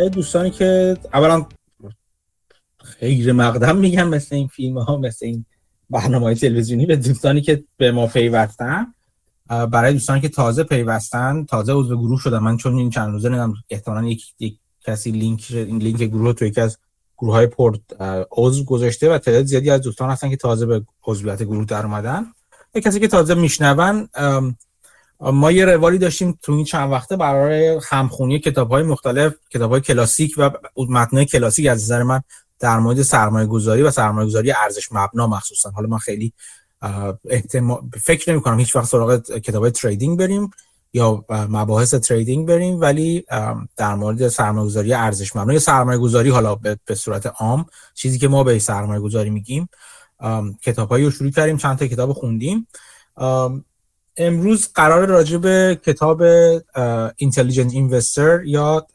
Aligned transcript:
برای 0.00 0.10
دوستانی 0.10 0.50
که 0.50 0.96
اولا 1.12 1.46
خیر 2.84 3.32
مقدم 3.32 3.76
میگم 3.76 4.08
مثل 4.08 4.34
این 4.34 4.48
فیلم 4.48 4.78
ها 4.78 4.96
مثل 4.96 5.26
این 5.26 5.44
برنامه 5.90 6.24
های 6.24 6.34
تلویزیونی 6.34 6.86
به 6.86 6.96
دوستانی 6.96 7.40
که 7.40 7.64
به 7.76 7.92
ما 7.92 8.06
پیوستن. 8.06 8.94
برای 9.48 9.92
دوستانی 9.92 10.20
که 10.20 10.28
تازه 10.28 10.62
پیوستن 10.62 11.44
تازه 11.44 11.72
عضو 11.72 11.98
گروه 11.98 12.20
شدن. 12.20 12.38
من 12.38 12.56
چون 12.56 12.74
این 12.74 12.90
چند 12.90 13.12
روزه 13.12 13.28
نمی‌دونم 13.28 13.54
احتمالاً 13.70 14.06
یک, 14.06 14.34
یک 14.38 14.58
کسی 14.86 15.10
لینک 15.10 15.46
این 15.50 15.78
لینک 15.78 16.02
گروه 16.02 16.32
تو 16.32 16.44
یکی 16.44 16.60
از 16.60 16.78
گروه 17.18 17.34
های 17.34 17.46
پورت 17.46 17.80
عضو 18.32 18.64
گذاشته 18.64 19.14
و 19.14 19.18
تعداد 19.18 19.44
زیادی 19.44 19.70
از 19.70 19.80
دوستان 19.80 20.10
هستن 20.10 20.30
که 20.30 20.36
تازه 20.36 20.66
به 20.66 20.82
عضویت 21.06 21.42
گروه 21.42 21.64
در 21.64 21.86
اومدن. 21.86 22.26
یک 22.74 22.84
کسی 22.84 23.00
که 23.00 23.08
تازه 23.08 23.34
میشنون 23.34 24.08
ما 25.20 25.52
یه 25.52 25.64
روالی 25.64 25.98
داشتیم 25.98 26.38
تو 26.42 26.52
این 26.52 26.64
چند 26.64 26.92
وقته 26.92 27.16
برای 27.16 27.80
همخونی 27.88 28.38
کتاب 28.38 28.70
های 28.70 28.82
مختلف 28.82 29.34
کتاب 29.50 29.70
های 29.70 29.80
کلاسیک 29.80 30.34
و 30.36 30.50
متن 30.76 31.24
کلاسیک 31.24 31.66
از 31.66 31.82
نظر 31.82 32.02
من 32.02 32.22
در 32.58 32.78
مورد 32.78 33.02
سرمایه 33.02 33.46
گذاری 33.46 33.82
و 33.82 33.90
سرمایه 33.90 34.26
گذاری 34.26 34.52
ارزش 34.52 34.92
مبنا 34.92 35.26
مخصوصا. 35.26 35.70
حالا 35.70 35.88
من 35.88 35.98
خیلی 35.98 36.32
فکر 38.02 38.32
نمی 38.32 38.40
کنم 38.40 38.58
هیچ 38.58 38.76
وقت 38.76 38.86
سراغ 38.86 39.20
کتاب 39.20 39.62
های 39.62 39.70
تریدینگ 39.70 40.18
بریم 40.18 40.50
یا 40.92 41.24
مباحث 41.30 41.94
تریدینگ 41.94 42.48
بریم 42.48 42.80
ولی 42.80 43.24
در 43.76 43.94
مورد 43.94 44.28
سرمایه 44.28 44.66
گذاری 44.66 44.94
ارزش 44.94 45.36
مبنا 45.36 45.52
یا 45.52 45.58
سرمایه 45.58 45.98
گذاری 45.98 46.30
حالا 46.30 46.54
به 46.54 46.94
صورت 46.94 47.26
عام 47.26 47.66
چیزی 47.94 48.18
که 48.18 48.28
ما 48.28 48.44
به 48.44 48.58
سرمایه 48.58 49.00
گذاری 49.00 49.30
میگیم 49.30 49.68
کتاب 50.62 50.94
رو 50.94 51.10
شروع 51.10 51.30
کردیم 51.30 51.56
چند 51.56 51.78
تا 51.78 51.86
کتاب 51.86 52.12
خوندیم. 52.12 52.66
امروز 54.22 54.68
قرار 54.74 55.06
راجع 55.06 55.36
به 55.38 55.80
کتاب 55.86 56.22
اینتلیجنت 57.16 57.72
اینوستر 57.72 58.44
یا 58.44 58.86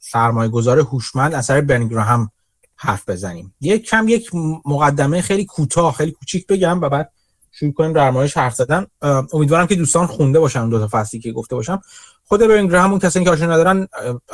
سرمایه 0.00 0.50
گذار 0.50 0.78
هوشمند 0.78 1.34
اثر 1.34 1.60
بن 1.60 2.28
حرف 2.76 3.08
بزنیم. 3.08 3.54
یک 3.60 3.84
کم 3.84 4.08
یک 4.08 4.30
مقدمه 4.64 5.20
خیلی 5.20 5.44
کوتاه 5.44 5.94
خیلی 5.94 6.12
کوچیک 6.12 6.46
بگم 6.46 6.80
و 6.80 6.88
بعد 6.88 7.12
شروع 7.52 7.72
کنیم 7.72 7.92
در 7.92 8.10
موردش 8.10 8.36
حرف 8.36 8.54
زدن. 8.54 8.86
امیدوارم 9.32 9.66
که 9.66 9.74
دوستان 9.74 10.06
خونده 10.06 10.40
باشن 10.40 10.68
دو 10.68 10.78
تا 10.78 10.88
فصلی 10.90 11.20
که 11.20 11.32
گفته 11.32 11.56
باشم. 11.56 11.82
خود 12.24 12.40
بن 12.40 12.74
اون 12.74 12.98
کسانی 12.98 13.24
که 13.24 13.30
آشنا 13.30 13.54
ندارن 13.54 13.88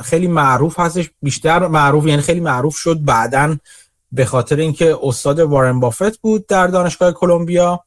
خیلی 0.04 0.26
معروف 0.26 0.80
هستش. 0.80 1.10
بیشتر 1.22 1.66
معروف 1.66 2.06
یعنی 2.06 2.22
خیلی 2.22 2.40
معروف 2.40 2.76
شد 2.76 3.04
بعدا 3.04 3.56
به 4.12 4.24
خاطر 4.24 4.56
اینکه 4.56 4.98
استاد 5.02 5.40
وارن 5.40 5.80
بافت 5.80 6.18
بود 6.20 6.46
در 6.46 6.66
دانشگاه 6.66 7.12
کلمبیا. 7.12 7.84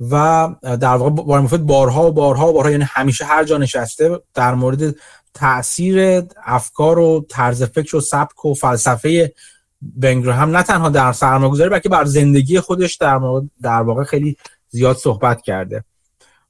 و 0.00 0.48
در 0.62 0.96
واقع 0.96 1.22
وارن 1.22 1.42
بافت 1.42 1.60
بارها 1.60 2.06
و 2.08 2.12
بارها 2.12 2.48
و 2.48 2.52
بارها 2.52 2.70
یعنی 2.70 2.84
همیشه 2.88 3.24
هر 3.24 3.44
جا 3.44 3.58
نشسته 3.58 4.20
در 4.34 4.54
مورد 4.54 4.94
تاثیر 5.34 6.22
افکار 6.44 6.98
و 6.98 7.26
طرز 7.28 7.62
فکر 7.62 7.96
و 7.96 8.00
سبک 8.00 8.44
و 8.44 8.54
فلسفه 8.54 9.34
بنگرهم 9.82 10.56
نه 10.56 10.62
تنها 10.62 10.88
در 10.88 11.12
سرمایه‌گذاری 11.12 11.70
بلکه 11.70 11.88
بر 11.88 12.04
زندگی 12.04 12.60
خودش 12.60 12.94
در, 12.94 13.20
در 13.62 13.82
واقع 13.82 14.04
خیلی 14.04 14.36
زیاد 14.68 14.96
صحبت 14.96 15.42
کرده. 15.42 15.84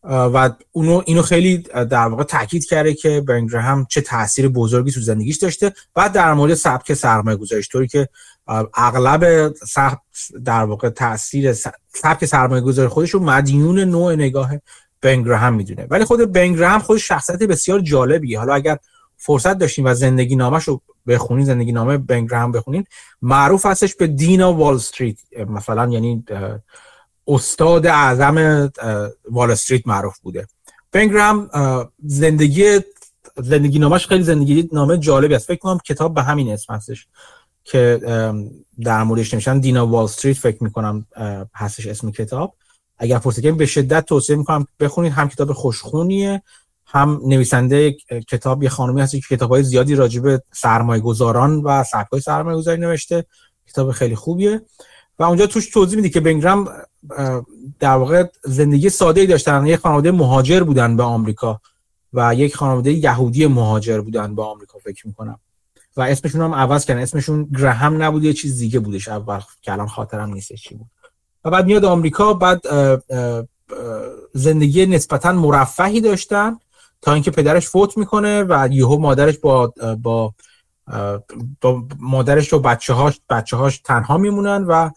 و 0.04 0.50
اونو 0.72 1.02
اینو 1.06 1.22
خیلی 1.22 1.58
در 1.58 2.08
واقع 2.08 2.22
تاکید 2.22 2.64
کرده 2.64 2.94
که 2.94 3.20
بنگرهم 3.20 3.86
چه 3.90 4.00
تاثیر 4.00 4.48
بزرگی 4.48 4.92
تو 4.92 5.00
زندگیش 5.00 5.36
داشته 5.36 5.72
و 5.96 6.08
در 6.08 6.34
مورد 6.34 6.54
سبک 6.54 6.94
سرمایه 6.94 7.36
گذاریش 7.36 7.68
طوری 7.68 7.88
که 7.88 8.08
اغلب 8.74 9.52
در 10.44 10.64
واقع 10.64 10.88
تاثیر 10.88 11.52
سبک 11.94 12.24
سرمایه 12.24 12.60
گذاری 12.62 12.88
خودش 12.88 13.10
رو 13.10 13.20
مدیون 13.20 13.78
نوع 13.78 14.14
نگاه 14.14 14.50
بنگرهم 15.00 15.54
می‌دونه. 15.54 15.86
ولی 15.90 16.04
خود 16.04 16.32
بنگرهم 16.32 16.78
خودش 16.78 17.08
شخصیت 17.08 17.42
بسیار 17.42 17.80
جالبیه. 17.80 18.38
حالا 18.38 18.54
اگر 18.54 18.78
فرصت 19.16 19.58
داشتیم 19.58 19.84
و 19.84 19.94
زندگی 19.94 20.36
نامش 20.36 20.64
رو 20.64 20.80
بخونین 21.06 21.44
زندگی 21.44 21.72
نامه 21.72 21.98
بنگرهم 21.98 22.52
بخونین 22.52 22.84
معروف 23.22 23.66
هستش 23.66 23.94
به 23.94 24.06
دینا 24.06 24.52
وال 24.52 24.74
استریت. 24.74 25.18
مثلا 25.48 25.90
یعنی 25.92 26.24
استاد 27.28 27.86
اعظم 27.86 28.70
وال 29.30 29.50
استریت 29.50 29.86
معروف 29.86 30.18
بوده. 30.18 30.46
بنگرام 30.92 31.50
زندگی 32.04 32.80
زندگی 33.36 33.78
نامش 33.78 34.06
خیلی 34.06 34.22
زندگی 34.22 34.68
نامه 34.72 34.98
جالبی 34.98 35.34
است. 35.34 35.46
فکر 35.46 35.58
کنم 35.58 35.78
کتاب 35.78 36.14
به 36.14 36.22
همین 36.22 36.52
اسم 36.52 36.74
هستش. 36.74 37.06
که 37.70 38.00
در 38.82 39.02
موردش 39.02 39.34
نمیشن 39.34 39.58
دینا 39.58 39.86
وال 39.86 40.04
استریت 40.04 40.36
فکر 40.36 40.64
می‌کنم 40.64 41.06
هستش 41.54 41.86
اسم 41.86 42.10
کتاب. 42.10 42.54
اگر 42.98 43.18
فرصت 43.18 43.46
به 43.46 43.66
شدت 43.66 44.04
توصیه 44.04 44.36
می‌کنم 44.36 44.66
بخونید 44.80 45.12
هم 45.12 45.28
کتاب 45.28 45.52
خوشخونیه 45.52 46.42
هم 46.86 47.20
نویسنده 47.26 47.96
کتاب 48.28 48.62
یه 48.62 48.68
خانمی 48.68 49.00
هستی 49.00 49.20
که 49.20 49.36
کتاب 49.36 49.50
های 49.50 49.62
زیادی 49.62 49.94
راجب 49.94 50.42
سرمایه 50.52 51.02
گذاران 51.02 51.56
و 51.56 51.84
سبک 51.84 52.08
های 52.12 52.20
سرمایه 52.20 52.56
گذاری 52.56 52.80
نوشته. 52.80 53.24
کتاب 53.68 53.90
خیلی 53.90 54.14
خوبیه. 54.14 54.62
و 55.18 55.22
اونجا 55.22 55.46
توش 55.46 55.70
توضیح 55.70 55.96
میده 55.96 56.08
که 56.08 56.20
بنگرام 56.20 56.68
در 57.80 57.96
واقع 57.96 58.24
زندگی 58.44 58.90
ساده 58.90 59.20
ای 59.20 59.26
داشتن. 59.26 59.66
یک 59.66 59.76
خانواده 59.76 60.10
مهاجر 60.10 60.62
بودن 60.62 60.96
به 60.96 61.02
آمریکا 61.02 61.60
و 62.12 62.34
یک 62.34 62.56
خانواده 62.56 62.92
یهودی 62.92 63.46
مهاجر 63.46 64.00
بودن 64.00 64.34
به 64.34 64.42
آمریکا 64.42 64.78
فکر 64.78 65.06
می‌کنم. 65.06 65.38
و 65.98 66.02
اسمشون 66.02 66.40
هم 66.40 66.54
عوض 66.54 66.84
کردن. 66.84 67.00
اسمشون 67.00 67.44
گراهم 67.44 68.02
نبود 68.02 68.24
یه 68.24 68.32
چیز 68.32 68.58
دیگه 68.58 68.78
بودش 68.78 69.08
اول 69.08 69.40
که 69.62 69.72
الان 69.72 69.86
خاطرم 69.86 70.32
نیست 70.32 70.52
چی 70.52 70.74
بود. 70.74 70.86
و 71.44 71.50
بعد 71.50 71.66
میاد 71.66 71.84
آمریکا 71.84 72.34
بعد 72.34 72.60
زندگی 74.34 74.86
نسبتا 74.86 75.32
مرفهی 75.32 76.00
داشتن 76.00 76.56
تا 77.02 77.12
اینکه 77.12 77.30
پدرش 77.30 77.68
فوت 77.68 77.98
می‌کنه 77.98 78.42
و 78.42 78.68
یهو 78.72 78.98
مادرش 78.98 79.38
با 79.38 79.72
با 80.02 80.34
با 81.60 81.84
مادرش 81.98 82.52
و 82.52 82.58
بچه 82.58 82.92
هاش 82.92 83.20
بچه 83.30 83.56
هاش 83.56 83.78
تنها 83.78 84.18
میمونن 84.18 84.64
و 84.64 84.90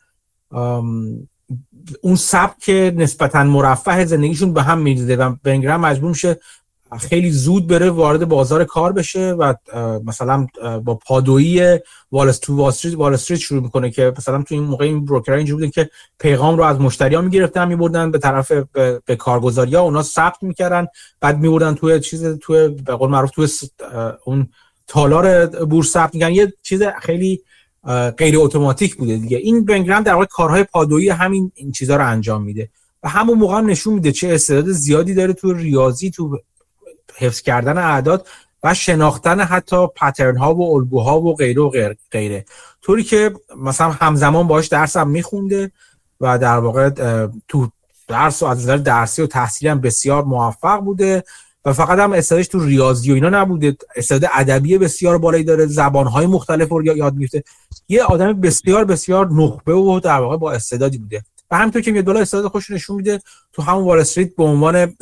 اون 2.02 2.16
سبک 2.16 2.70
نسبتا 2.96 3.44
مرفه 3.44 4.06
زندگیشون 4.06 4.54
به 4.54 4.64
هم 4.64 4.78
میریزه 4.78 5.16
و 5.16 5.36
بنگرام 5.44 5.82
مجبور 5.82 6.10
میشه 6.10 6.40
خیلی 7.00 7.32
زود 7.32 7.68
بره 7.68 7.90
وارد 7.90 8.28
بازار 8.28 8.64
کار 8.64 8.92
بشه 8.94 9.32
و 9.32 9.54
مثلا 10.06 10.48
با 10.84 10.96
پادویی 10.96 11.80
وال 12.12 12.30
استریت 12.30 12.96
وال 12.96 13.14
استریت 13.14 13.40
شروع 13.40 13.64
می‌کنه 13.64 13.90
که 13.90 14.14
مثلا 14.18 14.44
تو 14.44 14.56
این 14.56 14.64
موقع 14.64 14.86
این 14.86 15.06
بروکر 15.06 15.34
اینجوری 15.34 15.60
بودن 15.60 15.72
که 15.72 15.90
پیغام 16.20 16.58
رو 16.58 16.64
از 16.64 16.80
مشتری 16.80 17.16
ها 17.16 17.22
می‌گرفتن 17.22 17.68
میبردن 17.68 18.12
به 18.12 18.18
طرف 18.18 18.52
به, 18.52 19.02
به 19.06 19.16
کارگزاری 19.16 19.76
ها 19.76 19.82
اونا 19.82 20.04
ثبت 20.04 20.44
می‌کردن 20.44 20.88
بعد 21.22 21.40
میبردن 21.40 21.76
توی 21.76 22.00
چیز 22.00 22.26
توی 22.26 22.68
به 22.68 22.96
قول 22.96 23.10
معروف 23.10 23.32
توی 23.32 23.48
اون 24.26 24.50
تالار 24.88 25.46
بورس 25.46 25.88
ثبت 25.92 26.16
می‌کنن 26.16 26.32
یه 26.32 26.54
چیز 26.64 26.84
خیلی 27.02 27.42
غیر 28.18 28.36
اتوماتیک 28.38 28.96
بوده 28.96 29.18
دیگه. 29.18 29.38
این 29.38 29.66
بنگرام 29.66 30.04
در 30.04 30.14
واقع 30.14 30.26
کارهای 30.26 30.64
پادویی 30.64 31.10
همین 31.10 31.52
این 31.56 31.72
چیزها 31.72 31.96
رو 31.96 32.08
انجام 32.08 32.44
میده. 32.44 32.70
و 33.04 33.10
همون 33.10 33.38
موقع 33.38 33.58
هم 33.58 33.70
نشون 33.70 33.94
میده 33.94 34.12
چه 34.12 34.28
استعداد 34.28 34.66
زیادی 34.72 35.14
داره 35.14 35.34
تو 35.34 35.54
ریاضی 35.54 36.12
تو 36.12 36.40
حفظ 37.18 37.42
کردن 37.42 37.78
اعداد 37.78 38.28
و 38.64 38.74
شناختن 38.74 39.40
حتی 39.40 39.88
پترن 39.88 40.38
ها 40.38 40.56
و 40.56 40.76
الگوها 40.76 41.22
و 41.22 41.36
غیره 41.36 41.62
و 41.62 41.70
غیره. 42.12 42.46
طوری 42.82 43.04
که 43.04 43.34
مثلا 43.58 43.90
همزمان 43.90 44.48
باش 44.48 44.68
درس 44.68 44.98
هم 44.98 45.10
میخونده 45.10 45.72
و 46.22 46.38
در 46.38 46.58
واقع 46.58 46.90
تو 47.48 47.70
درس 48.08 48.44
و 48.44 48.46
از 48.46 48.60
نظر 48.60 48.78
درسی 48.78 49.22
و 49.22 49.28
تحصیلی 49.28 49.70
هم 49.70 49.82
بسیار 49.82 50.24
موفق 50.24 50.80
بوده 50.80 51.24
و 51.66 51.74
فقط 51.74 52.00
هم 52.00 52.14
استعدادش 52.14 52.48
تو 52.48 52.66
ریاضی 52.66 53.12
و 53.12 53.16
اینا 53.16 53.30
نبوده. 53.30 53.78
استعداد 53.96 54.30
ادبی 54.34 54.78
بسیار 54.78 55.18
بالایی 55.18 55.44
داره 55.44 55.66
زبانهای 55.66 56.26
مختلف 56.26 56.70
رو 56.70 56.86
یاد 56.86 57.16
می‌گیره 57.16 57.44
یه 57.88 58.04
آدم 58.04 58.42
بسیار 58.42 58.86
بسیار 58.86 59.30
نخبه 59.32 59.74
و 59.74 60.00
در 60.00 60.20
واقع 60.20 60.38
با 60.38 60.52
استعدادی 60.52 60.98
بوده. 60.98 61.24
و 61.52 61.58
همینطور 61.58 61.82
که 61.82 61.92
میاد 61.92 62.06
بالا 62.06 62.20
استعداد 62.20 62.52
خوش 62.52 62.72
نشون 62.72 62.96
میده 62.96 63.22
تو 63.54 63.62
همون 63.62 63.84
وال 63.84 64.00
استریت 64.00 64.36
به 64.36 64.44
عنوان 64.44 64.96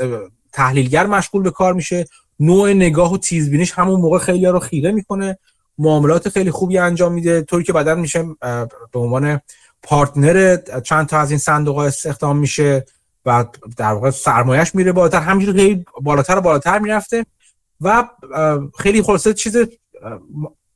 تحلیلگر 0.54 1.08
مشغول 1.08 1.44
به 1.44 1.52
کار 1.52 1.74
میشه. 1.74 2.08
نوع 2.40 2.74
نگاه 2.74 3.14
و 3.14 3.18
تیزبینیش 3.18 3.72
همون 3.72 4.02
موقع 4.02 4.18
خیلی 4.18 4.46
رو 4.46 4.60
خیره 4.60 4.92
می‌کنه. 4.92 5.38
معاملات 5.78 6.30
خیلی 6.30 6.52
خوبی 6.52 6.78
انجام 6.78 7.14
میده. 7.14 7.42
طوری 7.42 7.64
که 7.64 7.74
بعدا 7.74 7.96
میشه 7.96 8.24
به 8.92 9.00
عنوان 9.00 9.42
پارتنر 9.84 10.58
چند 10.84 11.08
تا 11.08 11.20
از 11.20 11.32
این 11.32 11.40
صندوق 11.40 11.76
ها 11.76 11.86
استخدام 11.86 12.38
میشه 12.38 12.86
و 13.26 13.46
در 13.78 13.94
واقع 13.94 14.10
سرمایش 14.10 14.76
میره 14.76 14.92
بالاتر. 14.92 15.20
همینجوری 15.20 15.60
خیلی 15.60 15.86
بالاتر 16.02 16.38
و 16.38 16.42
بالاتر 16.42 16.80
می‌رفته 16.80 17.26
و 17.82 18.10
خیلی 18.80 19.02
خلاصه 19.02 19.34
چیز 19.34 19.58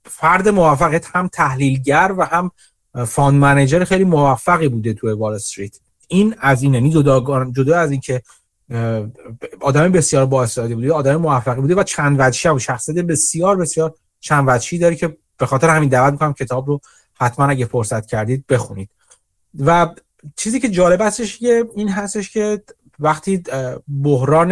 فرد 0.06 0.50
موفقیت 0.50 1.06
هم 1.16 1.28
تحلیلگر 1.28 2.16
و 2.18 2.26
هم 2.26 2.52
fund 3.08 3.40
manager 3.40 3.84
خیلی 3.84 4.04
موفقی 4.04 4.68
بوده 4.68 4.94
توی 4.94 5.12
وال 5.12 5.34
استریت. 5.34 5.80
این 6.08 6.36
از 6.40 6.64
این 6.64 6.74
یعنی 6.74 6.92
جدا 6.92 7.46
جدا 7.52 7.80
از 7.80 7.92
اینکه 7.92 8.22
آدم 9.62 9.92
بسیار 9.92 10.26
با 10.26 10.48
بوده 10.58 10.94
آدم 10.94 11.16
موفقی 11.16 11.62
بوده 11.62 11.76
و 11.76 11.84
چند 11.84 12.16
وجهی 12.20 12.56
و 12.56 12.60
شخصیت 12.60 12.96
بسیار 12.96 13.58
بسیار 13.58 13.94
چند 14.20 14.46
وجهی 14.48 14.80
داره 14.80 14.96
که 14.96 15.18
به 15.38 15.46
خاطر 15.46 15.70
همین 15.70 15.90
دعوت 15.90 16.12
می‌کنم 16.12 16.34
کتاب 16.34 16.68
رو 16.68 16.82
حتما 17.14 17.46
اگه 17.46 17.66
فرصت 17.66 18.06
کردید 18.06 18.48
بخونید. 18.48 18.90
و 19.60 19.90
چیزی 20.36 20.60
که 20.60 20.70
جالب 20.70 21.02
هستش 21.02 21.40
این 21.76 21.90
هستش 21.90 22.30
که 22.30 22.64
وقتی 23.00 23.44
بحران 24.04 24.52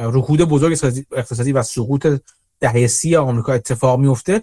رکود 0.00 0.40
بزرگ 0.40 1.04
اقتصادی 1.12 1.52
و 1.52 1.62
سقوط 1.62 2.06
دهه 2.60 2.86
سی 2.86 3.16
آمریکا 3.16 3.52
اتفاق 3.52 4.00
میفته 4.00 4.42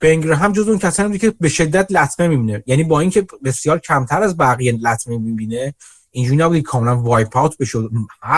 بنگر 0.00 0.32
هم 0.32 0.52
جز 0.52 0.68
اون 0.68 0.78
کسانی 0.78 1.18
که 1.18 1.34
به 1.40 1.48
شدت 1.48 1.92
لطمه 1.92 2.28
می‌بینه. 2.28 2.62
یعنی 2.66 2.84
با 2.84 3.00
اینکه 3.00 3.26
بسیار 3.44 3.78
کمتر 3.78 4.22
از 4.22 4.36
بقیه 4.36 4.72
لطمه 4.72 5.18
می‌بینه 5.18 5.74
اینجوری 6.10 6.36
نبود 6.36 6.60
کاملا 6.60 6.96
وایپ 6.96 7.36
اوت 7.36 7.58
بشه 7.58 7.78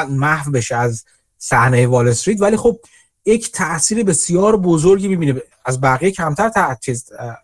محو 0.08 0.50
بشه 0.50 0.76
از 0.76 1.04
صحنه 1.38 1.86
وال 1.86 2.08
استریت 2.08 2.40
ولی 2.40 2.56
خب 2.56 2.76
یک 3.24 3.52
تاثیر 3.52 4.04
بسیار 4.04 4.56
بزرگی 4.56 5.08
می‌بینه. 5.08 5.40
از 5.64 5.80
بقیه 5.80 6.10
کمتر 6.10 6.76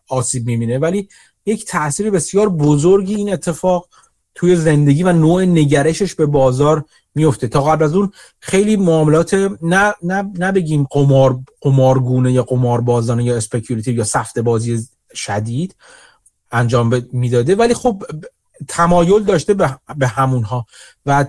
آسیب 0.08 0.46
می‌بینه 0.46 0.78
ولی 0.78 1.08
یک 1.46 1.66
تاثیر 1.66 2.10
بسیار 2.10 2.48
بزرگی 2.48 3.14
این 3.14 3.32
اتفاق 3.32 3.88
توی 4.34 4.56
زندگی 4.56 5.02
و 5.02 5.12
نوع 5.12 5.44
نگرشش 5.44 6.14
به 6.14 6.26
بازار 6.26 6.84
میفته 7.14 7.48
تا 7.48 7.62
قبل 7.62 7.84
از 7.84 7.94
اون 7.94 8.12
خیلی 8.40 8.76
معاملات 8.76 9.34
نه 9.62 9.94
نه 10.02 10.32
نه 10.38 10.52
بگیم 10.52 10.86
قمار 10.90 11.38
قمارگونه 11.60 12.32
یا 12.32 12.42
قماربازانه 12.42 13.24
یا 13.24 13.36
speculative 13.36 13.96
یا 13.96 14.04
سفته 14.04 14.38
بازی 14.38 14.88
شدید 15.14 15.76
انجام 16.52 17.02
می‌داده 17.12 17.54
ولی 17.54 17.74
خب 17.74 18.02
تمایل 18.68 19.24
داشته 19.24 19.54
به 19.96 20.06
همونها 20.06 20.66
و 21.06 21.26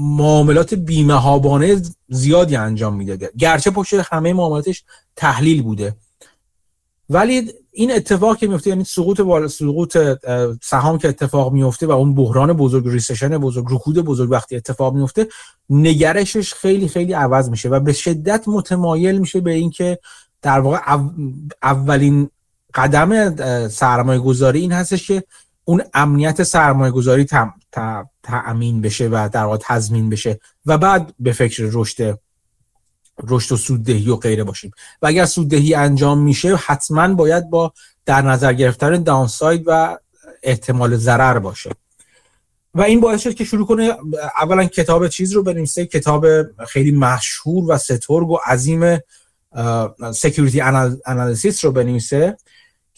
معاملات 0.00 0.74
بیمه 0.74 1.82
زیادی 2.08 2.56
انجام 2.56 2.96
می‌داده 2.96 3.30
گرچه 3.38 3.70
پشت 3.70 3.94
همه 3.94 4.32
معاملاتش 4.32 4.84
تحلیل 5.16 5.62
بوده. 5.62 5.96
ولی 7.10 7.52
این 7.72 7.92
اتفاق 7.92 8.36
که 8.36 8.46
میفته 8.46 8.70
یعنی 8.70 8.84
سقوط 8.84 9.20
بالا 9.20 9.48
سقوط 9.48 9.96
سهام 10.62 10.98
که 10.98 11.08
اتفاق 11.08 11.52
میفته 11.52 11.86
و 11.86 11.90
اون 11.90 12.14
بحران 12.14 12.52
بزرگ 12.52 12.88
recession 12.88 13.38
بزرگ 13.38 13.66
رکود 13.70 13.98
بزرگ 13.98 14.30
وقتی 14.30 14.56
اتفاق 14.56 14.94
میفته 14.94 15.26
نگرشش 15.70 16.54
خیلی 16.54 16.88
خیلی 16.88 17.12
عوض 17.12 17.50
میشه 17.50 17.68
و 17.68 17.80
به 17.80 17.92
شدت 17.92 18.44
متمایل 18.46 19.18
میشه 19.18 19.40
به 19.40 19.52
اینکه 19.52 19.98
در 20.42 20.60
واقع 20.60 20.78
اولین 21.62 22.30
قدم 22.74 23.36
سرمایه 23.68 24.20
گذاری 24.20 24.60
این 24.60 24.72
هستش 24.72 25.06
که 25.06 25.24
اون 25.70 25.82
امنیت 25.94 26.42
سرمایه 26.42 26.92
گذاری 26.92 27.26
تأمین 28.22 28.80
بشه 28.80 29.08
و 29.08 29.28
در 29.32 29.44
واقع 29.44 29.58
تضمین 29.60 30.10
بشه 30.10 30.40
و 30.66 30.78
بعد 30.78 31.14
به 31.18 31.32
فکر 31.32 31.68
رشد 31.72 32.18
رشد 33.28 33.52
و 33.52 33.56
سوددهی 33.56 34.08
و 34.08 34.16
غیره 34.16 34.44
باشیم. 34.44 34.70
و 35.02 35.06
اگر 35.06 35.24
سوددهی 35.24 35.74
انجام 35.74 36.22
میشه 36.22 36.56
حتما 36.56 37.14
باید 37.14 37.50
با 37.50 37.72
در 38.06 38.22
نظر 38.22 38.52
گرفتن 38.52 39.02
داونساید 39.02 39.62
و 39.66 39.98
احتمال 40.42 40.96
ضرر 40.96 41.38
باشه. 41.38 41.70
و 42.74 42.82
این 42.82 43.00
باعث 43.00 43.22
شد 43.22 43.34
که 43.34 43.44
شروع 43.44 43.66
کنه 43.66 43.96
اولا 44.40 44.64
کتاب 44.64 45.08
چیز 45.08 45.32
رو 45.32 45.42
بنویسه 45.42 45.86
کتاب 45.86 46.26
خیلی 46.68 46.92
مشهور 46.92 47.72
و 47.72 47.78
سترگ 47.78 48.30
و 48.30 48.38
عظیم 48.46 48.98
سکیوریتی 50.14 50.60
انالیسیس 51.06 51.64
رو 51.64 51.72
بنویسه. 51.72 52.36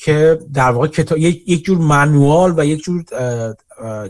که 0.04 0.38
در 0.54 0.70
واقع 0.70 0.86
کتاب 0.86 1.18
یک 1.18 1.64
جور 1.64 1.78
منوال 1.78 2.54
و 2.56 2.66
یک 2.66 2.82
جور 2.82 3.04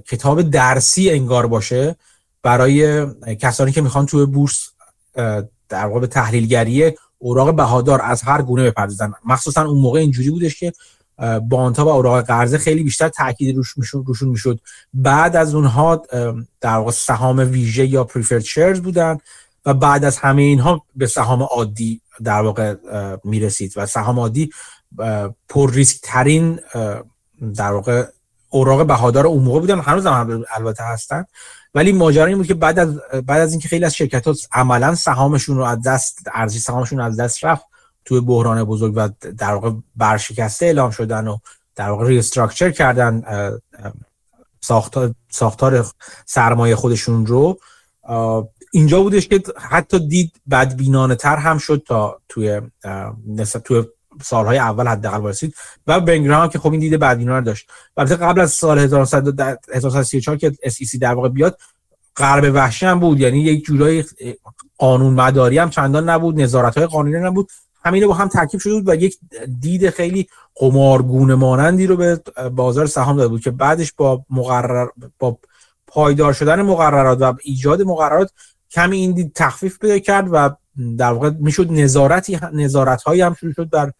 کتاب 0.06 0.42
درسی 0.42 1.10
انگار 1.10 1.46
باشه 1.46 1.96
برای 2.42 3.06
کسانی 3.34 3.72
که 3.72 3.80
می‌خوان 3.80 4.06
توی 4.06 4.26
بورس 4.26 4.68
در 5.68 5.86
واقع 5.86 6.00
به 6.00 6.06
تحلیلگری 6.06 6.92
اوراق 7.18 7.54
بهادار 7.56 8.00
از 8.02 8.22
هر 8.22 8.42
گونه 8.42 8.70
بپردازن. 8.70 9.12
مخصوصا 9.24 9.64
اون 9.64 9.78
موقع 9.78 10.00
اینجوری 10.00 10.30
بودش 10.30 10.60
که 10.60 10.72
بانتا 11.48 11.84
و 11.84 11.88
اوراق 11.88 12.24
قرضه 12.24 12.58
خیلی 12.58 12.82
بیشتر 12.82 13.08
تاکید 13.08 13.56
روش 13.56 13.74
روشون 13.92 14.28
می‌شد. 14.28 14.60
بعد 14.94 15.36
از 15.36 15.54
اونها 15.54 16.02
در 16.60 16.76
واقع 16.76 16.90
سهام 16.90 17.38
ویژه 17.38 17.86
یا 17.86 18.04
پریفرد 18.04 18.40
شیرز 18.40 18.80
بودن 18.80 19.18
و 19.66 19.74
بعد 19.74 20.04
از 20.04 20.18
همه 20.18 20.42
اینها 20.42 20.82
به 20.96 21.06
سهام 21.06 21.42
عادی 21.42 22.00
در 22.24 22.42
واقع 22.42 22.74
می‌رسید 23.24 23.72
و 23.76 23.86
سهام 23.86 24.20
عادی 24.20 24.50
پر 25.48 25.72
ریسک 25.72 26.00
ترین 26.02 26.60
در 27.56 27.72
واقع 27.72 28.06
اوراق 28.48 28.86
بهادار 28.86 29.26
اون 29.26 29.42
موقع 29.42 29.60
بودن. 29.60 29.80
هنوز 29.80 30.06
هم 30.06 30.44
البته 30.56 30.84
هستن. 30.84 31.24
ولی 31.74 31.92
ماجرا 31.92 32.26
این 32.26 32.36
بود 32.36 32.46
که 32.46 32.54
بعد 32.54 32.78
از 32.78 32.98
بعد 33.26 33.40
از 33.40 33.52
اینکه 33.52 33.68
خیلی 33.68 33.84
از 33.84 33.94
شرکت 33.94 34.26
ها 34.26 34.34
عملا 34.52 34.94
سهامشون 34.94 35.56
رو 35.56 35.64
از 35.64 35.82
دست 35.82 36.18
ارزی 36.34 36.58
سهامشون 36.58 37.00
از 37.00 37.20
دست 37.20 37.44
رفت 37.44 37.64
توی 38.04 38.20
بحران 38.20 38.64
بزرگ 38.64 38.92
و 38.96 39.08
در 39.38 39.54
واقع 39.54 39.70
برشکسته 39.96 40.66
اعلام 40.66 40.90
شدن 40.90 41.28
و 41.28 41.36
در 41.76 41.90
واقع 41.90 42.06
ریستراکچر 42.06 42.70
کردن 42.70 43.22
ساختار 44.60 45.14
ساختار 45.30 45.86
سرمایه 46.26 46.76
خودشون 46.76 47.26
رو 47.26 47.58
اینجا 48.72 49.02
بودش 49.02 49.28
که 49.28 49.42
حتی 49.58 50.08
دید 50.08 50.32
بدبینانه 50.50 51.14
تر 51.14 51.36
هم 51.36 51.58
شد 51.58 51.82
تا 51.86 52.20
توی 52.28 52.60
توی 53.64 53.84
سالهای 54.22 54.58
اول 54.58 54.88
حداقل 54.88 55.18
واسید 55.18 55.54
و 55.86 56.00
بنگرام 56.00 56.48
که 56.48 56.58
خب 56.58 56.70
این 56.70 56.80
دیده 56.80 56.98
بدبینانه 56.98 57.44
داشت. 57.44 57.70
البته 57.96 58.16
قبل 58.16 58.40
از 58.40 58.50
سال 58.50 58.78
1934 58.78 60.36
که 60.36 60.50
SEC 60.50 60.98
در 61.00 61.14
واقع 61.14 61.28
بیاد 61.28 61.58
غرب 62.16 62.54
وحشی 62.54 62.86
هم 62.86 63.00
بود. 63.00 63.20
یعنی 63.20 63.40
یک 63.40 63.64
جورای 63.64 64.04
قانون 64.78 65.14
مداری 65.14 65.58
هم 65.58 65.70
چندان 65.70 66.08
نبود 66.08 66.40
نظارت 66.40 66.78
های 66.78 66.86
قانونی 66.86 67.24
نبود. 67.24 67.48
همینه 67.84 68.06
با 68.06 68.14
هم 68.14 68.28
ترکیب 68.28 68.60
شده 68.60 68.72
بود 68.72 68.88
و 68.88 68.94
یک 68.94 69.18
دید 69.60 69.90
خیلی 69.90 70.28
قمارگونه 70.54 71.34
مانندی 71.34 71.86
رو 71.86 71.96
به 71.96 72.20
بازار 72.54 72.86
سهام 72.86 73.16
داده 73.16 73.28
بود 73.28 73.40
که 73.40 73.50
بعدش 73.50 73.92
با 73.92 74.24
مقرر 74.30 74.88
با 75.18 75.38
پایدار 75.86 76.32
شدن 76.32 76.62
مقررات 76.62 77.18
و 77.20 77.34
ایجاد 77.42 77.82
مقررات 77.82 78.30
کمی 78.70 78.96
این 78.96 79.12
دید 79.12 79.32
تخفیف 79.34 79.78
پیدا 79.78 79.98
کرد 79.98 80.28
و 80.32 80.50
در 80.98 81.12
واقع 81.12 81.30
می‌شد 81.30 81.72
نظارتی 81.72 82.38
نظارت 82.52 83.02
هایی 83.02 83.20
هم 83.20 83.34
شروع 83.34 83.52
شد 83.52 83.70
بر 83.70 83.92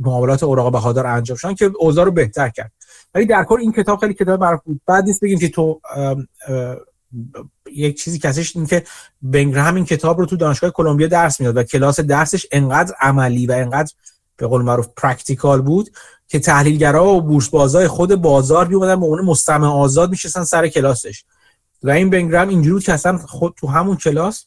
معاملات 0.00 0.42
اوراق 0.42 0.72
بهادار 0.72 1.06
انجام 1.06 1.36
شدن 1.36 1.54
که 1.54 1.70
اوضاع 1.78 2.04
رو 2.04 2.10
بهتر 2.10 2.48
کرد. 2.48 2.72
ولی 3.14 3.26
در 3.26 3.44
کل 3.44 3.60
این 3.60 3.72
کتاب 3.72 3.98
خیلی 3.98 4.14
کتاب 4.14 4.40
برای 4.40 4.58
بد 4.86 5.04
نیست 5.04 5.24
بگیم 5.24 5.38
که 5.38 5.48
تو 5.48 5.80
یک 7.72 8.02
چیزی 8.02 8.18
کسیش 8.18 8.56
این 8.56 8.66
که 8.66 8.84
بن 9.22 9.39
گراهام 9.39 9.74
این 9.74 9.84
کتاب 9.84 10.18
رو 10.18 10.26
تو 10.26 10.36
دانشگاه 10.36 10.70
کلمبیا 10.70 11.06
درس 11.06 11.40
می‌داد 11.40 11.56
و 11.56 11.62
کلاس 11.62 12.00
درسش 12.00 12.46
انقدر 12.52 12.94
عملی 13.00 13.46
و 13.46 13.52
انقدر 13.52 13.92
به 14.36 14.46
قول 14.46 14.62
معروف 14.62 14.88
practical 14.96 15.62
بود 15.62 15.90
که 16.28 16.38
تحلیلگرا 16.38 17.06
و 17.06 17.22
بورس 17.22 17.48
بازای 17.48 17.88
خود 17.88 18.14
بازار 18.14 18.66
میومدن 18.66 19.00
به 19.00 19.06
عنوان 19.06 19.24
مستمع 19.24 19.68
آزاد 19.68 20.10
میشستن 20.10 20.44
سر 20.44 20.68
کلاسش. 20.68 21.24
و 21.82 21.90
این 21.90 22.10
بن 22.10 22.23
گراهام 22.23 22.48
اینجوری 22.48 22.72
بود 22.72 22.84
که 22.84 22.92
اصلا 22.92 23.18
خود 23.18 23.54
تو 23.56 23.66
همون 23.66 23.96
کلاس 23.96 24.44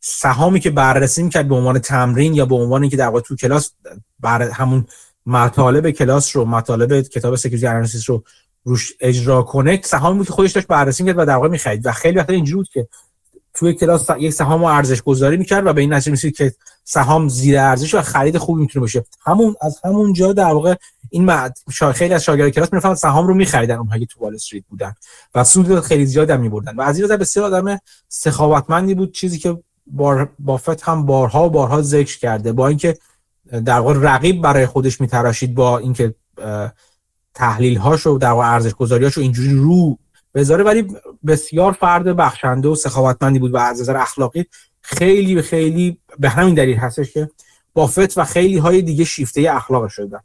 سهامی 0.00 0.60
که 0.60 0.70
بررسی 0.70 1.22
می‌کرد 1.22 1.48
به 1.48 1.54
عنوان 1.54 1.78
تمرین 1.78 2.34
یا 2.34 2.46
به 2.46 2.54
عنوان 2.54 2.82
اینکه 2.82 2.96
در 2.96 3.06
واقع 3.06 3.20
تو 3.20 3.36
کلاس 3.36 3.70
بر 4.20 4.42
همون 4.42 4.86
مطالب 5.26 5.90
کلاس 5.90 6.36
رو 6.36 6.44
مطالب 6.44 7.00
کتاب 7.00 7.36
Security 7.36 7.66
Analysis 7.66 8.10
رو 8.10 8.24
روش 8.64 8.92
اجرا 9.00 9.42
کنه 9.42 9.80
سهامی 9.84 10.18
بود 10.18 10.26
که 10.26 10.32
خودش 10.32 10.52
داشت 10.52 10.66
بررسی 10.66 11.02
می‌کرد 11.02 11.18
و 11.18 11.26
در 11.26 11.34
واقع 11.34 11.48
می‌خرید. 11.48 11.86
و 11.86 11.92
خیلی 11.92 12.18
وقتا 12.18 12.32
اینجوری 12.32 12.56
بود 12.56 12.68
که 12.68 12.88
توی 13.54 13.74
کلاس 13.74 14.06
یک 14.18 14.32
سهام 14.32 14.60
رو 14.60 14.66
ارزش 14.66 15.02
گذاری 15.02 15.36
می‌کرد 15.36 15.66
و 15.66 15.72
به 15.72 15.80
این 15.80 15.92
نتیجه 15.92 16.10
می‌رسید 16.10 16.36
که 16.36 16.54
سهام 16.84 17.28
زیر 17.28 17.58
ارزش 17.58 17.94
و 17.94 18.02
خرید 18.02 18.38
خوبی 18.38 18.60
می‌تونه 18.60 18.80
باشه. 18.80 19.04
همون 19.26 19.54
از 19.60 19.80
همون 19.84 20.12
جا 20.12 20.32
در 20.32 20.52
واقع 20.52 20.74
این 21.14 21.24
مد... 21.24 21.58
خیلی 21.94 22.14
از 22.14 22.24
شاگردان 22.24 22.50
کلاس 22.50 22.72
می‌رفتن 22.72 22.94
سهام 22.94 23.26
رو 23.26 23.34
میخریدن 23.34 23.74
اونها 23.74 23.98
که 23.98 24.06
تو 24.06 24.20
وال 24.20 24.34
استریت 24.34 24.64
بودن 24.68 24.94
و 25.34 25.44
سود 25.44 25.80
خیلی 25.80 26.06
زیاد 26.06 26.30
هم 26.30 26.40
میبردن. 26.40 26.76
و 26.76 26.80
از 26.80 27.00
این 27.00 27.16
بسیار 27.16 27.54
آدم 27.54 27.78
سخاوتمندی 28.08 28.94
بود 28.94 29.12
چیزی 29.12 29.38
که 29.38 29.62
وارن 29.86 30.32
بافت 30.38 30.82
هم 30.82 31.06
بارها 31.06 31.46
و 31.46 31.50
بارها 31.50 31.82
ذکر 31.82 32.18
کرده. 32.18 32.52
با 32.52 32.68
اینکه 32.68 32.98
در 33.64 33.78
واقع 33.78 33.94
رقیب 34.00 34.42
برای 34.42 34.66
خودش 34.66 35.00
میتراشید 35.00 35.54
با 35.54 35.78
اینکه 35.78 36.14
تحلیل 37.34 37.76
هاشو 37.76 38.18
در 38.20 38.30
واقع 38.30 38.52
ارزش 38.52 38.74
گذاریاشو 38.74 39.20
اینجوری 39.20 39.54
رو 39.54 39.98
بذاره. 40.34 40.64
ولی 40.64 40.96
بسیار 41.26 41.72
فرد 41.72 42.04
بخشنده 42.04 42.68
و 42.68 42.74
سخاوتمندی 42.74 43.38
بود 43.38 43.54
و 43.54 43.56
از 43.56 43.80
نظر 43.80 43.96
اخلاقی 43.96 44.44
خیلی 44.80 45.42
خیلی 45.42 45.98
به 46.18 46.28
همین 46.28 46.54
دلیل 46.54 46.76
هستش 46.76 47.12
که 47.12 47.30
بافت 47.74 48.18
و 48.18 48.24
خیلی 48.24 48.58
های 48.58 48.82
دیگه 48.82 49.04
شیفته 49.04 49.46
اخلاق 49.50 49.88
شدن 49.88 50.20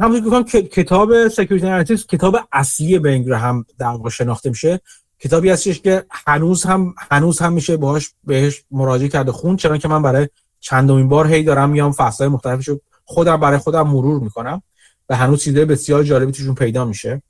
همونطور 0.00 0.42
که 0.42 0.62
کتاب 0.62 1.28
Security 1.28 1.66
Analysis 1.66 2.06
کتاب 2.06 2.36
اصلی 2.52 2.98
بن 2.98 3.32
گراهام 3.32 3.66
در 3.78 3.86
واقع 3.86 4.10
شناخته 4.10 4.50
میشه. 4.50 4.80
کتابی 5.18 5.50
هستش 5.50 5.80
که 5.80 6.04
هنوز 6.10 6.64
هم 6.64 6.94
هنوز 7.10 7.38
هم 7.38 7.52
میشه 7.52 7.76
باهاش 7.76 8.10
بهش 8.24 8.64
مراجعه 8.70 9.08
کرده 9.08 9.32
خون 9.32 9.56
چرا 9.56 9.78
که 9.78 9.88
من 9.88 10.02
برای 10.02 10.28
چندمین 10.60 11.08
بار 11.08 11.26
هی 11.26 11.42
دارم 11.42 11.70
میام 11.70 11.92
فصلهای 11.92 12.32
مختلفشو 12.32 12.80
خودم 13.04 13.40
برای 13.40 13.58
خودم 13.58 13.88
مرور 13.88 14.20
می‌کنم 14.20 14.62
و 15.08 15.16
هنوز 15.16 15.42
چیزای 15.42 15.64
بسیار 15.64 16.02
جالبی 16.02 16.32
توشون 16.32 16.54
پیدا 16.54 16.84
میشه. 16.84 17.22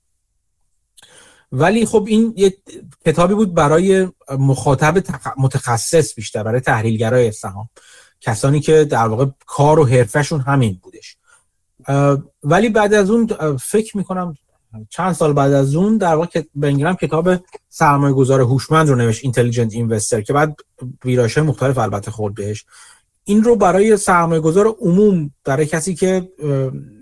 ولی 1.52 1.86
خب 1.86 2.04
این 2.08 2.34
یه 2.36 2.56
کتابی 3.06 3.34
بود 3.34 3.54
برای 3.54 4.08
مخاطب 4.38 5.02
متخصص 5.38 6.14
بیشتر 6.14 6.42
برای 6.42 6.60
تحلیلگرای 6.60 7.32
سهام 7.32 7.68
کسانی 8.20 8.60
که 8.60 8.84
در 8.84 9.06
واقع 9.08 9.26
کار 9.46 9.78
و 9.78 9.86
حرفشون 9.86 10.40
همین 10.40 10.80
بودش. 10.82 11.16
ولی 12.42 12.68
بعد 12.68 12.94
از 12.94 13.10
اون 13.10 13.56
فکر 13.56 13.96
می‌کنم 13.96 14.34
چند 14.90 15.12
سال 15.12 15.32
بعد 15.32 15.52
از 15.52 15.74
اون 15.74 15.96
در 15.96 16.14
واقع 16.14 16.42
بنگرام 16.54 16.94
کتاب 16.94 17.36
سرمایه 17.68 18.14
گذار 18.14 18.40
هوشمند 18.40 18.88
رو 18.88 18.94
نوشت 18.94 19.24
اینتلیجنت 19.24 19.72
اینوستر 19.72 20.20
که 20.20 20.32
بعد 20.32 20.56
ویراشه 21.04 21.42
مختلف 21.42 21.78
البته 21.78 22.10
خورد 22.10 22.34
بهش. 22.34 22.64
این 23.24 23.44
رو 23.44 23.56
برای 23.56 23.96
سرمایه 23.96 24.40
گذار 24.40 24.66
عموم 24.80 25.30
برای 25.44 25.66
کسی 25.66 25.94
که 25.94 26.28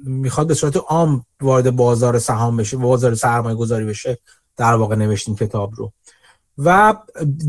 می‌خواد 0.05 0.47
به 0.47 0.55
صورت 0.55 0.77
عام 0.77 1.25
وارد 1.41 1.77
بازار 1.77 2.19
سهام 2.19 2.57
بشه 2.57 2.77
بازار 2.77 3.15
سرمایه 3.15 3.57
گذاری 3.57 3.85
بشه 3.85 4.19
در 4.57 4.75
واقع 4.75 4.97
نوشتیم 4.97 5.37
کتاب 5.37 5.73
رو. 5.77 5.93
و 6.59 6.95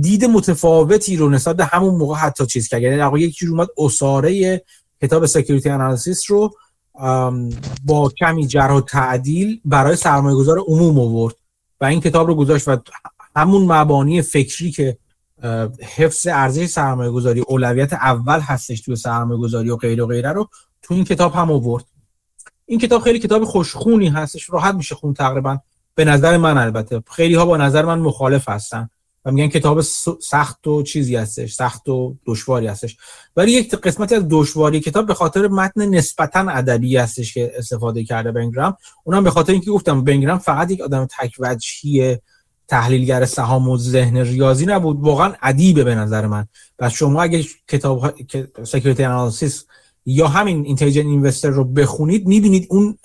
دید 0.02 0.26
متفاوتی 0.26 1.18
رو 1.18 1.30
نسبت 1.30 1.60
همون 1.60 1.96
موقع 1.96 2.16
حتی 2.16 2.46
چیز 2.46 2.68
کرد. 2.68 2.82
یعنی 2.82 2.98
در 2.98 3.04
واقع 3.04 3.20
یکی 3.20 3.48
اومد 3.48 3.68
اساره 3.78 4.62
کتاب 5.02 5.26
سکیوریتی 5.26 5.70
انالیسیس 5.70 6.32
رو 6.32 6.52
با 7.86 8.12
کمی 8.20 8.48
جرح 8.48 8.74
و 8.74 8.82
تعدیل 8.82 9.62
برای 9.66 9.96
سرمایه 9.96 10.36
گذار 10.36 10.60
عموم 10.68 11.00
آورد 11.00 11.36
و 11.82 11.86
این 11.86 12.02
کتاب 12.02 12.28
رو 12.28 12.36
گذاشت 12.36 12.68
و 12.68 12.78
همون 13.36 13.72
مبانی 13.72 14.22
فکری 14.22 14.72
که 14.72 14.98
حفظ 15.96 16.28
ارزش 16.28 16.66
سرمایه 16.66 17.12
گذاری 17.12 17.40
اولویت 17.40 17.94
اول 17.94 18.40
هستش 18.40 18.82
توی 18.82 18.96
سرمایه 18.96 19.40
گذاری 19.40 19.70
و 19.70 19.76
غیر 19.76 20.04
و 20.04 20.08
غیره 20.08 20.32
رو 20.32 20.50
تو 20.82 20.94
این 20.94 21.04
کتاب 21.04 21.34
هم 21.34 21.52
آورد. 21.52 21.86
این 22.66 22.80
کتاب 22.80 23.02
خیلی 23.02 23.20
کتاب 23.20 23.44
خوشخونی 23.44 24.08
هستش 24.08 24.50
راحت 24.50 24.76
میشه 24.76 24.96
خون 24.96 25.14
تقریبا. 25.14 25.58
به 25.96 26.06
نظر 26.06 26.38
من 26.38 26.58
البته. 26.58 27.04
خیلی 27.12 27.36
ها 27.36 27.46
با 27.46 27.58
نظر 27.58 27.86
من 27.86 28.00
مخالف 28.00 28.50
هستن. 28.50 28.90
و 29.26 29.32
میگن 29.32 29.48
کتاب 29.48 29.82
سخت 30.22 30.68
و 30.68 30.84
چیزی 30.84 31.16
هستش 31.16 31.54
سخت 31.54 31.90
و 31.90 32.16
دشواری 32.26 32.68
هستش. 32.68 32.98
ولی 33.36 33.52
یک 33.52 33.76
قسمتی 33.76 34.16
از 34.16 34.24
دشواری 34.30 34.80
کتاب 34.80 35.08
به 35.08 35.14
خاطر 35.14 35.48
متن 35.48 35.86
نسبتا 35.86 36.40
ادبی 36.40 36.98
هستش 36.98 37.34
که 37.34 37.52
استفاده 37.56 38.04
کرده 38.04 38.32
بنگرام. 38.32 38.78
اونم 39.04 39.24
به 39.24 39.32
خاطر 39.32 39.52
اینکه 39.54 39.72
گفتم 39.72 40.04
بن 40.04 40.15
گراهام 40.15 40.38
فقط 40.38 40.72
یک 40.72 40.82
آدم 40.82 41.06
تک 41.06 41.36
وجهی 41.40 42.18
تحلیلگر 42.68 43.26
سهام 43.26 43.70
و 43.70 43.78
ذهن 43.78 44.18
ریاضی 44.18 44.66
نبود 44.66 45.00
واقعا 45.02 45.34
ادیبه 45.42 45.84
به 45.84 45.96
نظر 45.96 46.28
من. 46.28 46.48
و 46.80 46.90
شما 46.90 47.24
اگه 47.24 47.46
کتاب 47.68 48.14
Security 48.64 49.04
Analysis 49.04 49.66
یا 50.06 50.28
همین 50.28 50.66
Intelligent 50.66 51.06
Investor 51.06 51.50
رو 51.50 51.64
بخونید 51.64 52.28
می‌بینید 52.28 52.68
اون 52.70 52.98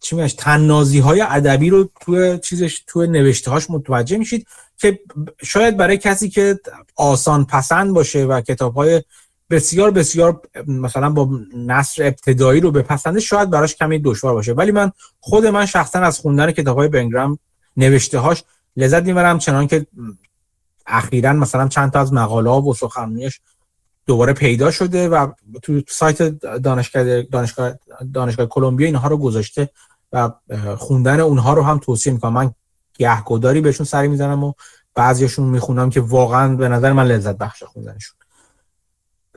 چی 0.00 0.16
میگه 0.16 0.28
طنازی 0.28 0.98
های 0.98 1.20
ادبی 1.20 1.70
رو 1.70 1.90
توی 2.00 2.38
چیزش 2.38 2.82
توی 2.86 3.06
نوشته 3.06 3.50
هاش 3.50 3.70
متوجه 3.70 4.18
میشید. 4.18 4.46
که 4.78 5.00
شاید 5.42 5.76
برای 5.76 5.98
کسی 5.98 6.28
که 6.28 6.60
آسان 6.96 7.44
پسند 7.44 7.94
باشه 7.94 8.24
و 8.24 8.40
کتاب 8.40 8.74
های 8.74 9.02
بسیار 9.50 9.90
بسیار 9.90 10.40
مثلا 10.66 11.10
با 11.10 11.30
نصر 11.56 12.02
ابتدایی 12.06 12.60
رو 12.60 12.70
بپسنده 12.70 13.20
شاید 13.20 13.50
براش 13.50 13.76
کمی 13.76 13.98
دشوار 13.98 14.34
باشه. 14.34 14.52
ولی 14.52 14.70
من 14.70 14.92
خود 15.20 15.46
من 15.46 15.66
شخصا 15.66 15.98
از 15.98 16.18
خوندن 16.18 16.52
کتاب 16.52 16.78
های 16.78 16.88
بنگرام 16.88 17.38
نوشته 17.76 18.18
هاش 18.18 18.44
لذت 18.76 19.02
می‌برم 19.02 19.38
چنان 19.38 19.66
که 19.66 19.86
اخیرا 20.86 21.32
مثلا 21.32 21.68
چند 21.68 21.92
تا 21.92 22.00
از 22.00 22.12
مقاله 22.12 22.50
و 22.50 22.74
سخنرانیش 22.74 23.40
دوباره 24.06 24.32
پیدا 24.32 24.70
شده 24.70 25.08
و 25.08 25.32
تو 25.62 25.80
سایت 25.88 26.22
دانشگاه 26.62 27.22
دانشگاه 27.22 27.72
دانشگاه 28.14 28.46
کلمبیا 28.46 28.86
اینها 28.86 29.08
رو 29.08 29.16
گذاشته 29.16 29.70
و 30.12 30.30
خوندن 30.76 31.20
اونها 31.20 31.54
رو 31.54 31.62
هم 31.62 31.78
توصیه 31.78 32.12
می‌کنم. 32.12 32.32
من 32.32 32.52
گهگداری 32.98 33.60
بهشون 33.60 33.86
سری 33.86 34.08
می‌زنم 34.08 34.44
و 34.44 34.52
بعضیشون 34.94 35.46
می‌خونم 35.46 35.90
که 35.90 36.00
واقعا 36.00 36.56
به 36.56 36.68
نظر 36.68 36.92
من 36.92 37.06
لذت 37.06 37.38
بخش 37.38 37.62
خوندنشون. 37.62 38.16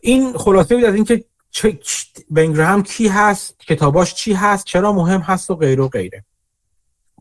این 0.01 0.38
خلاصه 0.38 0.75
بود 0.75 0.84
از 0.84 0.96
اینکه 0.96 1.25
بن 2.30 2.48
گراهام 2.48 2.84
کی 2.84 3.08
هست 3.08 3.60
کتاباش 3.60 4.13
چی 4.13 4.34
هست 4.34 4.65
چرا 4.65 4.94
مهم 4.94 5.20
هست 5.20 5.51
و 5.51 5.56
غیره 5.56 5.84
و 5.84 5.88
غیره. 5.88 6.24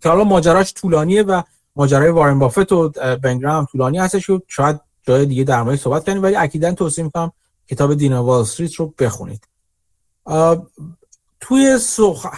که 0.03 0.09
حالا 0.09 0.25
ماجراش 0.25 0.75
طولانیه 0.75 1.23
و 1.23 1.43
ماجرای 1.77 2.11
وارن 2.11 2.39
بافت 2.39 2.73
و 2.73 2.89
بن 3.23 3.37
گراهام 3.37 3.65
طولانی 3.65 3.99
هستش 3.99 4.31
و 4.31 4.41
شاید 4.49 4.81
جای 5.03 5.27
دیگه 5.27 5.45
در 5.45 5.63
مورد 5.63 5.79
صحبت 5.79 6.07
کنیم 6.07 6.23
ولی 6.23 6.37
اکیدا 6.37 6.73
توصیه 6.73 7.05
می‌کنم 7.05 7.33
کتاب 7.69 7.95
Dean 7.95 8.25
of 8.25 8.30
Wall 8.30 8.41
Street 8.41 8.75
رو 8.75 8.95
بخونید. 8.99 9.49
توی 11.41 11.79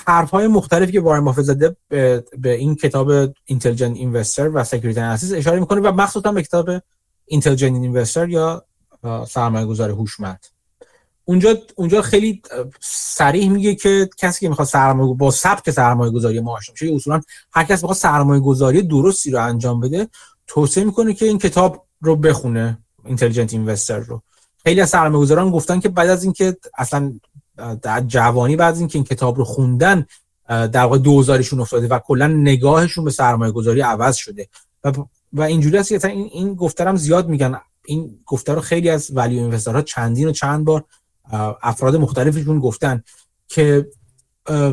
حرف 0.07 0.31
های 0.31 0.47
مختلفی 0.47 0.93
که 0.93 1.01
وارن 1.01 1.25
بافت 1.25 1.43
زده 1.43 1.77
به, 1.89 2.25
این 2.45 2.75
کتاب 2.75 3.11
Intelligent 3.45 3.97
Investor 3.97 4.49
و 4.49 4.65
Security 4.65 5.01
Analysis 5.01 5.33
اشاره 5.33 5.61
می‌کنه 5.61 5.81
و 5.81 5.93
مخصوصا 5.93 6.33
به 6.33 6.43
کتاب 6.43 6.71
اینتلیجنت 7.25 7.83
اینوستر 7.83 8.29
یا 8.29 8.65
سرمایه 9.29 9.67
گذار 9.67 9.91
هوشمند. 9.91 10.47
اونجا 11.25 11.59
اونجا 11.75 12.03
خیلی 12.03 12.43
صریح 12.81 13.51
میگه 13.51 13.75
که 13.75 14.11
کسی 14.19 14.41
که 14.41 14.49
می‌خواد 14.49 14.69
سرمایه 14.69 15.15
با 15.15 15.31
سبک 15.31 15.71
سرمایه 15.71 16.13
گذاری 16.13 16.41
ما 16.41 16.57
آشنا 16.57 16.73
بشه 16.75 16.95
اصولا 16.95 17.21
هر 17.53 17.65
کس 17.65 17.83
می‌خواد 17.83 17.97
سرمایه 17.97 18.41
گذاری 18.41 18.83
درستی 18.83 19.31
رو 19.31 19.45
انجام 19.45 19.81
بده 19.81 20.09
توصیه 20.47 20.85
می‌کنه 20.85 21.15
که 21.15 21.27
این 21.27 21.39
کتاب 21.39 21.87
رو 22.01 22.17
بخونه 22.17 22.79
اینتلیجنت 23.05 23.53
اینوستر 23.53 23.99
رو. 23.99 24.23
خیلی 24.63 24.81
از 24.81 24.89
سرمایه‌گذاران 24.89 25.51
گفتن 25.51 25.81
که 25.81 25.89
بعد 25.89 26.09
از 26.09 26.25
اینکه 26.25 26.57
اصلا 26.79 27.13
در 27.83 28.01
جوانی 28.01 28.57
بعد 28.57 28.77
اینکه 28.77 28.99
این 28.99 29.05
کتاب 29.05 29.39
رو 29.39 29.45
خوندن 29.45 30.07
در 30.49 30.83
واقع 30.83 30.99
دوزارشون 30.99 31.61
افتاده 31.61 31.89
و 31.89 31.99
کلا 31.99 32.27
نگاهشون 32.27 33.05
به 33.05 33.11
سرمایه 33.11 33.53
گذاری 33.53 33.81
عوض 33.81 34.17
شده. 34.17 34.49
و 34.85 34.93
و 35.33 35.43
اینجوری 35.43 35.79
است 35.79 35.89
که 35.89 36.09
این 36.09 36.31
این 36.33 36.55
گفترم 36.55 36.97
زیاد 36.97 37.29
میگن. 37.29 37.61
این 37.87 38.19
گفتار 38.27 38.57
رو 38.57 38.63
خیلی 38.63 38.91
از 38.91 39.11
ولیو 39.15 39.59
ها 39.67 39.83
چندین 39.83 40.29
و 40.29 40.33
چند 40.33 40.65
بار 40.65 40.85
افراد 41.63 41.97
مختلفشون 41.97 42.59
گفتن 42.59 43.03
که 43.49 43.87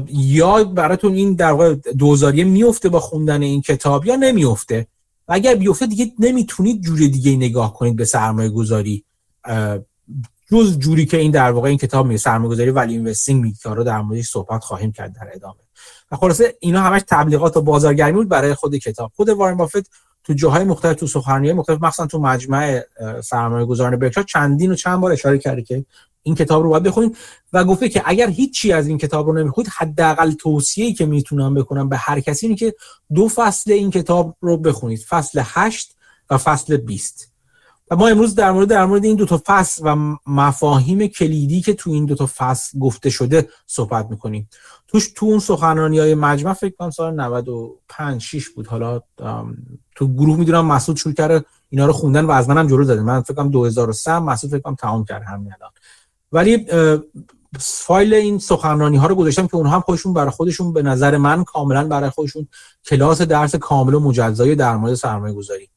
یا 0.08 0.64
براتون 0.64 1.14
این 1.14 1.34
در 1.34 1.52
واقع 1.52 1.76
دوزاریه 1.76 2.44
میفته 2.44 2.90
با 2.90 3.00
خوندن 3.00 3.42
این 3.42 3.62
کتاب 3.62 4.06
یا 4.06 4.16
نمیفته. 4.16 4.88
و 5.28 5.34
اگر 5.34 5.56
بیفته 5.56 5.86
دیگه 5.86 6.12
نمی‌تونید 6.20 6.82
جور 6.82 6.98
دیگه 6.98 7.36
نگاه 7.36 7.74
کنید 7.74 7.96
به 7.96 8.06
سرمایه 8.06 8.50
گذاری 8.50 9.04
جز 10.52 10.80
جوری 10.80 11.06
که 11.06 11.18
این 11.18 11.32
در 11.32 11.52
واقع 11.52 11.70
این 11.70 11.78
کتاب 11.78 12.06
میگه 12.06 12.18
سرمایه 12.18 12.50
گذاری 12.50 12.72
ولی 12.72 12.94
اینوستینگ 12.94 13.54
که 13.64 13.70
رو 13.70 13.84
در 13.84 14.02
موردش 14.02 14.28
صحبت 14.28 14.64
خواهیم 14.64 14.92
کرد 14.92 15.16
در 15.16 15.30
ادامه. 15.34 15.60
و 16.12 16.16
خلاصه 16.16 16.56
اینا 16.60 16.82
همش 16.82 17.02
تبلیغات 17.08 17.58
و 17.58 17.62
بازارگرمی 17.62 18.18
بود 18.18 18.30
برای 18.30 18.54
خود 18.54 18.76
کتاب. 18.76 19.12
خود 19.16 19.30
وارن 19.30 19.58
بافت 19.58 19.90
تو 20.24 20.34
جاهای 20.34 20.64
مختلف 20.64 21.00
تو 21.00 21.08
سخنرانی 21.08 21.54
مختلف 21.54 21.82
مخصوصا 21.82 22.08
تو 22.08 22.20
مجمع 22.20 22.82
سرمایه 23.24 23.66
گذاران 23.66 23.96
برکشار 24.00 24.24
چندین 24.24 24.72
و 24.72 24.76
چند 24.76 25.00
بار 25.00 25.12
اشاره 25.12 25.38
کرده 25.38 25.62
که 25.62 25.86
این 26.24 26.36
کتاب 26.36 26.64
رو 26.64 26.70
باید 26.70 26.84
بخونید 26.84 27.18
و 27.54 27.64
گفته 27.64 27.90
که 27.90 28.02
اگر 28.06 28.30
هیچی 28.30 28.74
از 28.74 28.88
این 28.88 28.98
کتاب 28.98 29.28
رو 29.28 29.34
نمی‌خونید 29.34 29.72
حداقل 29.78 30.32
توصیه‌ای 30.32 30.94
که 30.94 31.06
می‌تونم 31.06 31.54
بکنم 31.54 31.90
به 31.90 31.98
هر 31.98 32.20
کسی 32.20 32.46
اینه 32.46 32.58
که 32.58 32.76
دو 33.14 33.28
فصل 33.28 33.72
این 33.72 33.92
کتاب 33.92 34.36
رو 34.42 34.58
بخونید. 34.58 35.00
فصل 35.00 35.42
8 35.44 35.96
و 36.30 36.38
فصل 36.38 36.78
20 36.78 37.29
و 37.92 37.96
ما 37.96 38.08
امروز 38.08 38.36
در 38.36 38.52
مورد 38.52 38.68
در 38.68 38.86
مورد 38.86 39.06
این 39.06 39.16
دو 39.16 39.26
تا 39.26 39.42
فصل 39.46 39.82
و 39.86 40.18
مفاهیم 40.28 41.08
کلیدی 41.08 41.62
که 41.62 41.74
تو 41.74 41.92
این 41.92 42.06
دو 42.06 42.16
تا 42.16 42.30
فصل 42.38 42.80
گفته 42.80 43.10
شده 43.10 43.50
صحبت 43.68 44.08
می‌کنیم. 44.10 44.50
توش 44.88 45.12
تو 45.16 45.26
اون 45.26 45.40
سخنرانی 45.40 46.00
های 46.00 46.16
مجمع 46.16 46.54
فکر 46.54 46.76
کنم 46.76 46.90
سال 46.90 47.14
95 47.16 48.22
6 48.22 48.50
بود. 48.50 48.68
حالا 48.68 49.02
تو 49.96 50.14
گروه 50.14 50.38
می‌دونم 50.38 50.66
مسعود 50.66 50.98
شروع 50.98 51.14
کرده 51.14 51.46
اینا 51.70 51.86
رو 51.86 51.94
خوندن 51.94 52.26
و 52.26 52.32
از 52.32 52.50
منم 52.50 52.68
جلو 52.68 52.84
زده 52.84 53.02
من 53.02 53.22
فکر 53.22 53.34
کنم 53.34 53.50
2003 53.50 54.20
مسعود 54.20 54.52
فکر 54.52 54.62
کنم 54.62 54.76
تمام 54.76 55.06
کرد 55.06 55.24
همین 55.24 55.54
الان. 55.54 55.72
ولی 56.32 56.66
فایل 57.60 58.14
این 58.14 58.40
سخنرانی 58.40 58.98
ها 58.98 59.08
رو 59.08 59.16
گذاشتم 59.16 59.48
که 59.48 59.56
اونها 59.56 59.76
هم 59.76 59.82
خودشون 59.82 60.14
برای 60.14 60.32
خودشون 60.32 60.74
به 60.74 60.84
نظر 60.84 61.18
من 61.18 61.44
کاملا 61.44 61.88
برای 61.88 62.10
خودشون 62.10 62.48
کلاس 62.86 63.22
درس 63.22 63.56
کامل 63.56 63.94
و 63.94 64.00
مجزای 64.00 64.56
در 64.56 64.76
مورد 64.76 64.94
سرمایه 64.94 65.34
گذاری 65.34 65.70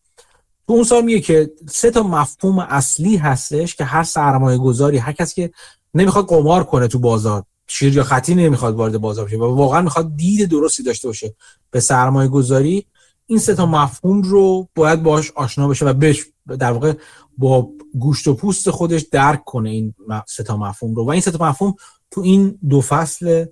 تو 0.73 0.77
اون 0.77 0.85
سال 0.85 1.05
میگه 1.05 1.21
که 1.21 1.51
سه 1.71 1.91
تا 1.91 2.03
مفهوم 2.03 2.59
اصلی 2.59 3.17
هستش 3.17 3.75
که 3.75 3.85
هر 3.85 4.03
سرمایه 4.03 4.59
گذاری 4.59 4.99
هر 4.99 5.13
کسی 5.13 5.35
که 5.35 5.51
نمی‌خواد 5.95 6.29
قمار 6.29 6.65
کنه 6.65 6.89
تو 6.89 6.99
بازار 6.99 7.45
شیر 7.67 7.97
یا 7.97 8.03
خطی 8.03 8.35
نمی‌خواد 8.35 8.75
وارد 8.75 8.99
بازار 8.99 9.25
بشه 9.25 9.37
و 9.37 9.57
واقعا 9.57 9.83
می‌خواد 9.83 10.17
دید 10.17 10.51
درستی 10.51 10.83
داشته 10.83 11.09
باشه 11.09 11.35
به 11.71 11.81
سرمایه 11.81 12.29
گذاری 12.29 12.87
این 13.27 13.39
سه 13.39 13.55
تا 13.55 13.67
مفهوم 13.67 14.23
رو 14.23 14.69
باید 14.75 15.03
باش 15.03 15.31
آشنا 15.31 15.69
بشه 15.69 15.87
و 15.87 15.93
بهش 15.93 16.25
در 16.59 16.73
واقع 16.73 16.93
با 17.39 17.69
گوشت 17.99 18.29
و 18.29 18.35
پوست 18.35 18.71
خودش 18.71 19.03
درک 19.03 19.45
کنه 19.45 19.71
این 19.71 19.95
سه 20.27 20.43
تا 20.43 20.57
مفهوم 20.57 20.95
رو. 20.95 21.05
و 21.05 21.11
این 21.11 21.21
سه 21.21 21.31
تا 21.31 21.49
مفهوم 21.49 21.75
تو 22.11 22.21
این 22.21 22.59
دو 22.69 22.81
فصل 22.81 23.45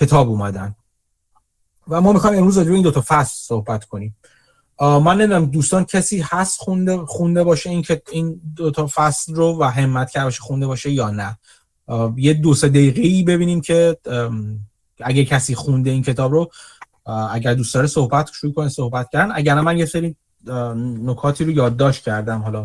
کتاب 0.00 0.28
اومدن. 0.28 0.74
و 1.88 2.00
ما 2.00 2.12
می‌خوایم 2.12 2.38
امروز 2.38 2.58
راجع 2.58 2.72
این 2.72 2.82
دو 2.82 2.90
تا 2.90 3.04
فصل 3.06 3.34
صحبت 3.34 3.84
کنیم. 3.84 4.16
من 4.80 5.16
نمی‌دونم 5.16 5.46
دوستان 5.46 5.84
کسی 5.84 6.20
هست 6.20 6.60
خونده 6.60 6.96
خونده 6.96 7.44
باشه 7.44 7.70
این 7.70 7.82
که 7.82 8.02
این 8.12 8.40
دو 8.56 8.70
تا 8.70 8.88
فصل 8.94 9.34
رو 9.34 9.58
و 9.60 9.64
همت 9.64 10.10
کرده 10.10 10.24
باشه 10.24 10.40
خونده 10.40 10.66
باشه 10.66 10.90
یا 10.90 11.10
نه؟ 11.10 11.38
یه 12.16 12.34
دو 12.34 12.54
سه 12.54 12.68
دقیقه 12.68 13.32
ببینیم 13.32 13.60
که 13.60 13.96
اگه 15.00 15.24
کسی 15.24 15.54
خونده 15.54 15.90
این 15.90 16.02
کتاب 16.02 16.32
رو 16.32 16.50
اگر 17.30 17.54
دوست 17.54 17.74
داره 17.74 17.86
صحبت 17.86 18.30
شروع 18.32 18.52
کنه 18.52 18.68
صحبت 18.68 19.08
کردن. 19.12 19.32
اگر 19.34 19.60
من 19.60 19.78
یه 19.78 19.86
سری 19.86 20.16
نکاتی 21.02 21.44
رو 21.44 21.50
یادداشت 21.50 22.04
کردم. 22.04 22.42
حالا 22.42 22.64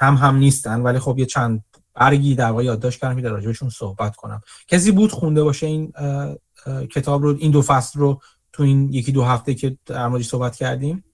کم 0.00 0.14
هم 0.14 0.36
نیستن 0.36 0.80
ولی 0.80 0.98
خب 0.98 1.18
یه 1.18 1.26
چند 1.26 1.64
برگی 1.94 2.34
در 2.34 2.50
واقع 2.50 2.64
یادداشت 2.64 3.00
کردم 3.00 3.16
که 3.16 3.22
در 3.22 3.28
راجبشون 3.28 3.70
صحبت 3.70 4.16
کنم. 4.16 4.40
کسی 4.68 4.90
بود 4.90 5.12
خونده 5.12 5.42
باشه 5.42 5.66
این 5.66 5.92
کتاب 6.90 7.22
رو 7.22 7.36
این 7.38 7.50
دو 7.50 7.62
فصل 7.62 8.00
رو 8.00 8.20
تو 8.52 8.62
این 8.62 8.92
یکی 8.92 9.12
دو 9.12 9.22
هفته 9.22 9.54
که 9.54 9.76
در 9.86 10.08
موردش 10.08 10.26
صحبت 10.26 10.56
کردیم؟ 10.56 11.04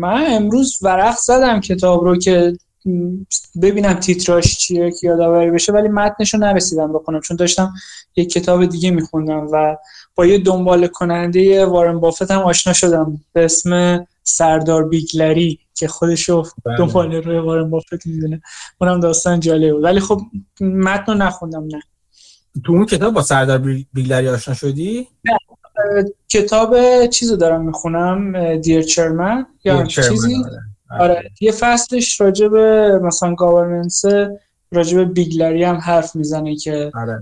من 0.00 0.24
امروز 0.28 0.78
ورق 0.82 1.16
زدم 1.16 1.60
کتاب 1.60 2.04
رو 2.04 2.18
که 2.18 2.52
ببینم 3.62 3.94
تیتراش 3.94 4.58
چیه 4.58 4.90
که 4.90 5.06
یادآوری 5.06 5.50
بشه 5.50 5.72
ولی 5.72 5.88
متنش 5.88 6.34
رو 6.34 6.40
نرسیدم 6.40 6.92
بکنم 6.92 7.20
چون 7.20 7.36
داشتم 7.36 7.72
یک 8.16 8.32
کتاب 8.32 8.64
دیگه 8.64 8.90
میخوندم 8.90 9.48
و 9.52 9.76
با 10.14 10.26
یه 10.26 10.38
دنبال 10.38 10.86
کننده 10.86 11.66
وارن 11.66 12.00
بافت 12.00 12.30
هم 12.30 12.42
آشنا 12.42 12.72
شدم 12.72 13.20
به 13.32 13.44
اسم 13.44 14.06
سردار 14.22 14.88
بیگلری 14.88 15.58
که 15.74 15.88
خودش 15.88 16.28
رو 16.28 16.46
بله. 16.64 16.76
دنبال 16.78 17.12
روی 17.14 17.38
وارن 17.38 17.70
بافت 17.70 18.06
می‌دونه. 18.06 18.42
اونم 18.80 19.00
داستان 19.00 19.40
جالب 19.40 19.72
بود 19.72 19.84
ولی 19.84 20.00
خب 20.00 20.20
متن 20.60 21.12
رو 21.12 21.14
نخوندم 21.14 21.64
نه. 21.64 21.82
تو 22.64 22.72
اون 22.72 22.86
کتاب 22.86 23.14
با 23.14 23.22
سردار 23.22 23.58
بیگلری 23.92 24.28
آشنا 24.28 24.54
شدی؟ 24.54 25.08
نه 25.24 25.38
کتاب 26.28 27.06
چیزو 27.06 27.36
دارم 27.36 27.66
می‌خونم 27.66 28.56
Dear 28.56 28.82
Chairman 28.82 29.46
یا 29.64 29.84
چیزی؟ 29.84 30.34
آره. 30.90 31.00
آره. 31.00 31.30
یه 31.40 31.52
فصلش 31.52 32.20
راجع 32.20 32.48
به 32.48 32.98
مثلا 33.02 33.34
governance 33.34 34.04
راجع 34.72 34.96
به 34.96 35.04
بیگلری 35.04 35.64
هم 35.64 35.76
حرف 35.76 36.16
می‌زنه 36.16 36.56
که 36.56 36.92
آره. 36.94 37.20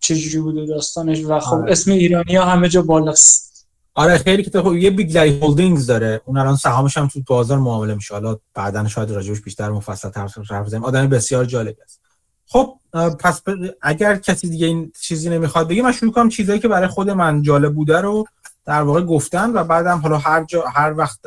چجوری 0.00 0.40
بوده 0.40 0.66
داستانش. 0.66 1.24
و 1.24 1.38
خب 1.38 1.54
آره. 1.54 1.72
اسم 1.72 1.90
ایرانی 1.90 2.36
ها 2.36 2.44
همه 2.44 2.68
جا 2.68 2.82
بالاست. 2.82 3.66
آره 3.94 4.18
خیلی 4.18 4.42
که 4.42 4.62
خب 4.62 4.74
یه 4.74 4.90
بیگلری 4.90 5.38
Holdings 5.38 5.86
داره. 5.86 6.20
اون 6.24 6.36
الان 6.36 6.56
سهامش 6.56 6.96
هم 6.96 7.08
تو 7.08 7.20
بازار 7.26 7.58
معامله 7.58 7.94
میشه. 7.94 8.14
حالا 8.14 8.36
بعدا 8.54 8.88
شاید 8.88 9.10
راجعش 9.10 9.40
بیشتر 9.40 9.70
مفصل 9.70 10.10
حرف 10.50 10.66
بزنیم. 10.66 10.84
آدم 10.84 11.08
بسیار 11.08 11.44
جالبی 11.44 11.82
است. 11.82 12.00
خب 12.46 12.78
پس 13.20 13.42
اگر 13.82 14.16
کسی 14.16 14.48
دیگه 14.48 14.66
این 14.66 14.92
چیزی 15.00 15.30
نمی‌خواد 15.30 15.68
بگه 15.68 15.82
من 15.82 15.92
شروع 15.92 16.12
کنم 16.12 16.28
چیزایی 16.28 16.60
که 16.60 16.68
برای 16.68 16.88
خود 16.88 17.10
من 17.10 17.42
جالب 17.42 17.74
بوده 17.74 18.00
رو 18.00 18.26
در 18.64 18.82
واقع 18.82 19.02
گفتن 19.02 19.50
و 19.52 19.64
بعدم 19.64 19.98
حالا 19.98 20.18
هر 20.18 20.44
جا 20.44 20.64
هر 20.74 20.94
وقت 20.98 21.26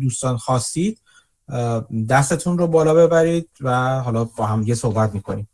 دوستان 0.00 0.36
خواستید 0.36 1.00
دستتون 2.08 2.58
رو 2.58 2.66
بالا 2.66 2.94
ببرید 2.94 3.48
و 3.60 4.00
حالا 4.00 4.24
با 4.24 4.46
هم 4.46 4.62
یه 4.62 4.74
صحبت 4.74 5.14
می‌کنیم. 5.14 5.48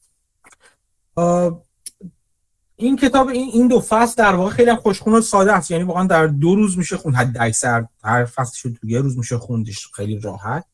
این 2.77 2.97
کتاب 2.97 3.29
این 3.29 3.51
این 3.53 3.69
دو 3.69 3.81
فصل 3.81 4.15
در 4.17 4.35
واقع 4.35 4.51
خیلی 4.51 4.75
خوشخون 4.75 5.15
و 5.15 5.21
ساده 5.21 5.53
است. 5.53 5.71
یعنی 5.71 5.85
واقعا 5.85 6.07
در 6.07 6.27
دو 6.27 6.55
روز 6.55 6.79
میشه 6.79 6.97
خون 6.97 7.15
حد 7.15 7.37
اکثر 7.41 7.87
هر 8.05 8.25
فصلش 8.25 8.63
تو 8.63 8.89
یه 8.89 9.01
روز 9.01 9.19
میشه 9.19 9.39
خوندش. 9.39 9.89
خیلی 9.95 10.21
راحت. 10.21 10.65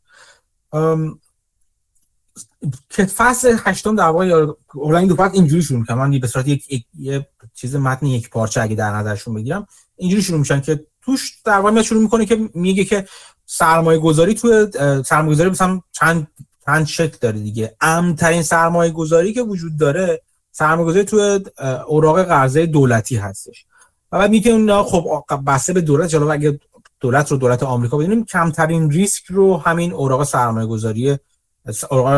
فصل 3.16 3.56
هشتم 3.64 3.96
در 3.96 4.04
واقع 4.04 4.96
این 4.96 5.06
دو 5.06 5.16
فصل 5.16 5.34
اینجوری 5.34 5.62
شروع 5.62 5.80
می‌کنم 5.80 5.98
من 5.98 6.18
به 6.20 6.26
صورت 6.26 6.48
یک, 6.48 6.86
یه 6.98 7.26
چیز 7.54 7.76
متن 7.76 8.06
یک 8.06 8.30
پارچه 8.30 8.60
اگه 8.60 8.74
در 8.74 8.90
نظرشون 8.90 9.34
بگیرم 9.34 9.66
اینجوری 9.96 10.22
شروع 10.22 10.38
میشن 10.38 10.60
که 10.60 10.86
توش 11.02 11.40
در 11.44 11.58
واقع 11.58 11.82
شروع 11.82 12.02
می‌کنه 12.02 12.26
که 12.26 12.50
میگه 12.54 12.84
که 12.84 13.08
سرمایه 13.46 13.98
گذاری 13.98 14.34
تو 14.34 14.70
سرمایه 15.02 15.34
گذاری 15.34 15.50
مثلا 15.50 15.80
چند 15.92 16.26
چند 16.66 16.86
شکل 16.86 17.16
داره 17.20 17.38
دیگه. 17.38 17.76
امترین 17.80 18.42
سرمایه 18.42 18.92
گذاری 18.92 19.32
که 19.32 19.42
وجود 19.42 19.76
داره 19.78 20.22
سرمایه 20.52 20.86
گذاری 20.86 21.04
تو 21.04 21.40
اوراق 21.86 22.22
قرضه 22.22 22.66
دولتی 22.66 23.16
هستش. 23.16 23.64
و 24.12 24.18
بعد 24.18 24.30
میگه 24.30 24.82
خب 24.82 25.24
بسته 25.46 25.72
به 25.72 25.80
دولت 25.80 26.08
جلو 26.08 26.30
اگه 26.30 26.60
دولت 27.00 27.30
رو 27.30 27.36
دولت 27.36 27.62
آمریکا 27.62 27.96
بدونیم 27.96 28.24
کمترین 28.24 28.90
ریسک 28.90 29.24
رو 29.26 29.56
همین 29.56 29.92
اوراق 29.92 30.24
سرمایه 30.24 30.66
گذاری 30.66 31.18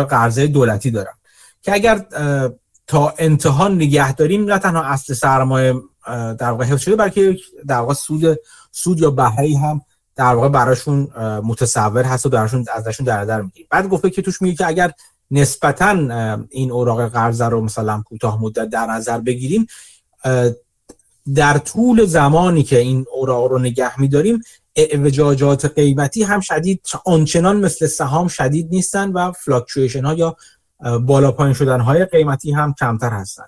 قرضه 0.04 0.46
دولتی 0.46 0.90
دارن 0.90 1.12
که 1.62 1.74
اگر 1.74 2.04
تا 2.87 3.14
انتها 3.18 3.68
نگه 3.68 4.12
داریم 4.12 4.44
نه 4.44 4.58
تنها 4.58 4.82
اصل 4.82 5.14
سرمایه 5.14 5.74
در 6.38 6.50
واقع 6.50 6.64
حفظ 6.64 6.82
شده 6.82 6.96
بلکه 6.96 7.37
در 7.66 7.76
واقع 7.76 7.94
سود 7.94 8.38
سود 8.72 9.00
یا 9.00 9.11
بهره 9.11 9.58
هم 9.58 9.80
در 10.16 10.34
واقع 10.34 10.48
براشون 10.48 11.08
متصور 11.44 12.02
هست 12.02 12.26
و 12.26 12.28
درشون 12.28 12.64
ازشون 12.74 13.06
در 13.06 13.20
نظر 13.20 13.42
می‌گیریم. 13.42 13.66
بعد 13.70 13.88
گفته 13.88 14.11
که 14.11 14.22
توش 14.22 14.42
میگه 14.42 14.56
که 14.56 14.66
اگر 14.66 14.92
نسبتا 15.30 15.90
این 16.50 16.70
اوراق 16.70 17.08
قرضه 17.08 17.44
رو 17.44 17.61
مثلا 17.61 18.02
کوتاه 18.06 18.42
مدت 18.42 18.68
در 18.68 18.87
نظر 18.87 19.18
بگیریم 19.18 19.66
در 21.34 21.58
طول 21.58 22.04
زمانی 22.04 22.62
که 22.62 22.78
این 22.78 23.06
اوراق 23.12 23.44
رو 23.44 23.58
نگه 23.58 24.00
میداریم 24.00 24.42
اعوجاجات 24.79 25.64
قیمتی 25.64 26.23
هم 26.23 26.41
شدید 26.41 26.87
آنچنان 27.05 27.57
مثل 27.57 27.87
سهام 27.87 28.29
شدید 28.29 28.69
نیستن 28.71 29.12
و 29.12 29.33
فلاکچویشن 29.33 30.05
ها 30.05 30.14
یا 30.14 30.37
بالا 31.01 31.33
پایین 31.33 31.55
شدن 31.55 31.81
های 31.81 32.05
قیمتی 32.05 32.53
هم 32.53 32.75
کمتر 32.75 33.11
هستن. 33.11 33.45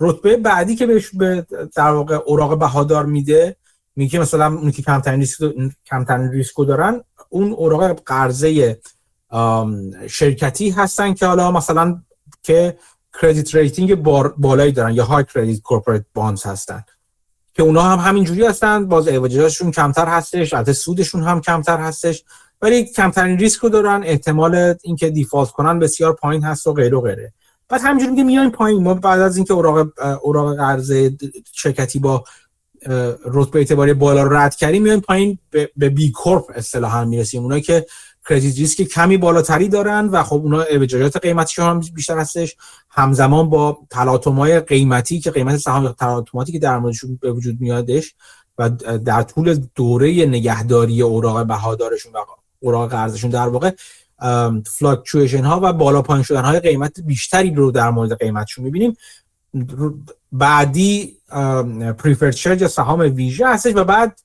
رتبه 0.00 0.36
بعدی 0.36 0.76
که 0.76 0.86
بهش 0.86 1.10
به 1.14 1.46
در 1.76 1.90
واقع 1.90 2.14
اوراق 2.14 2.58
بهادار 2.58 3.06
میده 3.06 3.56
میگه 3.96 4.18
مثلا 4.20 4.54
اونی 4.54 4.72
که 4.72 4.82
کمترین 4.82 5.20
ریسک 5.20 5.54
کمترین 5.86 6.30
ریسکو 6.30 6.64
دارن 6.64 7.00
اون 7.28 7.52
اوراق 7.52 8.00
قرضه 8.06 8.80
شرکتی 10.08 10.70
هستن 10.70 11.14
که 11.14 11.26
حالا 11.26 11.50
مثلا 11.50 12.02
که 12.42 12.78
credit 13.20 13.54
rating 13.54 13.94
بالایی 14.36 14.72
دارن 14.72 14.94
یا 14.94 15.04
high 15.04 15.24
credit 15.34 15.62
corporate 15.62 16.04
bonds 16.14 16.42
هستن. 16.42 16.84
که 17.54 17.62
اونا 17.62 17.82
هم 17.82 17.98
همینجوری 17.98 18.46
هستن 18.46 18.86
باز 18.86 19.08
اعوجاج‌هاشون 19.08 19.70
کمتر 19.70 20.06
هستش 20.06 20.54
البته 20.54 20.72
سودشون 20.72 21.22
هم 21.22 21.40
کمتر 21.40 21.76
هستش 21.76 22.24
ولی 22.62 22.84
کمترین 22.84 23.38
ریسک 23.38 23.60
رو 23.60 23.68
دارن 23.68 24.02
احتمال 24.04 24.74
اینکه 24.82 25.10
دیفالت 25.10 25.50
کنن 25.50 25.78
بسیار 25.78 26.12
پایین 26.12 26.42
هست 26.44 26.66
و 26.66 26.72
غیره 26.72 26.96
و 26.96 27.00
غیره. 27.00 27.32
بعد 27.68 27.80
همینجوری 27.80 28.10
میگه 28.10 28.24
میایم 28.24 28.50
پایین. 28.50 28.82
ما 28.82 28.94
بعد 28.94 29.20
از 29.20 29.36
اینکه 29.36 29.54
اوراق 29.54 29.88
اوراق 30.22 30.56
قرضه 30.56 31.16
شرکتی 31.52 31.98
با 31.98 32.24
رتبه 33.24 33.58
اعتباری 33.58 33.92
بالا 33.92 34.22
رو 34.22 34.36
رد 34.36 34.54
کردیم 34.54 34.82
میایم 34.82 35.00
پایین 35.00 35.38
به 35.76 35.88
بی 35.88 36.10
کورپ 36.10 36.44
اصطلاحا 36.54 37.04
می‌رسیم. 37.04 37.42
اونایی 37.42 37.62
که 37.62 37.86
کردیت 38.28 38.58
ریسک 38.58 38.82
کمی 38.82 39.16
بالاتری 39.16 39.68
دارن 39.68 40.08
و 40.08 40.22
خب 40.22 40.36
اونا 40.36 40.62
اوجاجات 40.62 41.16
قیمتیشون 41.16 41.66
هم 41.66 41.80
بیشتر 41.94 42.18
هستش 42.18 42.56
همزمان 42.90 43.50
با 43.50 43.78
تلاطم‌های 43.90 44.60
قیمتی 44.60 45.20
که 45.20 45.30
قیمت 45.30 45.56
سهام 45.56 45.92
تلاطماتی 45.92 46.52
که 46.52 46.58
در 46.58 46.78
موردشون 46.78 47.18
به 47.22 47.32
وجود 47.32 47.60
میادش 47.60 48.14
و 48.58 48.70
در 49.04 49.22
طول 49.22 49.66
دوره 49.74 50.26
نگهداری 50.26 51.02
اوراق 51.02 51.46
بهادارشون 51.46 52.12
و 52.12 52.18
اوراق 52.60 52.90
قرضشون 52.90 53.30
در 53.30 53.48
واقع 53.48 53.70
fluctuation 54.78 55.44
ها 55.44 55.60
و 55.62 55.72
بالا 55.72 56.02
پایین 56.02 56.22
شدن 56.22 56.44
های 56.44 56.60
قیمت 56.60 57.00
بیشتری 57.00 57.54
رو 57.54 57.70
در 57.70 57.90
مورد 57.90 58.18
قیمتشون 58.18 58.64
می‌بینیم. 58.64 58.96
بعدی 60.32 61.16
preferred 61.98 62.30
share 62.30 62.68
سهام 62.68 63.00
ویژه 63.00 63.48
هستش 63.48 63.72
و 63.76 63.84
بعد 63.84 64.20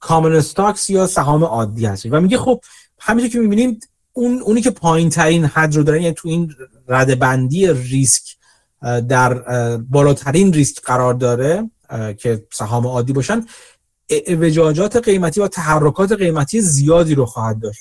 common 0.00 0.32
stocks 0.32 0.90
یا 0.90 1.06
سهام 1.06 1.44
عادی 1.44 1.86
هستش. 1.86 2.12
و 2.12 2.20
میگه 2.20 2.38
خب 2.38 2.60
همینطور 3.00 3.32
که 3.32 3.38
می‌بینیم 3.38 3.80
اون 4.12 4.40
اونی 4.40 4.60
که 4.60 4.70
پایین 4.70 5.10
ترین 5.10 5.44
حد 5.44 5.76
رو 5.76 5.82
دارن 5.82 6.02
یعنی 6.02 6.14
تو 6.14 6.28
این 6.28 6.54
رده 6.88 7.14
بندی 7.14 7.72
ریسک 7.72 8.36
در 9.08 9.34
بالاترین 9.76 10.52
ریسک 10.52 10.82
قرار 10.82 11.14
داره 11.14 11.70
که 12.18 12.46
سهام 12.52 12.86
عادی 12.86 13.12
باشن 13.12 13.46
اعوجاجات 14.28 14.96
قیمتی 14.96 15.40
و 15.40 15.48
تحرکات 15.48 16.12
قیمتی 16.12 16.60
زیادی 16.60 17.14
رو 17.14 17.26
خواهد 17.26 17.60
داشت. 17.60 17.80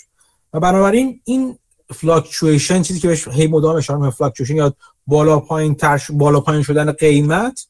و 0.54 0.60
بنابراین 0.60 1.22
این 1.24 1.58
fluctuation 1.94 2.82
چیزی 2.82 3.00
که 3.00 3.08
بهش 3.08 3.28
هی 3.28 3.48
مدام 3.48 3.76
اشاره 3.76 4.00
می‌کنه 4.00 4.12
fluctuation 4.12 4.56
یا 4.56 4.74
بالا 5.08 5.40
پایین 5.40 5.76
ترش 5.76 6.12
بالا 6.12 6.40
پایین 6.40 6.64
شدن 6.64 6.92
قیمت 6.92 7.66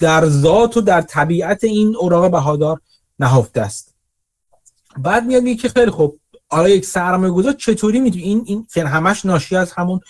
در 0.00 0.28
ذات 0.28 0.76
و 0.76 0.80
در 0.80 1.02
طبیعت 1.02 1.64
این 1.64 1.96
اوراق 1.96 2.30
بهادار 2.30 2.80
نهفته 3.18 3.60
است. 3.60 3.93
بعد 4.98 5.26
میاد 5.26 5.42
میگه 5.42 5.62
که 5.62 5.68
خیلی 5.68 5.90
خوب 5.90 6.20
آیا 6.48 6.74
یک 6.74 6.84
سرمایه 6.86 7.32
گذار 7.32 7.52
چطوری 7.52 8.00
می‌تونه 8.00 8.22
این 8.22 8.42
این 8.46 8.66
که 8.72 8.84
همش 8.84 9.24
ناشی 9.24 9.56
از 9.56 9.72
همون 9.72 10.00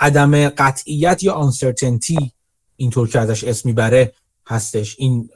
عدم 0.00 0.48
قطعیت 0.48 1.24
یا 1.24 1.32
uncertainty 1.32 2.32
اینطور 2.76 3.08
که 3.08 3.20
ازش 3.20 3.44
اسم 3.44 3.68
می‌بره 3.68 4.12
هستش 4.46 4.96
این 4.98 5.30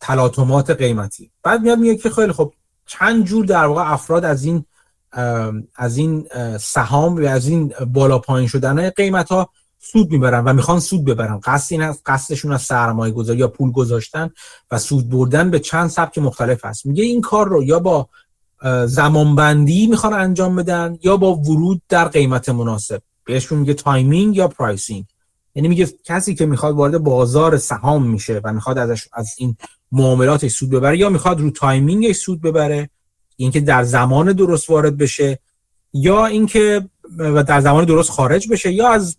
تلاطمات 0.00 0.70
قیمتی. 0.70 1.30
بعد 1.42 1.60
میاد 1.62 1.78
میگه 1.78 1.96
که 1.96 2.10
خیلی 2.10 2.32
خوب 2.32 2.52
چند 2.86 3.24
جور 3.24 3.44
در 3.44 3.64
واقع 3.64 3.92
افراد 3.92 4.24
از 4.24 4.44
این 4.44 4.64
از 5.74 5.96
این 5.96 6.28
سهام 6.60 7.16
و 7.16 7.26
از 7.26 7.48
این 7.48 7.72
بالا 7.92 8.18
پایین 8.18 8.48
شدن 8.48 8.90
قیمت 8.90 9.28
ها 9.28 9.50
سود 9.78 10.10
می‌برن 10.10 10.44
و 10.44 10.52
می‌خوان 10.52 10.80
سود 10.80 11.04
ببرن. 11.04 11.40
قصد 11.44 11.72
این 11.72 11.82
است 11.82 12.02
قصدشون 12.06 12.52
از 12.52 12.62
سرمایه 12.62 13.12
گذاری 13.12 13.38
یا 13.38 13.48
پول 13.48 13.72
گذاشتن 13.72 14.30
و 14.70 14.78
سود 14.78 15.08
بردن 15.08 15.50
به 15.50 15.58
چند 15.58 15.90
سبک 15.90 16.18
مختلف 16.18 16.64
هست. 16.64 16.86
میگه 16.86 17.04
این 17.04 17.20
کار 17.20 17.48
رو 17.48 17.62
یا 17.62 17.78
با 17.78 18.08
زمانبندی 18.86 19.86
می‌خوان 19.86 20.12
انجام 20.12 20.56
بدن 20.56 20.98
یا 21.02 21.16
با 21.16 21.34
ورود 21.34 21.82
در 21.88 22.08
قیمت 22.08 22.48
مناسب؟ 22.48 23.02
بهشون 23.24 23.58
میگه 23.58 23.74
timing 23.74 24.36
یا 24.36 24.48
pricing 24.48 25.04
یعنی 25.54 25.68
میگه 25.68 25.88
کسی 26.04 26.34
که 26.34 26.46
می‌خواد 26.46 26.74
وارد 26.74 26.98
بازار 26.98 27.56
سهام 27.56 28.06
میشه 28.06 28.40
و 28.44 28.52
می‌خواد 28.52 28.78
ازش 28.78 29.08
از 29.12 29.34
این 29.38 29.56
معاملاتش 29.92 30.52
سود 30.52 30.70
ببره 30.70 30.98
یا 30.98 31.08
می‌خواد 31.08 31.40
رو 31.40 31.50
timing 31.50 31.99
ش 31.99 32.16
سود 32.16 32.40
ببره 32.40 32.90
اینکه 33.36 33.60
در 33.60 33.84
زمان 33.84 34.32
درست 34.32 34.70
وارد 34.70 34.96
بشه 34.96 35.38
یا 35.92 36.26
اینکه 36.26 36.88
در 37.46 37.60
زمان 37.60 37.84
درست 37.84 38.10
خارج 38.10 38.48
بشه 38.48 38.72
یا 38.72 38.88
از 38.88 39.16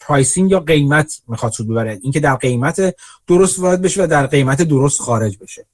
pricing 0.00 0.50
یا 0.50 0.60
قیمت 0.60 1.22
می‌خواد 1.28 1.52
سود 1.52 1.68
ببره. 1.68 1.98
اینکه 2.02 2.20
در 2.20 2.34
قیمت 2.36 2.96
درست 3.26 3.58
وارد 3.58 3.82
بشه 3.82 4.04
و 4.04 4.06
در 4.06 4.26
قیمت 4.26 4.62
درست 4.62 5.00
خارج 5.00 5.38
بشه. 5.38 5.66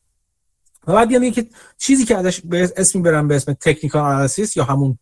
و 0.88 0.92
بعد 0.92 1.09
بیام 1.09 1.31
که 1.31 1.46
چیزی 1.79 2.05
که 2.05 2.16
ازش 2.16 2.40
به 2.44 2.72
اسم 2.77 3.03
برم 3.03 3.29
به 3.29 3.37
اسم 3.37 3.53
technical 3.53 4.03
analysis 4.03 4.57
یا 4.57 4.64
همون 4.64 4.98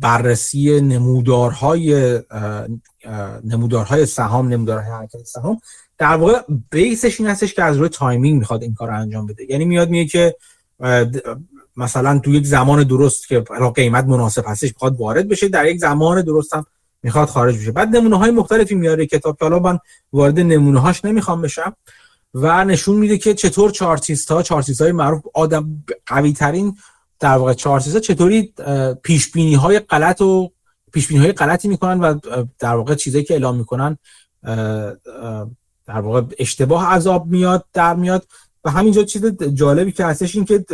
بررسی 0.00 0.80
نمودارهای 0.80 2.20
نمودارهای 3.44 4.06
سهام 4.06 4.48
نمودارهای 4.48 4.90
حرکت 4.90 5.22
سهام 5.22 5.60
در 5.98 6.16
واقع 6.16 6.40
base 6.70 7.03
ش 7.03 7.20
این 7.20 7.28
هستش 7.28 7.54
که 7.54 7.62
از 7.62 7.76
روی 7.76 7.88
timing 7.88 8.38
می‌خواد 8.38 8.62
این 8.62 8.74
کار 8.74 8.88
رو 8.88 9.00
انجام 9.00 9.26
بده. 9.26 9.50
یعنی 9.50 9.64
میاد 9.64 9.88
میگه 9.90 10.06
که 10.06 10.36
مثلا 11.76 12.18
تو 12.18 12.30
یک 12.30 12.46
زمان 12.46 12.82
درست 12.82 13.28
که 13.28 13.44
قیمت 13.74 14.04
مناسب 14.04 14.44
هستش 14.46 14.68
می‌خواد 14.68 15.00
وارد 15.00 15.28
بشه 15.28 15.48
در 15.48 15.66
یک 15.66 15.80
زمان 15.80 16.22
درست 16.22 16.54
هم 16.54 16.66
می‌خواد 17.02 17.28
خارج 17.28 17.58
بشه. 17.58 17.72
بعد 17.72 17.96
نمونه 17.96 18.18
های 18.18 18.30
مختلفی 18.30 18.74
میاره 18.74 19.06
کتاب 19.06 19.38
که 19.38 19.44
حالا 19.44 19.58
من 19.58 19.78
وارد 20.12 20.40
نمونه 20.40 20.80
هاش 20.80 21.04
نمی‌خوام 21.04 21.42
بشم. 21.42 21.76
و 22.34 22.64
نشون 22.64 22.96
میده 22.96 23.18
که 23.18 23.34
چطور 23.34 23.70
chartist 23.70 24.32
ها 24.32 24.42
chartist 24.42 24.80
های 24.80 24.92
معروف 24.92 25.22
آدم 25.34 25.84
قوی 26.06 26.32
ترین 26.32 26.76
در 27.20 27.36
واقع 27.36 27.52
chartist 27.52 27.94
ها 27.94 28.00
چطوری 28.00 28.54
پیش 29.02 29.32
بینی 29.32 29.54
های 29.54 29.78
غلط 29.78 30.20
و 30.20 30.52
پیش 30.92 31.08
بینی 31.08 31.20
های 31.20 31.32
غلطی 31.32 31.68
می‌کنن 31.68 32.00
و 32.00 32.18
در 32.58 32.74
واقع 32.74 32.94
چیزایی 32.94 33.24
که 33.24 33.34
اعلام 33.34 33.56
می‌کنن 33.56 33.98
در 35.86 36.00
واقع 36.00 36.22
اشتباه 36.38 36.86
از 36.86 36.99
آب 36.99 37.26
میاد 37.26 37.64
در 37.72 37.94
میاد. 37.94 38.26
و 38.64 38.70
همینجا 38.70 39.02
چیز 39.02 39.26
جالبی 39.54 39.92
که 39.92 40.04
هستش 40.04 40.36
این 40.36 40.44
که 40.44 40.64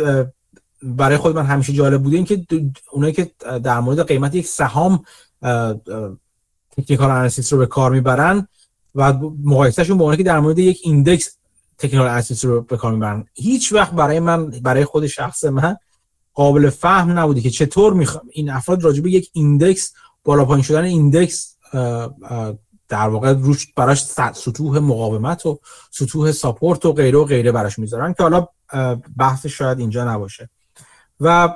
برای 0.83 1.17
خود 1.17 1.35
من 1.35 1.45
همیشه 1.45 1.73
جالب 1.73 2.03
بوده 2.03 2.15
این 2.15 2.25
که 2.25 2.45
اونایی 2.91 3.13
که 3.13 3.31
در 3.63 3.79
مورد 3.79 4.07
قیمت 4.07 4.35
یک 4.35 4.47
سهام 4.47 5.03
technical 6.71 7.09
analysis 7.09 7.53
رو 7.53 7.59
به 7.59 7.65
کار 7.65 7.91
می‌برن 7.91 8.47
و 8.95 9.13
مقایسهشون 9.43 9.97
با 9.97 10.15
که 10.15 10.23
در 10.23 10.39
مورد 10.39 10.59
یک 10.59 10.79
index 10.83 11.37
technical 11.81 12.07
analysis 12.07 12.45
رو 12.45 12.61
به 12.61 12.77
کار 12.77 12.91
می‌برن. 12.91 13.25
هیچ 13.33 13.73
وقت 13.73 13.91
برای 13.91 14.19
من 14.19 14.49
برای 14.49 14.85
خود 14.85 15.07
شخص 15.07 15.43
من 15.43 15.77
قابل 16.33 16.69
فهم 16.69 17.19
نبوده 17.19 17.41
که 17.41 17.49
چطور 17.49 17.93
می‌خوام 17.93 18.23
این 18.31 18.49
افراد 18.49 18.83
راجع 18.83 19.01
به 19.01 19.11
یک 19.11 19.29
index 19.33 19.93
بالا 20.23 20.45
پایین 20.45 20.63
شدن 20.63 20.83
index 20.83 21.57
در 22.89 23.07
واقع 23.07 23.33
روش 23.33 23.73
براش 23.75 24.05
سطوح 24.33 24.79
مقاومت 24.79 25.45
و 25.45 25.59
سطوح 25.91 26.31
support 26.31 26.85
و 26.85 26.93
غیره 26.93 27.17
و 27.17 27.25
غیره 27.25 27.51
براش 27.51 27.79
می‌ذارن 27.79 28.13
که 28.13 28.23
حالا 28.23 28.47
بحث 29.17 29.45
شاید 29.45 29.79
اینجا 29.79 30.13
نباشه. 30.13 30.49
و 31.19 31.55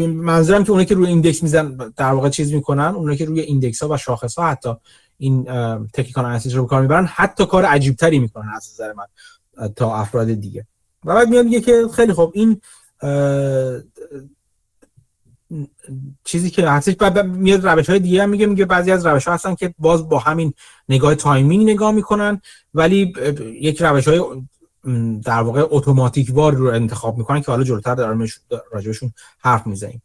منظورم 0.00 0.64
که 0.64 0.70
اونایی 0.70 0.86
که 0.86 0.94
روی 0.94 1.06
index 1.06 1.42
میزن 1.42 1.76
در 1.96 2.12
واقع 2.12 2.28
چیز 2.28 2.52
می‌کنن 2.52 2.94
اونایی 2.94 3.18
که 3.18 3.24
روی 3.24 3.40
index 3.40 3.82
ها 3.82 3.88
و 3.88 3.96
شاخص 3.96 4.38
ها 4.38 4.46
حتی 4.46 4.74
این 5.22 5.44
technical 5.92 6.24
analysis 6.24 6.54
رو 6.54 6.66
کار 6.66 6.82
می‌برن. 6.82 7.06
حتی 7.06 7.46
کار 7.46 7.64
عجیب 7.64 7.96
تری 7.96 8.18
می‌کنن 8.18 8.48
از 8.56 8.68
نظر 8.72 8.92
من 8.92 9.04
تا 9.76 9.96
افراد 9.96 10.32
دیگه. 10.32 10.66
و 11.04 11.14
بعد 11.14 11.28
میاد 11.28 11.44
میگه 11.44 11.60
که 11.60 11.88
خیلی 11.94 12.12
خوب 12.12 12.32
این 12.34 12.60
چیزی 16.24 16.50
که 16.50 16.68
هستش 16.68 16.94
بعد 16.94 17.26
میاد 17.26 17.68
روش 17.68 17.90
های 17.90 17.98
دیگه 17.98 18.22
هم 18.22 18.30
میگه 18.30 18.46
میگه 18.46 18.64
بعضی 18.64 18.92
از 18.92 19.06
روش 19.06 19.28
ها 19.28 19.34
هستن 19.34 19.54
که 19.54 19.74
باز 19.78 20.08
با 20.08 20.18
همین 20.18 20.54
نگاه 20.88 21.14
timing 21.14 21.70
نگاه 21.70 21.92
می‌کنن 21.92 22.40
ولی 22.74 23.12
یک 23.60 23.82
روش 23.82 24.08
های 24.08 24.20
در 25.24 25.42
واقع 25.42 25.66
اتوماتیک 25.70 26.30
وار 26.32 26.54
رو 26.54 26.66
انتخاب 26.66 27.18
می‌کنن 27.18 27.40
که 27.40 27.50
حالا 27.50 27.64
جلوتر 27.64 27.94
در 27.94 28.16
راجعبشون 28.72 29.12
حرف 29.38 29.66
می‌زنیم. 29.66 30.02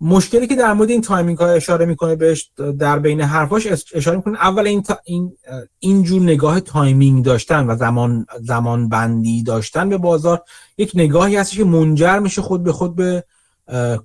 مشکلی 0.00 0.46
که 0.46 0.56
در 0.56 0.72
مورد 0.72 0.90
این 0.90 1.00
timing 1.00 1.38
ها 1.38 1.48
اشاره 1.48 1.86
می‌کنه 1.86 2.16
بهش 2.16 2.50
در 2.78 2.98
بین 2.98 3.20
حرفاش 3.20 3.66
اشاره 3.94 4.16
می‌کنه. 4.16 4.38
اول 4.38 4.66
این 4.66 4.82
تا 4.82 4.98
این 5.04 5.36
اینجور 5.78 6.22
نگاه 6.22 6.60
timing 6.60 7.24
داشتن 7.24 7.66
و 7.66 7.76
زمان 7.76 8.26
زمان 8.40 8.88
بندی 8.88 9.42
داشتن 9.42 9.88
به 9.88 9.98
بازار 9.98 10.42
یک 10.78 10.92
نگاهی 10.94 11.36
هست 11.36 11.52
که 11.52 11.64
منجر 11.64 12.18
میشه 12.18 12.42
خود 12.42 12.64
به 12.64 12.72
خود 12.72 12.96
به 12.96 13.24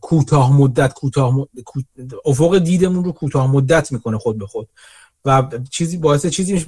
کوتاه 0.01 0.57
مدت 0.57 0.93
کوتاه 0.93 1.47
افق 2.25 2.57
دیدمون 2.57 3.03
رو 3.03 3.11
کوتاه 3.11 3.51
مدت 3.51 3.91
می‌کنه 3.91 4.17
خود 4.17 4.37
به 4.37 4.47
خود. 4.47 4.67
و 5.25 5.43
چیزی 5.71 5.97
باعث 5.97 6.25
چیزی 6.25 6.65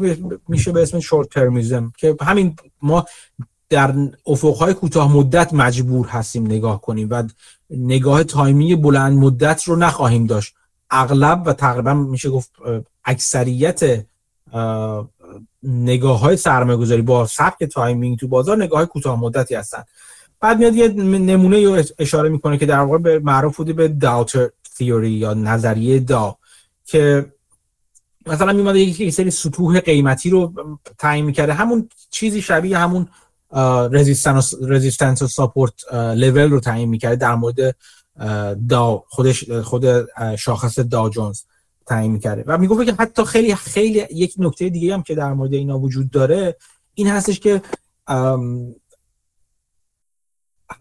میشه 0.48 0.72
به 0.72 0.82
اسم 0.82 1.00
short-termism 1.00 1.92
که 1.98 2.16
همین 2.22 2.56
ما 2.82 3.06
در 3.74 3.94
افقهای 4.26 4.74
کوتاه 4.74 5.14
مدت 5.14 5.54
مجبور 5.54 6.08
هستیم 6.08 6.46
نگاه 6.46 6.82
کنیم 6.82 7.08
و 7.12 7.24
نگاه 7.70 8.24
timing 8.24 8.76
بلند 8.76 9.18
مدت 9.18 9.64
رو 9.64 9.76
نخواهیم 9.76 10.26
داشت. 10.26 10.54
اغلب 10.90 11.44
و 11.46 11.54
تقریبا 11.54 11.94
میشه 11.94 12.30
گفت 12.30 12.52
اکثریت 13.06 14.06
نگاه 15.64 16.20
های 16.20 16.38
سرمایه 16.38 16.78
گذاری 16.78 17.02
با 17.02 17.26
سبک 17.26 17.64
timing 17.63 18.20
تو 18.20 18.28
بازار 18.28 18.58
نگاه 18.58 18.78
های 18.78 18.88
کوتاه 18.88 19.20
مدتی 19.20 19.56
هستن. 19.56 19.84
بعد 20.40 20.60
میاد 20.60 20.76
یه 20.76 20.88
نمونه 20.88 21.66
رو 21.66 21.84
اشاره 22.00 22.30
می‌کنه 22.30 22.58
که 22.58 22.66
در 22.66 22.80
واقع 22.80 22.98
به 22.98 23.20
معروف 23.20 23.58
بوده 23.58 23.74
به 23.74 23.88
Dow 23.88 24.50
Theory 24.78 25.12
یا 25.12 25.34
نظریه 25.34 26.00
داو 26.00 26.38
که 26.86 27.26
مثلا 28.28 28.54
میومده 28.54 28.80
یک 28.80 29.14
سری 29.14 29.32
سطوح 29.32 29.80
قیمتی 29.80 30.30
رو 30.30 30.54
تعیین 30.98 31.26
می‌کرده. 31.26 31.54
همون 31.54 31.90
چیزی 32.10 32.42
شبیه 32.42 32.78
همون 32.78 33.08
رزیستنس 34.62 35.22
و 35.22 35.28
ساپورت 35.28 35.94
لول 35.94 36.52
رو 36.52 36.60
تعیین 36.60 36.89
می‌کرده 36.89 37.16
در 37.16 37.36
مورد 37.36 37.76
دا 38.70 39.04
خودش 39.08 39.52
خود 39.52 39.86
شاخص 40.36 40.80
دا 40.80 41.10
جونز 41.10 41.42
تعیین 41.86 42.12
می‌کرده 42.12 42.44
و 42.48 42.58
می‌گفت 42.58 42.86
که 42.86 42.96
حتی 43.00 43.26
خیلی 43.26 43.56
خیلی 43.56 44.06
یک 44.12 44.36
نکته 44.38 44.70
دیگه 44.70 44.94
هم 44.94 45.04
که 45.04 45.16
در 45.16 45.34
مورد 45.34 45.54
اینا 45.54 45.80
وجود 45.80 46.10
داره 46.10 46.58
این 46.94 47.08
هستش 47.08 47.39
که 47.39 47.62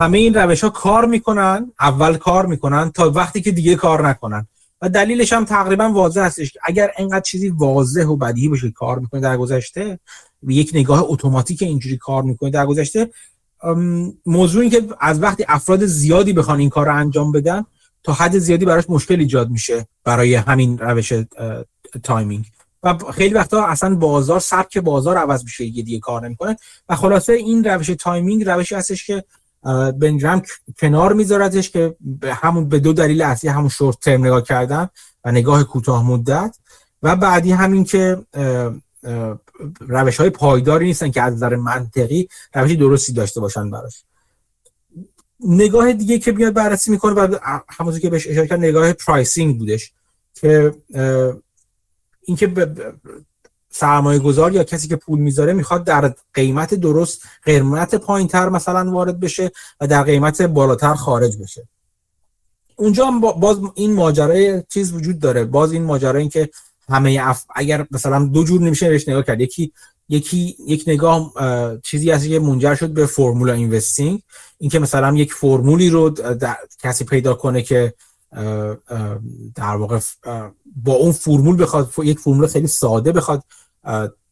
همه 0.01 0.19
این 0.19 0.35
روش 0.35 0.65
ها 0.65 0.71
کار 0.71 1.07
می‌کنن 1.07 1.73
اول 1.81 2.17
کار 2.17 2.47
می‌کنن 2.47 2.91
تا 2.91 3.11
وقتی 3.11 3.41
که 3.43 3.51
دیگه 3.51 3.75
کار 3.75 4.09
نکنن. 4.09 4.47
و 4.83 4.89
دلیلش 4.89 5.33
هم 5.33 5.45
تقریبا 5.45 5.89
واضح 5.89 6.21
هستش 6.21 6.53
که 6.53 6.61
اگر 6.63 6.91
انقدر 6.97 7.21
چیزی 7.21 7.49
واضح 7.49 8.05
و 8.05 8.17
بدیهی 8.17 8.49
باشه 8.49 8.71
کار 8.71 8.99
می‌کنه 8.99 9.21
در 9.21 9.37
گذشته 9.37 9.99
یک 10.49 10.71
نگاه 10.75 11.05
اتوماتیک 11.07 11.63
اینجوری 11.63 11.97
کار 11.97 12.23
می‌کنه 12.23 12.51
در 12.51 12.67
گذشته 12.67 13.11
موضوع 14.27 14.63
این 14.63 14.71
که 14.71 14.87
از 15.01 15.23
وقتی 15.23 15.45
افراد 15.49 15.87
زیادی 15.87 16.33
بخوان 16.33 16.59
این 16.61 16.69
کار 16.69 16.87
رو 16.87 16.97
انجام 16.97 17.33
بدن 17.33 17.65
تا 18.03 18.13
حد 18.13 18.39
زیادی 18.39 18.65
براش 18.65 18.85
مشکل 18.89 19.21
ایجاد 19.21 19.51
میشه 19.51 19.87
برای 20.05 20.35
همین 20.35 20.79
روش 20.79 21.13
timing. 22.03 22.45
و 22.83 22.99
خیلی 23.15 23.35
وقتا 23.35 23.67
اصلا 23.67 23.95
بازار 23.95 24.41
سبک 24.41 24.79
بازار 24.79 25.17
عوض 25.17 25.45
میشه 25.45 25.65
یه 25.65 25.83
دیگه 25.83 25.99
کار 25.99 26.25
نمی‌کنه. 26.25 26.57
و 26.89 26.97
خلاصه 26.97 27.33
این 27.33 27.65
روش 27.65 27.87
timing 27.87 28.45
روشی 28.45 28.75
هستش 28.75 29.07
که 29.07 29.25
بنجرم 29.99 30.43
کنار 30.79 31.13
میذاردش 31.13 31.71
که 31.71 31.97
به 32.01 32.35
همون 32.35 32.69
به 32.69 32.79
دو 32.79 32.93
دلیل 32.93 33.23
اصلی 33.23 33.51
همون 33.51 33.69
short 33.69 34.01
term 34.01 34.25
نگاه 34.27 34.43
کردن 34.43 34.89
و 35.25 35.33
نگاه 35.33 35.65
کوتاه 35.65 36.07
مدت. 36.07 36.57
و 37.03 37.17
بعدی 37.17 37.53
همین 37.53 37.85
که 37.85 38.19
روش 39.81 40.17
های 40.21 40.31
پایداری 40.31 40.87
نیستن 40.87 41.11
که 41.11 41.23
از 41.23 41.35
نظر 41.35 41.57
منطقی 41.57 42.29
روشی 42.55 42.77
درستی 42.77 43.13
داشته 43.13 43.41
باشن 43.41 43.71
براش. 43.71 44.05
نگاه 45.41 45.93
دیگه 45.93 46.19
که 46.19 46.33
بیاد 46.33 46.53
بررسی 46.53 46.91
می‌کنه 46.91 47.13
و 47.13 47.39
همونطور 47.69 48.01
که 48.01 48.11
بهش 48.11 48.27
اشاره 48.27 48.47
کرد 48.47 48.59
نگاه 48.59 48.93
پرایسینگ 48.93 49.59
بودش 49.59 49.93
که 50.35 50.75
اینکه 52.25 52.47
سرمایه 53.73 54.19
گذار 54.19 54.53
یا 54.53 54.65
کسی 54.65 54.89
که 54.89 54.97
پول 54.97 55.19
می‌ذاره 55.19 55.53
می‌خواد 55.53 55.85
در 55.85 56.15
قیمت 56.35 56.75
درست 56.75 57.23
قیمت 57.45 57.95
پایین 57.95 58.29
تر 58.29 58.49
مثلا 58.49 58.91
وارد 58.91 59.21
بشه 59.21 59.51
و 59.81 59.87
در 59.87 60.03
قیمت 60.03 60.43
بالاتر 60.43 60.95
خارج 60.95 61.37
بشه. 61.37 61.69
اونجا 62.77 63.07
هم 63.07 63.21
باز 63.21 63.59
این 63.75 63.93
ماجرای 63.93 64.63
چیز 64.69 64.93
وجود 64.93 65.19
داره. 65.19 65.45
باز 65.45 65.73
این 65.73 65.85
ماجرا 65.85 66.19
این 66.19 66.29
که 66.29 66.51
همه 66.89 67.19
اف... 67.23 67.45
اگر 67.55 67.87
مثلا 67.91 68.25
دو 68.25 68.45
جور 68.45 68.61
نمیشه 68.61 68.89
بهش 68.89 69.09
نگاه 69.09 69.23
کرد. 69.23 69.41
یکی 69.41 69.73
یکی 70.09 70.57
یک 70.67 70.85
نگاه 70.87 71.33
چیزی 71.83 72.11
هست 72.11 72.29
که 72.29 72.39
منجر 72.39 72.75
شد 72.75 72.91
به 72.91 73.07
فرمولا 73.07 73.53
اینوستینگ. 73.53 74.23
اینکه 74.59 74.79
مثلا 74.79 75.17
یک 75.17 75.33
فرمولی 75.33 75.91
رو 75.91 76.15
کسی 76.83 77.05
پیدا 77.05 77.35
کنه 77.35 77.63
که 77.63 77.95
در 79.55 79.77
واقع 79.77 80.01
با 80.77 80.93
اون 80.93 81.13
فرمول 81.13 81.63
بخواد 81.63 81.93
یک 82.03 82.19
فرمول 82.19 82.47
خیلی 82.47 82.67
ساده 82.67 83.13
بخواد 83.13 83.43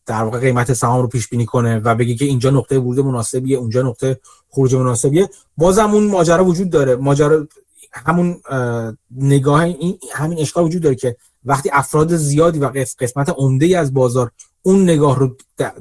در 0.07 0.23
واقع 0.23 0.41
قیمت 0.41 0.73
سهام 0.73 1.03
رو 1.03 1.09
پیش 1.09 1.29
بینی 1.29 1.47
کنه 1.47 1.79
و 1.79 1.95
بگه 1.95 2.15
که 2.15 2.25
اینجا 2.25 2.51
نقطه 2.51 2.79
ورود 2.79 3.01
مناسبیه 3.01 3.59
اونجا 3.59 3.83
نقطه 3.83 4.21
خروج 4.51 4.75
مناسبیه. 4.75 5.29
بازم 5.57 5.91
اون 5.91 6.07
ماجرا 6.07 6.45
وجود 6.45 6.71
داره. 6.71 6.97
ماجرا 6.97 7.47
همون 7.93 8.41
نگاه 9.17 9.61
این 9.61 9.99
همین 10.13 10.39
اشکال 10.39 10.65
وجود 10.65 10.83
داره 10.83 10.95
که 10.95 11.17
وقتی 11.45 11.71
افراد 11.73 12.17
زیادی 12.17 12.59
و 12.59 12.71
قسمت 13.01 13.29
عمده 13.29 13.79
از 13.79 13.95
بازار 13.95 14.31
اون 14.63 14.83
نگاه 14.83 15.19
رو 15.19 15.37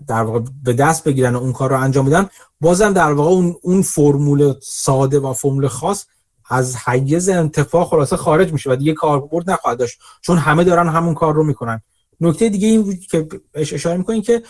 در 0.07 0.21
واقع 0.21 0.39
به 0.63 0.73
دست 0.73 1.03
بگیرن 1.03 1.35
و 1.35 1.39
اون 1.39 1.53
کار 1.53 1.69
رو 1.69 1.81
انجام 1.81 2.05
بدن 2.05 2.29
بازم 2.61 2.93
در 2.93 3.11
واقع 3.11 3.29
اون 3.29 3.55
اون 3.61 3.81
فرمول 3.81 4.53
ساده 4.61 5.19
و 5.19 5.33
فرمول 5.33 5.67
خاص 5.67 6.05
از 6.49 6.75
حیز 6.75 7.29
انتفاع 7.29 7.85
خلاصه 7.85 8.17
خارج 8.17 8.53
میشه 8.53 8.71
و 8.71 8.75
دیگه 8.75 8.93
کاربرد 8.93 9.49
نخواهد 9.49 9.79
داشت. 9.79 9.99
چون 10.21 10.37
همه 10.37 10.63
دارن 10.63 10.89
همون 10.89 11.13
کار 11.13 11.33
رو 11.33 11.43
می‌کنن. 11.43 11.81
نکته 12.21 12.49
دیگه 12.49 12.67
این 12.67 12.99
که 12.99 13.27
اشاره 13.53 13.97
می‌کنین 13.97 14.21
که 14.21 14.43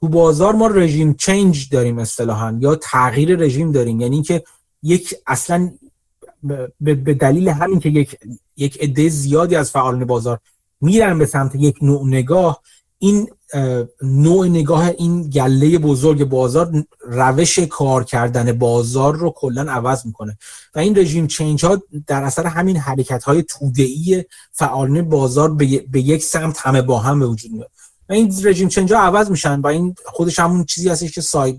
تو 0.00 0.08
بازار 0.08 0.54
ما 0.54 0.66
رژیم 0.66 1.14
چنج 1.14 1.68
داریم 1.68 1.98
اصطلاحا 1.98 2.58
یا 2.60 2.74
تغییر 2.74 3.36
رژیم 3.36 3.72
داریم. 3.72 4.00
یعنی 4.00 4.22
که 4.22 4.44
یک 4.82 5.14
اصلا 5.26 5.70
به 6.80 7.14
دلیل 7.14 7.48
همین 7.48 7.80
که 7.80 7.88
یک 7.88 8.18
یک 8.56 8.82
عده 8.82 9.08
زیادی 9.08 9.56
از 9.56 9.70
فعالان 9.70 10.04
بازار 10.04 10.38
میرن 10.80 11.18
به 11.18 11.26
سمت 11.26 11.54
یک 11.54 11.78
نوع 11.82 12.06
نگاه 12.06 12.62
این 12.98 13.28
نوع 14.02 14.46
نگاه 14.46 14.88
این 14.98 15.30
گله 15.30 15.78
بزرگ 15.78 16.24
بازار 16.24 16.84
روش 17.00 17.58
کار 17.58 18.04
کردن 18.04 18.52
بازار 18.52 19.16
رو 19.16 19.30
کلا 19.30 19.72
عوض 19.72 20.06
می‌کنه. 20.06 20.38
و 20.74 20.78
این 20.78 20.98
رژیم 20.98 21.26
چینج 21.26 21.64
ها 21.64 21.82
در 22.06 22.22
اثر 22.22 22.46
همین 22.46 22.76
حرکت 22.76 23.24
های 23.24 23.42
توده‌ای 23.42 24.24
فعالان 24.52 25.02
بازار 25.02 25.54
به 25.90 26.00
یک 26.00 26.24
سمت 26.24 26.58
همه 26.58 26.82
با 26.82 26.98
هم 26.98 27.20
به 27.20 27.26
وجود 27.26 27.52
میاد. 27.52 27.70
و 28.08 28.12
این 28.12 28.34
رژیم 28.44 28.68
چینج 28.68 28.92
ها 28.92 29.00
عوض 29.00 29.30
میشن 29.30 29.60
و 29.60 29.66
این 29.66 29.94
خودش 30.04 30.38
همون 30.38 30.64
چیزی 30.64 30.88
هستش 30.88 31.12
که 31.12 31.20
سای... 31.20 31.58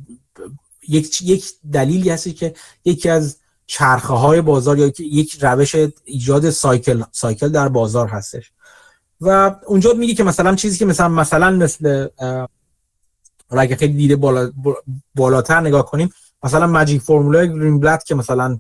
یک 0.88 1.22
یک 1.22 1.46
دلیلی 1.72 2.10
هستی 2.10 2.34
که 2.34 2.54
یکی 2.86 3.10
از 3.10 3.38
چرخه 3.68 4.14
های 4.14 4.42
بازار 4.42 4.80
یا 4.80 4.92
یک 5.00 5.38
روش 5.42 5.76
ایجاد 6.04 6.50
سایکل 6.50 7.04
سایکل 7.12 7.50
در 7.50 7.70
بازار 7.70 8.08
هستش. 8.08 8.52
و 9.22 9.56
اونجا 9.68 9.94
میگه 9.94 10.14
که 10.14 10.24
مثلا 10.24 10.56
چیزی 10.56 10.78
که 10.78 10.86
مثلا 10.86 11.10
مثلا 11.10 11.52
مثل 11.52 12.08
اگه 13.50 13.76
خیلی 13.76 13.94
دیده 13.94 14.16
بالا 14.16 14.52
بالاتر 15.16 15.60
نگاه 15.60 15.86
کنیم 15.86 16.10
مثلا 16.44 16.68
ماجیک 16.68 17.02
فرمولای 17.02 17.50
گرین 17.50 17.80
بلد 17.80 18.04
که 18.04 18.16
مثلا 18.16 18.60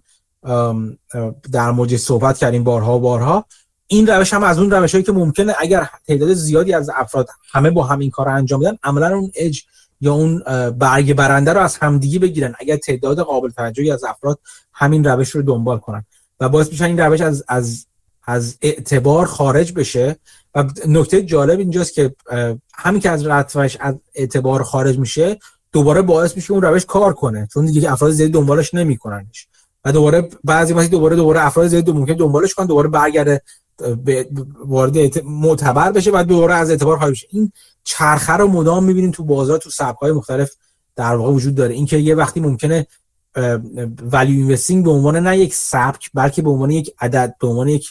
در 1.52 1.72
موردش 1.72 2.00
صحبت 2.00 2.38
کردیم 2.38 2.64
بارها 2.64 2.98
و 2.98 3.00
بارها 3.00 3.46
این 3.88 4.08
روش 4.08 4.34
هم 4.34 4.44
از 4.44 4.60
اون 4.60 4.72
روش 4.72 4.92
هایی 4.92 5.04
که 5.04 5.12
ممکنه 5.12 5.56
اگر 5.60 5.90
تعداد 6.08 6.34
زیادی 6.34 6.74
از 6.74 6.90
افراد 6.96 7.28
همه 7.52 7.70
با 7.70 7.84
همین 7.84 8.10
کار 8.10 8.30
انجام 8.30 8.60
بدن 8.60 8.78
عملا 8.84 9.16
اون 9.16 9.32
اج 9.36 9.62
یا 10.02 10.14
اون 10.14 10.44
برگ 10.70 11.14
برنده 11.14 11.54
رو 11.54 11.60
از 11.60 11.78
همدیگه 11.78 12.20
بگیرن. 12.20 12.56
اگر 12.60 12.78
تعداد 12.78 13.20
قابل 13.20 13.50
توجهی 13.50 13.92
از 13.92 14.04
افراد 14.04 14.40
همین 14.74 15.04
روش 15.04 15.30
رو 15.30 15.42
دنبال 15.42 15.78
کنن. 15.78 16.06
و 16.40 16.50
باعث 16.50 16.70
میشن 16.72 16.86
این 16.86 17.00
روش 17.00 17.22
از 17.22 17.44
از 17.48 17.86
از 18.28 18.58
اعتبار 18.62 19.26
خارج 19.26 19.74
بشه. 19.74 20.16
و 20.56 20.66
نکته 20.88 21.22
جالب 21.22 21.60
اینجاست 21.60 21.94
که 21.94 22.16
همین 22.76 23.02
که 23.02 23.10
از 23.10 23.24
روش 23.24 23.78
از 23.80 23.96
اعتبار 24.16 24.64
خارج 24.64 25.00
میشه 25.00 25.40
دوباره 25.72 26.02
باعث 26.02 26.36
میشه 26.36 26.54
اون 26.54 26.62
روش 26.62 26.86
کار 26.86 27.14
کنه. 27.14 27.48
چون 27.54 27.66
دیگه 27.66 27.92
افراد 27.92 28.12
زیادی 28.12 28.32
دنبالش 28.32 28.74
نمیکننش. 28.74 29.48
و 29.86 29.92
دوباره 29.92 30.30
بعضی 30.44 30.74
وقتی 30.74 30.88
دوباره 30.88 31.16
دوباره 31.16 31.46
افراد 31.46 31.68
زیادی 31.68 31.92
ممکن 31.92 32.14
دنبالش 32.14 32.54
کنن 32.54 32.66
دوباره 32.66 32.88
برگرده 32.88 33.42
وارد 34.66 35.24
معتبر 35.26 35.92
بشه 35.92 36.12
و 36.14 36.24
دوباره 36.28 36.54
از 36.54 36.70
اعتبار 36.70 37.00
خارج 37.00 37.12
بشه. 37.12 37.28
این 37.32 37.52
چرخه 37.84 38.34
رو 38.34 38.48
مدام 38.48 38.84
می‌بینیم 38.84 39.12
تو 39.12 39.24
بازار 39.24 39.58
تو 39.58 39.70
سبک 39.70 40.04
مختلف 40.04 40.56
در 40.96 41.16
واقع 41.16 41.32
وجود 41.32 41.56
داره. 41.56 41.74
اینکه 41.74 41.98
یه 41.98 42.16
وقتی 42.16 42.40
ممکنه 42.40 42.88
value 44.12 44.38
investing 44.38 44.86
به 44.86 44.92
عنوان 44.92 45.28
نه 45.28 45.38
یک 45.38 45.54
سبک 45.54 46.10
بلکه 46.14 46.42
به 46.42 46.50
عنوان 46.50 46.72
یک 46.72 46.92
عدد 47.00 47.36
به 47.40 47.48
عنوان 47.48 47.68
یک 47.68 47.90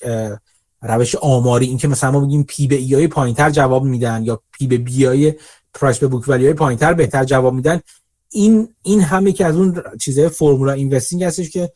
روش 0.82 1.14
آماری. 1.14 1.66
اینکه 1.66 1.88
مثلا 1.88 2.10
ما 2.10 2.20
بگیم 2.20 2.42
P 2.42 2.66
به 2.66 2.76
E 2.76 2.94
های 2.94 3.08
پایینتر 3.08 3.50
جواب 3.50 3.84
میدن 3.84 4.24
یا 4.24 4.40
P 4.52 4.66
به 4.66 4.78
B 4.78 5.04
های 5.04 5.34
price 5.74 5.98
به 5.98 6.06
book 6.06 6.28
value 6.28 6.44
های 6.44 6.54
پایینتر 6.54 6.94
بهتر 6.94 7.24
جواب 7.24 7.54
میدن. 7.54 7.80
این 8.30 8.68
این 8.82 9.00
همه 9.00 9.32
که 9.32 9.46
از 9.46 9.56
اون 9.56 9.82
چیزهای 10.00 10.28
فرمولا 10.28 10.72
اینوستینگ 10.72 11.24
هستش 11.24 11.50
که 11.50 11.72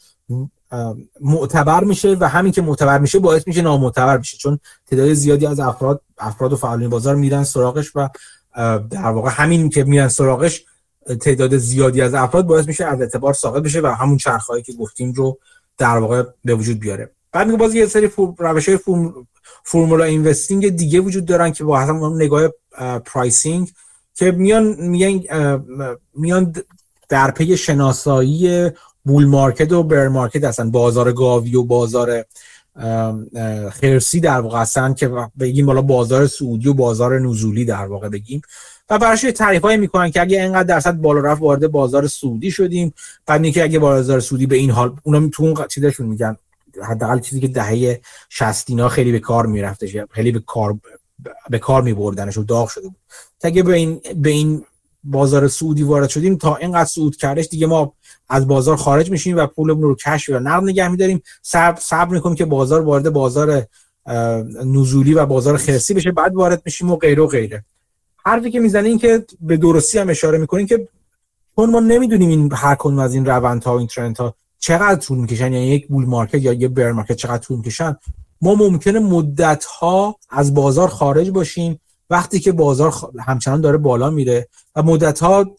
معتبر 1.21 1.85
میشه 1.85 2.17
و 2.21 2.29
همین 2.29 2.53
که 2.53 2.63
معتبر 2.63 2.99
میشه 2.99 3.19
باعث 3.19 3.47
میشه 3.47 3.63
نامعتبر 3.63 4.19
میشه 4.19 4.37
چون 4.37 4.59
تعداد 4.87 5.13
زیادی 5.13 5.47
از 5.47 5.61
افراد 5.61 6.01
افراد 6.19 6.53
و 6.53 6.57
فعالین 6.57 6.89
بازار 6.89 7.15
میرن 7.17 7.45
سراغش 7.45 7.93
و 7.95 8.09
در 8.91 9.11
واقع 9.11 9.31
همین 9.31 9.69
که 9.69 9.85
میرن 9.85 10.09
سراغش 10.09 10.65
تعداد 11.15 11.57
زیادی 11.57 12.01
از 12.01 12.15
افراد 12.15 12.47
باعث 12.47 12.67
میشه 12.67 12.85
از 12.85 13.01
اعتبار 13.01 13.35
ساقط 13.35 13.63
بشه 13.63 13.81
و 13.81 13.87
همون 13.87 14.17
چرخهایی 14.17 14.63
که 14.63 14.73
گفتیم 14.73 15.13
رو 15.13 15.39
در 15.79 15.97
واقع 15.97 16.23
به 16.45 16.55
وجود 16.55 16.81
بیاره. 16.81 17.11
بعد 17.33 17.47
میگه 17.47 17.59
باز 17.59 17.75
یه 17.75 17.87
سری 17.87 18.11
روش 18.39 18.69
های 18.69 18.79
فرم... 18.79 19.27
فرمولا 19.65 20.05
اینوستینگ 20.05 20.69
دیگه 20.69 21.01
وجود 21.01 21.25
دارن 21.25 21.53
که 21.53 21.65
با 21.65 21.79
هم 21.79 22.15
نگاه 22.15 22.49
pricing 23.05 23.73
که 24.15 24.31
میان 24.31 24.77
میان 24.79 25.25
میان 26.15 26.55
در 27.09 27.31
پی 27.31 27.57
شناسایی 27.57 28.71
bull 29.05 29.25
market 29.25 29.73
و 29.73 29.83
bear 29.83 30.09
market 30.09 30.45
هستن. 30.45 30.71
بازار 30.71 31.13
گاوی 31.13 31.57
و 31.57 31.63
بازار 31.63 32.25
خرسی 33.71 34.21
در 34.21 34.41
واقع 34.41 34.61
هستن 34.61 34.95
که 34.95 35.11
بگیم 35.41 35.67
بالا 35.67 35.83
بازار 35.83 36.27
صعودی 36.27 36.69
و 36.69 36.75
بازار 36.75 37.19
نزولی 37.19 37.65
در 37.65 37.87
واقع 37.87 38.09
بگیم. 38.09 38.43
و 38.91 38.99
براش 38.99 39.21
تعریف 39.21 39.63
های 39.63 39.77
می‌کنن 39.77 40.11
که 40.11 40.21
اگه 40.21 40.43
اینقدر 40.43 40.63
درصد 40.63 40.93
بالا 40.93 41.21
رفت 41.21 41.43
وارد 41.43 41.67
بازار 41.67 42.07
صعودی 42.07 42.51
شدیم. 42.51 42.95
بعد 43.27 43.45
اینکه 43.45 43.63
اگه 43.63 43.79
بازار 43.79 44.21
صعودی 44.21 44.47
به 44.47 44.57
این 44.57 44.71
حال 44.71 44.97
اونا 45.03 45.29
تو 45.29 45.43
اون 45.43 45.67
چیزشون 45.69 46.07
میگن 46.07 46.37
حداقل 46.83 47.21
چیزی 47.21 47.41
که 47.41 47.49
دهه 47.49 48.01
60 48.29 48.89
خیلی 48.89 49.13
به 49.13 49.19
کار 49.19 49.47
می‌رفته 49.47 50.07
خیلی 50.11 50.33
به 50.33 50.41
کار 50.41 50.79
به 51.51 51.59
کار 51.59 51.83
میبردنش 51.83 52.39
و 52.39 52.43
داغ 52.43 52.69
شده 52.69 52.89
بود. 52.89 52.97
تا 53.41 53.49
اگه 53.49 53.63
به 53.63 53.75
این 53.75 54.01
به 54.17 54.31
این 54.31 54.65
بازار 55.05 55.49
سعودی 55.49 55.83
وارد 55.83 56.09
شدیم 56.09 56.37
تا 56.37 56.57
اینقدر 56.57 56.85
سعود 56.85 57.17
کردش 57.17 57.49
دیگه 57.49 57.67
ما 57.67 57.93
از 58.29 58.49
بازار 58.49 58.77
خارج 58.77 59.11
میشیم 59.11 59.37
و 59.37 59.47
پولمون 59.47 59.83
رو 59.83 59.95
کش 59.95 60.29
و 60.29 60.39
نقد 60.39 60.63
نگه 60.63 60.89
میداریم. 60.89 61.23
صبر 61.43 61.81
صبر 61.81 62.15
می‌کنیم 62.15 62.37
که 62.37 62.45
بازار 62.45 62.81
وارد 62.81 63.11
بازار 63.11 63.67
نزولی 64.65 65.15
و 65.15 65.27
بازار 65.27 65.57
خرسی 65.57 65.95
بشه 65.95 66.13
بعد 66.13 66.35
وارد 66.35 66.63
میشیم 66.65 66.91
و 66.91 66.97
غیره 66.97 67.23
و 67.23 67.27
غیره. 67.27 67.65
حرفی 68.25 68.51
که 68.51 68.61
می‌زنه 68.61 68.89
این 68.89 68.99
که 68.99 69.25
به 69.41 69.57
درستی 69.57 69.99
هم 69.99 70.09
اشاره 70.09 70.39
می‌کنیم 70.39 70.67
که 70.67 70.89
چون 71.57 71.71
ما 71.71 71.81
نمی‌دونیم 71.81 72.29
این 72.29 72.53
هر 72.53 72.75
کدوم 72.75 72.99
از 72.99 73.15
این 73.15 73.27
روندها 73.27 73.75
و 73.75 73.79
این 73.79 73.87
ترند 73.87 74.17
ها 74.17 74.35
چقدر 74.59 75.01
طول 75.01 75.19
می‌کشن 75.19 75.53
یعنی 75.53 75.67
یک 75.67 75.89
بول 75.89 76.05
مارکت 76.07 76.43
یا 76.43 76.53
یه 76.53 76.69
بر 76.69 76.93
مارکت 76.93 77.17
چقدر 77.17 77.39
طول 77.39 77.57
می‌کشن 77.57 77.97
ما 78.41 78.55
ممکنه 78.55 78.99
مدت 78.99 79.65
ها 79.65 80.17
از 80.31 80.55
بازار 80.55 80.89
خارج 80.89 81.31
باشیم. 81.31 81.81
وقتی 82.11 82.41
که 82.41 82.53
بازار 82.53 82.95
همچنان 83.21 83.61
داره 83.61 83.79
بالا 83.79 84.11
میره 84.11 84.49
و 84.77 84.83
مدت 84.83 85.19
ها 85.21 85.57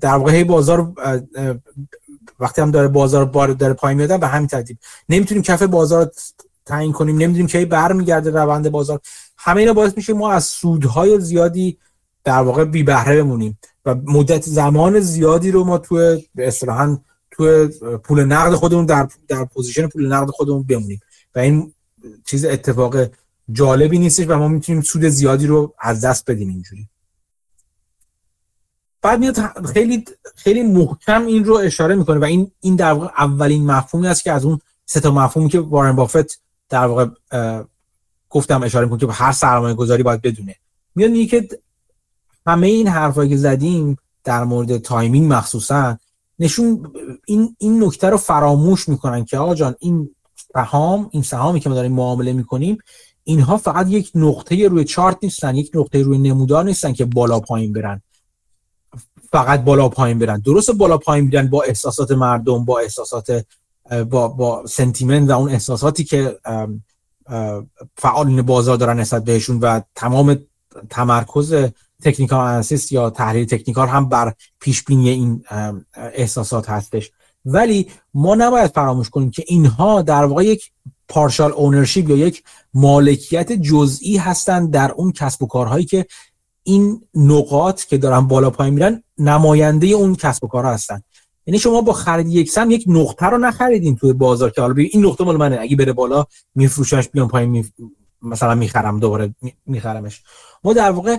در 0.00 0.14
واقع 0.14 0.44
بازار 0.44 0.92
وقتی 2.40 2.62
هم 2.62 2.70
داره 2.70 2.88
بازار 2.88 3.24
بار 3.24 3.48
داره 3.48 3.72
پایین 3.72 3.98
میاد 3.98 4.20
به 4.20 4.26
همین 4.26 4.48
ترتیب. 4.48 4.78
نمی‌تونیم 5.08 5.42
کف 5.42 5.62
بازار 5.62 6.10
تعیین 6.66 6.92
کنیم 6.92 7.16
نمی‌دونیم 7.16 7.46
کی 7.46 7.64
برمیگرده 7.64 8.30
روند 8.30 8.70
بازار. 8.70 9.00
همه 9.36 9.60
اینا 9.60 9.72
باعث 9.72 9.92
میشه 9.96 10.12
ما 10.12 10.32
از 10.32 10.44
سودهای 10.44 11.20
زیادی 11.20 11.78
در 12.24 12.38
واقع 12.38 12.64
بی 12.64 12.82
بهره 12.82 13.22
بمونیم. 13.22 13.58
و 13.84 13.94
مدت 13.94 14.42
زمان 14.42 15.00
زیادی 15.00 15.50
رو 15.50 15.64
ما 15.64 15.78
تو 15.78 16.20
اصطلاحا 16.38 16.98
تو 17.30 17.68
پول 18.04 18.24
نقد 18.24 18.54
خودمون 18.54 18.86
در 18.86 19.08
در 19.28 19.44
position 19.44 19.88
پول 19.88 20.12
نقد 20.12 20.30
خودمون 20.30 20.62
بمونیم. 20.62 21.00
و 21.34 21.38
این 21.38 21.72
چیز 22.26 22.44
اتفاق 22.44 22.96
جالبی 23.52 23.98
نیستش 23.98 24.26
و 24.28 24.38
ما 24.38 24.48
می‌تونیم 24.48 24.82
سود 24.82 25.04
زیادی 25.04 25.46
رو 25.46 25.74
از 25.80 26.04
دست 26.04 26.30
بدیم 26.30 26.48
اینجوری. 26.48 26.88
بعد 29.02 29.20
میاد 29.20 29.66
خیلی 29.66 30.04
خیلی 30.36 30.62
محکم 30.62 31.26
این 31.26 31.44
رو 31.44 31.54
اشاره 31.54 31.94
می‌کنه 31.94 32.18
و 32.18 32.24
این 32.24 32.50
این 32.60 32.76
در 32.76 32.92
واقع 32.92 33.06
اولین 33.18 33.66
مفهومی 33.66 34.06
است 34.06 34.24
که 34.24 34.32
از 34.32 34.44
اون 34.44 34.60
سه 34.86 35.00
تا 35.00 35.10
مفهومی 35.10 35.48
که 35.48 35.60
وارن 35.60 35.96
بافت 35.96 36.40
در 36.68 36.86
واقع 36.86 37.06
گفتم 38.30 38.62
اشاره 38.62 38.84
می‌کنه 38.84 39.00
که 39.00 39.12
هر 39.12 39.32
سرمایه 39.32 39.74
گذاری 39.74 40.02
باید 40.02 40.22
بدونه. 40.22 40.56
میاد 40.94 41.10
میگه 41.10 41.26
که 41.26 41.48
همه 42.48 42.66
این 42.66 42.88
حرفایی 42.88 43.30
که 43.30 43.36
زدیم 43.36 43.96
در 44.24 44.44
مورد 44.44 44.78
timing 44.78 45.32
مخصوصا 45.32 45.98
نشون 46.38 46.92
این 47.26 47.56
این 47.58 47.84
نکته 47.84 48.08
رو 48.08 48.16
فراموش 48.16 48.88
می‌کنن 48.88 49.24
که 49.24 49.38
آقا 49.38 49.54
جان 49.54 49.74
این 49.78 50.10
سهام 50.54 51.08
این 51.12 51.22
سهامی 51.22 51.60
که 51.60 51.68
ما 51.68 51.74
داریم 51.74 51.92
معامله 51.92 52.32
می‌کنیم 52.32 52.78
اینها 53.24 53.56
فقط 53.56 53.90
یک 53.90 54.10
نقطه 54.14 54.68
روی 54.68 54.84
چارت 54.84 55.16
نیستن 55.22 55.56
یک 55.56 55.70
نقطه 55.74 56.02
روی 56.02 56.18
نمودار 56.18 56.64
نیستن 56.64 56.92
که 56.92 57.04
بالا 57.04 57.40
پایین 57.40 57.72
برن. 57.72 58.02
فقط 59.32 59.64
بالا 59.64 59.88
پایین 59.88 60.18
برن. 60.18 60.40
درست 60.40 60.70
بالا 60.70 60.98
پایین 60.98 61.30
برن 61.30 61.46
با 61.46 61.62
احساسات 61.62 62.10
مردم 62.10 62.64
با 62.64 62.78
احساسات 62.78 63.44
با 64.10 64.28
با 64.28 64.66
sentiment 64.66 65.30
و 65.30 65.32
اون 65.32 65.50
احساساتی 65.50 66.04
که 66.04 66.38
فعالین 67.96 68.42
بازار 68.42 68.76
دارن 68.76 69.00
نسبت 69.00 69.24
بهشون 69.24 69.58
و 69.58 69.80
تمام 69.94 70.38
تمرکز 70.90 71.54
تکنیکال 72.02 72.46
انالیسیس 72.46 72.92
یا 72.92 73.10
تحلیل 73.10 73.46
تکنیکال 73.46 73.88
هم 73.88 74.08
بر 74.08 74.34
پیش 74.60 74.84
بینی 74.84 75.08
این 75.08 75.44
احساسات 75.94 76.70
هستش. 76.70 77.10
ولی 77.44 77.88
ما 78.14 78.34
نباید 78.34 78.70
فراموش 78.70 79.10
کنیم 79.10 79.30
که 79.30 79.44
اینها 79.46 80.02
در 80.02 80.24
واقع 80.24 80.44
یک 80.44 80.70
پارشال 81.08 81.52
اونرشیپ 81.52 82.10
یا 82.10 82.16
یک 82.16 82.42
مالکیت 82.74 83.52
جزئی 83.52 84.16
هستند 84.16 84.70
در 84.70 84.92
اون 84.92 85.12
کسب 85.12 85.42
و 85.42 85.46
کارهایی 85.46 85.84
که 85.84 86.06
این 86.62 87.02
نقاط 87.14 87.84
که 87.84 87.98
دارن 87.98 88.20
بالا 88.20 88.50
پایین 88.50 88.74
میرن 88.74 89.02
نماینده 89.18 89.86
اون 89.86 90.14
کسب 90.14 90.44
و 90.44 90.48
کارها 90.48 90.72
هستن. 90.72 91.02
یعنی 91.46 91.58
شما 91.58 91.80
با 91.80 91.92
خرید 91.92 92.28
یک 92.28 92.50
سم 92.50 92.70
یک 92.70 92.84
نقطه 92.86 93.26
رو 93.26 93.38
نخریدین 93.38 93.96
توی 93.96 94.12
بازار 94.12 94.50
که 94.50 94.60
حالا 94.60 94.74
این 94.76 95.04
نقطه 95.04 95.24
مال 95.24 95.36
منه. 95.36 95.58
اگه 95.60 95.76
بره 95.76 95.92
بالا 95.92 96.26
میفروشمش 96.54 97.08
بیان 97.08 97.28
پایین 97.28 97.50
می... 97.50 97.64
مثلا 98.22 98.54
می‌خرم 98.54 99.00
دوباره 99.00 99.34
میخرمش. 99.66 100.22
ما 100.64 100.72
در 100.72 100.90
واقع 100.90 101.16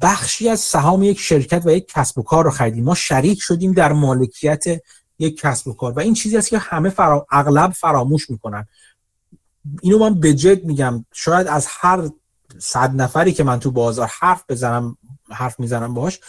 بخشی 0.00 0.48
از 0.48 0.60
سهام 0.60 1.02
یک 1.02 1.20
شرکت 1.20 1.62
و 1.66 1.70
یک 1.70 1.88
کسب 1.88 2.18
و 2.18 2.22
کار 2.22 2.44
رو 2.44 2.50
خریدیم. 2.50 2.84
ما 2.84 2.94
شریک 2.94 3.40
شدیم 3.40 3.72
در 3.72 3.92
مالکیت 3.92 4.64
یک 5.18 5.40
کسب 5.40 5.68
و 5.68 5.72
کار. 5.72 5.92
و 5.92 6.00
این 6.00 6.14
چیزی 6.14 6.36
است 6.36 6.48
که 6.48 6.58
همه 6.58 6.90
فرا... 6.90 7.26
اغلب 7.30 7.70
فراموش 7.70 8.30
می‌کنن. 8.30 8.66
اینو 9.82 9.98
من 9.98 10.20
به 10.20 10.34
جد 10.34 10.64
میگم. 10.64 11.04
شاید 11.12 11.46
از 11.46 11.66
هر 11.70 12.10
صد 12.58 12.94
نفری 12.94 13.32
که 13.32 13.44
من 13.44 13.60
تو 13.60 13.70
بازار 13.70 14.10
حرف 14.20 14.44
بزنم 14.48 14.96
حرف 15.30 15.60
می‌زنم 15.60 15.94
باش 15.94 16.20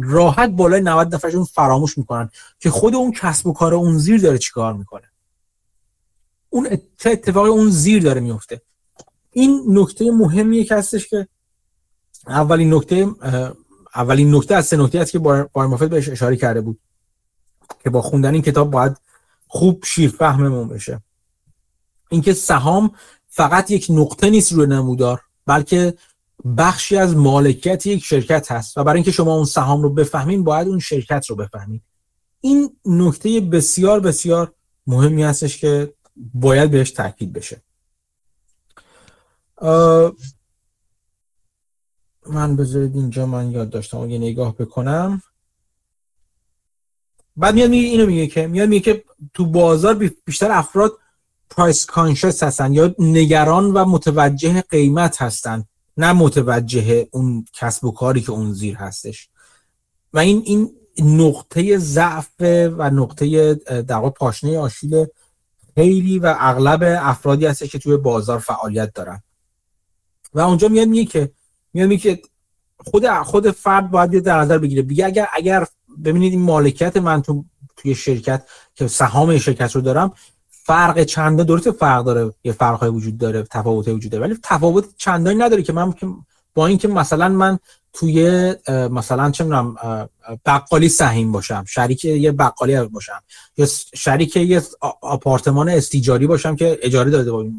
راحت 0.00 0.50
بالای 0.50 0.80
90 0.80 1.14
نفرشون 1.14 1.44
فراموش 1.44 1.98
می‌کنن 1.98 2.30
که 2.58 2.70
خود 2.70 2.94
اون 2.94 3.12
کسب 3.12 3.46
و 3.46 3.52
کار 3.52 3.74
اون 3.74 3.98
زیر 3.98 4.20
داره 4.20 4.38
چیکار 4.38 4.72
می‌کنه. 4.72 5.10
اون 6.50 6.68
اتفاقی 7.04 7.50
اون 7.50 7.70
زیر 7.70 8.02
داره 8.02 8.20
میفته 8.20 8.62
این 9.32 9.64
نکته 9.68 10.10
مهمیه 10.10 10.64
که 10.64 10.74
هستش 10.74 11.08
که 11.08 11.28
اولین 12.28 12.74
نکته 12.74 13.06
اولین 13.94 14.34
نکته 14.34 14.54
از 14.54 14.66
سه 14.66 14.76
نکته 14.76 14.98
است 14.98 15.12
که 15.12 15.18
بار 15.18 15.50
بهش 15.90 16.08
اشاره 16.08 16.36
کرده 16.36 16.60
بود 16.60 16.80
که 17.84 17.90
با 17.90 18.02
خوندن 18.02 18.34
این 18.34 18.42
کتاب 18.42 18.70
باید 18.70 18.96
خوب 19.46 19.84
شیر 19.84 20.10
فهممون 20.10 20.68
بشه. 20.68 21.00
اینکه 22.10 22.32
سهام 22.32 22.90
فقط 23.28 23.70
یک 23.70 23.86
نقطه 23.90 24.30
نیست 24.30 24.52
روی 24.52 24.66
نمودار 24.66 25.20
بلکه 25.46 25.94
بخشی 26.56 26.96
از 26.96 27.16
مالکیت 27.16 27.86
یک 27.86 28.04
شرکت 28.04 28.52
هست 28.52 28.78
و 28.78 28.84
برای 28.84 28.96
اینکه 28.96 29.10
شما 29.10 29.34
اون 29.34 29.44
سهام 29.44 29.82
رو 29.82 29.90
بفهمین 29.90 30.44
باید 30.44 30.68
اون 30.68 30.78
شرکت 30.78 31.26
رو 31.26 31.36
بفهمید 31.36 31.82
این 32.40 32.76
نکته 32.84 33.40
بسیار 33.40 34.00
بسیار 34.00 34.52
مهمی 34.86 35.22
هستش 35.22 35.58
که 35.58 35.94
باید 36.34 36.70
بهش 36.70 36.90
تاکید 36.90 37.32
بشه. 37.32 37.62
من 42.28 42.56
بذارید 42.56 42.96
اینجا 42.96 43.26
من 43.26 43.50
یاد 43.50 43.70
داشتم 43.70 44.10
یه 44.10 44.18
نگاه 44.18 44.56
بکنم. 44.56 45.22
بعد 47.36 47.54
میاد 47.54 47.70
میگه 47.70 47.88
اینو 47.88 48.06
میگه 48.06 48.26
که 48.26 48.46
میاد 48.46 48.68
میگه 48.68 48.94
که 48.94 49.04
تو 49.34 49.46
بازار 49.46 50.10
بیشتر 50.24 50.50
افراد 50.50 50.92
پرایس 51.50 51.86
کانشس 51.86 52.42
هستن 52.42 52.72
یا 52.72 52.94
نگران 52.98 53.64
و 53.64 53.84
متوجه 53.84 54.62
قیمت 54.62 55.22
هستن 55.22 55.64
نه 55.96 56.12
متوجه 56.12 57.08
اون 57.10 57.44
کسب 57.52 57.84
و 57.84 57.92
کاری 57.92 58.20
که 58.20 58.32
اون 58.32 58.52
زیر 58.52 58.76
هستش. 58.76 59.28
و 60.12 60.18
این 60.18 60.42
این 60.44 60.70
نقطه 60.98 61.78
ضعف 61.78 62.30
و 62.78 62.90
نقطه 62.90 63.54
در 63.82 64.08
پاشنه 64.08 64.58
آشیل 64.58 65.06
خیلی 65.74 66.18
و 66.18 66.36
اغلب 66.38 66.82
افرادی 67.00 67.46
هست 67.46 67.64
که 67.64 67.78
توی 67.78 67.96
بازار 67.96 68.38
فعالیت 68.38 68.92
دارن. 68.94 69.22
و 70.34 70.40
اونجا 70.40 70.68
میاد 70.68 70.88
میگه 70.88 71.04
که 71.04 71.32
میگه 71.86 72.14
که 72.14 72.22
خود 72.78 73.08
خود 73.08 73.50
فرد 73.50 73.90
باید 73.90 74.18
در 74.18 74.40
نظر 74.40 74.58
بگیره. 74.58 74.82
بگه 74.82 75.06
اگر 75.06 75.28
اگر 75.32 75.66
ببینید 76.04 76.32
این 76.32 76.42
مالکیت 76.42 76.96
من 76.96 77.22
تو 77.22 77.44
توی 77.76 77.94
شرکت 77.94 78.42
که 78.74 78.86
سهام 78.86 79.38
شرکت 79.38 79.76
رو 79.76 79.80
دارم 79.80 80.12
فرق 80.48 81.02
چنده 81.02 81.44
درسته 81.44 81.70
فرق 81.70 82.04
داره 82.04 82.32
یه 82.44 82.52
فرقای 82.52 82.88
وجود 82.88 83.18
داره 83.18 83.42
تفاوت 83.42 83.88
وجود 83.88 84.12
داره 84.12 84.24
ولی 84.24 84.38
تفاوت 84.42 84.84
چندانی 84.96 85.38
نداره 85.38 85.62
که 85.62 85.72
من 85.72 85.94
با 86.58 86.66
اینکه 86.66 86.88
مثلا 86.88 87.28
من 87.28 87.58
توی 87.92 88.54
مثلا 88.68 89.30
چه 89.30 89.44
می‌دونم 89.44 89.76
بقالی 90.46 90.88
سهیم 90.88 91.32
باشم 91.32 91.64
شریک 91.68 92.04
یه 92.04 92.32
بقالی 92.32 92.80
باشم 92.80 93.22
یا 93.56 93.66
شریک 93.94 94.36
یه 94.36 94.62
آپارتمان 95.00 95.68
استیجاری 95.68 96.26
باشم 96.26 96.56
که 96.56 96.78
اجاره 96.82 97.10
داده 97.10 97.50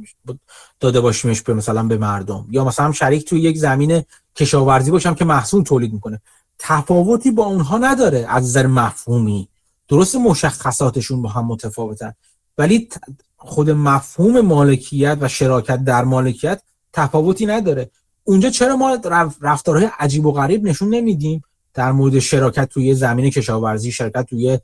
داده 0.79 0.99
باشیمش 0.99 1.41
به 1.41 1.53
مثلا 1.53 1.83
به 1.83 1.97
مردم 1.97 2.47
یا 2.51 2.65
مثلا 2.65 2.91
شریک 2.91 3.25
توی 3.25 3.41
یک 3.41 3.57
زمین 3.57 4.03
کشاورزی 4.35 4.91
باشم 4.91 5.13
که 5.13 5.25
محصول 5.25 5.63
تولید 5.63 5.93
می‌کنه. 5.93 6.21
تفاوتی 6.59 7.31
با 7.31 7.45
اونها 7.45 7.77
نداره 7.77 8.25
از 8.29 8.43
نظر 8.43 8.67
مفهومی. 8.67 9.49
درست 9.87 10.15
مشخصاتشون 10.15 11.21
با 11.21 11.29
هم 11.29 11.45
متفاوتن 11.45 12.13
ولی 12.57 12.89
خود 13.37 13.69
مفهوم 13.69 14.41
مالکیت 14.41 15.17
و 15.21 15.27
شراکت 15.27 15.83
در 15.83 16.03
مالکیت 16.03 16.61
تفاوتی 16.93 17.45
نداره. 17.45 17.91
اونجا 18.23 18.49
چرا 18.49 18.75
ما 18.75 18.97
رفتارهای 19.41 19.89
عجیب 19.99 20.25
و 20.25 20.31
غریب 20.31 20.63
نشون 20.63 20.89
نمیدیم؟ 20.89 21.43
در 21.73 21.91
مورد 21.91 22.19
شراکت 22.19 22.69
توی 22.69 22.93
زمین 22.93 23.29
کشاورزی 23.29 23.91
شرکت 23.91 24.25
توی 24.25 24.59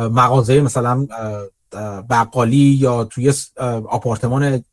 مغازه 0.00 0.60
مثلا 0.60 1.06
بقالی 2.10 2.56
یا 2.56 3.04
توی 3.04 3.32
آپارتمان 3.88 4.64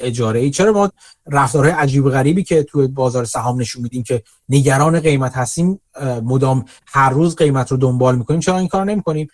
اجاره 0.00 0.40
ای 0.40 0.50
چرا 0.50 0.72
ما 0.72 0.90
رفتارهای 1.26 1.72
عجیب 1.72 2.04
و 2.04 2.10
غریبی 2.10 2.42
که 2.42 2.62
توی 2.62 2.86
بازار 2.86 3.24
سهام 3.24 3.60
نشون 3.60 3.82
میدیم 3.82 4.02
که 4.02 4.22
نگران 4.48 5.00
قیمت 5.00 5.36
هستیم 5.36 5.80
مدام 6.22 6.64
هر 6.86 7.10
روز 7.10 7.36
قیمت 7.36 7.70
رو 7.70 7.76
دنبال 7.76 8.18
می‌کنیم 8.18 8.40
چرا 8.40 8.58
این 8.58 8.68
کار 8.68 8.84
نمی‌کنیم؟ 8.84 9.28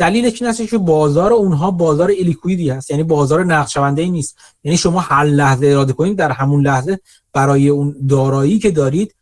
دلیلش 0.00 0.42
این 0.42 0.66
که 0.66 0.78
بازار 0.78 1.32
اونها 1.32 1.70
بازار 1.70 2.10
الیکویدی 2.10 2.70
هست. 2.70 2.90
یعنی 2.90 3.02
بازار 3.02 3.44
نقد 3.44 3.68
شونده 3.68 4.02
ای 4.02 4.10
نیست. 4.10 4.38
یعنی 4.64 4.76
شما 4.76 5.00
هر 5.00 5.24
لحظه 5.24 5.66
اراده 5.66 5.92
کنید 5.92 6.16
در 6.16 6.32
همون 6.32 6.66
لحظه 6.66 7.00
برای 7.32 7.68
اون 7.68 7.96
دارایی 8.08 8.58
که 8.58 8.70
دارید 8.70 9.14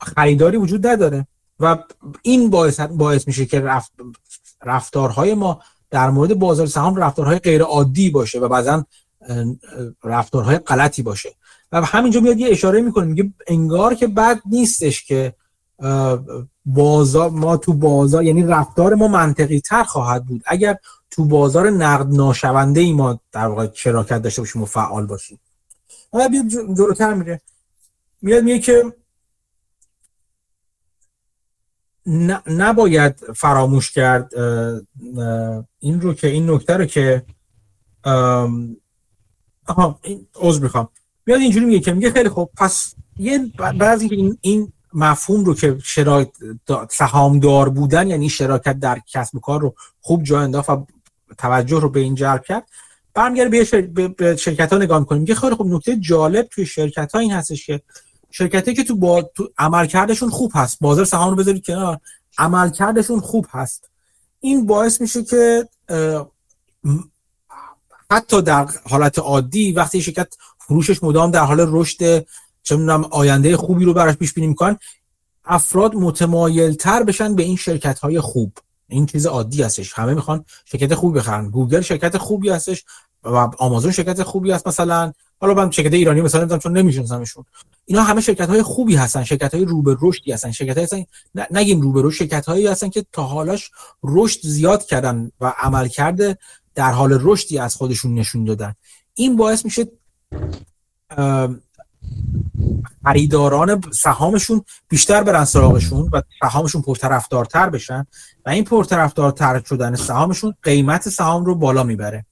خریداری 0.00 0.56
وجود 0.56 0.86
نداره. 0.86 1.26
و 1.60 1.78
این 2.22 2.50
باعث, 2.50 2.80
باعث 2.80 3.26
میشه 3.26 3.46
که 3.46 3.80
رفتارهای 4.62 5.34
ما 5.34 5.60
در 5.90 6.10
مورد 6.10 6.38
بازار 6.38 6.66
سهام 6.66 6.96
رفتارهای 6.96 7.38
غیر 7.38 7.62
عادی 7.62 8.10
باشه 8.10 8.38
و 8.38 8.48
بعضا 8.48 8.84
رفتارهای 10.04 10.58
غلطی 10.58 11.02
باشه. 11.02 11.34
و 11.72 11.84
همینجا 11.84 12.20
میاد 12.20 12.38
یه 12.38 12.48
اشاره 12.50 12.80
می‌کنه 12.80 13.06
میگه 13.06 13.32
انگار 13.46 13.94
که 13.94 14.06
بد 14.06 14.40
نیستش 14.50 15.04
که 15.04 15.34
بازار 16.64 17.30
ما 17.30 17.56
تو 17.56 17.72
بازار 17.72 18.24
یعنی 18.24 18.42
رفتار 18.42 18.94
ما 18.94 19.08
منطقی 19.08 19.60
تر 19.60 19.84
خواهد 19.84 20.26
بود. 20.26 20.42
اگر 20.46 20.76
تو 21.10 21.24
بازار 21.24 21.70
نقد 21.70 22.14
ناشونده 22.14 22.80
ای 22.80 22.92
ما 22.92 23.20
در 23.32 23.46
واقع 23.46 23.68
شراکت 23.74 24.22
داشته 24.22 24.42
باشیم 24.42 24.62
و 24.62 24.66
فعال 24.66 25.06
باشیم. 25.06 25.40
حالا 26.12 26.28
بیاد 26.28 26.46
جلوتر 26.48 27.14
میره. 27.14 27.40
میاد 28.22 28.44
میگه 28.44 28.58
که 28.58 28.84
نباید 32.46 33.16
فراموش 33.36 33.90
کرد 33.90 34.34
این 35.78 36.00
رو 36.00 36.14
که 36.14 36.28
این 36.28 36.50
نکته 36.50 36.76
رو 36.76 36.84
که 36.84 37.24
آها 39.66 39.98
این 40.02 40.26
عذر 40.34 40.62
می‌خوام. 40.62 40.88
میاد 41.26 41.40
اینجوری 41.40 41.66
میگه 41.66 41.80
که 41.80 41.92
میگه 41.92 42.10
خیلی 42.10 42.28
خوب 42.28 42.50
پس 42.56 42.94
یه 43.16 43.52
بعضی 43.78 44.08
این 44.14 44.38
این 44.40 44.72
مفهوم 44.94 45.44
رو 45.44 45.54
که 45.54 45.78
شراکت 45.84 46.30
سهامدار 46.90 47.68
بودن 47.68 48.08
یعنی 48.08 48.28
شراکت 48.28 48.78
در 48.80 49.00
کسب 49.06 49.34
و 49.34 49.40
کار 49.40 49.60
رو 49.60 49.74
خوب 50.00 50.22
جا 50.22 50.40
انداخت 50.40 50.70
و 50.70 50.86
توجه 51.38 51.80
رو 51.80 51.88
به 51.88 52.00
این 52.00 52.14
جلب 52.14 52.44
کرد. 52.44 52.68
برمیگره 53.14 53.48
به, 53.48 53.64
شر... 53.64 53.80
به 53.80 54.36
شرکت 54.36 54.72
ها 54.72 54.78
نگاه 54.78 54.98
می‌کنیم. 54.98 55.20
میگه 55.20 55.34
خیلی 55.34 55.54
خوب 55.54 55.66
نکته 55.66 55.96
جالب 55.96 56.46
توی 56.46 56.66
شرکت 56.66 57.12
ها 57.12 57.18
این 57.18 57.32
هستش 57.32 57.66
که 57.66 57.82
شرکتی 58.30 58.74
که 58.74 58.84
تو, 58.84 58.96
با... 58.96 59.22
تو 59.22 59.50
عملکردشون 59.58 60.30
خوب 60.30 60.52
هست. 60.54 60.78
بازار 60.80 61.04
سهام 61.04 61.30
رو 61.30 61.36
بذارید 61.36 61.66
کنار. 61.66 61.98
عملکردشون 62.38 63.20
خوب 63.20 63.46
هست. 63.50 63.90
این 64.40 64.66
باعث 64.66 65.00
میشه 65.00 65.24
که 65.24 65.68
حتی 68.10 68.42
در 68.42 68.68
حالت 68.90 69.18
عادی 69.18 69.72
وقتی 69.72 70.02
شرکت 70.02 70.34
فروشش 70.58 71.02
مدام 71.02 71.30
در 71.30 71.44
حال 71.44 71.66
رشد 71.68 72.26
چه 72.62 72.76
می‌دونم 72.76 73.04
آینده 73.04 73.56
خوبی 73.56 73.84
رو 73.84 73.94
براش 73.94 74.14
پیش 74.14 74.32
بینی 74.32 74.46
می‌کنن 74.46 74.78
افراد 75.44 75.94
متمایل 75.94 76.74
تر 76.74 77.02
بشن 77.02 77.34
به 77.34 77.42
این 77.42 77.56
شرکت 77.56 77.98
های 77.98 78.20
خوب. 78.20 78.52
این 78.88 79.06
چیز 79.06 79.26
عادی 79.26 79.62
هستش. 79.62 79.92
همه 79.92 80.14
می‌خوان 80.14 80.44
شرکت 80.64 80.94
خوبی 80.94 81.18
بخرن. 81.18 81.50
گوگل 81.50 81.80
شرکت 81.80 82.18
خوبی 82.18 82.50
هستش 82.50 82.84
و 83.24 83.36
آمازون 83.58 83.92
شرکت 83.92 84.22
خوبی 84.22 84.50
هست 84.50 84.68
مثلا. 84.68 85.12
حالا 85.40 85.54
من 85.54 85.70
شرکت 85.70 85.92
ایرانی 85.92 86.20
مثلا 86.20 86.40
نمی‌دونم 86.40 86.60
چون 86.60 86.76
نمیشناسمشون. 86.76 87.44
اینا 87.84 88.02
همه 88.02 88.20
شرکت 88.20 88.48
های 88.48 88.62
خوبی 88.62 88.96
هستن. 88.96 89.24
شرکت 89.24 89.54
های 89.54 89.64
رو 89.64 89.82
به 89.82 89.96
رشدی 90.00 90.32
هستن. 90.32 90.50
شرکت 90.50 90.76
های 90.76 90.84
هستن 90.84 91.04
نگیم 91.50 91.80
رو 91.80 91.92
به 91.92 92.02
رشد 92.04 92.16
شرکت 92.16 92.46
هایی 92.46 92.66
هستن 92.66 92.88
که 92.88 93.04
تا 93.12 93.22
حالاش 93.22 93.70
رشد 94.02 94.40
زیاد 94.42 94.84
کردن 94.84 95.30
و 95.40 95.52
عمل 95.58 95.88
کرده 95.88 96.38
در 96.74 96.92
حال 96.92 97.18
رشدی 97.22 97.58
از 97.58 97.74
خودشون 97.74 98.14
نشون 98.14 98.44
دادن. 98.44 98.74
این 99.14 99.36
باعث 99.36 99.64
میشه 99.64 99.86
خریداران 103.04 103.80
سهامشون 103.92 104.64
بیشتر 104.88 105.22
برن 105.22 105.44
سراغشون 105.44 106.10
و 106.12 106.22
سهامشون 106.40 106.82
پرطرفدارتر 106.82 107.70
بشن 107.70 108.06
و 108.46 108.50
این 108.50 108.64
پرطرفدارتر 108.64 109.62
شدن 109.68 109.94
سهامشون 109.94 110.54
قیمت 110.62 111.08
سهام 111.08 111.44
رو 111.44 111.54
بالا 111.54 111.82
می‌بره. 111.82 112.26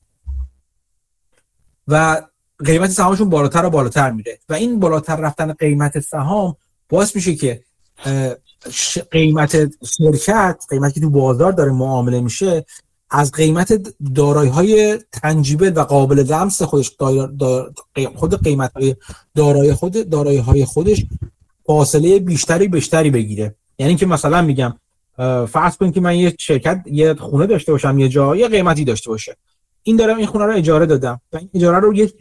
و 1.88 2.22
قیمت 2.64 2.90
سهامشون 2.90 3.30
بالاتر 3.30 3.64
و 3.64 3.70
بالاتر 3.70 4.10
میره. 4.10 4.38
و 4.48 4.54
این 4.54 4.80
بالاتر 4.80 5.16
رفتن 5.16 5.52
قیمت 5.52 6.00
سهام 6.00 6.56
باعث 6.88 7.16
میشه 7.16 7.34
که 7.34 7.64
قیمت 9.10 9.70
شرکت 9.84 10.64
قیمتی 10.68 10.94
که 10.94 11.00
تو 11.00 11.10
بازار 11.10 11.52
داره 11.52 11.72
معامله 11.72 12.20
میشه 12.20 12.64
از 13.10 13.32
قیمت 13.32 13.72
دارایی 14.14 14.50
های 14.50 14.98
تنجیبل 15.12 15.72
و 15.76 15.80
قابل 15.80 16.18
لمس 16.18 16.62
خودش 16.62 16.96
خود 18.14 18.42
قیمت 18.42 18.72
های 18.72 18.96
دارایی 19.34 19.72
خود 19.72 20.10
دارایی 20.10 20.38
های 20.38 20.64
خودش 20.64 21.06
فاصله 21.66 22.18
بیشتری 22.18 22.68
بیشتری 22.68 23.10
بگیره. 23.10 23.54
یعنی 23.78 23.96
که 23.96 24.06
مثلا 24.06 24.42
میگم 24.42 24.74
فرض 25.46 25.76
کنید 25.76 25.94
که 25.94 26.00
من 26.00 26.16
یه 26.16 26.34
شرکت 26.38 26.82
یه 26.86 27.14
خونه 27.14 27.46
داشته 27.46 27.72
باشم 27.72 27.98
یه 27.98 28.08
جا 28.08 28.36
یه 28.36 28.48
قیمتی 28.48 28.84
داشته 28.84 29.10
باشه. 29.10 29.36
این 29.82 29.96
دارم 29.96 30.16
این 30.16 30.26
خونه 30.26 30.44
رو 30.44 30.56
اجاره 30.56 30.86
دادم. 30.86 31.20
و 31.32 31.36
این 31.36 31.50
اجاره 31.54 31.78
رو 31.78 31.94
یک 31.94 32.14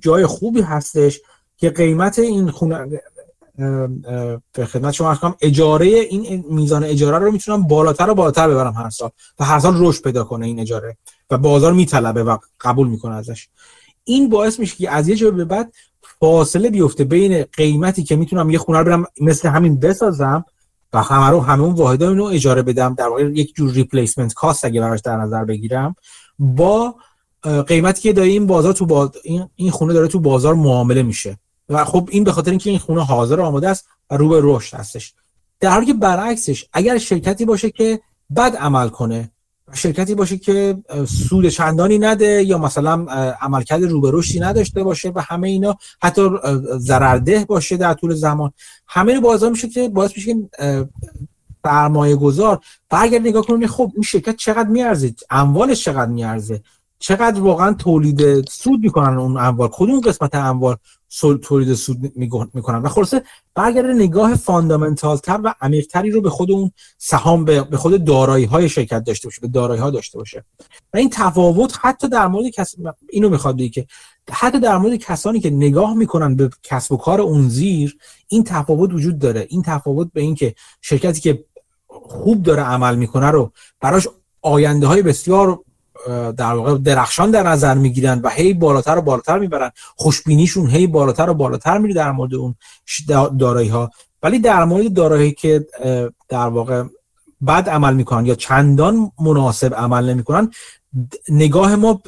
جای 0.00 0.26
خوبی 0.26 0.60
هستش 0.60 1.20
که 1.56 1.70
قیمت 1.70 2.18
این 2.18 2.50
خونه 2.50 3.02
به 4.52 4.66
خدمت 4.66 4.92
شما 4.92 5.36
اجاره 5.40 5.86
این 5.86 6.44
میزان 6.50 6.84
اجاره 6.84 7.18
رو 7.18 7.32
می‌تونم 7.32 7.62
بالاتر 7.62 8.10
و 8.10 8.14
بالاتر 8.14 8.48
ببرم 8.48 8.72
هر 8.72 8.90
سال 8.90 9.10
و 9.38 9.44
هر 9.44 9.58
سال 9.58 9.74
رشد 9.78 10.02
پیدا 10.02 10.24
کنه 10.24 10.46
این 10.46 10.60
اجاره 10.60 10.96
و 11.30 11.38
بازار 11.38 11.72
میطلبه 11.72 12.24
و 12.24 12.38
قبول 12.60 12.88
می‌کنه 12.88 13.14
ازش. 13.14 13.48
این 14.04 14.28
باعث 14.28 14.60
میشه 14.60 14.76
که 14.76 14.90
از 14.90 15.08
یه 15.08 15.16
جای 15.16 15.30
به 15.30 15.44
بعد 15.44 15.72
فاصله 16.20 16.70
بیفته 16.70 17.04
بین 17.04 17.42
قیمتی 17.42 18.02
که 18.02 18.16
می‌تونم 18.16 18.50
یه 18.50 18.58
خونه 18.58 18.78
رو 18.78 18.84
برم 18.84 19.06
مثل 19.20 19.48
همین 19.48 19.80
بسازم 19.80 20.44
و 20.92 21.02
همه 21.02 21.30
رو 21.30 21.40
همه 21.40 21.62
اون 21.62 21.74
واحد 21.74 22.04
رو 22.04 22.24
اجاره 22.24 22.62
بدم 22.62 22.94
در 22.94 23.08
واقع 23.08 23.22
یک 23.22 23.54
جور 23.54 23.72
ریپلیسمنت 23.72 24.34
کاست 24.34 24.64
اگه 24.64 24.80
براش 24.80 25.00
در 25.00 25.16
نظر 25.16 25.44
بگیرم 25.44 25.94
با 26.38 26.94
قیمتی 27.66 28.02
که 28.02 28.12
داره 28.12 28.28
این 28.28 28.46
بازار 28.46 28.72
تو 28.72 28.86
باز... 28.86 29.10
این 29.56 29.70
خونه 29.70 29.92
داره 29.92 30.08
تو 30.08 30.20
بازار 30.20 30.54
معامله 30.54 31.02
میشه. 31.02 31.38
و 31.68 31.84
خب 31.84 32.08
این 32.12 32.24
به 32.24 32.32
خاطر 32.32 32.50
اینکه 32.50 32.70
این 32.70 32.78
خونه 32.78 33.04
حاضر 33.04 33.40
آماده 33.40 33.68
است 33.68 33.88
و 34.10 34.16
رو 34.16 34.28
به 34.28 34.40
رشد 34.42 34.76
هستش. 34.76 35.14
در 35.60 35.70
حالی 35.70 35.86
که 35.86 35.94
برعکسش 35.94 36.66
اگر 36.72 36.98
شرکتی 36.98 37.44
باشه 37.44 37.70
که 37.70 38.00
بد 38.36 38.56
عمل 38.56 38.88
کنه 38.88 39.30
شرکتی 39.72 40.14
باشه 40.14 40.38
که 40.38 40.76
سود 41.28 41.48
چندانی 41.48 41.98
نده 41.98 42.42
یا 42.42 42.58
مثلا 42.58 43.06
عملکرد 43.40 43.82
رو 43.82 44.00
به 44.00 44.10
رشدی 44.12 44.40
نداشته 44.40 44.84
باشه 44.84 45.12
و 45.14 45.20
همه 45.20 45.48
اینا 45.48 45.76
حتی 46.02 46.30
ضررده 46.78 47.44
باشه 47.48 47.76
در 47.76 47.94
طول 47.94 48.14
زمان 48.14 48.52
همه 48.86 49.20
بازار 49.20 49.50
میشه 49.50 49.68
که 49.68 49.88
باعث 49.88 50.10
میشه 50.16 50.34
که 50.34 50.48
سرمایه 51.64 52.16
گذار 52.16 52.60
برگرد 52.90 53.26
نگاه 53.26 53.46
کنه 53.46 53.66
خب 53.66 53.92
این 53.94 54.02
شرکت 54.02 54.36
چقدر 54.36 54.68
میارزه؟ 54.68 55.14
اموالش 55.30 55.84
چقدر 55.84 56.10
میارزه؟ 56.10 56.62
چقدر 56.98 57.40
واقعا 57.40 57.72
تولید 57.72 58.48
سود 58.48 58.80
می‌کنن 58.80 59.18
اون 59.18 59.36
اموال؟ 59.36 59.68
کدوم 59.72 60.00
قسمت 60.00 60.34
اموال؟ 60.34 60.76
تولید 61.20 61.74
سود 61.74 62.12
می‌کنن. 62.54 62.82
و 62.82 62.88
خلاصه 62.88 63.22
برگرده 63.54 63.92
نگاه 63.92 64.34
فاندامنتال 64.34 65.16
تر 65.16 65.40
و 65.44 65.54
عمیق 65.60 65.86
تری 65.86 66.10
رو 66.10 66.20
به 66.20 66.30
خود 66.30 66.50
اون 66.50 66.70
سهام 66.98 67.44
به 67.44 67.76
خود 67.76 68.04
دارایی 68.04 68.44
های 68.44 68.68
شرکت 68.68 69.04
داشته 69.04 69.28
باشه 69.28 69.40
به 69.40 69.48
دارایی 69.48 69.80
ها 69.80 69.90
داشته 69.90 70.18
باشه. 70.18 70.44
و 70.94 70.96
این 70.96 71.10
تفاوت 71.10 71.78
حتی 71.80 72.08
در 72.08 72.26
مورد 72.26 72.46
کس 72.46 72.74
اینو 73.08 73.28
می‌خواد 73.28 73.56
بگه 73.56 73.68
که 73.68 73.86
حتی 74.30 74.60
در 74.60 74.78
مورد 74.78 74.96
کسانی 74.96 75.40
که 75.40 75.50
نگاه 75.50 75.94
می‌کنن 75.94 76.36
به 76.36 76.50
کسب 76.62 76.92
و 76.92 76.96
کار 76.96 77.20
اون 77.20 77.48
زیر 77.48 77.96
این 78.28 78.44
تفاوت 78.44 78.92
وجود 78.92 79.18
داره. 79.18 79.46
این 79.50 79.62
تفاوت 79.62 80.12
به 80.12 80.20
این 80.20 80.34
که 80.34 80.54
شرکتی 80.80 81.20
که 81.20 81.44
خوب 81.88 82.42
داره 82.42 82.62
عمل 82.62 82.96
می‌کنه 82.96 83.30
رو 83.30 83.52
براش 83.80 84.08
آینده 84.42 84.86
های 84.86 85.02
بسیار 85.02 85.60
در 86.36 86.54
واقع 86.54 86.78
درخشان 86.78 87.30
در 87.30 87.48
نظر 87.48 87.74
می‌گیرن 87.74 88.20
و 88.20 88.28
هی 88.28 88.54
بالاتر 88.54 88.98
و 88.98 89.02
بالاتر 89.02 89.38
می‌برن. 89.38 89.70
خوشبینیشون 89.96 90.70
هی 90.70 90.86
بالاتر 90.86 91.30
و 91.30 91.34
بالاتر 91.34 91.78
میره 91.78 91.94
در 91.94 92.12
مورد 92.12 92.34
اون 92.34 92.54
دارایی 93.38 93.68
ها 93.68 93.90
ولی 94.22 94.38
در 94.38 94.64
مورد 94.64 94.92
دارایی 94.92 95.32
که 95.32 95.66
در 96.28 96.46
واقع 96.46 96.84
بد 97.46 97.68
عمل 97.68 97.94
می‌کنن 97.94 98.26
یا 98.26 98.34
چندان 98.34 99.12
مناسب 99.20 99.74
عمل 99.74 100.10
نمی‌کنن 100.10 100.50
نگاه 101.28 101.76
ما 101.76 102.02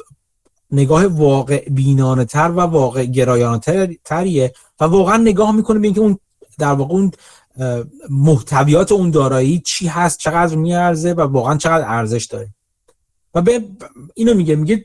نگاه 0.71 1.05
واقع 1.05 1.69
بینانه 1.69 2.25
تر 2.25 2.51
و 2.51 2.59
واقع 2.59 3.05
گرایانه 3.05 3.59
تریه 4.05 4.53
و 4.79 4.85
واقعا 4.85 5.17
نگاه 5.17 5.51
می‌کنه 5.51 5.79
به 5.79 5.87
اینکه 5.87 6.01
اون 6.01 6.19
در 6.59 6.73
واقع 6.73 6.93
اون 6.93 7.11
محتویات 8.09 8.91
اون 8.91 9.11
دارایی 9.11 9.59
چی 9.59 9.87
هست 9.87 10.19
چقدر 10.19 10.55
میارزه 10.55 11.13
و 11.13 11.21
واقعا 11.21 11.57
چقدر 11.57 11.85
ارزش 11.87 12.25
داره. 12.25 12.47
و 13.33 13.41
به 13.41 13.63
اینو 14.15 14.33
میگه 14.33 14.55
میگه 14.55 14.83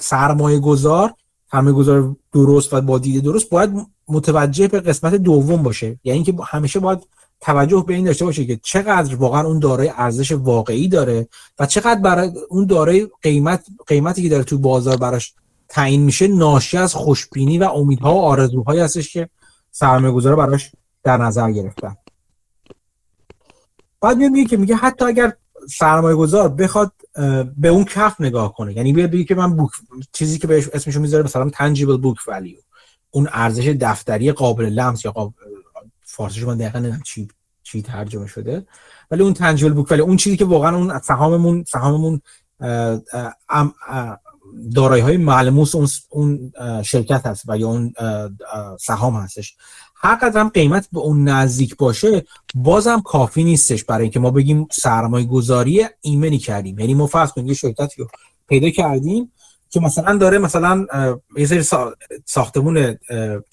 سرمایه 0.00 0.58
گذار 0.58 1.14
سرمایه 1.52 1.76
گذار 1.76 2.16
درست 2.32 2.74
و 2.74 2.80
با 2.80 2.98
دید 2.98 3.24
درست 3.24 3.50
باید 3.50 3.70
متوجه 4.08 4.68
به 4.68 4.80
قسمت 4.80 5.14
دوم 5.14 5.62
باشه. 5.62 5.98
یعنی 6.04 6.16
اینکه 6.16 6.34
همیشه 6.44 6.80
باید 6.80 6.98
توجه 7.40 7.84
به 7.86 7.94
این 7.94 8.04
داشته 8.04 8.24
باشه 8.24 8.44
که 8.44 8.60
چقدر 8.62 9.14
واقعا 9.14 9.46
اون 9.46 9.58
دارای 9.58 9.92
ارزش 9.96 10.32
واقعی 10.32 10.88
داره 10.88 11.28
و 11.58 11.66
چقدر 11.66 12.00
برای 12.00 12.32
اون 12.48 12.66
دارای 12.66 13.08
قیمت 13.22 13.64
قیمتی 13.86 14.22
که 14.22 14.28
داره 14.28 14.44
تو 14.44 14.58
بازار 14.58 14.96
براش 14.96 15.34
تعیین 15.68 16.02
میشه 16.02 16.28
ناشی 16.28 16.76
از 16.76 16.94
خوشبینی 16.94 17.58
و 17.58 17.64
امیدها 17.64 18.14
و 18.14 18.18
آرزوهایی 18.18 18.80
هستش 18.80 19.12
که 19.12 19.28
سرمایه 19.70 20.14
گذار 20.14 20.36
براش 20.36 20.72
در 21.04 21.16
نظر 21.16 21.50
گرفتن. 21.50 21.96
بعد 24.00 24.16
میگه 24.16 24.44
که 24.44 24.56
میگه 24.56 24.74
حتی 24.74 25.04
اگر 25.04 25.32
سرمایه 25.72 26.16
گذار 26.16 26.48
بخواد 26.48 26.92
به 27.56 27.68
اون 27.68 27.84
کف 27.84 28.20
نگاه 28.20 28.54
کنه. 28.54 28.76
یعنی 28.76 28.92
بیاد 28.92 29.10
بگه 29.10 29.24
که 29.24 29.34
من 29.34 29.56
بوک 29.56 29.70
چیزی 30.12 30.38
که 30.38 30.46
بهش 30.46 30.68
اسمشو 30.68 31.00
می‌ذاره 31.00 31.24
مثلا 31.24 31.50
تنجیبل 31.50 31.96
بوک 31.96 32.16
ولیو 32.28 32.58
اون 33.10 33.28
ارزش 33.32 33.76
دفتری 33.80 34.32
قابل 34.32 34.64
لمس 34.64 35.04
یا 35.04 35.12
قابل 35.12 35.32
فارسیش 36.02 36.42
من 36.42 36.56
دقیقا 36.56 36.78
نمی‌دونم 36.78 37.02
چی 37.02 37.28
چی 37.62 37.82
ترجمه 37.82 38.26
شده. 38.26 38.66
ولی 39.10 39.22
اون 39.22 39.34
تنجیبل 39.34 39.72
بوک 39.72 39.90
ولی 39.90 40.00
اون 40.00 40.16
چیزی 40.16 40.36
که 40.36 40.44
واقعا 40.44 40.76
اون 40.76 40.98
سهاممون 40.98 41.64
سهاممون 41.68 42.20
دارایی 44.74 45.02
های 45.02 45.16
ملموس 45.16 45.74
اون 46.08 46.52
شرکت 46.82 47.26
هست 47.26 47.44
و 47.48 47.58
یا 47.58 47.68
اون 47.68 47.92
سهام 48.80 49.16
هستش. 49.16 49.56
هر 50.02 50.14
قدر 50.14 50.40
هم 50.40 50.48
قیمت 50.48 50.88
به 50.92 51.00
اون 51.00 51.28
نزدیک 51.28 51.76
باشه 51.76 52.24
بازم 52.54 53.00
کافی 53.00 53.44
نیستش 53.44 53.84
برای 53.84 54.02
اینکه 54.02 54.20
ما 54.20 54.30
بگیم 54.30 54.68
سرمایه 54.72 55.26
گذاری 55.26 55.86
ایمنی 56.00 56.38
کردیم. 56.38 56.78
یعنی 56.78 56.94
ما 56.94 57.06
فرض 57.06 57.30
کنیم 57.32 57.46
یه 57.46 57.54
شرکتی 57.54 58.02
رو 58.02 58.08
پیدا 58.48 58.70
کردیم 58.70 59.32
که 59.70 59.80
مثلا 59.80 60.16
داره 60.16 60.38
مثلا 60.38 60.86
یه 61.36 61.46
سری 61.46 61.62
ساختمون 62.24 62.98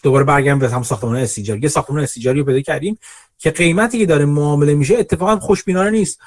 دوباره 0.04 0.24
برگردم 0.24 0.60
به 0.60 0.70
هم 0.70 0.84
ساختمون 0.84 1.16
استیجاری. 1.16 1.62
یه 1.62 1.70
ساختمون 1.70 2.00
استیجاری 2.00 2.40
رو 2.40 2.46
پیدا 2.46 2.62
کردیم 2.62 2.98
که 3.38 3.52
قیمتی 3.52 4.00
که 4.00 4.06
داره 4.06 4.26
معامله 4.26 4.74
میشه 4.74 4.96
اتفاقا 4.98 5.40
خوشبینانه 5.40 5.90
نیست. 5.90 6.20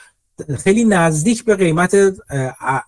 خیلی 0.59 0.85
نزدیک 0.85 1.45
به 1.45 1.57
قیمت 1.57 1.97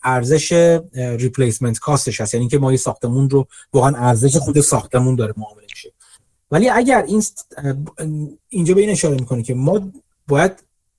ارزش 0.02 0.52
ریپلیسمنت 0.94 1.78
کاستش 1.78 2.20
هست. 2.20 2.34
یعنی 2.34 2.48
که 2.48 2.58
ما 2.58 2.72
یه 2.72 2.78
ساختمون 2.78 3.30
رو 3.30 3.46
واقعا 3.72 3.96
ارزش 3.96 4.36
خود 4.36 4.60
ساختمون 4.60 5.14
داره 5.14 5.34
معامله 5.36 5.66
میشه. 5.70 5.92
ولی 6.52 6.68
اگر 6.68 7.02
این 7.02 7.22
اینجا 8.48 8.74
به 8.74 8.80
این 8.80 8.90
اشاره 8.90 9.14
می‌کنه 9.14 9.42
که 9.42 9.54
ما 9.54 9.90
باید 10.28 10.52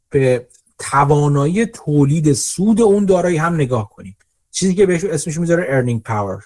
به 0.09 0.47
توانایی 0.79 1.65
تولید 1.65 2.33
سود 2.33 2.81
اون 2.81 3.05
دارایی 3.05 3.37
هم 3.37 3.53
نگاه 3.53 3.89
کنیم. 3.89 4.17
چیزی 4.51 4.75
که 4.75 4.85
بهش 4.85 5.03
اسمش 5.03 5.37
می‌ذاره 5.37 5.65
earning 5.69 6.03
power 6.03 6.43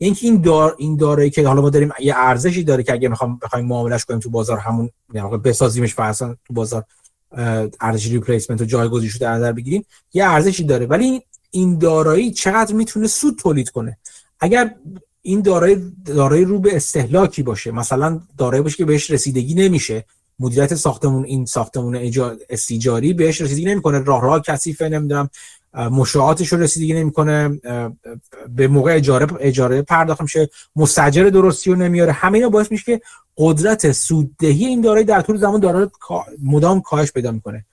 یعنی 0.00 0.16
این 0.20 0.40
دار 0.40 0.76
این 0.78 0.96
دارایی 0.96 1.30
که 1.30 1.46
حالا 1.46 1.62
ما 1.62 1.70
داریم 1.70 1.92
یه 2.00 2.14
ارزشی 2.16 2.64
داره 2.64 2.82
که 2.82 2.92
اگه 2.92 3.08
می‌خوام 3.08 3.38
بخوایم 3.42 3.66
معاملش 3.66 4.04
کنیم 4.04 4.20
تو 4.20 4.30
بازار 4.30 4.58
همون 4.58 4.90
یعنی 5.14 5.36
بسازیمش 5.36 5.94
فرضاً 5.94 6.36
تو 6.44 6.54
بازار 6.54 6.84
ارزش 7.80 8.06
replacement 8.06 8.60
و 8.60 8.64
جایگزینش 8.64 9.12
رو 9.12 9.18
در 9.18 9.32
نظر 9.32 9.52
بگیریم 9.52 9.86
یه 10.12 10.24
ارزشی 10.24 10.64
داره. 10.64 10.86
ولی 10.86 11.22
این 11.50 11.78
دارایی 11.78 12.30
چقدر 12.32 12.74
می‌تونه 12.74 13.06
سود 13.06 13.38
تولید 13.38 13.70
کنه؟ 13.70 13.98
اگر 14.40 14.74
این 15.26 15.40
دارایی 15.40 15.92
دارایی 16.04 16.44
رو 16.44 16.58
به 16.58 16.76
استهلاکی 16.76 17.42
باشه. 17.42 17.70
مثلا 17.70 18.20
دارایی 18.38 18.62
باشه 18.62 18.76
که 18.76 18.84
بهش 18.84 19.10
رسیدگی 19.10 19.54
نمیشه. 19.54 20.04
مدیریت 20.38 20.74
ساختمون 20.74 21.24
این 21.24 21.46
ساختمون 21.46 22.12
استیجاری 22.48 23.12
بهش 23.12 23.40
رسیدگی 23.40 23.64
نمی‌کنه. 23.64 23.98
راه 23.98 24.22
راه 24.22 24.42
کثیفه 24.42 24.88
نمی‌دونم. 24.88 25.30
مشاعاتش 25.74 26.48
رو 26.48 26.60
رسیدگی 26.60 26.94
نمی‌کنه. 26.94 27.60
به 28.56 28.68
موقع 28.68 28.94
اجاره 28.94 29.26
اجاره 29.40 29.82
پرداخت 29.82 30.20
میشه. 30.20 30.50
مستاجر 30.76 31.24
درستی 31.24 31.70
رو 31.70 31.76
نمیاره. 31.76 32.12
همه 32.12 32.48
باعث 32.48 32.70
میشه 32.70 32.84
که 32.84 33.00
قدرت 33.36 33.92
سوددهی 33.92 34.64
این 34.64 34.80
دارایی 34.80 35.04
در 35.04 35.20
طول 35.20 35.36
زمان 35.36 35.60
داره 35.60 35.90
مدام 36.42 36.80
کاهش 36.80 37.12
پیدا 37.12 37.32
می‌کنه. 37.32 37.64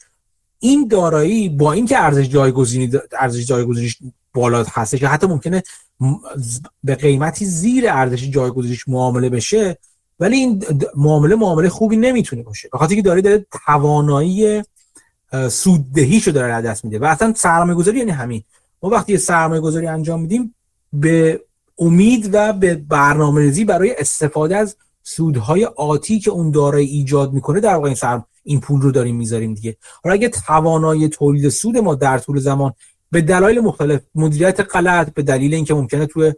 این 0.59 0.87
دارایی 0.87 1.49
با 1.49 1.71
اینکه 1.71 1.99
ارزش 1.99 2.29
جایگزینی 2.29 2.91
ارزش 3.19 3.45
جایگزینیش 3.45 3.97
بالا 4.33 4.65
هستش 4.69 5.03
حتی 5.03 5.27
ممکنه 5.27 5.63
به 6.83 6.95
قیمتی 6.95 7.45
زیر 7.45 7.89
ارزش 7.89 8.29
جایگزینیش 8.29 8.87
معامله 8.87 9.29
بشه 9.29 9.77
ولی 10.19 10.35
این 10.35 10.63
معامله 10.95 11.35
معامله 11.35 11.69
خوبی 11.69 11.97
نمی‌تونه 11.97 12.43
باشه. 12.43 12.69
به 12.71 12.77
خاطر 12.77 12.95
که 12.95 13.01
داره 13.01 13.21
داره 13.21 13.45
توانایی 13.65 14.63
سوددهیشو 15.49 16.31
داره 16.31 16.61
دست 16.61 16.85
میده. 16.85 16.99
و 16.99 17.05
اصلا 17.05 17.33
سرمایه 17.37 17.77
گذاری 17.77 17.97
یعنی 17.97 18.11
همین. 18.11 18.43
ما 18.83 18.89
وقتی 18.89 19.17
سرمایه 19.17 19.61
گذاری 19.61 19.87
انجام 19.87 20.21
میدیم 20.21 20.55
به 20.93 21.41
امید 21.79 22.29
و 22.33 22.53
به 22.53 22.75
برنامه 22.75 23.41
ریزی 23.41 23.65
برای 23.65 23.95
استفاده 23.99 24.57
از 24.57 24.75
سودهای 25.03 25.65
آتی 25.65 26.19
که 26.19 26.31
اون 26.31 26.51
داره 26.51 26.81
ایجاد 26.81 27.33
می‌کنه 27.33 27.59
در 27.59 27.75
واقع 27.75 27.85
این 27.85 27.95
سرم 27.95 28.25
این 28.43 28.59
پول 28.59 28.81
رو 28.81 28.91
داریم 28.91 29.15
می‌ذاریم 29.15 29.53
دیگه. 29.53 29.77
حالا 30.03 30.13
اگه 30.13 30.29
توانایی 30.29 31.09
تولید 31.09 31.49
سود 31.49 31.77
ما 31.77 31.95
در 31.95 32.17
طول 32.17 32.39
زمان 32.39 32.73
به 33.11 33.21
دلایل 33.21 33.59
مختلف 33.59 34.01
مدیریت 34.15 34.59
غلط 34.59 35.13
به 35.13 35.23
دلیل 35.23 35.53
اینکه 35.53 35.73
ممکنه 35.73 36.05
توی 36.05 36.33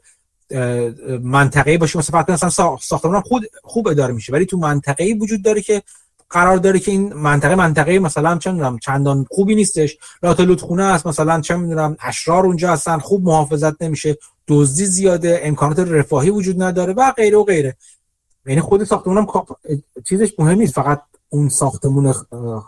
منطقه 1.21 1.78
باشه 1.78 1.99
مثلا 1.99 2.26
مثلا 2.30 2.78
ساختمان 2.82 3.21
خود 3.21 3.43
خوب 3.63 3.88
اداره 3.88 4.13
میشه 4.13 4.34
ولی 4.34 4.45
تو 4.45 4.57
منطقه 4.57 5.13
وجود 5.21 5.43
داره 5.43 5.61
که 5.61 5.84
قرار 6.30 6.57
داره 6.57 6.80
که 6.80 6.91
این 6.91 7.13
منطقه 7.13 7.55
منطقه 7.55 7.99
مثلا 7.99 8.38
چه 8.38 8.51
می‌دونم 8.51 8.80
چندان 8.80 9.26
خوبی 9.32 9.55
نیستش 9.55 9.97
لاتلوت 10.24 10.61
خونه 10.61 10.84
است 10.84 11.07
مثلا 11.07 11.41
چه 11.41 11.55
می‌دونم 11.55 11.97
اشرار 11.99 12.45
اونجا 12.45 12.71
هستن 12.71 12.97
خوب 12.99 13.24
محافظت 13.24 13.82
نمیشه 13.82 14.17
دزدی 14.47 14.86
زیاده 14.86 15.39
امکانات 15.43 15.80
رفاهی 15.80 16.30
وجود 16.30 16.63
نداره 16.63 16.93
و 16.93 17.11
غیره 17.11 17.38
و 17.38 17.43
غیره. 17.43 17.76
یعنی 18.45 18.61
خود 18.61 18.84
ساختمون 18.84 19.17
هم 19.17 19.28
چیزش 20.03 20.34
مهم 20.39 20.57
نیست 20.57 20.74
فقط 20.74 21.01
اون 21.30 21.49
ساختمون 21.49 22.13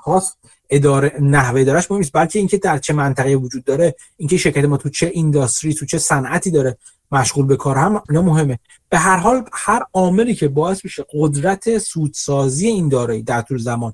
خاص. 0.04 0.34
اداره 0.70 1.18
نحوه 1.22 1.64
دارش 1.64 1.92
مهم 1.92 2.00
نیست 2.00 2.12
بلکه 2.14 2.40
اینکه 2.40 2.58
در 2.58 2.78
چه 2.78 2.94
منطقه 2.94 3.36
وجود 3.36 3.64
داره 3.64 3.96
اینکه 4.18 4.38
شرکت 4.38 4.66
ما 4.66 4.78
تو 4.78 4.90
چه 4.90 5.12
اینداستری 5.14 5.74
تو 5.74 5.86
چه 5.86 5.98
صنعتی 5.98 6.52
داره 6.52 6.78
مشغول 7.12 7.46
به 7.46 7.56
کار 7.58 7.78
هم 7.78 8.02
اینا 8.10 8.22
مهمه. 8.22 8.60
به 8.90 8.98
هر 8.98 9.18
حال 9.18 9.44
هر 9.54 9.82
عاملی 9.94 10.36
که 10.36 10.48
باعث 10.48 10.86
میشه 10.86 11.06
قدرت 11.14 11.78
سودسازی 11.78 12.68
این 12.68 12.90
دارایی 12.90 13.24
در 13.24 13.42
طول 13.42 13.58
زمان 13.58 13.94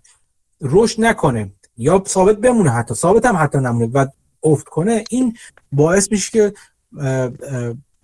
رشد 0.62 1.02
نکنه 1.02 1.52
یا 1.78 2.04
ثابت 2.08 2.38
بمونه 2.38 2.70
حتی 2.70 2.96
ثابت 2.96 3.26
هم 3.26 3.36
حتی 3.38 3.58
نمونه 3.58 3.86
و 3.94 4.06
افت 4.44 4.66
کنه 4.66 5.04
این 5.10 5.38
باعث 5.72 6.12
میشه 6.12 6.32
که 6.32 6.54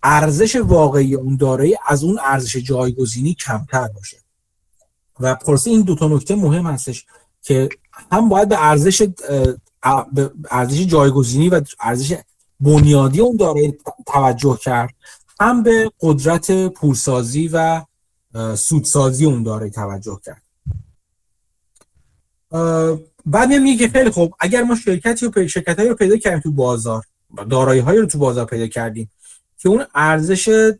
ارزش 0.03 0.55
واقعی 0.55 1.15
اون 1.15 1.35
دارایی 1.35 1.75
از 1.87 2.03
اون 2.03 2.19
ارزش 2.25 2.57
جایگزینی 2.57 3.33
کمتر 3.33 3.87
باشه. 3.87 4.17
و 5.19 5.35
پرسه 5.35 5.69
این 5.69 5.81
دو 5.81 5.95
تا 5.95 6.07
نکته 6.07 6.35
مهم 6.35 6.65
هستش 6.65 7.05
که 7.41 7.69
هم 8.11 8.29
باید 8.29 8.49
به 8.49 8.65
ارزش 8.65 9.07
ارزش 10.51 10.85
جایگزینی 10.85 11.49
و 11.49 11.61
ارزش 11.79 12.17
بنیادی 12.59 13.19
اون 13.19 13.37
دارایی 13.37 13.77
توجه 14.05 14.57
کرد 14.61 14.93
هم 15.39 15.63
به 15.63 15.91
قدرت 15.99 16.67
پولسازی 16.67 17.49
و 17.53 17.81
سودسازی 18.55 19.25
اون 19.25 19.43
دارایی 19.43 19.71
توجه 19.71 20.19
کرد. 20.25 20.41
بعد 23.25 23.53
میگه 23.53 23.87
که 23.87 23.93
خیلی 23.93 24.09
خوب 24.09 24.35
اگر 24.39 24.63
ما 24.63 24.75
شرکتی 24.75 25.25
رو 25.25 25.47
شرکت 25.47 25.79
رو 25.79 25.95
پیدا 25.95 26.17
کردیم 26.17 26.39
تو 26.39 26.51
بازار 26.51 27.03
دارایی 27.49 27.79
هایی 27.79 27.99
رو 27.99 28.05
تو 28.05 28.17
بازار 28.17 28.45
پیدا 28.45 28.67
کردیم 28.67 29.11
که 29.57 29.69
اون 29.69 29.85
ارزش 29.95 30.71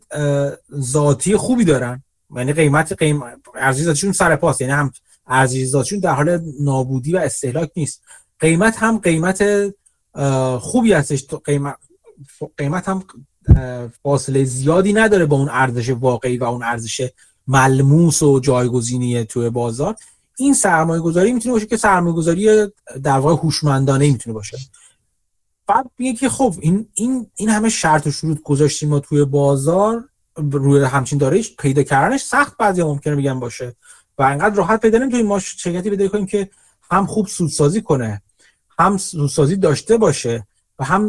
ذاتی 0.80 1.36
خوبی 1.36 1.64
دارن 1.64 2.02
یعنی 2.36 2.52
قیمت 2.52 2.92
قیمت 2.92 3.36
ارزش 3.54 3.82
ذاتیشون 3.82 4.12
سر 4.12 4.38
یعنی 4.60 4.72
هم 4.72 4.92
ارزش 5.28 5.64
ذاتیشون 5.64 5.98
در 5.98 6.14
حال 6.14 6.40
نابودی 6.60 7.12
و 7.12 7.16
استهلاک 7.16 7.70
نیست. 7.76 8.02
قیمت 8.40 8.76
هم 8.76 8.98
قیمت 8.98 9.44
خوبی 10.58 10.92
هستش. 10.92 11.26
قیمت 11.44 11.76
قیمت 12.56 12.88
هم 12.88 13.04
فاصله 14.02 14.44
زیادی 14.44 14.92
نداره 14.92 15.26
با 15.26 15.36
اون 15.36 15.48
ارزش 15.48 15.90
واقعی 15.90 16.38
و 16.38 16.44
اون 16.44 16.62
ارزش 16.62 17.08
ملموس 17.46 18.22
و 18.22 18.40
جایگزینی 18.40 19.24
توی 19.24 19.50
بازار. 19.50 19.96
این 20.38 20.54
سرمایه 20.54 21.00
گذاری 21.00 21.32
می‌تونه 21.32 21.52
باشه 21.52 21.66
که 21.66 21.76
سرمایه 21.76 22.16
گذاری 22.16 22.66
در 23.02 23.18
واقع 23.18 23.42
هوشمندانه 23.42 24.10
می‌تونه 24.10 24.34
باشه. 24.34 24.58
بعد 25.66 25.90
میگه 25.98 26.18
که 26.18 26.28
خب 26.28 26.54
این 26.60 26.88
این 26.94 27.30
این 27.34 27.48
همه 27.48 27.68
شرط 27.68 28.06
و 28.06 28.10
شروط 28.10 28.42
گذاشتیم 28.42 28.88
ما 28.88 29.00
توی 29.00 29.24
بازار. 29.24 30.08
روی 30.36 30.84
همچین 30.84 31.18
داریش 31.18 31.56
پیدا 31.56 31.82
کردنش 31.82 32.22
سخت 32.22 32.56
بعضی 32.56 32.82
ممکنه 32.82 33.16
بگن 33.16 33.40
باشه. 33.40 33.76
و 34.18 34.22
انقدر 34.22 34.54
راحت 34.54 34.80
پیدا 34.80 34.98
نمی‌تونیم 34.98 35.26
ما 35.26 35.38
شرکتی 35.38 35.90
پیدا 35.90 36.08
کنیم 36.08 36.26
که 36.26 36.50
هم 36.90 37.06
خوب 37.06 37.26
سودسازی 37.26 37.82
کنه 37.82 38.22
هم 38.78 38.96
سودسازی 38.96 39.56
داشته 39.56 39.96
باشه 39.96 40.46
و 40.78 40.84
هم 40.84 41.06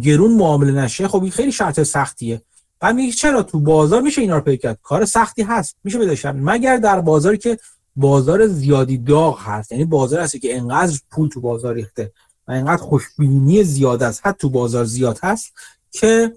گرون 0.00 0.32
معامله 0.32 0.72
نشه. 0.72 1.08
خب 1.08 1.22
این 1.22 1.30
خیلی 1.30 1.52
شرط 1.52 1.82
سختیه. 1.82 2.42
بعد 2.80 2.94
میگه 2.94 3.12
چرا 3.12 3.42
تو 3.42 3.60
بازار 3.60 4.02
میشه 4.02 4.20
اینا 4.20 4.36
رو 4.36 4.40
پیدا 4.40 4.56
کرد؟ 4.56 4.78
کار 4.82 5.04
سختی 5.04 5.42
هست. 5.42 5.76
میشه 5.84 5.98
پیدا 5.98 6.32
مگر 6.32 6.76
در 6.76 7.00
بازاری 7.00 7.38
که 7.38 7.58
بازار 7.96 8.46
زیادی 8.46 8.98
داغ 8.98 9.40
هست. 9.40 9.72
یعنی 9.72 9.84
بازار 9.84 10.20
هستی 10.20 10.38
که 10.38 10.56
انقدر 10.56 10.98
پول 11.10 11.28
تو 11.28 11.40
بازار 11.40 11.74
ریخته 11.74 12.12
و 12.48 12.52
اینقدر 12.52 12.82
خوشبینی 12.82 13.64
زیاد 13.64 14.02
است 14.02 14.20
حتی 14.26 14.38
تو 14.38 14.50
بازار 14.50 14.84
زیاد 14.84 15.18
هست 15.22 15.52
که 15.90 16.32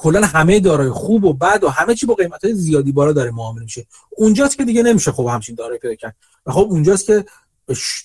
کلا 0.00 0.26
همه 0.26 0.60
دارای 0.60 0.90
خوب 0.90 1.24
و 1.24 1.32
بد 1.32 1.64
و 1.64 1.68
همه 1.68 1.94
چی 1.94 2.06
با 2.06 2.14
قیمت 2.14 2.44
های 2.44 2.54
زیادی 2.54 2.92
بالا 2.92 3.12
داره 3.12 3.30
معامله 3.30 3.64
میشه. 3.64 3.86
اونجاست 4.10 4.56
که 4.56 4.64
دیگه 4.64 4.82
نمیشه 4.82 5.12
خب 5.12 5.26
همچین 5.26 5.54
دارایی 5.54 5.78
پیدا 5.78 5.94
کرد. 5.94 6.16
و 6.46 6.52
خب 6.52 6.66
اونجاست 6.70 7.06
که 7.06 7.24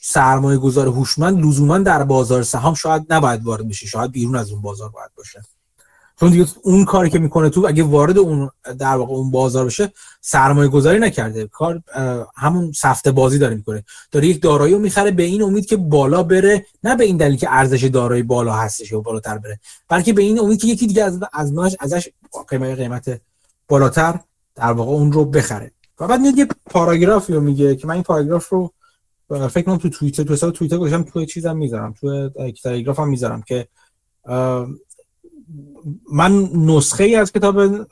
سرمایه 0.02 0.58
گذار 0.58 0.88
هوشمند 0.88 1.46
لزوما 1.46 1.78
در 1.78 2.04
بازار 2.04 2.43
سهام 2.43 2.74
شاید 2.74 3.14
نباید 3.14 3.43
وارد 3.43 3.68
بشه 3.68 3.88
شاید 3.88 4.12
بیرون 4.12 4.36
از 4.36 4.52
اون 4.52 4.62
بازار 4.62 4.89
باید 4.89 5.12
باشه 5.16 5.41
چون 6.20 6.30
دیگه 6.30 6.45
اون 6.61 6.86
کاری 6.86 7.09
که 7.09 7.20
می‌کنه 7.20 7.49
تو 7.49 7.66
اگه 7.68 7.84
وارد 7.84 8.18
اون 8.18 8.49
در 8.80 8.95
واقع 8.95 9.13
اون 9.13 9.32
بازار 9.32 9.66
بشه 9.66 9.91
سرمایه 10.22 10.70
گذاری 10.70 10.99
نکرده. 10.99 11.47
کار 11.47 11.82
همون 12.36 12.72
سفته 12.72 13.11
بازی 13.11 13.39
داره 13.39 13.55
می‌کنه. 13.55 13.84
داره 14.11 14.28
یک 14.28 14.41
دارایی 14.41 14.74
رو 14.74 14.80
می‌خره 14.80 15.11
به 15.11 15.24
این 15.24 15.41
امید 15.41 15.66
که 15.66 15.78
بالا 15.78 16.24
بره 16.24 16.66
نه 16.84 16.95
به 16.95 17.03
این 17.03 17.18
دلیل 17.18 17.38
که 17.38 17.47
ارزش 17.49 17.84
دارایی 17.84 18.24
بالا 18.24 18.53
هستش 18.53 18.93
و 18.93 19.01
بالاتر 19.01 19.38
بره 19.38 19.59
بلکه 19.89 20.13
به 20.13 20.22
این 20.22 20.39
امید 20.39 20.61
که 20.61 20.68
یکی 20.68 20.88
دیگه 20.88 21.03
از 21.03 21.20
از 21.34 21.53
ازش 21.80 22.09
قیمت 22.47 22.78
قیمت 22.78 23.22
بالاتر 23.68 24.20
در 24.55 24.72
واقع 24.72 24.91
اون 24.91 25.11
رو 25.11 25.26
بخره. 25.26 25.72
و 25.99 26.07
بعد 26.07 26.20
میاد 26.20 26.38
یه 26.38 26.47
پاراگرافی 26.66 27.34
رو 27.34 27.41
میگه 27.41 27.76
که 27.76 27.88
من 27.88 27.93
این 27.93 28.03
پاراگراف 28.03 28.49
رو 28.49 28.74
فکر 29.30 29.61
کنم 29.61 29.78
تو 29.78 29.89
توییتر 29.89 30.24
تو 30.24 30.34
حساب 30.34 30.53
توییتر 30.53 30.78
گذاشتم 30.78 31.03
تو 31.03 31.26
چیزام 31.26 31.57
می‌ذارم 31.57 31.93
تو 32.01 32.30
تلگرافم 32.63 33.07
می‌ذارم 33.07 33.41
که 33.41 33.68
من 36.12 36.50
نسخه 36.54 37.04
ای 37.04 37.16
از 37.16 37.32
کتاب 37.32 37.88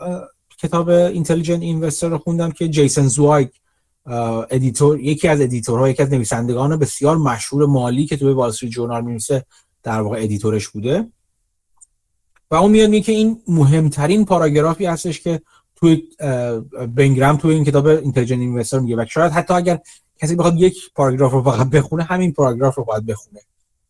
کتاب 0.57 0.89
Intelligent 0.89 1.61
Investor 1.61 2.09
رو 2.09 2.17
خوندم 2.17 2.51
که 2.51 2.67
جیسن 2.67 3.07
زوایگ 3.07 3.47
editor 4.49 4.99
یکی 4.99 5.27
از 5.27 5.41
editor 5.41 5.83
ها 5.83 5.89
یکی 5.89 6.03
از 6.03 6.11
نویسندگان 6.13 6.77
بسیار 6.77 7.17
مشهور 7.17 7.65
مالی 7.65 8.05
که 8.05 8.17
توی 8.17 8.33
وال 8.33 8.49
استریت 8.49 8.71
جورنال 8.71 9.01
می‌نویسه 9.01 9.45
در 9.83 10.01
واقع 10.01 10.23
editor 10.23 10.58
ش 10.58 10.69
بوده. 10.69 11.07
و 12.51 12.55
اون 12.55 12.71
میاد 12.71 13.03
که 13.03 13.11
این 13.11 13.41
مهمترین 13.47 14.25
پاراگرافی 14.25 14.85
هستش 14.85 15.21
که 15.21 15.41
توی 15.75 16.03
بن 16.95 17.09
گراهام 17.09 17.37
توی 17.37 17.55
این 17.55 17.63
کتاب 17.63 17.87
Intelligent 17.87 18.39
Investor 18.39 18.79
میگه. 18.79 18.95
و 18.95 19.05
شاید 19.09 19.31
حتی 19.31 19.53
اگر 19.53 19.79
کسی 20.17 20.35
بخواد 20.35 20.59
یک 20.59 20.93
پاراگراف 20.95 21.31
رو 21.31 21.43
فقط 21.43 21.69
بخونه 21.69 22.03
همین 22.03 22.33
پاراگراف 22.33 22.75
رو 22.75 22.83
باید 22.83 23.05
بخونه. 23.05 23.39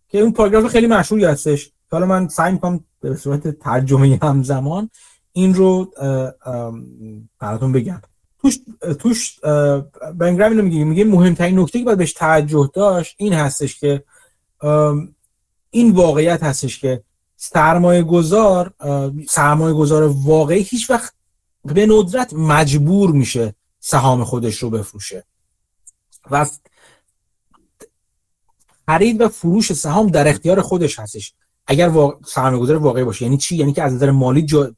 که 0.09 0.19
اون 0.19 0.31
پاراگراف 0.31 0.67
خیلی 0.67 0.87
مشهوری 0.87 1.25
هستش. 1.25 1.71
حالا 1.93 2.05
من 2.05 2.27
سعی 2.27 2.51
می‌کنم 2.51 2.83
به 2.99 3.15
صورت 3.15 3.59
ترجمه 3.59 4.19
همزمان 4.21 4.89
این 5.31 5.53
رو 5.53 5.91
براتون 7.39 7.71
بگم. 7.71 8.01
توش 8.39 8.59
توش 8.99 9.39
بن 10.15 10.27
گراهام 10.27 10.51
اینو 10.51 10.61
میگه 10.63 10.83
میگه 10.83 11.03
مهمترین 11.03 11.59
نکته 11.59 11.79
که 11.79 11.85
باید 11.85 11.97
بهش 11.97 12.13
توجه 12.13 12.71
داشت 12.73 13.15
این 13.17 13.33
هستش 13.33 13.79
که 13.79 14.03
این 15.69 15.91
واقعیت 15.91 16.43
هستش 16.43 16.79
که 16.79 17.03
سرمایه 17.35 18.03
گذار 18.03 18.73
سرمایه 19.29 19.73
گذار 19.73 20.03
واقعی 20.03 20.61
هیچ 20.61 20.89
وقت 20.89 21.13
به 21.65 21.85
ندرت 21.85 22.33
مجبور 22.33 23.11
میشه 23.11 23.55
سهام 23.79 24.23
خودش 24.23 24.57
رو 24.57 24.69
بفروشه. 24.69 25.23
و 26.31 26.45
خرید 28.87 29.21
و 29.21 29.29
فروش 29.29 29.73
سهام 29.73 30.07
در 30.07 30.27
اختیار 30.27 30.61
خودش 30.61 30.99
هستش. 30.99 31.33
اگر 31.67 31.87
واقع... 31.87 32.15
سرمایه‌گذار 32.25 32.77
واقعی 32.77 33.03
باشه. 33.03 33.25
یعنی 33.25 33.37
چی؟ 33.37 33.55
یعنی 33.55 33.73
که 33.73 33.83
از 33.83 33.93
نظر 33.93 34.11
مالی 34.11 34.41
جا... 34.41 34.75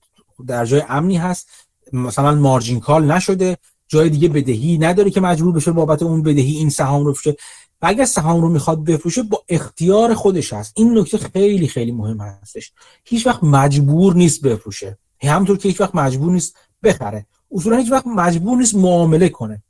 در 0.48 0.66
جای 0.66 0.84
امنی 0.90 1.18
هست. 1.18 1.50
مثلا 1.94 2.36
مارجین 2.36 2.80
کال 2.80 3.12
نشده. 3.12 3.58
جای 3.88 4.10
دیگه 4.10 4.28
بدهی 4.28 4.78
نداره 4.78 5.10
که 5.10 5.22
مجبور 5.22 5.54
بشه 5.54 5.72
بابت 5.72 6.04
اون 6.04 6.24
بدهی 6.24 6.52
این 6.52 6.70
سهام 6.70 7.06
رو 7.06 7.12
بفروشه. 7.12 7.38
و 7.82 7.88
اگر 7.88 8.06
سهام 8.06 8.42
رو 8.42 8.50
می‌خواد 8.50 8.84
بفروشه 8.84 9.24
با 9.24 9.44
اختیار 9.50 10.14
خودش 10.14 10.54
هست. 10.54 10.74
این 10.76 10.98
نکته 10.98 11.18
خیلی 11.18 11.68
خیلی 11.68 11.92
مهم 11.92 12.22
هستش. 12.22 12.74
هیچ 13.04 13.28
وقت 13.28 13.44
مجبور 13.44 14.16
نیست 14.16 14.42
بفروشه. 14.42 14.98
همونطور 15.24 15.58
که 15.58 15.68
هیچ 15.68 15.82
وقت 15.82 15.96
مجبور 15.96 16.32
نیست 16.32 16.56
بخره. 16.84 17.26
اصولا 17.52 17.78
هیچ 17.78 17.92
وقت 17.92 18.08
مجبور 18.08 18.58
نیست 18.58 18.76
معامله 18.76 19.30
کنه. 19.30 19.64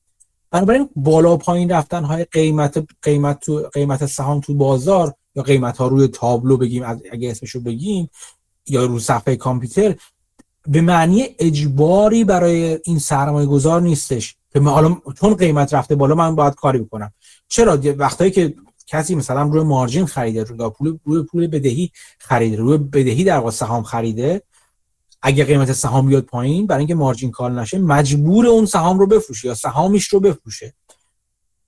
بنابراین 0.51 0.89
بالا 0.95 1.37
پایین 1.37 1.71
رفتن 1.71 2.03
های 2.03 2.23
قیمت 2.23 2.85
قیمت 3.01 3.39
تو 3.39 3.69
قیمت 3.73 4.05
سهام 4.05 4.39
تو 4.39 4.53
بازار 4.53 5.13
یا 5.35 5.43
قیمت 5.43 5.77
ها 5.77 5.87
روی 5.87 6.07
تابلو 6.07 6.57
بگیم 6.57 6.83
اگه 7.11 7.31
اسمشو 7.31 7.59
بگیم 7.59 8.09
یا 8.67 8.85
رو 8.85 8.99
صفحه 8.99 9.35
کامپیوتر 9.35 9.95
به 10.67 10.81
معنی 10.81 11.25
اجباری 11.39 12.23
برای 12.23 12.79
این 12.83 12.99
سرمایه 12.99 13.47
گذار 13.47 13.81
نیستش 13.81 14.35
که 14.53 14.59
حالا 14.59 14.97
چون 15.19 15.33
قیمت 15.33 15.73
رفته 15.73 15.95
بالا 15.95 16.15
من 16.15 16.35
باید 16.35 16.55
کاری 16.55 16.79
بکنم. 16.79 17.13
چرا؟ 17.47 17.79
وقتایی 17.97 18.31
که 18.31 18.55
کسی 18.87 19.15
مثلا 19.15 19.43
روی 19.43 19.63
مارجین 19.63 20.05
خریده 20.05 20.43
روی 20.43 20.69
پول 20.69 20.97
روی 21.03 21.23
پول 21.23 21.47
بدهی 21.47 21.91
خریده 22.19 22.57
روی 22.57 22.77
بدهی 22.77 23.23
در 23.23 23.37
واقع 23.37 23.51
سهام 23.51 23.83
خریده 23.83 24.41
اگه 25.21 25.45
قیمت 25.45 25.71
سهام 25.71 26.07
بیاد 26.07 26.23
پایین 26.23 26.67
برای 26.67 26.79
اینکه 26.79 26.95
مارجین 26.95 27.31
کال 27.31 27.59
نشه 27.59 27.77
مجبور 27.77 28.47
اون 28.47 28.65
سهام 28.65 28.99
رو 28.99 29.07
بفروشه 29.07 29.47
یا 29.47 29.55
سهامش 29.55 30.07
رو 30.07 30.19
بفروشه. 30.19 30.73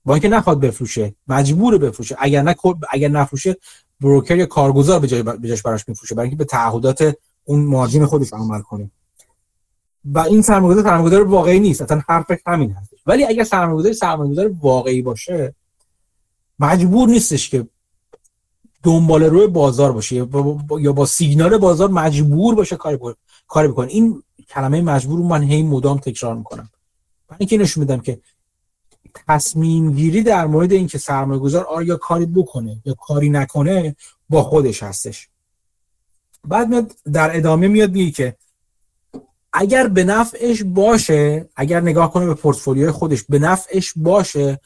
با 0.08 0.14
اینکه 0.14 0.28
نخواد 0.28 0.60
بفروشه. 0.60 1.14
مجبور 1.28 1.78
بفروشه. 1.78 2.16
اگر 2.18 2.42
نه 2.42 2.54
اگر 2.90 3.08
نفروشه 3.08 3.56
بروکر 4.00 4.36
یا 4.36 4.46
کارگزار 4.46 5.00
به 5.00 5.08
جای 5.08 5.22
براش 5.64 5.88
میفروشه. 5.88 6.14
برای 6.14 6.28
اینکه 6.28 6.38
به 6.38 6.44
تعهدات 6.44 7.14
اون 7.44 7.64
مارجین 7.64 8.06
خودش 8.06 8.32
عمل 8.32 8.60
کنه. 8.60 8.90
و 10.04 10.18
این 10.18 10.42
سرمایه‌گذار 10.42 10.90
سرمایه‌گذار 10.90 11.24
واقعی 11.24 11.60
نیست. 11.60 11.82
اصلا 11.82 12.02
حرف 12.08 12.26
همین 12.46 12.70
هست. 12.70 12.90
ولی 13.06 13.24
اگر 13.24 13.44
سرمایه‌گذار 13.44 13.92
سرمایه‌گذار 13.92 14.50
واقعی 14.60 15.02
باشه 15.02 15.54
مجبور 16.58 17.08
نیستش 17.08 17.50
که 17.50 17.66
دنبال 18.82 19.22
روی 19.22 19.46
بازار 19.46 19.92
باشه. 19.92 20.16
یا 20.80 20.92
با, 20.92 21.06
سیگنال 21.06 21.58
بازار 21.58 21.88
مجبور 21.88 22.54
باشه 22.54 22.76
کار 22.76 23.16
کار 23.48 23.68
بکنه. 23.68 23.88
این 23.88 24.22
کلمه 24.48 24.80
مجبور 24.80 25.20
من 25.20 25.42
هی 25.42 25.62
مدام 25.62 25.98
تکرار 25.98 26.34
می‌کنم. 26.34 26.70
من 27.30 27.36
اینکه 27.40 27.58
نشون 27.58 27.80
میدم 27.80 28.00
که 28.00 28.20
تصمیم 29.28 29.92
گیری 29.92 30.22
در 30.22 30.46
مورد 30.46 30.72
اینکه 30.72 30.98
سرمایه 30.98 31.40
گذار 31.40 31.64
آیا 31.64 31.96
کاری 31.96 32.26
بکنه 32.26 32.80
یا 32.84 32.94
کاری 32.94 33.30
نکنه 33.30 33.96
با 34.28 34.42
خودش 34.42 34.82
هستش. 34.82 35.28
بعد 36.44 36.68
میاد 36.68 36.92
در 37.12 37.36
ادامه 37.36 37.68
میاد 37.68 37.92
میگه 37.92 38.10
که 38.10 38.36
اگر 39.52 39.88
به 39.88 40.04
نفعش 40.04 40.62
باشه 40.62 41.48
اگر 41.56 41.80
نگاه 41.80 42.12
کنه 42.12 42.26
به 42.26 42.34
پورتفولیوی 42.34 42.90
خودش 42.90 43.24
به 43.28 43.38
نفعش 43.38 43.92
باشه 43.96 44.60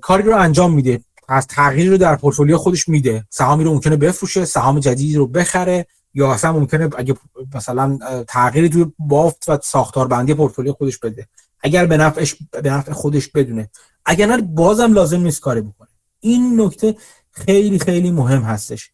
کاری 0.00 0.22
رو 0.22 0.36
انجام 0.36 0.74
میده. 0.74 1.00
از 1.28 1.46
تغییر 1.46 1.90
رو 1.90 1.96
در 1.96 2.16
پورتفولیو 2.16 2.58
خودش 2.58 2.88
میده. 2.88 3.26
سهامی 3.30 3.64
رو 3.64 3.74
ممکنه 3.74 3.96
بفروشه 3.96 4.44
سهام 4.44 4.80
جدیدی 4.80 5.16
رو 5.16 5.26
بخره 5.26 5.86
یا 6.14 6.32
اصلا 6.32 6.52
ممکنه 6.52 6.90
اگه 6.96 7.14
مثلا 7.54 7.98
تغییری 8.28 8.68
تو 8.68 8.92
بافت 8.98 9.48
و 9.48 9.58
ساختار 9.62 10.08
بندی 10.08 10.34
پورتفولیو 10.34 10.72
خودش 10.72 10.98
بده. 10.98 11.28
اگر 11.64 11.86
به 11.86 11.96
نفعش 11.96 12.36
به 12.62 12.70
نفع 12.70 12.92
خودش 12.92 13.28
بدونه. 13.28 13.70
اگر 14.04 14.26
نه 14.26 14.42
بازم 14.42 14.92
لازم 14.92 15.20
نیست 15.20 15.40
کاری 15.40 15.60
بکنه. 15.60 15.88
این 16.20 16.60
نکته 16.60 16.96
خیلی 17.30 17.78
خیلی 17.78 18.10
مهم 18.10 18.42
هستش. 18.42 18.90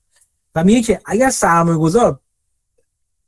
و 0.54 0.64
میگه 0.64 0.82
که 0.82 1.00
اگر 1.04 1.30
سرمایه 1.30 1.78
گذار 1.78 2.20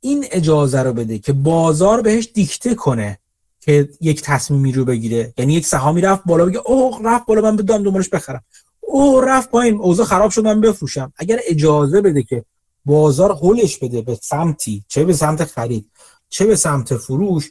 این 0.00 0.26
اجازه 0.30 0.82
رو 0.82 0.92
بده 0.92 1.18
که 1.18 1.32
بازار 1.32 2.00
بهش 2.00 2.28
دیکته 2.34 2.74
کنه 2.74 3.18
که 3.60 3.88
یک 4.00 4.22
تصمیمی 4.22 4.72
رو 4.72 4.84
بگیره. 4.84 5.34
یعنی 5.38 5.54
یک 5.54 5.66
سهامی 5.66 6.00
رفت 6.00 6.22
بالا 6.26 6.46
بگه 6.46 6.58
اوه 6.58 7.00
رفت 7.04 7.26
بالا 7.26 7.40
من 7.40 7.56
بدم 7.56 7.82
دنبالش 7.82 8.08
بخرم. 8.08 8.44
او 8.80 9.20
رفت 9.20 9.50
پایین 9.50 9.74
اوضاع 9.74 10.06
خراب 10.06 10.30
شد 10.30 10.44
من 10.44 10.60
بفروشم. 10.60 11.12
اگر 11.16 11.40
اجازه 11.48 12.00
بده 12.00 12.22
که 12.22 12.44
بازار 12.84 13.32
هولش 13.32 13.78
بده 13.78 14.02
به 14.02 14.18
سمتی 14.22 14.84
چه 14.88 15.04
به 15.04 15.12
سمت 15.12 15.44
خرید 15.44 15.90
چه 16.28 16.46
به 16.46 16.56
سمت 16.56 16.96
فروش 16.96 17.50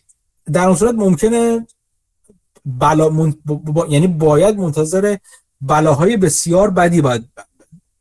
در 0.53 0.65
اون 0.65 0.75
صورت 0.75 0.95
ممکنه 0.95 1.67
بلا 2.66 3.09
من... 3.09 3.34
یعنی 3.89 4.07
باید 4.07 4.57
منتظر 4.57 5.18
بلاهای 5.62 6.18
بسیار 6.18 6.70
بدی 6.70 7.01
باید 7.01 7.30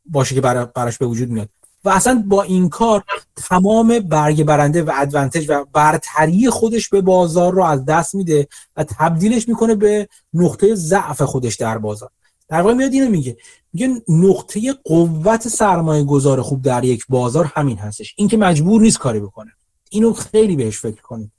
باشه 0.05 0.35
که 0.35 0.41
براش 0.41 0.97
به 0.97 1.05
وجود 1.05 1.29
میاد. 1.29 1.49
و 1.83 1.89
اصلا 1.89 2.23
با 2.27 2.43
این 2.43 2.69
کار 2.69 3.03
تمام 3.35 3.99
برگ 3.99 4.43
برنده 4.43 4.83
و 4.83 4.91
ادوانتج 4.93 5.45
و 5.49 5.65
برتری 5.73 6.49
خودش 6.49 6.89
به 6.89 7.01
بازار 7.01 7.53
رو 7.53 7.63
از 7.63 7.85
دست 7.85 8.15
میده 8.15 8.47
و 8.77 8.83
تبدیلش 8.83 9.47
می‌کنه 9.47 9.75
به 9.75 10.07
نقطه 10.33 10.75
ضعف 10.75 11.21
خودش 11.21 11.55
در 11.55 11.77
بازار. 11.77 12.09
در 12.49 12.61
واقع 12.61 12.73
میاد 12.73 12.93
اینو 12.93 13.09
میگه. 13.09 13.37
میگه 13.73 14.01
نقطه 14.07 14.73
قوت 14.83 15.47
سرمایه 15.47 16.03
گذار 16.03 16.41
خوب 16.41 16.61
در 16.61 16.83
یک 16.83 17.05
بازار 17.09 17.51
همین 17.55 17.77
هستش. 17.77 18.13
اینکه 18.17 18.37
مجبور 18.37 18.81
نیست 18.81 18.97
کاری 18.97 19.19
بکنه. 19.19 19.51
اینو 19.89 20.13
خیلی 20.13 20.55
بهش 20.55 20.79
فکر 20.79 21.01
کنید. 21.01 21.31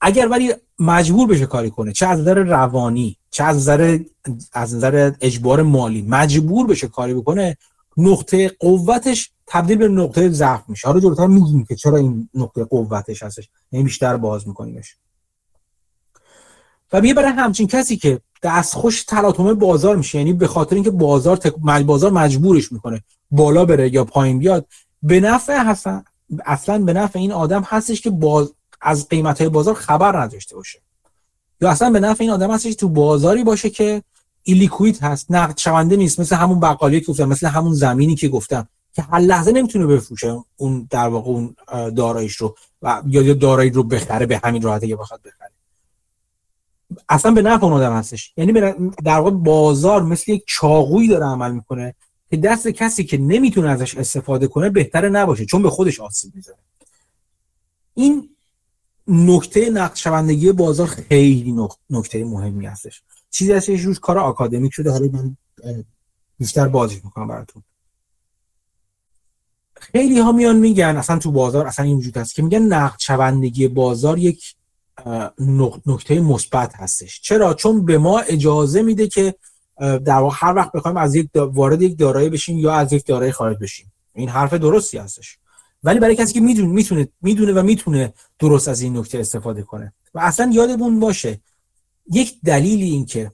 اگر 0.00 0.28
ولی 0.28 0.54
مجبور 0.78 1.28
بشه 1.28 1.46
کاری 1.46 1.70
کنه. 1.70 1.92
چه 1.92 2.06
از 2.06 2.20
نظر 2.20 2.34
روانی 2.34 3.16
چه 3.30 3.44
از 3.44 3.56
نظر 3.56 3.98
از 4.52 4.74
نظر 4.74 5.12
اجبار 5.20 5.62
مالی 5.62 6.02
مجبور 6.02 6.66
بشه 6.66 6.88
کاری 6.88 7.14
بکنه 7.14 7.56
نقطه 7.96 8.48
قوتش 8.48 9.30
تبدیل 9.46 9.78
به 9.78 9.88
نقطه 9.88 10.28
ضعف 10.28 10.62
میشه. 10.68 10.88
حالا 10.88 11.00
جلوتر 11.00 11.26
میگیم 11.26 11.64
که 11.64 11.74
چرا 11.74 11.96
این 11.96 12.28
نقطه 12.34 12.64
قوتش 12.64 13.22
هستش. 13.22 13.48
یعنی 13.72 13.84
بیشتر 13.84 14.16
باز 14.16 14.48
میکنیمش. 14.48 14.96
و 16.92 17.00
میگه 17.00 17.14
برای 17.14 17.30
همچین 17.30 17.66
کسی 17.66 17.96
که 17.96 18.20
دستخوش 18.42 19.04
تلاطم 19.04 19.54
بازار 19.54 19.96
میشه 19.96 20.18
یعنی 20.18 20.32
به 20.32 20.46
خاطر 20.46 20.74
اینکه 20.74 20.90
بازار 20.90 21.36
تک... 21.36 21.54
بازار 21.84 22.10
مجبورش 22.10 22.72
می‌کنه 22.72 23.02
بالا 23.30 23.64
بره 23.64 23.94
یا 23.94 24.04
پایین 24.04 24.38
بیاد 24.38 24.66
به 25.02 25.20
نفع 25.20 25.64
حسن 25.64 26.04
اصلا 26.44 26.78
به 26.78 26.92
نفع 26.92 27.18
این 27.18 27.32
آدم 27.32 27.62
هستش 27.62 28.00
که 28.00 28.10
باز 28.10 28.52
از 28.80 29.08
قیمت 29.08 29.40
های 29.40 29.50
بازار 29.50 29.74
خبر 29.74 30.20
نداشته 30.20 30.56
باشه. 30.56 30.78
یا 31.60 31.70
اصلا 31.70 31.90
به 31.90 32.00
نفع 32.00 32.24
این 32.24 32.30
آدم 32.30 32.50
هستش 32.50 32.74
تو 32.74 32.88
بازاری 32.88 33.44
باشه 33.44 33.70
که 33.70 34.02
ایلیکوید 34.42 34.98
هست 34.98 35.26
نقد 35.30 35.58
شونده 35.58 35.96
نیست 35.96 36.20
مثل 36.20 36.36
همون 36.36 36.60
بقالی 36.60 37.00
که 37.00 37.06
گفتم 37.06 37.28
مثل 37.28 37.46
همون 37.46 37.74
زمینی 37.74 38.14
که 38.14 38.28
گفتم 38.28 38.68
که 38.92 39.02
هر 39.02 39.18
لحظه 39.18 39.52
نمی‌تونه 39.52 39.86
بفروشه 39.86 40.36
اون 40.56 40.88
در 40.90 41.08
واقع 41.08 41.30
اون 41.30 41.54
داراییش 41.90 42.36
رو 42.36 42.56
و 42.82 43.02
یا 43.06 43.34
دارایی 43.34 43.70
رو 43.70 43.82
بخره 43.82 44.26
به 44.26 44.40
همین 44.44 44.62
راحتی 44.62 44.88
که 44.88 44.96
بخواد 44.96 45.20
بخره. 45.20 45.50
اصلا 47.08 47.32
به 47.32 47.42
نفع 47.42 47.64
اون 47.64 47.72
آدم 47.72 47.92
هستش. 47.92 48.32
یعنی 48.36 48.52
در 49.04 49.18
واقع 49.18 49.30
بازار 49.30 50.02
مثل 50.02 50.32
یک 50.32 50.44
چاقویی 50.46 51.08
داره 51.08 51.24
عمل 51.24 51.52
می‌کنه 51.52 51.94
که 52.30 52.36
دست 52.36 52.68
کسی 52.68 53.04
که 53.04 53.18
نمی‌تونه 53.18 53.68
ازش 53.70 53.96
استفاده 53.96 54.46
کنه 54.48 54.70
بهتره 54.70 55.08
نباشه 55.08 55.44
چون 55.44 55.62
به 55.62 55.70
خودش 55.70 56.00
آسیب 56.00 56.34
می‌زنه. 56.34 56.54
این 57.94 58.28
نکته 59.08 59.70
نقد 59.70 59.96
شوندگی 59.96 60.52
بازار 60.52 60.86
خیلی 60.86 61.56
نکته 61.90 62.24
مهمی 62.24 62.66
هستش. 62.66 63.02
چیزی 63.30 63.52
هستش 63.52 63.80
روش 63.80 64.00
کار 64.00 64.18
آکادمیک 64.18 64.74
شده. 64.74 64.90
حالا 64.90 65.08
من 65.12 65.36
بیشتر 66.38 66.68
بازش 66.68 67.04
می‌کنم 67.04 67.28
براتون. 67.28 67.62
خیلی 69.76 70.18
ها 70.18 70.32
میان 70.32 70.56
میگن 70.56 70.96
اصلا 70.96 71.18
تو 71.18 71.32
بازار 71.32 71.66
اصلا 71.66 71.86
وجود 71.96 72.16
هست 72.16 72.34
که 72.34 72.42
میگن 72.42 72.62
نقد 72.62 72.98
شوندگی 72.98 73.68
بازار 73.68 74.18
یک 74.18 74.54
نکته 75.86 76.20
مثبت 76.20 76.74
هستش. 76.74 77.20
چرا؟ 77.20 77.54
چون 77.54 77.84
به 77.84 77.98
ما 77.98 78.18
اجازه 78.20 78.82
میده 78.82 79.08
که 79.08 79.34
در 79.78 80.18
واقع 80.18 80.36
هر 80.38 80.54
وقت 80.54 80.72
بخوایم 80.72 80.96
از 80.96 81.14
یک 81.14 81.30
وارد 81.34 81.82
یک 81.82 81.98
دارایی 81.98 82.28
بشیم 82.28 82.58
یا 82.58 82.72
از 82.72 82.92
یک 82.92 83.06
دارایی 83.06 83.32
خارج 83.32 83.58
بشیم. 83.58 83.92
این 84.14 84.28
حرف 84.28 84.54
درستی 84.54 84.98
هستش. 84.98 85.38
ولی 85.82 86.00
برای 86.00 86.16
کسی 86.16 86.32
که 86.32 86.40
می‌دونه 86.40 86.68
می‌تونه 86.68 87.08
می‌دونه 87.22 87.52
و 87.52 87.62
می‌تونه 87.62 88.12
درست 88.38 88.68
از 88.68 88.80
این 88.80 88.96
نکته 88.96 89.18
استفاده 89.18 89.62
کنه. 89.62 89.92
و 90.14 90.18
اصلا 90.18 90.50
یادمون 90.52 91.00
باشه 91.00 91.40
یک 92.12 92.40
دلیل 92.44 92.82
این 92.82 93.06
که 93.06 93.32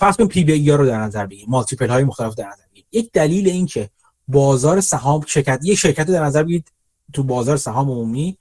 کنیم 0.00 0.28
پی 0.28 0.44
بی 0.44 0.70
رو 0.70 0.86
در 0.86 0.98
نظر 0.98 1.26
بگیریم 1.26 1.46
مالتیپل 1.48 1.88
های 1.88 2.04
مختلف 2.04 2.34
در 2.34 2.46
نظر 2.46 2.62
بگیریم. 2.70 2.88
یک 2.92 3.12
دلیل 3.12 3.48
این 3.48 3.66
که 3.66 3.90
بازار 4.28 4.80
سهام 4.80 5.24
شرکت 5.26 5.60
یک 5.62 5.78
شرکت 5.78 6.06
رو 6.06 6.14
در 6.14 6.24
نظر 6.24 6.42
بگیرید 6.42 6.72
تو 7.12 7.22
بازار 7.22 7.56
سهام 7.56 7.90
عمومی 7.90 8.38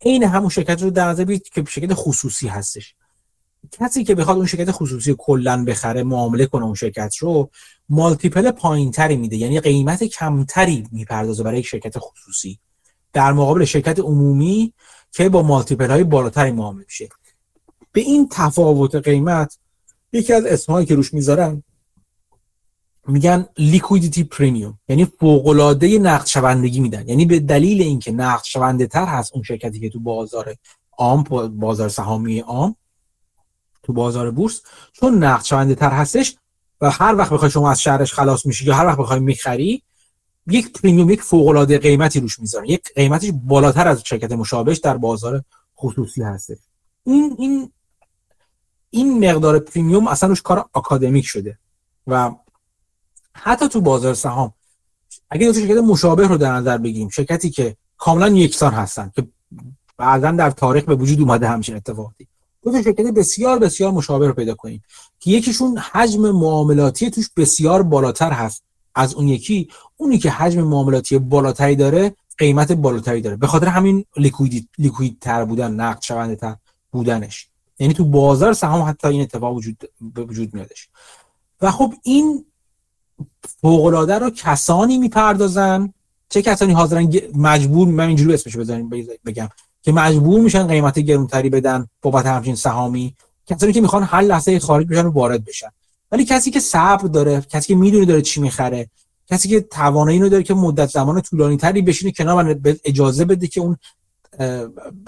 عین 0.00 0.24
همون 0.24 0.48
شرکت 0.48 0.82
رو 0.82 0.90
در 0.90 1.08
نظر 1.08 1.24
بگیرید 1.24 1.48
که 1.48 1.64
شرکت 1.68 1.94
خصوصی 1.94 2.48
هستش. 2.48 2.94
کسی 3.72 4.04
که 4.04 4.14
بخواد 4.14 4.36
اون 4.36 4.46
شرکت 4.46 4.70
خصوصی 4.70 5.14
کلا 5.18 5.64
بخره 5.64 6.02
معامله 6.02 6.46
کنه 6.46 6.64
اون 6.64 6.74
شرکت 6.74 7.16
رو 7.16 7.50
مالتیپل 7.88 8.50
پایینتری 8.50 9.16
میده. 9.16 9.36
یعنی 9.36 9.60
قیمت 9.60 10.04
کمتری 10.04 10.86
می‌پردازه 10.92 11.42
برای 11.42 11.58
یک 11.58 11.66
شرکت 11.66 11.98
خصوصی. 11.98 12.58
در 13.12 13.32
مقابل 13.32 13.64
شرکت 13.64 13.98
عمومی 13.98 14.72
که 15.12 15.28
با 15.28 15.42
multiple 15.42 15.90
های 15.90 16.04
بالاتری 16.04 16.50
معامله 16.50 16.84
میشه. 16.84 17.08
به 17.92 18.00
این 18.00 18.28
تفاوت 18.32 18.94
قیمت 18.94 19.58
یکی 20.12 20.32
از 20.32 20.44
اسمهایی 20.44 20.86
که 20.86 20.94
روش 20.94 21.14
می‌ذارن 21.14 21.62
میگن 23.08 23.46
liquidity 23.58 24.24
premium 24.24 24.78
یعنی 24.88 25.04
فوق 25.04 25.46
العاده 25.46 25.98
نقد 25.98 26.26
شوندگی 26.26 26.80
میدن. 26.80 27.08
یعنی 27.08 27.26
به 27.26 27.40
دلیل 27.40 27.82
اینکه 27.82 28.12
نقد 28.12 28.44
شونده 28.44 28.86
تر 28.86 29.04
هست 29.04 29.34
اون 29.34 29.42
شرکتی 29.42 29.80
که 29.80 29.88
تو 29.88 30.00
بازار 30.00 30.54
عام 30.98 31.22
بازار 31.48 31.88
سهامی 31.88 32.40
عام 32.40 32.76
تو 33.82 33.92
بازار 33.92 34.30
بورس 34.30 34.62
چون 34.92 35.24
نقد 35.24 35.44
شونده 35.44 35.74
تر 35.74 35.90
هستش 35.90 36.36
و 36.80 36.90
هر 36.90 37.14
وقت 37.14 37.32
بخوای 37.32 37.50
شما 37.50 37.70
از 37.70 37.82
شرش 37.82 38.14
خلاص 38.14 38.46
میشی 38.46 38.64
یا 38.64 38.74
هر 38.74 38.86
وقت 38.86 38.98
بخوای 38.98 39.20
می‌خری 39.20 39.82
یک 40.46 40.72
پریمیوم 40.72 41.10
یک 41.10 41.22
فوق 41.22 41.48
العاده 41.48 41.78
قیمتی 41.78 42.20
روش 42.20 42.40
می‌ذارن 42.40 42.64
یک 42.64 42.94
قیمتش 42.94 43.30
بالاتر 43.44 43.88
از 43.88 44.02
شرکت 44.04 44.32
مشابهش 44.32 44.78
در 44.78 44.96
بازار 44.96 45.44
خصوصی 45.78 46.22
هست 46.22 46.50
این 47.04 47.36
این 47.38 47.72
این 48.90 49.30
مقدار 49.30 49.58
پریمیوم 49.58 50.08
اصلا 50.08 50.28
روش 50.28 50.42
کار 50.42 50.64
آکادمیک 50.72 51.26
شده 51.26 51.58
و 52.06 52.30
حتی 53.32 53.68
تو 53.68 53.80
بازار 53.80 54.14
سهام 54.14 54.52
اگه 55.30 55.46
دو 55.46 55.52
شرکت 55.52 55.76
مشابه 55.76 56.26
رو 56.26 56.36
در 56.36 56.52
نظر 56.52 56.78
بگیریم 56.78 57.08
شرکتی 57.08 57.50
که 57.50 57.76
کاملا 57.96 58.28
یکسان 58.28 58.72
هستن 58.72 59.12
که 59.16 59.28
بعدا 59.96 60.30
در 60.30 60.50
تاریخ 60.50 60.84
به 60.84 60.94
وجود 60.94 61.20
اومده 61.20 61.48
همچین 61.48 61.76
اتفاقی 61.76 62.28
دو 62.62 62.72
تا 62.72 62.82
شرکت 62.82 63.06
بسیار 63.06 63.58
بسیار 63.58 63.92
مشابه 63.92 64.26
رو 64.26 64.32
پیدا 64.32 64.54
کنیم 64.54 64.82
که 65.20 65.30
یکیشون 65.30 65.78
حجم 65.78 66.30
معاملاتی 66.30 67.10
توش 67.10 67.30
بسیار 67.36 67.82
بالاتر 67.82 68.30
هست 68.30 68.62
از 68.94 69.14
اون 69.14 69.28
یکی. 69.28 69.68
اونی 69.96 70.18
که 70.18 70.30
حجم 70.30 70.62
معاملاتی 70.62 71.18
بالاتری 71.18 71.76
داره 71.76 72.14
قیمت 72.38 72.72
بالاتری 72.72 73.20
داره. 73.20 73.36
به 73.36 73.46
خاطر 73.46 73.66
همین 73.66 74.04
لیکوید 74.78 75.18
تر 75.20 75.44
بودن 75.44 75.70
نقد 75.70 76.02
شونده 76.02 76.36
تر 76.36 76.56
بودنش. 76.92 77.48
یعنی 77.78 77.94
تو 77.94 78.04
بازار 78.04 78.52
سهام 78.52 78.88
حتی 78.88 79.08
این 79.08 79.22
اتفاق 79.22 79.56
وجود 79.56 79.90
وجود 80.16 80.54
میادش. 80.54 80.88
و 81.60 81.70
خب 81.70 81.94
این 82.02 82.44
فوق 83.60 83.84
العاده 83.84 84.18
رو 84.18 84.30
کسانی 84.30 84.98
می‌پردازن. 84.98 85.92
چه 86.28 86.42
کسانی 86.42 86.72
حاضرن؟ 86.72 87.12
مجبور 87.34 87.88
من 87.88 88.06
اینجوری 88.06 88.34
اسمش 88.34 88.56
بزنیم 88.56 88.90
بگم. 89.26 89.48
که 89.82 89.92
مجبور 89.92 90.40
میشن 90.40 90.66
قیمت 90.66 90.98
گرونتری 90.98 91.50
بدن 91.50 91.86
بابت 92.02 92.26
همچین 92.26 92.54
سهامی. 92.54 93.14
کسانی 93.46 93.72
که 93.72 93.80
می‌خوان 93.80 94.02
هر 94.02 94.20
لحظه 94.20 94.58
خارج 94.58 94.86
بشن 94.86 95.06
و 95.06 95.10
وارد 95.10 95.44
بشن. 95.44 95.68
ولی 96.12 96.24
کسی 96.24 96.50
که 96.50 96.60
صبر 96.60 97.08
داره 97.08 97.40
کسی 97.40 97.68
که 97.68 97.74
می‌دونه 97.74 98.04
داره 98.04 98.22
چی 98.22 98.40
می‌خره 98.40 98.90
کسی 99.28 99.48
که 99.48 99.60
توانایی 99.60 100.18
اینو 100.18 100.28
داره 100.28 100.42
که 100.42 100.54
مدت 100.54 100.88
زمان 100.88 101.20
طولانی 101.20 101.56
تری 101.56 101.82
بشینه 101.82 102.12
کنار 102.12 102.58
و 102.64 102.74
اجازه 102.84 103.24
بده 103.24 103.46
که 103.46 103.60
اون 103.60 103.76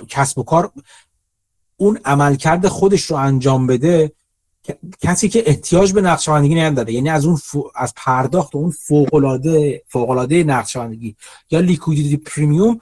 کسب 0.08 0.38
و 0.38 0.42
کار 0.42 0.72
اون 1.76 2.00
عملکرد 2.04 2.68
خودش 2.68 3.02
رو 3.02 3.16
انجام 3.16 3.66
بده 3.66 4.12
کسی 5.00 5.28
که 5.28 5.42
احتیاج 5.46 5.92
به 5.92 6.00
نقدشوندگی 6.00 6.55
نداره. 6.54 6.92
یعنی 6.92 7.08
از 7.08 7.24
اون 7.24 7.38
از 7.76 7.92
پرداخت 7.96 8.56
اون 8.56 8.70
فوق 8.70 9.14
العاده 9.14 9.82
فوق 9.88 10.10
العاده 10.10 10.44
نقدشوندگی 10.44 11.16
یا 11.50 11.60
liquidity 11.61 12.16
premium 12.16 12.80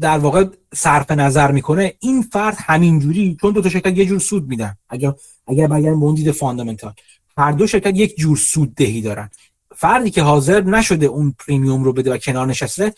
در 0.00 0.18
واقع 0.18 0.44
صرف 0.74 1.10
نظر 1.10 1.52
می‌کنه 1.52 1.94
این 2.00 2.22
فرد 2.22 2.56
همینجوری 2.58 3.36
چون 3.40 3.52
دو 3.52 3.62
تا 3.62 3.68
شرکت 3.68 3.98
یه 3.98 4.06
جور 4.06 4.18
سود 4.18 4.48
میدن. 4.48 4.76
اگر 4.88 5.14
اگر 5.46 5.66
برگردیم 5.66 6.00
به 6.00 6.06
اون 6.06 6.14
دید 6.14 6.30
fundamental. 6.30 6.92
هر 7.38 7.52
دو 7.52 7.66
شرکت 7.66 7.96
یک 7.96 8.16
جور 8.16 8.36
سود 8.36 8.74
دهی 8.74 9.00
دارن. 9.02 9.30
فردی 9.76 10.10
که 10.10 10.22
حاضر 10.22 10.60
نشده 10.60 11.06
اون 11.06 11.34
premium 11.38 11.84
رو 11.84 11.92
بده 11.92 12.12
و 12.12 12.16
کنار 12.16 12.46
نشسته 12.46 12.94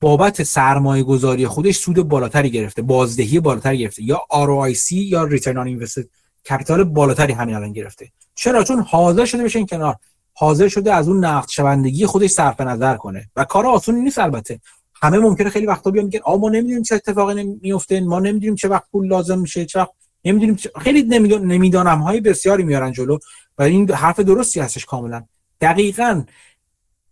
بابت 0.00 0.42
سرمایه 0.42 1.02
گذاری 1.02 1.46
خودش 1.46 1.76
سود 1.76 1.96
بالاتری 1.96 2.50
گرفته 2.50 2.82
بازدهی 2.82 3.40
بالاتری 3.40 3.78
گرفته. 3.78 4.02
یا 4.02 4.20
ROIC 4.32 4.92
یا 4.92 5.28
Return 5.28 5.54
on 5.54 5.80
Invested 5.80 6.04
Capital 6.50 6.84
بالاتری 6.84 7.32
همین 7.32 7.54
الان 7.54 7.72
گرفته. 7.72 8.12
چرا؟ 8.34 8.64
چون 8.64 8.80
حاضر 8.80 9.24
شده 9.24 9.44
بشینه 9.44 9.66
کنار. 9.66 9.96
حاضر 10.32 10.68
شده 10.68 10.94
از 10.94 11.08
اون 11.08 11.24
نقد 11.24 11.48
شوندگی 11.48 12.06
خودش 12.06 12.30
صرف 12.30 12.60
نظر 12.60 12.96
کنه. 12.96 13.30
و 13.36 13.44
کار 13.44 13.66
آسونی 13.66 14.00
نیست 14.00 14.18
البته. 14.18 14.60
همه 15.02 15.18
ممکنه 15.18 15.50
خیلی 15.50 15.66
وقتا 15.66 15.90
بیان 15.90 16.04
میگن 16.04 16.20
آ 16.24 16.36
ما 16.36 16.48
نمی‌دونیم 16.48 16.82
چه 16.82 16.94
اتفاقی 16.94 17.44
میفته 17.62 18.00
ما 18.00 18.20
نمی‌دونیم 18.20 18.54
چه 18.54 18.68
وقت 18.68 18.84
پول 18.92 19.06
لازم 19.06 19.38
میشه 19.38 19.64
چه 19.64 19.80
وقت 19.80 19.90
نمی‌دونیم 20.24 20.54
چه... 20.54 20.70
خیلی 20.80 21.02
نمی‌دانم 21.38 21.98
های 21.98 22.20
بسیاری 22.20 22.62
میارن 22.62 22.92
جلو 22.92 23.18
و 23.58 23.62
این 23.62 23.90
حرف 23.90 24.20
درستی 24.20 24.60
هستش 24.60 24.84
کاملا. 24.84 25.24
دقیقا 25.60 26.24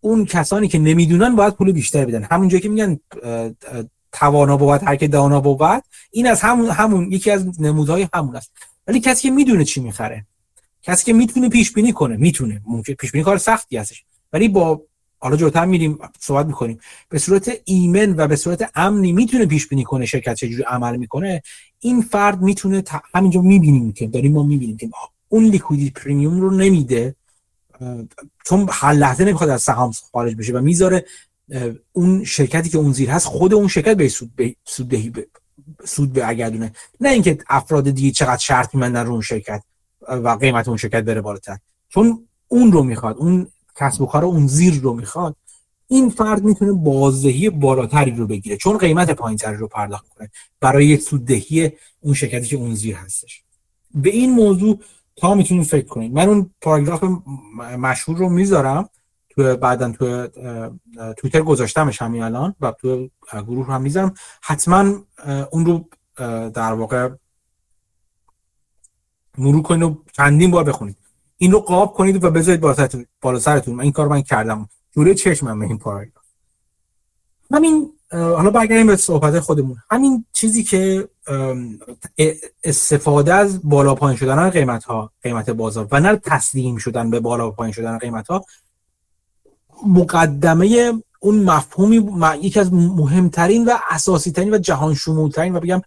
اون 0.01 0.24
کسانی 0.24 0.68
که 0.68 0.78
نمی‌دونن 0.78 1.37
باید 1.37 1.55
پول 1.55 1.72
بیشتر 1.72 2.05
بدن. 2.05 2.22
همونجا 2.22 2.59
که 2.59 2.68
میگن 2.68 3.01
توانا 4.12 4.57
بود 4.57 4.83
هر 4.83 4.97
که 4.97 5.09
دانا 5.09 5.41
بود 5.41 5.83
این 6.11 6.26
از 6.26 6.41
همون 6.41 6.70
همون 6.70 7.12
یکی 7.12 7.30
از 7.30 7.61
نمودهای 7.61 8.09
همون 8.14 8.37
است. 8.37 8.53
ولی 8.87 9.01
کسی 9.01 9.22
که 9.22 9.30
می‌دونه 9.30 9.64
چی 9.64 9.80
می‌خره 9.80 10.26
کسی 10.83 11.05
که 11.05 11.12
می‌تونه 11.12 11.49
پیش 11.49 11.72
بینی 11.72 11.93
کنه 11.93 12.16
می‌تونه. 12.16 12.62
ممکن 12.66 12.93
پیش 12.93 13.12
بینی 13.12 13.24
کار 13.24 13.39
سختی 13.39 13.76
هستش. 13.76 14.05
ولی 14.33 14.49
با 14.49 14.83
حالا 15.23 15.37
جلوتر 15.37 15.64
میریم 15.64 15.99
صحبت 16.20 16.47
می‌کنیم. 16.47 16.79
به 17.09 17.18
صورت 17.18 17.61
ایمن 17.64 18.14
و 18.16 18.27
به 18.27 18.37
صورت 18.37 18.70
امنی 18.75 19.12
می‌تونه 19.12 19.47
پیش 19.47 19.68
بینی 19.68 19.85
کنه 19.85 20.07
شرکت 20.07 20.35
چجوری 20.35 20.62
عمل 20.62 20.97
می‌کنه؟ 20.97 21.43
این 21.81 22.03
فرد 22.03 22.43
می‌تونه 22.43 22.83
تا... 22.83 23.03
همینجا 23.14 23.41
می‌بینیم 23.41 23.93
که 23.93 24.07
داریم 24.07 24.33
ما 24.33 24.43
می‌بینیم 24.43 24.77
که 24.77 24.91
اون 25.29 25.45
لیکویدی 25.45 25.91
پریمیوم 25.91 26.41
رو 26.41 26.51
نمیده 26.51 27.14
چون 28.47 28.68
هر 28.70 28.93
لحظه 28.93 29.25
نمی‌خواد 29.25 29.51
از 29.51 29.62
سهام 29.62 29.93
خارج 30.12 30.37
بشه 30.37 30.53
و 30.53 30.61
می‌ذاره 30.61 31.05
اون 31.93 32.25
شرکتی 32.25 32.68
که 32.68 32.79
اون 32.79 32.93
زیر 32.93 33.11
هست 33.11 33.27
خود 33.27 33.55
اون 33.55 33.68
شرکت 33.68 33.97
به 33.97 34.09
سود 34.09 34.37
به 34.37 34.57
سود 34.64 34.89
دهی 34.89 35.12
سود 35.85 36.12
به 36.12 36.29
اگردونه. 36.29 36.73
نه 37.01 37.09
اینکه 37.09 37.39
افراد 37.49 37.91
دیگه 37.91 38.11
چقدر 38.11 38.39
شرط 38.39 38.75
میمندن 38.75 39.07
رو 39.07 39.12
اون 39.12 39.20
شرکت 39.20 39.62
و 40.09 40.29
قیمت 40.29 40.68
اون 40.68 40.77
شرکت 40.77 41.05
بره 41.05 41.20
بالاتر. 41.20 41.59
چون 41.89 42.29
اون 42.49 42.73
رو 42.73 42.83
می‌خواد 42.83 43.16
اون 43.16 43.49
کسب 43.77 44.03
و 44.03 44.07
کار 44.07 44.25
اون 44.25 44.47
زیر 44.47 44.81
رو 44.81 44.93
می‌خواد 44.93 45.37
این 45.89 46.11
فرد 46.11 46.45
می‌تونه 46.45 46.73
بازدهی 46.73 47.51
بالاتری 47.51 48.11
رو 48.11 48.27
بگیره 48.27 48.57
چون 48.57 48.79
قیمت 48.79 49.11
پایینتری 49.11 49.57
رو 49.57 49.68
پرداخت 49.68 50.09
کنه 50.09 50.31
برای 50.61 50.97
سوددهی 50.97 51.73
اون 52.01 52.14
شرکتی 52.14 52.47
که 52.47 52.57
اون 52.57 52.75
زیر 52.75 52.97
هستش. 52.97 53.43
به 53.95 54.11
این 54.11 54.31
موضوع 54.31 54.81
تا 55.16 55.35
می‌تونید 55.35 55.64
فکر 55.64 55.87
کنید. 55.87 56.12
من 56.12 56.29
اون 56.29 56.51
پاراگراف 56.61 57.05
مشهور 57.79 58.18
رو 58.18 58.29
می‌ذارم. 58.29 58.89
تو 59.31 59.57
بعدا 59.57 59.93
تو 59.93 60.29
توییتر 61.16 61.43
گذاشتمش 61.43 62.03
همین 62.03 62.23
الان 62.23 62.55
و 62.61 62.73
تو 62.73 63.09
گروه 63.33 63.66
هم 63.66 63.83
می‌ذارم. 63.83 64.14
حتما 64.43 65.05
اون 65.51 65.66
رو 65.66 65.89
در 66.51 66.73
واقع 66.73 67.11
مرور 69.39 69.62
کنید 69.62 69.83
و 69.83 70.03
چندین 70.12 70.51
بار 70.51 70.64
بخونید. 70.64 70.97
این 71.43 71.53
رو 71.53 71.61
قاب 71.61 71.95
کنید 71.95 72.24
و 72.24 72.30
بذارید 72.30 72.61
بالا 73.20 73.38
سرتون 73.38 73.74
من 73.74 73.82
این 73.82 73.93
کار 73.93 74.09
من 74.09 74.22
کردم. 74.22 74.68
جوره 74.95 75.14
چشمم 75.14 75.59
به 75.59 75.66
این 75.66 75.78
پاراگراف 75.78 76.24
همین 77.51 77.93
حالا 78.12 78.51
برگردیم 78.51 78.86
به 78.86 78.97
صحبت 78.97 79.40
خودمون. 79.40 79.76
همین 79.90 80.24
چیزی 80.32 80.64
که 80.64 81.09
استفاده 82.64 83.34
از 83.34 83.61
بالا 83.64 83.95
پایین 83.95 84.18
شدن 84.18 84.51
قیمت 84.51 84.84
ها 84.84 85.12
قیمت 85.22 85.51
بازار 85.51 85.88
و 85.90 86.01
نه 86.01 86.16
تسلیم 86.16 86.76
شدن 86.76 87.11
به 87.11 87.20
بالا 87.20 87.51
پایین 87.51 87.72
شدن 87.72 87.99
قیمت 87.99 88.28
ها 88.28 88.45
مقدمه 89.86 90.93
اون 91.20 91.38
مفهومی 91.38 92.11
یکی 92.40 92.61
از 92.61 92.72
مهمترین 92.72 93.64
و 93.64 93.70
اساسی 93.90 94.32
ترین 94.32 94.55
و 94.55 94.59
جهان 94.59 94.95
شمولترین 94.95 95.57
و 95.57 95.61
بگم 95.61 95.82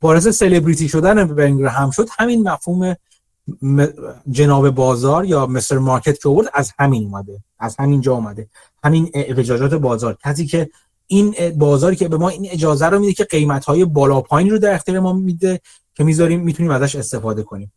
باعث 0.00 0.28
سلبریتی 0.28 0.88
شدن 0.88 1.34
بنگر 1.34 1.66
هم 1.66 1.90
شد 1.90 2.08
همین 2.18 2.48
مفهوم 2.48 2.96
جناب 4.30 4.70
بازار 4.70 5.24
یا 5.24 5.46
مستر 5.46 5.78
مارکت 5.78 6.22
که 6.22 6.28
از 6.54 6.72
همین 6.78 7.04
اومده 7.04 7.42
از 7.58 7.76
همین 7.78 8.00
جا 8.00 8.14
اومده. 8.14 8.48
همین 8.84 9.10
اجازات 9.14 9.74
بازار. 9.74 10.16
کسی 10.24 10.46
که 10.46 10.70
این 11.06 11.34
بازاری 11.58 11.96
که 11.96 12.08
به 12.08 12.16
ما 12.16 12.28
این 12.28 12.48
اجازه 12.50 12.86
رو 12.86 12.98
میده 12.98 13.12
که 13.12 13.24
قیمت 13.24 13.64
های 13.64 13.84
بالا 13.84 14.20
پایین 14.20 14.50
رو 14.50 14.58
در 14.58 14.74
اختیار 14.74 15.00
ما 15.00 15.12
میده 15.12 15.60
که 15.94 16.04
می‌ذاریم 16.04 16.40
می‌تونیم 16.40 16.72
ازش 16.72 16.96
استفاده 16.96 17.42
کنیم. 17.42 17.72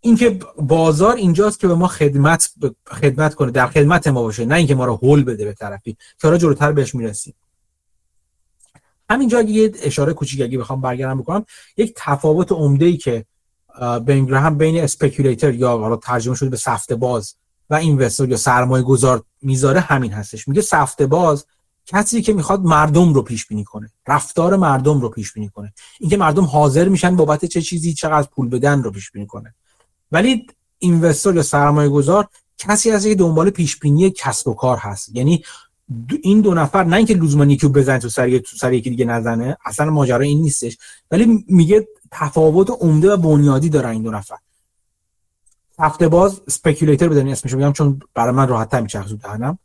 اینکه 0.00 0.38
بازار 0.58 1.16
اینجاست 1.16 1.60
که 1.60 1.68
به 1.68 1.74
ما 1.74 1.88
خدمت 1.88 2.50
خدمت 2.86 3.34
کنه 3.34 3.50
در 3.50 3.66
خدمت 3.66 4.06
ما 4.08 4.22
باشه 4.22 4.44
نه 4.44 4.54
اینکه 4.54 4.74
ما 4.74 4.84
رو 4.84 4.96
هول 4.96 5.24
بده 5.24 5.44
به 5.44 5.52
طرفی 5.52 5.92
که 5.92 6.28
حالا 6.28 6.38
جلوتر 6.38 6.72
بهش 6.72 6.94
می‌رسیم. 6.94 7.34
همینجا 9.10 9.42
یه 9.42 9.72
اشاره 9.82 10.12
کوچیک 10.12 10.42
اگه 10.42 10.58
بخوام 10.58 10.80
برگردم 10.80 11.20
بکنم 11.20 11.44
یک 11.76 11.92
تفاوت 11.96 12.52
عمده 12.52 12.84
ای 12.84 12.96
که 12.96 13.24
بین 14.04 14.34
هم 14.34 14.58
بین 14.58 14.84
اسپکیولیتر 14.84 15.54
یا 15.54 15.78
حالا 15.78 15.96
ترجمه 15.96 16.34
شده 16.34 16.48
به 16.48 16.56
سفته 16.56 16.94
باز 16.94 17.34
و 17.70 17.74
اینوستر 17.74 18.28
یا 18.28 18.36
سرمایه 18.36 18.84
گذار 18.84 19.22
می‌ذاره 19.42 19.80
همین 19.80 20.12
هستش. 20.12 20.48
میگه 20.48 20.62
سفته 20.62 21.06
باز 21.06 21.46
کسی 21.86 22.22
که 22.22 22.32
می‌خواد 22.32 22.60
مردم 22.60 23.14
رو 23.14 23.22
پیش 23.22 23.46
بینی 23.46 23.64
کنه 23.64 23.90
رفتار 24.06 24.56
مردم 24.56 25.00
رو 25.00 25.08
پیش 25.08 25.32
بینی 25.32 25.48
کنه. 25.48 25.72
اینکه 26.00 26.16
مردم 26.16 26.44
حاضر 26.44 26.88
میشن 26.88 27.16
بابت 27.16 27.44
چه 27.44 27.62
چیزی 27.62 27.94
چقدر 27.94 28.28
پول 28.28 28.48
بدن 28.48 28.82
رو 28.82 28.90
پیش 28.90 29.10
بینی 29.10 29.26
کنه. 29.26 29.54
ولی 30.12 30.46
اینوستر 30.78 31.34
یا 31.34 31.42
سرمایه 31.42 31.88
گذار 31.88 32.28
کسی 32.58 32.90
هست 32.90 33.06
که 33.06 33.14
دنبال 33.14 33.50
پیش 33.50 33.78
بینی 33.78 34.10
کسب 34.10 34.48
و 34.48 34.54
کار 34.54 34.76
هست. 34.76 35.16
یعنی 35.16 35.44
این 36.22 36.40
دو 36.40 36.54
نفر 36.54 36.84
نه 36.84 36.96
اینکه 36.96 37.14
لزوما 37.14 37.44
یکی 37.44 37.68
بزنه 37.68 37.98
تو 37.98 38.08
سر 38.08 38.38
تو 38.38 38.56
سر 38.56 38.72
یکی 38.72 38.90
دیگه 38.90 39.04
نزنه 39.04 39.56
اصلا 39.64 39.90
ماجرا 39.90 40.20
این 40.20 40.40
نیستش. 40.40 40.78
ولی 41.10 41.44
میگه 41.48 41.88
تفاوت 42.10 42.70
عمده 42.70 43.12
و 43.12 43.16
بنیادی 43.16 43.68
دارن 43.68 43.90
این 43.90 44.02
دو 44.02 44.10
نفر. 44.10 44.36
هفته 45.78 46.08
باز 46.08 46.40
سپیکولیتر 46.48 47.08
بدونی 47.08 47.32
اسمش 47.32 47.54
میگم 47.54 47.72
چون 47.72 48.00
برای 48.14 48.34
من 48.34 48.48
راحت 48.48 48.70
تر 48.70 48.80
میچرخه 48.80 49.14
دهنم. 49.14 49.58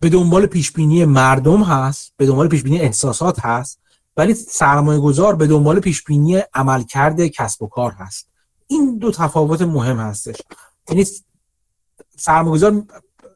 به 0.00 0.08
دنبال 0.08 0.46
پیش 0.46 0.72
بینی 0.72 1.04
مردم 1.04 1.62
هست 1.62 2.12
به 2.16 2.26
دنبال 2.26 2.48
پیش 2.48 2.62
بینی 2.62 2.80
احساسات 2.80 3.40
هست 3.40 3.80
ولی 4.16 4.34
سرمایه 4.34 5.00
گذار 5.00 5.36
به 5.36 5.46
دنبال 5.46 5.80
پیش 5.80 6.04
بینی 6.04 6.42
عملکرد 6.54 7.26
کسب 7.26 7.62
و 7.62 7.66
کار 7.66 7.92
هست. 7.92 8.28
این 8.66 8.98
دو 8.98 9.10
تفاوت 9.10 9.62
مهم 9.62 9.98
هستش. 9.98 10.36
یعنی 10.88 11.04
سرمایه 12.16 12.52
گذار 12.52 12.82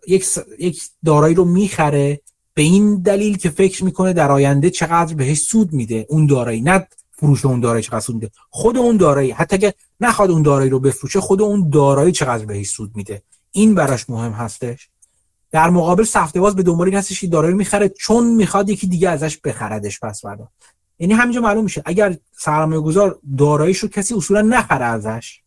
یک 0.09 0.27
یک 0.59 0.83
دارایی 1.05 1.35
رو 1.35 1.45
می‌خره 1.45 2.21
به 2.55 2.63
این 2.63 3.03
دلیل 3.03 3.37
که 3.37 3.51
فکر 3.51 3.85
می‌کنه 3.85 4.13
در 4.13 4.31
آینده 4.31 4.71
چقدر 4.71 5.15
بهش 5.15 5.39
سود 5.39 5.73
میده 5.73 6.07
اون 6.09 6.27
دارایی. 6.27 6.61
نه 6.61 6.87
فروش 7.11 7.45
اون 7.45 7.61
دارایی 7.61 7.83
چقدر 7.83 8.01
سود 8.01 8.15
میده 8.15 8.31
خود 8.51 8.77
اون 8.77 8.97
دارایی. 8.97 9.31
حتی 9.31 9.59
که 9.59 9.75
نخواد 10.01 10.31
اون 10.31 10.43
دارایی 10.43 10.71
رو 10.71 10.81
بفروشه 10.81 11.21
خود 11.21 11.43
اون 11.43 11.71
دارایی 11.71 12.13
چقدر 12.13 12.45
بهش 12.45 12.69
سود 12.69 12.97
میده. 12.97 13.23
این 13.51 13.75
براش 13.75 14.11
مهم 14.11 14.33
هستش. 14.33 14.89
در 15.51 15.71
مقابل 15.71 16.05
سفته 16.05 16.41
باز 16.41 16.57
به 16.57 16.63
دنبال 16.63 16.89
این 16.89 16.97
هستش 16.97 17.21
که 17.21 17.27
دارایی 17.27 17.55
می‌خره 17.55 17.89
چون 17.89 18.35
می‌خواد 18.35 18.69
یکی 18.69 18.87
دیگه 18.87 19.09
ازش 19.09 19.39
بخردش 19.39 20.01
پس 20.01 20.23
فردا. 20.23 20.49
یعنی 20.99 21.15
همینجا 21.15 21.41
معلوم 21.41 21.65
میشه. 21.65 21.83
اگر 21.85 22.17
سرمایه 22.39 22.81
گذار 22.81 23.19
داراییش 23.39 23.79
رو 23.79 23.89
کسی 23.89 24.15
اصولا 24.15 24.43
نخره 24.43 24.85
ازش 24.85 25.41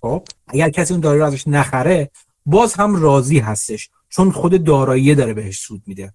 خب؟ 0.00 0.22
اگر 0.48 0.70
کسی 0.70 0.94
اون 0.94 1.00
دارایی 1.00 1.20
رو 1.20 1.26
ازش 1.26 1.48
نخره 1.48 2.10
باز 2.46 2.74
هم 2.74 2.96
راضی 2.96 3.38
هستش 3.38 3.90
چون 4.08 4.30
خود 4.30 4.64
دارایی 4.64 5.14
داره 5.14 5.34
بهش 5.34 5.58
سود 5.58 5.82
میده. 5.86 6.14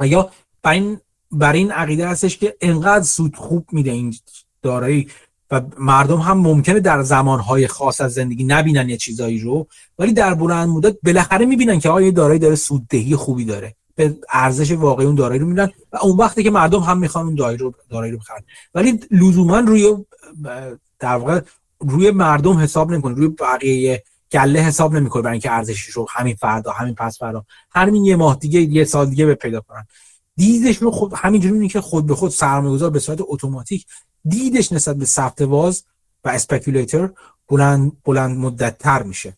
یا 0.00 0.30
بر 0.62 0.72
این, 0.72 1.00
بر 1.32 1.52
این 1.52 1.72
عقیده 1.72 2.08
هستش 2.08 2.38
که 2.38 2.56
انقدر 2.60 3.04
سود 3.04 3.36
خوب 3.36 3.66
میده 3.72 3.90
این 3.90 4.14
دارایی 4.62 5.08
و 5.50 5.62
مردم 5.78 6.18
هم 6.18 6.38
ممکنه 6.38 6.80
در 6.80 7.02
زمانهای 7.02 7.66
خاص 7.66 8.00
از 8.00 8.12
زندگی 8.12 8.44
نبینن 8.44 8.88
یه 8.88 8.96
چیزایی 8.96 9.38
رو 9.38 9.66
ولی 9.98 10.12
در 10.12 10.34
بلند 10.34 10.68
مدت 10.68 10.96
بالاخره 11.02 11.46
می‌بینن 11.46 11.78
که 11.78 11.88
آیا 11.88 12.10
دارایی 12.10 12.38
داره 12.38 12.54
سوددهی 12.54 13.16
خوبی 13.16 13.44
داره. 13.44 13.74
به 13.94 14.18
ارزش 14.32 14.70
واقعی 14.70 15.06
اون 15.06 15.14
دارایی 15.14 15.40
رو 15.40 15.46
می‌بینن 15.46 15.70
و 15.92 15.96
اون 15.96 16.16
وقتی 16.16 16.42
که 16.42 16.50
مردم 16.50 16.80
هم 16.80 16.98
می‌خوان 16.98 17.26
اون 17.26 17.34
دارایی 17.34 17.58
رو 17.58 17.74
دارایی 17.90 18.12
رو 18.12 18.18
بخرن. 18.18 18.42
ولی 18.74 19.00
لزوما 19.10 19.58
روی 19.58 19.96
در 20.98 21.16
واقع 21.16 21.40
روی 21.80 22.10
مردم 22.10 22.58
حساب 22.58 22.92
نمی‌کنه 22.92 23.14
روی 23.14 23.28
بقیه 23.28 24.04
گله 24.34 24.60
حساب 24.60 24.94
نمی‌کنه 24.94 25.22
برای 25.22 25.32
اینکه 25.32 25.50
ارزشش 25.50 25.88
رو 25.88 26.06
همین 26.10 26.34
فردا 26.34 26.72
همین 26.72 26.94
پس 26.94 27.18
فردا 27.18 27.44
همین 27.70 28.04
یه 28.04 28.16
ماه 28.16 28.36
دیگه 28.36 28.60
یه 28.60 28.84
سال 28.84 29.10
دیگه 29.10 29.26
به 29.26 29.34
پیدا 29.34 29.60
کنن. 29.60 29.86
رو 30.80 30.90
خود 30.90 31.12
همینجوری 31.16 31.68
که 31.68 31.80
خود 31.80 32.06
به 32.06 32.14
خود 32.14 32.30
سرمایه‌گذار 32.30 32.90
به 32.90 32.98
صورت 32.98 33.18
اتوماتیک 33.20 33.86
دیدش 34.24 34.72
نسبت 34.72 34.96
به 34.96 35.04
ثبت 35.04 35.40
واز 35.42 35.84
و 36.24 36.28
اسپکولاتور 36.28 37.12
بلند 37.48 37.92
بلند 38.04 38.38
مدت 38.38 38.78
تر 38.78 39.02
میشه. 39.02 39.36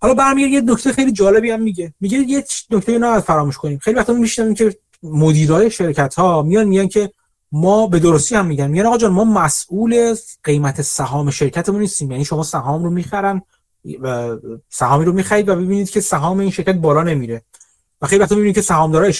حالا 0.00 0.14
برمیگرد 0.14 0.52
یه 0.52 0.60
نکته 0.60 0.92
خیلی 0.92 1.12
جالبی 1.12 1.50
هم 1.50 1.62
میگه. 1.62 1.94
میگه 2.00 2.18
یه 2.18 2.44
نکته 2.70 2.98
نباید 2.98 3.24
فراموش 3.24 3.56
کنیم. 3.56 3.78
خیلی 3.78 3.96
وقتا 3.96 4.12
میشنم 4.12 4.54
که 4.54 4.78
مدیرای 5.02 5.70
شرکت 5.70 6.14
ها 6.14 6.42
میان 6.42 6.66
میگن 6.66 6.88
که 6.88 7.12
ما 7.56 7.86
به 7.86 7.98
درستی 7.98 8.34
هم 8.34 8.46
میگن 8.46 8.66
میگن 8.66 8.86
آقا 8.86 8.98
جان 8.98 9.12
ما 9.12 9.24
مسئول 9.24 10.14
قیمت 10.44 10.82
سهام 10.82 11.30
شرکتمون 11.30 11.80
نیستیم. 11.80 12.10
یعنی 12.10 12.24
شما 12.24 12.42
سهام 12.42 12.84
رو 12.84 12.90
می‌خرن 12.90 13.42
سهامی 14.70 15.04
رو 15.04 15.12
می‌خرید 15.12 15.48
و 15.48 15.56
ببینید 15.56 15.90
که 15.90 16.00
سهام 16.00 16.38
این 16.38 16.50
شرکت 16.50 16.74
بالا 16.74 17.02
نمیره. 17.02 17.42
و 18.02 18.06
خیلی 18.06 18.22
وقتا 18.22 18.34
می‌بینید 18.34 18.54
که 18.54 18.62
سهامدارا 18.62 19.12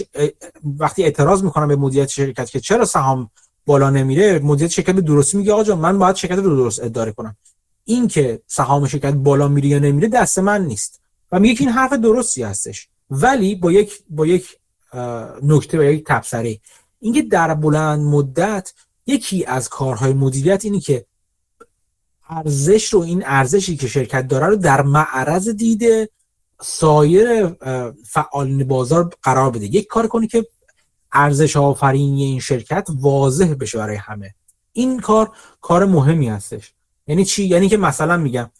وقتی 0.78 1.02
اعتراض 1.02 1.42
می‌کنن 1.42 1.68
به 1.68 1.76
مدیریت 1.76 2.08
شرکت 2.08 2.50
که 2.50 2.60
چرا 2.60 2.84
سهام 2.84 3.30
بالا 3.66 3.90
نمیره 3.90 4.38
مدیریت 4.38 4.70
شرکت 4.70 4.94
به 4.94 5.00
درستی 5.00 5.36
میگه 5.36 5.52
آقا 5.52 5.64
جان 5.64 5.78
من 5.78 5.98
باید 5.98 6.16
شرکت 6.16 6.36
رو 6.36 6.56
درست 6.56 6.82
اداره 6.82 7.12
کنم. 7.12 7.36
این 7.84 8.08
که 8.08 8.40
سهام 8.46 8.86
شرکت 8.86 9.12
بالا 9.14 9.48
میره 9.48 9.68
یا 9.68 9.78
نمیره 9.78 10.08
دست 10.08 10.38
من 10.38 10.64
نیست. 10.64 11.00
و 11.32 11.40
میگه 11.40 11.54
که 11.54 11.60
این 11.64 11.72
حرف 11.72 11.92
درستی 11.92 12.42
هستش. 12.42 12.88
ولی 13.10 13.54
با 13.54 13.72
یک 13.72 14.02
با 14.10 14.26
یک 14.26 14.56
نکته 15.42 15.78
و 15.78 15.82
یک 15.82 16.04
تبصره. 16.06 16.58
اینکه 17.00 17.22
در 17.22 17.54
بلند 17.54 18.00
مدت 18.00 18.72
یکی 19.06 19.44
از 19.44 19.68
کارهای 19.68 20.12
مدیریت 20.12 20.64
اینی 20.64 20.80
که 20.80 21.06
ارزش 22.28 22.88
رو 22.88 23.00
این 23.00 23.22
ارزشی 23.26 23.76
که 23.76 23.88
شرکت 23.88 24.28
داره 24.28 24.46
رو 24.46 24.56
در 24.56 24.82
معرض 24.82 25.48
دیده 25.48 26.08
سایر 26.60 27.46
فعالین 28.04 28.64
بازار 28.64 29.10
قرار 29.22 29.50
بده. 29.50 29.64
یک 29.64 29.86
کار 29.86 30.06
کنی 30.06 30.26
که 30.26 30.46
ارزش 31.12 31.56
آفرینی 31.56 32.24
این 32.24 32.40
شرکت 32.40 32.88
واضح 33.00 33.54
بشه 33.60 33.78
برای 33.78 33.96
همه. 33.96 34.34
این 34.72 35.00
کار 35.00 35.32
کار 35.60 35.84
مهمی 35.84 36.28
هستش. 36.28 36.74
یعنی 37.06 37.24
چی؟ 37.24 37.44
یعنی 37.44 37.68
که 37.68 37.76
مثلا 37.76 38.16
میگم 38.16 38.50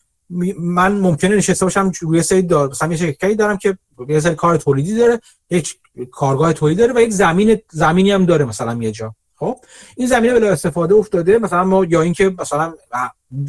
من 0.59 0.93
ممکنه 0.93 1.37
نشسته 1.37 1.67
باشم 1.67 1.93
روی 2.01 2.23
سری 2.23 2.43
دار 2.43 2.69
مثلا 2.69 2.91
یه 2.91 2.97
شرکتی 2.97 3.35
دارم 3.35 3.57
که 3.57 3.79
یه 4.09 4.21
سری 4.21 4.35
کار 4.35 4.57
تولیدی 4.57 4.97
داره 4.97 5.21
یک 5.51 5.79
کارگاه 6.13 6.53
تولیدی 6.53 6.81
داره 6.81 6.93
و 6.93 7.01
یک 7.01 7.13
زمین 7.13 7.59
زمینی 7.71 8.11
هم 8.11 8.27
داره 8.27 8.45
مثلا 8.45 8.75
یه 8.83 8.93
جا. 8.93 9.15
خب؟ 9.37 9.59
این 9.97 10.09
زمینه 10.09 10.35
بلا 10.35 10.53
استفاده 10.53 10.95
افتاده 10.95 11.39
مثلا 11.39 11.65
ما 11.65 11.85
یا 11.85 12.03
اینکه 12.03 12.35
مثلا 12.39 12.75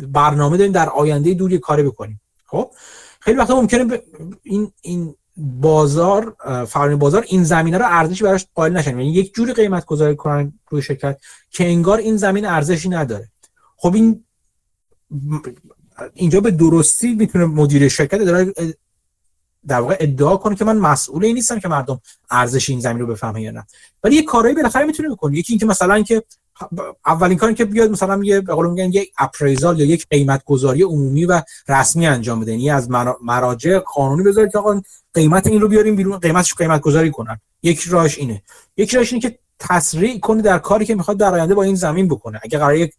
برنامه 0.07 0.57
داریم 0.57 0.73
در 0.73 0.89
آینده 0.89 1.34
دور 1.34 1.51
یه 1.51 1.57
کاری 1.57 1.84
بکنیم. 1.84 2.21
خب؟ 2.45 2.71
خیلی 3.19 3.38
وقتا 3.38 3.61
ممکنه 3.61 4.01
این 4.43 4.71
این 4.82 5.15
بازار 5.38 6.36
فعالین 6.67 6.99
بازار 6.99 7.25
این 7.28 7.43
زمینه 7.43 7.78
رو 7.78 7.86
ارزشی 7.88 8.23
براش 8.23 8.45
قائل 8.55 8.71
نشن. 8.71 8.89
یعنی 8.89 9.13
یک 9.13 9.34
جوری 9.34 9.53
قیمت 9.53 9.86
گذاری 9.86 10.15
کنن 10.15 10.53
روی 10.69 10.82
شرکت 10.82 11.19
که 11.49 11.67
انگار 11.67 11.97
این 11.97 12.17
زمین 12.17 12.45
ارزشی 12.45 12.89
نداره. 12.89 13.30
خب 13.78 13.93
این 13.93 14.23
اینجا 16.14 16.41
به 16.41 16.52
درستی 16.52 17.16
می‌تونه 17.16 17.45
مدیر 17.45 17.88
شرکت 17.88 18.18
داره 18.18 18.54
در 19.68 19.80
واقع 19.80 19.98
ادعا 20.00 20.38
کنه 20.38 20.56
که 20.56 20.66
من 20.66 20.78
مسئول 20.78 21.26
این 21.26 21.36
نیستم 21.36 21.60
که 21.60 21.68
مردم 21.68 22.02
ارزش 22.30 22.70
این 22.70 22.80
زمین 22.80 23.00
رو 23.00 23.08
بفهمن 23.08 23.41
یا 23.41 23.52
نه. 23.52 23.68
ولی 24.04 24.16
یه 24.16 24.24
کارایی 24.24 24.56
بالاخره 24.56 24.86
می‌تونه 24.86 25.10
بکنه. 25.10 25.38
یکی 25.38 25.54
اینکه 25.54 25.66
مثلا 25.66 26.02
که 26.02 26.24
اولین 27.06 27.38
کاری 27.38 27.54
که 27.54 27.66
بیاد 27.66 27.91
مثلا 27.91 28.24
یه 28.24 28.41
به 28.41 28.54
قول 28.54 28.70
میگن 28.70 28.91
یک 28.91 29.12
اپریزال 29.18 29.80
یا 29.80 29.86
یک 29.86 30.08
قیمت 30.10 30.43
گذاری 30.45 30.84
عمومی 30.84 31.26
و 31.26 31.41
رسمی 31.68 32.08
انجام 32.08 32.39
بده. 32.39 32.52
یعنی 32.52 32.70
از 32.70 32.89
مراجع 33.22 33.80
قانونی 33.80 34.24
بذاره 34.24 34.50
که 34.50 34.58
آقا 34.58 34.82
قیمت 35.14 35.48
این 35.48 35.62
رو 35.62 35.68
بیاریم 35.68 35.95
بیرون 35.95 36.18
قیمتش 36.18 36.54
قیمت 36.54 36.82
گذاری 36.82 37.12
کنن. 37.12 37.39
یک 37.64 37.82
راهش 37.82 38.18
اینه. 38.18 38.43
یک 38.78 38.95
راهش 38.95 39.14
اینه 39.14 39.30
که 39.30 39.39
تسریع 39.60 40.20
کنه 40.20 40.41
در 40.41 40.58
کاری 40.60 40.86
که 40.86 40.95
می‌خواد 40.95 41.18
در 41.18 41.34
آینده 41.34 41.56
با 41.56 41.64
این 41.64 41.76
زمین 41.76 42.08
بکنه. 42.08 42.39
اگه 42.43 42.58
قرار 42.58 42.76
یک 42.76 42.93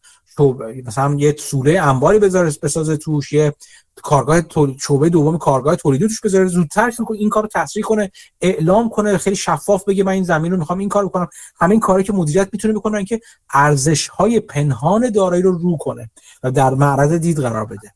مثلا 0.87 1.15
یه 1.19 1.37
سوله 1.39 1.83
انباری 1.83 2.19
بذاره 2.19 2.53
بسازه 2.63 2.97
توش 2.97 3.33
یه 3.33 3.55
کارگاه 4.03 4.43
شعبه 4.81 5.09
دوم 5.09 5.39
کارگاه 5.39 5.77
تولیدی 5.77 6.09
توش 6.09 6.21
بذاره 6.21 6.47
زودتر 6.47 6.93
این 7.15 7.31
کارو 7.31 7.49
تسریع 7.55 7.85
کنه 7.85 8.11
اعلام 8.41 8.89
کنه 8.89 9.19
خیلی 9.19 9.37
شفاف 9.37 9.85
بگه 9.85 10.05
من 10.05 10.13
این 10.13 10.25
زمین 10.25 10.53
رو 10.53 10.59
می‌خوام 10.59 10.79
این 10.79 10.89
کار 10.89 11.07
بکنم 11.07 11.29
همین 11.61 11.81
کاری 11.81 12.05
که 12.05 12.13
مدیریت 12.13 12.49
می‌تونه 12.53 12.75
بکنه 12.75 13.05
که 13.05 13.21
ارزش 13.53 14.09
های 14.09 14.41
پنهان 14.41 15.11
دارایی 15.11 15.43
رو 15.43 15.53
رو 15.53 15.77
کنه 15.77 16.11
و 16.43 16.51
در 16.51 16.75
معرض 16.75 17.13
دید 17.13 17.41
قرار 17.41 17.65
بده. 17.65 17.93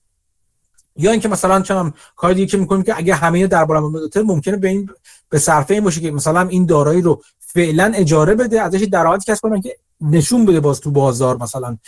یا 0.97 1.11
اینکه 1.11 1.29
مثلا 1.29 1.63
چون 1.63 1.93
کاری 2.17 2.35
دیگه 2.35 2.47
که 2.47 2.57
می‌کنیم 2.57 2.83
که 2.83 2.97
اگه 2.97 3.15
همه 3.15 3.47
در 3.47 3.65
بالا 3.65 3.93
ممکنه 4.17 4.57
به 4.57 4.69
این 4.69 4.91
به 5.29 5.39
صرفه 5.39 5.75
این 5.75 5.85
باشه 5.85 6.01
که 6.01 6.11
مثلا 6.11 6.49
این 6.49 6.67
دارایی 6.67 7.03
رو 7.03 7.23
فعلا 7.55 7.93
اجاره 7.95 8.35
بده 8.35 8.61
ازش 8.61 8.83
درآمدی 8.83 9.25
کسب 9.29 9.43
کنن 9.43 9.61
که 9.61 9.77
نشون 10.01 10.47
بده 10.47 10.61
باز 10.61 10.81
تو 10.81 10.91
بازار 10.91 11.37
مثلا 11.37 11.79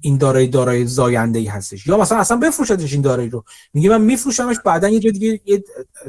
این 0.00 0.16
دارایی 0.18 0.48
دارایی 0.48 0.86
زاینده 0.86 1.38
ای 1.38 1.46
هستش. 1.46 1.86
یا 1.86 1.96
مثلا 1.96 2.18
اصلا 2.18 2.36
بفروشدش 2.36 2.92
این 2.92 3.02
دارایی 3.02 3.28
رو. 3.28 3.44
میگه 3.74 3.90
من 3.90 4.00
میفروشمش 4.00 4.56
بعدا 4.64 4.88
یه 4.88 5.00
جای 5.00 5.12
دیگه 5.12 5.40
یه 5.44 5.64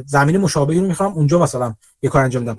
زمین 0.06 0.38
مشابهی 0.38 0.80
رو 0.80 0.88
می‌خوام 0.88 1.14
اونجا 1.14 1.39
مثلا 1.39 1.76
یه 2.02 2.10
کار 2.10 2.24
انجام 2.24 2.46
بدم. 2.46 2.58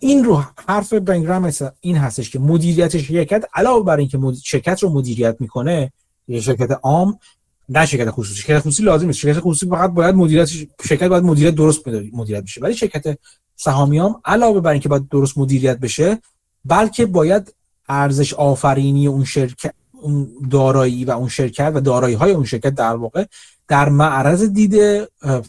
این 0.00 0.24
رو 0.24 0.44
حرف 0.68 0.92
بنگرام 0.92 1.52
این 1.80 1.96
هستش 1.96 2.30
که 2.30 2.38
مدیریت 2.38 2.98
شرکت 2.98 3.44
علاوه 3.54 3.84
بر 3.84 3.96
اینکه 3.96 4.18
شرکت 4.44 4.82
رو 4.82 4.88
مدیریت 4.88 5.36
می‌کنه 5.40 5.92
یه 6.28 6.40
شرکت 6.40 6.78
عام 6.82 7.18
نه 7.68 7.86
شرکت 7.86 8.10
خصوصی. 8.10 8.42
شرکت 8.42 8.60
خصوصی 8.60 8.82
لازم 8.82 9.06
نیست. 9.06 9.18
شرکت 9.18 9.40
خصوصی 9.40 9.66
فقط 9.66 9.90
باید 9.90 10.14
مدیریت 10.14 10.48
شرکت 10.84 11.08
باید 11.08 11.24
مدیریت 11.24 11.54
درست 11.54 11.88
مدیریت 12.12 12.42
بشه. 12.42 12.60
ولی 12.60 12.74
شرکت 12.74 13.18
سهامیام 13.62 14.20
علاوه 14.24 14.60
بر 14.60 14.70
اینکه 14.70 14.88
باید 14.88 15.08
درست 15.08 15.38
مدیریت 15.38 15.78
بشه 15.78 16.18
بلکه 16.64 17.06
باید 17.06 17.54
ارزش 17.88 18.34
آفرینی 18.34 19.06
اون 19.06 19.24
شرکت 19.24 19.74
اون 19.92 20.28
دارایی 20.50 21.04
و 21.04 21.10
اون 21.10 21.28
شرکت 21.28 21.72
و 21.74 21.80
دارایی 21.80 22.14
های 22.14 22.32
اون 22.32 22.44
شرکت 22.44 22.74
در 22.74 22.96
واقع 22.96 23.24
در 23.68 23.88
معرض 23.88 24.42
دید 24.42 24.74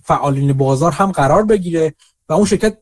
فعالین 0.04 0.54
بازار 0.54 0.92
هم 0.92 1.12
قرار 1.12 1.44
بگیره 1.44 1.94
و 2.30 2.34
اون 2.34 2.46
شرکت 2.46 2.78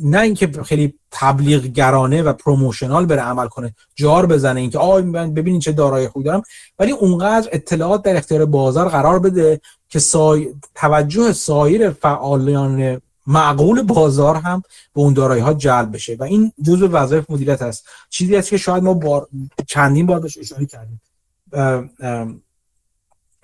نه 0.00 0.20
اینکه 0.20 0.46
خیلی 0.46 0.94
تبلیغ 1.10 1.62
گرانه 1.62 2.22
و 2.22 2.32
پروموشنال 2.32 3.06
بره 3.06 3.20
عمل 3.20 3.46
کنه 3.46 3.74
جار 3.94 4.26
بزنه 4.26 4.60
اینکه 4.60 4.78
آ 4.78 5.00
ببینید 5.00 5.60
چه 5.60 5.72
دارایی 5.72 6.08
خوبی 6.08 6.24
دارم 6.24 6.42
ولی 6.78 6.92
اونقدر 6.92 7.48
اطلاعات 7.52 8.02
در 8.02 8.16
اختیار 8.16 8.44
بازار 8.44 8.88
قرار 8.88 9.18
بده 9.18 9.60
که 9.88 9.98
سای... 9.98 10.54
توجه 10.74 11.32
سایر 11.32 11.90
فعالان 11.90 13.00
معقول 13.26 13.82
بازار 13.82 14.36
هم 14.36 14.62
به 14.94 15.00
اون 15.00 15.14
دارایی 15.14 15.42
ها 15.42 15.54
جلب 15.54 15.94
بشه. 15.94 16.16
و 16.18 16.22
این 16.22 16.52
جزء 16.62 16.88
وظایف 16.92 17.30
مدیریت 17.30 17.62
هست 17.62 17.88
چیزی 18.10 18.36
است 18.36 18.50
که 18.50 18.56
شاید 18.56 18.82
ما 18.82 18.94
بار 18.94 19.28
چندین 19.66 20.06
بار 20.06 20.20
بهش 20.20 20.38
اشاره 20.38 20.66
کردیم. 20.66 21.00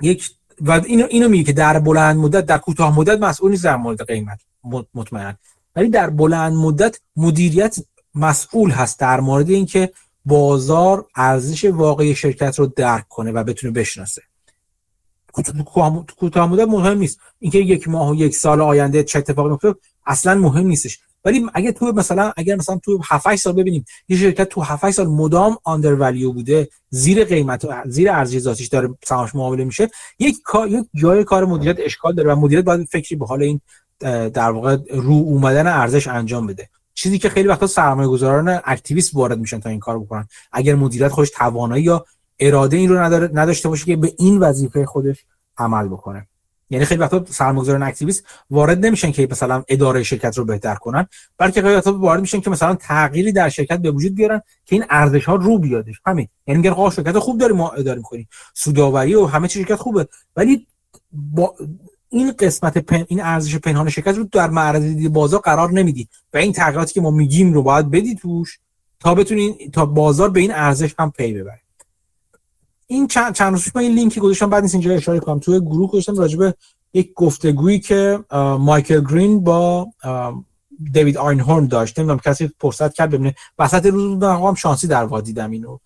یک 0.03 0.31
و 0.61 0.73
اینو 0.87 1.07
اینو 1.11 1.29
میگه 1.29 1.45
که 1.45 1.53
در 1.53 1.79
بلند 1.79 2.17
مدت 2.17 2.47
در 2.47 2.59
کوتاه 2.59 2.99
مدت 2.99 3.21
مسئول 3.21 3.51
نیست 3.51 3.65
در 3.65 3.77
مورد 3.77 4.07
قیمت. 4.07 4.41
مطمئنا 4.95 5.35
ولی 5.77 5.89
در 5.89 6.11
بلند 6.11 6.53
مدت 6.53 7.01
مدیریت 7.17 7.77
مسئول 8.15 8.71
هست 8.71 9.01
در 9.01 9.21
مورد 9.21 9.51
اینکه 9.51 9.93
بازار 10.25 11.07
ارزش 11.17 11.65
واقعی 11.65 12.15
شرکت 12.15 12.59
رو 12.59 12.67
درک 12.67 13.09
کنه 13.09 13.33
و 13.33 13.45
بتونه 13.45 13.73
بشناسه. 13.73 14.23
کوتاه 16.17 16.47
مدت 16.47 16.69
مهم 16.69 16.99
نیست. 16.99 17.21
اینکه 17.39 17.59
یک 17.59 17.89
ماه 17.89 18.11
و 18.11 18.15
یک 18.15 18.37
سال 18.37 18.61
آینده 18.61 19.03
چه 19.03 19.19
اتفاقی 19.19 19.51
میفته 19.51 19.75
اصلا 20.07 20.35
مهم 20.35 20.67
نیستش. 20.67 20.99
ولی 21.25 21.47
اگه 21.55 21.73
تو 21.73 21.93
مثلا 21.93 22.33
اگر 22.37 22.57
مثلا 22.57 22.79
تو 22.85 23.01
7 23.05 23.37
سال 23.37 23.53
ببینیم 23.53 23.85
یه 24.09 24.17
شرکت 24.17 24.49
تو 24.49 24.61
7 24.61 24.91
سال 24.91 25.07
مدام 25.07 25.59
آندر 25.65 25.95
ولیو 25.95 26.33
بوده 26.33 26.69
زیر 26.91 27.25
قیمت 27.25 27.65
و 27.65 27.69
زیر 27.87 28.11
ارزش 28.11 28.39
ذاتیش 28.39 28.69
داره 28.69 28.89
سهامش 29.05 29.35
معامله 29.35 29.65
میشه 29.65 29.91
یک 30.19 30.37
یک 30.69 30.85
جای 30.95 31.25
کار 31.25 31.45
مدیریت 31.45 31.77
اشکال 31.79 32.15
داره 32.15 32.35
و 32.35 32.37
مدیریت 32.37 32.65
باید 32.65 32.89
فکری 32.89 33.17
به 33.17 33.27
حال 33.27 33.43
این 33.43 33.61
در 34.29 34.51
واقع 34.51 34.77
رو 34.91 35.13
اومدن 35.13 35.67
ارزش 35.67 36.09
انجام 36.09 36.47
بده. 36.47 36.69
چیزی 36.95 37.19
که 37.19 37.29
خیلی 37.29 37.49
وقتا 37.49 37.67
سرمایه 37.67 38.09
گذاران 38.09 38.61
اکتیویست 38.65 39.15
وارد 39.15 39.39
میشن 39.39 39.61
تا 39.61 39.71
این 39.71 39.81
کار 39.81 39.99
بکنن. 39.99 40.29
اگر 40.53 40.75
مدیریت 40.75 41.09
خودش 41.09 41.31
توانایی 41.31 41.85
یا 41.85 42.07
اراده 42.39 42.77
این 42.77 42.89
رو 42.89 42.99
نداشته 43.39 43.69
باشه 43.69 43.85
که 43.85 43.97
به 43.97 44.13
این 44.19 44.39
وظیفه 44.39 44.87
خودش 44.87 45.25
عمل 45.59 45.89
بکنه. 45.89 46.27
یعنی 46.71 46.85
خیلی 46.85 47.01
وقتا 47.01 47.25
سرمایه‌گذاران 47.29 47.83
اکتیویست 47.83 48.25
وارد 48.51 48.87
نمیشن 48.87 49.13
که 49.13 49.29
مثلا 49.31 49.65
اداره 49.69 50.03
شرکت 50.03 50.39
رو 50.39 50.45
بهتر 50.45 50.75
کنن 50.75 51.07
بلکه 51.39 51.63
خیلی 51.63 51.75
وقتا 51.75 51.99
وارد 51.99 52.21
میشن 52.21 52.41
که 52.41 52.51
مثلا 52.51 52.75
تغییری 52.75 53.33
در 53.33 53.49
شرکت 53.49 53.79
به 53.79 53.91
وجود 53.91 54.15
بیارن 54.15 54.43
که 54.65 54.77
این 54.77 54.85
ارزش 54.91 55.25
ها 55.25 55.35
رو 55.35 55.59
بیادش. 55.59 56.01
همین. 56.07 56.29
یعنی 56.47 56.61
میگن 56.61 56.71
آقا 56.71 56.91
شرکت 56.91 57.19
خوب 57.19 57.39
داریم 57.39 57.57
ما 57.57 57.71
اداره 57.71 57.99
می‌کنیم. 57.99 58.29
سودآوری 58.55 59.15
و 59.15 59.27
همه 59.27 59.49
چی 59.49 59.59
شرکت 59.59 59.75
خوبه. 59.75 60.09
ولی 60.37 60.67
با 61.13 61.55
این 62.09 62.33
قسمت 62.39 62.79
پن... 62.79 63.05
این 63.09 63.23
ارزش 63.23 63.57
پنهان 63.57 63.89
شرکت 63.89 64.17
رو 64.17 64.25
در 64.25 64.51
معرض 64.51 65.09
بازار 65.09 65.41
قرار 65.41 65.73
نمیدی. 65.73 66.09
و 66.35 66.37
این 66.37 66.53
تغییراتی 66.53 66.95
که 66.95 67.01
ما 67.01 67.11
میگیم 67.11 67.53
رو 67.53 67.63
باید 67.63 67.91
بدی 67.91 68.15
توش 68.15 68.59
تا 69.01 69.15
بتونین 69.15 69.71
تا 69.73 69.87
بازار 69.87 70.31
به 70.31 70.41
این 70.41 70.53
ارزش 70.55 70.95
هم 70.99 71.11
پی 71.11 71.33
ببره 71.33 71.61
این 72.87 73.07
چند 73.07 73.35
چند 73.35 73.53
روز 73.53 73.71
من 73.75 73.83
این 73.83 73.95
لینکی 73.95 74.21
گذاشتم 74.21 74.51
بعد 74.51 74.63
نیست 74.63 74.75
اینجا 74.75 74.93
اشاره 74.93 75.21
کنم. 75.21 75.39
توی 75.39 75.61
گروه 75.61 75.91
گذاشتم 75.91 76.17
راجبه 76.17 76.55
یک 76.95 77.13
گفتگویی 77.15 77.81
که 77.81 78.19
مایکل 78.59 79.01
گرین 79.01 79.45
با 79.45 79.89
دیوید 80.93 81.17
آینهورن 81.17 81.67
داشت. 81.67 81.99
نمی‌دونم 81.99 82.19
کسی 82.19 82.51
فرصت 82.61 82.95
کرد 82.95 83.11
ببینه. 83.11 83.35
وسط 83.59 83.87
روز 83.87 84.05
بودم 84.05 84.55
شانسی 84.55 84.87
در 84.87 85.05
واقع 85.05 85.23
دیدم 85.23 85.51
اینو. 85.51 85.79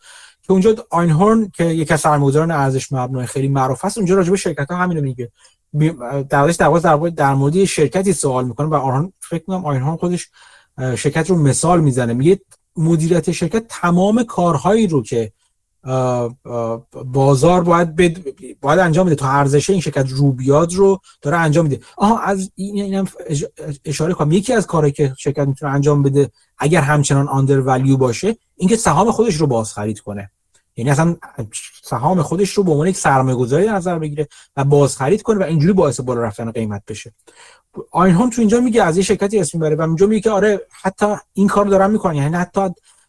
که 0.42 0.52
اونجا 0.52 0.74
آینهورن 0.90 1.50
که 1.54 1.64
یکی 1.64 1.94
از 1.94 2.00
سرمایه‌گذاران 2.00 2.50
ارزش 2.50 2.92
مبنای 2.92 3.26
خیلی 3.26 3.48
معروف 3.48 3.84
است 3.84 3.98
اونجا 3.98 4.14
راجبه 4.14 4.36
شرکت 4.36 4.70
ها 4.70 4.76
همینو 4.76 5.00
میگه. 5.00 5.32
در 6.28 6.46
در 6.46 7.10
در 7.16 7.34
مورد 7.34 7.64
شرکتی 7.64 8.12
سوال 8.12 8.46
می‌کنه 8.46 8.66
و 8.66 8.74
آنها 8.74 9.12
فکر 9.20 9.44
کنم 9.44 9.64
آینهورن 9.64 9.96
خودش 9.96 10.28
شرکت 10.78 11.30
رو 11.30 11.36
مثال 11.36 11.80
می‌زنه. 11.80 12.12
میگه 12.12 12.40
مدیریت 12.76 13.32
شرکت 13.32 13.64
تمام 13.68 14.22
کارهایی 14.22 14.86
رو 14.86 15.02
که 15.02 15.32
بازار 17.04 17.64
باید 17.64 17.96
بد... 17.96 18.18
باید 18.60 18.78
انجام 18.78 19.06
میده 19.06 19.16
تا 19.16 19.28
ارزش 19.28 19.70
این 19.70 19.80
شرکت 19.80 20.06
رو 20.08 20.32
بیاد 20.32 20.72
رو 20.72 21.00
داره 21.22 21.36
انجام 21.36 21.66
میده. 21.66 21.80
آها 21.96 22.18
از 22.18 22.50
اینم 22.54 23.08
اشاره 23.84 24.14
کنم. 24.14 24.32
یکی 24.32 24.52
از 24.52 24.66
کارهایی 24.66 24.92
که 24.92 25.14
شرکت 25.18 25.46
می‌تونه 25.46 25.72
انجام 25.72 26.02
بده 26.02 26.30
اگر 26.58 26.80
همچنان 26.80 27.28
آندر 27.28 27.60
ولیو 27.60 27.96
باشه 27.96 28.36
اینکه 28.56 28.76
سهام 28.76 29.10
خودش 29.10 29.34
رو 29.34 29.46
باز 29.46 29.72
خرید 29.72 30.00
کنه. 30.00 30.30
یعنی 30.76 30.90
اصلا 30.90 31.16
سهام 31.82 32.22
خودش 32.22 32.50
رو 32.50 32.64
به 32.64 32.70
عنوان 32.70 32.86
یک 32.86 32.96
سرمایه 32.96 33.36
گذاری 33.36 33.68
نظر 33.68 33.98
بگیره 33.98 34.28
و 34.56 34.64
باز 34.64 34.96
خرید 34.96 35.22
کنه 35.22 35.38
و 35.38 35.42
اینجوری 35.42 35.72
باعث 35.72 36.00
بالا 36.00 36.20
رفتن 36.20 36.50
قیمت 36.50 36.82
بشه. 36.88 37.14
آینهون 37.90 38.30
تو 38.30 38.40
اینجا 38.40 38.60
میگه 38.60 38.82
از 38.82 38.96
یه 38.96 39.02
شرکتی 39.02 39.38
اسم 39.38 39.58
می‌بره 39.58 39.76
و 39.76 39.82
اینجا 39.82 40.06
میگه 40.06 40.20
که 40.20 40.30
آره 40.30 40.60
حتی 40.82 41.06
این 41.32 41.48
کار 41.48 41.64
دارن 41.66 41.90
می‌کنن. 41.90 42.14
یعنی 42.14 42.36
حتی 42.36 42.60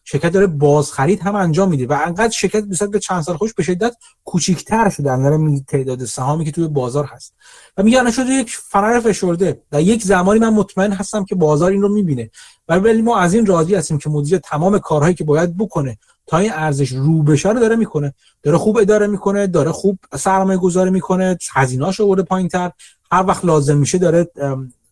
شرکت 0.04 0.32
داره 0.32 0.48
بازخرید 0.48 1.22
هم 1.22 1.36
انجام 1.36 1.70
میده 1.70 1.88
و 1.88 2.02
انقدر 2.06 2.30
شرکت 2.30 2.64
نسبت 2.70 2.90
به 2.90 3.00
چند 3.00 3.22
سال 3.22 3.38
خوش 3.38 3.54
به 3.54 3.64
شدت 3.64 3.96
کوچیک‌تر 4.24 4.90
شده. 4.90 5.04
در 5.04 5.40
تعداد 5.68 6.06
سهامی 6.06 6.46
که 6.46 6.52
توی 6.52 6.68
بازار 6.68 7.06
هست. 7.06 7.34
و 7.78 7.84
میگه 7.84 8.00
الان 8.00 8.12
شده 8.12 8.30
یک 8.30 8.56
فنر 8.56 9.00
فشرده. 9.00 9.62
در 9.72 9.82
یک 9.82 10.04
زمانی 10.04 10.40
من 10.40 10.54
مطمئن 10.54 10.92
هستم 10.92 11.26
که 11.26 11.36
بازار 11.36 11.72
این 11.72 11.82
رو 11.82 11.90
می‌بینه. 11.90 12.30
ولی 12.68 13.02
ما 13.02 13.20
از 13.20 13.34
این 13.34 13.46
راضی 13.46 13.76
هستیم 13.76 13.98
که 13.98 14.10
مدیر 14.10 14.38
تمام 14.38 14.80
کارهایی 14.80 15.16
که 15.16 15.24
باید 15.24 15.58
بکنه 15.58 15.98
تا 16.28 16.38
این 16.38 16.52
ارزش 16.54 16.92
رو 16.92 17.24
بشه 17.24 17.50
رو 17.50 17.60
داره 17.60 17.76
می‌کنه. 17.76 18.14
داره 18.44 18.58
خوب 18.58 18.78
اداره 18.78 19.08
می‌کنه 19.08 19.48
داره 19.48 19.72
خوب 19.72 20.00
سرمایه 20.18 20.60
گذاری 20.60 20.90
می‌کنه 20.90 21.38
هزینه‌اش 21.54 22.02
آورده 22.02 22.24
پایینتر. 22.24 22.72
هر 23.12 23.26
وقت 23.28 23.46
لازم 23.46 23.78
میشه 23.78 23.98
داره 23.98 24.28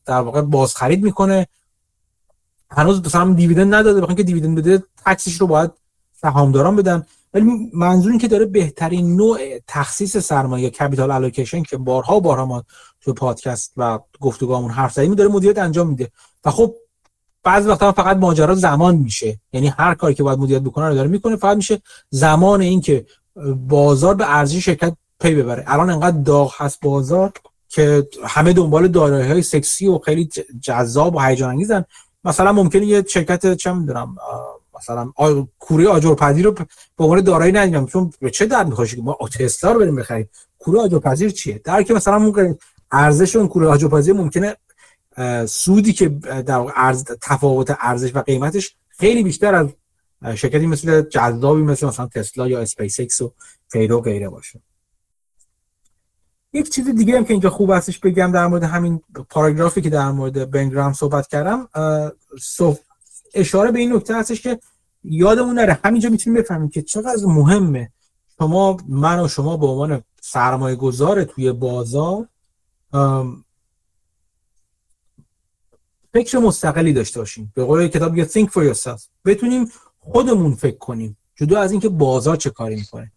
در 0.06 0.22
واقع 0.22 0.42
بازخرید 0.42 1.04
می‌کنه. 1.04 1.48
هنوز 2.72 3.06
مثلا 3.06 3.34
دیویدند 3.34 3.74
نداده 3.74 4.02
بخاطر 4.02 4.18
که 4.18 4.24
دیویدند 4.24 4.58
بده 4.58 4.84
تکسش 5.06 5.42
رو 5.42 5.48
باید 5.48 5.72
سهامداران 6.22 6.76
بدن. 6.76 7.06
ولی 7.34 7.70
منظور 7.74 8.12
این 8.12 8.20
که 8.20 8.28
داره 8.28 8.46
بهترین 8.46 9.16
نوع 9.16 9.40
تخصیص 9.68 10.18
سرمایه 10.18 10.70
کپیتال 10.70 11.12
الوکیشن 11.12 11.64
که 11.64 11.78
بارها 11.78 12.18
و 12.18 12.22
بارها 12.22 12.46
ما 12.46 12.64
تو 13.02 13.14
پادکست 13.14 13.74
و 13.78 14.00
گفتگوامون 14.20 14.72
حرف 14.72 14.94
زدیم 14.94 15.16
داره 15.16 15.30
مدیریت 15.30 15.58
انجام 15.58 15.88
میده. 15.88 16.12
و 16.46 16.52
خب 16.52 16.76
بعضی 17.44 17.70
وقتا 17.70 17.92
فقط 17.92 18.18
ماجرا 18.18 18.56
زمان 18.56 18.96
میشه. 18.96 19.40
یعنی 19.54 19.68
هر 19.68 19.96
کاری 19.96 20.14
که 20.14 20.24
باید 20.24 20.40
مدیریت 20.40 20.62
بکنه 20.62 20.88
رو 20.88 20.96
داره 20.96 21.08
می‌کنه 21.08 21.36
فقط 21.36 21.58
میشه 21.58 21.82
زمان 22.10 22.62
این 22.62 22.82
که 22.82 23.06
بازار 23.68 24.16
به 24.16 24.36
ارزش 24.36 24.66
شرکت 24.66 24.94
پی 25.20 25.36
ببره. 25.36 25.64
الان 25.68 25.90
انقدر 25.90 26.18
داغ 26.18 26.54
هست 26.58 26.80
بازار 26.82 27.32
که 27.70 28.08
همه 28.24 28.54
دنبال 28.54 28.88
دارایی 28.88 29.28
های 29.28 29.42
سکسی 29.42 29.88
و 29.88 29.98
خیلی 29.98 30.30
جذاب 30.62 31.16
و 31.16 31.20
هیجان 31.20 31.50
انگیزن 31.50 31.86
مثلا 32.24 32.52
ممکنه 32.52 32.86
یه 32.86 33.04
شرکت 33.08 33.54
چه 33.54 33.74
می‌دونم 33.74 34.16
مثلا 34.78 35.12
کوره 35.60 35.88
آجرپذیر 35.88 36.46
رو 36.46 36.52
به 36.98 37.04
عنوان 37.04 37.22
دارایی 37.22 37.52
ندیدم 37.52 37.86
چون 37.86 38.14
به 38.20 38.30
چه 38.30 38.46
درد 38.46 38.68
می‌خواد 38.68 38.88
که 38.88 39.02
ما 39.02 39.18
تسلا 39.40 39.72
رو 39.72 39.80
بریم 39.80 39.96
بخریم. 39.96 40.30
کوره 40.60 40.80
آجرپذیر 40.80 41.30
چیه؟ 41.30 41.62
در 41.64 41.84
که 41.84 41.94
مثلا 41.94 42.20
ممکن 42.20 42.58
ارزش 42.92 43.36
اون 43.36 43.48
کوره 43.48 43.68
آجرپذیر 43.68 44.14
ممکنه 44.14 44.56
سودی 45.46 45.94
که 45.94 46.10
در 46.10 46.66
ارز 46.76 47.04
تفاوت 47.04 47.78
ارزش 47.80 48.16
و 48.16 48.22
قیمتش 48.22 48.76
خیلی 48.90 49.24
بیشتر 49.24 49.56
از 49.56 49.68
شرکتی 50.36 50.68
مثل 50.68 51.02
جذابی 51.02 51.62
مثل 51.62 51.88
مثلا 51.88 52.08
تسلا 52.08 52.48
یا 52.48 52.60
اسپیس 52.60 53.00
ایکس 53.00 53.22
و 53.22 53.34
غیره 53.72 53.96
و 53.96 54.02
غیره 54.02 54.30
باشه. 54.30 54.62
یک 56.54 56.70
چیز 56.70 56.90
دیگه 56.90 57.18
هم 57.18 57.26
که 57.26 57.34
اینجا 57.34 57.50
خوب 57.50 57.72
هستش 57.72 58.00
بگم 58.00 58.32
در 58.32 58.48
مورد 58.48 58.64
همین 58.64 59.02
پاراگرافی 59.30 59.82
که 59.82 59.90
در 59.90 60.12
مورد 60.12 60.52
بن 60.52 60.66
گراهام 60.66 60.94
صحبت 60.94 61.28
کردم 61.28 61.68
اشاره 63.34 63.72
به 63.72 63.80
این 63.80 63.94
نکته 63.94 64.16
هستش 64.16 64.42
که 64.42 64.60
یادمون 65.04 65.60
نره 65.60 65.80
همینجا 65.84 66.10
می‌تونیم 66.10 66.40
بفهمیم 66.40 66.70
که 66.70 66.82
چقدر 66.82 67.26
مهمه 67.26 67.92
شما 68.40 68.78
من 68.88 69.20
و 69.20 69.28
شما 69.28 69.58
به 69.58 69.66
عنوان 69.66 70.04
سرمایه 70.22 70.76
گذار 70.76 71.24
توی 71.24 71.52
بازار 71.52 72.28
فکر 76.14 76.38
مستقلی 76.38 76.94
داشته 76.94 77.20
باشیم. 77.20 77.52
به 77.56 77.66
قول 77.66 77.88
کتاب 77.88 78.14
میگه 78.14 78.28
think 78.28 78.50
for 78.50 78.74
yourself. 78.74 79.08
بتونیم 79.26 79.72
خودمون 80.00 80.56
فکر 80.56 80.78
کنیم. 80.78 81.18
جدا 81.36 81.60
از 81.60 81.72
اینکه 81.72 81.90
بازار 81.90 82.36
چه 82.36 82.50
کاری 82.50 82.76
می‌کنه. 82.76 83.12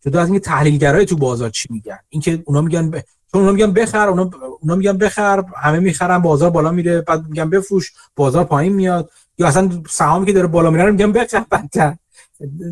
جدا 0.00 0.20
از 0.20 0.28
اینکه 0.28 0.40
تحلیلگرای 0.40 1.06
تو 1.06 1.16
بازار 1.16 1.50
چی 1.50 1.68
میگن. 1.70 1.98
اینکه 2.08 2.42
اونا 2.46 2.60
میگن 2.60 2.90
ب... 2.90 3.00
چون 3.32 3.40
اونا 3.40 3.52
میگن 3.52 3.72
بخر 3.72 4.08
اونا, 4.08 4.30
اونا 4.60 4.74
میگن 4.74 4.98
بخر 4.98 5.44
همه 5.56 5.78
می‌خرن 5.78 6.18
بازار 6.18 6.50
بالا 6.50 6.70
میره 6.70 7.00
بعد 7.00 7.28
میگن 7.28 7.50
بفروش 7.50 7.92
بازار 8.16 8.44
پایین 8.44 8.72
میاد. 8.72 9.10
یا 9.38 9.46
اصلا 9.46 9.82
سهامی 9.90 10.26
که 10.26 10.32
داره 10.32 10.46
بالا 10.46 10.70
میره 10.70 10.90
میگن 10.90 11.12
بخر 11.12 11.44
بدتر. 11.50 11.96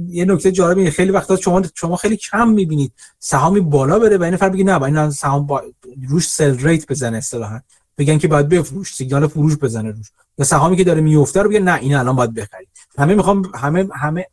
یه 0.09 0.25
نکته 0.25 0.53
جالبه 0.53 0.91
خیلی 0.91 1.11
وقتا 1.11 1.37
شما 1.37 1.63
شما 1.75 1.97
خیلی 1.97 2.17
کم 2.17 2.49
می‌بینید 2.49 2.93
سهامی 3.19 3.61
بالا 3.61 3.99
بره 3.99 4.19
و 4.19 4.23
این 4.23 4.35
نفر 4.35 4.49
بگه 4.49 4.65
نه 4.65 4.79
با 4.79 4.87
این 4.87 5.11
سهام 5.11 5.47
با... 5.47 5.63
روش 6.09 6.29
سل 6.29 6.59
ریت 6.59 6.87
بزنه 6.87 7.17
اصطلاحا. 7.17 7.61
بگن 7.99 8.19
که 8.19 8.29
باید 8.29 8.49
بفروش 8.49 8.95
سیگنال 8.95 9.27
فروش 9.27 9.57
بزنه 9.57 9.91
روش. 9.91 10.07
یا 10.39 10.45
سهامی 10.45 10.77
که 10.77 10.85
داره 10.85 11.01
میفته 11.01 11.43
رو 11.43 11.49
بگه 11.49 11.61
نه 11.61 11.75
این 11.75 11.95
الان 11.95 12.17
باید 12.17 12.35
بخرید. 12.35 12.69
همه 12.99 13.15
می‌خوام 13.15 13.43
همه 13.55 13.89
همه 13.95 14.27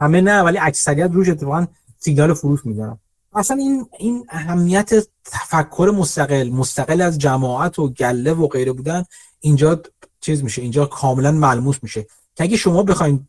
همه 0.00 0.20
نه 0.20 0.40
ولی 0.40 0.58
اکثریت 0.58 1.10
روش 1.12 1.28
اتفاقا 1.28 1.66
سیگنال 2.04 2.34
فروش 2.34 2.66
می‌ذارم 2.66 3.00
اصلا 3.34 3.56
این 3.56 3.86
این 3.98 4.26
اهمیت 4.28 4.90
تفکر 5.24 5.92
مستقل 5.96 6.50
مستقل 6.50 7.00
از 7.00 7.18
جماعت 7.18 7.78
و 7.78 7.88
گله 7.88 8.32
و 8.32 8.48
غیره 8.48 8.72
بودن 8.72 9.04
اینجا 9.40 9.82
چیز 10.20 10.44
میشه 10.44 10.62
اینجا 10.62 10.86
کاملا 10.86 11.32
ملموس 11.32 11.76
میشه. 11.82 12.02
که 12.34 12.44
اگه 12.44 12.56
شما 12.56 12.82
بخواید 12.82 13.20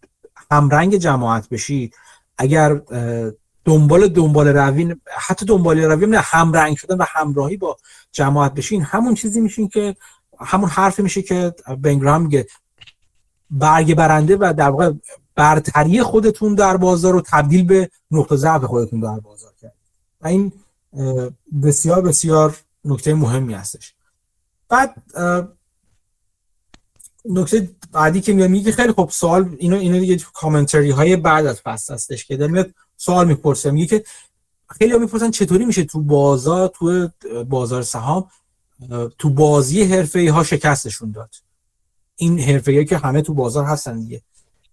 همرنگ 0.52 0.96
جماعت 0.96 1.50
بشید 1.50 1.96
اگر 2.38 2.82
دنبال 3.66 4.08
دنبال 4.08 4.48
روین 4.48 5.02
حتی 5.08 5.46
دنبال 5.46 5.80
روین 5.80 6.10
نه 6.10 6.20
همرنگ 6.20 6.78
شدن 6.78 6.98
و 6.98 7.06
همراهی 7.08 7.58
با 7.58 7.78
جماعت 8.12 8.54
بشین 8.54 8.82
همون 8.82 9.16
چیزی 9.16 9.42
میشین 9.42 9.68
که 9.68 9.96
همون 10.40 10.70
حرفی 10.70 11.02
میشه 11.02 11.22
که 11.22 11.54
بنگرام 11.82 12.22
میگه. 12.22 12.48
برگ 13.50 13.96
برنده 13.96 14.38
و 14.40 14.54
در 14.58 14.70
واقع 14.70 14.92
برتری 15.36 16.04
خودتون 16.04 16.56
در 16.56 16.78
بازار 16.78 17.14
رو 17.14 17.22
تبدیل 17.22 17.64
به 17.64 17.90
نقطه 18.12 18.36
ضعف 18.36 18.64
خودتون 18.64 19.00
در 19.00 19.20
بازار 19.20 19.54
کرد 19.62 19.76
و 20.22 20.28
این 20.28 20.52
بسیار 21.64 22.02
بسیار 22.02 22.58
نکته 22.86 23.14
مهمی 23.14 23.54
هستش. 23.54 23.94
بعد 24.70 25.04
نکته 27.26 27.70
بعدی 27.92 28.22
که 28.22 28.34
میاد 28.34 28.50
میگه 28.50 28.72
خیلی 28.72 28.92
خب 28.92 29.10
سوال 29.12 29.56
اینو 29.60 29.78
اینو 29.78 30.00
دیگه 30.00 30.18
کامنتری 30.34 30.92
های 30.92 31.16
بعد 31.16 31.46
از 31.46 31.62
فصل 31.62 31.94
هستش 31.94 32.26
که 32.26 32.38
میاد 32.38 32.72
سوال 32.98 33.28
می‌پرسه. 33.28 33.72
میگه 33.72 33.88
که 33.88 34.06
خیلی 34.70 34.92
ها 34.92 34.98
می‌پرسن 34.98 35.32
چطوری 35.32 35.66
میشه 35.66 35.84
تو 35.84 36.02
بازار 36.02 36.68
تو 36.68 37.10
بازار 37.50 37.82
سهام 37.82 38.30
تو 39.18 39.30
بازی 39.30 39.84
حرفه 39.84 40.32
ها 40.32 40.44
شکستشون 40.44 41.12
داد. 41.12 41.36
این 42.16 42.40
حرفه 42.40 42.86
که 42.86 42.98
همه 42.98 43.22
تو 43.22 43.34
بازار 43.34 43.66
هستن 43.66 44.00
دیگه. 44.00 44.22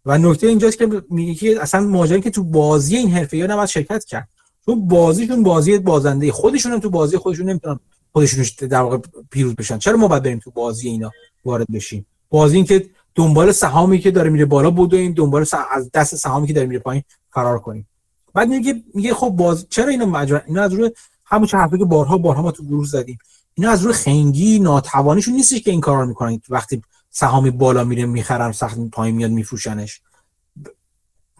و 0.07 0.19
نکته 0.19 0.47
اینجاست 0.47 0.79
که 0.79 1.03
میگه 1.11 1.35
که 1.35 1.63
اصلا 1.63 1.81
ماجرا 1.81 2.19
که 2.19 2.31
تو 2.31 2.45
بازی 2.45 2.97
این 2.97 3.11
حرفه 3.11 3.41
ها 3.41 3.47
نباید 3.47 3.69
شرکت 3.69 4.05
کرد. 4.05 4.29
چون 4.67 4.89
بازیشون 4.89 5.43
بازی 5.43 5.79
بازنده 5.79 6.33
خودشون 6.33 6.81
تو 6.81 6.91
بازی 6.91 7.17
خودشون 7.17 7.49
نمی‌تونن 7.49 7.81
خودشون 8.13 8.45
در 8.69 8.81
واقع 8.81 8.99
پیروز 9.31 9.55
بشن. 9.55 9.79
چرا 9.79 9.97
ما 9.97 10.09
باید 10.09 10.23
بریم 10.23 10.39
تو 10.39 10.51
بازی 10.51 10.89
اینا 10.89 11.11
وارد 11.45 11.67
بشیم؟ 11.73 12.07
بازی 12.31 12.57
این 12.57 12.65
که 12.65 12.91
دنبال 13.15 13.53
سهامی 13.53 13.99
که 13.99 14.11
داره 14.11 14.31
میره 14.31 14.45
بالا 14.45 14.89
این 14.93 15.13
دنبال 15.13 15.47
از 15.71 15.91
دست 15.95 16.15
سهامی 16.15 16.47
که 16.47 16.53
داره 16.53 16.67
میره 16.67 16.81
پایین 16.81 17.03
فرار 17.31 17.59
کنیم. 17.59 17.89
بعد 18.35 18.49
میگه 18.49 18.83
میگه 18.95 19.15
خب 19.15 19.29
باز 19.29 19.67
چرا 19.71 19.89
اینو 19.89 20.07
مجبور 20.07 20.43
اینا 20.47 20.63
از 20.63 20.73
روی 20.73 20.91
همون 21.25 21.47
چه 21.47 21.57
حرفی 21.57 21.79
که 21.79 21.85
بارها 21.85 22.19
بارها 22.19 22.43
ما 22.43 22.51
تو 22.51 22.65
گروه 22.65 22.87
زدیم. 22.87 23.19
اینا 23.55 23.71
از 23.71 23.83
روی 23.83 23.93
خنگی 23.93 24.59
ناتوانیشون 24.59 25.35
نیستش 25.35 25.61
که 25.61 25.71
این 25.71 25.81
کارا 25.81 26.07
می‌کنن. 26.07 26.41
وقتی 26.49 26.83
سهامی 27.15 27.51
بالا 27.51 27.85
میره 27.85 28.07
می‌خرن 28.07 28.53
سخت 28.53 28.79
پایین 28.79 29.17
میاد 29.17 29.31
میفروشنش. 29.31 30.01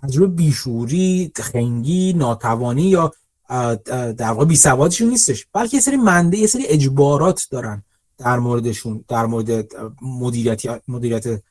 از 0.03 0.17
روی 0.17 0.27
بیشوری 0.27 1.33
خنگی 1.37 2.13
ناتوانی 2.13 2.83
یا 2.83 3.13
در 3.89 4.31
واقع 4.31 4.45
بیسوادشون 4.45 5.09
نیستش. 5.09 5.47
بلکه 5.53 5.77
یه 5.77 5.81
سری 5.81 5.97
منده 5.97 6.39
یه 6.39 6.47
سری 6.47 6.67
اجبارات 6.67 7.47
دارن 7.51 7.83
در 8.19 8.39
موردشون 8.39 9.05
در 9.09 9.27
مورد 9.27 9.67
مدیریت 10.03 10.63
مدیریت 10.89 11.43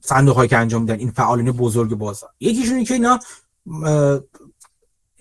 صندوق 0.00 0.36
هایی 0.36 0.48
که 0.48 0.58
انجام 0.58 0.82
میدن 0.82 0.98
این 0.98 1.10
فعالین 1.10 1.52
بزرگ 1.52 1.94
بازار. 1.94 2.30
یکیشون 2.40 2.84
که 2.84 2.94
اینا 2.94 3.18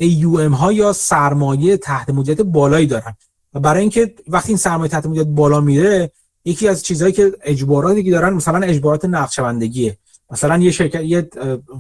AUM 0.02 0.54
ها 0.54 0.74
یا 0.74 0.94
سرمایه 0.94 1.78
تحت 1.78 2.10
مدیریت 2.10 2.42
بالایی 2.42 2.88
دارن. 2.88 3.16
و 3.54 3.60
برای 3.60 3.82
اینکه 3.82 4.16
وقتی 4.28 4.48
این 4.48 4.58
سرمایه 4.58 4.90
تحت 4.90 5.06
مدیریت 5.06 5.28
بالا 5.28 5.62
میره 5.62 6.12
یکی 6.48 6.68
از 6.68 6.84
چیزهایی 6.84 7.14
که 7.14 7.38
اجباراتی 7.42 8.04
که 8.04 8.12
دارن 8.12 8.34
مثلا 8.34 8.68
اجبارات 8.68 9.06
نقدشوندگیه 9.06 9.98
مثلا 10.30 10.58
یه 10.58 10.72
شرکت 10.72 11.02
یه 11.02 11.30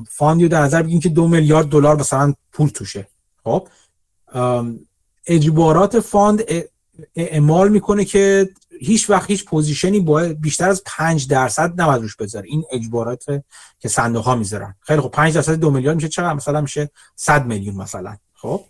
فاندی 0.10 0.48
در 0.48 0.62
نظر 0.62 0.82
بگیریم 0.82 1.00
که 1.00 1.10
دو 1.10 1.28
میلیارد 1.28 1.66
دلار 1.66 2.00
مثلا 2.00 2.34
پول 2.52 2.70
توشه. 2.70 3.08
خب؟ 3.44 3.68
اجبارات 5.28 6.00
فاند 6.00 6.42
اعمال 7.16 7.70
می‌کنه 7.70 8.06
که 8.06 8.50
هیچ 8.80 9.10
وقت 9.10 9.30
هیچ 9.30 9.46
پوزیشنی 9.46 10.00
با 10.00 10.24
بیشتر 10.24 10.70
از 10.70 10.82
5 10.86 11.28
درصد 11.28 11.82
نباید 11.82 12.02
روش 12.02 12.16
بذاره. 12.16 12.48
این 12.50 12.64
اجبارات 12.72 13.26
که 13.80 13.90
صندوق 13.90 14.26
ها 14.26 14.36
می‌ذارن. 14.36 14.76
خیلی 14.82 15.02
خب 15.02 15.10
5 15.10 15.34
درصد 15.34 15.54
دو 15.54 15.72
میلیون 15.72 15.96
میشه 15.96 16.08
چقدر؟ 16.08 16.34
مثلا 16.34 16.62
میشه 16.62 16.90
100 17.16 17.46
میلیون 17.46 17.76
مثلا. 17.76 18.18
خب؟ 18.34 18.66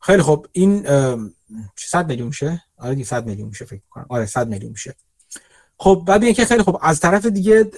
خیلی 0.00 0.22
خب 0.22 0.46
این 0.52 0.86
100 1.76 2.08
میلیون 2.08 2.28
میشه؟ 2.28 2.62
آره 2.78 3.04
100 3.04 3.26
میلیون 3.26 3.48
میشه 3.48 3.64
فکر 3.64 3.82
کنم 3.90 4.06
آره 4.08 4.26
100 4.26 4.48
میلیون 4.48 4.72
میشه. 4.72 4.94
خب 5.82 6.02
بعد 6.06 6.32
که 6.32 6.44
خیلی 6.44 6.62
خب 6.62 6.78
از 6.82 7.00
طرف 7.00 7.26
دیگه 7.26 7.70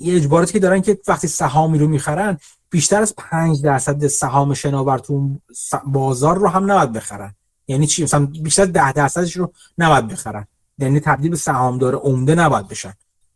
یه 0.00 0.16
اجباراتی 0.16 0.52
که 0.52 0.58
دارن 0.58 0.80
که 0.80 0.98
وقتی 1.08 1.28
سهامی 1.28 1.78
رو 1.78 1.88
می‌خرن 1.88 2.38
بیشتر 2.70 3.02
از 3.02 3.14
5 3.16 3.62
درصد 3.62 4.06
سهام 4.06 4.54
شناور 4.54 4.98
تو 4.98 5.40
بازار 5.86 6.38
رو 6.38 6.48
هم 6.48 6.70
نباید 6.70 6.92
بخرن. 6.92 7.34
یعنی 7.68 7.86
چی؟ 7.86 8.02
مثلا 8.02 8.26
بیشتر 8.26 8.64
10 8.64 8.92
درصدش 8.92 9.36
رو 9.36 9.52
نباید 9.78 10.08
بخرن. 10.08 10.46
یعنی 10.78 11.00
تبدیل 11.00 11.30
به 11.30 11.36
سهامدار 11.36 11.94
عمده 11.94 12.34
نباید 12.34 12.68
بشن. 12.68 12.92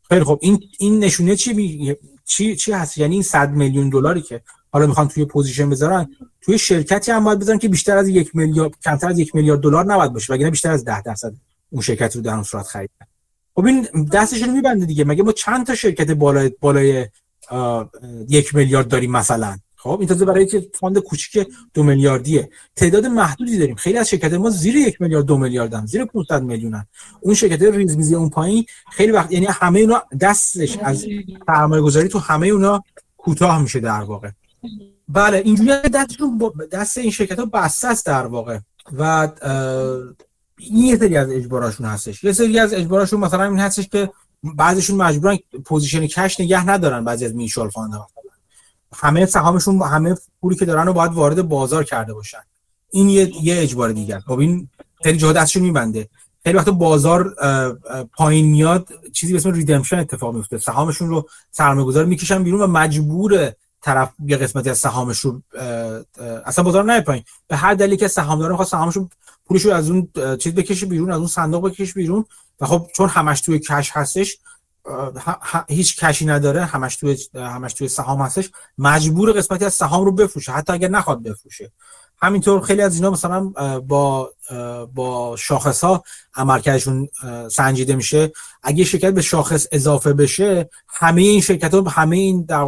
خیلی 0.09 0.25
خب 0.25 0.39
این 0.43 0.63
این 0.79 0.99
نشونه 0.99 1.37
چی 1.37 1.97
چی 2.25 2.57
چی 2.57 2.73
هست؟ 2.73 2.99
یعنی 2.99 3.15
این 3.15 3.23
100 3.23 3.51
میلیون 3.51 3.89
دلاری 3.89 4.23
که 4.23 4.43
حالا 4.73 4.87
می‌خوان 4.87 5.09
توی 5.09 5.25
position 5.25 5.71
بذارن 5.71 6.09
توی 6.41 6.59
شرکتی 6.59 7.13
هم 7.13 7.25
باید 7.25 7.39
بذارن 7.39 7.59
که 7.59 7.69
بیشتر 7.69 7.97
از 7.97 8.09
یک 8.09 8.37
میلیارد 8.37 8.73
کمتر 8.85 9.09
از 9.09 9.19
یک 9.19 9.35
میلیارد 9.35 9.61
دلار 9.61 9.85
نباید 9.85 10.13
باشه 10.13 10.33
وگرنه 10.33 10.51
بیشتر 10.51 10.71
از 10.71 10.85
10 10.85 11.03
درصد 11.03 11.33
اون 11.71 11.83
شرکت 11.83 12.17
رو 12.17 12.23
در 12.23 12.35
اون 12.35 12.43
صورت 12.43 12.67
خریدن. 12.67 13.07
خب 13.55 13.65
این 13.65 13.89
دستش 14.13 14.43
رو 14.43 14.53
میبنده 14.53 14.87
دیگه. 14.87 15.05
مگه 15.05 15.23
ما 15.23 15.33
چند 15.33 15.67
تا 15.67 15.75
شرکت 15.75 16.11
بالای 16.11 16.53
بالای 16.61 17.07
یک 18.29 18.55
میلیارد 18.55 18.89
داریم 18.89 19.11
مثلا؟ 19.11 19.59
خب 19.77 19.97
این 19.99 20.09
تازه 20.09 20.25
برای 20.25 20.47
که 20.47 20.71
فاند 20.75 20.99
کوچیک 20.99 21.47
دو 21.75 21.83
میلیاردیه. 21.83 22.51
تعداد 22.77 23.07
محدودی 23.07 23.59
داریم. 23.59 23.75
خیلی 23.75 23.99
از 23.99 24.09
شرکت 24.09 24.33
ما 24.33 24.51
زیر 24.51 24.77
یک 24.77 25.01
میلیارد 25.01 25.25
دو 25.25 25.39
میلیاردن. 25.39 25.87
زیر 25.87 26.05
500 26.05 26.43
میلیونن. 26.43 26.87
اون 27.21 27.35
شرکت 27.35 27.63
ریزمیزی 27.63 28.15
اون 28.15 28.31
پایین 28.31 28.67
خیلی 28.93 29.13
وقت 29.13 29.33
یعنی 29.33 29.47
همه 29.47 29.81
اونا 29.81 30.03
دستش 30.21 30.79
از 30.79 31.07
سرمایه 31.47 31.83
گذاری 31.83 32.09
تو 32.09 32.19
همه 32.19 32.47
اونا 32.47 32.83
کوتاه 33.17 33.63
میشه 33.63 33.81
در 33.81 34.01
واقع. 34.01 34.31
بله 35.09 35.39
اینجوری 35.45 35.71
دستشون 35.71 36.39
دست 36.73 36.99
این 36.99 37.11
شرکت 37.11 37.39
ها 37.39 37.47
بسته 37.47 37.89
است 37.89 38.07
در 38.07 38.27
واقع. 38.27 38.59
و 38.99 39.29
این 40.59 40.77
یه 40.77 40.97
سری 40.97 41.17
از 41.17 41.31
اجباراشون 41.31 41.87
هستش. 41.87 42.25
یه 42.25 42.33
سری 42.33 42.59
از 42.59 42.73
اجباراشون 42.75 43.21
مثلا 43.21 43.45
این 43.45 43.59
هستش 43.59 43.89
که 43.89 44.11
بعضیشون 44.43 44.97
مجبورن 44.97 45.39
position 45.65 46.07
cash 46.07 46.41
نگه 46.41 46.67
ندارن 46.67 47.05
بعضی 47.05 47.25
از 47.25 47.35
mutual 47.35 47.71
fund 47.71 47.93
همه 48.97 49.27
سهامشون 49.27 49.83
همه 49.83 50.15
پولی 50.41 50.57
که 50.57 50.65
دارن 50.65 50.87
رو 50.87 50.93
باید 50.93 51.13
وارد 51.13 51.43
بازار 51.43 51.85
کرده 51.85 52.15
باشن. 52.15 52.39
این 52.91 53.09
یه, 53.09 53.45
یه 53.45 53.63
اجبار 53.63 53.93
دیگر. 53.93 54.21
خب 54.21 54.39
این 54.39 54.69
خیلی 55.03 55.19
جهت 55.19 55.37
دستشون 55.37 55.63
میبنده. 55.63 56.09
خیلی 56.43 56.57
وقت 56.59 56.69
بازار 56.69 57.35
پایین 58.17 58.47
میاد 58.47 58.89
چیزی 59.13 59.33
به 59.33 59.39
اسم 59.39 59.53
redemption 59.53 59.99
اتفاق 59.99 60.35
میفته 60.35 60.59
سهامشون 60.59 61.09
رو 61.09 61.29
سرمایه‌گذار 61.51 62.05
می‌کشن 62.05 62.43
بیرون 62.43 62.61
و 62.61 62.67
مجبور 62.67 63.53
طرف 63.85 64.11
یه 64.27 64.37
قسمتی 64.37 64.71
از 64.71 64.79
سهامش 64.79 65.19
رو 65.19 65.43
اصلا 66.47 66.65
بازار 66.65 66.85
نه 66.85 67.01
پایین. 67.01 67.25
به 67.49 67.57
هر 67.57 67.75
دلیلی 67.75 67.97
که 67.97 68.09
سهامدار 68.09 68.51
می‌خواد 68.51 68.69
سهامش 68.69 68.95
پولش 69.47 69.65
رو 69.65 69.73
از 69.73 69.91
اون 69.91 70.09
چیز 70.37 70.55
بکشه 70.55 70.87
بیرون 70.87 71.11
از 71.11 71.19
اون 71.19 71.27
صندوق 71.27 71.71
بکشه 71.71 71.93
بیرون. 71.93 72.25
و 72.61 72.67
خب 72.67 72.87
چون 72.97 73.09
همش 73.09 73.41
توی 73.41 73.59
کش 73.59 73.91
هستش 73.93 74.39
هیچ 75.69 76.05
کشی 76.05 76.27
نداره 76.27 76.65
همش 76.65 76.97
توی 76.97 77.19
همش 77.35 77.75
توی 77.75 77.89
سهام 77.89 78.21
هستش 78.21 78.51
مجبور 78.79 79.33
قسمتی 79.33 79.65
از 79.65 79.75
سهام 79.75 80.05
رو 80.05 80.13
بفروشه 80.13 80.53
حتی 80.53 80.73
اگر 80.73 80.89
نخواد 80.89 81.23
بفروشه. 81.23 81.73
همینطور 82.23 82.61
خیلی 82.61 82.83
از 82.83 82.95
اینا 82.95 83.11
مثلا 83.11 83.53
با 83.89 84.33
با 84.95 85.37
شاخص 85.39 85.85
ها 85.85 86.05
عملکردشون 86.35 87.09
سنجیده 87.51 87.97
میشه. 87.97 88.33
اگه 88.63 88.85
شرکت 88.85 89.15
به 89.15 89.23
شاخص 89.23 89.67
اضافه 89.73 90.13
بشه 90.13 90.71
همه 90.89 91.23
این 91.23 91.41
شرکت 91.41 91.75
ها 91.75 91.83
همه 91.83 92.17
این 92.17 92.43
در 92.43 92.67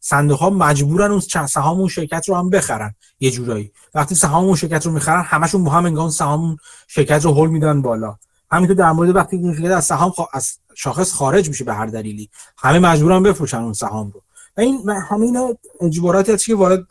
صندوق 0.00 0.38
ها 0.38 0.50
مجبورن 0.50 1.10
اون 1.10 1.20
سهام 1.46 1.78
اون 1.78 1.88
شرکت 1.88 2.28
رو 2.28 2.34
هم 2.34 2.50
بخرن 2.50 2.94
یه 3.20 3.30
جورایی. 3.30 3.72
وقتی 3.94 4.14
سهام 4.14 4.44
اون 4.44 4.56
شرکت 4.56 4.86
رو 4.86 4.92
می‌خرن 4.92 5.22
همشون 5.22 5.64
با 5.64 5.70
هم 5.70 5.86
انگار 5.86 6.10
سهام 6.10 6.56
شرکت 6.88 7.24
رو 7.24 7.32
هول 7.32 7.50
میدن 7.50 7.82
بالا. 7.82 8.16
همینطور 8.50 8.76
در 8.76 8.92
مورد 8.92 9.16
وقتی 9.16 9.36
این 9.36 9.54
شرکت 9.54 9.70
از 9.70 9.84
سهام 9.84 10.12
از 10.32 10.58
شاخص 10.74 11.12
خارج 11.12 11.48
میشه 11.48 11.64
به 11.64 11.74
هر 11.74 11.86
دلیلی 11.86 12.30
همه 12.58 12.78
مجبورن 12.78 13.22
بفروشن 13.22 13.58
اون 13.58 13.72
سهام 13.72 14.10
رو. 14.10 14.22
این 14.58 14.90
همه 14.90 15.26
اینا 15.26 15.56
اجباراتی 15.80 16.32
هست 16.32 16.46
که 16.46 16.54
وارد 16.54 16.86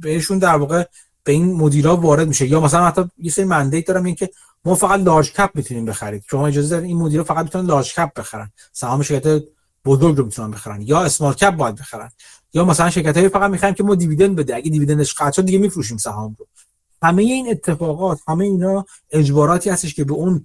بهشون 0.00 0.38
در 0.38 0.56
واقع 0.56 0.84
به 1.28 1.34
این 1.34 1.52
مدیرا 1.54 1.96
وارد 1.96 2.28
میشه. 2.28 2.48
یا 2.48 2.60
مثلا 2.60 2.86
حتی 2.86 3.04
یه 3.18 3.30
سری 3.30 3.44
مندیت 3.44 3.86
دارم 3.86 4.04
این 4.04 4.14
که 4.14 4.30
ما 4.64 4.74
فقط 4.74 5.00
لارج 5.00 5.32
کپ 5.32 5.50
می‌تونیم 5.54 5.84
بخرید 5.84 6.24
شما 6.30 6.46
اجازه 6.46 6.68
دارید 6.68 6.88
این 6.88 6.96
مدیرا 6.96 7.24
فقط 7.24 7.44
می‌تونن 7.44 7.66
لارج 7.66 7.94
کپ 7.94 8.14
بخرن. 8.14 8.50
سهام 8.72 9.02
شرکت 9.02 9.42
بزرگ 9.84 10.16
رو 10.16 10.24
می‌تونن 10.24 10.50
بخرن. 10.50 10.82
یا 10.82 11.00
اسمال 11.00 11.34
کپ 11.34 11.50
باید 11.50 11.74
بخرن. 11.74 12.10
یا 12.54 12.64
مثلا 12.64 12.90
شرکت 12.90 13.16
های 13.16 13.28
فقط 13.28 13.50
می‌خوایم 13.50 13.74
که 13.74 13.82
ما 13.84 13.94
دیویدند 13.94 14.36
بده. 14.36 14.56
اگه 14.56 14.70
دیویدندش 14.70 15.14
قطع 15.14 15.30
شد 15.30 15.44
دیگه 15.44 15.58
میفروشیم 15.58 15.96
سهام 15.96 16.36
رو. 16.38 16.46
همه 17.02 17.22
این 17.22 17.50
اتفاقات 17.50 18.18
همه 18.28 18.44
اینا 18.44 18.84
اجباراتی 19.10 19.70
هستش 19.70 19.94
که 19.94 20.04
به 20.04 20.12
اون 20.12 20.44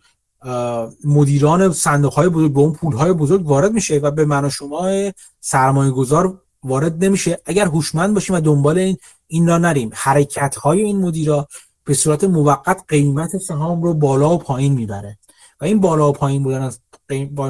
مدیران 1.06 1.72
صندوق 1.72 2.14
های 2.14 2.30
بزرگ 2.30 2.54
به 2.54 2.60
اون 2.60 2.74
پول 2.74 2.96
های 2.96 3.14
بزرگ 3.14 3.48
وارد 3.48 3.74
میشه 3.74 3.98
و 3.98 4.12
به 4.12 4.26
من 4.26 4.46
و 4.46 4.50
شما 4.50 5.12
سرمایه 5.42 5.92
گذار 5.92 6.42
وارد 6.64 7.06
نمیشه. 7.06 7.42
اگر 7.46 7.66
هوشمند 7.66 8.14
باشیم 8.14 8.36
و 8.36 8.40
دنبال 8.40 8.78
این 8.78 8.98
این 9.28 9.48
را 9.48 9.58
نریم. 9.58 9.90
حرکت 9.94 10.56
های 10.56 10.82
این 10.82 11.02
مدیرا 11.02 11.48
به 11.84 11.94
صورت 11.94 12.24
موقت 12.24 12.84
قیمت 12.88 13.38
سهام 13.38 13.84
رو 13.84 13.94
بالا 13.94 14.36
و 14.36 14.38
پایین 14.38 14.74
می‌بره. 14.74 15.18
و 15.62 15.66
این 15.66 15.80
بالا 15.80 16.10
و 16.10 16.14
پایین 16.14 16.44
بودن 16.44 16.62
از 16.62 16.80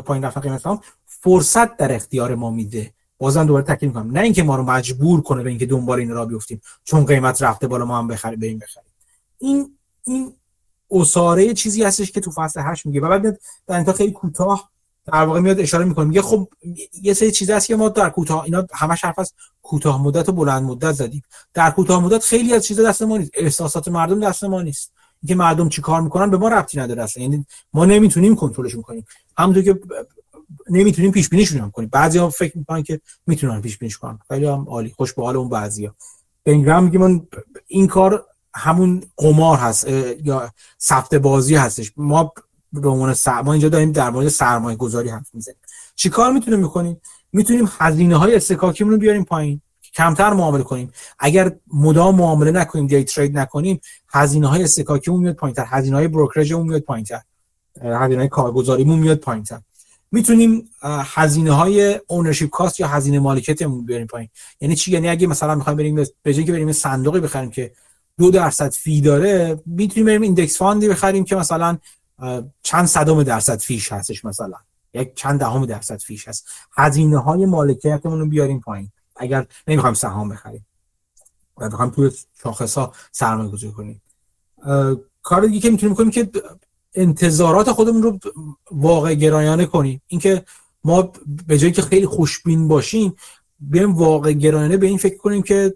پایین 0.06 0.24
رفتن 0.24 0.42
قیمت 0.42 0.62
سهام 0.62 0.82
فرصت 1.06 1.78
در 1.78 1.96
اختیار 1.96 2.36
ما 2.36 2.52
میده. 2.52 2.94
بازم 3.18 3.46
دوباره 3.46 3.66
تاکید 3.66 3.90
می‌کنم. 3.90 4.12
نه 4.12 4.20
اینکه 4.20 4.44
ما 4.44 4.56
رو 4.56 4.64
مجبور 4.64 5.22
کنه 5.22 5.44
به 5.44 5.50
اینکه 5.50 5.66
دنبال 5.66 6.00
این 6.00 6.10
را 6.10 6.26
بیفتیم. 6.26 6.62
چون 6.84 7.06
قیمت 7.06 7.42
رفته 7.42 7.68
بالا 7.68 7.86
ما 7.86 7.98
هم 7.98 8.08
بخریم 8.08 8.42
این 8.42 8.60
بخریم. 8.60 8.92
این 9.38 9.78
این 10.06 10.34
اساره 10.92 11.54
چیزی 11.54 11.84
هستش 11.84 12.12
که 12.12 12.22
تو 12.22 12.32
فصل 12.32 12.62
8 12.62 12.86
میگه. 12.86 13.02
و 13.02 13.10
بعد 13.10 13.40
در 13.68 13.94
خیلی 13.94 14.12
کوتاه 14.12 14.70
در 15.06 15.26
واقع 15.26 15.40
میاد 15.40 15.60
اشاره 15.60 15.86
می‌کنه. 15.86 16.06
میگه 16.06 16.22
خب 16.22 16.50
یه 17.02 17.14
سری 17.14 17.32
چیز 17.32 17.50
هست 17.50 17.68
که 17.68 17.76
ما 17.76 17.90
در 17.90 18.10
کوتاه 18.10 18.44
اینا 18.44 18.68
همش 18.74 19.06
حرف 19.06 19.20
از 19.20 19.34
کوتاه 19.62 20.04
مدت 20.04 20.30
و 20.30 20.32
بلند 20.32 20.64
مدت 20.64 20.92
زدیم. 20.92 21.24
در 21.54 21.72
کوتاه 21.72 22.04
مدت 22.04 22.24
خیلی 22.24 22.54
از 22.54 22.66
چیزا 22.66 22.84
دست 22.84 23.02
ما 23.02 23.18
نیست. 23.18 23.32
احساسات 23.34 23.88
مردم 23.88 24.20
دست 24.20 24.44
ما 24.44 24.62
نیست. 24.62 24.92
اینکه 25.24 25.36
مردم 25.36 25.70
چی 25.70 25.82
کار 25.82 26.02
می‌کنن 26.02 26.30
به 26.30 26.38
ما 26.38 26.50
ربطی 26.50 26.80
نداره 26.80 27.04
اصلا. 27.04 27.24
یعنی 27.24 27.46
ما 27.74 27.86
نمی‌تونیم 27.86 28.36
کنترلشون 28.36 28.82
کنیم 28.82 29.06
همونطور 29.38 29.64
که 29.64 29.80
نمی‌تونیم 30.70 31.12
پیش 31.12 31.30
بینیشون 31.30 31.62
هم 31.62 31.72
کنیم. 31.72 31.90
بعضیا 31.90 32.30
فکر 32.30 32.58
می‌کنن 32.58 32.84
که 32.84 33.02
می‌تونن 33.28 33.62
پیش 33.62 33.78
بینیش 33.78 33.98
کنن. 33.98 34.20
خیلی 34.28 34.46
هم 34.46 34.66
عالی. 34.70 34.94
خوش 34.98 35.14
به 35.14 35.24
حال 35.24 35.38
اون 35.38 35.50
بعضیا 35.50 35.96
به 36.44 36.80
میگه 36.80 37.22
این 37.68 37.88
کار 37.88 38.26
همون 38.56 39.04
قمار 39.18 39.58
هست 39.58 39.88
یا 40.24 40.52
سفت 40.78 41.16
بازی 41.16 41.56
هستش. 41.56 41.92
ما 41.98 42.34
به 42.74 42.90
عنوان 42.90 43.16
ما 43.44 43.54
اینجا 43.54 43.70
داریم 43.70 43.92
در 43.92 44.10
مورد 44.10 44.28
سرمایه 44.28 44.78
گذاری 44.78 45.10
حرف 45.10 45.30
می‌زنیم. 45.34 45.58
چیکار 45.96 46.34
می‌تونیم 46.34 46.62
بکنیم؟ 46.62 47.02
می‌تونیم 47.34 47.70
هزینه 47.80 48.18
های 48.18 48.36
استکاکیمون 48.36 48.94
رو 48.94 49.00
بیاریم 49.00 49.24
پایین 49.24 49.62
کمتر 49.96 50.34
معامله 50.34 50.64
کنیم. 50.64 50.92
اگر 51.20 51.56
مدام 51.74 52.16
معامله 52.16 52.52
نکنیم 52.52 52.88
day 52.88 53.04
trade 53.04 53.38
نکنیم 53.38 53.82
هزینه 54.10 54.48
های 54.48 54.64
اصطکاکیمون 54.64 55.20
میاد 55.20 55.36
پایینتر 55.36 55.66
هزینه 55.68 55.96
های 55.96 56.08
brokerage 56.08 56.53
مون 56.53 56.68
میاد 56.68 56.82
پایینتر 56.82 57.22
هزینه 57.82 58.20
های 58.20 58.28
کارگزاریمون 58.28 59.00
میاد 59.00 59.18
پایینتر. 59.18 59.60
می‌تونیم 60.12 60.70
هزینه 61.16 61.52
های 61.52 62.00
ownership 62.08 62.50
cost 62.50 62.80
یا 62.80 62.88
هزینه 62.88 63.20
مالکیتمون 63.20 63.86
بیاریم 63.86 64.08
پایین. 64.08 64.30
یعنی 64.62 64.76
چی؟ 64.76 64.92
یعنی 64.92 65.10
اگه 65.10 65.28
مثلا 65.28 65.56
می‌خوایم 65.56 65.78
بریم 65.78 66.06
به 66.24 66.34
جای 66.34 66.46
بریم 66.46 66.72
صندوقی 66.72 67.20
بخریم 67.20 67.50
که 67.50 67.72
دو 68.18 68.32
درصد 68.32 68.72
fee 68.72 69.02
داره 69.02 69.62
می‌تونیم 69.66 70.06
بریم 70.06 70.22
index 70.22 70.58
fund 70.58 70.83
ی 70.83 70.90
بخریم 70.90 71.24
که 71.24 71.36
مثلا 71.36 71.78
چند 72.62 72.86
صدم 72.86 73.24
درصد 73.24 73.60
fee 73.60 73.79
ش 73.79 73.92
هستش 73.92 74.26
مثلا؟ 74.26 74.58
یک 74.94 75.16
چند 75.16 75.40
دهم 75.40 75.66
درصد 75.66 76.02
fee 76.02 76.17
ش 76.17 76.28
هست. 76.28 76.48
هزینه 76.72 77.18
های 77.18 77.46
مالکیتمون 77.46 78.20
رو 78.20 78.26
بیاریم 78.26 78.60
پایین. 78.60 78.92
اگر 79.16 79.48
نمی‌خوایم 79.68 79.94
سهام 79.94 80.30
بخریم. 80.30 80.66
و 81.58 81.70
بخوایم 81.70 81.92
توی 81.92 82.12
شاخص 82.44 82.78
ها 82.78 82.94
سرمایه 83.12 83.50
گذاری 83.50 83.74
کنیم 83.74 84.02
کار 85.22 85.46
دیگه 85.46 85.60
که 85.60 85.70
می‌تونیم 85.70 85.96
کنیم 85.96 86.12
که 86.12 86.30
انتظارات 86.94 87.72
خودمون 87.72 88.04
رو 88.04 88.20
واقع 88.72 89.14
گرایانه 89.14 89.66
کنیم. 89.66 90.02
اینکه 90.08 90.46
ما 90.84 91.12
به 91.48 91.58
جایی 91.58 91.74
که 91.74 91.82
خیلی 91.82 92.06
خوشبین 92.06 92.68
باشیم 92.68 93.16
بیایم 93.60 93.96
واقع 93.96 94.32
گرایانه 94.32 94.78
به 94.78 94.88
این 94.88 94.98
فکر 94.98 95.18
کنیم 95.18 95.42
که 95.44 95.76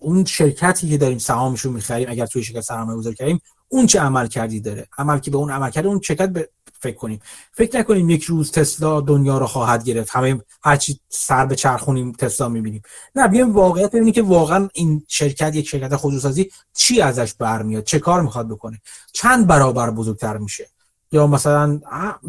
اون 0.00 0.24
شرکتی 0.24 0.88
که 0.88 0.98
داریم 0.98 1.18
سهامش 1.18 1.60
رو 1.60 1.72
می‌خریم 1.72 2.10
اگر 2.10 2.26
توی 2.26 2.42
شرکت 2.42 2.60
سرمایه 2.60 2.98
گذاری 2.98 3.16
کردیم 3.16 3.40
اون 3.72 3.86
چه 3.86 4.00
عمل 4.00 4.26
کردی 4.26 4.60
داره. 4.60 4.86
عمل 4.98 5.18
که 5.18 5.30
به 5.30 5.36
اون 5.36 5.50
عمل 5.50 5.70
کرده 5.70 5.88
اون 5.88 6.00
شرکت 6.00 6.48
فکر 6.80 6.96
کنیم. 6.96 7.20
فکر 7.52 7.78
نکنیم 7.78 8.10
یک 8.10 8.24
روز 8.24 8.50
تسلا 8.50 9.00
دنیا 9.00 9.38
رو 9.38 9.46
خواهد 9.46 9.84
گرفت. 9.84 10.10
همه 10.12 10.40
هرچی 10.62 11.00
سر 11.08 11.46
به 11.46 11.54
چرخونیم 11.54 12.12
تسلا 12.12 12.48
می‌بینیم. 12.48 12.82
نه 13.14 13.28
بیایم 13.28 13.52
واقعیت 13.52 13.90
ببینیم 13.90 14.12
که 14.12 14.22
واقعا 14.22 14.68
این 14.74 15.04
شرکت 15.08 15.56
یک 15.56 15.68
شرکت 15.68 15.96
خصوصی 15.96 16.50
چی 16.74 17.00
ازش 17.00 17.34
برمیاد؟ 17.34 17.84
چه 17.84 17.98
کار 17.98 18.22
می‌خواد 18.22 18.48
بکنه؟ 18.48 18.80
چند 19.12 19.46
برابر 19.46 19.90
بزرگتر 19.90 20.36
میشه؟ 20.36 20.68
یا 21.12 21.26
مثلا 21.26 21.80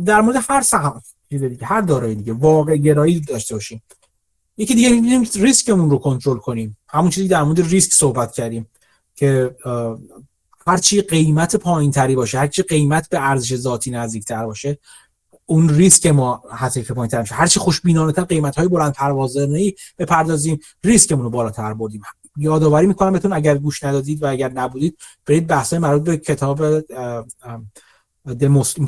در 0.06 0.22
مورد 0.22 0.46
هر 0.50 0.62
سهم 0.62 1.02
دیگه 1.30 1.66
هر 1.66 1.82
دارایی 1.82 2.16
دیگه 2.16 2.34
واقع 2.34 2.78
گرایی 2.78 3.20
داشته 3.20 3.56
باشیم. 3.56 3.84
یکی 4.58 4.76
دیگه 4.76 4.90
می‌بینیم 4.90 5.28
ریسکمون 5.36 5.90
رو 5.90 5.98
کنترل 5.98 6.38
کنیم. 6.38 6.78
همون 6.88 7.10
چیزی 7.10 7.28
در 7.28 7.44
مورد 7.44 7.60
ریسک 7.60 7.94
صحبت 7.94 8.32
کردیم 8.32 8.70
که 9.16 9.56
هرچی 10.68 11.02
قیمت 11.02 11.56
پایین 11.56 11.92
تری 11.92 12.16
باشه 12.16 12.40
هرچی 12.40 12.62
قیمت 12.62 13.10
به 13.10 13.20
ارزش 13.20 13.56
ذاتی 13.56 13.92
نزدیک 13.92 14.26
تر 14.26 14.46
باشه 14.46 14.78
اون 15.46 15.70
ریسک 15.70 16.06
ما 16.06 16.44
حتی 16.52 16.84
که 16.84 16.94
پایین 16.94 17.10
تر 17.10 17.22
میشه. 17.22 17.36
هرچی 17.36 17.60
خوشبینانه 17.60 18.12
تر 18.12 18.24
قیمت 18.24 18.56
های 18.56 18.68
بلند 18.68 18.94
پروازانه 18.94 19.60
ای 19.60 19.74
بپردازیم 19.98 20.60
ریسکمون 20.84 21.24
رو 21.24 21.30
بالاتر 21.30 21.74
بردیم. 21.74 22.02
یادآوری 22.38 22.88
می‌کنم 22.88 23.12
بهتون 23.12 23.34
اگر 23.34 23.58
گوش 23.58 23.84
ندادید 23.84 24.24
و 24.24 24.30
اگر 24.30 24.52
نبودید 24.52 24.98
برید 25.26 25.48
بحث 25.48 25.74
مربوط 25.74 26.04
به 26.04 26.18
کتاب 26.18 26.82
The 28.28 28.50
Most 28.58 28.80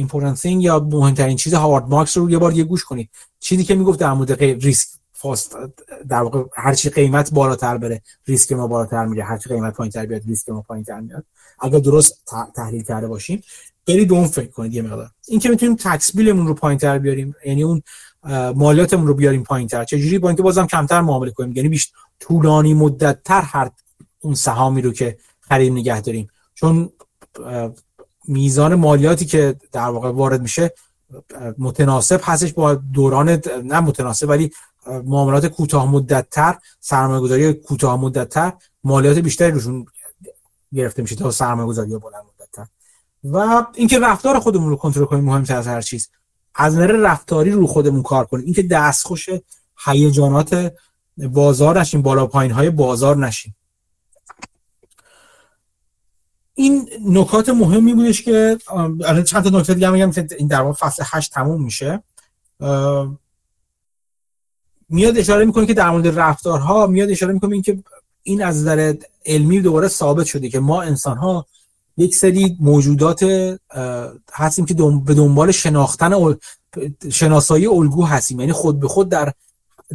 Important 0.00 0.40
Thing 0.40 0.44
یا 0.44 0.78
مهمترین 0.78 1.36
چیز 1.36 1.54
هاوارد 1.54 1.84
مارکس 1.84 2.16
رو 2.16 2.30
یه 2.30 2.38
بار 2.38 2.52
یه 2.52 2.64
گوش 2.64 2.84
کنید. 2.84 3.10
چیزی 3.40 3.64
که 3.64 3.74
می‌گفت 3.74 4.00
در 4.00 4.12
مورد 4.12 4.42
ریسک. 4.42 4.88
فاست 5.20 5.56
در 6.08 6.22
واقع 6.22 6.44
هر 6.56 6.74
چی 6.74 6.90
قیمت 6.90 7.32
بالاتر 7.32 7.78
بره 7.78 8.02
ریسک 8.26 8.52
ما 8.52 8.66
بالاتر 8.66 9.06
میره 9.06 9.24
هر 9.24 9.38
چی 9.38 9.48
قیمت 9.48 9.74
پایینتر 9.74 10.06
بیاد 10.06 10.22
ریسک 10.26 10.48
ما 10.48 10.62
پایینتر 10.62 11.00
میاد. 11.00 11.24
اگر 11.60 11.78
درست 11.78 12.22
تحلیل 12.54 12.82
کرده 12.82 13.06
باشیم 13.06 13.42
برید 13.86 14.12
اون 14.12 14.26
فکر 14.26 14.50
کنید 14.50 14.74
یه 14.74 14.82
مقدار. 14.82 15.10
این 15.28 15.40
که 15.40 15.48
می‌تونیم 15.48 15.76
تکس 15.76 16.16
بیلمون 16.16 16.46
رو 16.46 16.54
پایینتر 16.54 16.98
بیاریم 16.98 17.34
یعنی 17.46 17.62
اون 17.62 17.82
مالیاتمون 18.54 19.06
رو 19.06 19.14
بیاریم 19.14 19.42
پایینتر. 19.42 19.84
چجوری؟ 19.84 20.18
با 20.18 20.28
اینکه 20.28 20.42
بازم 20.42 20.66
کمتر 20.66 21.00
معامله 21.00 21.30
کنیم. 21.30 21.56
یعنی 21.56 21.68
بیش 21.68 21.92
طولانی 22.20 22.74
مدت 22.74 23.22
تر 23.22 23.40
هر 23.40 23.70
اون 24.20 24.34
سهامی 24.34 24.82
رو 24.82 24.92
که 24.92 25.18
خرید 25.40 25.72
نگه 25.72 26.00
داریم. 26.00 26.28
چون 26.54 26.92
میزان 28.28 28.74
مالیاتی 28.74 29.24
که 29.24 29.56
در 29.72 29.88
واقع 29.88 30.10
وارد 30.10 30.42
میشه 30.42 30.72
متناسب 31.58 32.20
هستش 32.22 32.52
با 32.52 32.74
دوران 32.74 33.28
نه 33.64 33.80
متناسب 33.80 34.28
ولی 34.28 34.50
معاملات 35.04 35.46
کوتاه 35.46 35.90
مدت 35.90 36.30
تر 36.30 36.58
سرمایه 36.80 37.20
گذاری 37.20 37.52
کوتاه 37.52 38.00
مدت 38.00 38.28
تر 38.28 38.52
مالیات 38.84 39.18
بیشتری 39.18 39.50
روشون 39.50 39.86
گرفته 40.74 41.02
میشه 41.02 41.14
تا 41.14 41.30
سرمایه 41.30 41.68
گذاری 41.68 41.88
بلند 41.88 42.24
مدت 42.24 42.50
تر 42.52 42.66
و 43.24 43.66
اینکه 43.74 43.98
رفتار 43.98 44.38
خودمون 44.38 44.70
رو 44.70 44.76
کنترل 44.76 45.04
کنیم 45.04 45.24
مهمتر 45.24 45.56
از 45.56 45.66
هر 45.66 45.80
چیز. 45.80 46.08
از 46.54 46.74
نظر 46.74 46.86
رفتاری 46.86 47.50
رو 47.50 47.66
خودمون 47.66 48.02
کار 48.02 48.24
کنیم. 48.24 48.44
اینکه 48.44 48.62
دستخوش 48.62 49.28
هیجانات 49.84 50.72
بازار 51.16 51.80
نشیم 51.80 52.02
بالا 52.02 52.26
پایین 52.26 52.52
های 52.52 52.70
بازار 52.70 53.16
نشیم. 53.16 53.56
این 56.58 56.88
نکات 57.04 57.48
مهمی 57.48 57.94
بودش 57.94 58.22
که 58.22 58.58
الان 59.04 59.24
چند 59.24 59.44
تا 59.44 59.58
نکته 59.58 59.74
دیگه 59.74 59.90
میگم 59.90 60.10
که 60.10 60.26
این 60.38 60.48
در 60.48 60.60
واقع 60.60 60.72
فصل 60.72 61.02
8 61.06 61.32
تموم 61.32 61.62
میشه. 61.62 62.02
میاد 64.88 65.18
اشاره 65.18 65.44
می‌کنه 65.44 65.66
که 65.66 65.74
در 65.74 65.90
مورد 65.90 66.18
رفتارها 66.18 66.86
میاد 66.86 67.10
اشاره 67.10 67.32
می‌کنه 67.32 67.52
اینکه 67.52 67.78
این 68.22 68.42
از 68.42 68.56
نظر 68.56 68.94
علمی 69.26 69.60
دوباره 69.60 69.88
ثابت 69.88 70.26
شده 70.26 70.48
که 70.48 70.60
ما 70.60 70.82
انسان 70.82 71.16
ها 71.16 71.46
یک 71.96 72.16
سری 72.16 72.56
موجودات 72.60 73.22
هستیم 74.32 74.64
که 74.64 74.74
به 75.04 75.14
دنبال 75.14 75.50
شناختن 75.50 76.36
شناسایی 77.12 77.66
الگو 77.66 78.04
هستیم. 78.04 78.40
یعنی 78.40 78.52
خود 78.52 78.80
به 78.80 78.88
خود 78.88 79.08
در 79.08 79.32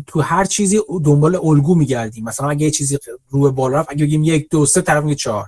تو 0.08 0.22
هر 0.22 0.46
چیزی 0.46 0.82
دنبال 1.04 1.36
الگو 1.36 1.76
میگردیم. 1.76 2.24
مثلا 2.24 2.50
اگه 2.50 2.66
یه 2.66 2.72
چیزی 2.72 2.98
رو 3.30 3.52
بالا 3.52 3.80
رفت 3.80 3.92
اگه 3.92 4.06
بگیم 4.06 4.24
یک 4.24 4.50
دو 4.50 4.66
سه 4.66 4.82
طرف 4.82 5.04
میگه 5.04 5.16
چهار. 5.16 5.46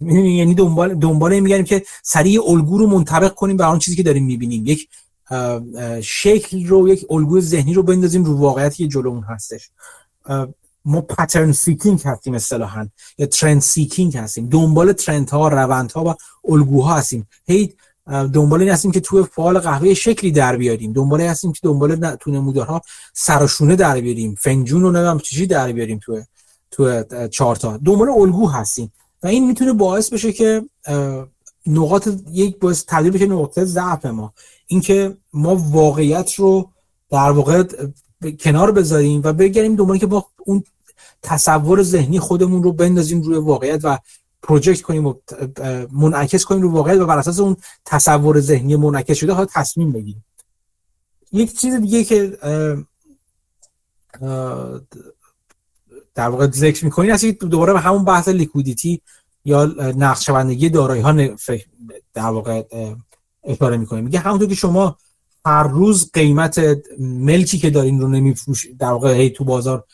یعنی 0.00 0.54
دنبال 0.54 0.94
دنبال 0.94 1.40
میگردیم 1.40 1.64
که 1.64 1.82
سریع 2.02 2.50
الگو 2.50 2.78
رو 2.78 2.86
منطبق 2.86 3.34
کنیم 3.34 3.56
به 3.56 3.68
اون 3.68 3.78
چیزی 3.78 3.96
که 3.96 4.02
داریم 4.02 4.24
می‌بینیم. 4.24 4.66
یک 4.66 4.88
شکل 6.02 6.66
رو 6.66 6.88
یک 6.88 7.06
الگوی 7.10 7.40
ذهنی 7.40 7.74
رو 7.74 7.82
بندازیم 7.82 8.24
رو 8.24 8.36
واقعیتی 8.36 8.76
که 8.76 8.88
جلومون 8.88 9.22
هستش. 9.22 9.70
ما 10.84 11.00
pattern 11.00 11.52
seeking 11.52 12.00
هستیم 12.04 12.34
اصطلاحا 12.34 12.88
یا 13.18 13.26
trend 13.26 13.60
seeking 13.60 14.16
هستیم. 14.16 14.48
دنبال 14.48 14.92
trend 14.92 15.30
ها 15.30 15.48
روند 15.48 15.92
ها 15.92 16.04
و 16.04 16.14
الگوها 16.52 16.94
هستیم. 16.94 17.28
هی 17.46 17.74
دنبال 18.06 18.60
این 18.60 18.70
هستیم 18.70 18.90
که 18.90 19.00
توی 19.00 19.22
فال 19.22 19.58
قهوه 19.58 19.94
شکلی 19.94 20.30
در 20.30 20.56
بیاریم. 20.56 20.92
دنبال 20.92 21.20
هستیم 21.20 21.52
که 21.52 21.60
دنبال 21.62 22.16
تو 22.16 22.30
نمودارها 22.30 22.80
سرشونه 23.14 23.76
در 23.76 24.00
بیاریم. 24.00 24.34
فنجون 24.40 24.82
رو 24.82 24.90
نمی‌دونم 24.90 25.18
چیزی 25.18 25.46
در 25.46 25.72
بیاریم 25.72 25.98
تو 25.98 26.22
تو 26.70 27.04
چارتا 27.28 27.76
دنبال 27.76 28.08
الگو 28.08 28.48
هستیم. 28.48 28.92
و 29.22 29.26
این 29.26 29.46
می‌تونه 29.46 29.72
باعث 29.72 30.12
بشه 30.12 30.32
که 30.32 30.62
نقاط 31.66 32.08
یک 32.32 32.58
باعث 32.58 32.84
تبدیل 32.88 33.12
بشه 33.12 33.26
نقطه 33.26 33.64
ضعف 33.64 34.06
ما. 34.06 34.32
اینکه 34.66 35.16
ما 35.32 35.56
واقعیت 35.56 36.34
رو 36.34 36.70
در 37.10 37.30
واقع 37.30 37.64
کنار 38.40 38.70
بذاریم 38.70 39.20
و 39.24 39.32
بگیریم 39.32 39.76
دنبال 39.76 39.98
که 39.98 40.06
با 40.06 40.26
اون 40.38 40.64
تصور 41.22 41.82
ذهنی 41.82 42.18
خودمون 42.18 42.62
رو 42.62 42.72
بندازیم 42.72 43.22
روی 43.22 43.36
واقعیت 43.36 43.80
و 43.84 43.98
پروژکت 44.42 44.82
کنیم 44.82 45.06
و 45.06 45.14
منعکس 45.92 46.44
کنیم 46.44 46.62
رو 46.62 46.70
واقعیت 46.70 47.00
و 47.00 47.06
بر 47.06 47.18
اساس 47.18 47.40
اون 47.40 47.56
تصور 47.84 48.40
ذهنی 48.40 48.76
منعکس 48.76 49.16
شده 49.16 49.32
ها 49.32 49.44
تصمیم 49.44 49.92
بگیریم. 49.92 50.24
یک 51.32 51.58
چیز 51.60 51.74
دیگه 51.74 52.04
که 52.04 52.38
در 56.14 56.28
واقع 56.28 56.50
ذکر 56.50 56.84
می‌کنین 56.84 57.10
هستی 57.10 57.32
دوباره 57.32 57.72
به 57.72 57.80
همون 57.80 58.04
بحث 58.04 58.28
لیکویدیتی 58.28 59.00
یا 59.44 59.64
نقش 59.96 60.26
شوندگی 60.26 60.68
دارایی 60.68 61.02
ها 61.02 61.12
در 62.14 62.22
واقع 62.22 62.62
اشاره 63.44 63.76
می‌کنه 63.76 64.00
میگه 64.00 64.18
همونطور 64.18 64.48
که 64.48 64.54
شما 64.54 64.96
هر 65.46 65.62
روز 65.62 66.10
قیمت 66.12 66.60
ملکی 66.98 67.58
که 67.58 67.70
دارین 67.70 68.00
رو 68.00 68.08
نمیفروش 68.08 68.66
در 68.78 68.88
واقع 68.88 69.14
هی 69.14 69.30
تو 69.30 69.44
بازار 69.44 69.84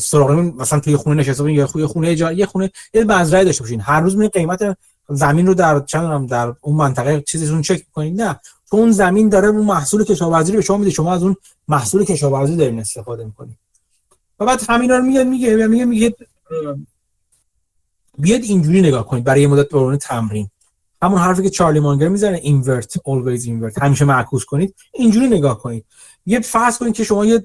سراغ 0.00 0.30
مثلا 0.30 0.80
توی 0.80 0.96
خونه 0.96 1.20
نشسته 1.20 1.42
باشین 1.42 1.56
یا 1.56 1.86
خونه 1.86 2.08
اجاره 2.08 2.36
یه 2.36 2.46
خونه 2.46 2.70
یه 2.94 3.04
مزرعه 3.04 3.44
داشته 3.44 3.62
باشین. 3.62 3.80
هر 3.80 4.00
روز 4.00 4.16
می 4.16 4.28
قیمت 4.28 4.78
زمین 5.08 5.46
رو 5.46 5.54
در 5.54 5.80
چند 5.80 6.28
در 6.28 6.54
اون 6.60 6.76
منطقه 6.76 7.20
چیزیتون 7.20 7.62
چک 7.62 7.82
کنید 7.92 8.22
نه 8.22 8.40
تو 8.70 8.76
اون 8.76 8.90
زمین 8.90 9.28
داره 9.28 9.48
اون 9.48 9.64
محصول 9.64 10.04
کشاورزی 10.04 10.52
رو 10.52 10.56
به 10.56 10.62
شما 10.62 10.76
میده 10.76 10.90
شما 10.90 11.12
از 11.12 11.22
اون 11.22 11.36
محصول 11.68 12.04
کشاورزی 12.04 12.56
دارین 12.56 12.80
استفاده 12.80 13.24
می‌کنید 13.24 13.56
و 14.40 14.46
بعد 14.46 14.62
همینا 14.68 14.96
رو 14.96 15.04
میگه 15.04 15.24
میگه 15.24 15.66
میگه 15.66 15.84
میگه. 15.84 16.14
بیاد 18.18 18.42
اینجوری 18.42 18.80
نگاه 18.80 19.06
کنید. 19.06 19.24
برای 19.24 19.40
یه 19.40 19.46
مدت 19.46 19.68
به 19.68 19.96
تمرین. 19.96 20.50
همون 21.02 21.18
حرفی 21.18 21.42
که 21.42 21.50
چارلی 21.50 21.80
مانگر 21.80 22.08
می‌زنه 22.08 22.40
اینورت 22.42 22.98
always 22.98 23.42
invert. 23.42 23.82
همیشه 23.82 24.04
معکوس 24.04 24.44
کنید. 24.44 24.74
اینجوری 24.94 25.26
نگاه 25.26 25.58
کنید. 25.58 25.84
یه 26.26 26.40
فرض 26.40 26.78
کنید 26.78 26.94
که 26.94 27.04
شما 27.04 27.26
یه 27.26 27.44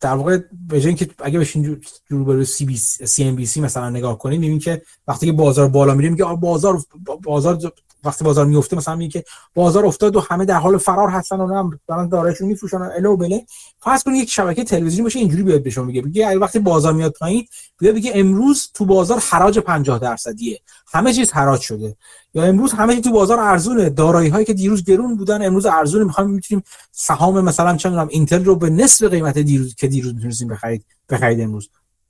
در 0.00 0.14
واقع 0.14 0.38
به 0.68 0.80
جای 0.80 0.88
اینکه 0.88 1.08
اگه 1.18 1.38
بشین 1.38 1.80
رو 2.08 2.24
به 2.24 2.44
سی 2.44 2.64
بی 2.64 2.76
سی 2.76 3.24
ام 3.24 3.36
بی 3.36 3.46
سی 3.46 3.60
مثلا 3.60 3.90
نگاه 3.90 4.18
کنید 4.18 4.40
می‌بینید 4.40 4.62
که 4.62 4.82
وقتی 5.08 5.26
که 5.26 5.32
بازار 5.32 5.68
بالا 5.68 5.94
میره 5.94 6.10
میگه 6.10 6.24
بازار 6.24 6.82
بازار 7.22 7.72
وقتی 8.04 8.24
بازار 8.24 8.46
میفته 8.46 8.76
مثلا 8.76 8.96
میگه 8.96 9.10
که 9.10 9.24
بازار 9.54 9.86
افتاد 9.86 10.16
و 10.16 10.20
همه 10.20 10.44
در 10.44 10.58
حال 10.58 10.78
فرار 10.78 11.08
هستن 11.08 11.40
و 11.40 11.54
هم 11.54 11.80
دارن 11.88 12.08
دارایشون 12.08 12.48
میفروشن 12.48 12.82
الو 12.82 13.16
بله. 13.16 13.46
فرض 13.80 14.02
کنید 14.02 14.22
یک 14.22 14.30
شبکه 14.30 14.64
تلویزیونی 14.64 15.02
باشه 15.02 15.18
اینجوری 15.18 15.42
بیاد 15.42 15.62
به 15.62 15.70
شما 15.70 15.84
میگه 15.84 16.02
میگه 16.02 16.38
وقتی 16.38 16.58
بازار 16.58 16.92
میاد 16.92 17.12
پایین 17.12 17.46
بیاد 17.78 17.94
بگه 17.94 18.12
امروز 18.14 18.70
تو 18.74 18.84
بازار 18.84 19.18
حراج 19.18 19.58
50 19.58 19.98
درصدیه. 19.98 20.60
همه 20.92 21.12
چیز 21.12 21.32
حراج 21.32 21.60
شده. 21.60 21.96
یا 22.34 22.44
امروز 22.44 22.72
همه 22.72 22.94
چی 22.94 23.00
تو 23.00 23.10
بازار 23.10 23.38
ارزونه. 23.38 23.90
دارایی 23.90 24.28
هایی 24.28 24.44
که 24.44 24.54
دیروز 24.54 24.84
گرون 24.84 25.16
بودن 25.16 25.46
امروز 25.46 25.66
ارزونه. 25.66 26.04
می‌خوایم 26.04 26.30
می‌تونیم 26.30 26.64
سهام 26.92 27.40
مثلا 27.40 27.76
چه 27.76 27.88
می‌دونم 27.88 28.08
اینتل 28.10 28.44
رو 28.44 28.56
به 28.56 28.70
نصف 28.70 29.04
قیمت 29.04 29.38
دیروز 29.38 29.74
که 29.74 29.88
دیروز 29.88 30.14
می‌تونیم 30.14 30.54
بخرید 30.54 30.84
بخرید 31.08 31.40
امروز. 31.40 31.68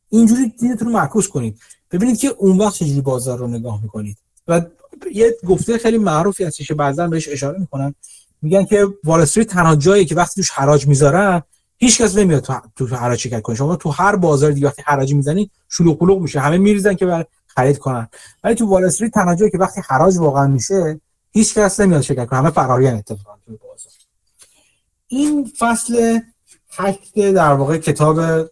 اینجوری 0.08 0.48
دیدتون 0.48 0.88
رو 0.88 0.94
معکوس 0.94 1.28
کنید. 1.28 1.58
ببینید 1.90 2.18
که 2.18 2.28
اون 2.28 2.58
وقت 2.58 2.74
چجوری 2.74 3.00
بازار 3.00 3.38
رو 3.38 3.46
نگاه 3.46 3.82
می‌کنید. 3.82 4.18
و 4.48 4.60
یه 5.12 5.36
گفته 5.46 5.78
خیلی 5.78 5.98
معروفی 5.98 6.44
هستش 6.44 6.68
که 6.68 6.74
بعضا 6.74 7.08
بهش 7.08 7.28
اشاره 7.28 7.58
می‌کنن. 7.58 7.94
میگن 8.42 8.64
که 8.64 8.86
وال 9.04 9.20
استریت 9.20 9.48
تنها 9.48 9.76
جایی 9.76 10.04
که 10.04 10.14
وقتی 10.14 10.34
توش 10.34 10.50
حراج 10.50 10.86
می‌ذارن 10.86 11.42
هیچ 11.76 12.02
کس 12.02 12.16
نمیاد 12.16 12.62
تو, 12.76 12.86
حراج 12.86 13.18
شرکت 13.18 13.42
کنه. 13.42 13.56
شما 13.56 13.76
تو 13.76 13.90
هر 13.90 14.16
بازار 14.16 14.50
دیگه 14.50 14.66
وقتی 14.66 14.82
حراج 14.86 15.14
می‌زنی 15.14 15.50
شلوغ 15.68 15.98
قلوق 15.98 16.22
میشه. 16.22 16.40
همه 16.40 16.58
میریزن 16.58 16.94
که 16.94 17.26
خرید 17.46 17.78
کنن. 17.78 18.08
ولی 18.44 18.54
تو 18.54 18.66
وال 18.66 18.84
استریت 18.84 19.12
تنها 19.12 19.34
جایی 19.34 19.50
که 19.50 19.58
وقتی 19.58 19.80
حراج 19.88 20.16
واقعا 20.16 20.46
میشه 20.46 21.00
هیچ 21.32 21.54
کس 21.54 21.80
نمیاد 21.80 22.02
شرکت 22.02 22.26
کنه. 22.26 22.38
همه 22.38 22.50
فرارین 22.50 22.94
اتفاقا 22.94 23.36
تو 23.46 23.52
بازار. 23.52 23.92
این 25.06 25.52
فصل 25.58 26.18
هشت 26.70 27.14
در 27.14 27.52
واقع 27.52 27.78
کتاب 27.78 28.48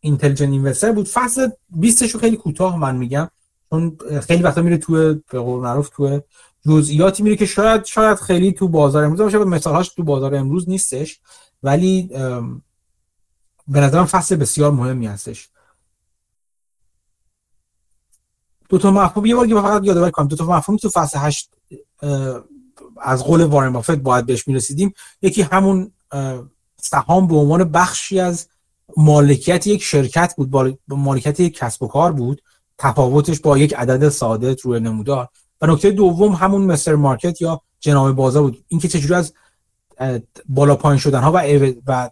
اینتلیجنت 0.00 0.50
اینوستر 0.50 0.92
بود. 0.92 1.08
فصل 1.08 1.48
20 1.70 2.06
شو 2.06 2.18
خیلی 2.18 2.36
کوتاه 2.36 2.78
من 2.78 2.96
میگم. 2.96 3.30
چون 3.70 3.98
خیلی 4.26 4.42
وقتا 4.42 4.62
میره 4.62 4.76
تو 4.76 5.14
به 5.30 5.38
قول 5.38 5.60
معروف 5.60 5.88
تو 5.88 6.20
جزئیاتی 6.66 7.22
میره 7.22 7.36
که 7.36 7.46
شاید 7.46 7.84
شاید 7.84 8.18
خیلی 8.18 8.52
تو 8.52 8.68
بازار 8.68 9.04
امروز 9.04 9.20
باشه 9.20 9.38
مثالهاش 9.38 9.88
تو 9.88 10.02
بازار 10.02 10.34
امروز 10.34 10.68
نیستش 10.68 11.20
ولی 11.62 12.10
به 13.68 13.80
نظرم 13.80 14.04
فصل 14.04 14.36
بسیار 14.36 14.70
مهمی 14.70 15.06
هستش. 15.06 15.48
دو 18.68 18.78
تا 18.78 18.90
مفهوم 18.90 19.26
یه 19.26 19.34
بار 19.34 19.46
که 19.46 19.54
فقط 19.54 19.84
یادآوری 19.84 20.10
کنم 20.10 20.28
دو 20.28 20.36
تا 20.36 20.44
مفهوم 20.44 20.76
تو 20.76 20.88
فصل 20.88 21.18
8 21.18 21.50
از 23.02 23.24
قول 23.24 23.44
وارن 23.44 23.72
بافت 23.72 23.90
باید 23.90 24.26
بهش 24.26 24.48
می‌رسیدیم. 24.48 24.92
یکی 25.22 25.42
همون 25.42 25.92
سهام 26.76 27.26
به 27.26 27.36
عنوان 27.36 27.64
بخشی 27.64 28.20
از 28.20 28.48
مالکیت 28.96 29.66
یک 29.66 29.82
شرکت 29.82 30.34
بود 30.36 30.78
مالکیت 30.88 31.40
یک 31.40 31.56
کسب 31.58 31.82
و 31.82 31.88
کار 31.88 32.12
بود. 32.12 32.42
تفاوتش 32.80 33.40
با 33.40 33.58
یک 33.58 33.74
عدد 33.74 34.08
ساده 34.08 34.56
روی 34.62 34.80
نمودار. 34.80 35.28
و 35.60 35.66
نکته 35.66 35.90
دوم 35.90 36.32
همون 36.32 36.62
مستر 36.62 36.94
مارکت 36.94 37.40
یا 37.42 37.60
جناب 37.80 38.12
بازار 38.12 38.42
بود. 38.42 38.64
اینکه 38.68 38.88
چجوری 38.88 39.14
از 39.14 39.32
بالا 40.48 40.76
پایین 40.76 40.98
شدن 40.98 41.20
ها 41.20 41.32
و 41.32 41.72
و 41.86 42.10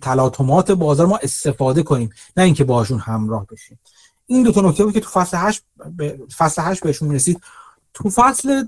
تلاطمات 0.00 0.70
بازار 0.70 1.06
ما 1.06 1.18
استفاده 1.22 1.82
کنیم. 1.82 2.10
نه 2.36 2.44
اینکه 2.44 2.64
باشون 2.64 2.98
همراه 2.98 3.46
بشیم. 3.46 3.78
این 4.26 4.42
دو 4.42 4.52
تا 4.52 4.60
نکته 4.60 4.84
بود 4.84 4.92
که 4.92 5.00
تو 5.00 5.08
فصل 5.10 5.36
8 5.36 5.62
فصل 6.36 6.62
8 6.62 6.82
بهشون 6.82 7.08
می‌رسید. 7.08 7.40
تو 7.94 8.10
فصل 8.10 8.64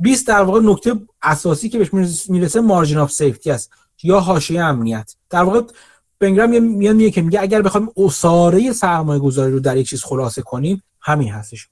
20 0.00 0.26
در 0.26 0.42
واقع 0.42 0.60
نکته 0.60 0.94
اساسی 1.22 1.68
که 1.68 1.78
بهش 1.78 1.94
می‌رسه 2.28 2.60
مارجین 2.60 2.98
اف 2.98 3.12
سیفتی 3.12 3.50
است 3.50 3.70
یا 4.02 4.20
حاشیه 4.20 4.62
امنیت. 4.62 5.14
در 5.30 5.42
واقع 5.42 5.62
بنگرام 6.20 6.62
میاد 6.62 6.96
میگه 6.96 7.10
که 7.10 7.22
میگه 7.22 7.40
اگر 7.40 7.62
بخوایم 7.62 7.88
اساره 7.96 8.72
سرمایه 8.72 9.20
گذاری 9.20 9.52
رو 9.52 9.60
در 9.60 9.76
یک 9.76 9.88
چیز 9.88 10.04
خلاصه 10.04 10.42
کنیم 10.42 10.82
همین 11.00 11.28
هستش. 11.28 11.68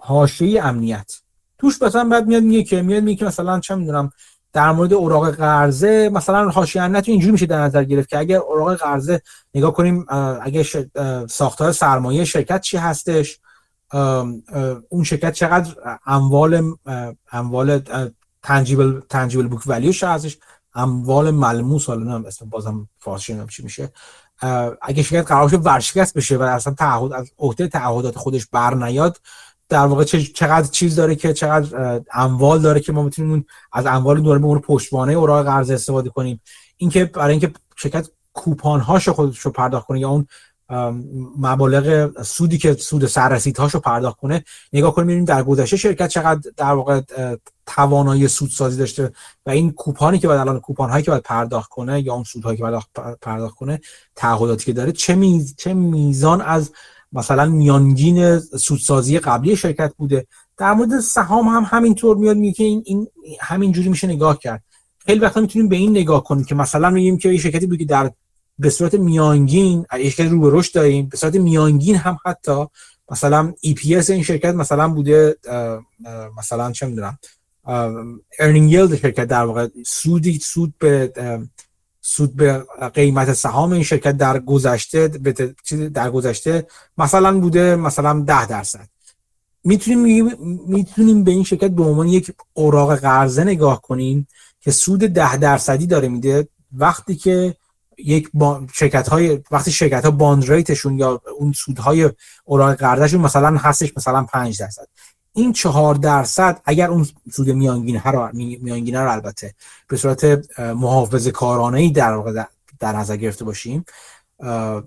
حاشیه 0.00 0.64
امنیت. 0.64 1.12
توش 1.58 1.82
مثلا 1.82 2.04
بعد 2.04 2.26
میاد 2.26 2.42
میگه 2.42 2.62
که 2.62 2.82
میاد 2.82 3.02
میگه 3.02 3.26
مثلا 3.26 3.60
چه 3.60 3.74
می‌دونم 3.74 4.12
در 4.52 4.72
مورد 4.72 4.92
اوراق 4.92 5.30
قرضه 5.30 6.10
مثلا 6.12 6.48
حاشیه 6.48 6.82
امنیت 6.82 7.08
اینجوری 7.08 7.32
میشه 7.32 7.46
در 7.46 7.60
نظر 7.60 7.84
گرفت 7.84 8.08
که 8.08 8.18
اگر 8.18 8.36
اوراق 8.36 8.76
قرضه 8.76 9.22
نگاه 9.54 9.72
کنیم 9.72 10.06
اگر 10.42 10.66
ساختار 11.28 11.72
سرمایه 11.72 12.24
شرکت 12.24 12.60
چی 12.60 12.76
هستش؟ 12.76 13.40
اون 14.88 15.04
شرکت 15.04 15.32
چقدر 15.32 15.74
اموال 16.06 16.74
اموال 17.32 17.80
تنجیبل 18.42 19.00
تنجیبل 19.00 19.48
بوک 19.48 19.60
ولیوش 19.66 20.04
هستش؟ 20.04 20.38
اموال 20.78 21.30
ملموس 21.30 21.86
حالا 21.86 22.00
نمی‌دونم 22.00 22.24
اسم 22.24 22.48
بازم 22.48 22.88
فارسی 22.98 23.32
نمی‌دونم 23.32 23.48
چی 23.48 23.62
میشه. 23.62 23.92
اگه 24.82 25.02
شرکت 25.02 25.28
قرار 25.28 25.56
ورشکست 25.56 26.14
بشه 26.14 26.36
و 26.36 26.42
اصلا 26.42 26.74
تعهد 26.74 27.12
از 27.12 27.30
عهده 27.38 27.68
تعهدات 27.68 28.18
خودش 28.18 28.46
بر 28.46 28.74
نیاد 28.74 29.20
در 29.68 29.86
واقع 29.86 30.04
چقدر 30.04 30.66
چیز 30.66 30.96
داره 30.96 31.14
که 31.14 31.32
چقدر 31.32 32.00
اموال 32.14 32.60
داره 32.60 32.80
که 32.80 32.92
ما 32.92 33.02
می‌تونیم 33.02 33.46
از 33.72 33.86
اموال 33.86 34.22
داره 34.22 34.38
به 34.38 34.46
اون 34.46 34.58
پشتوانه 34.58 35.12
اوراق 35.12 35.46
قرض 35.46 35.70
استفاده 35.70 36.10
کنیم. 36.10 36.40
اینکه 36.76 37.04
برای 37.04 37.30
اینکه 37.30 37.52
شرکت 37.76 38.08
کوپان 38.32 38.80
هاشو 38.80 39.12
خودش 39.12 39.38
رو 39.38 39.50
پرداخت 39.50 39.86
کنه 39.86 40.00
یا 40.00 40.08
اون 40.08 40.26
مبالغ 41.38 42.12
سودی 42.22 42.58
که 42.58 42.74
سود 42.74 43.06
سررسیدهاشو 43.06 43.80
پرداخت 43.80 44.16
کنه. 44.16 44.44
نگاه 44.72 44.94
کنیم 44.94 45.06
ببینیم 45.06 45.24
در 45.24 45.42
گذشته 45.42 45.76
شرکت 45.76 46.08
چقدر 46.08 46.50
در 46.56 46.72
واقع 46.72 47.00
توانایی 47.66 48.28
سودسازی 48.28 48.78
داشته 48.78 49.12
و 49.46 49.50
این 49.50 49.72
کوپانی 49.72 50.18
که 50.18 50.28
بعد 50.28 50.38
الان 50.38 50.60
کوپان 50.60 50.90
هایی 50.90 51.04
که 51.04 51.10
باید 51.10 51.22
پرداخت 51.22 51.70
کنه 51.70 52.00
یا 52.00 52.14
اون 52.14 52.24
سودهایی 52.24 52.56
که 52.56 52.62
باید 52.62 52.82
پرداخت 53.22 53.54
کنه 53.54 53.80
تعهداتی 54.16 54.64
که 54.64 54.72
داره 54.72 54.92
چه 54.92 55.14
میز... 55.14 55.54
چه 55.56 55.74
میزان 55.74 56.40
از 56.40 56.72
مثلا 57.12 57.46
میانگین 57.46 58.38
سودسازی 58.38 59.18
قبلی 59.18 59.56
شرکت 59.56 59.94
بوده. 59.96 60.26
در 60.56 60.72
مورد 60.72 61.00
سهام 61.00 61.48
هم 61.48 61.66
همینطور 61.66 62.16
میاد 62.16 62.36
میگه 62.36 62.64
این, 62.64 62.82
این 62.86 63.08
همین 63.40 63.72
جوری 63.72 63.88
میشه 63.88 64.06
نگاه 64.06 64.38
کرد. 64.38 64.62
خیلی 64.98 65.20
وقتا 65.20 65.40
می‌تونیم 65.40 65.68
به 65.68 65.76
این 65.76 65.90
نگاه 65.90 66.24
کنیم 66.24 66.44
که 66.44 66.54
مثلا 66.54 66.90
میگیم 66.90 67.18
که 67.18 67.28
یه 67.28 67.38
شرکتی 67.38 67.66
بود 67.66 67.78
که 67.78 67.84
در 67.84 68.10
به 68.58 68.70
صورت 68.70 68.94
میانگین 68.94 69.86
شرکت 69.92 70.30
رو 70.30 70.40
به 70.40 70.58
رشد 70.58 70.74
داریم 70.74 71.06
به 71.06 71.16
صورت 71.16 71.34
میانگین 71.34 71.96
هم 71.96 72.18
حتی 72.26 72.66
مثلا 73.10 73.54
EPS 73.66 74.10
این 74.10 74.22
شرکت 74.22 74.54
مثلا 74.54 74.88
بوده 74.88 75.36
مثلا 76.38 76.72
چه 76.72 76.86
می‌دونم 76.86 77.18
ارنینگ 78.38 78.72
یلد 78.72 78.96
شرکت 78.96 79.24
در 79.24 79.44
واقع 79.44 79.68
سودی 79.86 80.38
سود 80.38 80.74
به 80.78 81.12
سود 82.00 82.36
به 82.36 82.64
قیمت 82.94 83.32
سهام 83.32 83.72
این 83.72 83.82
شرکت 83.82 84.16
در 84.16 84.38
گذشته 84.38 85.08
در 85.94 86.10
گذشته 86.10 86.66
مثلا 86.98 87.40
بوده 87.40 87.76
مثلا 87.76 88.20
10 88.20 88.46
درصد. 88.46 88.88
می‌تونیم 89.64 90.32
می‌تونیم 90.66 91.24
به 91.24 91.30
این 91.30 91.44
شرکت 91.44 91.70
به 91.70 91.82
عنوان 91.82 92.08
یک 92.08 92.32
اوراق 92.54 92.96
قرضه 92.96 93.44
نگاه 93.44 93.82
کنیم 93.82 94.28
که 94.60 94.70
سود 94.70 95.00
10 95.00 95.36
درصدی 95.36 95.86
داره 95.86 96.08
میده 96.08 96.48
وقتی 96.72 97.16
که 97.16 97.56
یک 97.98 98.30
شرکت 98.72 99.08
های 99.08 99.40
وقتی 99.50 99.72
شرکت 99.72 100.04
ها 100.04 100.10
bond 100.10 100.50
rate 100.50 100.74
شون 100.74 100.98
یا 100.98 101.20
اون 101.38 101.52
سودهای 101.52 102.10
اوراق 102.44 102.74
قرضشون 102.74 103.20
مثلا 103.20 103.56
هستش 103.56 103.92
مثلا 103.96 104.22
5 104.22 104.60
درصد. 104.60 104.86
این 105.32 105.52
چهار 105.52 105.94
درصد 105.94 106.60
اگر 106.64 106.90
اون 106.90 107.06
سود 107.32 107.50
میانگینه 107.50 108.02
رو 108.02 108.30
میانگینه 108.32 109.00
رو 109.00 109.12
البته 109.12 109.54
به 109.88 109.96
صورت 109.96 110.24
محافظه 110.58 111.30
کارانه 111.30 111.78
ای 111.78 111.90
در 111.90 112.22
در 112.80 112.96
نظر 112.96 113.16
گرفته 113.16 113.44
باشیم 113.44 113.84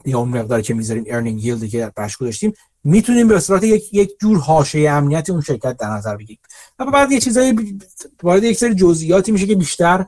یا 0.06 0.20
اون 0.20 0.30
مقداری 0.30 0.64
که 0.64 0.74
می‌ذاریم 0.74 1.04
earning 1.08 1.46
yield 1.46 1.70
که 1.70 1.92
برش 1.96 2.18
گذاشتیم 2.18 2.54
می‌تونیم 2.84 3.28
به 3.28 3.40
صورت 3.40 3.64
یک 3.64 3.94
یک 3.94 4.12
جور 4.22 4.38
حاشیه 4.38 4.92
امنیت 4.92 5.30
اون 5.30 5.42
شرکت 5.42 5.78
در 5.78 5.90
نظر 5.90 6.16
بگیریم. 6.16 6.40
و 6.80 6.86
بعد 6.86 7.12
یه 7.12 7.20
چیزایی 7.20 7.80
وارد 8.24 8.44
یک 8.44 8.58
سری 8.58 8.76
جزئیاتی 8.76 9.32
میشه 9.32 9.46
که 9.46 9.56
بیشتر 9.56 10.06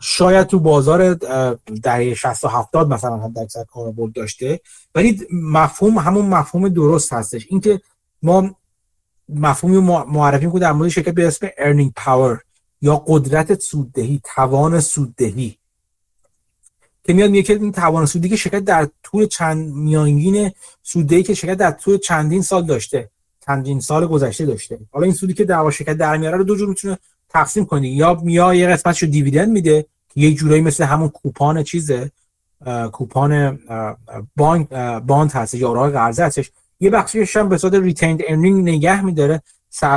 شاید 0.00 0.46
تو 0.46 0.58
بازار 0.58 1.14
دهه 1.82 2.14
60 2.14 2.44
و 2.44 2.48
70 2.48 2.88
مثلا 2.88 3.16
هم 3.16 3.32
در 3.32 3.64
کاربرد 3.64 4.12
داشته 4.12 4.60
ولی 4.94 5.26
مفهوم 5.32 5.98
همون 5.98 6.26
مفهوم 6.26 6.68
درست 6.68 7.12
هستش. 7.12 7.46
اینکه 7.50 7.80
ما 8.22 8.56
مفهومی 9.28 9.78
معرفی 10.08 10.46
کنیم 10.46 10.58
در 10.58 10.72
مورد 10.72 10.88
شرکت 10.88 11.14
به 11.14 11.26
اسم 11.26 11.46
earning 11.46 12.02
power 12.02 12.38
یا 12.82 13.04
قدرت 13.06 13.60
سوددهی 13.60 14.20
توان 14.24 14.80
سوددهی. 14.80 15.58
که 17.04 17.12
میاد 17.12 17.30
میگه 17.30 17.42
که 17.42 17.52
این 17.52 17.72
توان 17.72 18.06
سوددهی 18.06 18.30
که 18.30 18.36
شرکت 18.36 18.64
در 18.64 18.88
طول 19.02 19.26
چند 19.26 19.74
میانگین 19.74 20.50
سوددهی 20.82 21.22
که 21.22 21.34
شرکت 21.34 21.58
در 21.58 21.70
طول 21.70 21.98
چندین 21.98 22.42
سال 22.42 22.66
داشته 22.66 23.10
چندین 23.46 23.80
سال 23.80 24.06
گذشته 24.06 24.46
داشته. 24.46 24.78
حالا 24.90 25.04
این 25.04 25.14
سودی 25.14 25.34
که 25.34 25.44
در 25.44 25.70
شرکت 25.70 25.96
در 25.96 26.16
میاره 26.16 26.36
رو 26.36 26.44
دو 26.44 26.56
جور 26.56 26.68
می‌تونه 26.68 26.98
تقسیم 27.36 27.64
کنی. 27.66 27.88
یا 27.88 28.14
میا 28.14 28.54
یه 28.54 28.66
قسمتشو 28.68 29.06
dividend 29.06 29.48
میده 29.48 29.86
یه 30.16 30.34
جورایی 30.34 30.62
مثل 30.62 30.84
همون 30.84 31.08
کوپان 31.08 31.62
چیزه 31.62 32.10
کوپان 32.92 33.58
بانک 34.36 34.68
bond 35.06 35.32
هست 35.32 35.54
یا 35.54 35.68
اوراق 35.68 35.92
قرضه 35.92 36.24
هستش. 36.24 36.50
یه 36.80 36.90
بخشیش 36.90 37.36
هم 37.36 37.48
به 37.48 37.58
صورت 37.58 37.74
retained 37.74 38.20
earning 38.28 38.68
نگه 38.68 39.04
میداره 39.04 39.42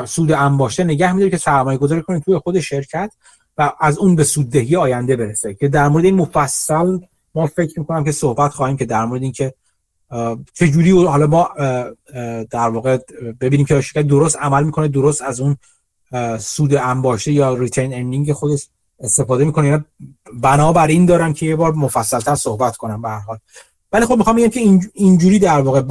سود 0.05 0.31
انباشته 0.31 0.83
نگه 0.83 1.13
میداره 1.13 1.31
که 1.31 1.37
سرمایه 1.37 1.77
گذاری 1.77 2.01
کنید 2.01 2.23
توی 2.23 2.37
خود 2.37 2.59
شرکت 2.59 3.11
و 3.57 3.71
از 3.79 3.97
اون 3.97 4.15
به 4.15 4.23
سوددهی 4.23 4.75
آینده 4.75 5.15
برسه. 5.15 5.53
که 5.53 5.67
در 5.67 5.87
مورد 5.87 6.05
این 6.05 6.15
مفصل 6.15 6.97
ما 7.35 7.47
فکر 7.47 7.79
می‌کنم 7.79 8.03
که 8.03 8.11
صحبت 8.11 8.51
خواهیم 8.51 8.77
که 8.77 8.85
در 8.85 9.05
مورد 9.05 9.23
اینکه 9.23 9.53
چجوری 10.53 10.91
حالا 10.91 11.27
ما 11.27 11.49
در 12.51 12.69
واقع 12.69 12.97
ببینیم 13.41 13.65
که 13.65 13.81
شرکت 13.81 14.07
درست 14.07 14.37
عمل 14.37 14.63
می‌کنه 14.63 14.87
درست 14.87 15.21
از 15.21 15.39
اون 15.39 15.57
سود 16.39 16.75
انباشته 16.75 17.31
یا 17.31 17.53
ریتین 17.53 17.93
ارنینگ 17.93 18.33
خودش 18.33 18.67
استفاده 18.99 19.45
می‌کنه. 19.45 19.85
بنابر 20.33 20.87
این 20.87 21.05
دارم 21.05 21.33
که 21.33 21.45
یه 21.45 21.55
بار 21.55 21.73
مفصلتر 21.73 22.35
صحبت 22.35 22.77
کنم 22.77 23.01
به 23.01 23.09
هر 23.09 23.19
حال. 23.19 23.37
ولی 23.91 24.05
خب 24.05 24.17
می‌خوام 24.17 24.35
بگم 24.35 24.47
که 24.47 24.79
اینجوری 24.93 25.39
در 25.39 25.61
واقع 25.61 25.81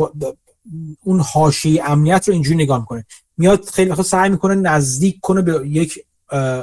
اون 1.02 1.20
حاشیه 1.20 1.90
امنیت 1.90 2.28
رو 2.28 2.34
اینجوری 2.34 2.56
نگاه 2.56 2.80
می‌کنه. 2.80 3.04
میاد 3.36 3.64
خیلی 3.64 3.90
وقت 3.90 4.02
سعی 4.02 4.30
می‌کنه 4.30 4.54
نزدیک 4.54 5.20
کنه 5.20 5.42
به 5.42 5.68
یک 5.68 6.04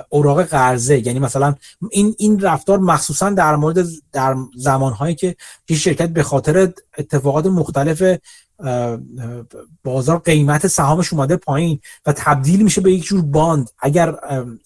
اوراق 0.10 0.44
قرضه. 0.44 1.08
یعنی 1.08 1.20
مثلا 1.20 1.56
این 1.92 2.16
این 2.18 2.40
رفتار 2.40 2.80
مخصوصا 2.80 3.30
در 3.30 3.56
مورد 3.56 3.86
در 4.12 4.36
زمانهایی 4.58 5.16
که 5.16 5.36
یه 5.70 5.78
شرکت 5.78 6.10
به 6.10 6.24
خاطر 6.24 6.74
اتفاقات 6.98 7.46
مختلف 7.46 8.20
بازار 9.84 10.20
قیمت 10.20 10.68
سهامش 10.68 11.14
اومده 11.14 11.36
پایین 11.36 11.80
و 12.06 12.14
تبدیل 12.14 12.62
میشه 12.62 12.82
به 12.82 12.94
یک 12.94 13.04
جور 13.04 13.22
bond. 13.22 13.70
اگر 13.80 14.16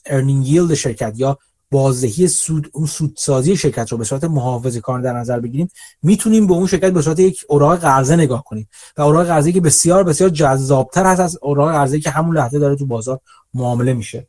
earning 0.05 0.47
yield 0.47 0.73
شرکت 0.73 1.13
یا 1.15 1.37
بازدهی 1.71 2.27
سود 2.27 2.69
اون 2.73 2.85
سودسازی 2.85 3.57
شرکت 3.57 3.91
رو 3.91 3.97
به 3.97 4.03
صورت 4.03 4.23
محافظه 4.23 4.81
کار 4.81 5.01
در 5.01 5.13
نظر 5.13 5.39
بگیریم 5.39 5.69
می‌تونیم 6.03 6.47
به 6.47 6.53
اون 6.53 6.67
شرکت 6.67 6.91
به 6.91 7.01
صورت 7.01 7.19
یک 7.19 7.45
اوراق 7.49 7.79
قرضه 7.79 8.15
نگاه 8.15 8.43
کنیم. 8.43 8.69
و 8.97 9.01
اوراق 9.01 9.27
قرضه 9.27 9.51
که 9.51 9.61
بسیار 9.61 10.03
بسیار 10.03 10.29
جذابتر 10.29 11.05
هست 11.05 11.19
از 11.19 11.37
اوراق 11.41 11.71
قرضه 11.71 11.99
که 11.99 12.09
همون 12.09 12.37
لحظه 12.37 12.59
داره 12.59 12.75
تو 12.75 12.85
بازار 12.85 13.19
معامله 13.53 13.93
میشه. 13.93 14.27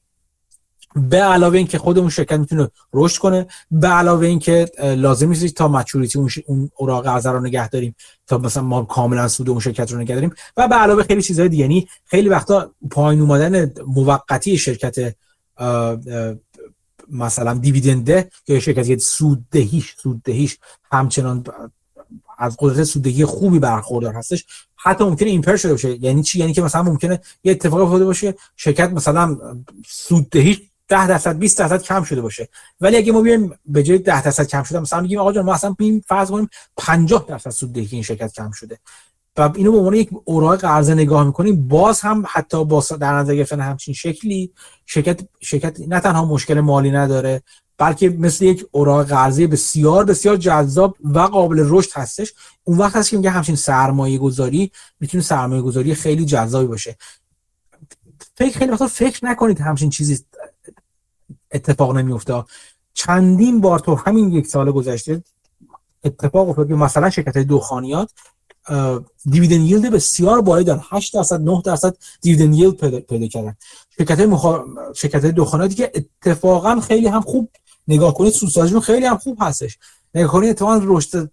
به 0.96 1.16
علاوه 1.16 1.56
اینکه 1.58 1.78
خود 1.78 1.98
اون 1.98 2.08
شرکت 2.08 2.38
می‌تونه 2.38 2.70
رشد 2.92 3.20
کنه 3.20 3.46
به 3.70 3.88
علاوه 3.88 4.26
اینکه 4.26 4.70
لازم 4.82 5.28
نیست 5.28 5.46
تا 5.46 5.68
maturity 5.68 6.18
اون 6.46 6.70
اوراق 6.76 7.04
قرضه 7.04 7.30
رو 7.30 7.40
نگه 7.40 7.68
داریم 7.68 7.94
تا 8.26 8.38
مثلا 8.38 8.62
ما 8.62 8.82
کاملا 8.82 9.28
سود 9.28 9.50
اون 9.50 9.60
شرکت 9.60 9.92
رو 9.92 9.98
نگه 9.98 10.14
داریم 10.14 10.34
و 10.56 10.68
به 10.68 10.74
علاوه 10.74 11.02
خیلی 11.02 11.22
چیزهای 11.22 11.48
دیگه. 11.48 11.62
یعنی 11.62 11.88
خیلی 12.04 12.28
وقتا 12.28 12.70
پایین 12.90 13.20
اومدن 13.20 13.72
موقتی 13.86 14.58
شرکت 14.58 15.14
مثلا 17.10 17.54
دیویدنده 17.54 18.30
یا 18.48 18.60
شرکتی 18.60 18.96
دهیش 19.50 19.94
سود 19.98 20.22
دهیش 20.22 20.58
همچنان 20.92 21.44
از 22.38 22.56
قدرت 22.58 22.84
سوددهی 22.84 23.24
خوبی 23.24 23.58
برخوردار 23.58 24.14
هستش 24.14 24.46
حتی 24.76 25.04
ممکنه 25.04 25.30
ایمپر 25.30 25.56
شده 25.56 25.72
باشه. 25.72 26.04
یعنی 26.04 26.22
چی؟ 26.22 26.38
یعنی 26.38 26.52
که 26.52 26.62
مثلا 26.62 26.82
ممکنه 26.82 27.20
یه 27.44 27.52
اتفاق 27.52 27.80
افتاده 27.80 28.04
باشه 28.04 28.34
شرکت 28.56 28.90
مثلا 28.90 29.38
سوددهیش 29.88 30.60
10 30.90 31.06
درصد 31.06 31.38
20 31.38 31.58
درصد 31.58 31.82
کم 31.82 32.02
شده 32.02 32.20
باشه. 32.20 32.48
ولی 32.80 32.96
اگه 32.96 33.12
ما 33.12 33.20
بیایم 33.20 33.54
به 33.66 33.82
جای 33.82 33.98
10 33.98 34.22
درصد 34.22 34.46
کم 34.46 34.62
شده 34.62 34.80
مثلا 34.80 35.00
میگیم 35.00 35.18
آقا 35.18 35.32
جان 35.32 35.44
ما 35.44 35.54
اصلا 35.54 35.70
بیم 35.70 36.04
فرض 36.06 36.30
کنیم 36.30 36.48
50 36.76 37.24
درصد 37.28 37.50
سوددهی 37.50 37.88
این 37.92 38.02
شرکت 38.02 38.32
کم 38.32 38.50
شده. 38.50 38.78
و 39.36 39.52
اینو 39.54 39.72
به 39.72 39.78
عنوان 39.78 39.94
یک 39.94 40.10
اوراق 40.24 40.60
قرضه 40.60 40.94
نگاه 40.94 41.24
می‌کنیم 41.24 41.68
باز 41.68 42.00
هم 42.00 42.24
حتی 42.28 42.64
با 42.64 42.84
در 43.00 43.12
نظر 43.12 43.34
گرفتن 43.34 43.60
همچین 43.60 43.94
شکلی 43.94 44.52
شرکت 44.86 45.20
شرکت 45.40 45.80
نه 45.88 46.00
تنها 46.00 46.24
مشکل 46.24 46.60
مالی 46.60 46.90
نداره 46.90 47.42
بلکه 47.78 48.08
مثل 48.08 48.44
یک 48.44 48.66
اوراق 48.70 49.06
قرضه 49.06 49.46
بسیار 49.46 50.04
بسیار 50.04 50.36
جذاب 50.36 50.96
و 51.04 51.18
قابل 51.18 51.64
رشد 51.68 51.90
هستش. 51.94 52.34
اون 52.64 52.78
وقت 52.78 52.96
هست 52.96 53.10
که 53.10 53.16
میگه 53.16 53.30
همچین 53.30 53.56
سرمایه 53.56 54.18
گذاری 54.18 54.72
می‌تونه 55.00 55.22
سرمایه 55.22 55.62
گذاری 55.62 55.94
خیلی 55.94 56.24
جذابی 56.24 56.66
باشه. 56.66 56.96
فکر 58.36 58.58
خیلی 58.58 58.70
وقتا 58.70 58.86
فکر 58.86 59.26
نکنید 59.26 59.60
همچین 59.60 59.90
چیزی 59.90 60.24
اتفاق 61.52 61.96
نمیفته 61.96 62.44
چندین 62.94 63.60
بار 63.60 63.78
تو 63.78 63.94
همین 63.94 64.32
یک 64.32 64.46
سال 64.46 64.72
گذشته 64.72 65.22
اتفاق 66.04 66.48
افتاد 66.48 66.72
مثلا 66.72 67.10
شرکت 67.10 67.38
دخانیات 67.38 68.10
دیویدن 69.24 69.60
ییلد 69.60 69.90
بسیار 69.92 70.40
بالایی 70.40 70.66
دارن. 70.66 70.82
8 70.90 71.14
درصد 71.14 71.40
9 71.40 71.62
درصد 71.64 71.96
دیویدن 72.20 72.52
ییلد 72.52 72.74
پیدا, 73.06 73.26
کردن. 73.28 73.56
شرکت 73.98 74.20
مخا... 74.20 74.64
شرکت 74.94 75.26
دخانیاتی 75.26 75.74
که 75.74 75.92
اتفاقا 75.94 76.80
خیلی 76.80 77.06
هم 77.06 77.20
خوب 77.20 77.48
نگاه 77.88 78.14
کنید 78.14 78.32
سودسازیشون 78.32 78.80
خیلی 78.80 79.06
هم 79.06 79.18
خوب 79.18 79.38
هستش. 79.40 79.78
نگاه 80.14 80.32
کنید 80.32 80.50
اتفاقا 80.50 80.80
رشد 80.84 81.30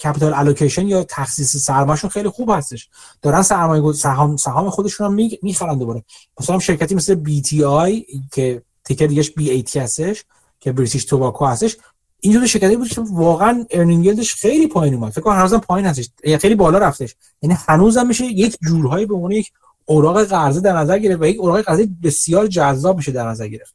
کپیتال 0.00 0.34
الوکیشن 0.34 0.86
یا 0.86 1.04
تخصیص 1.04 1.56
سرمایه‌شون 1.56 2.10
خیلی 2.10 2.28
خوب 2.28 2.50
هستش. 2.50 2.88
دارن 3.22 3.42
سرمایه 3.42 3.92
سهام 3.92 4.36
سهام 4.36 4.70
خودشون 4.70 5.06
هم 5.06 5.30
می‌خرن 5.42 5.78
دوباره. 5.78 6.04
مثلا 6.40 6.58
شرکتی 6.58 6.94
مثل 6.94 7.14
BTI 7.14 8.04
که 8.32 8.62
ticker 8.94 9.06
دیگهش 9.06 9.30
BAT 9.30 9.78
هستش 9.78 10.24
که 10.60 10.72
British 10.72 11.04
Tobacco 11.04 11.44
هستش. 11.44 11.76
اینجور 12.20 12.46
شرکتی 12.46 12.76
بود 12.76 12.88
که 12.88 13.00
واقعا 13.00 13.66
earning 13.70 14.06
yield 14.06 14.26
ش 14.26 14.34
خیلی 14.34 14.66
پایین 14.66 14.94
اومد. 14.94 15.12
فکر 15.12 15.20
کنم 15.20 15.36
هنوزم 15.36 15.58
پایین 15.58 15.86
هستش. 15.86 16.10
یعنی 16.24 16.38
خیلی 16.38 16.54
بالا 16.54 16.78
رفتش. 16.78 17.16
یعنی 17.42 17.56
هنوزم 17.58 18.06
میشه 18.06 18.24
یک 18.24 18.56
جورهایی 18.68 19.06
به 19.06 19.14
عنوان 19.14 19.30
یک 19.30 19.52
اوراق 19.84 20.24
قرضه 20.24 20.60
در 20.60 20.76
نظر 20.76 20.98
گرفت 20.98 21.22
و 21.22 21.26
یک 21.26 21.40
اوراق 21.40 21.60
قرضه 21.60 21.88
بسیار 22.02 22.46
جذاب 22.46 22.96
میشه 22.96 23.12
در 23.12 23.28
نظر 23.28 23.48
گرفت. 23.48 23.74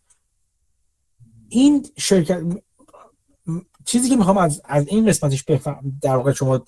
این 1.49 1.85
شرکت 1.97 2.41
چیزی 3.85 4.09
که 4.09 4.15
می‌خوام 4.15 4.37
از, 4.37 4.61
از 4.65 4.87
این 4.87 5.05
قسمتش 5.05 5.43
بفهم 5.43 5.99
در 6.01 6.15
واقع 6.15 6.33
شما 6.33 6.65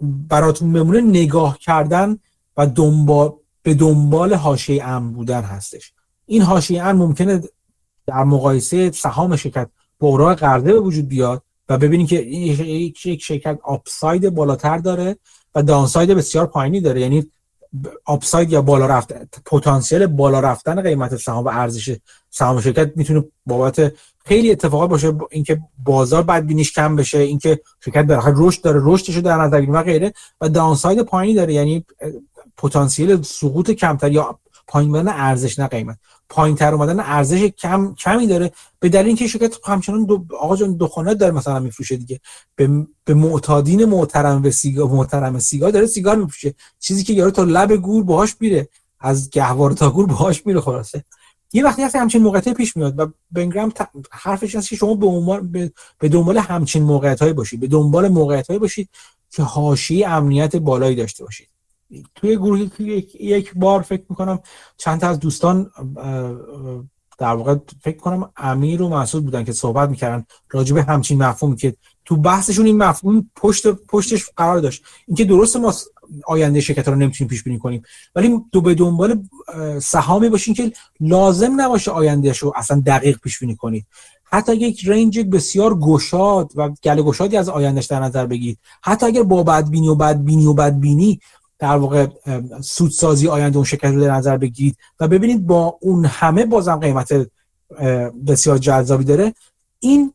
براتون 0.00 0.72
بمونه 0.72 1.00
نگاه 1.00 1.58
کردن 1.58 2.18
و 2.56 2.66
دنبال 2.66 3.32
به 3.62 3.74
دنبال 3.74 4.34
حاشیه 4.34 4.84
ام 4.84 5.12
بودن 5.12 5.42
هستش. 5.42 5.93
این 6.26 6.42
حاشیه 6.42 6.92
ممکنه 6.92 7.42
در 8.06 8.24
مقایسه 8.24 8.90
سهام 8.90 9.36
شرکت 9.36 9.68
اوراق 9.98 10.38
قرضه 10.38 10.72
به 10.72 10.80
وجود 10.80 11.08
بیاد 11.08 11.42
و 11.68 11.78
ببینید 11.78 12.08
که 12.08 12.16
یک 12.16 13.22
شرکت 13.22 13.58
آپساید 13.62 14.30
بالاتر 14.30 14.78
داره 14.78 15.16
و 15.54 15.62
دانساید 15.62 16.10
بسیار 16.10 16.46
پایینی 16.46 16.80
داره. 16.80 17.00
یعنی 17.00 17.26
آپساید 18.04 18.52
یا 18.52 18.62
بالا 18.62 18.86
رفت 18.86 19.12
پتانسیل 19.44 20.06
بالا 20.06 20.40
رفتن 20.40 20.82
قیمت 20.82 21.16
سهام 21.16 21.44
و 21.44 21.48
ارزش 21.48 21.96
سهام 22.30 22.60
شرکت 22.60 22.92
می‌تونه 22.96 23.24
بابت 23.46 23.92
خیلی 24.24 24.50
اتفاقات 24.50 24.90
باشه. 24.90 25.12
اینکه 25.30 25.60
بازار 25.84 26.22
بدبینیش 26.22 26.72
کم 26.72 26.96
بشه 26.96 27.18
اینکه 27.18 27.60
شرکت 27.84 28.06
در 28.06 28.20
رشد 28.36 28.62
داره 28.62 28.80
رشدش 28.84 29.14
رو 29.14 29.22
در 29.22 29.36
نظر 29.36 29.70
و 29.70 29.82
غیره 29.82 30.12
و 30.40 30.48
دانساید 30.48 31.00
پایینی 31.02 31.34
داره. 31.34 31.54
یعنی 31.54 31.84
پتانسیل 32.56 33.22
سقوط 33.22 33.70
کمتر 33.70 34.12
یا 34.12 34.38
پایین 34.66 34.92
بودن 34.92 35.08
ارزش 35.08 35.58
نه 35.58 35.66
قیمت. 35.66 35.98
پایین 36.28 36.56
تر 36.56 36.74
اومدن 36.74 37.00
ارزش 37.00 37.42
کم 37.42 37.94
کمی 37.94 38.26
داره. 38.26 38.52
به 38.80 38.88
دلیل 38.88 39.06
اینکه 39.06 39.26
شرکت 39.26 39.56
همچنان 39.64 40.04
دو 40.04 40.24
آقا 40.38 40.56
جان 40.56 40.76
دخانات 40.76 41.18
داره 41.18 41.32
مثلا 41.32 41.58
میفروشه 41.58 41.96
دیگه. 41.96 42.20
به, 42.56 42.86
به 43.04 43.14
معتادین 43.14 43.84
محترم 43.84 44.42
به 44.42 44.50
سیگار 44.50 44.88
محترم 44.88 45.38
سیگار 45.38 45.70
داره 45.70 45.86
سیگار 45.86 46.16
میفروشه. 46.16 46.54
چیزی 46.78 47.04
که 47.04 47.12
یارو 47.12 47.30
تا 47.30 47.44
لب 47.44 47.72
گور 47.72 48.04
باهاش 48.04 48.36
میره. 48.40 48.68
از 49.00 49.30
گهوار 49.30 49.72
تا 49.72 49.90
گور 49.90 50.06
باهاش 50.06 50.46
میره 50.46 50.60
خلاصه. 50.60 51.04
یه 51.52 51.64
وقتی 51.64 51.82
هست 51.82 51.96
همچین 51.96 52.22
موقعیت 52.22 52.48
پیش 52.48 52.76
میاد 52.76 52.98
و 52.98 53.06
بنگرام. 53.30 53.72
حرفش 54.10 54.54
هست 54.54 54.68
که 54.68 54.76
شما 54.76 54.94
به, 54.94 55.06
عنوان 55.06 55.52
به... 55.52 55.72
به 55.98 56.08
دنبال 56.08 56.38
همچین 56.38 56.82
موقعیت 56.82 57.20
هایی 57.20 57.32
باشید. 57.32 57.60
به 57.60 57.66
دنبال 57.66 58.08
موقعیت 58.08 58.46
هایی 58.46 58.60
باشید 58.60 58.88
که 59.30 59.42
حاشیه 59.42 60.08
امنیت 60.08 60.56
بالایی 60.56 60.96
داشته 60.96 61.24
باشید. 61.24 61.48
توی 62.14 62.36
گروهی 62.36 62.70
یک 63.20 63.52
بار 63.54 63.82
فکر 63.82 64.02
می‌کنم 64.08 64.38
چند 64.76 65.00
تا 65.00 65.08
از 65.08 65.18
دوستان 65.18 65.70
در 67.18 67.34
واقع 67.34 67.56
فکر 67.82 67.96
کنم 67.96 68.30
امیر 68.36 68.82
و 68.82 68.88
مسعود 68.88 69.24
بودن 69.24 69.44
که 69.44 69.52
صحبت 69.52 69.90
می‌کردن 69.90 70.24
راجع 70.50 70.74
به 70.74 70.82
همچین 70.82 71.22
مفهومی 71.22 71.56
که 71.56 71.76
تو 72.04 72.16
بحثشون 72.16 72.66
این 72.66 72.76
مفهوم 72.76 73.30
پشت 73.36 73.68
پشتش 73.68 74.24
قرار 74.36 74.60
داشت. 74.60 74.84
اینکه 75.06 75.24
درست 75.24 75.56
ما 75.56 75.74
آینده 76.26 76.60
شرکت 76.60 76.88
رو 76.88 76.94
نمی‌تونیم 76.94 77.28
پیش 77.28 77.42
بینی 77.42 77.58
کنیم 77.58 77.82
ولی 78.14 78.40
دو 78.52 78.60
به 78.60 78.74
دنبال 78.74 79.22
سهامی 79.82 80.28
باشین 80.28 80.54
که 80.54 80.72
لازم 81.00 81.60
نباشه 81.60 81.90
آیندهش 81.90 82.38
رو 82.38 82.52
اصلا 82.56 82.82
دقیق 82.86 83.18
پیش 83.18 83.38
بینی 83.38 83.56
کنید. 83.56 83.86
حتی 84.24 84.56
یک 84.56 84.88
رنج 84.88 85.18
بسیار 85.18 85.78
گشاد 85.78 86.52
و 86.54 86.68
گله 86.68 87.02
گشادی 87.02 87.36
از 87.36 87.48
آیندهش 87.48 87.86
در 87.86 88.00
نظر 88.00 88.26
بگیرید 88.26 88.58
حتی 88.82 89.06
اگر 89.06 89.22
با 89.22 89.42
بدبینی 89.42 89.88
و 89.88 89.94
بدبینی 89.94 90.46
و 90.46 90.52
بدبینی 90.52 91.20
در 91.58 91.76
واقع 91.76 92.06
سودسازی 92.60 93.28
آینده 93.28 93.56
اون 93.56 93.64
شرکت 93.64 93.84
رو 93.84 94.00
در 94.00 94.10
نظر 94.10 94.36
بگیرید 94.36 94.76
و 95.00 95.08
ببینید 95.08 95.46
با 95.46 95.78
اون 95.80 96.04
همه 96.04 96.46
بازم 96.46 96.76
قیمت 96.76 97.08
بسیار 98.26 98.58
جذابی 98.58 99.04
داره. 99.04 99.34
این 99.80 100.12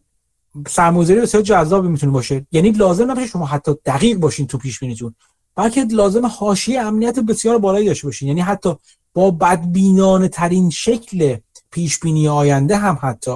سرمایه‌گذاری 0.68 1.22
بسیار 1.22 1.44
جذابی 1.44 1.88
می‌تونه 1.88 2.12
باشه. 2.12 2.46
یعنی 2.52 2.72
لازم 2.72 3.12
نباشه 3.12 3.28
شما 3.28 3.46
حتی 3.46 3.76
دقیق 3.86 4.18
باشین 4.18 4.48
تو 4.48 4.58
پیش 4.58 4.80
بینیتون 4.80 5.16
بلکه 5.56 5.84
لازم 5.84 6.26
حاشیه 6.26 6.82
امنیت 6.82 7.20
بسیار 7.20 7.58
بالایی 7.58 7.88
داشته 7.88 8.08
باشین. 8.08 8.28
یعنی 8.28 8.42
حتی 8.42 8.76
با 9.14 9.32
بدبینانه 9.32 10.28
ترین 10.28 10.70
شکل 10.70 11.38
پیش 11.72 12.00
بینی 12.00 12.28
آینده 12.28 12.78
هم 12.78 13.00
حتی 13.02 13.32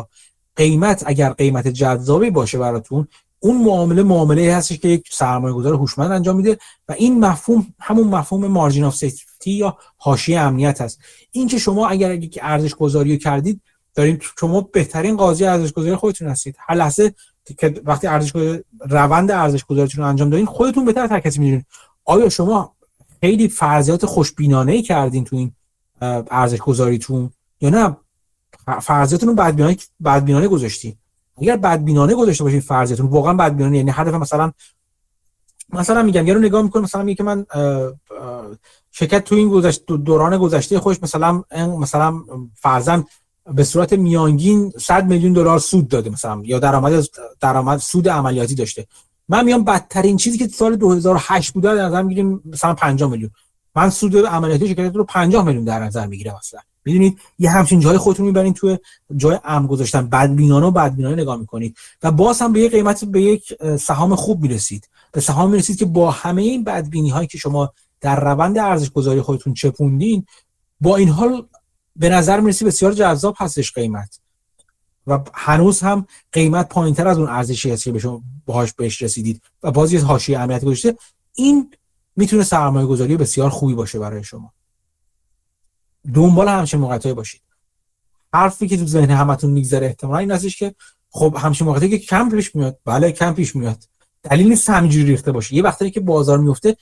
قیمت 0.56 1.04
اگر 1.06 1.30
قیمت 1.30 1.68
جذابی 1.68 2.30
باشه 2.30 2.58
براتون 2.58 3.08
اون 3.44 3.64
معامله 3.64 4.04
معامله 4.04 4.56
هستش 4.56 4.78
که 4.78 4.88
یک 4.88 5.10
سرمایه 5.12 5.54
گذار 5.54 5.74
هوشمند 5.74 6.12
انجام 6.12 6.36
میده 6.36 6.58
و 6.90 6.94
این 6.94 7.20
مفهوم 7.26 7.74
همون 7.80 8.08
مفهوم 8.08 8.48
مارجین 8.48 8.84
آف 8.84 8.96
سیفتی 8.96 9.52
یا 9.52 9.78
حاشیه 9.98 10.40
امنیت 10.40 10.82
هست. 10.82 11.00
این 11.32 11.48
که 11.48 11.58
شما 11.58 11.88
اگر 11.88 12.14
یک 12.14 12.40
ارزش 12.42 12.76
گذاری 12.76 13.18
کردید 13.18 13.62
دارین 13.96 14.22
شما 14.40 14.62
بهترین 14.62 15.18
قاضی 15.18 15.46
ارزش 15.46 15.74
گذاری 15.74 15.96
خودتون 15.96 16.28
هستید. 16.28 16.56
هر 16.60 16.76
لحظه 16.76 17.14
که 17.58 17.82
وقتی 17.86 18.08
ارزش 18.08 18.32
روند 18.80 19.32
ارزش 19.32 19.66
گذاریتون 19.66 20.04
رو 20.04 20.10
انجام 20.10 20.30
دادین 20.30 20.46
خودتون 20.46 20.86
بهتر 20.86 21.08
تا 21.08 21.20
کسی 21.20 21.40
می‌دونید 21.40 21.66
آیا 22.06 22.30
شما 22.30 22.76
خیلی 23.22 23.48
فرضیات 23.48 24.06
خوشبینانه 24.06 24.72
ای 24.72 24.82
کردین 24.82 25.24
تو 25.24 25.36
این 25.36 25.52
ارزش 26.32 26.58
گذاریتون 26.58 27.32
یا 27.62 27.70
نه؟ 27.70 27.98
فرضیاتتون 28.82 29.30
رو 29.30 29.36
بدبینانه 29.36 29.78
بدبینانه 30.06 30.48
گذاشتین. 30.48 30.96
اگر 31.42 31.58
بدبینانه 31.58 32.16
گذاشته 32.16 32.44
باشید 32.44 32.64
فرضیتون 32.64 33.06
واقعا 33.06 33.34
بدبینانه 33.34 33.78
یعنی 33.78 33.92
هدف 33.94 34.14
مثلا 34.14 34.52
مثلا 35.70 36.04
میگم 36.04 36.28
یارو 36.28 36.40
نگاه 36.40 36.62
می‌کنه 36.62 36.84
مثلا 36.84 37.04
میگه 37.04 37.16
که 37.16 37.24
من 37.24 37.46
شرکت 38.92 39.24
تو 39.24 39.36
این 39.36 39.50
گذشت 39.50 39.86
دوران 39.86 40.38
گذشته 40.38 40.80
خوش 40.80 41.04
مثلا 41.04 41.44
مثلا 41.80 42.22
فرزن 42.56 43.06
به 43.54 43.64
صورت 43.64 43.94
میانگین 43.94 44.74
100 44.80 45.06
میلیون 45.06 45.34
دلار 45.34 45.60
سود 45.60 45.88
داده 45.88 46.10
مثلا 46.10 46.42
یا 46.46 46.60
درآمد 46.60 47.04
درآمد 47.40 47.80
سود 47.80 48.10
عملیاتی 48.10 48.56
داشته. 48.56 48.88
من 49.30 49.46
میام 49.46 49.64
بدترین 49.64 50.18
چیزی 50.18 50.38
که 50.38 50.48
سال 50.48 50.76
2008 50.76 51.54
بوده 51.54 51.76
در 51.76 51.86
نظر 51.86 52.02
می‌گیریم 52.02 52.42
مثلا 52.46 52.74
50 52.74 53.10
میلیون. 53.10 53.32
من 53.76 53.90
سود 53.90 54.26
عملیاتی 54.26 54.68
شرکت 54.68 54.96
رو 54.96 55.04
50 55.04 55.46
میلیون 55.46 55.64
در 55.64 55.84
نظر 55.84 56.08
می‌گیرم 56.08 56.36
مثلا 56.40 56.60
می‌دونید؟ 56.86 57.20
یه 57.40 57.50
همچین 57.50 57.80
جای 57.80 57.98
خودتون 57.98 58.26
می‌برین 58.26 58.54
تو 58.54 58.78
جای 59.16 59.40
ام 59.44 59.68
گذاشتن. 59.68 60.08
بدبینانه 60.08 60.66
و 60.66 60.72
بدبینانه 60.72 61.22
نگاه 61.22 61.38
می‌کنید. 61.38 61.78
و 62.04 62.12
باز 62.12 62.42
هم 62.42 62.54
به 62.54 62.60
یه 62.60 62.70
قیمت 62.70 63.06
به 63.06 63.22
یک 63.22 63.54
سهام 63.80 64.16
خوب 64.16 64.42
می‌رسید. 64.42 64.90
به 65.12 65.22
سهام 65.22 65.52
می‌رسید 65.52 65.78
که 65.78 65.86
با 65.86 66.12
همه 66.12 66.42
این 66.42 66.64
بدبینی 66.64 67.10
هایی 67.10 67.28
که 67.28 67.38
شما 67.38 67.74
در 68.02 68.20
روند 68.20 68.58
ارزش 68.58 68.90
گذاری 68.90 69.22
خودتون 69.22 69.54
چپوندین 69.54 70.26
با 70.82 70.96
این 70.96 71.10
حال 71.10 71.46
به 71.96 72.10
نظر 72.10 72.40
می‌رسید 72.40 72.68
بسیار 72.68 72.94
جذاب 72.94 73.36
هستش 73.38 73.72
قیمت. 73.72 74.20
و 75.08 75.20
هنوز 75.34 75.82
هم 75.82 76.08
قیمت 76.32 76.70
پایینتر 76.70 77.08
از 77.08 77.18
اون 77.18 77.30
ارزشی 77.30 77.72
هست 77.72 77.84
که 77.84 77.92
به 77.92 78.00
شما 78.00 78.22
باهاش 78.46 78.74
بهش 78.74 79.02
رسیدید. 79.02 79.42
و 79.64 79.72
باز 79.72 79.94
یه 79.94 80.04
حاشیه 80.04 80.40
امنیتی 80.40 80.66
گذاشته. 80.66 80.98
این 81.36 81.72
می‌تونه 82.16 82.44
سرمایه 82.44 82.88
گذاری 82.88 83.18
بسیار 83.18 83.50
خوبی 83.50 83.74
باشه 83.74 84.00
برای 84.00 84.24
شما. 84.24 84.54
دنبال 86.14 86.48
همچین 86.48 86.80
موقعیتایی 86.80 87.16
باشید. 87.16 87.42
حرفی 88.34 88.68
که 88.68 88.78
تو 88.78 88.86
ذهن 88.86 89.12
همتون 89.12 89.52
میگذره 89.52 89.88
احتمالا 89.88 90.18
این 90.20 90.32
هستش 90.32 90.58
که 90.58 90.76
خب 91.10 91.38
همچین 91.40 91.68
موقعیتی 91.68 92.00
که 92.00 92.06
کم 92.06 92.30
پیش 92.30 92.56
میاد 92.56 92.80
بله 92.86 93.12
کم 93.12 93.34
پیش 93.34 93.56
میاد. 93.56 93.84
دلیل 94.24 94.50
نیست 94.50 94.70
همینجوری 94.70 95.06
ریخته 95.06 95.32
باشه. 95.32 95.56
یه 95.56 95.64
وقتی 95.64 95.92
که 95.92 96.00
بازار 96.00 96.38
میفته 96.38 96.78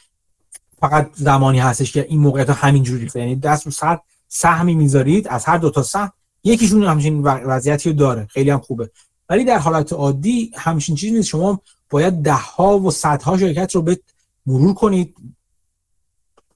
فقط 0.79 1.09
زمانی 1.13 1.59
هستش 1.59 1.91
که 1.91 2.05
این 2.09 2.19
موقعیت 2.19 2.49
ها 2.49 2.55
همینجوری 2.55 3.01
ریخته. 3.01 3.19
یعنی 3.19 3.35
دست 3.35 3.65
رو 3.65 3.71
سر 3.71 3.99
سهمی 4.27 4.75
می‌ذارید 4.75 5.27
از 5.27 5.45
هر 5.45 5.57
دو 5.57 5.69
تا 5.69 5.83
سهم 5.83 6.11
یکیشون 6.43 6.83
همچین 6.83 7.21
وضعیتی 7.23 7.89
رو 7.89 7.95
داره. 7.95 8.27
خیلی 8.29 8.49
هم 8.49 8.59
خوبه. 8.59 8.91
ولی 9.29 9.45
در 9.45 9.57
حالت 9.57 9.93
عادی 9.93 10.51
همچین 10.55 10.95
چیزی 10.95 11.13
نیست. 11.13 11.27
شما 11.27 11.61
باید 11.89 12.13
ده 12.13 12.33
ها 12.33 12.79
و 12.79 12.91
صدها 12.91 13.37
شرکت 13.37 13.75
رو 13.75 13.81
به 13.81 13.99
مرور 14.45 14.73
کنید. 14.73 15.15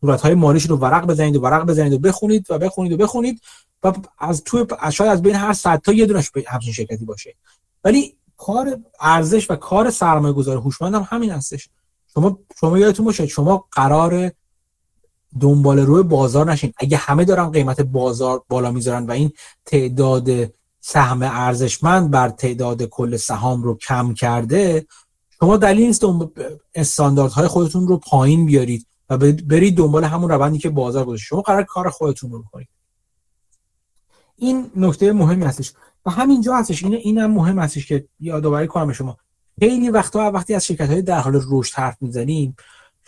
صورت 0.01 0.22
های 0.22 0.34
مالیش 0.34 0.65
رو 0.65 0.77
ورق 0.77 1.05
بزنید 1.05 1.35
و 1.35 1.41
ورق 1.41 1.65
بزنید 1.65 1.93
و 1.93 1.99
بخونید 1.99 2.51
و 2.51 2.57
بخونید 2.57 2.93
و 2.93 2.97
بخونید 2.97 3.41
و 3.84 3.93
از 4.19 4.43
توی 4.43 4.65
شاید 4.91 5.11
از 5.11 5.22
بین 5.22 5.35
هر 5.35 5.53
صد 5.53 5.81
تا 5.81 5.93
یه 5.93 6.05
دونش 6.05 6.31
همچین 6.47 6.73
شرکتی 6.73 7.05
باشه. 7.05 7.35
ولی 7.84 8.15
کار 8.38 8.80
ارزش 9.01 9.51
و 9.51 9.55
کار 9.55 9.89
سرمایه 9.89 10.34
گذار 10.34 10.57
هوشمند 10.57 10.95
هم 10.95 11.07
همین 11.09 11.31
هستش. 11.31 11.69
شما 12.13 12.39
شما 12.59 12.80
یادتون 12.80 13.05
باشه 13.05 13.27
شما 13.27 13.65
قرار 13.72 14.31
دنبال 15.39 15.80
روی 15.80 16.03
بازار 16.03 16.51
نشین. 16.51 16.73
اگه 16.77 16.97
همه 16.97 17.26
دارن 17.26 17.51
قیمت 17.51 17.81
بازار 17.81 18.43
بالا 18.49 18.72
می‌ذارن 18.72 19.05
و 19.05 19.11
این 19.11 19.31
تعداد 19.65 20.30
سهم 20.81 21.22
ارزشمند 21.22 22.11
بر 22.11 22.30
تعداد 22.30 22.84
کل 22.84 23.17
سهام 23.17 23.63
رو 23.63 23.77
کم 23.77 24.13
کرده 24.13 24.85
شما 25.39 25.57
دلیل 25.57 25.85
نیست 25.85 26.03
استانداردهای 26.76 27.47
خودتون 27.47 27.88
رو 27.88 27.97
پایین 27.97 28.45
بیارید. 28.45 28.88
و 29.10 29.18
برید 29.18 29.77
دنبال 29.77 30.03
همون 30.03 30.30
روندی 30.30 30.60
که 30.60 30.69
بازار 30.69 31.06
گذاشته 31.06 31.26
شما 31.26 31.41
قرار 31.41 31.64
کار 31.64 31.90
خودتون 31.90 32.32
رو 32.32 32.44
بکنید. 32.44 32.68
این 34.36 34.72
نکته 34.76 35.14
مهمی 35.14 35.45
هستش. 35.45 35.73
و 36.06 36.11
همینجا 36.11 36.56
هستش. 36.56 36.84
این 36.84 36.94
اینم 36.94 37.32
مهم 37.32 37.60
هستش 37.60 37.86
که 37.86 38.07
یادآوری 38.19 38.68
کنم 38.68 38.88
به 38.88 38.94
شما. 38.94 39.18
خیلی 39.60 39.90
وقتا 39.90 40.32
وقتی 40.32 40.53
از 40.53 40.65
شرکت 40.65 40.90
های 40.90 41.02
در 41.02 41.19
حال 41.19 41.41
رشد 41.49 41.76
حرف 41.76 41.98
می‌زنیم 42.02 42.56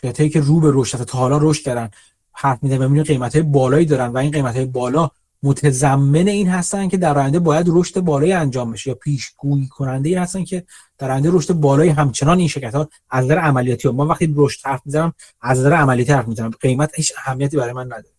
شرکت 0.02 0.32
که 0.32 0.40
رو 0.40 0.60
به 0.60 0.72
رشد 0.74 1.04
تا 1.04 1.18
حالا 1.18 1.38
رشد 1.42 1.64
کردن 1.64 1.90
حرف 2.34 2.64
می‌زنیم 2.64 3.00
و 3.00 3.04
قیمت 3.04 3.36
های 3.36 3.44
بالایی 3.44 3.86
دارن 3.86 4.08
و 4.08 4.18
این 4.18 4.32
قیمت 4.32 4.56
های 4.56 4.66
بالا 4.66 5.10
متضمن 5.44 6.28
این 6.28 6.48
هستن 6.48 6.88
که 6.88 6.98
در 6.98 7.20
آینده 7.20 7.40
باید 7.40 7.66
رشد 7.70 8.00
بالایی 8.00 8.34
انجام 8.34 8.72
بشه 8.72 8.90
یا 8.90 8.96
پیشگویی 8.96 9.68
کننده 9.68 10.10
این 10.10 10.18
هستن 10.18 10.44
که 10.44 10.64
در 10.98 11.12
آینده 11.12 11.30
رشد 11.32 11.54
بالایی 11.54 11.90
همچنان 11.90 12.40
این 12.40 12.48
شرکت 12.48 12.76
ها 12.76 12.90
از 13.10 13.26
نظر 13.26 13.38
عملیاتی 13.38 13.88
ها 13.88 13.94
ما 13.94 14.06
وقتی 14.06 14.34
رشد 14.38 14.60
حرف 14.66 14.82
می‌زنم 14.86 15.14
از 15.42 15.60
نظر 15.60 15.74
عملیاتی 15.74 16.12
حرف 16.12 16.28
می‌زنم. 16.28 16.52
قیمت 16.62 16.92
هیچ 16.96 17.14
اهمیتی 17.18 17.58
برای 17.58 17.74
من 17.74 17.86
نداره. 17.86 18.18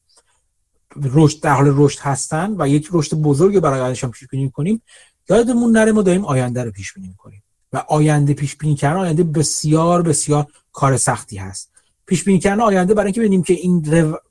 رشد 0.97 1.41
در 1.41 1.55
حال 1.55 1.75
رشد 1.77 1.99
هستن 2.01 2.55
و 2.59 2.69
یک 2.69 2.89
رشد 2.93 3.17
بزرگ 3.17 3.61
برای 3.61 3.81
آینده 3.81 4.09
پیش 4.09 4.29
بینی 4.29 4.51
کنیم 4.51 4.83
یادمون 5.31 5.73
نره 5.73 5.93
ما 5.93 6.03
داریم 6.03 6.25
آینده 6.25 6.65
رو 6.65 6.71
پیش 6.71 6.93
بینی 6.93 7.15
کنیم 7.19 7.43
و 7.73 7.85
آینده 7.89 8.35
پیش 8.35 8.57
بینی 8.57 8.75
کردن 8.75 9.01
آینده 9.01 9.25
بسیار 9.25 10.03
بسیار 10.03 10.47
کار 10.73 10.97
سختی 10.97 11.37
هست. 11.37 11.71
پیش 12.07 12.25
بینی 12.25 12.39
کردن 12.39 12.61
آینده 12.61 12.95
برای 12.95 13.07
اینکه 13.07 13.21
ببینیم 13.21 13.43
که 13.43 13.55
این 13.55 13.85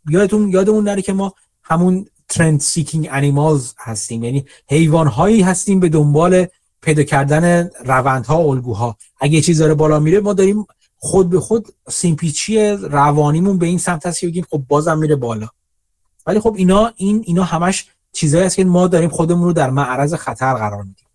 یادتون 0.10 0.50
یادمون 0.50 0.84
نره 0.84 1.02
که 1.02 1.14
ما 1.14 1.34
همون 1.64 2.06
trend 2.30 2.60
seeking 2.60 3.08
animals 3.12 3.74
هستیم. 3.80 4.24
یعنی 4.24 4.46
حیوان 4.70 5.08
هایی 5.08 5.42
هستیم 5.42 5.80
به 5.80 5.90
دنبال 5.90 6.48
پیدا 6.82 7.04
کردن 7.04 7.70
روندها 7.86 8.38
الگوها. 8.38 8.98
اگه 9.20 9.42
چیز 9.42 9.60
داره 9.60 9.74
بالا 9.74 10.00
میره 10.00 10.20
ما 10.20 10.34
داریم 10.34 10.68
خود 10.98 11.30
به 11.30 11.40
خود 11.40 11.68
سیمپیچی 11.90 12.70
روانیمون 12.70 13.58
به 13.58 13.66
این 13.66 13.78
سمت 13.78 14.06
هست 14.06 14.20
که 14.20 14.28
بگیم 14.28 14.46
خب 14.50 14.64
بازم 14.68 14.98
میره 14.98 15.16
بالا. 15.16 15.48
ولی 16.26 16.40
خب 16.40 16.56
اینا 16.58 16.94
این 16.96 17.24
اینا 17.26 17.44
همش 17.44 17.86
چیزایی 18.14 18.46
هست 18.46 18.56
که 18.56 18.66
ما 18.66 18.88
داریم 18.88 19.10
خودمون 19.10 19.44
رو 19.44 19.54
در 19.54 19.70
معرض 19.70 20.14
خطر 20.14 20.54
قرار 20.54 20.84
میدیم. 20.84 21.06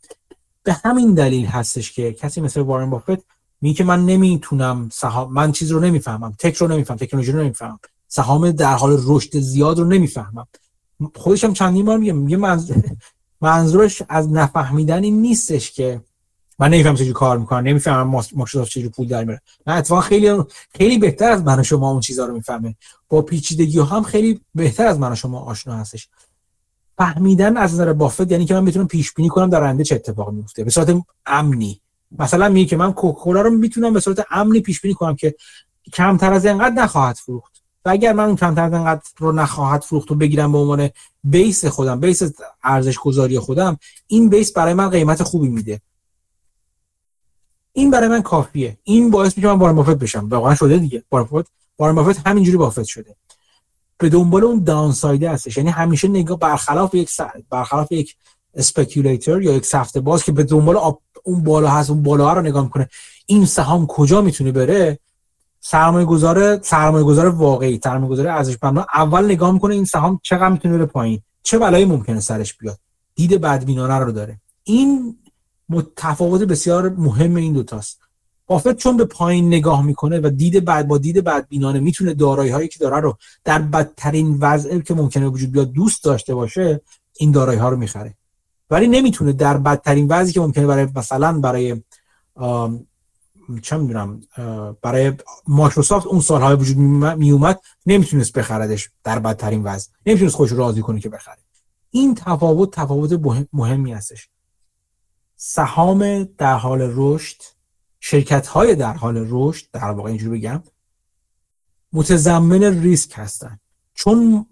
به 0.62 0.72
همین 0.72 1.14
دلیل 1.14 1.46
هستش 1.46 1.92
که 1.92 2.12
کسی 2.12 2.40
مثل 2.40 2.60
وارن 2.60 2.90
بافت 2.90 3.24
میگه 3.60 3.76
که 3.76 3.84
من 3.84 4.06
نمی‌تونم 4.06 4.88
سهام 4.92 5.32
من 5.32 5.52
چیز 5.52 5.70
رو 5.70 5.80
نمی‌فهمم 5.80 6.34
تک 6.38 6.56
رو 6.56 6.68
نمی‌فهمم 6.68 6.98
تکنولوژی 6.98 7.32
رو 7.32 7.40
نمی‌فهمم. 7.40 7.78
سهام 8.08 8.50
در 8.50 8.74
حال 8.74 9.00
رشد 9.06 9.38
زیاد 9.38 9.78
رو 9.78 9.84
نمی‌فهمم. 9.84 10.46
خودش 11.14 11.44
هم 11.44 11.52
چندین 11.52 11.84
بار 11.84 11.98
میگه 11.98 12.12
میگه 12.12 12.36
منظورش 13.40 14.02
از 14.08 14.32
نفهمیدن 14.32 15.04
این 15.04 15.22
نیستش 15.22 15.72
که 15.72 16.00
من 16.58 16.70
نمی‌فهمم 16.70 16.94
چجوری 16.94 17.12
کار 17.12 17.38
می‌کنن 17.38 17.68
نمی‌فهمم 17.68 18.08
مایکروسافت 18.10 18.70
چجوری 18.70 18.88
پول 18.88 19.08
در 19.08 19.24
میاره. 19.24 19.40
نه 19.66 19.74
اتفاقا 19.74 20.00
خیلی 20.00 20.44
خیلی 20.74 20.98
بهتر 20.98 21.30
از 21.30 21.42
من 21.42 21.60
و 21.60 21.62
شما 21.62 21.90
اون 21.90 22.00
چیزا 22.00 22.26
رو 22.26 22.34
می‌فهمه. 22.34 22.76
با 23.08 23.22
پیچیدگی 23.22 23.80
هم 23.80 24.02
خیلی 24.02 24.40
بهتر 24.54 24.86
از 24.86 24.98
من 24.98 25.12
و 25.12 25.14
شما 25.14 25.40
آشنا 25.40 25.76
هستش. 25.76 26.08
فهمیدن 26.98 27.56
از 27.56 27.74
نظر 27.74 27.92
بافت 27.92 28.32
یعنی 28.32 28.44
که 28.44 28.54
من 28.54 28.64
می‌تونم 28.64 28.86
پیش 28.86 29.12
بینی 29.12 29.28
کنم 29.28 29.50
در 29.50 29.64
آینده 29.64 29.84
چه 29.84 29.94
اتفاقی 29.94 30.36
میفته 30.36 30.64
به 30.64 30.70
صورت 30.70 30.96
امنی. 31.26 31.80
مثلا 32.18 32.48
میگه 32.48 32.68
که 32.68 32.76
من 32.76 32.92
کوکاکولا 32.92 33.40
رو 33.40 33.50
می‌تونم 33.50 33.92
به 33.92 34.00
صورت 34.00 34.26
امنی 34.30 34.60
پیش 34.60 34.80
بینی 34.80 34.94
کنم 34.94 35.16
که 35.16 35.34
کمتر 35.92 36.32
از 36.32 36.46
اینقدر 36.46 36.74
نخواهد 36.74 37.16
فروخت. 37.16 37.51
و 37.84 37.90
اگر 37.90 38.12
من 38.12 38.24
اون 38.24 38.36
کمتر 38.36 38.64
از 38.64 38.72
اینقدر 38.72 39.02
رو 39.18 39.32
نخواهد 39.32 39.82
فروخت 39.82 40.10
و 40.10 40.14
بگیرم 40.14 40.52
به 40.52 40.58
عنوان 40.58 40.90
بیس 41.24 41.64
خودم 41.64 42.00
بیس 42.00 42.22
ارزش 42.64 42.98
گذاری 42.98 43.38
خودم 43.38 43.78
این 44.06 44.28
بیس 44.28 44.52
برای 44.52 44.74
من 44.74 44.90
قیمت 44.90 45.22
خوبی 45.22 45.48
میده. 45.48 45.80
این 47.72 47.90
برای 47.90 48.08
من 48.08 48.22
کافیه. 48.22 48.78
این 48.82 49.10
باعث 49.10 49.36
میشه 49.36 49.48
من 49.48 49.58
وارن 49.58 49.76
بافت 49.76 49.94
بشم. 49.94 50.28
واقعا 50.28 50.54
شده 50.54 50.78
دیگه. 50.78 51.02
وارن 51.12 51.24
بافت 51.24 51.50
وارن 51.78 51.94
بافت 51.94 52.26
همینجوری 52.26 52.56
بافت 52.56 52.84
شده. 52.84 53.16
به 53.98 54.08
دنبال 54.08 54.44
اون 54.44 54.64
داون 54.64 54.92
سایده 54.92 55.30
هستش. 55.30 55.56
یعنی 55.56 55.70
همیشه 55.70 56.08
نگاه 56.08 56.38
برخلاف 56.38 56.94
یک 56.94 57.10
برخلاف 57.50 57.92
یک 57.92 58.16
اسپکیولیتور 58.54 59.42
یا 59.42 59.52
یک 59.52 59.66
سفته 59.66 60.00
باز 60.00 60.24
که 60.24 60.32
به 60.32 60.42
دنبال 60.42 60.94
اون 61.24 61.42
بالا 61.42 61.68
هست 61.68 61.90
اون 61.90 62.02
بالا 62.02 62.32
رو 62.32 62.42
نگاه 62.42 62.64
می‌کنه. 62.64 62.88
این 63.26 63.46
سهام 63.46 63.86
کجا 63.86 64.20
می‌تونه 64.20 64.52
بره؟ 64.52 64.98
سرمایه 65.64 66.06
گذار 66.06 66.62
سرمایه 66.62 67.04
گذار 67.04 67.28
واقعی 67.28 67.80
سرمایه 67.84 68.10
گذار 68.10 68.28
ارزشمند. 68.28 68.86
اول 68.94 69.24
نگاه 69.24 69.52
می‌کنه 69.52 69.74
این 69.74 69.84
سهام 69.84 70.20
چقدر 70.22 70.48
می‌تونه 70.48 70.76
بره 70.76 70.86
پایین. 70.86 71.20
چه 71.42 71.58
بلایی 71.58 71.84
ممکنه 71.84 72.20
سرش 72.20 72.54
بیاد. 72.54 72.78
دید 73.14 73.40
بدبینانه 73.40 73.98
رو 73.98 74.12
داره. 74.12 74.40
این 74.64 75.16
تفاوت 75.96 76.42
بسیار 76.42 76.88
مهم 76.88 77.36
این 77.36 77.52
دوتاست 77.52 78.00
بافت 78.46 78.76
چون 78.76 78.96
به 78.96 79.04
پایین 79.04 79.46
نگاه 79.46 79.86
می‌کنه 79.86 80.20
و 80.20 80.30
دید 80.30 80.64
بعد 80.64 80.88
با 80.88 80.98
دید 80.98 81.24
بدبینانه 81.24 81.80
می‌تونه 81.80 82.14
دارایی 82.14 82.50
هایی 82.50 82.68
که 82.68 82.78
داره 82.78 83.00
رو 83.00 83.16
در 83.44 83.58
بدترین 83.58 84.38
وضع 84.40 84.78
که 84.78 84.94
ممکنه 84.94 85.26
وجود 85.26 85.52
بیاد 85.52 85.72
دوست 85.72 86.04
داشته 86.04 86.34
باشه 86.34 86.80
این 87.16 87.30
دارایی 87.30 87.58
ها 87.58 87.68
رو 87.68 87.76
می‌خره. 87.76 88.14
ولی 88.70 88.88
نمی‌تونه 88.88 89.32
در 89.32 89.58
بدترین 89.58 90.06
وضعی 90.08 90.32
که 90.32 90.40
ممکنه 90.40 90.66
برای 90.66 90.88
مثلا 90.96 91.40
برای 91.40 91.82
چه 93.60 93.76
می‌دونم 93.76 94.20
برای 94.82 95.12
مایکروسافت 95.46 96.06
اون 96.06 96.20
سالهای 96.20 96.56
وجود 96.56 96.76
می 96.76 97.30
اومد 97.30 97.60
نمی‌تونست 97.86 98.32
بخردش 98.32 98.90
در 99.04 99.18
بدترین 99.18 99.62
وضع. 99.62 99.90
نمی‌تونست 100.06 100.34
خودش 100.34 100.52
راضی 100.52 100.80
کنه 100.82 101.00
که 101.00 101.08
بخره. 101.08 101.38
این 101.90 102.14
تفاوت 102.14 102.70
تفاوت 102.72 103.46
مهمی 103.52 103.92
هستش. 103.92 104.28
سهام 105.36 106.24
در 106.24 106.54
حال 106.54 106.92
رشد 106.94 107.42
شرکت 108.00 108.46
های 108.46 108.74
در 108.74 108.92
حال 108.92 109.26
رشد 109.30 109.66
در 109.72 109.90
واقع 109.90 110.08
اینجوری 110.08 110.38
بگم 110.38 110.62
متضمن 111.92 112.62
ریسک 112.62 113.12
هستن. 113.14 113.58
چون 113.94 114.46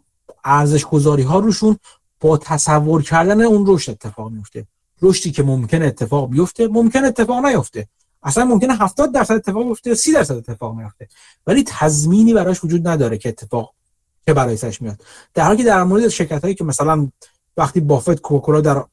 ارزش 0.44 0.84
گذاری 0.84 1.22
ها 1.22 1.38
روشون 1.38 1.76
با 2.20 2.38
تصور 2.38 3.02
کردن 3.02 3.40
اون 3.40 3.64
رشد 3.68 3.90
اتفاق 3.90 4.30
میفته 4.30 4.66
رشدی 5.02 5.30
که 5.30 5.42
ممکن 5.42 5.82
اتفاق 5.82 6.30
بیفته 6.30 6.68
ممکن 6.68 7.04
اتفاق 7.04 7.44
نیفته. 7.44 7.88
اصلا 8.22 8.44
ممکنه 8.44 8.74
70 8.74 9.12
درصد 9.12 9.34
اتفاق 9.34 9.68
بیفته 9.68 9.90
یا 9.90 9.96
30 9.96 10.12
درصد 10.12 10.34
اتفاق 10.34 10.74
میفته. 10.74 11.08
ولی 11.46 11.64
تضمینی 11.66 12.34
براش 12.34 12.64
وجود 12.64 12.88
نداره 12.88 13.18
که 13.18 13.28
اتفاق 13.28 13.74
که 14.26 14.34
برای 14.34 14.56
سرش 14.56 14.82
میاد. 14.82 15.02
در 15.34 15.44
حالی 15.44 15.56
که 15.56 15.64
در 15.64 15.84
مورد 15.84 16.08
شرکت 16.08 16.42
هایی 16.42 16.54
که 16.54 16.64
مثلا 16.64 17.08
وقتی 17.56 17.80
بافت 17.80 18.20
کوکاکولا 18.20 18.60
در 18.60 18.84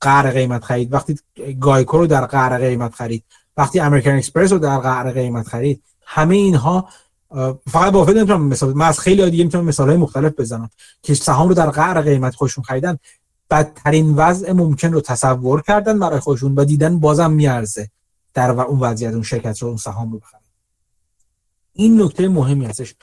قهر 0.00 0.30
قیمت 0.30 0.64
خرید 0.64 0.92
وقتی 0.92 1.18
گایکو 1.60 1.98
رو 1.98 2.06
در 2.06 2.26
قهر 2.26 2.58
قیمت 2.58 2.94
خرید 2.94 3.24
وقتی 3.56 3.80
American 3.80 4.10
Express 4.10 4.52
رو 4.52 4.58
در 4.58 4.78
قعر 4.78 5.10
قیمت 5.12 5.48
خرید 5.48 5.82
همه 6.04 6.34
اینها 6.34 6.88
فقط 7.70 7.92
بافت 7.92 8.16
نمی‌تونم 8.16 8.42
مثال 8.42 8.72
من 8.72 8.86
از 8.86 9.00
خیلی 9.00 9.30
دیگه 9.30 9.44
می‌تونم 9.44 9.64
مثال 9.64 9.88
های 9.88 9.96
مختلف 9.96 10.32
بزنم 10.38 10.70
که 11.02 11.14
سهام 11.14 11.48
رو 11.48 11.54
در 11.54 11.70
قعر 11.70 12.02
قیمت 12.02 12.34
خودشون 12.34 12.64
خریدن 12.64 12.98
بدترین 13.50 14.14
وضع 14.16 14.52
ممکن 14.52 14.92
رو 14.92 15.00
تصور 15.00 15.62
کردن 15.62 15.98
برای 15.98 16.20
خودشون 16.20 16.54
و 16.54 16.64
دیدن 16.64 17.00
بازم 17.00 17.30
میارزه. 17.30 17.90
در 18.34 18.50
اون 18.50 18.80
وضعیت 18.80 19.12
اون 19.12 19.22
شرکت 19.22 19.58
رو 19.62 19.68
اون 19.68 19.76
سهام 19.76 20.12
رو 20.12 20.18
بخرن 20.18 20.40
این 21.72 22.02
نکته 22.02 22.28
مهمی 22.28 22.64
هستش 22.64 22.94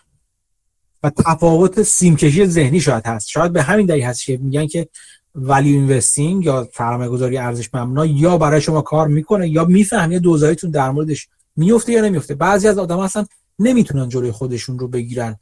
و 1.04 1.10
تفاوت 1.10 1.84
سیمکشی 1.84 2.46
ذهنی 2.46 2.80
شاید 2.80 3.06
هست. 3.06 3.28
شاید 3.28 3.54
به 3.54 3.62
همین 3.62 3.86
دلیل 3.86 4.04
هست 4.04 4.26
که 4.26 4.38
میگن 4.38 4.68
که 4.68 4.88
value 5.36 5.74
investing 5.74 6.46
یا 6.46 6.70
سرمایه 6.74 7.10
گذاری 7.10 7.38
ارزش 7.38 7.70
مبنا 7.74 8.06
یا 8.06 8.38
برای 8.38 8.62
شما 8.62 8.82
کار 8.82 9.08
می‌کنه 9.08 9.50
یا 9.50 9.66
می‌فته 9.66 10.20
دوزاریتون 10.20 10.72
در 10.72 10.92
موردش 10.92 11.28
میفته 11.56 11.92
یا 11.92 12.02
نمیفته 12.02 12.36
بعضی 12.36 12.68
از 12.68 12.78
آدم 12.78 13.00
اصلا 13.00 13.26
نمی‌تونن 13.60 14.10
جلوی 14.10 14.32
خودشون 14.32 14.80
رو 14.80 14.88
بگیرن. 14.88 15.36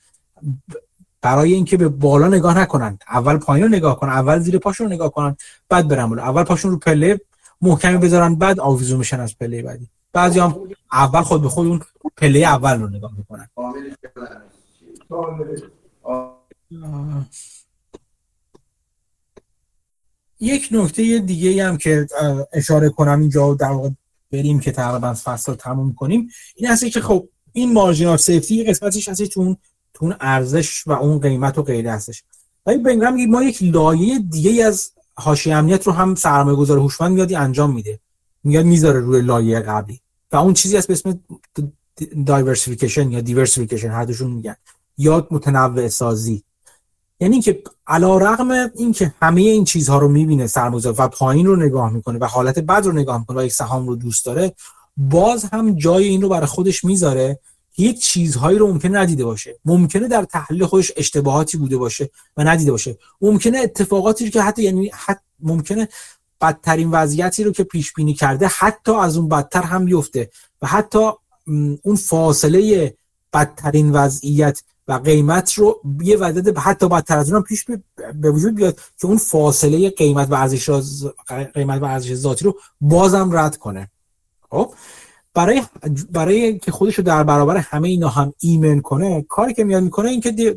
برای 1.21 1.53
اینکه 1.53 1.77
به 1.77 1.87
بالا 1.87 2.27
نگاه 2.27 2.59
نکنن. 2.59 2.99
اول 3.09 3.37
پایین 3.37 3.67
نگاه 3.67 3.99
کنن. 3.99 4.09
اول 4.09 4.39
زیر 4.39 4.57
پاشون 4.57 4.93
نگاه 4.93 5.11
کنن. 5.11 5.35
بعد 5.69 5.87
برن 5.87 6.05
بالا. 6.05 6.23
اول 6.23 6.43
پاشون 6.43 6.71
رو 6.71 6.77
پله 6.77 7.21
محکمی 7.61 7.97
بذارن 7.97 8.35
بعد 8.35 8.59
آویزون 8.59 8.97
میشن 8.97 9.19
از 9.19 9.37
پله 9.37 9.61
بعدی. 9.61 9.87
بعضی 10.13 10.39
هم 10.39 10.69
اول 10.91 11.21
خود 11.21 11.41
به 11.41 11.49
خود 11.49 11.67
اون 11.67 11.81
پله 12.17 12.39
اول 12.39 12.81
رو 12.81 12.89
نگاه 12.89 13.11
می‌کنن. 13.17 13.49
یک 20.39 20.69
نکته 20.71 21.19
دیگه 21.19 21.67
هم 21.67 21.77
که 21.77 22.07
اشاره 22.53 22.89
کنم 22.89 23.19
اینجا 23.19 23.53
در 23.53 23.71
واقع 23.71 23.89
بریم 24.31 24.59
که 24.59 24.71
تقریبا 24.71 25.13
فصل 25.13 25.53
تموم 25.53 25.93
کنیم. 25.93 26.29
این 26.55 26.69
هستی 26.69 26.89
که 26.89 27.01
خب 27.01 27.29
این 27.53 27.73
margin 27.73 28.06
of 28.06 28.17
safety 28.17 28.63
قسمتش 28.63 29.09
هستی 29.09 29.27
چون 29.27 29.57
تون 29.93 30.15
ارزش 30.19 30.87
و 30.87 30.91
اون 30.91 31.19
قیمت 31.19 31.57
و 31.57 31.63
غیره 31.63 31.91
هستش. 31.91 32.23
ولی 32.65 32.77
بن 32.77 32.93
گراهام 32.93 33.25
ما 33.25 33.43
یک 33.43 33.63
لایه 33.63 34.19
دیگه 34.19 34.65
از 34.65 34.91
حاشیه 35.15 35.55
امنیت 35.55 35.87
رو 35.87 35.93
هم 35.93 36.15
سرمایه 36.15 36.57
گذار 36.57 36.77
هوشمند 36.77 37.11
میاد 37.11 37.33
انجام 37.33 37.73
میده. 37.73 37.99
میاد 38.43 38.65
می‌ذاره 38.65 38.99
روی 38.99 39.21
لایه 39.21 39.59
قبلی. 39.59 39.99
و 40.31 40.35
اون 40.35 40.53
چیزی 40.53 40.77
هست 40.77 40.87
به 40.87 40.93
اسم 40.93 41.19
diversification 42.25 43.11
یا 43.11 43.21
diversification 43.21 43.89
هر 43.89 44.05
دوشون 44.05 44.31
میگن. 44.31 44.55
یا 44.97 45.27
متنوع 45.31 45.87
سازی. 45.87 46.43
یعنی 47.19 47.41
که 47.41 47.63
علی 47.87 48.17
رغم 48.17 48.71
این 48.75 48.91
که 48.91 49.13
همه 49.21 49.41
این 49.41 49.63
چیزها 49.63 49.97
رو 49.97 50.07
می‌بینه 50.07 50.47
سرمایه‌گذار 50.47 50.95
و 50.97 51.07
پایین 51.07 51.45
رو 51.45 51.55
نگاه 51.55 51.93
می‌کنه 51.93 52.19
و 52.19 52.25
حالت 52.25 52.59
بد 52.59 52.85
رو 52.85 52.91
نگاه 52.91 53.19
می‌کنه 53.19 53.39
و 53.39 53.43
یک 53.45 53.53
سهام 53.53 53.87
رو 53.87 53.95
دوست 53.95 54.25
داره 54.25 54.53
باز 54.97 55.45
هم 55.45 55.75
جای 55.75 56.03
این 56.03 56.21
رو 56.21 56.29
برای 56.29 56.47
خودش 56.47 56.85
می‌ذاره 56.85 57.39
یک 57.77 58.01
چیزهایی 58.01 58.57
رو 58.57 58.67
ممکنه 58.67 58.99
ندیده 58.99 59.25
باشه. 59.25 59.59
ممکنه 59.65 60.07
در 60.07 60.23
تحلیل 60.23 60.65
خودش 60.65 60.91
اشتباهاتی 60.97 61.57
بوده 61.57 61.77
باشه 61.77 62.09
و 62.37 62.43
ندیده 62.43 62.71
باشه. 62.71 62.97
ممکنه 63.21 63.57
اتفاقاتی 63.57 64.29
که 64.29 64.41
حتی 64.41 64.63
یعنی 64.63 64.91
حتی 64.93 65.21
ممکنه 65.39 65.87
بدترین 66.41 66.91
وضعیتی 66.91 67.43
رو 67.43 67.51
که 67.51 67.63
پیش 67.63 67.93
بینی 67.93 68.13
کرده 68.13 68.47
حتی 68.47 68.91
از 68.91 69.17
اون 69.17 69.29
بدتر 69.29 69.61
هم 69.61 69.85
بیفته 69.85 70.29
و 70.61 70.67
حتی 70.67 71.09
اون 71.83 71.95
فاصله 71.95 72.93
بدترین 73.33 73.91
وضعیت 73.91 74.63
و 74.87 74.93
قیمت 74.93 75.53
رو 75.53 75.81
یه 76.01 76.17
وعده 76.17 76.59
حتی 76.59 76.89
بدتر 76.89 77.17
از 77.17 77.33
اون 77.33 77.41
پیش 77.41 77.65
به 78.15 78.31
وجود 78.31 78.55
بیاد 78.55 78.79
که 78.99 79.07
اون 79.07 79.17
فاصله 79.17 79.89
قیمت 79.89 80.31
و 80.31 80.33
ارزش 80.33 80.69
قیمت 81.53 81.81
و 81.81 81.85
ارزش 81.85 82.13
ذاتی 82.13 82.45
رو 82.45 82.55
بازم 82.81 83.29
رد 83.37 83.57
کنه. 83.57 83.89
خب؟ 84.49 84.73
برای 85.33 85.61
برای 86.11 86.59
که 86.59 86.71
خودش 86.71 86.95
رو 86.95 87.03
در 87.03 87.23
برابر 87.23 87.57
همه 87.57 87.89
اینا 87.89 88.09
هم 88.09 88.33
ایمن 88.39 88.81
کنه 88.81 89.25
کاری 89.29 89.53
که 89.53 89.63
میاد 89.63 89.83
می‌کنه 89.83 90.09
این 90.09 90.21
که 90.21 90.55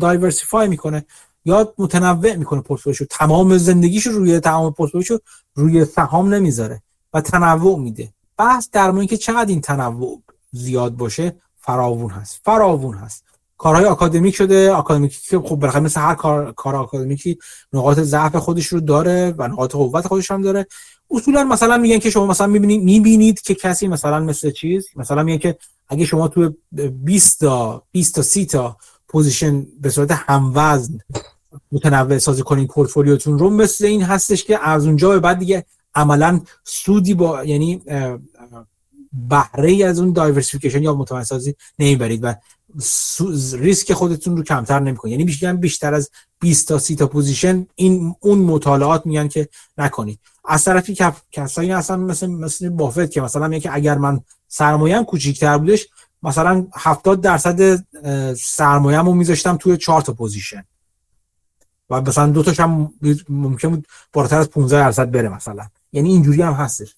دایورسیفای 0.00 0.68
می‌کنه 0.68 1.04
یا 1.44 1.74
متنوع 1.78 2.36
می‌کنه 2.36 2.60
پورتفولیوشو. 2.60 3.04
تمام 3.10 3.58
زندگیشو 3.58 4.10
روی 4.10 4.40
تمام 4.40 4.72
پورتفولیوشو 4.72 5.18
روی 5.54 5.84
سهام 5.84 6.34
نمی‌ذاره 6.34 6.82
و 7.12 7.20
تنوع 7.20 7.78
میده. 7.78 8.12
بحث 8.36 8.68
در 8.72 8.90
مورد 8.90 9.06
که 9.06 9.16
چقدر 9.16 9.48
این 9.48 9.60
تنوع 9.60 10.22
زیاد 10.52 10.96
باشه 10.96 11.36
فراوون 11.60 12.10
هست. 12.10 12.40
فراوون 12.44 12.96
هست. 12.96 13.24
کارهای 13.58 13.84
آکادمیک 13.84 14.34
شده. 14.34 14.72
آکادمیک 14.72 15.22
که 15.22 15.38
خب 15.38 15.56
بالاخره 15.56 15.82
مثل 15.82 16.00
هر 16.00 16.14
کار 16.14 16.52
کار 16.52 16.76
آکادمیکی 16.76 17.38
نقاط 17.72 17.98
ضعف 18.00 18.36
خودش 18.36 18.66
رو 18.66 18.80
داره 18.80 19.34
و 19.38 19.48
نقاط 19.48 19.72
قوت 19.72 20.06
خودش 20.06 20.30
هم 20.30 20.42
داره. 20.42 20.66
اصولا 21.10 21.44
مثلا 21.44 21.78
میگن 21.78 21.98
که 21.98 22.10
شما 22.10 22.26
مثلا 22.26 22.46
می‌بینید 22.46 22.82
می‌بینید 22.82 23.40
که 23.40 23.54
کسی 23.54 23.88
مثلا 23.88 24.20
مثل 24.20 24.50
چیز 24.50 24.88
مثلا 24.96 25.22
میگن 25.22 25.38
که 25.38 25.58
اگه 25.88 26.04
شما 26.04 26.28
تو 26.28 26.52
20 27.04 27.40
تا 27.40 27.82
20 27.92 28.14
تا 28.14 28.22
30 28.22 28.46
تا 28.46 28.76
position 29.08 29.66
به 29.80 29.90
صورت 29.90 30.10
هموزن 30.10 30.98
متنوع 31.72 32.18
سازی 32.18 32.42
کنین 32.42 32.66
پورتفولیوتون 32.66 33.38
رو 33.38 33.50
مثل 33.50 33.84
این 33.84 34.02
هستش 34.02 34.44
که 34.44 34.68
از 34.68 34.86
اونجا 34.86 35.08
به 35.08 35.20
بعد 35.20 35.38
دیگه 35.38 35.64
عملا 35.94 36.40
سودی 36.64 37.14
با 37.14 37.44
یعنی 37.44 37.82
بهره 39.12 39.84
از 39.84 39.98
اون 40.00 40.12
diversification 40.12 40.82
یا 40.82 40.94
متنوع 40.94 41.22
سازی 41.22 41.54
نمی‌برید 41.78 42.20
و 42.24 42.34
ریسک 43.52 43.92
خودتون 43.92 44.36
رو 44.36 44.42
کمتر 44.42 44.80
نمی‌کنید. 44.80 45.20
یعنی 45.20 45.56
بیشتر 45.56 45.94
از 45.94 46.10
20 46.40 46.68
تا 46.68 46.78
30 46.78 46.96
تا 46.96 47.06
position 47.06 47.66
این 47.74 48.14
اون 48.20 48.38
مطالعات 48.38 49.06
میگن 49.06 49.28
که 49.28 49.48
نکنید. 49.78 50.18
از 50.50 50.64
طرفی 50.64 50.96
کسایی 51.32 51.72
اصلا 51.72 51.96
مثل 51.96 52.26
مثل 52.26 52.68
بافت 52.68 53.10
که 53.10 53.20
مثلا 53.20 53.58
که 53.58 53.74
اگر 53.74 53.98
من 53.98 54.20
سرمایه‌ام 54.48 55.04
کوچیک‌تر 55.04 55.58
بودش 55.58 55.88
مثلا 56.22 56.66
70 56.74 57.20
درصد 57.20 57.84
سرمایه‌مو 58.34 59.12
میذاشتم 59.14 59.56
توی 59.56 59.76
4 59.76 60.02
تا 60.02 60.12
position. 60.12 60.64
و 61.90 62.00
مثلا 62.00 62.26
دو 62.26 62.42
تاش 62.42 62.60
هم 62.60 62.92
ممکن 63.28 63.68
بود 63.68 63.86
بالاتر 64.12 64.38
از 64.38 64.50
15 64.50 64.76
درصد 64.76 65.10
بره 65.10 65.28
مثلا. 65.28 65.66
یعنی 65.92 66.08
اینجوری 66.08 66.42
هم 66.42 66.52
هستش. 66.52 66.94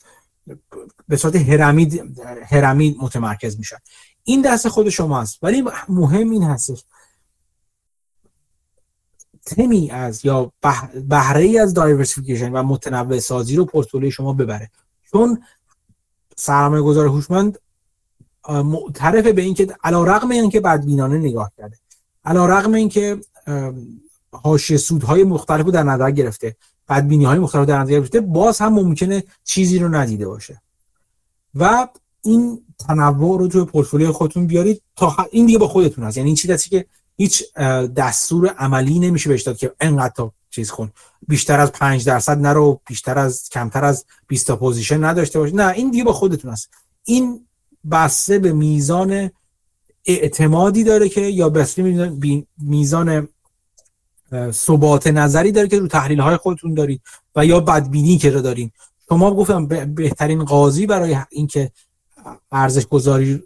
به 1.09 1.17
صورت 1.17 1.37
هرمید 1.37 2.19
هرمید 2.51 2.97
متمرکز 3.01 3.59
میشن. 3.59 3.77
این 4.25 4.43
دست 4.43 4.69
خود 4.69 4.89
شما 4.89 5.21
است 5.21 5.39
ولی 5.43 5.65
مهم 5.89 6.31
این 6.31 6.43
هستش. 6.43 6.85
تمی 9.57 9.91
از 9.91 10.25
یا 10.25 10.53
بهره 11.09 11.43
ای 11.43 11.59
از 11.59 11.75
دایورسیفیکیشن 11.75 12.53
و 12.53 12.63
متنوع 12.63 13.19
سازی 13.19 13.57
رو 13.57 13.65
پورتفولیوی 13.65 14.11
شما 14.11 14.33
ببره. 14.33 14.71
چون 15.13 15.43
سرمایه 16.37 16.83
گذار 16.83 17.07
هوشمند 17.07 17.59
معترف 18.49 19.27
به 19.27 19.43
اینکه 19.43 19.67
علا 19.85 20.05
رقم 20.05 20.31
اینکه 20.31 20.61
بدبینانه 20.61 21.19
نگاه 21.19 21.53
کرده. 21.57 21.77
علا 22.25 22.47
رقم 22.47 22.75
اینکه 22.75 23.21
حاشیه 24.33 24.77
سودهای 24.77 25.25
مختلف 25.25 25.67
رو 25.67 25.73
در 25.73 25.83
نظر 25.83 26.11
گرفته 26.11 26.57
بدبینی 26.89 27.25
های 27.25 27.39
مختلف 27.39 27.69
در 27.69 27.79
نظر 27.79 27.91
گرفته 27.91 28.21
باز 28.21 28.59
هم 28.59 28.73
ممکنه 28.73 29.25
چیزی 29.45 29.79
رو 29.79 29.89
ندیده 29.89 30.27
باشه. 30.27 30.63
و 31.55 31.89
این 32.23 32.65
تنوع 32.79 33.39
رو 33.39 33.49
توی 33.49 33.65
پورتفولیو 33.65 34.13
خودتون 34.13 34.47
بیارید 34.47 34.83
تا 34.97 35.17
این 35.31 35.47
دیگه 35.47 35.59
با 35.59 35.69
خودتون 35.69 36.05
هست. 36.05 36.17
یعنی 36.17 36.29
این 36.29 36.37
چیزی 36.37 36.71
که 36.71 36.87
هیچ 37.21 37.55
دستور 37.97 38.49
عملی 38.49 38.99
نمیشه 38.99 39.29
بهش 39.29 39.43
داد 39.43 39.57
که 39.57 39.73
انقدر 39.81 40.13
تا 40.17 40.33
چیز 40.51 40.71
کن 40.71 40.93
بیشتر 41.29 41.61
از 41.61 41.73
5 41.73 42.07
درصد 42.07 42.39
نرو 42.39 42.81
بیشتر 42.87 43.19
از 43.19 43.49
کمتر 43.53 43.85
از 43.85 44.05
20 44.27 44.47
تا 44.47 44.57
position 44.57 45.05
نداشته 45.05 45.39
باشه 45.39 45.55
نه 45.55 45.69
این 45.69 45.91
دیگه 45.91 46.05
با 46.05 46.13
خودتون 46.13 46.51
هست. 46.51 46.71
این 47.05 47.47
بسته 47.91 48.39
به 48.39 48.53
میزان 48.53 49.31
اعتمادی 50.07 50.85
داره 50.85 51.09
که 51.09 51.21
یا 51.21 51.49
بسته 51.49 52.13
میزان 52.59 53.29
ثبات 54.51 55.07
نظری 55.07 55.53
داره 55.53 55.69
که 55.69 55.79
رو 55.79 55.89
تحلیل 55.89 56.21
های 56.21 56.37
خودتون 56.37 56.75
دارید 56.75 57.03
و 57.37 57.47
یا 57.47 57.61
بدبینی 57.61 58.19
که 58.19 58.31
رو 58.31 58.41
دارین. 58.41 58.71
شما 59.09 59.35
گفتم 59.35 59.67
بهترین 59.95 60.45
قاضی 60.45 60.87
برای 60.87 61.17
اینکه 61.31 61.71
ارزش 62.53 62.87
گذاری 62.87 63.43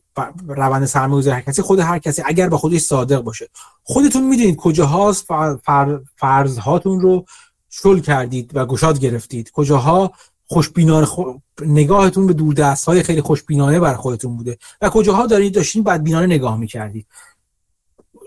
روند 0.49 0.85
سرمایه 0.85 1.23
گذاری 1.23 1.37
هر 1.37 1.43
کسی 1.43 1.63
خود 1.63 1.79
هر 1.79 1.99
کسی 1.99 2.23
اگر 2.27 2.49
با 2.49 2.59
خودش 2.59 2.81
صادق 2.81 3.21
باشه. 3.21 3.49
خودتون 3.83 4.23
می‌دونید 4.23 4.57
کجاهاست 4.57 5.27
فر، 5.65 6.01
فرض 6.17 6.59
هاتون 6.59 7.01
رو 7.01 7.25
شل 7.71 8.01
کردید 8.01 8.51
و 8.55 8.67
گشاد 8.67 8.99
گرفتید. 8.99 9.51
کجاها 9.51 10.13
خوشبینانه 10.47 11.07
خو... 11.07 11.23
نگاهتون 11.61 12.27
به 12.27 12.33
دوردست 12.33 12.85
های 12.85 13.03
خیلی 13.03 13.21
خوشبینانه 13.21 13.81
بر 13.81 13.95
خودتون 13.95 14.37
بوده 14.37 14.59
و 14.81 14.89
کجاها 14.89 15.27
دارید 15.27 15.55
داشتین 15.55 15.83
بدبینانه 15.83 16.27
نگاه 16.27 16.57
می‌کردید. 16.57 17.07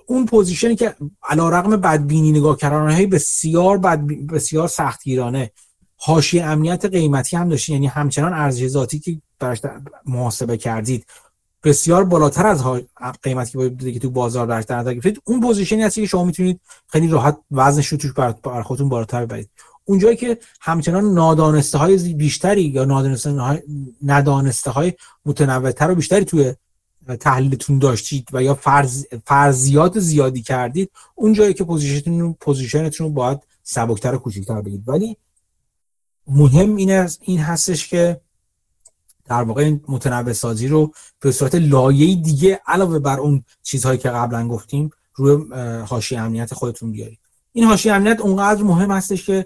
اون 0.05 0.25
position 0.25 0.69
ی 0.69 0.75
که 0.75 0.95
علا 1.29 1.49
رقم 1.49 1.77
بدبینی 1.77 2.31
نگاه 2.31 2.57
کردن 2.57 2.91
های 2.91 3.05
بسیار 3.05 3.77
بد 3.77 3.99
بسیار 4.29 4.67
سختگیرانه 4.67 5.51
حاشیه 5.97 6.45
امنیت 6.45 6.85
قیمتی 6.85 7.37
هم 7.37 7.49
داشتین 7.49 7.73
یعنی 7.73 7.87
همچنان 7.87 8.33
ارزش 8.33 8.67
ذاتی 8.67 8.99
که 8.99 9.21
براش 9.39 9.61
محاسبه 10.05 10.57
کردید. 10.57 11.05
بسیار 11.63 12.03
بالاتر 12.03 12.47
از 12.47 12.63
قیمتی 13.23 13.51
که 13.51 13.57
باید 13.57 13.93
که 13.93 13.99
تو 13.99 14.09
بازار 14.09 14.45
براش 14.45 14.63
در 14.63 14.79
نظر 14.79 15.13
اون 15.23 15.41
پوزیشنی 15.41 15.83
هستی 15.83 16.01
که 16.01 16.07
شما 16.07 16.23
می‌تونید 16.23 16.61
خیلی 16.87 17.07
راحت 17.07 17.37
وزنش 17.51 17.87
رو 17.87 17.97
توش 17.97 18.11
بر 18.13 18.61
خودتون 18.61 18.89
بالاتر 18.89 19.25
ببرید. 19.25 19.49
اونجایی 19.85 20.15
که 20.15 20.37
همچنان 20.61 21.13
نادانسته 21.13 21.77
های 21.77 22.13
بیشتری 22.13 22.63
یا 22.63 22.85
نادانسته 22.85 23.31
های 23.31 23.61
ندانسته 24.05 24.71
های 24.71 24.93
متنوعتر 25.25 25.91
و 25.91 25.95
بیشتری 25.95 26.25
توی 26.25 26.53
تحلیلتون 27.19 27.79
داشتید 27.79 28.29
و 28.33 28.43
یا 28.43 28.53
فرض 28.53 29.05
فرضیات 29.25 29.99
زیادی 29.99 30.41
کردید 30.41 30.91
اونجایی 31.15 31.53
که 31.53 31.63
position 31.63 32.14
تون 32.14 32.33
position 32.33 32.87
تون 32.87 33.07
رو 33.07 33.13
باید 33.13 33.39
سبکتر 33.63 34.15
و 34.15 34.17
کوچیک‌تر 34.17 34.61
بگید 34.61 34.83
ولی 34.87 35.17
مهم 36.27 36.75
این 36.75 36.91
از 36.91 37.19
این 37.21 37.39
هستش 37.39 37.87
که 37.87 38.21
در 39.27 39.43
واقع 39.43 39.61
این 39.61 39.83
متنوع 39.87 40.33
سازی 40.33 40.67
رو 40.67 40.91
به 41.19 41.31
صورت 41.31 41.55
لایه 41.55 42.15
دیگه 42.15 42.61
علاوه 42.67 42.99
بر 42.99 43.19
اون 43.19 43.43
چیزهایی 43.63 43.97
که 43.97 44.09
قبلا 44.09 44.47
گفتیم 44.47 44.89
روی 45.15 45.53
حاشیه 45.85 46.19
امنیت 46.19 46.53
خودتون 46.53 46.91
بیارید. 46.91 47.19
این 47.53 47.63
حاشیه 47.63 47.93
امنیت 47.93 48.21
اونقدر 48.21 48.63
مهم 48.63 48.91
هستش 48.91 49.25
که 49.25 49.45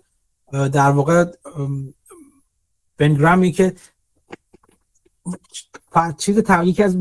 در 0.52 0.91
واقع 0.91 1.26
بنگرامی 2.98 3.52
که 3.52 3.76
چیز 6.18 6.38
تقلیق 6.38 6.82
از 6.86 6.98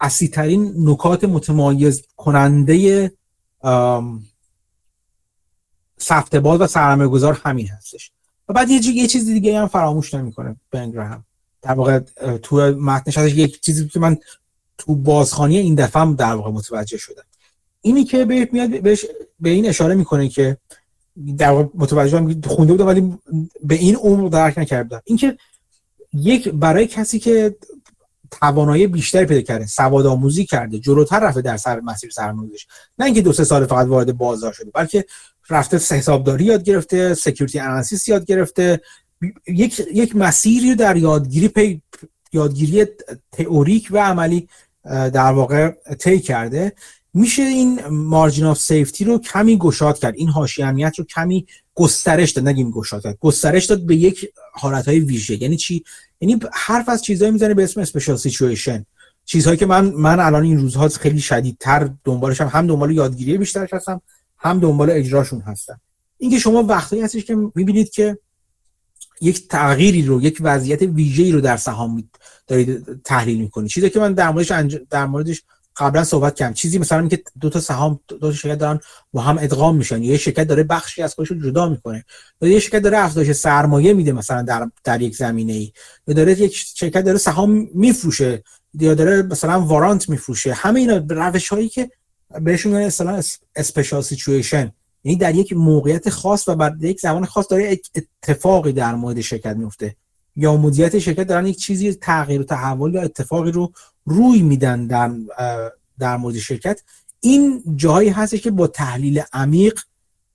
اصلی 0.00 0.28
ترین 0.28 0.74
نکات 0.76 1.24
متمایز 1.24 2.02
کننده 2.16 3.12
سفت 5.98 6.36
باز 6.36 6.60
و 6.60 6.66
سرمایه 6.66 7.08
گذار 7.08 7.40
همین 7.44 7.68
هستش. 7.68 8.12
و 8.48 8.52
بعد 8.52 8.70
یه, 8.70 8.86
یه 8.86 9.06
چیز 9.06 9.26
دیگه 9.26 9.60
هم 9.60 9.66
فراموش 9.66 10.14
نمی‌کنه 10.14 10.56
بنگرام 10.70 11.24
در 11.62 11.72
واقع 11.72 11.98
تو 12.42 12.56
متنش 12.56 13.18
هستش 13.18 13.34
یک 13.34 13.60
چیزی 13.60 13.88
که 13.88 14.00
من 14.00 14.16
تو 14.78 14.94
بازخانی 14.94 15.58
این 15.58 15.74
دفعه 15.74 16.02
هم 16.02 16.14
در 16.14 16.32
واقع 16.32 16.50
متوجه 16.50 16.96
شدم. 16.96 17.22
اینی 17.80 18.04
که 18.04 18.24
به 18.24 18.48
میاد 18.52 18.82
بهش 18.82 19.04
به 19.40 19.50
این 19.50 19.68
اشاره 19.68 19.94
می‌کنه 19.94 20.28
که 20.28 20.56
در 21.38 21.50
واقع 21.50 21.68
متوجه 21.74 22.36
خونده 22.46 22.72
بودم 22.72 22.86
ولی 22.86 23.18
به 23.64 23.74
این 23.74 23.96
عمر 23.96 24.28
درک 24.28 24.58
نکردم. 24.58 25.02
اینکه 25.04 25.38
یک 26.12 26.48
برای 26.48 26.86
کسی 26.86 27.18
که 27.18 27.56
توانایی 28.30 28.86
بیشتری 28.86 29.26
پیدا 29.26 29.40
کرده 29.40 29.66
سواد 29.66 30.06
آموزی 30.06 30.46
کرده 30.46 30.78
جلوتر 30.78 31.20
رفته 31.20 31.40
در 31.40 31.56
سر 31.56 31.80
مسیر 31.80 32.10
سرمایه‌گذاری 32.10 32.62
نه 32.98 33.04
اینکه 33.04 33.22
دو 33.22 33.32
سه 33.32 33.44
سال 33.44 33.66
فقط 33.66 33.86
وارد 33.86 34.18
بازار 34.18 34.52
شده 34.52 34.70
بلکه 34.74 35.04
رفته 35.50 35.76
حسابداری 35.76 36.44
یاد 36.44 36.62
گرفته 36.62 37.14
security 37.14 37.58
analysis 37.58 38.08
یاد 38.08 38.24
گرفته 38.24 38.80
یک 39.46 39.82
یک 39.94 40.16
مسیری 40.16 40.74
در 40.74 40.96
یادگیری 40.96 41.48
پی 41.48 41.82
یادگیری 42.32 42.86
تئوریک 43.32 43.88
و 43.90 43.98
عملی 43.98 44.48
در 44.84 45.32
واقع 45.32 45.70
طی 45.98 46.20
کرده. 46.20 46.72
میشه 47.14 47.42
این 47.42 47.80
margin 47.88 48.44
of 48.44 48.58
safety 48.58 49.04
رو 49.04 49.18
کمی 49.18 49.58
گشاد 49.58 49.98
کرد. 49.98 50.14
این 50.16 50.28
حاشیه 50.28 50.66
امنیت 50.66 50.98
رو 50.98 51.04
کمی 51.04 51.46
گسترش 51.74 52.30
داد. 52.30 52.48
نگیم 52.48 52.70
گشاد 52.70 53.02
کرد. 53.02 53.18
گسترش 53.20 53.64
داد 53.64 53.86
به 53.86 53.96
یک 53.96 54.28
حالت 54.52 54.88
های 54.88 55.00
ویژه. 55.00 55.42
یعنی 55.42 55.56
چی؟ 55.56 55.84
یعنی 56.20 56.40
حرف 56.52 56.88
از 56.88 57.02
چیزایی 57.02 57.30
می‌زنه 57.30 57.54
به 57.54 57.64
اسم 57.64 57.80
special 57.80 58.16
situation 58.16 58.84
چیزهایی 59.24 59.58
که 59.58 59.66
من 59.66 59.84
من 59.84 60.20
الان 60.20 60.42
این 60.42 60.58
روزها 60.58 60.88
خیلی 60.88 61.20
شدیدتر 61.20 61.90
دنبالشم 62.04 62.46
هم 62.46 62.66
دنبال 62.66 62.90
یادگیری 62.90 63.38
بیشتر 63.38 63.68
هستم 63.72 64.00
هم 64.38 64.60
دنبال 64.60 64.90
اجراشون 64.90 65.40
هستم. 65.40 65.80
اینکه 66.18 66.38
شما 66.38 66.62
وقتی 66.62 67.00
هستش 67.00 67.24
که 67.24 67.34
می‌بینید 67.54 67.90
که 67.90 68.18
یک 69.20 69.48
تغییری 69.48 70.02
رو 70.02 70.22
یک 70.22 70.38
وضعیت 70.40 70.82
ویژه‌ای 70.82 71.32
رو 71.32 71.40
در 71.40 71.56
سهام 71.56 72.10
دارید 72.46 73.02
تحلیل 73.04 73.40
می‌کنید 73.40 73.70
چیزی 73.70 73.90
که 73.90 74.00
من 74.00 74.12
در 74.12 74.30
موردش 74.30 74.52
در 74.90 75.06
موردش 75.06 75.42
قبلا 75.76 76.04
صحبت 76.04 76.34
کردم. 76.34 76.54
چیزی 76.54 76.78
مثلا 76.78 77.08
که 77.08 77.22
دو 77.40 77.50
تا 77.50 77.60
سهام 77.60 78.00
دو 78.08 78.18
تا 78.18 78.32
شرکت 78.32 78.58
دارن 78.58 78.80
با 79.12 79.20
هم 79.20 79.38
ادغام 79.38 79.76
میشن. 79.76 80.02
یه 80.02 80.16
شرکت 80.16 80.44
داره 80.44 80.62
بخشی 80.62 81.02
از 81.02 81.14
خودش 81.14 81.30
رو 81.30 81.40
جدا 81.50 81.68
می‌کنه. 81.68 82.04
یا 82.42 82.48
یه 82.48 82.60
شرکت 82.60 82.78
داره 82.78 82.98
افزایش 82.98 83.32
سرمایه 83.32 83.92
میده 83.92 84.12
مثلا 84.12 84.42
در 84.42 84.70
در 84.84 85.02
یک 85.02 85.16
زمینه 85.16 85.52
ای 85.52 85.72
یا 86.06 86.14
داره 86.14 86.40
یک 86.40 86.56
شرکت 86.56 87.04
داره 87.04 87.18
سهام 87.18 87.68
میفروشه. 87.74 88.42
یا 88.80 88.94
داره 88.94 89.22
مثلا 89.22 89.60
وارانت 89.60 90.08
میفروشه. 90.08 90.52
همه 90.52 90.80
اینا 90.80 91.04
روش 91.08 91.48
هایی 91.48 91.68
که 91.68 91.90
بهشون 92.40 92.72
میگن 92.72 92.86
مثلا 92.86 93.22
اسپیشال 93.56 94.02
سیچویشن 94.02 94.72
یعنی 95.04 95.18
در 95.18 95.34
یک 95.34 95.52
موقعیت 95.52 96.10
خاص 96.10 96.48
و 96.48 96.54
بعد 96.54 96.84
یک 96.84 97.00
زمان 97.00 97.24
خاص 97.24 97.46
داره 97.50 97.80
اتفاقی 97.94 98.72
در 98.72 98.94
مورد 98.94 99.20
شرکت 99.20 99.56
میفته. 99.56 99.96
یا 100.36 100.56
مدیریت 100.56 100.98
شرکت 100.98 101.26
دارن 101.26 101.46
یک 101.46 101.56
چیزی 101.56 101.94
تغییر 101.94 102.40
و 102.40 102.44
تحول 102.44 102.94
یا 102.94 103.02
اتفاقی 103.02 103.50
رو 103.50 103.72
روی 104.04 104.42
میدن 104.42 104.86
در 104.86 105.10
در 105.98 106.16
مورد 106.16 106.38
شرکت. 106.38 106.82
این 107.20 107.62
جایی 107.76 108.08
هستش 108.08 108.40
که 108.40 108.50
با 108.50 108.66
تحلیل 108.66 109.22
عمیق 109.32 109.80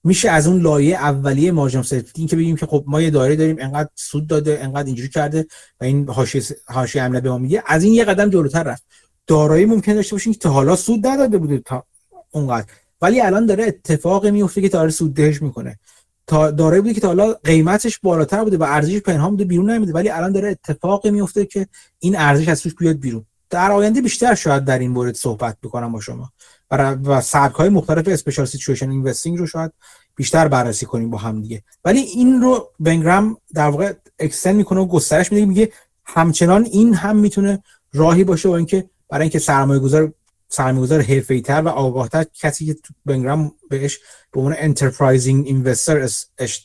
میشه 0.04 0.30
از 0.30 0.48
اون 0.48 0.62
لایه 0.62 0.96
اولیه 0.96 1.52
مارجن 1.52 1.82
سیفتی. 1.82 2.26
که 2.26 2.36
بگیم 2.36 2.56
که 2.56 2.66
خب 2.66 2.84
ما 2.88 3.02
یه 3.02 3.10
دایره 3.10 3.36
داریم 3.36 3.56
انقدر 3.60 3.90
سود 3.96 4.28
داده 4.28 4.60
انقدر 4.62 4.86
اینجوری 4.86 5.10
کرده 5.10 5.48
و 5.82 5.84
این 5.84 6.10
حاشیه 6.10 6.42
حاشیه 6.66 7.10
به 7.10 7.30
ما 7.30 7.38
میگه. 7.38 7.64
از 7.66 7.84
این 7.84 7.94
یه 7.94 8.06
قدم 8.06 8.30
جلوتر 8.30 8.64
رفت. 8.64 8.84
دارایی 9.28 9.66
ممکن 9.66 9.94
داشته 9.94 10.16
باشین 10.16 10.34
که 10.34 10.40
تا 10.40 10.50
حالا 10.50 10.76
سود 10.76 11.08
نداده 11.08 11.38
بوده 11.38 11.60
تا 11.60 11.86
اونقدر. 12.32 12.68
ولی 13.04 13.22
الان 13.22 13.46
داره 13.46 13.64
اتفاقی 13.64 14.32
میفته 14.32 14.62
که 14.62 14.70
داره 14.70 14.90
سود 14.90 15.14
دهش 15.14 15.42
می‌کنه. 15.42 15.80
تا 16.28 16.52
دارایی 16.52 16.82
بوده 16.82 16.94
که 16.94 17.02
تا 17.02 17.08
حالا 17.08 17.34
قیمتش 17.34 18.00
بالاتر 18.00 18.44
بوده 18.44 18.58
و 18.58 18.64
ارزشش 18.64 19.00
پنهان 19.02 19.32
بوده 19.32 19.46
بیرون 19.46 19.72
نمیده. 19.72 19.94
ولی 19.94 20.10
الان 20.10 20.32
داره 20.32 20.50
اتفاقی 20.50 21.12
میفته 21.12 21.46
که 21.46 21.68
این 22.00 22.18
ارزش 22.18 22.48
از 22.48 22.62
توش 22.62 22.76
بیاد 22.76 22.96
بیرون. 22.96 23.26
در 23.50 23.72
آینده 23.72 24.02
بیشتر 24.02 24.36
شاید 24.36 24.66
در 24.66 24.80
این 24.80 24.92
مورد 24.92 25.16
صحبت 25.16 25.58
بکنم 25.64 25.92
با 25.92 26.00
شما. 26.00 26.32
و, 26.72 26.92
و 26.94 27.22
سبک 27.22 27.56
های 27.56 27.70
مختلف 27.70 28.08
special 28.08 28.46
situation 28.46 28.90
investing 28.90 29.38
رو 29.38 29.48
شاید 29.48 29.72
بیشتر 30.16 30.48
بررسی 30.48 30.86
کنیم 30.86 31.10
با 31.10 31.18
هم 31.18 31.42
دیگه. 31.42 31.64
ولی 31.86 32.00
این 32.00 32.42
رو 32.42 32.70
بن 32.80 32.99
گراهام 32.99 33.38
در 33.54 33.68
واقع 33.68 33.94
extend 34.20 34.56
می‌کنه 34.56 34.80
و 34.80 34.86
گسترش 34.86 35.32
میده. 35.32 35.46
میگه 35.46 35.72
همچنان 36.06 36.64
این 36.64 36.94
هم 36.94 37.16
می‌تونه 37.16 37.64
راهی 37.94 38.24
باشه 38.24 38.50
با 38.50 38.58
اینکه 38.58 38.90
برای 39.10 39.22
اینکه 39.22 39.40
سرمایه 39.40 39.80
گذار 39.80 40.14
سرمایه 40.54 40.84
گذار 40.84 41.02
حرفه‌ای‌تر 41.02 41.62
و 41.62 41.68
آگاهتر 41.68 42.26
کسی 42.34 42.66
که 42.66 42.76
بن 43.06 43.21
گراهام 43.21 43.52
بهش 43.70 44.00
به 44.32 44.40
عنوان 44.40 44.56
enterprising 44.58 45.48
investor 45.48 46.10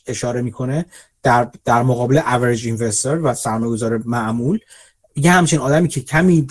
اشاره 0.07 0.41
می‌کنه 0.41 0.85
در 1.23 1.51
در 1.65 1.83
مقابل 1.83 2.17
average 2.17 2.65
investor 2.65 3.21
و 3.21 3.33
سرمایه 3.33 3.71
گذار 3.71 3.97
معمول 4.05 4.59
یه 5.15 5.31
همچین 5.31 5.59
آدمی 5.59 5.87
که 5.87 6.01
کمی 6.01 6.47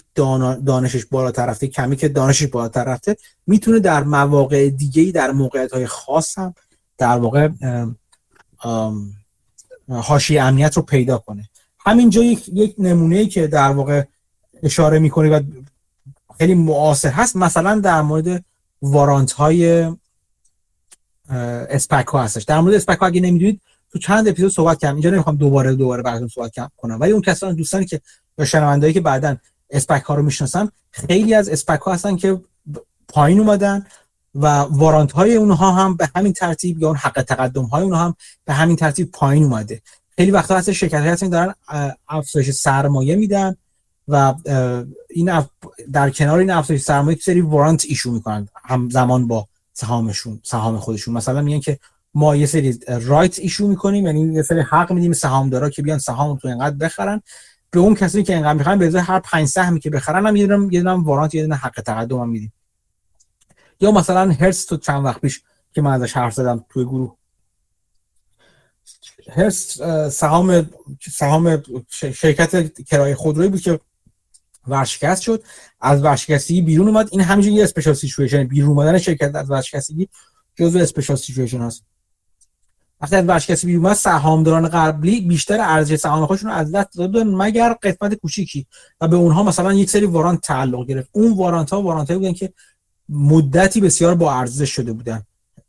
دانشش 0.64 1.04
بالاتر 1.06 1.46
رفته 1.46 1.66
کمی 1.66 1.96
که 1.96 2.08
دانشش 2.08 2.46
بالاتر 2.46 2.84
رفته 2.84 3.16
می‌تونه 3.46 3.80
در 3.80 4.02
مواقع 4.04 4.68
دیگه 4.68 5.12
در 5.12 5.30
موقعیت 5.30 5.72
های 5.72 5.86
خاص 5.86 6.38
هم 6.38 6.54
در 6.98 7.18
واقع 7.18 7.48
حاشیه 9.88 10.42
امنیت 10.42 10.76
رو 10.76 10.82
پیدا 10.82 11.18
کنه. 11.18 11.48
همینجا 11.78 12.22
یک, 12.22 12.48
یک 12.48 12.74
نمونه 12.78 13.26
که 13.26 13.46
در 13.46 13.70
واقع 13.70 14.04
اشاره 14.62 14.98
می‌کنه 14.98 15.28
و 15.30 15.40
خیلی 16.38 16.54
معاصر 16.54 17.08
هست. 17.08 17.36
مثلا 17.36 17.80
در 17.80 18.02
مورد 18.02 18.44
وارانت 18.82 19.32
های 19.32 19.92
اسپک 21.30 22.06
ها 22.06 22.22
هستش. 22.22 22.42
در 22.42 22.60
مورد 22.60 22.74
اسپک 22.74 22.98
ها 22.98 23.06
اگه 23.06 23.20
نمی‌دونید 23.20 23.60
تو 23.92 23.98
چند 23.98 24.28
اپیزود 24.28 24.52
صحبت 24.52 24.78
کردم. 24.78 24.94
اینجا 24.94 25.10
نمی‌خوام 25.10 25.36
دوباره 25.36 25.74
دوباره 25.74 26.02
براتون 26.02 26.28
صحبت 26.28 26.52
کنم. 26.76 27.00
ولی 27.00 27.12
اون 27.12 27.22
کسان 27.22 27.54
دوستانی 27.54 27.86
که 27.86 28.00
یا 28.38 28.44
شنوندهایی 28.44 28.94
که 28.94 29.00
بعدا 29.00 29.36
اسپک 29.70 30.02
ها 30.02 30.14
رو 30.14 30.22
می‌شناسن 30.22 30.68
خیلی 30.90 31.34
از 31.34 31.48
اسپک 31.48 31.80
ها 31.80 31.92
هستن 31.92 32.16
که 32.16 32.40
پایین 33.08 33.40
اومدن 33.40 33.86
و 34.34 34.46
وارانت 34.46 35.12
های 35.12 35.36
اونها 35.36 35.72
هم 35.72 35.96
به 35.96 36.10
همین 36.16 36.32
ترتیب 36.32 36.82
یا 36.82 36.88
اون 36.88 36.96
حق 36.96 37.22
تقدم 37.22 37.64
های 37.64 37.82
اونها 37.82 38.04
هم 38.04 38.14
به 38.44 38.52
همین 38.52 38.76
ترتیب 38.76 39.10
پایین 39.12 39.44
اومده. 39.44 39.82
خیلی 40.16 40.30
وقتا 40.30 40.56
هست 40.56 40.72
شرکت 40.72 41.00
هستن 41.00 41.28
دارن 41.28 41.54
افزایش 42.08 42.50
سرمایه 42.50 43.16
میدن. 43.16 43.56
و 44.08 44.34
این 45.10 45.42
در 45.92 46.10
کنار 46.10 46.38
این 46.38 46.50
افزایش 46.50 46.82
سرمایه 46.82 47.18
سری 47.18 47.40
وارانت 47.40 47.84
ایشو 47.88 48.10
می‌کنن 48.10 48.48
هم 48.64 48.90
زمان 48.90 49.28
با 49.28 49.48
سهامشون 49.72 50.40
سهام 50.42 50.78
خودشون. 50.78 51.14
مثلا 51.14 51.42
میگن 51.42 51.60
که 51.60 51.78
ما 52.14 52.36
یه 52.36 52.46
سری 52.46 52.80
رایت 52.88 53.38
ایشو 53.38 53.66
می‌کنیم 53.66 54.06
یعنی 54.06 54.34
یه 54.34 54.42
سری 54.42 54.60
حق 54.60 54.92
میدیم 54.92 55.12
سهامدارا 55.12 55.70
که 55.70 55.82
بیان 55.82 55.98
سهام 55.98 56.36
تو 56.36 56.48
اینقدر 56.48 56.76
بخرن. 56.76 57.22
به 57.70 57.80
اون 57.80 57.94
کسی 57.94 58.22
که 58.22 58.34
اینقدر 58.34 58.52
می‌خوان 58.52 58.78
به 58.78 58.86
ازای 58.86 59.00
هر 59.00 59.20
پنج 59.20 59.48
سهمی 59.48 59.80
که 59.80 59.90
بخرن 59.90 60.26
هم 60.26 60.36
یه 60.36 60.46
دونه 60.46 60.74
یه 60.74 60.82
دونه 60.82 61.04
وارانت 61.04 61.34
یه 61.34 61.42
دونه 61.42 61.54
حق 61.54 61.80
تقدم 61.80 62.20
هم 62.20 62.28
میدیم. 62.28 62.52
یا 63.80 63.90
مثلا 63.90 64.30
هرس 64.32 64.64
تو 64.64 64.76
چند 64.76 65.04
وقت 65.04 65.20
پیش 65.20 65.42
که 65.72 65.82
من 65.82 65.92
ازش 65.92 66.12
حرف 66.12 66.34
زدم 66.34 66.64
توی 66.68 66.84
گروه. 66.84 67.16
Hertz 69.32 69.82
سهام 70.10 70.70
سهام 71.12 71.62
شرکت 71.90 72.82
کرایه 72.82 73.14
خودرویی 73.14 73.48
بود 73.48 73.60
که 73.60 73.80
ورشکست 74.68 75.22
شد. 75.22 75.42
از 75.80 76.04
ورشکستگی 76.04 76.62
بیرون 76.62 76.88
اومد. 76.88 77.08
این 77.12 77.20
همیشه 77.20 77.50
یه 77.50 77.64
special 77.64 77.94
situation 77.94 78.44
بیرون 78.44 78.70
اومدن 78.70 78.98
شرکت 78.98 79.34
از 79.34 79.50
ورشکستگی 79.50 80.08
جزء 80.56 80.80
special 80.80 81.16
situation 81.16 81.60
هست 81.60 81.84
وقتی 83.00 83.16
از 83.16 83.24
ورشکست 83.28 83.66
بیومد 83.66 83.92
سهامداران 83.92 84.68
قبلی 84.68 85.20
بیشتر 85.20 85.60
ارزش 85.60 85.96
سهام 85.96 86.26
خودشون 86.26 86.50
از 86.50 86.72
دست 86.72 86.88
دادن 86.96 87.28
مگر 87.28 87.76
قسمت 87.82 88.14
کوچیکی. 88.14 88.66
و 89.00 89.08
به 89.08 89.16
اونها 89.16 89.42
مثلا 89.42 89.72
یک 89.72 89.90
سری 89.90 90.06
warrant 90.06 90.40
تعلق 90.40 90.86
گرفت. 90.86 91.08
اون 91.12 91.32
warrant 91.32 91.70
ها 91.70 91.82
warrant 91.82 92.12
بودن 92.12 92.32
که 92.32 92.52
مدتی 93.08 93.80
بسیار 93.80 94.14
با 94.14 94.34
ارزش 94.34 94.70
شده 94.70 94.92
بودن. 94.92 95.22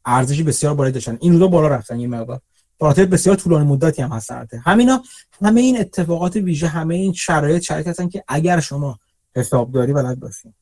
ارزشی 0.06 0.44
بسیار 0.44 0.74
بالایی 0.74 0.94
داشتن. 0.94 1.18
این 1.22 1.34
روزا 1.34 1.48
بالا 1.48 1.68
رفتن 1.68 2.00
یه 2.00 2.08
مقدار. 2.08 2.40
وارانت 2.80 3.00
بسیار 3.00 3.36
طولانی 3.36 3.66
مدتی 3.66 4.02
هم 4.02 4.12
هستن 4.12 4.48
همینا 4.66 5.04
همه 5.42 5.62
این 5.62 5.80
اتفاقات 5.80 6.36
ویژه 6.36 6.68
همه 6.68 6.96
این 6.96 7.14
شرایط 7.14 7.62
شرایط 7.62 7.88
هستن 7.88 8.10
که 8.10 8.24
اگر 8.28 8.60
شما 8.60 9.00
حسابداری 9.36 9.94
بلد 9.94 10.20
باشید 10.20 10.54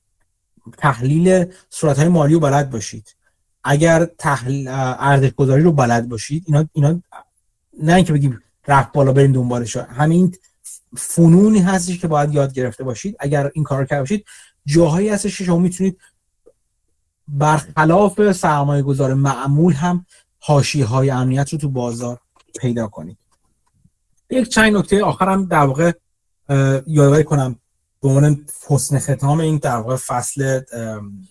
تحلیل 0.77 1.45
صورت 1.69 1.99
های 1.99 2.07
مالی 2.07 2.33
رو 2.33 2.39
بلد 2.39 2.69
باشید 2.69 3.15
اگر 3.63 4.05
تحلیل 4.05 4.67
ارزش 4.67 5.31
گذاری 5.31 5.63
رو 5.63 5.71
بلد 5.71 6.09
باشید 6.09 6.43
اینا 6.47 6.65
اینا 6.73 7.01
نه 7.83 7.93
اینکه 7.93 8.13
بگیم 8.13 8.39
رفت 8.67 8.91
بالا 8.91 9.11
بریم 9.11 9.31
دنبالش. 9.31 9.77
همین 9.77 10.35
فنونی 10.97 11.59
هستش 11.59 11.99
که 11.99 12.07
باید 12.07 12.33
یاد 12.33 12.53
گرفته 12.53 12.83
باشید. 12.83 13.15
اگر 13.19 13.51
این 13.53 13.63
کار 13.63 13.85
کرده 13.85 14.01
باشید 14.01 14.25
جاهایی 14.65 15.09
هستش 15.09 15.37
که 15.37 15.43
شما 15.43 15.59
می‌تونید 15.59 15.97
برخلاف 17.27 18.31
سرمایه 18.31 18.81
گذار 18.83 19.13
معمول 19.13 19.73
هم 19.73 20.05
حاشیه 20.39 20.85
های 20.85 21.09
امنیت 21.09 21.53
رو 21.53 21.59
تو 21.59 21.69
بازار 21.69 22.19
پیدا 22.59 22.87
کنید 22.87 23.17
یک 24.29 24.49
چند 24.49 24.75
نکته 24.75 25.03
آخرم 25.03 25.45
در 25.45 25.65
واقع 25.65 25.91
یادآوری 26.87 27.23
کنم 27.23 27.59
به 28.01 28.07
عنوان 28.07 28.45
حسن 28.67 28.99
ختام 28.99 29.39
این 29.39 29.57
در 29.57 29.75
واقع 29.75 29.95
فصل 29.95 30.61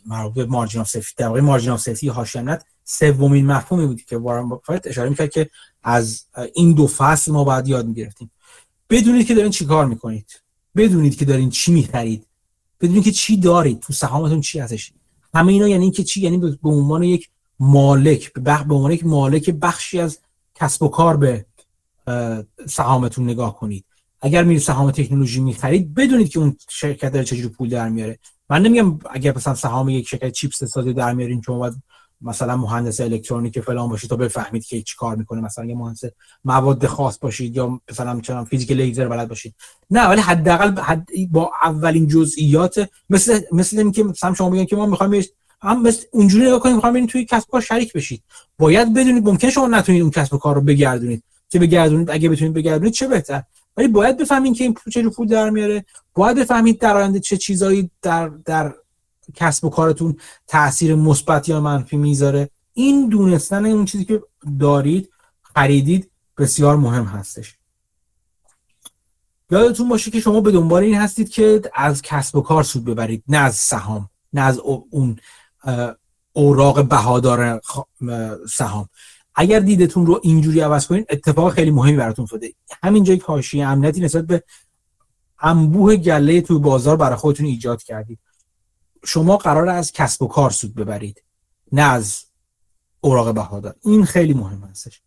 مربوط 0.07 0.35
به 0.35 0.47
margin 0.47 0.81
of 0.81 0.89
safety 0.89 1.14
در 1.16 1.28
واقع 1.28 1.41
margin 1.40 1.70
of 1.70 1.81
safety 1.81 2.09
حاشیه 2.09 2.40
امنیت 2.40 2.64
سومین 2.85 3.47
مفهومی 3.47 3.87
بود 3.87 4.03
که 4.03 4.16
وارن 4.16 4.49
بافت 4.49 4.87
اشاره 4.87 5.09
می‌کرد 5.09 5.31
که 5.31 5.51
از 5.83 6.24
این 6.55 6.73
دو 6.73 6.87
فصل 6.87 7.33
ما 7.33 7.45
باید 7.45 7.69
یاد 7.69 7.87
می‌گرفتیم. 7.87 8.31
بدونید 8.91 9.27
که 9.27 9.35
دارین 9.35 9.51
چیکار 9.51 9.87
می‌کنید. 9.87 10.43
بدونید 10.77 11.19
که 11.19 11.24
دارین 11.24 11.51
چی 11.51 11.73
می‌خرید. 11.73 12.27
بدونید 12.81 13.05
که 13.05 13.12
چی 13.12 13.41
دارید. 13.41 13.81
تو 13.81 13.93
سهامتون 13.93 14.41
چی 14.41 14.59
هستش. 14.59 14.93
همه 15.35 15.53
اینا 15.53 15.69
یعنی 15.69 15.91
که 15.91 16.05
چی؟ 16.05 16.20
یعنی 16.20 16.39
به 16.39 16.69
عنوان 16.69 17.03
یک 17.03 17.28
مالک 17.61 18.33
به 18.33 18.65
به 18.65 18.74
عنوان 18.74 18.93
یک 18.93 19.07
مالک 19.07 19.51
بخشی 19.51 20.01
از 20.01 20.19
کسب 20.55 20.83
و 20.83 20.89
کار 20.89 21.16
به 21.16 21.47
سهامتون 22.69 23.24
نگاه 23.24 23.57
کنید. 23.57 23.85
اگر 24.20 24.45
میرید 24.45 24.62
سهام 24.62 24.91
تکنولوژی 24.91 25.41
می‌خرید 25.41 25.95
بدونید 25.95 26.28
که 26.28 26.39
اون 26.39 26.57
شرکت 26.70 27.12
داره 27.12 27.24
چجوری 27.24 27.49
پول 27.49 27.69
در 27.69 27.89
میاره. 27.89 28.19
من 28.51 28.62
نمیگم 28.62 28.99
اگر 29.11 29.37
مثلا 29.37 29.55
سهام 29.55 29.89
یک 29.89 30.09
شرکت 30.09 30.33
چیپس 30.33 30.65
سازی 30.65 30.93
در 30.93 31.15
میارین 31.15 31.41
چون 31.41 31.59
باید 31.59 31.74
مثلا 32.20 32.57
مهندس 32.57 33.01
الکترونیک 33.01 33.61
فلان 33.61 33.89
باشید 33.89 34.11
تا 34.11 34.16
بفهمید 34.16 34.65
که 34.65 34.83
چی 34.83 34.97
کار 34.97 35.16
می‌کنه. 35.16 35.41
مثلا 35.41 35.65
یه 35.65 35.74
مهندس 35.74 36.01
مواد 36.45 36.87
خاص 36.87 37.19
باشید 37.19 37.57
یا 37.57 37.81
مثلا 37.91 38.20
چون 38.20 38.45
فیزیک 38.45 38.73
لیزر 38.73 39.09
بلد 39.09 39.28
باشید. 39.28 39.55
نه 39.91 40.09
ولی 40.09 40.20
حداقل 40.20 40.81
حد 40.81 41.09
با 41.31 41.51
اولین 41.62 42.07
جزئیات 42.09 42.89
مثل 43.11 43.41
مثل 43.53 43.78
اینکه 43.78 44.05
مثلا 44.05 44.35
شما 44.35 44.51
بگین 44.51 44.66
که 44.66 44.77
ما 44.77 44.87
می‌خوایم 44.87 45.24
هم 45.62 45.83
مثل 45.83 46.05
اونجوری 46.11 46.47
نگاه 46.47 46.61
کنیم 46.61 46.74
می‌خوایم 46.74 46.95
بریم 46.95 47.07
توی 47.07 47.24
کسب 47.24 47.51
کار 47.51 47.61
شریک 47.61 47.93
بشید. 47.93 48.23
باید 48.59 48.95
بدونید 48.95 49.28
ممکن 49.28 49.51
شما 49.51 49.66
نتونید 49.66 50.03
اون 50.03 50.11
کسب 50.11 50.37
کار 50.37 50.55
رو 50.55 50.61
بگردونید. 50.61 51.23
که 51.49 51.59
بگردونید؟ 51.59 52.11
اگه 52.11 52.28
بتونید 52.28 52.55
بگردونید 52.55 52.93
چه 52.93 53.09
بهتر؟ 53.09 53.43
ولی 53.77 53.89
باید 53.89 54.16
بفهمین 54.16 54.55
که 54.55 54.65
این 54.65 54.74
پول 54.74 54.93
چه 54.93 55.09
پول 55.09 55.28
در 55.28 55.51
میاره. 55.51 55.85
باید 56.15 56.37
بفهمید 56.37 56.78
در 56.78 56.97
آینده 56.97 57.20
چه 57.20 57.37
چیزایی 57.37 57.91
در 58.03 58.28
در 58.28 58.74
کسب 59.35 59.65
و 59.65 59.70
کارتون 59.70 60.16
تاثیر 60.47 60.95
مثبت 60.95 61.49
یا 61.49 61.61
منفی 61.61 61.97
می‌ذاره. 61.97 62.51
این 62.73 63.09
دونستن 63.09 63.66
اون 63.66 63.85
چیزی 63.85 64.05
که 64.05 64.23
دارید 64.61 65.11
خریدید 65.43 66.11
بسیار 66.39 66.77
مهم 66.77 67.05
هستش. 67.05 67.57
یادتون 69.51 69.89
باشه 69.89 70.11
که 70.11 70.20
شما 70.20 70.41
به 70.41 70.53
دنبال 70.53 70.83
این 70.83 70.95
هستید 70.95 71.28
که 71.28 71.62
از 71.74 72.03
کسب 72.03 72.37
و 72.37 72.41
کار 72.41 72.62
سود 72.62 72.85
ببرید 72.85 73.23
نه 73.28 73.39
از 73.39 73.57
سهام 73.57 74.11
نه 74.33 74.41
از 74.41 74.59
اون 74.91 75.16
اوراق 76.32 76.88
بهادار 76.88 77.60
سهام. 78.51 78.88
اگر 79.34 79.60
دیدتون 79.60 80.06
رو 80.06 80.20
اینجوری 80.22 80.60
عوض 80.60 80.86
کنید 80.86 81.06
اتفاق 81.10 81.52
خیلی 81.52 81.70
مهمی 81.70 81.97
براتون 81.97 82.22
افتاده. 82.22 82.52
همینجا 82.82 83.14
یک 83.14 83.22
حاشیه 83.22 83.66
امنیتی 83.66 84.01
نسبت 84.01 84.26
به 84.26 84.43
انبوه 85.40 85.97
گله 85.97 86.40
تو 86.40 86.59
بازار 86.59 86.97
برای 86.97 87.16
خودتون 87.16 87.47
ایجاد 87.47 87.82
کردید. 87.82 88.18
شما 89.05 89.36
قرار 89.36 89.68
از 89.68 89.93
کسب 89.93 90.22
و 90.22 90.26
کار 90.26 90.51
سود 90.51 90.74
ببرید 90.74 91.22
نه 91.72 91.82
از 91.82 92.24
اوراق 93.01 93.34
بهادار. 93.34 93.74
این 93.84 94.05
خیلی 94.05 94.34
مهم 94.34 94.68
هستش. 94.70 95.02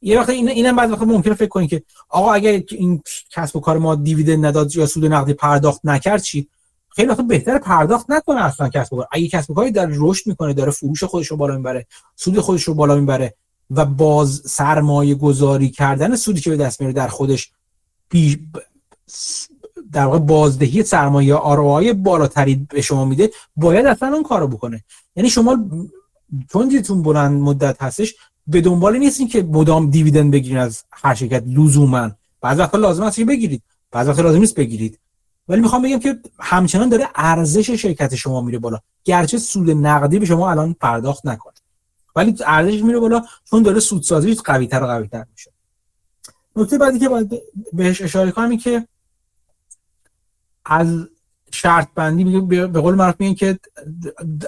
یه 0.00 0.20
وقت 0.20 0.28
این 0.28 0.48
اینم 0.48 0.76
بعد 0.76 0.90
وقت 0.90 1.02
ممکنه 1.02 1.34
فکر 1.34 1.48
کنید 1.48 1.70
که 1.70 1.82
آقا 2.08 2.32
اگر 2.32 2.62
این 2.68 3.02
کسب 3.30 3.56
و 3.56 3.60
کار 3.60 3.78
ما 3.78 3.94
دیویدند 3.94 4.46
نداد 4.46 4.76
یا 4.76 4.86
سود 4.86 5.04
نقدی 5.04 5.34
پرداخت 5.34 5.80
نکرد 5.84 6.22
چی؟ 6.22 6.48
خیلی 6.94 7.08
وقت 7.08 7.20
بهتر 7.20 7.58
پرداخت 7.58 8.10
نکنه 8.10 8.44
اصلا 8.44 8.68
کسب 8.68 8.90
کار. 8.90 9.06
اگه 9.12 9.28
کسب 9.28 9.54
کاری 9.54 9.70
در 9.70 9.88
رشد 9.90 10.26
می‌کنه 10.26 10.52
داره 10.52 10.70
فروش 10.70 11.04
خودش 11.04 11.26
رو 11.26 11.36
بالا 11.36 11.56
می‌بره 11.56 11.86
سود 12.16 12.40
خودش 12.40 12.62
رو 12.62 12.74
بالا 12.74 12.94
می‌بره 12.94 13.34
و 13.70 13.84
باز 13.84 14.42
سرمایه 14.46 15.14
گذاری 15.14 15.70
کردن 15.70 16.16
سودی 16.16 16.40
که 16.40 16.50
به 16.50 16.56
دست 16.56 16.80
میاره 16.80 16.94
در 16.94 17.08
خودش 17.08 17.52
بی 18.08 18.48
در 19.92 20.04
واقع 20.04 20.18
بازدهی 20.18 20.82
سرمایه 20.82 21.34
آرای 21.34 21.92
بالاتری 21.92 22.66
به 22.70 22.80
شما 22.80 23.04
میده 23.04 23.30
باید 23.56 23.86
اصلا 23.86 24.14
اون 24.14 24.22
کارو 24.22 24.48
بکنه. 24.48 24.84
یعنی 25.16 25.30
شما 25.30 25.58
چون 26.52 26.68
دیتون 26.68 27.02
بلند 27.02 27.40
مدت 27.40 27.82
هستش 27.82 28.14
به 28.46 28.60
دنبال 28.60 28.98
نیستین 28.98 29.28
که 29.28 29.42
مدام 29.42 29.90
دیویدند 29.90 30.32
بگیرین 30.32 30.58
از 30.58 30.84
هر 30.90 31.14
شرکت 31.14 31.44
لزوما. 31.46 32.10
بعض 32.40 32.58
وقتا 32.58 32.78
لازم 32.78 33.04
هست 33.04 33.16
که 33.16 33.24
بگیرید. 33.24 33.62
بعض 33.90 34.08
وقتا 34.08 34.22
لازم 34.22 34.38
نیست 34.38 34.54
بگیرید. 34.54 34.98
ولی 35.48 35.60
می‌خوام 35.60 35.82
بگم 35.82 35.98
که 35.98 36.20
همچنان 36.40 36.88
داره 36.88 37.08
ارزش 37.14 37.70
شرکت 37.70 38.14
شما 38.14 38.40
میره 38.40 38.58
بالا. 38.58 38.78
گرچه 39.04 39.38
سود 39.38 39.70
نقدی 39.70 40.18
به 40.18 40.26
شما 40.26 40.50
الان 40.50 40.74
پرداخت 40.74 41.26
نکنه. 41.26 41.54
ولی 42.16 42.36
ارزش 42.46 42.82
میره 42.82 42.98
بالا 42.98 43.22
چون 43.44 43.62
داره 43.62 43.80
سودسازی 43.80 44.34
قوی 44.34 44.66
تر 44.66 44.82
و 44.82 44.86
قوی 44.86 45.08
تر 45.08 45.26
میشه. 45.32 45.52
نکته 46.56 46.78
بعدی 46.78 46.98
که 46.98 47.08
باید 47.08 47.30
بهش 47.72 48.02
اشاره 48.02 48.30
کنم 48.30 48.56
که 48.56 48.86
از 50.64 51.08
شرط 51.52 51.88
بندی 51.94 52.24
میگه 52.24 52.66
به 52.66 52.80
قول 52.80 52.94
معروف 52.94 53.14
میگن 53.18 53.34
که 53.34 53.58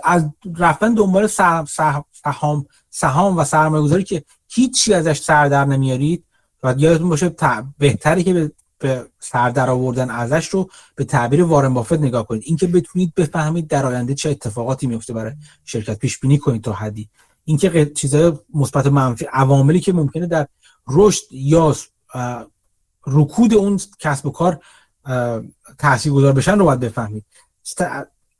از 0.04 0.28
رفتن 0.56 0.94
دنبال 0.94 1.26
سهام 1.26 2.66
سهام 2.90 3.36
و 3.36 3.44
سرمایه 3.44 3.82
گذاری 3.82 4.04
که 4.04 4.24
هیچی 4.48 4.94
ازش 4.94 5.20
سر 5.20 5.48
در 5.48 5.64
نمیارید 5.64 6.24
و 6.62 6.74
یادتون 6.78 7.08
باشه 7.08 7.34
بهتره 7.78 8.22
که 8.22 8.32
به 8.32 8.52
سر 9.18 9.50
در 9.50 9.70
آوردن 9.70 10.10
ازش 10.10 10.48
رو 10.48 10.70
به 10.94 11.04
تعبیر 11.04 11.42
وارن 11.42 11.74
بافت 11.74 11.92
نگاه 11.92 12.26
کنید. 12.26 12.42
اینکه 12.46 12.66
بتونید 12.66 13.14
بفهمید 13.14 13.68
در 13.68 13.86
آینده 13.86 14.14
چه 14.14 14.30
اتفاقاتی 14.30 14.86
میفته 14.86 15.12
برای 15.12 15.32
شرکت 15.64 15.98
پیش 15.98 16.18
بینی 16.18 16.38
کنید 16.38 16.62
تا 16.62 16.72
حدی. 16.72 17.08
اینکه 17.44 17.86
چیزای 17.86 18.32
مثبت 18.54 18.86
منفی 18.86 19.26
عواملی 19.32 19.80
که 19.80 19.92
ممکنه 19.92 20.26
در 20.26 20.48
رشد 20.88 21.24
یا 21.30 21.76
رکود 23.06 23.54
اون 23.54 23.80
کسب 23.98 24.26
و 24.26 24.30
کار 24.30 24.60
تاثیرگذار 25.78 26.32
بشن 26.32 26.58
رو 26.58 26.64
باید 26.64 26.80
بفهمید. 26.80 27.24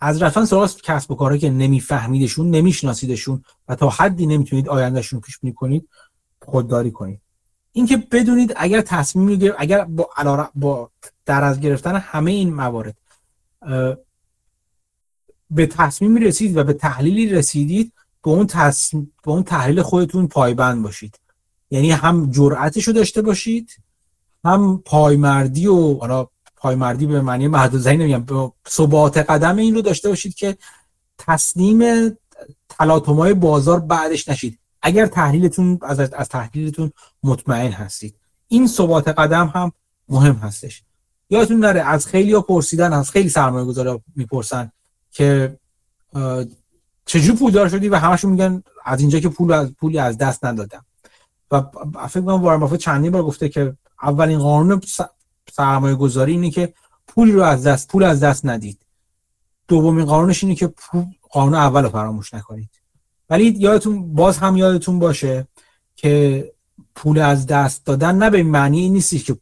از 0.00 0.22
رفتن 0.22 0.44
سراغ 0.44 0.80
کسب 0.82 1.10
و 1.10 1.14
کارهایی 1.14 1.40
که 1.40 1.50
نمیفهمیدشون 1.50 2.50
نمیشناسیدشون 2.50 3.44
و 3.68 3.74
تا 3.74 3.88
حدی 3.88 4.26
نمی‌تونید 4.26 4.68
آیندهشون 4.68 5.20
پیش 5.20 5.38
بینی 5.38 5.54
کنید 5.54 5.88
خودداری 6.42 6.90
کنید. 6.90 7.20
اینکه 7.76 7.96
بدونید 7.96 8.52
اگر 8.56 8.80
تصمیم 8.80 9.24
می‌گیرید 9.24 9.55
اگر 9.59 9.84
با 9.84 10.09
با 10.55 10.90
در 11.26 11.44
از 11.44 11.60
گرفتن 11.60 11.96
همه 11.96 12.30
این 12.30 12.55
موارد 12.55 12.96
به 15.51 15.66
تصمیم 15.66 16.16
رسید 16.16 16.56
و 16.56 16.64
به 16.64 16.72
تحلیلی 16.72 17.28
رسیدید 17.28 17.92
به 18.24 18.30
اون, 18.30 18.46
به 19.24 19.30
اون 19.30 19.42
تحلیل 19.42 19.82
خودتون 19.82 20.28
پایبند 20.28 20.82
باشید. 20.82 21.18
یعنی 21.70 21.90
هم 21.90 22.30
جرأتش 22.30 22.84
رو 22.84 22.92
داشته 22.92 23.22
باشید 23.22 23.76
هم 24.44 24.82
پایمردی 24.84 25.66
و 25.66 25.94
حالا 25.94 26.28
پایمردی 26.56 27.06
به 27.06 27.20
معنی 27.20 27.48
محدودی 27.48 27.96
نمیگم 27.96 28.52
ثبات 28.68 29.16
قدم 29.16 29.56
این 29.56 29.74
رو 29.74 29.82
داشته 29.82 30.09
باشید 30.09 30.34
که 30.34 30.56
تسلیم 31.18 32.10
تلاطم‌های 32.68 33.34
بازار 33.34 33.80
بعدش 33.80 34.28
نشید. 34.28 34.59
اگر 34.86 35.06
تحلیلتون 35.06 35.78
از 35.82 36.01
از 36.01 36.28
تحلیلتون 36.28 36.93
مطمئن 37.23 37.73
هستید. 37.73 38.16
این 38.48 38.66
ثبات 38.66 39.09
قدم 39.09 39.52
هم 39.55 39.73
مهم 40.09 40.35
هستش. 40.35 40.82
یادتون 41.31 41.59
نره 41.59 41.81
از 41.81 42.06
خیلی 42.06 42.32
ها 42.32 42.40
پرسیدن 42.40 42.93
از 42.93 43.11
خیلی 43.11 43.28
سرمایه 43.28 43.65
گذارا 43.65 44.01
می‌پرسن 44.16 44.73
که 45.11 45.59
چجوری 47.06 47.39
پولدار 47.39 47.69
شدی 47.69 47.89
و 47.89 47.97
همشون 47.97 48.31
میگن 48.31 48.62
از 48.85 49.01
اینجا 49.01 49.20
که 49.20 49.28
پول 49.28 49.52
از 49.52 49.74
پولی 49.74 49.98
از 49.98 50.19
دست 50.19 50.44
ندادم. 50.44 50.85
و 51.51 51.62
فکر 52.09 52.20
کنم 52.20 52.43
وارن 52.43 52.61
بافت 52.61 52.77
چندین 52.77 53.11
بار 53.11 53.23
گفته 53.23 53.48
که 53.48 53.77
اولین 54.02 54.39
قانون 54.39 54.81
سرمایه 55.52 55.94
گذاری 55.94 56.32
اینه 56.32 56.51
که 56.51 56.74
پولی 57.09 57.32
رو 57.32 57.43
از 57.43 57.66
دست 57.66 57.89
پول 57.89 58.02
از 58.02 58.20
دست 58.20 58.47
ندید. 58.47 58.78
دومین 59.69 60.05
قانونش 60.05 60.44
اینه 60.44 60.55
که 60.55 60.74
قانون 61.31 61.55
اول 61.55 61.82
رو 61.82 61.89
فراموش 61.89 62.35
نکنید. 62.35 62.84
ولی 63.30 63.55
یادتون 63.59 64.14
باز 64.14 64.38
هم 64.38 64.56
یادتون 64.56 64.98
باشه 64.98 65.46
که 65.96 66.44
پول 66.94 67.18
از 67.18 67.46
دست 67.46 67.86
دادن 67.86 68.14
نه 68.14 68.30
به 68.30 68.42
معنی 68.42 68.80
این 68.80 68.92
نیستی 68.92 69.18
که 69.18 69.36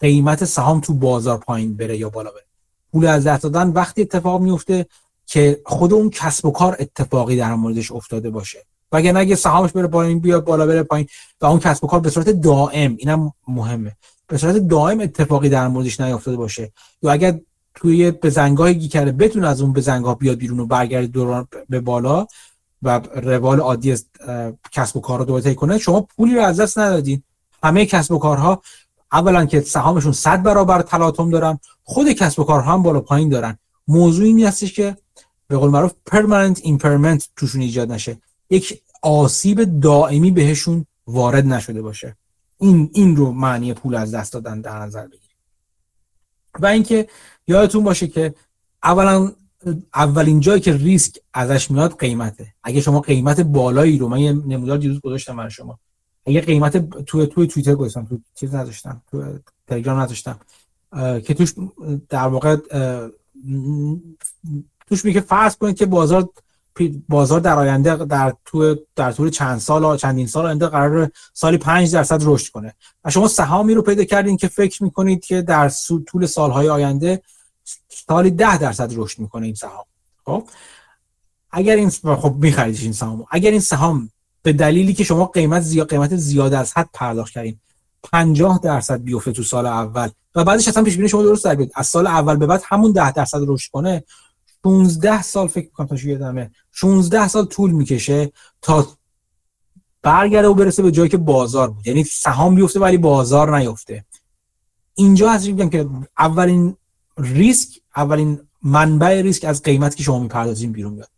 قیمت 0.00 0.44
سهام 0.44 0.80
تو 0.80 0.94
بازار 0.94 1.38
پایین 1.38 1.76
بره 1.76 1.96
یا 1.96 2.08
بالا 2.08 2.30
بره. 2.30 2.44
پول 2.92 3.06
از 3.06 3.26
دست 3.26 3.42
دادن 3.42 3.68
وقتی 3.68 4.02
اتفاق 4.02 4.40
میفته 4.40 4.86
که 5.26 5.60
خود 5.66 5.92
اون 5.92 6.10
کسب 6.10 6.46
و 6.46 6.50
کار 6.50 6.76
اتفاقی 6.80 7.36
در 7.36 7.54
موردش 7.54 7.92
افتاده 7.92 8.30
باشه. 8.30 8.58
و 8.92 8.96
اگر 8.96 9.16
اگه 9.16 9.34
سهامش 9.34 9.72
بره 9.72 9.86
پایین 9.86 10.18
بیاد 10.18 10.44
بالا 10.44 10.66
بره 10.66 10.82
پایین 10.82 11.06
و 11.40 11.46
اون 11.46 11.60
کسب 11.60 11.84
و 11.84 11.86
کار 11.86 12.00
به 12.00 12.10
صورت 12.10 12.30
دائم 12.30 12.96
اینم 12.98 13.32
مهمه 13.48 13.96
به 14.26 14.38
صورت 14.38 14.56
دائم 14.56 15.00
اتفاقی 15.00 15.48
در 15.48 15.68
موردش 15.68 16.00
نیافتاده 16.00 16.36
باشه. 16.36 16.72
یا 17.02 17.12
اگر 17.12 17.40
توی 17.74 18.10
بزنگاهی 18.10 18.88
کرده 18.88 19.12
بتونه 19.12 19.48
از 19.48 19.60
اون 19.60 19.72
بزنگاه 19.72 20.18
بیاد 20.18 20.38
بیرون 20.38 20.60
و 20.60 20.66
برگرد 20.66 21.04
دوران 21.04 21.48
به 21.68 21.80
بالا 21.80 22.26
و 22.82 22.98
روال 23.14 23.60
عادی 23.60 23.96
کسب 24.72 24.96
و 24.96 25.00
کار 25.00 25.18
رو 25.18 25.24
دوباره 25.24 25.54
کنه 25.54 25.78
شما 25.78 26.00
پولی 26.00 26.34
رو 26.34 26.42
از 26.42 26.60
دست 26.60 26.78
ندادین. 26.78 27.22
همه 27.62 27.86
کسب 27.86 28.12
و 28.12 28.18
کارها 28.18 28.62
اولا 29.12 29.46
که 29.46 29.60
سهامشون 29.60 30.12
100 30.12 30.42
برابر 30.42 30.82
تلاطم 30.82 31.30
دارن 31.30 31.58
خود 31.82 32.12
کسب 32.12 32.40
و 32.40 32.44
کارها 32.44 32.72
هم 32.72 32.82
بالا 32.82 33.00
پایین 33.00 33.28
دارن. 33.28 33.58
موضوع 33.88 34.26
این 34.26 34.46
هستش 34.46 34.72
که 34.72 34.96
به 35.48 35.56
قول 35.56 35.70
معروف 35.70 35.92
permanent 36.06 36.60
impairment 36.62 37.28
توشون 37.36 37.60
ایجاد 37.60 37.92
نشه. 37.92 38.18
یک 38.50 38.82
آسیب 39.02 39.80
دائمی 39.80 40.30
بهشون 40.30 40.86
وارد 41.06 41.46
نشده 41.46 41.82
باشه. 41.82 42.16
این 42.58 42.90
این 42.92 43.16
رو 43.16 43.32
معنی 43.32 43.74
پول 43.74 43.94
از 43.94 44.14
دست 44.14 44.32
دادن 44.32 44.60
در 44.60 44.78
نظر 44.78 45.06
بگیرید. 45.06 45.36
و 46.60 46.66
اینکه 46.66 47.08
یادتون 47.46 47.84
باشه 47.84 48.06
که 48.06 48.34
اولا 48.82 49.32
اولین 49.94 50.40
جایی 50.40 50.60
که 50.60 50.76
ریسک 50.76 51.18
ازش 51.34 51.70
میاد 51.70 51.98
قیمته. 51.98 52.54
اگه 52.64 52.80
شما 52.80 53.00
قیمت 53.00 53.40
بالایی 53.40 53.98
رو 53.98 54.08
من 54.08 54.18
یه 54.18 54.32
نمودار 54.32 54.78
دیروز 54.78 55.00
گذاشتم 55.00 55.36
برای 55.36 55.50
شما. 55.50 55.78
اگه 56.26 56.40
قیمت 56.40 57.04
تو 57.04 57.26
تو 57.26 57.46
توییتر 57.46 57.74
گذاشتم 57.74 58.04
تو 58.04 58.18
چیز 58.34 58.54
نذاشتم 58.54 59.02
تو 59.10 59.38
تلگرام 59.66 60.00
نذاشتم 60.00 60.38
که 61.24 61.34
توش 61.34 61.54
در 62.08 62.26
واقع 62.26 62.56
توش 64.86 65.04
میگه 65.04 65.20
فرض 65.20 65.56
کنید 65.56 65.76
که 65.76 65.86
بازار 65.86 66.28
بازار 67.08 67.40
در 67.40 67.58
آینده 67.58 67.96
در 67.96 68.34
تو 68.44 68.76
در 68.96 69.12
طول 69.12 69.30
چند 69.30 69.58
سال 69.58 69.96
چندین 69.96 70.26
سال 70.26 70.46
آینده 70.46 70.66
قرار 70.66 71.10
سالی 71.32 71.58
5 71.58 71.92
درصد 71.92 72.20
رشد 72.22 72.52
کنه. 72.52 72.74
و 73.04 73.10
شما 73.10 73.28
سهامی 73.28 73.74
رو 73.74 73.82
پیدا 73.82 74.04
کردین 74.04 74.36
که 74.36 74.48
فکر 74.48 74.82
می‌کنید 74.82 75.24
که 75.24 75.42
در 75.42 75.72
طول 76.06 76.26
سالهای 76.26 76.68
آینده 76.68 77.22
سالی 78.08 78.30
10 78.30 78.58
درصد 78.58 78.92
رشد 78.96 79.18
می‌کنه 79.18 79.46
این 79.46 79.54
سهام. 79.54 79.84
خب؟ 80.24 80.44
اگر 81.50 81.76
این 81.76 81.90
خب 81.90 82.34
میخریدش 82.38 82.82
این 82.82 82.92
سهام 82.92 83.26
اگر 83.30 83.50
این 83.50 83.60
سهام 83.60 84.10
به 84.42 84.52
دلیلی 84.52 84.94
که 84.94 85.04
شما 85.04 85.26
قیمت 85.26 85.62
زیاد 85.62 85.88
قیمت 85.88 86.16
زیاد 86.16 86.54
از 86.54 86.72
حد 86.76 86.88
پرداخت 86.92 87.32
کردین 87.32 87.58
50 88.02 88.60
درصد 88.62 89.02
بیفته 89.02 89.32
تو 89.32 89.42
سال 89.42 89.66
اول 89.66 90.08
و 90.34 90.44
بعدش 90.44 90.68
اصلا 90.68 90.82
پیش 90.82 90.96
بینی 90.96 91.08
شما 91.08 91.22
درست 91.22 91.44
در 91.44 91.66
از 91.74 91.86
سال 91.86 92.06
اول 92.06 92.36
به 92.36 92.46
بعد 92.46 92.62
همون 92.64 92.92
10 92.92 93.12
درصد 93.12 93.38
رشد 93.46 93.70
کنه 93.70 94.04
16 94.64 95.22
سال 95.22 95.48
فکر 95.48 95.64
می‌کنم 95.64 95.86
تا 95.86 95.96
یادمه 95.96 96.50
16 96.72 97.28
سال 97.28 97.44
طول 97.44 97.70
می‌کشه 97.70 98.32
تا 98.62 98.86
برگرده 100.02 100.48
و 100.48 100.54
برسه 100.54 100.82
به 100.82 100.90
جایی 100.90 101.10
که 101.10 101.16
بازار 101.16 101.70
بود. 101.70 101.86
یعنی 101.86 102.04
سهام 102.04 102.54
بیفته 102.54 102.80
ولی 102.80 102.96
بازار 102.96 103.58
نیفته. 103.58 104.04
اینجا 104.94 105.30
هست 105.30 105.46
میگم 105.46 105.70
که 105.70 105.88
اولین 106.18 106.76
ریسک 107.18 107.80
اولین 107.96 108.40
منبع 108.62 109.22
ریسک 109.22 109.44
از 109.44 109.62
قیمتی 109.62 109.96
که 109.96 110.02
شما 110.02 110.18
می‌پردازین 110.18 110.72
بیرون 110.72 110.92
میاد. 110.92 111.10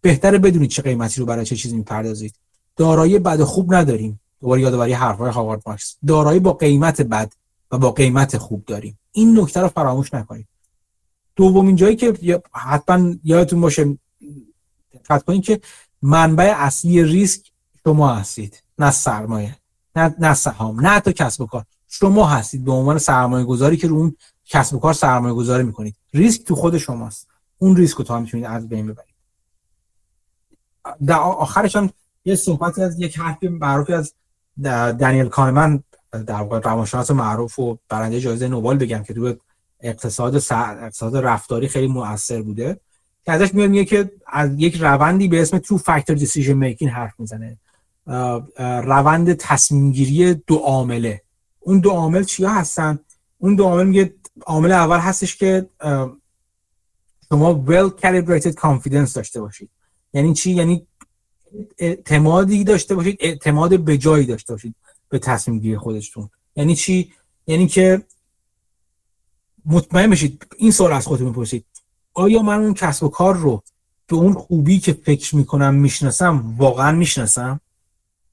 بهتره 0.00 0.38
بدونید 0.38 0.70
چه 0.70 0.82
قیمتی 0.82 1.20
رو 1.20 1.26
برای 1.26 1.44
چه 1.44 1.56
چیزی 1.56 1.76
می‌پردازید. 1.76 2.34
دارایی 2.76 3.18
بد 3.18 3.42
خوب 3.42 3.74
نداریم. 3.74 4.20
دوباره 4.40 4.60
یادآوری 4.60 4.92
حرفهای 4.92 5.30
هاوارد 5.30 5.62
مارکس. 5.66 5.96
دارایی 6.06 6.40
با 6.40 6.52
قیمت 6.52 7.02
بد 7.02 7.32
و 7.70 7.78
با 7.78 7.92
قیمت 7.92 8.38
خوب 8.38 8.64
داریم. 8.64 8.98
این 9.12 9.40
نکته 9.40 9.60
رو 9.60 9.68
فراموش 9.68 10.14
نکنید. 10.14 10.46
دومین 11.40 11.76
جایی 11.76 11.96
که 11.96 12.42
حتما 12.52 13.14
یادتون 13.24 13.60
باشه 13.60 13.98
دقت 14.94 15.24
کنید 15.24 15.44
که 15.44 15.60
منبع 16.02 16.54
اصلی 16.56 17.04
ریسک 17.04 17.52
شما 17.84 18.14
هستید 18.14 18.62
نه 18.78 18.90
سرمایه 18.90 19.56
نه 19.96 20.14
نه 20.18 20.34
سهام 20.34 20.86
نه 20.86 21.00
تا 21.00 21.12
کسب 21.12 21.40
و 21.40 21.46
کار. 21.46 21.64
شما 21.88 22.26
هستید 22.26 22.64
به 22.64 22.72
عنوان 22.72 22.98
سرمایه 22.98 23.44
گذاری 23.44 23.76
که 23.76 23.88
رو 23.88 23.96
اون 23.96 24.16
کسب 24.44 24.74
و 24.74 24.78
کار 24.78 24.92
سرمایه 24.92 25.34
گذاری 25.34 25.62
می‌کنید. 25.62 25.96
ریسک 26.14 26.44
تو 26.44 26.54
خود 26.54 26.78
شماست. 26.78 27.28
اون 27.58 27.76
ریسک 27.76 27.96
رو 27.96 28.04
تا 28.04 28.20
می‌تونید 28.20 28.46
از 28.46 28.68
بین 28.68 28.86
ببرید. 28.86 29.14
در 31.06 31.18
آخرش 31.18 31.76
هم 31.76 31.90
یه 32.24 32.34
صحبتی 32.34 32.82
از 32.82 33.00
یک 33.00 33.18
حرفی 33.18 33.48
معروفی 33.48 33.92
از 33.92 34.14
دنیل 35.00 35.28
کانمن 35.28 35.82
در 36.26 36.42
واقع 36.42 36.60
روانشناس 36.60 37.10
معروف 37.10 37.58
و 37.58 37.78
برنده 37.88 38.20
جایزه 38.20 38.48
نوبل 38.48 38.76
بگم 38.76 39.02
که 39.02 39.14
تو 39.14 39.34
اقتصاد 39.82 40.34
اقتصاد 40.34 41.16
رفتاری 41.16 41.68
خیلی 41.68 41.86
مؤثر 41.86 42.42
بوده. 42.42 42.80
که 43.24 43.32
ازش 43.32 43.54
میاد 43.54 43.70
میگه 43.70 43.84
که 43.84 44.12
از 44.26 44.50
یک 44.58 44.76
روندی 44.76 45.28
به 45.28 45.42
اسم 45.42 45.58
تو 45.58 45.78
فاکتور 45.78 46.16
دیسیژن 46.16 46.52
میکینگ 46.52 46.90
حرف 46.90 47.12
می‌زنه. 47.18 47.58
روند 48.86 49.32
تصمیم 49.32 49.92
گیری 49.92 50.34
دو 50.34 50.56
عامله. 50.56 51.22
اون 51.60 51.80
دو 51.80 51.90
عامل 51.90 52.24
چیا 52.24 52.50
هستن؟ 52.50 52.98
اون 53.38 53.54
دو 53.54 53.64
عامل 53.64 53.86
میگه 53.86 54.14
عامل 54.46 54.72
اول 54.72 54.98
هستش 54.98 55.36
که 55.36 55.66
شما 57.28 57.64
well 57.68 58.00
calibrated 58.02 58.54
confidence 58.54 59.12
داشته 59.12 59.40
باشید. 59.40 59.70
یعنی 60.12 60.34
چی؟ 60.34 60.50
یعنی 60.50 60.86
اعتمادی 61.78 62.64
داشته 62.64 62.94
باشید 62.94 63.16
اعتماد 63.20 63.80
به 63.80 63.98
جایی 63.98 64.26
داشته 64.26 64.52
باشید 64.52 64.74
به 65.08 65.18
تصمیم 65.18 65.58
گیری 65.58 65.78
خودتون. 65.78 66.30
یعنی 66.56 66.74
چی؟ 66.74 67.12
یعنی 67.46 67.66
که 67.66 68.02
مطمئن 69.66 70.10
بشید 70.10 70.46
این 70.58 70.70
سوال 70.70 70.92
از 70.92 71.06
خودتون 71.06 71.32
بپرسید 71.32 71.64
آیا 72.14 72.42
من 72.42 72.58
اون 72.58 72.74
کسب 72.74 73.04
و 73.04 73.08
کار 73.08 73.36
رو 73.36 73.62
به 74.06 74.16
اون 74.16 74.32
خوبی 74.32 74.78
که 74.78 74.92
فکر 74.92 75.36
می‌کنم 75.36 75.74
می‌شناسم 75.74 76.54
واقعا 76.56 76.92
می‌شناسم؟ 76.92 77.60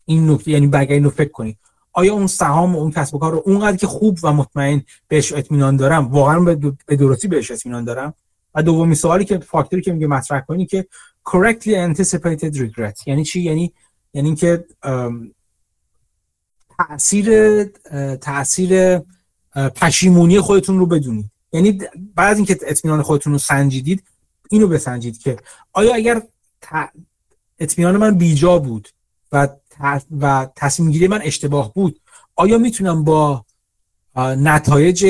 این 0.06 0.32
نکته 0.32 0.52
یعنی 0.52 0.68
برگردید 0.68 1.04
رو 1.04 1.10
فکر 1.10 1.32
کنید. 1.32 1.58
آیا 1.94 2.14
اون 2.14 2.28
سهام 2.28 2.76
و 2.76 2.80
اون 2.80 2.92
کسب 2.92 3.16
و 3.16 3.20
کار 3.20 3.32
رو 3.32 3.44
اونقدر 3.46 3.78
که 3.78 3.88
خوب 3.88 4.18
و 4.24 4.34
مطمئن 4.34 4.82
بهش 5.08 5.34
اطمینان 5.34 5.76
دارم 5.76 6.08
واقعا 6.08 6.40
به 6.86 6.96
درستی 6.96 7.28
بهش 7.28 7.52
اطمینان 7.52 7.84
دارم؟ 7.84 8.14
و 8.56 8.64
دومی 8.64 8.96
سوالی 8.96 9.26
که 9.26 9.38
فاکتوری 9.38 9.82
که 9.82 9.94
میگه 9.94 10.08
مطرح 10.08 10.42
کنی 10.42 10.66
که 10.66 10.88
correctly 11.30 11.96
anticipated 11.96 12.58
regret 12.58 13.08
یعنی 13.08 13.24
چی؟ 13.24 13.42
یعنی 13.42 13.74
یعنی 14.14 14.36
که 14.36 14.66
تاثیر 16.78 17.64
تاثیر 18.16 19.00
پشیمونی 19.76 20.40
خودتون 20.40 20.80
رو 20.80 20.86
بدونید. 20.86 21.32
یعنی 21.54 21.80
بعد 22.16 22.32
از 22.32 22.38
اینکه 22.38 22.58
اطمینان 22.62 23.02
خودتون 23.02 23.34
رو 23.34 23.40
سنجیدید 23.40 24.04
اینو 24.50 24.68
بسنجید 24.68 25.18
که 25.18 25.38
آیا 25.74 25.96
اگر 25.96 26.22
اطمینان 27.60 27.98
من 27.98 28.18
بیجا 28.18 28.60
بود 28.60 28.90
و 29.32 29.48
و 30.20 30.48
تصمیم 30.56 30.92
گیری 30.92 31.08
من 31.08 31.22
اشتباه 31.22 31.74
بود 31.74 32.00
آیا 32.36 32.58
می‌تونم 32.58 33.04
با 33.04 33.46
نتایج 34.18 35.06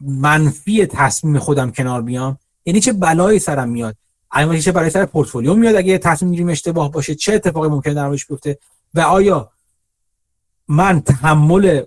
منفی 0.00 0.86
تصمیم 0.86 1.38
خودم 1.38 1.70
کنار 1.70 2.02
بیام؟ 2.02 2.38
یعنی 2.64 2.80
چه 2.80 2.92
بلایی 2.92 3.38
سرم 3.38 3.68
میاد؟ 3.68 3.96
اگه 4.30 4.60
چه 4.60 4.72
برای 4.72 4.90
سر 4.90 5.06
پورتفولیو 5.06 5.54
میاد 5.54 5.74
اگه 5.74 5.98
تصمیم 5.98 6.30
گیریم 6.30 6.48
اشتباه 6.48 6.92
باشه؟ 6.92 7.14
چه 7.14 7.34
اتفاقی 7.34 7.68
ممکنه 7.68 7.94
در 7.94 8.10
بیفته؟ 8.10 8.58
و 8.94 9.00
آیا 9.00 9.50
من 10.68 11.00
تحمل 11.00 11.82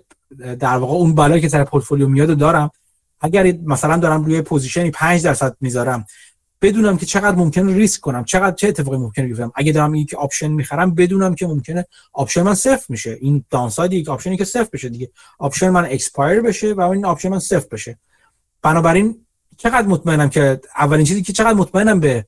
در 0.58 0.76
واقع 0.76 0.92
اون 0.92 1.14
بلایی 1.14 1.40
که 1.40 1.48
سر 1.48 1.64
پورتفولیو 1.64 2.08
میاد 2.08 2.38
دارم. 2.38 2.70
اگر 3.20 3.54
مثلا 3.64 3.96
دارم 3.96 4.24
روی 4.24 4.42
position 4.42 4.85
ی 4.85 4.90
5 4.90 5.22
درصد 5.22 5.56
می‌ذارم 5.60 6.06
بدونم 6.62 6.96
که 6.96 7.06
چقدر 7.06 7.36
ممکنه 7.36 7.74
ریسک 7.74 8.00
کنم 8.00 8.24
چقدر 8.24 8.56
چه 8.56 8.68
اتفاقی 8.68 8.96
ممکنه 8.96 9.26
بیفته 9.26 9.50
اگه 9.54 9.72
دارم 9.72 9.94
یک 9.94 10.14
option 10.14 10.48
می‌خرم 10.48 10.94
بدونم 10.94 11.34
که 11.34 11.46
ممکنه 11.46 11.86
option 12.12 12.42
من 12.42 12.54
صفر 12.54 12.86
میشه. 12.88 13.18
این 13.20 13.44
downside 13.50 13.92
یک 13.92 14.08
option 14.08 14.32
ی 14.32 14.36
که 14.36 14.44
صفر 14.44 14.68
بشه 14.72 14.88
دیگه. 14.88 15.10
option 15.38 15.68
من 15.68 15.84
expire 15.84 16.40
بشه 16.40 16.72
و 16.72 16.80
این 16.80 17.04
option 17.04 17.28
من 17.28 17.38
صفر 17.38 17.66
بشه. 17.72 17.98
بنابراین 18.62 19.26
چقدر 19.56 19.86
مطمئنم 19.86 20.28
که 20.28 20.60
اولین 20.78 21.06
چیزی 21.06 21.22
که 21.22 21.32
چقدر 21.32 21.54
مطمئنم 21.54 22.00
به 22.00 22.26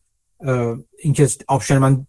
اینکه 0.98 1.28
option 1.48 1.78
من 1.78 2.06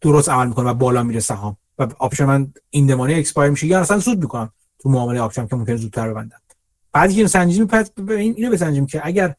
درست 0.00 0.28
عمل 0.28 0.48
می‌کنه 0.48 0.70
و 0.70 0.74
بالا 0.74 1.02
میره 1.02 1.20
سهام 1.20 1.56
و 1.78 1.86
option 1.98 2.24
من 2.24 2.52
in 2.70 2.86
the 2.86 2.96
money 2.96 3.14
expire 3.14 3.50
میشه 3.50 3.66
یا 3.66 3.80
اصلا 3.80 4.00
سود 4.00 4.18
می‌کنم. 4.18 4.52
تو 4.82 4.88
معامله 4.88 5.20
option 5.20 5.46
که 5.46 5.56
ممکنه 5.56 5.76
زودتر 5.76 6.10
ببندم 6.10 6.38
بعد 6.92 7.12
که 7.12 7.26
سنجیم 7.26 7.66
پس 7.66 7.90
اینو 8.08 8.50
بسنجیم 8.50 8.86
که 8.86 9.00
اگر 9.04 9.34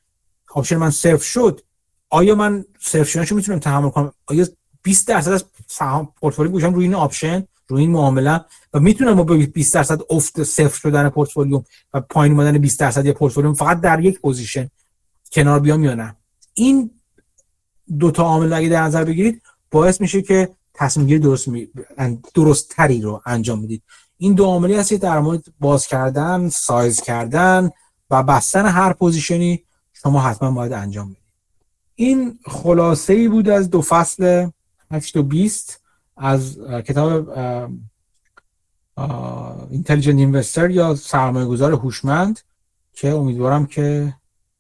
option 0.54 0.76
من 0.76 0.90
صفر 0.90 1.24
شد 1.24 1.62
آیا 2.10 2.36
من 2.36 2.66
صفر 2.80 3.04
شدنشو 3.04 3.36
می‌تونم 3.36 3.60
تحمل 3.60 3.90
کنم؟ 3.90 4.14
آیا 4.26 4.48
20 4.84 5.08
درصد 5.08 5.32
از 5.32 5.46
سهام 5.68 6.14
پورتفولیو 6.20 6.52
گوشم 6.52 6.74
روی 6.74 6.86
این 6.86 6.96
option 6.96 7.44
روی 7.68 7.82
این 7.82 7.92
معامله؟ 7.92 8.46
و 8.74 8.80
می‌تونم 8.80 9.16
با 9.16 9.24
20 9.24 9.74
درصد 9.74 10.02
افت 10.10 10.44
صفر 10.44 10.80
شدن 10.80 11.10
پورتفولیو 11.10 11.64
و 11.94 12.02
پایین 12.02 12.34
اومدن 12.34 12.58
20 12.58 12.80
درصد 12.80 13.06
یا 13.06 13.14
پورتفولیو 13.14 13.54
فقط 13.54 13.82
در 13.82 14.00
یک 14.00 14.20
position 14.22 14.70
کنار 15.32 15.60
بیام 15.60 15.84
یا 15.84 15.94
نه؟ 15.94 16.16
این 16.54 16.92
دو 18.00 18.12
تا 18.12 18.24
عامل 18.24 18.54
اگه 18.54 18.70
در 18.70 18.84
نظر 18.84 19.04
بگیرید 19.04 19.42
باعث 19.72 20.02
میشه 20.02 20.22
که 20.22 20.50
تصمیم 20.74 21.08
گیری 21.08 21.20
درست 21.20 21.48
می... 21.48 21.68
درست 22.36 22.70
تری 22.70 23.02
رو 23.02 23.22
انجام 23.26 23.62
بدید. 23.62 23.84
این 24.24 24.34
دو 24.34 24.46
عاملی 24.46 24.76
هست 24.76 24.94
در 24.94 25.20
مورد 25.20 25.44
باز 25.60 25.88
کردن 25.88 26.50
سایز 26.50 27.02
کردن 27.02 27.72
و 28.10 28.24
بستن 28.24 28.66
هر 28.66 28.94
position 28.94 29.56
ی 29.56 29.64
شما 29.94 30.22
حتما 30.22 30.52
باید 30.52 30.74
انجام 30.74 31.10
بدید. 31.10 31.24
این 31.96 32.40
خلاصه 32.46 33.14
ای 33.14 33.28
بود 33.28 33.50
از 33.50 33.70
دو 33.70 33.82
فصل 33.82 34.50
8 34.92 35.18
و 35.18 35.24
20 35.24 35.82
از 36.18 36.58
کتاب 36.86 37.30
Intelligent 39.70 40.18
Investor 40.18 40.70
یا 40.70 40.96
سرمایه 40.96 41.46
گذار 41.46 41.72
هوشمند 41.72 42.40
که 42.94 43.10
امیدوارم 43.10 43.66
که 43.66 44.16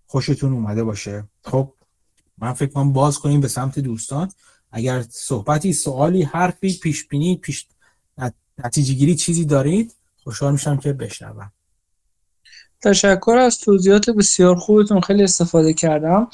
خوشتون 0.06 0.54
اومده 0.54 0.84
باشه. 0.84 1.24
خب 1.44 1.74
من 2.38 2.54
فکر 2.54 2.72
کنم 2.72 2.94
باز 2.94 3.20
کنیم 3.20 3.42
به 3.42 3.48
سمت 3.48 3.80
دوستان. 3.80 4.32
اگر 4.72 5.06
صحبتی 5.10 5.74
سوالی 5.74 6.24
حرفی 6.24 6.80
پیش 6.84 7.08
بینی 7.08 7.38
پیش 7.38 7.68
نتیجه 8.66 8.94
گیری 8.94 9.16
چیزی 9.16 9.46
دارید؟ 9.46 9.96
خوشحال 10.24 10.52
میشم 10.52 10.78
که 10.78 10.94
بشنوم. 10.94 11.52
تشکر 12.82 13.38
از 13.38 13.60
توضیحات 13.60 14.10
بسیار 14.10 14.56
خوبتون 14.56 15.02
خیلی 15.02 15.24
استفاده 15.24 15.74
کردم. 15.74 16.28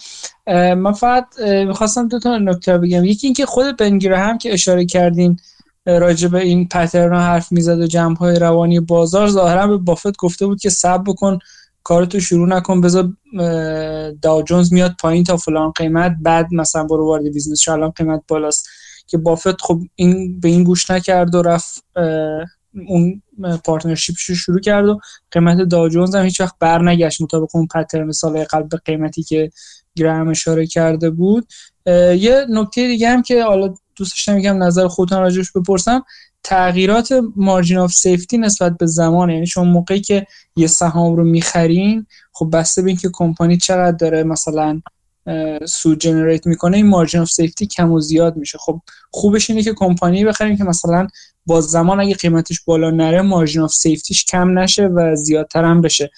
من 0.76 0.92
فقط 0.92 1.40
می‌خواستم 1.40 2.08
دو 2.08 2.20
تا 2.20 2.38
نکته 2.38 2.78
بگم. 2.78 3.06
یکی 3.06 3.28
اینکه 3.28 3.46
خود 3.46 3.78
بنگیره 3.78 4.20
هم 4.20 4.38
که 4.38 4.54
اشاره 4.54 4.86
کردین 4.86 5.38
راجع 5.86 6.28
به 6.28 6.40
این 6.40 6.68
پترن 6.68 7.16
حرف 7.16 7.52
می‌زد 7.52 7.80
و 7.80 7.88
جمع 7.88 8.18
های 8.18 8.40
روانی 8.40 8.80
بازار 8.80 9.28
ظاهرا 9.28 9.68
به 9.68 9.78
بافت 9.78 10.18
گفته 10.18 10.46
بود 10.46 10.62
که 10.62 10.70
سب 10.70 11.04
بکن 11.08 11.40
کارتو 11.84 12.20
شروع 12.20 12.48
نکن 12.48 12.82
بذار 12.82 13.14
داو 14.22 14.44
جونز 14.44 14.74
میاد 14.74 14.96
پایین 15.02 15.24
تا 15.24 15.38
فلان 15.38 15.72
قیمت 15.72 16.16
بعد 16.22 16.54
مثلا 16.54 16.84
برو 16.84 17.06
وارد 17.06 17.24
business 17.24 17.68
الان 17.68 17.90
قیمت 17.90 18.22
بالاست. 18.28 18.68
که 19.10 19.18
بافت 19.18 19.62
خب 19.62 19.80
این 19.96 20.40
به 20.40 20.48
این 20.48 20.64
گوش 20.64 20.92
نکرد 20.92 21.36
و 21.36 21.42
رفت 21.42 21.84
اون 22.88 23.22
partnership 23.64 24.15
ش 24.15 24.24
رو 24.24 24.36
شروع 24.36 24.60
کرد 24.60 24.86
و 24.86 25.00
قیمت 25.32 25.58
داو 25.58 25.90
جونز 25.90 26.16
هم 26.16 26.26
هیچ 26.26 26.42
وقت 26.42 26.56
برنگشت 26.60 27.22
مطابق 27.22 27.56
اون 27.56 27.68
pattern 27.68 28.12
سال 28.12 28.44
قبل 28.44 28.68
به 28.68 28.78
قیمتی 28.78 29.24
که 29.24 29.52
گرام 29.96 30.28
اشاره 30.28 30.68
کرده 30.68 31.10
بود. 31.10 31.48
یه 32.16 32.46
نکته 32.50 32.88
دیگه 32.88 33.10
هم 33.10 33.22
که 33.22 33.44
حالا 33.44 33.68
دوست 33.96 34.12
داشتم 34.12 34.34
میگم 34.34 34.64
نظر 34.64 34.88
خودتون 34.88 35.20
راجعش 35.20 35.52
بپرسم. 35.52 36.04
تغییرات 36.44 37.14
margin 37.36 37.78
of 37.78 37.92
safety 37.92 38.38
نسبت 38.38 38.78
به 38.78 38.86
زمان 38.86 39.30
یعنی 39.30 39.48
شما 39.48 39.64
موقعی 39.64 40.02
که 40.02 40.28
یه 40.56 40.68
سهام 40.68 41.16
رو 41.16 41.24
می‌خرین 41.24 42.06
خب 42.32 42.50
بسته 42.54 42.82
به 42.82 42.88
اینکه 42.88 43.10
کمپانی 43.14 43.58
چقدر 43.58 43.98
داره 43.98 44.24
مثلا 44.24 44.82
سود 45.66 46.00
generate 46.00 46.48
می‌کنه 46.48 46.78
این 46.78 46.88
margin 46.88 47.22
of 47.22 47.30
safety 47.30 47.68
کم 47.68 47.92
و 47.92 48.00
زیاد 48.00 48.38
میشه. 48.38 48.58
خب 48.58 48.82
خوبش 49.12 49.50
اینه 49.50 49.64
که 49.64 49.74
کمپانی 49.74 50.26
بخریم 50.26 50.58
که 50.58 50.64
مثلا 50.64 51.08
با 51.46 51.62
زمان 51.62 52.00
اگه 52.00 52.16
قیمتش 52.16 52.62
بالا 52.62 52.92
نره 52.92 53.22
margin 53.22 53.62
of 53.62 53.74
safety 53.74 54.13
ش 54.13 54.26
کم 54.26 54.60
نشه 54.60 54.88
و 54.88 55.16
زیادتر 55.16 55.64
هم 55.64 55.82
بشه. 55.82 56.12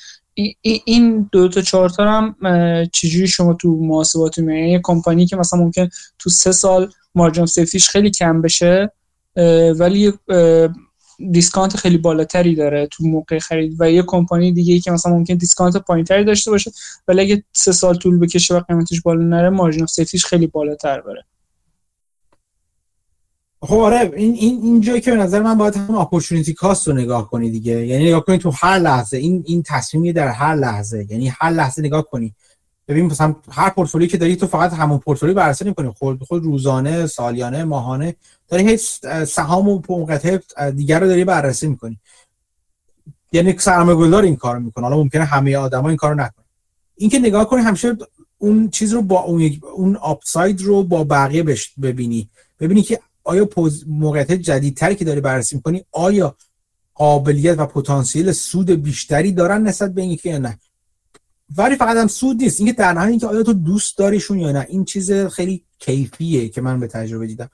این 0.85 1.29
دو 1.31 1.47
تا 1.47 1.61
چهار 1.61 1.89
تا 1.89 2.11
هم 2.11 2.35
چجوری 2.93 3.27
شما 3.27 3.53
تو 3.53 3.77
محاسباتتون 3.81 4.49
یعنی 4.49 4.79
کمپانی 4.83 5.25
که 5.25 5.35
مثلا 5.35 5.59
ممکن 5.59 5.89
تو 6.19 6.29
سه 6.29 6.51
سال 6.51 6.91
margin 7.15 7.45
safety 7.45 7.78
ش 7.78 7.89
خیلی 7.89 8.11
کم 8.11 8.41
بشه 8.41 8.91
ولی 9.79 10.13
discount 11.31 11.77
خیلی 11.77 11.97
بالاتری 11.97 12.55
داره 12.55 12.87
تو 12.87 13.03
موقع 13.03 13.39
خرید 13.39 13.75
و 13.79 13.91
یه 13.91 14.03
کمپانی 14.07 14.51
دیگه 14.51 14.73
ای 14.73 14.79
که 14.79 14.91
مثلا 14.91 15.13
ممکن 15.13 15.33
discount 15.33 15.77
پایینتری 15.77 16.23
داشته 16.23 16.51
باشه 16.51 16.71
ولی 17.07 17.21
اگه 17.21 17.43
سه 17.53 17.71
سال 17.71 17.95
طول 17.95 18.19
بکشه 18.19 18.55
و 18.55 18.59
قیمتش 18.59 19.01
بالا 19.01 19.23
نره 19.23 19.49
margin 19.49 19.85
safety 19.85 20.15
ش 20.15 20.25
خیلی 20.25 20.47
بالاتر 20.47 21.01
بره. 21.01 21.25
خب 23.63 23.77
آره 23.77 24.11
این 24.15 24.33
این 24.33 24.61
اینجایی 24.63 25.01
که 25.01 25.11
به 25.11 25.17
نظر 25.17 25.41
من 25.41 25.57
باید 25.57 25.75
هم 25.75 25.95
opportunity 25.95 26.53
cost 26.53 26.87
رو 26.87 26.93
نگاه 26.93 27.29
کنی 27.29 27.51
دیگه. 27.51 27.87
یعنی 27.87 28.05
نگاه 28.05 28.25
کنی 28.25 28.37
تو 28.37 28.51
هر 28.51 28.79
لحظه 28.79 29.17
این 29.17 29.43
این 29.45 29.63
تصمیمی 29.63 30.13
در 30.13 30.27
هر 30.27 30.55
لحظه. 30.55 31.07
یعنی 31.09 31.27
هر 31.27 31.49
لحظه 31.49 31.81
نگاه 31.81 32.03
کنی. 32.03 32.35
ببین 32.87 33.05
مثلا 33.05 33.35
هر 33.51 33.69
پورتفولیو 33.69 34.09
که 34.09 34.17
داری 34.17 34.35
تو 34.35 34.47
فقط 34.47 34.73
همون 34.73 34.99
پورتفولیو 34.99 35.35
بررسی 35.35 35.65
نمی‌کنی 35.65 35.89
خود 35.89 36.23
خود 36.23 36.43
روزانه 36.43 37.07
سالیانه 37.07 37.63
ماهانه 37.63 38.15
داری 38.47 38.69
هیچ 38.69 38.81
سهام 39.27 39.69
و 39.69 39.81
موقعیت 39.89 40.43
دیگر 40.75 40.99
رو 40.99 41.07
داری 41.07 41.25
بررسی 41.25 41.67
می‌کنی. 41.67 41.99
یعنی 43.31 43.57
سرمایه‌گذار 43.57 44.23
این 44.23 44.35
کارو 44.35 44.59
می‌کنه. 44.59 44.83
حالا 44.83 44.97
ممکنه 44.97 45.23
همه 45.23 45.57
آدما 45.57 45.89
این 45.89 45.97
کارو 45.97 46.15
نکنن. 46.15 46.45
اینکه 46.95 47.19
نگاه 47.19 47.49
کنی 47.49 47.61
همیشه 47.61 47.97
اون 48.37 48.69
چیز 48.69 48.93
رو 48.93 49.01
با 49.01 49.19
اون 49.19 49.59
اون 49.73 49.95
آپساید 49.95 50.61
رو 50.61 50.83
با 50.83 51.03
بقیه 51.03 51.43
ببینی. 51.81 52.29
ببینی 52.59 52.81
که 52.81 52.99
آیا 53.23 53.49
موقعیت 53.87 54.31
جدیدتری 54.31 54.95
که 54.95 55.05
داری 55.05 55.21
بررسی 55.21 55.55
می‌کنی 55.55 55.85
آیا 55.91 56.35
قابلیت 56.95 57.59
و 57.59 57.65
پتانسیل 57.65 58.31
سود 58.31 58.69
بیشتری 58.69 59.31
دارن 59.31 59.61
نسبت 59.61 59.93
به 59.93 60.01
اینکه 60.01 60.29
یا 60.29 60.37
نه؟ 60.37 60.59
ولی 61.57 61.75
فقط 61.75 61.97
هم 61.97 62.07
سود 62.07 62.37
نیست. 62.37 62.59
اینکه 62.59 62.73
در 62.73 62.93
نهایت 62.93 63.09
اینکه 63.09 63.27
آیا 63.27 63.43
تو 63.43 63.53
دوست 63.53 63.97
داریشون 63.97 64.39
یا 64.39 64.51
نه 64.51 64.65
این 64.69 64.85
چیز 64.85 65.11
خیلی 65.11 65.63
کیفیه 65.79 66.49
که 66.49 66.61
من 66.61 66.79
به 66.79 66.87
تجربه 66.87 67.27
دیدم. 67.27 67.49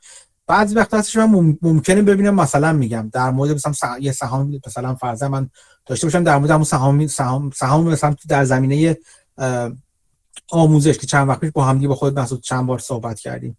بعضی 0.48 0.76
وقت 0.76 0.94
هستش 0.94 1.16
من 1.16 1.58
ممکنه 1.62 2.02
ببینم 2.02 2.36
مثلا 2.36 2.74
میگم 2.74 3.10
در 3.14 3.32
مورد 3.32 3.52
مثلا 3.52 3.98
یه 4.00 4.12
سهام 4.12 4.60
مثلا 4.68 4.96
فرضاً 4.96 5.28
من 5.30 5.50
داشته 5.86 6.08
باشم 6.08 6.24
در 6.24 6.38
مورد 6.38 6.52
همون 6.52 6.64
سهام 6.64 7.08
سهام 7.08 7.52
سهام 7.56 7.88
مثلا 7.88 8.16
در 8.28 8.46
زمینه 8.46 8.98
آموزش 10.52 10.98
که 10.98 11.08
چند 11.08 11.30
وقت 11.30 11.40
پیش 11.40 11.52
با 11.52 11.66
هم 11.66 11.88
با 11.88 11.96
خود 11.96 12.20
مسعود 12.20 12.42
چند 12.42 12.66
بار 12.66 12.80
صحبت 12.80 13.20
کردیم. 13.20 13.58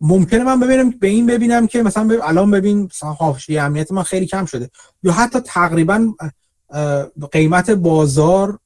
ممکنه 0.00 0.44
من 0.44 0.60
ببینم 0.60 0.90
به 0.90 1.08
این 1.08 1.26
ببینم 1.26 1.66
که 1.66 1.82
مثلا 1.82 2.18
الان 2.22 2.50
ببین 2.50 2.90
حاشیه 3.18 3.62
امنیت 3.62 3.92
من 3.92 4.02
خیلی 4.02 4.26
کم 4.26 4.44
شده. 4.44 4.70
یا 5.02 5.12
حتی 5.12 5.40
تقریبا 5.40 6.14
قیمت 7.32 7.70
بازار 7.70 8.58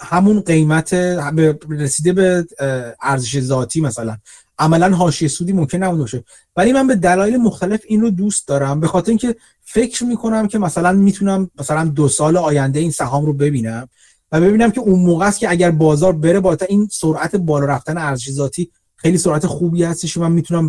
همون 0.00 0.40
قیمت 0.40 0.94
رسیده 1.68 2.12
به 2.12 2.46
ارزش 3.02 3.40
ذاتی 3.40 3.80
مثلا. 3.80 4.16
عملا 4.58 4.96
حاشیه 4.96 5.28
سودی 5.28 5.52
ممکن 5.52 5.78
نبوده 5.78 6.02
باشه. 6.02 6.24
ولی 6.56 6.72
من 6.72 6.86
به 6.86 6.94
دلایل 6.94 7.36
مختلف 7.36 7.80
این 7.86 8.00
رو 8.00 8.10
دوست 8.10 8.48
دارم. 8.48 8.80
به 8.80 8.86
خاطر 8.86 9.08
اینکه 9.08 9.36
فکر 9.62 10.04
می‌کنم 10.04 10.48
که 10.48 10.58
مثلا 10.58 10.92
می‌تونم 10.92 11.50
مثلا 11.58 11.84
دو 11.84 12.08
سال 12.08 12.36
آینده 12.36 12.80
این 12.80 12.90
سهام 12.90 13.26
رو 13.26 13.32
ببینم 13.32 13.88
و 14.32 14.40
ببینم 14.40 14.70
که 14.70 14.80
اون 14.80 15.00
موقع 15.00 15.26
است 15.26 15.38
که 15.38 15.50
اگر 15.50 15.70
بازار 15.70 16.12
بره 16.12 16.40
بالاتر 16.40 16.66
این 16.68 16.88
سرعت 16.92 17.36
بالا 17.36 17.66
رفتن 17.66 17.98
ارزش 17.98 18.30
ذاتی 18.30 18.70
خیلی 18.96 19.18
سرعت 19.18 19.46
خوبی 19.46 19.84
هستش 19.84 20.16
من 20.16 20.32
می‌تونم 20.32 20.68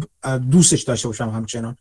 دوستش 0.52 0.84
داشته 0.84 1.07
باشم 1.07 1.30
همچنان. 1.30 1.78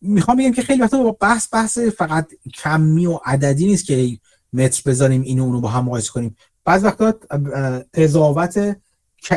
می‌خوام 0.00 0.36
بگم 0.36 0.52
که 0.52 0.62
خیلی 0.62 0.82
وقتا 0.82 1.02
با 1.02 1.16
بحث 1.20 1.48
بحث 1.52 1.78
فقط 1.78 2.28
کمی 2.54 3.06
و 3.06 3.18
عددی 3.24 3.66
نیست 3.66 3.84
که 3.84 4.18
متر 4.52 4.82
بذاریم 4.86 5.22
اینو 5.22 5.42
اونو 5.42 5.60
با 5.60 5.68
هم 5.68 5.84
مقایسه 5.84 6.10
کنیم. 6.10 6.36
بعض 6.64 6.84
وقتا 6.84 7.14
قضاوت 7.94 8.76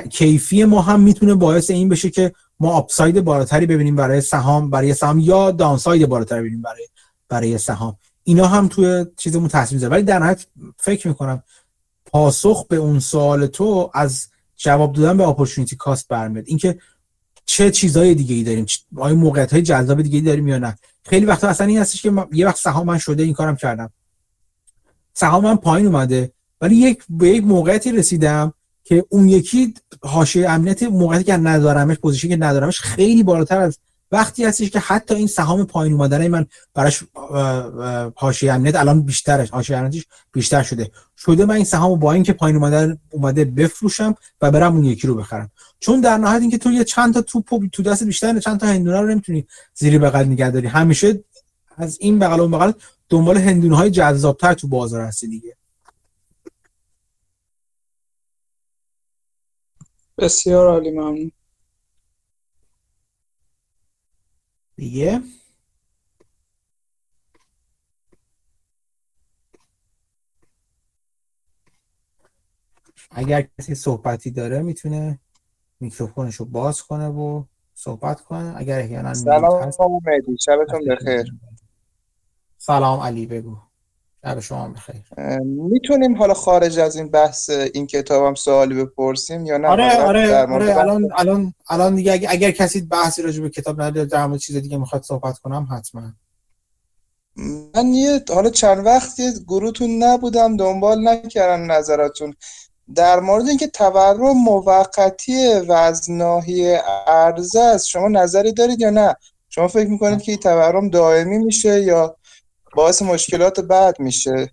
کیفی 0.10 0.64
ما 0.64 0.82
هم 0.82 1.00
می‌تونه 1.00 1.36
باعث 1.36 1.70
این 1.70 1.90
بشه 1.90 2.10
که 2.10 2.34
ما 2.60 2.72
آپساید 2.72 3.22
بالاتری 3.22 3.66
ببینیم 3.66 3.96
برای 3.96 4.22
سهام 4.22 4.70
برای 4.70 4.94
سهام 4.94 5.20
یا 5.20 5.52
دانساید 5.52 6.10
بالاتری 6.10 6.40
ببینیم 6.40 6.62
برای 6.62 6.88
برای 7.30 7.58
سهام. 7.58 7.98
اینا 8.24 8.48
هم 8.48 8.68
توی 8.68 9.06
چیزمون 9.18 9.48
تصمیم 9.48 9.80
زده 9.80 9.90
ولی 9.90 10.04
در 10.04 10.20
نهایت 10.20 10.46
فکر 10.78 11.08
می‌کنم 11.08 11.44
پاسخ 12.06 12.68
به 12.68 12.76
اون 12.76 13.00
سوال 13.00 13.48
تو 13.48 13.92
از 13.94 14.28
جواب 14.56 14.94
دادن 14.94 15.18
به 15.18 15.28
اپورتونتی 15.28 15.76
کاست 15.76 16.08
برمیاد. 16.08 16.44
اینکه 16.48 16.80
چه 17.46 17.72
چیزهای 17.72 18.16
دیگه 18.16 18.36
ای 18.36 18.44
داریم 18.44 18.66
آیا 18.98 19.16
موقعیت 19.16 19.54
های 19.54 19.62
جذاب 19.62 20.02
دیگه 20.02 20.16
ای 20.18 20.24
داریم 20.24 20.48
یا 20.48 20.58
نه؟ 20.58 20.78
خیلی 21.04 21.26
وقتا 21.26 21.48
اصلا 21.48 21.68
این 21.68 21.80
هستش 21.80 22.02
که 22.02 22.28
یه 22.32 22.46
وقت 22.46 22.58
سهام 22.58 22.88
من 22.88 22.98
شده 22.98 23.24
این 23.24 23.34
کارم 23.34 23.56
کردم. 23.56 23.90
سهام 25.14 25.44
من 25.44 25.56
پایین 25.56 25.88
اومده. 25.88 26.32
ولی 26.62 26.76
یک 26.76 27.04
به 27.10 27.30
یک 27.30 27.44
موقعیتی 27.44 27.92
رسیدم 27.92 28.54
که 28.84 29.06
اون 29.10 29.30
یکی 29.30 29.74
حاشیه 30.02 30.50
امنیت 30.50 30.84
موقعیتی 30.84 31.24
که 31.24 31.38
ندارمش 31.38 31.98
position 31.98 32.26
ی 32.26 32.30
که 32.30 32.38
ندارمش 32.38 32.80
خیلی 32.80 33.24
بالاتر 33.24 33.62
از 33.62 33.80
وقتی 34.12 34.46
هستش 34.46 34.70
که 34.70 34.80
حتی 34.80 35.16
این 35.16 35.28
سهام 35.28 35.66
پایین 35.66 35.94
اومدن 35.94 36.28
من 36.28 36.46
براش 36.74 37.04
حاشیه 38.16 38.54
امنیت 38.54 38.76
الان 38.76 39.02
بیشترش 39.02 39.50
حاشیه 39.50 39.78
امنیتش 39.78 40.06
بیشتر 40.32 40.64
شده. 40.64 40.92
شده 41.18 41.46
من 41.46 41.56
این 41.56 41.66
سهام 41.66 42.00
با 42.00 42.14
اینکه 42.14 42.34
پایین 42.34 42.56
اومدن 42.56 42.98
اومده 43.12 43.46
بفروشم 43.46 44.16
و 44.42 44.52
برم 44.52 44.76
اون 44.76 44.86
یکی 44.86 45.08
رو 45.08 45.16
بخرم. 45.16 45.52
چون 45.80 46.02
در 46.02 46.18
نهایت 46.18 46.42
اینکه 46.42 46.58
تو 46.58 46.72
یه 46.72 46.84
چند 46.84 47.14
تا 47.14 47.22
توپ 47.22 47.66
تو 47.72 47.84
دست 47.84 48.04
بیشتر 48.04 48.40
چند 48.40 48.60
تا 48.60 48.68
هندونه 48.68 49.02
رو 49.02 49.08
نمی‌تونی 49.08 49.48
زیر 49.74 50.00
بغل 50.00 50.26
نگه 50.26 50.52
داری. 50.52 50.68
همیشه 50.68 51.24
از 51.78 51.98
این 52.02 52.20
بغل 52.20 52.40
اون 52.40 52.52
بغل 52.52 52.72
دنبال 53.10 53.38
هندونه 53.38 53.78
های 53.78 53.92
تو 54.56 54.68
بازار 54.68 55.02
هستی 55.02 55.28
دیگه. 55.28 55.56
بسیار 60.18 60.68
عالی 60.68 60.92
ممنون. 60.92 61.32
دیگه؟ 64.76 65.22
اگر 73.12 73.48
کسی 73.60 73.76
صحبتی 73.76 74.32
داره 74.32 74.62
می‌تونه 74.62 75.20
میکروفونش 75.80 76.36
رو 76.36 76.46
باز 76.46 76.82
کنه 76.82 77.08
و 77.08 77.44
صحبت 77.74 78.22
کنه. 78.22 78.54
اگر 78.58 78.80
احیانا 78.80 79.14
سلام 79.14 79.72
مهدی 80.06 80.38
شبتون 80.46 80.86
بخیر. 80.88 81.34
سلام 82.58 83.00
علی 83.00 83.26
بگو. 83.26 83.58
شب 84.26 84.40
شما 84.40 84.68
بخیر. 84.68 85.02
می‌تونیم 85.44 86.18
حالا 86.18 86.34
خارج 86.34 86.80
از 86.80 86.96
این 86.96 87.10
بحث 87.10 87.50
این 87.50 87.88
کتابم 87.88 88.36
سوالی 88.36 88.84
بپرسیم 88.84 89.46
یا 89.46 89.58
نه؟ 89.58 89.68
آره 89.68 89.98
آره 89.98 90.46
آره 90.46 90.78
الان 90.78 91.10
الان 91.18 91.54
الان 91.70 91.96
دیگه 91.96 92.12
اگر, 92.12 92.30
اگر 92.32 92.52
کسی 92.52 92.82
بحثی 92.82 93.22
راجع 93.22 93.42
به 93.42 93.50
کتاب 93.50 93.82
نداره 93.82 94.06
در 94.06 94.26
مورد 94.26 94.40
چیز 94.40 94.56
دیگه 94.56 94.78
می‌خواد 94.78 95.04
صحبت 95.04 95.38
کنم 95.38 95.68
حتما. 95.72 96.14
من 97.76 97.94
یه 97.94 98.22
حالا 98.34 98.50
چند 98.50 98.86
وقت 98.86 99.22
گروهتون 99.48 100.04
نبودم 100.04 100.58
دنبال 100.58 101.08
نکردم 101.08 101.72
نظراتون. 101.72 102.34
در 102.96 103.20
مورد 103.20 103.48
اینکه 103.48 103.68
تورم 103.68 104.38
موقتی 104.38 105.54
و 105.68 105.72
از 105.72 106.12
ناحیه 106.12 106.78
عرضه 107.08 107.60
است 107.60 107.88
شما 107.88 108.08
نظری 108.08 108.54
دارید 108.54 108.82
یا 108.82 108.90
نه؟ 108.90 109.16
شما 109.50 109.68
فکر 109.68 109.90
می‌کنید 109.90 110.22
که 110.22 110.32
این 110.32 110.42
تورم 110.42 110.90
دائمی 110.90 111.38
میشه 111.38 111.82
یا 111.82 112.18
باعث 112.76 113.02
مشکلات 113.02 113.60
بعد 113.60 114.00
میشه. 114.00 114.52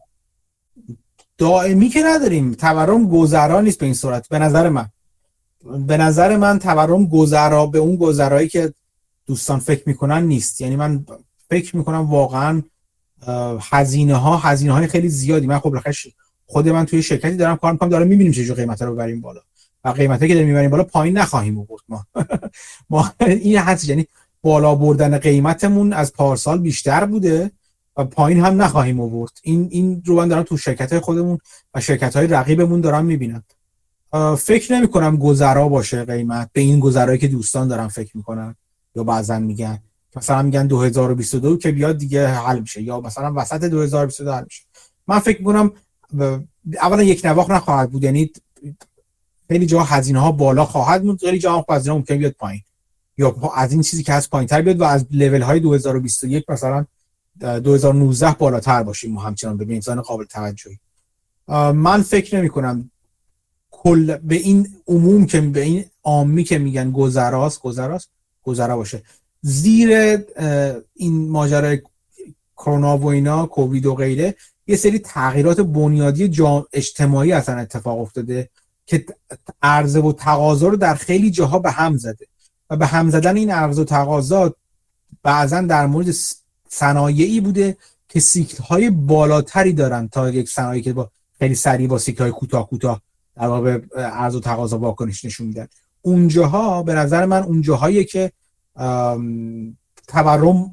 دائمی 1.39 1.89
که 1.89 2.03
نداریم. 2.03 2.55
تورم 2.55 3.09
گذرا 3.09 3.61
نیست 3.61 3.79
به 3.79 3.87
این 3.87 3.95
صورت 3.95 4.29
به 4.29 4.39
نظر 4.39 4.69
من. 4.69 4.89
به 5.87 5.97
نظر 5.97 6.37
من 6.37 6.59
تورم 6.59 7.07
گذرا 7.07 7.67
به 7.67 7.79
اون 7.79 7.97
گذرایی 7.97 8.49
که 8.49 8.73
دوستان 9.27 9.59
فکر 9.59 9.83
می‌کنن 9.87 10.23
نیست. 10.23 10.61
یعنی 10.61 10.77
من 10.77 11.07
فکر 11.51 11.77
می‌کنم 11.77 12.11
واقعا 12.11 12.63
هزینه 13.61 14.15
ها 14.15 14.37
هزینه 14.37 14.73
های 14.73 14.87
خیلی 14.87 15.09
زیادی. 15.09 15.47
من 15.47 15.59
خب 15.59 15.75
خود 16.47 16.69
من 16.69 16.87
توی 16.87 17.03
شرکتی 17.03 17.37
دارم 17.37 17.57
کار 17.57 17.73
می‌کنم 17.73 17.89
دارم 17.89 18.07
می‌بینیم 18.07 18.33
چه 18.33 18.55
قیمت 18.55 18.83
رو 18.83 18.95
ببریم 18.95 19.21
بالا. 19.21 19.41
و 19.85 19.89
قیمتی 19.89 20.29
که 20.29 20.35
داریم 20.35 20.49
می‌بریم 20.49 20.71
بالا 20.71 20.85
پایین 20.85 21.19
نخواهیم 21.19 21.59
آورد 21.59 21.83
ما. 21.89 22.07
ما 22.91 23.13
این 23.21 23.59
حد 23.59 23.85
یعنی 23.85 24.07
بالا 24.43 24.75
بردن 24.75 25.19
قیمتمون 25.19 25.93
از 25.93 26.13
پارسال 26.13 26.59
بیشتر 26.59 27.05
بوده. 27.05 27.51
و 27.97 28.05
پایین 28.05 28.45
هم 28.45 28.63
نخواهیم 28.63 29.01
آورد. 29.01 29.33
این 29.43 29.69
این 29.71 30.03
رو 30.07 30.17
من 30.17 30.29
دارم 30.29 30.43
تو 30.43 30.57
شرکت 30.57 30.93
های 30.93 31.01
خودمون 31.01 31.39
و 31.75 31.81
شرکت 31.81 32.17
های 32.17 32.27
رقیبمون 32.27 32.81
دارم 32.81 33.05
می‌بینم. 33.05 33.45
فکر 34.39 34.73
نمی 34.73 34.89
کنم 34.89 35.17
گذرا 35.17 35.69
باشه 35.69 36.05
قیمت. 36.05 36.51
به 36.53 36.61
این 36.61 36.81
گذرایی 36.81 37.19
که 37.19 37.29
دوستان 37.29 37.69
دارم 37.69 37.89
فکر 37.89 38.17
می‌کنن 38.17 38.55
یا 38.97 39.05
بعضا 39.05 39.39
میگن. 39.39 39.79
مثلا 40.17 40.43
میگن 40.43 40.67
2022 40.67 41.57
که 41.57 41.73
بیاد 41.73 41.99
دیگه 41.99 42.29
حل 42.29 42.61
میشه 42.61 42.83
یا 42.83 43.01
مثلا 43.01 43.33
وسط 43.37 43.65
2022 43.65 44.33
حل 44.33 44.45
میشه. 44.45 44.63
من 45.07 45.19
فکر 45.19 45.39
می‌کنم 45.39 45.73
اولا 46.83 47.03
یک 47.03 47.25
نواخت 47.25 47.51
نخواهد 47.51 47.91
بود. 47.91 48.05
یعنی 48.05 48.31
خیلی 49.49 49.67
جا 49.67 49.83
هزینه 49.83 50.19
ها 50.19 50.33
بالا 50.33 50.65
خواهد 50.65 51.03
بود 51.03 51.21
خیلی 51.21 51.39
جا 51.39 51.65
هزینه 51.71 51.95
ممکن 51.95 52.17
بیاد 52.17 52.33
پایین. 52.33 52.63
یا 53.19 53.37
از 53.55 53.73
این 53.73 53.83
چیزی 53.83 54.03
که 54.03 54.13
از 54.13 54.31
پایین 54.31 54.49
تر 54.49 54.63
بیاد 54.63 54.81
و 54.81 54.85
از 54.85 55.07
لول 55.11 55.43
های 55.43 55.61
2021 55.61 56.51
مثلا 56.51 56.87
2019 57.41 58.33
بالاتر 58.39 58.83
باشیم 58.83 59.17
و 59.17 59.21
همچنان 59.21 59.57
به 59.57 59.65
میزان 59.65 60.01
قابل 60.01 60.25
توجهی. 60.25 60.79
من 61.75 62.03
فکر 62.03 62.37
نمی 62.39 62.49
کنم 62.49 62.91
کل 63.71 64.17
به 64.17 64.35
این 64.35 64.69
عموم 64.87 65.27
که 65.27 65.41
به 65.41 65.61
این 65.61 65.85
عامی 66.03 66.45
که 66.45 66.59
میگن 66.59 66.91
گذراست 66.91 67.61
گذراست 67.61 68.09
گذرا 68.43 68.77
باشه. 68.77 69.03
زیر 69.41 70.19
این 70.95 71.29
ماجرای 71.29 71.83
کرونا 72.57 72.99
و 72.99 73.07
اینا 73.07 73.47
کووید 73.47 73.87
و 73.87 73.95
غیره 73.95 74.35
یه 74.67 74.77
سری 74.77 74.99
تغییرات 74.99 75.61
بنیادی 75.61 76.43
اجتماعی 76.73 77.33
اصلا 77.33 77.59
اتفاق 77.59 78.01
افتاده 78.01 78.51
که 78.87 79.07
عرضه 79.63 80.01
و 80.01 80.13
تقاضا 80.13 80.69
رو 80.69 80.77
در 80.77 80.95
خیلی 80.95 81.31
جاها 81.31 81.59
به 81.59 81.71
هم 81.71 81.97
زده. 81.97 82.27
و 82.71 82.77
به 82.77 82.87
هم 82.87 83.11
زدن 83.11 83.37
این 83.37 83.51
عرضه 83.51 83.83
و 83.83 83.85
تقاضا 83.85 84.55
بعضا 85.23 85.61
در 85.61 85.87
مورد 85.87 86.07
صنایعی 86.73 87.41
بوده 87.41 87.77
که 88.09 88.21
سیکل 88.21 88.63
های 88.63 88.91
بالاتری 88.91 89.73
دارن 89.73 90.09
تا 90.09 90.31
یک 90.31 90.49
صنایعی 90.49 90.83
که 90.83 90.93
با 90.93 91.11
خیلی 91.39 91.55
سریع 91.55 91.89
با 91.89 91.99
سیکل 91.99 92.23
های 92.23 92.33
کوتاه 92.33 92.69
کوتاه 92.69 93.01
در 93.37 93.47
واقع 93.47 93.79
عرض 93.97 94.35
و 94.35 94.41
تقاضا 94.41 94.79
واکنش 94.79 95.25
نشون 95.25 95.47
میدن. 95.47 95.67
اونجاها 96.03 96.83
به 96.83 96.95
نظر 96.95 97.25
من 97.25 97.43
اونجاهایی 97.43 98.05
که 98.05 98.33
تورم 100.09 100.73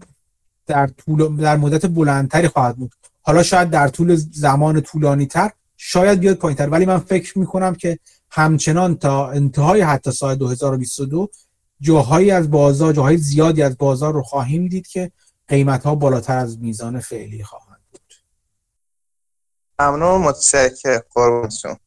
در 0.67 0.87
طول 0.87 1.35
در 1.37 1.57
مدت 1.57 1.85
بلندتری 1.85 2.47
خواهد 2.47 2.77
بود. 2.77 2.91
حالا 3.21 3.43
شاید 3.43 3.69
در 3.69 3.87
طول 3.87 4.15
زمان 4.31 4.81
طولانی 4.81 5.25
تر 5.25 5.51
شاید 5.77 6.19
بیاد 6.19 6.37
پایین 6.37 6.57
تر 6.57 6.69
ولی 6.69 6.85
من 6.85 6.97
فکر 6.97 7.39
می‌کنم 7.39 7.75
که 7.75 7.99
همچنان 8.31 8.95
تا 8.95 9.29
انتهای 9.29 9.81
حتی 9.81 10.11
سال 10.11 10.35
2022 10.35 11.29
جاهایی 11.81 12.31
از 12.31 12.51
بازار 12.51 12.93
جاهای 12.93 13.17
زیادی 13.17 13.61
از 13.61 13.77
بازار 13.77 14.13
رو 14.13 14.21
خواهیم 14.21 14.67
دید 14.67 14.87
که 14.87 15.11
قیمت 15.49 15.83
ها 15.83 15.95
بالاتر 15.95 16.37
از 16.37 16.59
میزان 16.59 16.99
فعلی 16.99 17.43
خواهند 17.43 17.81
بود. 17.91 18.13
ممنون 19.79 20.21
متشکرم. 20.21 21.01
قربان 21.13 21.49
شما. 21.49 21.77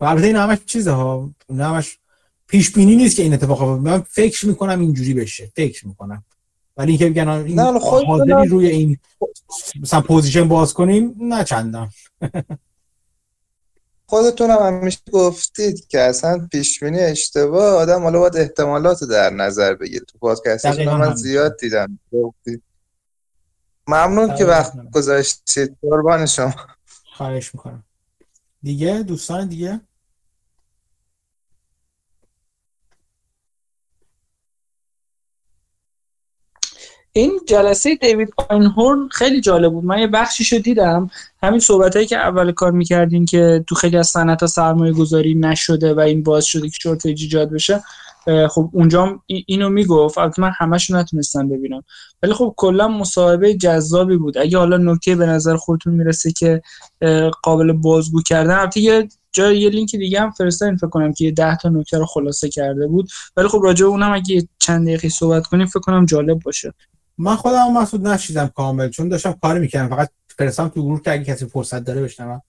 و 0.00 0.04
البته 0.04 0.26
این 0.26 0.36
همش 0.36 0.58
چیزه 0.66 0.90
ها؟ 0.90 1.30
این 1.48 1.60
همش 1.60 1.98
پیش 2.46 2.72
بینی 2.72 2.96
نیست 2.96 3.16
که 3.16 3.22
این 3.22 3.34
اتفاق 3.34 3.62
من 3.62 4.00
فکر 4.00 4.46
می‌کنم 4.46 4.80
اینجوری 4.80 5.14
بشه. 5.14 5.52
فکر 5.56 5.88
می‌کنم. 5.88 6.24
ولی 6.76 6.90
اینکه 6.90 7.10
بگن 7.10 7.28
این 7.28 7.60
حاضری 7.60 8.48
روی 8.48 8.66
این 8.66 8.98
مثلا 9.80 10.00
position 10.00 10.48
باز 10.48 10.74
کنیم 10.74 11.14
نه 11.20 11.44
چندم 11.44 11.90
خودتون 14.10 14.50
هم 14.50 14.58
همیشه 14.66 14.98
گفتید 15.12 15.88
که 15.88 16.00
اصلا 16.00 16.48
پیش 16.52 16.82
بینی 16.82 17.00
اشتباه. 17.00 17.74
آدم 17.74 18.02
حالا 18.02 18.18
باید 18.18 18.36
احتمالات 18.36 19.04
در 19.04 19.30
نظر 19.30 19.74
بگیر 19.74 20.04
تو 20.04 20.18
پادکستتون 20.18 20.94
من 20.94 21.14
زیاد 21.14 21.56
دیدم. 21.58 21.98
گفتید. 22.12 22.62
ممنون 23.86 24.34
که 24.34 24.44
وقت 24.44 24.90
گذاشتید. 24.90 25.76
قربان 25.82 26.26
شما. 26.26 26.54
خواهش 27.16 27.54
می‌کنم. 27.54 27.84
دیگه؟ 28.62 29.02
دوستان 29.02 29.48
دیگه؟ 29.48 29.80
این 37.12 37.40
جلسه 37.48 37.94
دیوید 37.94 38.28
آینهورن 38.50 39.08
خیلی 39.08 39.40
جالب 39.40 39.72
بود. 39.72 39.84
من 39.84 39.98
یه 39.98 40.06
بخشیشو 40.06 40.58
دیدم. 40.58 41.10
همین 41.42 41.60
صحبت 41.60 41.96
هایی 41.96 42.08
که 42.08 42.16
اول 42.16 42.52
کار 42.52 42.72
می‌کردین 42.72 43.24
که 43.24 43.64
تو 43.68 43.74
خیلی 43.74 43.96
از 43.96 44.06
صنعت 44.06 44.40
ها 44.40 44.46
سرمایه 44.46 44.92
گذاری 44.92 45.34
نشده 45.34 45.94
و 45.94 46.00
این 46.00 46.22
باز 46.22 46.44
شده 46.44 46.68
که 46.68 46.76
شورتیج 46.82 47.22
ایجاد 47.22 47.50
بشه 47.50 47.82
خب 48.50 48.70
اونجا 48.72 49.22
اینو 49.26 49.68
می‌گفت. 49.68 50.18
البته 50.18 50.42
من 50.42 50.52
همشو 50.58 50.96
نتونستم 50.96 51.48
ببینم. 51.48 51.82
ولی 52.22 52.32
خب 52.32 52.54
کلا 52.56 52.88
مصاحبه 52.88 53.54
جذابی 53.54 54.16
بود. 54.16 54.38
اگه 54.38 54.58
حالا 54.58 54.76
نکته 54.76 55.14
به 55.14 55.26
نظر 55.26 55.56
خودتون 55.56 55.94
می‌رسه 55.94 56.32
که 56.32 56.62
قابل 57.42 57.72
بازگو 57.72 58.22
کردن 58.22 58.58
البته 58.58 58.80
یه 58.80 59.08
جای 59.32 59.58
یه 59.58 59.70
لینک 59.70 59.96
دیگه 59.96 60.20
هم 60.20 60.30
فرستادین 60.30 60.76
فکر 60.76 60.88
کنم 60.88 61.12
که 61.12 61.24
یه 61.24 61.30
10 61.30 61.56
تا 61.56 61.68
نکته 61.68 61.98
رو 61.98 62.06
خلاصه 62.06 62.48
کرده 62.48 62.86
بود. 62.86 63.08
ولی 63.36 63.48
خب 63.48 63.60
راجع 63.62 63.86
اونم 63.86 64.12
اگه 64.12 64.48
چند 64.58 64.86
دقیقه 64.86 65.08
صحبت 65.08 65.46
کنیم 65.46 65.66
فکر 65.66 65.80
کنم 65.80 66.06
جالب 66.06 66.38
باشه. 66.38 66.72
من 67.18 67.36
خودم 67.36 67.72
مسعود 67.72 68.06
نشیدم 68.06 68.46
کامل 68.46 68.88
چون 68.88 69.08
داشتم 69.08 69.32
کار 69.42 69.58
می‌کردم 69.58 69.96
فقط 69.96 70.10
فرستم 70.38 70.68
تو 70.68 70.82
گروه 70.82 71.02
که 71.02 71.12
اگه 71.12 71.24
کسی 71.24 71.46
فرصت 71.46 71.84
داره 71.84 72.02
بشنوم. 72.02 72.42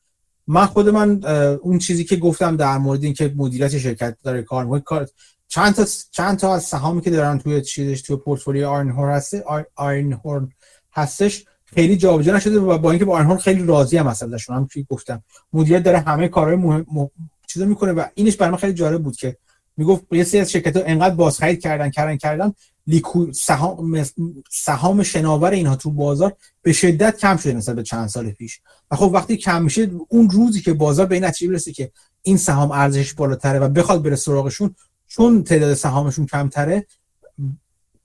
من 0.47 0.65
خود 0.65 0.89
من 0.89 1.25
اون 1.61 1.79
چیزی 1.79 2.03
که 2.03 2.15
گفتم 2.15 2.55
در 2.55 2.77
مورد 2.77 3.03
اینکه 3.03 3.33
مدیریت 3.35 3.77
شرکت 3.77 4.17
داره 4.23 4.41
کار 4.41 4.65
می‌کنه 4.65 5.05
چند 5.47 5.73
تا 5.73 5.85
چند 6.11 6.39
تا 6.39 6.55
از 6.55 6.63
سهامی 6.63 7.01
که 7.01 7.09
دارن 7.09 7.37
توی 7.37 7.61
چیزش 7.61 8.01
توی 8.01 8.15
پورتفولیو 8.15 8.69
آرن 8.69 8.89
هورن 8.89 9.15
هست 9.15 9.33
آرن 9.75 10.13
هورن 10.13 10.49
هستش 10.93 11.45
خیلی 11.65 11.97
جابجا 11.97 12.35
نشده 12.35 12.59
و 12.59 12.77
با 12.77 12.91
اینکه 12.91 13.05
با 13.05 13.15
آرن 13.15 13.25
هورن 13.25 13.37
خیلی 13.37 13.65
راضی 13.65 13.97
هم 13.97 14.07
ازشون 14.07 14.55
هم 14.55 14.67
که 14.67 14.85
گفتم. 14.89 15.23
مدیریت 15.53 15.83
داره 15.83 15.99
همه 15.99 16.27
کارهای 16.27 16.55
مهم 16.55 16.85
م... 16.93 17.07
چیزا 17.47 17.65
می‌کنه 17.65 17.91
و 17.91 18.05
اینش 18.13 18.37
برای 18.37 18.51
من 18.51 18.57
خیلی 18.57 18.73
جالب 18.73 19.03
بود 19.03 19.15
که 19.15 19.37
می‌گفت 19.77 20.03
یه 20.11 20.23
سری 20.23 20.41
از 20.41 20.51
شرکت 20.51 20.77
ها 20.77 20.83
انقدر 20.85 21.15
بازخرید 21.15 21.61
کردن 21.61 21.89
کردن 21.89 22.17
کردن 22.17 22.53
لیکو 22.87 23.31
سهام 23.33 24.05
سهام 24.51 25.03
شناور 25.03 25.51
اینها 25.51 25.75
تو 25.75 25.91
بازار 25.91 26.33
به 26.61 26.73
شدت 26.73 27.17
کم 27.17 27.37
شده 27.37 27.53
نسبت 27.53 27.75
به 27.75 27.83
چند 27.83 28.07
سال 28.07 28.31
پیش. 28.31 28.59
و 28.91 28.95
خب 28.95 29.11
وقتی 29.13 29.37
کم 29.37 29.63
میشه 29.63 29.91
اون 30.07 30.29
روزی 30.29 30.61
که 30.61 30.73
بازار 30.73 31.05
به 31.05 31.15
این 31.15 31.25
نتیجه 31.25 31.51
برسه 31.51 31.71
که 31.71 31.91
این 32.21 32.37
سهام 32.37 32.71
ارزشش 32.71 33.13
بالاتره 33.13 33.59
و 33.59 33.69
بخواد 33.69 34.03
بره 34.03 34.15
سراغشون 34.15 34.75
چون 35.07 35.43
تعداد 35.43 35.73
سهامشون 35.73 36.25
کمتره 36.25 36.87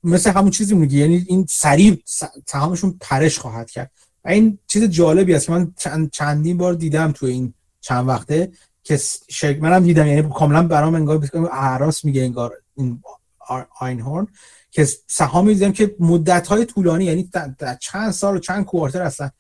مثل 0.05 0.31
همون 0.31 0.51
چیزی 0.51 0.75
میگه 0.75 0.99
یعنی 0.99 1.25
این 1.29 1.47
سریع 1.49 2.03
سهامشون 2.47 2.99
پرش 3.01 3.39
خواهد 3.39 3.71
کرد. 3.71 3.91
و 4.25 4.29
این 4.29 4.59
چیز 4.67 4.83
جالبی 4.85 5.35
است 5.35 5.47
که 5.47 5.53
من 5.53 5.73
چند 5.79 6.11
چندین 6.11 6.57
بار 6.57 6.75
دیدم 6.75 7.13
تو 7.13 7.27
این 7.27 7.55
چند 7.81 8.09
وقته 8.09 8.53
که 8.83 8.97
شک 9.29 9.59
منم 9.61 9.85
دیدم 9.85 10.07
یعنی 10.07 10.29
کاملا 10.35 10.63
برام 10.63 10.95
انگار 10.95 11.19
بسیار 11.19 11.51
اعراس 11.53 12.05
میگه 12.05 12.23
انگار 12.23 12.53
این 12.77 13.03
آینهورن. 13.81 14.29
که 14.77 14.89
سهامی 15.07 15.55
دیدم 15.55 15.73
که 15.73 15.95
مدت 16.01 16.47
های 16.47 16.65
طولانی 16.65 17.05
یعنی 17.05 17.31
در 17.59 17.75
چند 17.81 18.11
سال 18.11 18.37
و 18.37 18.39
چند 18.39 18.65
کوارتر 18.65 19.03
هستن 19.03 19.31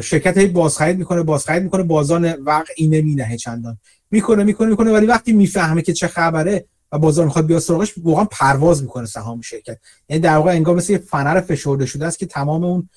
شرکت 0.00 0.38
هی 0.38 0.46
بازخرید 0.46 0.98
می‌کنه 0.98 1.22
بازخرید 1.22 1.62
می‌کنه 1.62 1.82
بازار 1.82 2.38
وقع 2.44 2.72
اینه 2.76 3.00
مینه 3.00 3.36
چندان. 3.36 3.78
می‌کنه 4.10 4.44
می‌کنه 4.44 4.68
می‌کنه 4.68 4.92
ولی 4.92 5.06
وقتی 5.06 5.32
می‌فهمه 5.32 5.82
که 5.82 5.92
چه 5.92 6.08
خبره 6.08 6.64
و 6.92 6.98
بازار 6.98 7.24
می‌خواد 7.24 7.46
بیاد 7.46 7.60
سراغش 7.60 7.94
واقعا 8.02 8.24
پرواز 8.24 8.82
می‌کنه 8.82 9.06
سهام 9.06 9.40
شرکت. 9.40 9.78
یعنی 10.08 10.22
در 10.22 10.36
واقع 10.36 10.50
انگار 10.50 10.76
مثل 10.76 10.92
یه 10.92 10.98
فنر 10.98 11.40
فشرده 11.40 11.86
شده 11.86 12.06
است 12.06 12.18
که 12.18 12.26
تمام 12.26 12.64
اون 12.64 12.88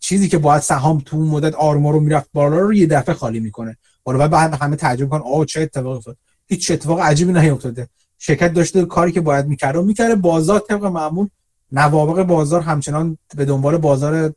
چیزی 0.00 0.28
که 0.28 0.38
باید 0.38 0.62
سهام 0.62 1.02
تو 1.06 1.16
مدت 1.16 1.54
آرما 1.54 1.90
رو 1.90 2.00
می‌رفت 2.00 2.28
بالا 2.32 2.58
رو 2.58 2.74
یه 2.74 2.86
دفعه 2.86 3.14
خالی 3.14 3.40
می‌کنه. 3.40 3.76
بالا 4.04 4.28
بعد 4.28 4.54
همه 4.62 4.76
تعجب 4.76 5.08
کنن 5.08 5.22
آه 5.22 5.44
چه 5.44 5.60
اتفاقی 5.60 5.96
افتاد. 5.96 6.16
هیچ 6.46 6.70
اتفاق 6.70 7.00
عجیبی 7.00 7.32
نیفتاده. 7.32 7.88
شرکت 8.18 8.52
داشته 8.52 8.84
کاری 8.84 9.12
که 9.12 9.20
باید 9.20 9.46
می‌کرد 9.46 9.76
و 9.76 9.82
می‌کرده 9.82 10.14
بازار 10.14 10.60
طبق 10.60 10.84
معمول 10.84 11.28
نوابق 11.72 12.22
بازار 12.22 12.60
همچنان 12.60 13.18
به 13.36 13.44
دنبال 13.44 13.76
بازار 13.76 14.34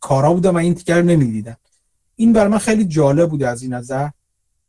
کارا 0.00 0.32
بوده 0.32 0.50
و 0.50 0.56
این 0.56 0.74
تیکر 0.74 1.02
نمی‌دیدن. 1.02 1.56
این 2.16 2.32
برای 2.32 2.48
من 2.48 2.58
خیلی 2.58 2.84
جالب 2.84 3.30
بود 3.30 3.42
از 3.42 3.62
این 3.62 3.74
نظر 3.74 4.08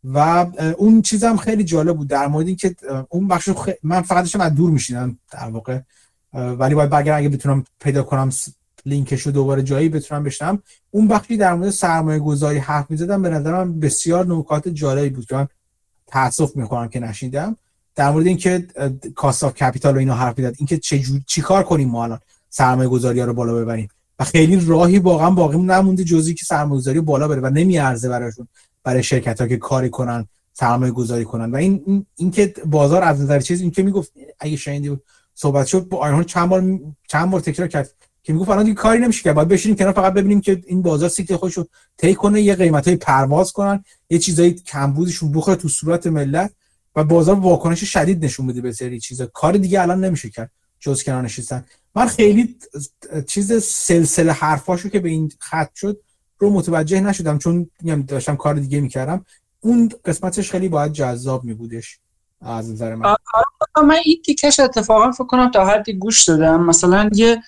و 0.04 0.48
اون 0.78 1.02
چیزم 1.02 1.38
خیلی 1.38 1.64
جالب 1.64 1.98
بود 1.98 2.08
در 2.08 2.28
مورد 2.28 2.48
اینکه 2.48 2.76
اون 3.10 3.28
بخش 3.28 3.50
خ... 3.50 3.70
من 3.84 4.02
فقط 4.02 4.24
داشتم 4.24 4.42
از 4.42 4.56
دور 4.56 4.72
میشیدم 4.72 5.18
در 5.32 5.50
واقع 5.50 5.80
ولی 6.34 6.76
باید 6.76 6.90
بگم 6.90 7.18
اگه 7.18 7.30
بتونم 7.30 7.64
پیدا 7.80 8.04
کنم 8.04 8.30
لینکش 8.86 9.22
رو 9.22 9.32
دوباره 9.32 9.64
جایی 9.64 9.90
بتونم 9.90 10.24
بشنم. 10.24 10.64
اون 10.92 11.08
بخشی 11.08 11.38
در 11.38 11.54
مورد 11.54 11.70
سرمایه 11.70 12.20
گذاری 12.20 12.58
حرف 12.58 12.92
می‌زدم 12.92 13.22
به 13.22 13.30
نظرم 13.30 13.80
بسیار 13.80 14.26
نکات 14.28 14.68
جالبی 14.68 15.10
بود 15.10 15.26
که 15.26 15.36
من 15.36 15.48
تاسف 16.08 16.56
می‌کنم 16.56 16.88
که 16.88 17.00
نشیدم. 17.00 17.58
در 17.96 18.12
مورد 18.12 18.28
اینکه 18.28 18.68
cost 19.16 19.44
of 19.44 19.54
capital 19.54 19.96
و 19.96 20.00
اینا 20.00 20.14
حرف 20.14 20.40
می‌زد 20.40 20.56
اینکه 20.58 20.78
چه 20.78 21.04
چیکار 21.28 21.64
کنیم 21.64 21.90
ما 21.90 22.04
الان 22.04 22.20
سرمایه 22.50 22.90
گذاری 22.90 23.20
ها 23.20 23.26
رو 23.26 23.34
بالا 23.34 23.56
ببریم. 23.56 23.90
و 24.20 24.24
خیلی 24.24 24.66
راهی 24.66 25.00
واقعا 25.00 25.32
باقی 25.32 25.58
نمونده 25.58 26.04
جزی 26.04 26.34
که 26.34 26.46
سرمایه 26.46 26.82
گذاری 26.82 27.02
بالا 27.02 27.28
بره 27.28 27.42
و 27.42 27.50
نمیارزه 27.50 28.10
براشون 28.10 28.48
برای 28.84 29.04
شرکت 29.04 29.42
ها 29.42 29.48
که 29.48 29.58
کاری 29.58 29.90
کنن 29.90 30.28
سرمایه 30.54 30.92
گذاری 30.92 31.26
کنن. 31.26 31.52
و 31.52 31.56
این 31.56 32.06
اینکه 32.16 32.54
بازار 32.66 33.04
از 33.04 33.22
نظر 33.22 33.40
چیز 33.40 33.62
این 33.62 33.72
که 33.72 33.84
می‌گفت 33.84 34.12
اگه 34.40 34.56
شنیدی 34.56 34.98
صحبت 35.36 35.68
شد 35.68 35.88
با 35.88 35.98
آینهورن 35.98 36.24
چند 36.24 36.50
بار 36.50 36.80
چند 37.08 37.32
بار 37.32 37.42
تکرار 37.42 37.68
کرد 37.68 37.94
که 38.24 38.34
می‌گفت 38.34 38.50
الان 38.50 38.64
دیگه 38.64 38.76
کاری 38.76 39.00
نمیشه 39.00 39.24
که 39.24 39.34
باید 39.34 39.48
بشینیم 39.48 39.78
کنار 39.78 39.92
فقط 39.92 40.14
ببینیم 40.14 40.42
که 40.42 40.64
این 40.68 40.82
بازار 40.82 41.10
سیکل 41.10 41.36
خودش 41.36 41.54
رو 41.54 41.68
طی 41.98 42.16
کنه 42.16 42.42
یه 42.42 42.56
قیمتای 42.56 42.96
پرواز 42.96 43.52
کنن 43.52 43.84
یه 44.10 44.20
چیزایی 44.20 44.54
کمبودشون 44.54 45.32
بخوره 45.32 45.58
تو 45.58 45.68
صورت 45.68 46.08
ملت. 46.08 46.52
و 46.96 47.04
بازار 47.04 47.40
واکنش 47.40 47.84
شدید 47.84 48.26
نشون 48.26 48.48
بده 48.48 48.62
به 48.62 48.72
سری 48.72 49.00
چیزا 49.00 49.26
کار 49.26 49.58
دیگه 49.58 49.82
الان 49.82 50.04
نمیشه 50.04 50.30
کرد 50.30 50.52
جز 50.80 51.04
کنار 51.04 51.22
نشستن. 51.22 51.66
من 51.96 52.08
خیلی 52.08 52.58
چیز 53.28 53.64
سلسله 53.64 54.32
حرفاشو 54.32 54.90
که 54.90 55.00
به 55.00 55.10
این 55.10 55.32
خط 55.40 55.76
شد 55.76 56.02
رو 56.38 56.50
متوجه 56.50 57.02
نشدم 57.02 57.38
چون 57.38 57.70
داشتم 58.08 58.36
کار 58.36 58.56
دیگه 58.56 58.82
می‌کردم. 58.82 59.26
اون 59.60 59.90
قسمتش 60.06 60.52
خیلی 60.52 60.70
باید 60.70 60.92
جذاب 60.92 61.44
میبودش 61.44 62.00
از 62.42 62.72
نظر 62.72 62.96
من. 62.96 63.16
من 63.88 64.00
این 64.06 64.22
تیکش 64.26 64.60
اتفاقا 64.60 65.12
فکر 65.12 65.24
کنم 65.24 65.52
تا 65.52 65.66
حدی 65.66 65.94
گوش 65.94 66.24
دادم. 66.24 66.64
مثلا 66.64 67.10
یه 67.14 67.42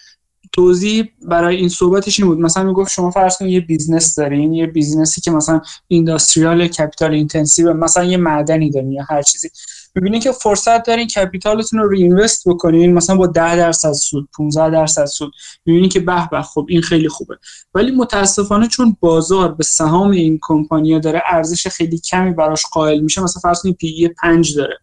توضیح 0.56 1.10
برای 1.22 1.56
این 1.56 1.69
صحبتش 1.69 2.19
این 2.19 2.30
بود. 2.30 2.40
مثلا 2.40 2.64
می‌گفت 2.64 2.91
شما 2.91 3.11
فرض 3.11 3.38
کنید 3.38 3.52
یه 3.52 3.60
بیزنس 3.60 4.15
دارین 4.15 4.53
یه 4.53 4.65
بیزنسی 4.65 5.22
که 5.22 5.32
مثلا 5.32 5.61
industrial 5.88 6.67
capital 6.67 7.13
intensive 7.13 7.73
مثلا 7.73 8.03
یه 8.03 8.18
معدنی 8.18 8.69
دارین 8.72 8.91
یا 8.91 9.03
هر 9.10 9.22
چیزی. 9.22 9.49
می‌بینین 9.95 10.22
که 10.22 10.32
فرصت 10.32 10.84
دارین 10.84 11.07
capital 11.07 11.58
تون 11.58 11.80
رو 11.80 11.90
reinvest 11.89 12.47
بکنین 12.48 12.94
مثلا 12.94 13.15
با 13.15 13.27
10 13.27 13.56
درصد 13.56 13.91
سود 13.91 14.30
15 14.38 14.69
درصد 14.69 15.06
سود. 15.06 15.32
می‌بینین 15.65 15.90
که 15.90 15.99
به 15.99 16.30
به 16.32 16.41
خب 16.41 16.65
این 16.69 16.82
خیلی 16.82 17.10
خوبه. 17.10 17.38
ولی 17.73 17.91
متاسفانه 17.91 18.68
چون 18.68 18.98
بازار 18.99 19.53
به 19.53 19.64
سهام 19.64 20.11
این 20.11 20.40
کمپانیا 20.41 20.99
داره 20.99 21.22
ارزش 21.32 21.68
خیلی 21.68 21.98
کمی 21.99 22.32
براش 22.32 22.64
قائل 22.73 22.99
میشه 22.99 23.22
مثلا 23.22 23.41
فرض 23.41 23.61
کنید 23.61 23.76
P 23.76 24.09
5 24.22 24.56
داره. 24.56 24.77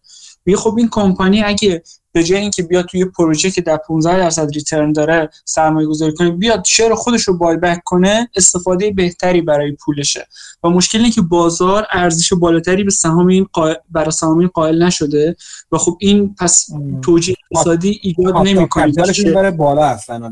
میگه 0.45 0.57
خب 0.57 0.75
این 0.77 0.89
کمپانی 0.91 1.43
اگه 1.43 1.83
به 2.13 2.23
جای 2.23 2.39
اینکه 2.39 2.63
بیاد 2.63 2.85
توی 2.85 3.05
پروژه 3.05 3.51
که 3.51 3.61
در 3.61 3.77
15 3.77 4.17
درصد 4.17 4.51
return 4.51 4.91
داره 4.91 5.29
سرمایه 5.45 5.87
گذاری 5.87 6.13
کنه 6.13 6.31
بیاد 6.31 6.65
share 6.65 6.93
خودش 6.93 7.27
رو 7.27 7.37
buyback 7.37 7.81
کنه 7.85 8.29
استفاده 8.35 8.91
بهتری 8.91 9.41
برای 9.41 9.71
پولشه. 9.71 10.27
و 10.63 10.69
مشکل 10.69 10.97
اینه 10.97 11.11
که 11.11 11.21
بازار 11.21 11.87
ارزش 11.91 12.33
بالاتری 12.33 12.83
به 12.83 12.91
سهام 12.91 13.27
این 13.27 13.47
قائل 13.53 13.75
برای 13.91 14.11
سهام 14.11 14.37
این 14.37 14.47
قائل 14.47 14.83
نشده. 14.83 15.35
و 15.71 15.77
خب 15.77 15.97
این 15.99 16.35
پس 16.39 16.69
توجیه 17.01 17.35
اقتصادی 17.55 17.99
ایجاد 18.03 18.37
نمی‌کنه 18.37 18.93
بره 19.33 19.51
بالا 19.51 19.85
اصلا 19.85 20.31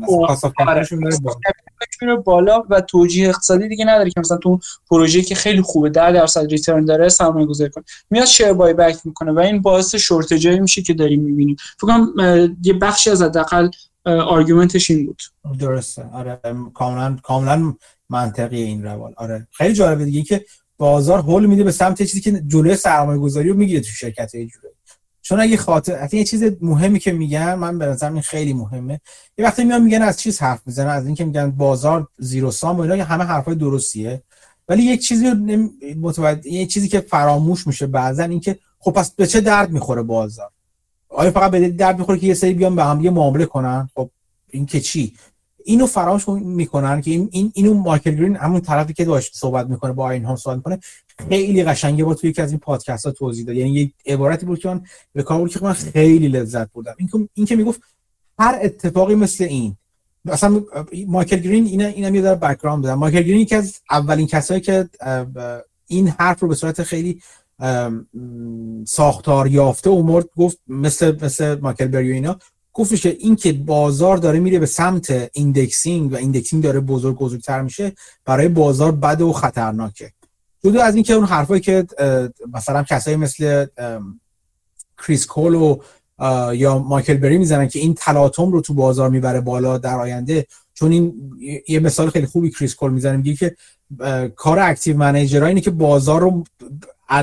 میره 2.00 2.16
بالا. 2.16 2.62
و 2.70 2.80
توجیه 2.80 3.28
اقتصادی 3.28 3.68
دیگه 3.68 3.84
نداره 3.84 4.10
که 4.10 4.20
مثلا 4.20 4.36
تو 4.36 4.60
پروژه 4.90 5.22
که 5.22 5.34
خیلی 5.34 5.62
خوبه 5.62 5.90
10 5.90 6.12
درصد 6.12 6.46
ریترن 6.50 6.84
داره 6.84 7.08
سرمایه 7.08 7.46
گذاری 7.46 7.70
کنه. 7.70 7.84
میاد 8.10 8.26
شیر 8.26 8.52
بای 8.52 8.74
بک 8.74 8.96
می‌کنه 9.04 9.32
و 9.32 9.38
این 9.38 9.62
باعث 9.62 9.94
شورتجایی 9.94 10.60
میشه 10.60 10.82
که 10.82 10.94
داریم 10.94 11.20
می‌بینیم. 11.22 11.56
فکر 11.76 11.86
کنم 11.86 12.14
یه 12.64 12.72
بخشی 12.72 13.10
از 13.10 13.22
حداقل 13.22 13.68
آرگومنتش 14.06 14.90
این 14.90 15.06
بود. 15.06 15.22
درسته. 15.58 16.04
آره 16.12 16.40
کاملا 16.74 17.16
کاملا 17.22 17.74
منطقی 18.10 18.62
این 18.62 18.82
روال. 18.82 19.12
آره. 19.16 19.46
خیلی 19.50 19.74
جالبه 19.74 20.04
دیگه 20.04 20.22
که 20.22 20.44
بازار 20.78 21.18
هول 21.18 21.46
میده 21.46 21.64
به 21.64 21.72
سمت 21.72 21.98
چیزی 21.98 22.20
که 22.20 22.42
جلوی 22.46 22.76
سرمایه 22.76 23.18
گذاری 23.18 23.48
رو 23.48 23.56
می‌گیره 23.56 23.80
تو 23.80 23.86
شرکت 23.86 24.34
های 24.34 24.48
چون 25.22 25.40
اگه 25.40 25.56
خاطر 25.56 26.08
یه 26.12 26.24
چیز 26.24 26.44
مهمی 26.60 26.98
که 26.98 27.12
میگن 27.12 27.54
من 27.54 27.78
به 27.78 27.86
نظرم 27.86 28.12
این 28.12 28.22
خیلی 28.22 28.52
مهمه. 28.52 29.00
یه 29.38 29.44
وقتی 29.44 29.64
میان 29.64 29.82
میگن 29.82 30.02
از 30.02 30.20
چیز 30.20 30.40
حرف 30.40 30.60
می‌زنن 30.66 30.90
از 30.90 31.06
اینکه 31.06 31.24
میگن 31.24 31.50
بازار 31.50 32.08
زیرو 32.18 32.50
سام 32.50 32.76
و 32.76 32.80
اینا 32.80 33.04
همه 33.04 33.24
حرفای 33.24 33.54
درستیه. 33.54 34.22
ولی 34.68 34.82
یک 34.82 35.02
چیزی 35.02 35.30
متوجه 36.00 36.50
یه 36.50 36.66
چیزی 36.66 36.88
که 36.88 37.00
فراموش 37.00 37.66
میشه 37.66 37.86
بعضا 37.86 38.22
اینکه 38.22 38.58
خب 38.78 38.90
پس 38.90 39.10
به 39.10 39.26
چه 39.26 39.40
درد 39.40 39.70
می‌خوره 39.70 40.02
بازار؟ 40.02 40.50
آیا 41.08 41.30
فقط 41.30 41.50
به 41.50 41.68
درد 41.68 41.98
می‌خوره 41.98 42.18
که 42.18 42.26
یه 42.26 42.34
سری 42.34 42.54
بیان 42.54 42.76
به 42.76 42.84
هم 42.84 43.00
یه 43.00 43.10
معامله 43.10 43.46
کنن؟ 43.46 43.88
خب 43.94 44.10
این 44.50 44.66
که 44.66 44.80
چی؟ 44.80 45.14
اینو 45.64 45.86
فراموش 45.86 46.28
می‌کنن 46.28 47.00
که 47.00 47.10
این, 47.10 47.28
این 47.32 47.52
اینو 47.54 47.74
مایکل 47.74 48.10
گرین 48.10 48.36
همون 48.36 48.60
طرفی 48.60 48.92
که 48.92 49.04
داشت 49.04 49.36
صحبت 49.36 49.66
می‌کنه 49.66 49.92
با 49.92 50.10
این 50.10 50.24
هم 50.24 50.36
صحبت 50.36 50.56
می‌کنه 50.56 50.78
خیلی 51.28 51.64
قشنگه 51.64 52.04
با 52.04 52.14
توی 52.14 52.30
یکی 52.30 52.42
از 52.42 52.50
این 52.50 52.60
پادکست 52.60 53.06
ها 53.06 53.12
توضیح 53.12 53.46
داد. 53.46 53.56
یعنی 53.56 53.70
یه 53.70 53.92
عبارتی 54.06 54.46
بود 54.46 54.58
که 54.58 54.68
من 54.68 54.80
به 55.12 55.22
کار 55.22 55.48
که 55.48 55.60
من 55.62 55.72
خیلی 55.72 56.28
لذت 56.28 56.72
بردم. 56.72 56.94
این 56.98 57.28
این 57.34 57.46
که 57.46 57.56
می‌گفت 57.56 57.80
هر 58.38 58.58
اتفاقی 58.62 59.14
مثل 59.14 59.44
این 59.44 59.76
مثلا 60.24 60.64
مایکل 61.06 61.36
گرین 61.36 61.66
اینا 61.66 61.86
اینا 61.86 62.08
یه 62.08 62.22
در 62.22 62.34
بک‌گراند 62.34 62.84
بدم 62.84 62.94
مایکل 62.94 63.22
گرین 63.22 63.40
یکی 63.40 63.54
از 63.54 63.80
اولین 63.90 64.26
کسایی 64.26 64.60
که 64.60 64.88
این 65.86 66.08
حرف 66.08 66.40
رو 66.40 66.48
به 66.48 66.54
صورت 66.54 66.82
خیلی 66.82 67.20
ساختار 68.86 69.46
یافته 69.46 69.90
اومد 69.90 70.24
گفت 70.36 70.58
مثل 70.68 71.24
مثل 71.24 71.60
مایکل 71.60 71.86
بری 71.86 72.06
و 72.06 72.12
اینا 72.12 72.38
گفتش 72.72 73.06
این 73.06 73.36
که 73.36 73.52
بازار 73.52 74.16
داره 74.16 74.40
میره 74.40 74.58
به 74.58 74.66
سمت 74.66 75.30
indexing 75.32 76.12
و 76.12 76.16
indexing 76.16 76.62
داره 76.62 76.80
بزرگ 76.80 77.16
بزرگتر 77.16 77.62
میشه 77.62 77.92
برای 78.24 78.48
بازار 78.48 78.92
بد 78.92 79.20
و 79.20 79.32
خطرناکه. 79.32 80.12
جدا 80.64 80.82
از 80.82 80.94
اینکه 80.94 81.14
اون 81.14 81.24
حرفایی 81.24 81.60
که 81.60 81.86
مثلا 82.54 82.82
کسایی 82.82 83.16
مثل 83.16 83.66
کریس 84.98 85.26
کول 85.26 85.54
و 85.54 85.76
یا 86.54 86.78
مایکل 86.78 87.16
بری 87.16 87.38
می‌زنن 87.38 87.68
که 87.68 87.78
این 87.78 87.94
تلاطم 87.94 88.52
رو 88.52 88.60
تو 88.60 88.74
بازار 88.74 89.10
می‌بره 89.10 89.40
بالا 89.40 89.78
در 89.78 89.98
آینده. 89.98 90.46
چون 90.74 90.92
این 90.92 91.32
یه 91.68 91.80
مثال 91.80 92.10
خیلی 92.10 92.26
خوبی 92.26 92.50
کریس 92.50 92.74
کول 92.74 92.92
می‌زنه 92.92 93.16
میگه 93.16 93.34
که 93.34 93.56
کار 94.36 94.58
active 94.58 94.96
manager 94.96 95.40
ها 95.40 95.46
اینه 95.46 95.60
که 95.60 95.70
بازار 95.70 96.20
رو 96.20 96.44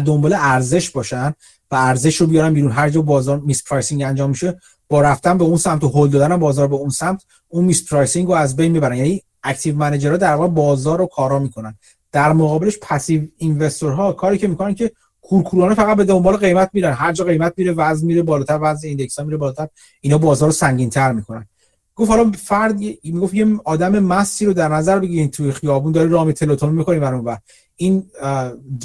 دنبال 0.05 0.33
ارزش 0.33 0.89
باشن 0.89 1.33
و 1.71 1.75
ارزش 1.75 2.15
رو 2.15 2.27
بیارن 2.27 2.53
بیرون. 2.53 2.71
هر 2.71 2.89
جا 2.89 3.01
بازار 3.01 3.39
mispricing 3.39 4.01
انجام 4.01 4.29
میشه 4.29 4.59
با 4.87 5.01
رفتن 5.01 5.37
به 5.37 5.43
اون 5.43 5.57
سمت 5.57 5.83
و 5.83 5.87
هول 5.87 6.09
دادن 6.09 6.37
بازار 6.37 6.67
به 6.67 6.75
اون 6.75 6.89
سمت 6.89 7.23
اون 7.47 7.65
mispricing 7.65 8.27
رو 8.27 8.33
از 8.33 8.55
بین 8.55 8.71
می‌برن. 8.71 8.97
یعنی 8.97 9.23
active 9.43 9.75
manager 9.75 10.12
ها 10.12 10.17
در 10.17 10.35
واقع 10.35 10.47
بازار 10.47 10.99
رو 10.99 11.05
کارا 11.05 11.39
می‌کنن. 11.39 11.77
در 12.11 12.33
مقابلش 12.33 12.77
passive 12.81 13.21
investor 13.37 14.03
ها 14.03 14.11
کاری 14.13 14.37
که 14.37 14.47
می‌کنن 14.47 14.75
که 14.75 14.91
کورکورانه 15.21 15.75
فقط 15.75 15.97
به 15.97 16.03
دنبال 16.03 16.37
قیمت 16.37 16.69
میرن. 16.73 16.93
هر 16.93 17.13
جا 17.13 17.25
قیمت 17.25 17.53
میره 17.57 17.71
وزن 17.71 18.07
میره 18.07 18.23
بالاتر 18.23 18.59
وزن 18.61 18.87
index 18.87 19.19
ها 19.19 19.25
میره 19.25 19.37
بالاتر. 19.37 19.67
اینا 20.01 20.17
بازار 20.17 20.49
رو 20.49 20.53
سنگین 20.53 20.89
تر 20.89 21.11
می‌کنن. 21.11 21.45
گفت 21.95 22.11
حالا 22.11 22.31
فرد 22.31 22.79
می‌گفت 23.03 23.33
یه 23.33 23.47
آدم 23.65 23.99
مستی 23.99 24.45
رو 24.45 24.53
در 24.53 24.67
نظر 24.67 24.99
بگیرین 24.99 25.31
توی 25.31 25.51
خیابون 25.51 25.91
داره 25.91 26.09
راه 26.09 26.31
تلوتلو 26.31 26.73
می‌کنه 26.73 26.99
برون 26.99 27.25
و 27.25 27.35
این 27.75 28.03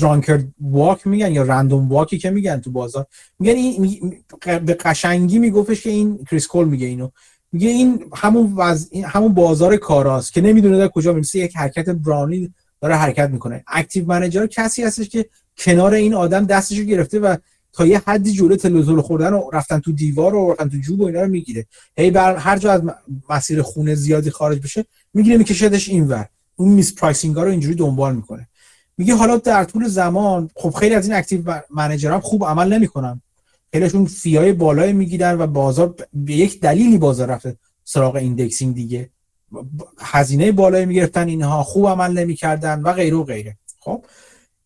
drunkard 0.00 0.44
walk 0.60 1.06
میگن 1.06 1.32
یا 1.32 1.42
random 1.42 1.88
walk 1.88 2.12
ی 2.12 2.18
که 2.18 2.30
میگن 2.30 2.60
تو 2.60 2.70
بازار. 2.70 3.06
میگن 3.38 3.54
این 3.54 4.14
به 4.46 4.74
قشنگی 4.74 5.38
میگفتش 5.38 5.82
که 5.82 5.90
این 5.90 6.24
کریس 6.30 6.46
کول 6.46 6.68
میگه 6.68 6.86
اینو. 6.86 7.08
میگه 7.52 7.68
این 7.68 8.04
همون 8.14 8.52
وز... 8.56 8.90
همون 9.04 9.34
بازار 9.34 9.76
کاراست 9.76 10.32
که 10.32 10.40
نمی‌دونه 10.40 10.78
در 10.78 10.88
کجا 10.88 11.12
می‌رسه. 11.12 11.38
یک 11.38 11.56
حرکت 11.56 11.88
براونی 11.88 12.54
داره 12.84 12.96
حرکت 12.96 13.30
می‌کنه. 13.30 13.64
active 13.68 14.06
manager 14.06 14.46
کسی 14.46 14.82
هستش 14.82 15.08
که 15.08 15.26
کنار 15.58 15.94
این 15.94 16.14
آدم 16.14 16.46
دستشو 16.46 16.82
گرفته 16.82 17.18
و 17.18 17.36
تا 17.72 17.86
یه 17.86 18.02
حدی 18.06 18.32
جلو 18.32 18.56
تلوتلو 18.56 19.00
خوردن 19.00 19.32
و 19.32 19.50
رفتن 19.52 19.80
تو 19.80 19.92
دیوار 19.92 20.34
و 20.34 20.50
رفتن 20.50 20.68
تو 20.68 20.76
جوب 20.76 21.00
و 21.00 21.06
اینا 21.06 21.22
رو 21.22 21.28
می‌گیره. 21.28 21.66
هی 21.98 22.10
بر 22.10 22.36
هر 22.36 22.58
جا 22.58 22.72
از 22.72 22.82
مسیر 23.30 23.62
خونه 23.62 23.94
زیادی 23.94 24.30
خارج 24.30 24.60
بشه 24.60 24.84
می‌گیره 25.14 25.36
میکشدش 25.36 25.88
اینور. 25.88 26.28
اون 26.56 26.68
mispricing 26.68 27.36
ها 27.36 27.42
رو 27.44 27.50
اینجوری 27.50 27.74
دنبال 27.74 28.16
می‌کنه. 28.16 28.48
میگه 28.98 29.14
حالا 29.14 29.36
در 29.36 29.64
طول 29.64 29.88
زمان 29.88 30.50
خب 30.54 30.70
خیلی 30.70 30.94
از 30.94 31.08
این 31.08 31.16
active 31.16 31.60
manager 31.70 32.12
هم 32.12 32.20
خوب 32.20 32.44
عمل 32.44 32.72
نمی‌کنن. 32.72 33.22
خیلیشون 33.72 34.04
fee 34.04 34.33
های 34.33 34.52
بالای 34.52 34.92
می‌گیرن 34.92 35.38
و 35.38 35.46
بازار 35.46 35.94
به 36.14 36.32
یک 36.32 36.60
دلیلی 36.60 36.98
بازار 36.98 37.28
رفته 37.28 37.56
سراغ 37.84 38.14
indexing 38.14 38.74
دیگه. 38.74 39.10
هزینه 39.98 40.52
بالایی 40.52 40.86
می‌گرفتن 40.86 41.28
اینها 41.28 41.62
خوب 41.62 41.86
عمل 41.86 42.12
نمی‌کردن 42.12 42.82
و 42.82 42.92
غیره 42.92 43.16
و 43.16 43.24
غیره. 43.24 43.56
خب 43.80 44.04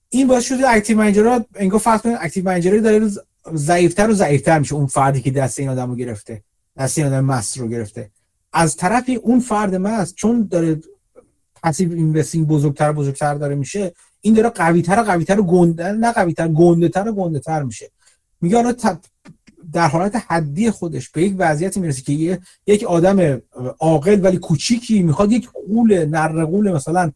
این 0.09 0.27
باعث 0.27 0.45
شده 0.45 0.71
active 0.71 0.99
manager 0.99 1.39
ها 1.39 1.45
انگار 1.55 1.81
فرض 1.81 2.01
کنید 2.01 2.19
active 2.21 2.45
manager 2.45 2.79
داره 2.79 3.11
ضعیفتر 3.55 4.11
و 4.11 4.15
ضعیفتر 4.15 4.59
میشه. 4.59 4.75
اون 4.75 4.87
فردی 4.87 5.21
که 5.21 5.31
دست 5.31 5.59
این 5.59 5.69
آدمو 5.69 5.95
گرفته 5.95 6.43
دست 6.77 6.99
این 6.99 7.07
آدم 7.07 7.25
مست 7.25 7.59
رو 7.59 7.69
گرفته. 7.69 8.11
از 8.53 8.77
طرفی 8.77 9.15
اون 9.15 9.41
فرد 9.41 9.75
مست 9.75 10.15
چون 10.15 10.49
داره 10.51 10.81
پسیو 11.63 11.93
اینوستینگ 11.93 12.47
بزرگتر 12.47 12.93
بزرگتر 12.93 13.35
داره 13.35 13.55
میشه 13.55 13.93
این 14.21 14.35
داره 14.35 14.49
قوی 14.49 14.83
تر 14.83 15.01
و 15.01 15.03
قوی 15.03 15.25
تر 15.25 15.41
و 15.41 15.43
گنده 15.43 15.93
نه 15.93 16.13
قوی 16.13 16.33
تر 16.33 16.49
گنده 16.49 16.89
تر 16.89 17.09
و 17.09 17.13
گنده 17.13 17.39
تر 17.39 17.63
میشه. 17.63 17.91
میگه 18.41 18.57
حالا 18.57 18.75
در 19.73 19.89
حالت 19.89 20.25
حدی 20.29 20.71
خودش 20.71 21.11
به 21.11 21.23
یک 21.23 21.35
وضعیتی 21.39 21.81
می‌رسه 21.81 22.03
که 22.03 22.41
یک 22.67 22.85
آدم 22.85 23.43
عاقل 23.79 24.21
ولی 24.25 24.37
کوچیکی 24.37 25.03
می‌خواد 25.03 25.33
یک 25.33 25.49
قول 25.69 26.05
نر 26.05 26.45
قول 26.45 26.73
مثلا 26.73 27.13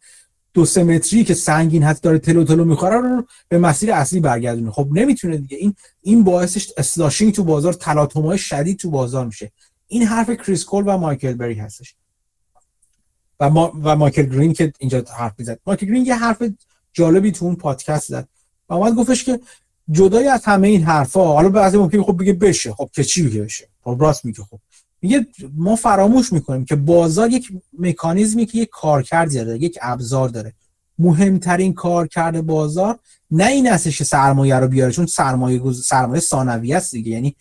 دو 0.55 0.65
سه 0.65 0.85
متری 0.85 1.25
که 1.25 1.35
سنگین 1.35 1.83
هست 1.83 2.03
داره 2.03 2.19
تلو 2.19 2.45
تلو 2.45 2.65
می‌خوره 2.65 2.97
رو 2.97 3.27
به 3.49 3.59
مسیر 3.59 3.93
اصلی 3.93 4.21
برگردونه. 4.21 4.71
خب 4.71 4.89
نمی‌تونه 4.93 5.37
دیگه. 5.37 5.57
این 5.57 5.75
این 6.03 6.25
باعثش 6.25 6.73
اسلاشینگ 6.77 7.35
تو 7.35 7.45
بازار 7.45 7.73
تلاطم‌های 7.73 8.39
شدید 8.39 8.79
تو 8.79 8.91
بازار 8.91 9.27
میشه. 9.27 9.53
این 9.87 10.03
حرف 10.03 10.31
کریس 10.31 10.65
کول 10.65 10.85
و 10.87 10.99
مایکل 10.99 11.33
بری 11.33 11.55
هستش. 11.55 11.95
و, 13.41 13.51
ما 13.51 13.73
و 13.83 13.97
مایکل 13.97 14.23
گرین 14.23 14.53
که 14.53 14.73
اینجا 14.79 15.05
حرف 15.17 15.33
می‌زد. 15.39 15.59
مایکل 15.67 15.87
گرین 15.87 16.07
یه 16.07 16.15
حرف 16.15 16.43
جالبی 16.93 17.33
تو 17.33 17.45
اون 17.45 17.57
پادکست 17.57 18.09
زد. 18.09 18.29
و 18.69 18.75
اومد 18.75 18.95
گفتش 18.95 19.25
که 19.25 19.41
جدای 19.91 20.29
از 20.29 20.45
همه 20.45 20.69
این 20.69 20.83
حرفا 20.83 21.33
حالا 21.33 21.49
بعضی 21.49 21.79
ممکنه 21.79 22.03
خب 22.03 22.17
بگه 22.21 22.33
بشه. 22.33 22.73
خب 22.73 22.91
که 22.93 23.05
چی 23.05 23.29
بگه 23.29 23.43
بشه؟ 23.43 23.69
خب 23.85 23.97
راست 24.01 24.25
میگه 24.25 24.43
خب. 24.43 24.59
میگه 25.03 25.27
ما 25.57 25.77
فراموش 25.77 26.33
می‌کنیم 26.33 26.65
که 26.65 26.77
بازار 26.77 27.31
یک 27.31 27.53
مکانیزمی 27.79 28.47
که 28.47 28.59
یک 28.59 28.69
کارکردی 28.73 29.37
داره 29.37 29.59
یک 29.59 29.79
ابزار 29.83 30.29
داره. 30.29 30.53
مهمترین 30.99 31.75
کارکرد 31.75 32.47
بازار 32.47 32.99
نه 33.31 33.47
این 33.47 33.67
هستش 33.67 33.99
که 33.99 34.05
سرمایه 34.05 34.57
رو 34.57 34.69
بیاره 34.69 34.93
چون 34.93 35.07
سرمایه 35.07 35.59
گز... 35.59 35.87
سرمایه 35.87 36.21
ثانویه 36.21 36.77
است 36.77 36.93
دیگه. 36.93 37.11
یعنی 37.11 37.37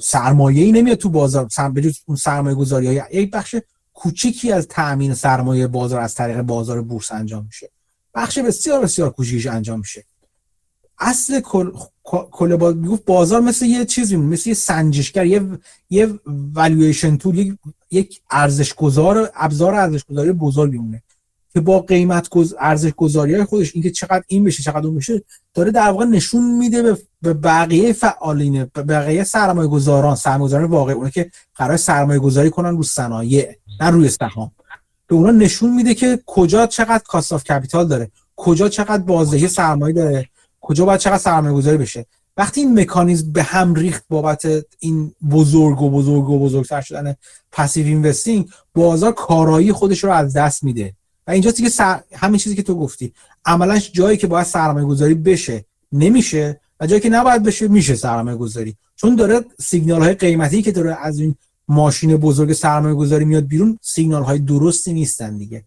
سرمایه 0.00 0.64
ای 0.64 0.72
نمیاد 0.72 0.98
تو 0.98 1.08
بازار. 1.08 1.48
سر... 1.48 1.68
به 1.68 1.92
اون 2.06 2.16
سرمایه 2.16 2.54
گذاری 2.54 2.86
های 2.86 3.02
یک 3.12 3.30
بخش 3.30 3.56
کوچیکی 3.94 4.52
از 4.52 4.68
تامین 4.68 5.14
سرمایه 5.14 5.66
بازار 5.66 6.00
از 6.00 6.14
طریق 6.14 6.42
بازار 6.42 6.82
بورس 6.82 7.12
انجام 7.12 7.44
میشه. 7.44 7.70
بخش 8.14 8.38
بسیار 8.38 8.80
بسیار 8.80 9.10
کوچیکش 9.10 9.46
انجام 9.46 9.78
میشه. 9.78 10.04
اصل 10.98 11.40
کل 11.40 11.70
کل 12.04 12.56
با... 12.56 12.74
بازار 13.06 13.40
مثل 13.40 13.66
یه 13.66 13.84
چیزی 13.84 14.16
مثل 14.16 14.48
یه 14.48 14.54
سنجشگر 14.54 15.26
یه 15.26 15.42
یه 15.90 16.20
والویشن 16.54 17.16
تول 17.16 17.56
یک 17.90 18.20
ارزش 18.30 18.74
گذار 18.74 19.30
ابزار 19.34 19.74
ارزش 19.74 20.04
گذاری 20.04 20.32
بزرگ 20.32 20.72
میمونه 20.72 21.02
که 21.56 21.60
با 21.60 21.80
قیمت. 21.80 22.28
ارزش 22.58 22.92
گذاری 22.96 23.34
های 23.34 23.44
خودش 23.44 23.74
اینکه 23.74 23.90
چقدر 23.90 24.22
این 24.26 24.44
بشه 24.44 24.62
چقدر 24.62 24.86
اون 24.86 24.96
بشه 24.96 25.22
داره 25.54 25.70
در 25.70 25.90
واقع 25.90 26.04
نشون 26.04 26.58
میده 26.58 26.96
به 27.22 27.34
بقیه 27.34 27.92
فعالین 27.92 28.70
به 28.72 28.82
بقیه 28.82 29.24
سرمایه 29.24 29.68
گذاران 29.68 30.16
سرمایه 30.16 30.44
گذاران 30.44 30.70
واقعی 30.70 30.94
اونه 30.94 31.10
که 31.10 31.30
قرار 31.54 31.76
سرمایه 31.76 32.18
گذاری 32.18 32.50
کنن 32.50 32.76
رو 32.76 32.82
صنایع 32.82 33.56
نه 33.80 33.90
روی 33.90 34.08
سهام 34.08 34.50
به 35.06 35.14
اونا 35.14 35.30
نشون 35.30 35.74
میده 35.74 35.94
که 35.94 36.18
کجا 36.26 36.66
چقدر 36.66 37.02
کاست 37.06 37.44
کپیتال 37.44 37.88
داره 37.88 38.10
کجا 38.36 38.68
چقدر 38.68 39.02
بازدهی 39.02 39.48
سرمایه 39.48 39.94
داره 39.94 40.28
کجا 40.66 40.84
باید 40.84 41.00
چقدر 41.00 41.18
سرمایه 41.18 41.54
گذاری 41.54 41.76
بشه. 41.76 42.06
وقتی 42.36 42.60
این 42.60 42.80
مکانیزم 42.80 43.32
به 43.32 43.42
هم 43.42 43.74
ریخت 43.74 44.04
بابت 44.08 44.46
این 44.78 45.12
بزرگ 45.30 45.82
و 45.82 45.90
بزرگ 45.90 46.28
و 46.28 46.38
بزرگتر 46.38 46.80
شدن 46.80 47.16
passive 47.52 47.86
investing 47.86 48.48
بازار 48.74 49.12
کارایی 49.12 49.72
خودش 49.72 50.04
رو 50.04 50.10
از 50.10 50.36
دست 50.36 50.64
میده. 50.64 50.94
و 51.26 51.30
اینجا 51.30 51.50
دیگه 51.50 51.68
سر... 51.68 52.00
همین 52.12 52.38
چیزی 52.38 52.56
که 52.56 52.62
تو 52.62 52.74
گفتی. 52.74 53.12
عملا 53.44 53.78
جایی 53.78 54.16
که 54.16 54.26
باید 54.26 54.46
سرمایه 54.46 54.86
گذاری 54.86 55.14
بشه 55.14 55.64
نمیشه 55.92 56.60
و 56.80 56.86
جایی 56.86 57.00
که 57.00 57.08
نباید 57.08 57.42
بشه 57.42 57.68
میشه 57.68 57.94
سرمایه 57.94 58.36
گذاری 58.36 58.76
چون 58.96 59.14
داره 59.14 59.44
سیگنال 59.60 60.02
های 60.02 60.14
قیمتی 60.14 60.62
که 60.62 60.72
داره 60.72 60.98
از 61.00 61.20
این 61.20 61.34
ماشین 61.68 62.16
بزرگ 62.16 62.52
سرمایه 62.52 62.94
گذاری 62.94 63.24
میاد 63.24 63.46
بیرون 63.46 63.78
سیگنال 63.82 64.22
های 64.22 64.38
درستی 64.38 64.92
نیستن 64.92 65.36
دیگه. 65.36 65.64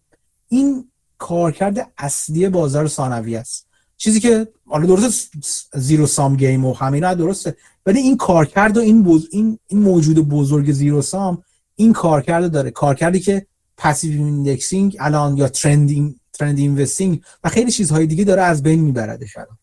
این 0.48 0.84
کارکرد 1.18 1.90
اصلی 1.98 2.48
بازار 2.48 2.88
ثانویه 2.88 3.38
است. 3.38 3.69
چیزی 4.00 4.20
که 4.20 4.48
حالا 4.66 4.86
درسته 4.86 5.38
zero 5.74 6.06
sum 6.06 6.36
game 6.36 6.64
و 6.64 6.72
همینا 6.72 7.14
درسته 7.14 7.56
ولی 7.86 8.00
این 8.00 8.16
کارکرد 8.16 8.76
و 8.76 8.80
این 8.80 9.02
بز... 9.02 9.28
این 9.30 9.58
این 9.66 9.80
موجود 9.80 10.28
بزرگ 10.28 10.72
zero 10.72 11.02
sum 11.02 11.42
این 11.76 11.92
کارکرد 11.92 12.52
داره. 12.52 12.70
کارکردی 12.70 13.20
که 13.20 13.46
passive 13.76 14.24
indexing 14.24 14.96
الان 15.00 15.36
یا 15.36 15.48
trending 15.48 16.14
trend 16.32 16.58
investing 16.58 17.22
و 17.44 17.48
خیلی 17.48 17.70
چیزهای 17.70 18.06
دیگه 18.06 18.24
داره 18.24 18.42
از 18.42 18.62
بین 18.62 18.80
میبرده 18.80 19.26
الان. 19.36 19.58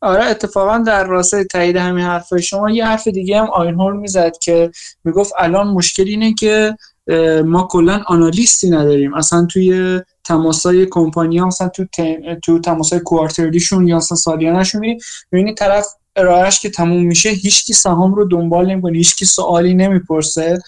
آره 0.00 0.24
اتفاقا 0.24 0.78
در 0.78 1.04
راستای 1.04 1.44
تایید 1.44 1.76
همین 1.76 2.04
حرف 2.04 2.36
شما 2.36 2.70
یه 2.70 2.86
حرف 2.86 3.08
دیگه 3.08 3.40
هم 3.40 3.50
آینهورن 3.50 3.92
می‌زد 3.92 4.32
که 4.38 4.70
می‌گفت 5.04 5.32
الان 5.38 5.66
مشکل 5.66 6.04
اینه 6.04 6.34
که 6.34 6.76
ما 7.44 7.68
کلا 7.70 8.02
analyst 8.06 8.62
ی 8.62 8.70
نداریم. 8.70 9.14
اصلا 9.14 9.46
توی 9.46 10.00
تماسای 10.24 10.86
کمپانی 10.86 11.38
ها 11.38 11.46
مثلا 11.46 11.68
تو 11.68 11.84
تو 12.42 12.58
تماسای 12.60 13.00
کوارترلیشون 13.00 13.88
یا 13.88 13.96
مثلا 13.96 14.16
سالیانهشون 14.16 14.80
می‌بینی 14.80 15.00
می‌بینی 15.32 15.54
طرف 15.54 15.86
ارائهش 16.16 16.60
که 16.60 16.70
تموم 16.70 17.02
میشه 17.06 17.28
هیچکی 17.28 17.72
سهام 17.72 18.14
رو 18.14 18.24
دنبال 18.24 18.70
نمی‌کنه 18.70 18.96
هیچکی 18.98 19.24
سوالی 19.24 19.74
نمی‌پرسه. 19.74 20.58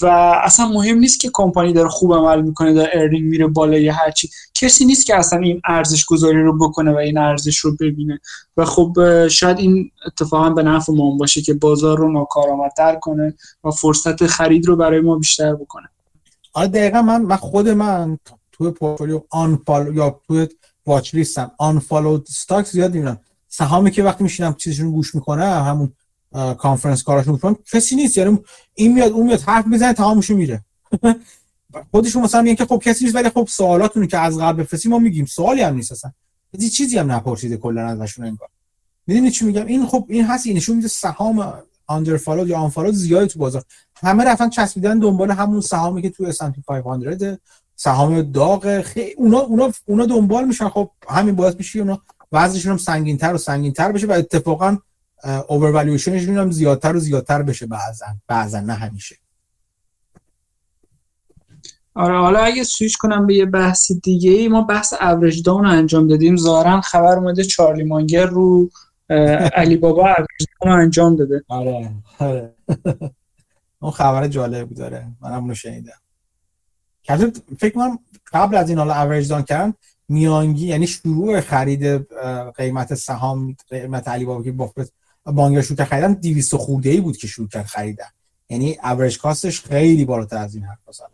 و 0.00 0.06
اصلا 0.44 0.68
مهم 0.68 0.98
نیست 0.98 1.20
که 1.20 1.30
کمپانی 1.32 1.72
داره 1.72 1.88
خوب 1.88 2.14
عمل 2.14 2.42
می‌کنه 2.42 2.72
داره 2.72 2.90
ارنینگ 2.94 3.24
میره 3.24 3.46
بالا 3.46 3.78
یا 3.78 3.94
هرچی 3.94 4.30
کسی 4.54 4.84
نیست 4.84 5.06
که 5.06 5.16
اصلا 5.16 5.38
این 5.38 5.60
ارزش 5.68 6.04
گذاری 6.04 6.42
رو 6.42 6.58
بکنه 6.58 6.92
و 6.92 6.96
این 6.96 7.18
ارزش 7.18 7.58
رو 7.58 7.76
ببینه. 7.80 8.20
و 8.56 8.64
خب 8.64 8.96
شاید 9.28 9.58
این 9.58 9.90
اتفاقا 10.06 10.50
به 10.50 10.62
نفع 10.62 10.92
ما 10.92 11.16
باشه 11.16 11.42
که 11.42 11.54
بازار 11.54 11.98
رو 11.98 12.12
ناکارآمدتر 12.12 12.96
کنه 12.96 13.34
و 13.64 13.70
فرصت 13.70 14.26
خرید 14.26 14.66
رو 14.66 14.76
برای 14.76 15.00
ما 15.00 15.18
بیشتر 15.18 15.54
بکنه. 15.54 15.88
آره 16.52 16.68
دقیقا 16.68 17.02
من 17.02 17.22
من 17.22 17.36
خود 17.36 17.68
من 17.68 18.18
توی 18.52 18.70
portfolio 18.70 19.20
un 19.30 19.58
follow 19.66 19.94
یا 19.94 20.20
توی 20.26 20.48
watchlist 20.86 21.14
م 21.14 21.50
un 21.58 21.78
follow 21.78 22.20
stock 22.28 22.66
زیاد 22.66 22.94
می‌بینم 22.94 23.20
سهامی 23.48 23.90
که 23.90 24.02
وقتی 24.02 24.24
میشینم 24.24 24.54
چیزشون 24.54 24.90
گوش 24.90 25.14
می‌کنه 25.14 25.44
همون 25.44 25.92
conference 26.58 27.02
call 27.02 27.15
هاشون 27.15 27.32
می‌کنم 27.32 27.56
کسی 27.72 27.96
نیست. 27.96 28.16
یعنی 28.16 28.38
این 28.74 28.92
میاد 28.92 29.12
اون 29.12 29.26
میاد 29.26 29.40
حرف 29.40 29.66
می‌زنه 29.66 29.92
تمامش 29.92 30.30
میره. 30.30 30.64
خودشون 31.90 32.22
مثلا 32.22 32.42
میگن 32.42 32.54
که 32.54 32.64
خب 32.64 32.82
کسی 32.84 33.04
نیست 33.04 33.16
ولی 33.16 33.28
خب 33.28 33.48
سوالاتونو 33.50 34.06
که 34.06 34.18
از 34.18 34.38
قبل 34.38 34.62
بفرستی 34.62 34.88
ما 34.88 34.98
میگیم. 34.98 35.24
سوالی 35.24 35.62
هم 35.62 35.74
نیست 35.74 35.92
اصلا. 35.92 36.12
هیچ 36.58 36.76
چیزی 36.76 36.98
هم 36.98 37.12
نپرسیده 37.12 37.56
کلا 37.56 37.86
ازشون 37.86 38.24
انگار. 38.26 38.48
می‌دونی 39.06 39.30
چی 39.30 39.44
میگم؟ 39.44 39.66
این 39.66 39.86
خب 39.86 40.06
این 40.08 40.24
هست 40.24 40.46
نشون 40.46 40.76
میده 40.76 40.88
سهام 40.88 41.52
under 41.86 42.16
follow 42.16 42.48
یا 42.48 42.58
un 42.58 42.70
follow 42.70 42.92
زیاد 42.92 43.26
تو 43.26 43.38
بازار. 43.38 43.64
همه 44.02 44.24
رفتن 44.24 44.48
چسبیدن 44.50 44.98
دنبال 44.98 45.30
همون 45.30 45.60
سهامی 45.60 46.02
که 46.02 46.10
تو 46.10 46.32
S&P 46.32 46.60
500 46.68 47.38
سهام 47.76 48.22
داغ. 48.22 48.80
خیلی 48.80 49.12
اونا 49.12 49.38
اونا 49.38 49.72
اونا 49.86 50.06
دنبال 50.06 50.44
میشن. 50.44 50.68
خب 50.68 50.90
همین 51.08 51.34
باعث 51.36 51.54
میشه 51.54 51.78
اونا 51.78 52.00
وزنشون 52.32 52.72
هم 52.72 52.78
سنگین‌تر 52.78 53.34
و 53.34 53.38
سنگین‌تر 53.38 53.92
بشه 53.92 54.06
و 54.06 54.12
اتفاقا 54.12 54.78
اووروالویشنشون 55.24 56.38
هم 56.38 56.50
زیادتر 56.50 56.96
و 56.96 56.98
زیادتر 56.98 57.42
بشه 57.42 57.66
بعضا. 57.66 58.06
بعضا 58.26 58.60
نه 58.60 58.72
همیشه. 58.72 59.16
آره 61.94 62.18
حالا 62.18 62.38
اگه 62.38 62.64
سویچ 62.64 62.96
کنم 62.96 63.26
به 63.26 63.34
یه 63.34 63.46
بحث 63.46 63.92
دیگه 63.92 64.30
ای 64.30 64.48
ما 64.48 64.62
بحث 64.62 64.92
average 64.92 65.42
down 65.42 65.64
رو 65.64 65.70
انجام 65.70 66.08
دادیم. 66.08 66.36
ظاهرا 66.36 66.80
خبر 66.80 67.18
اومده 67.18 67.44
چارلی 67.44 67.84
مانگر 67.84 68.26
رو 68.26 68.70
علی 69.54 69.76
بابا 69.76 70.08
average 70.08 70.46
down 70.62 70.80
انجام 70.80 71.16
داده. 71.16 71.44
آره 71.48 71.90
آره. 72.18 72.54
اون 73.82 73.90
خبر 73.90 74.28
جالب 74.28 74.68
بود 74.68 74.76
داره 74.76 75.06
منم 75.20 75.42
اونو 75.42 75.54
شنیدم. 75.54 75.92
فکر 77.58 77.74
کنم 77.74 77.98
قبل 78.32 78.56
از 78.56 78.68
این 78.68 78.78
حالا 78.78 78.94
average 78.94 79.28
down 79.28 79.42
کردن 79.42 79.74
میانگین 80.08 80.66
یعنی 80.66 80.86
شروع 80.86 81.40
خرید 81.40 82.06
قیمت 82.56 82.94
سهام 82.94 83.56
قیمت 83.68 84.08
علی 84.08 84.24
بابا 84.24 84.42
که 84.42 84.52
بافت 84.52 84.92
مانگر 85.24 85.62
شروع 85.62 85.84
خریدن 85.84 86.12
200 86.12 86.56
خورده 86.56 86.90
ای 86.90 87.00
بود 87.00 87.16
که 87.16 87.26
شروع 87.26 87.48
کرد 87.48 87.66
خریدن. 87.66 88.08
یعنی 88.48 88.78
average 88.84 89.18
cost 89.18 89.46
ش 89.46 89.60
خیلی 89.60 90.04
بالاتر 90.04 90.36
از 90.36 90.54
این 90.54 90.64
حرف 90.64 90.78
مثلا 90.88 91.06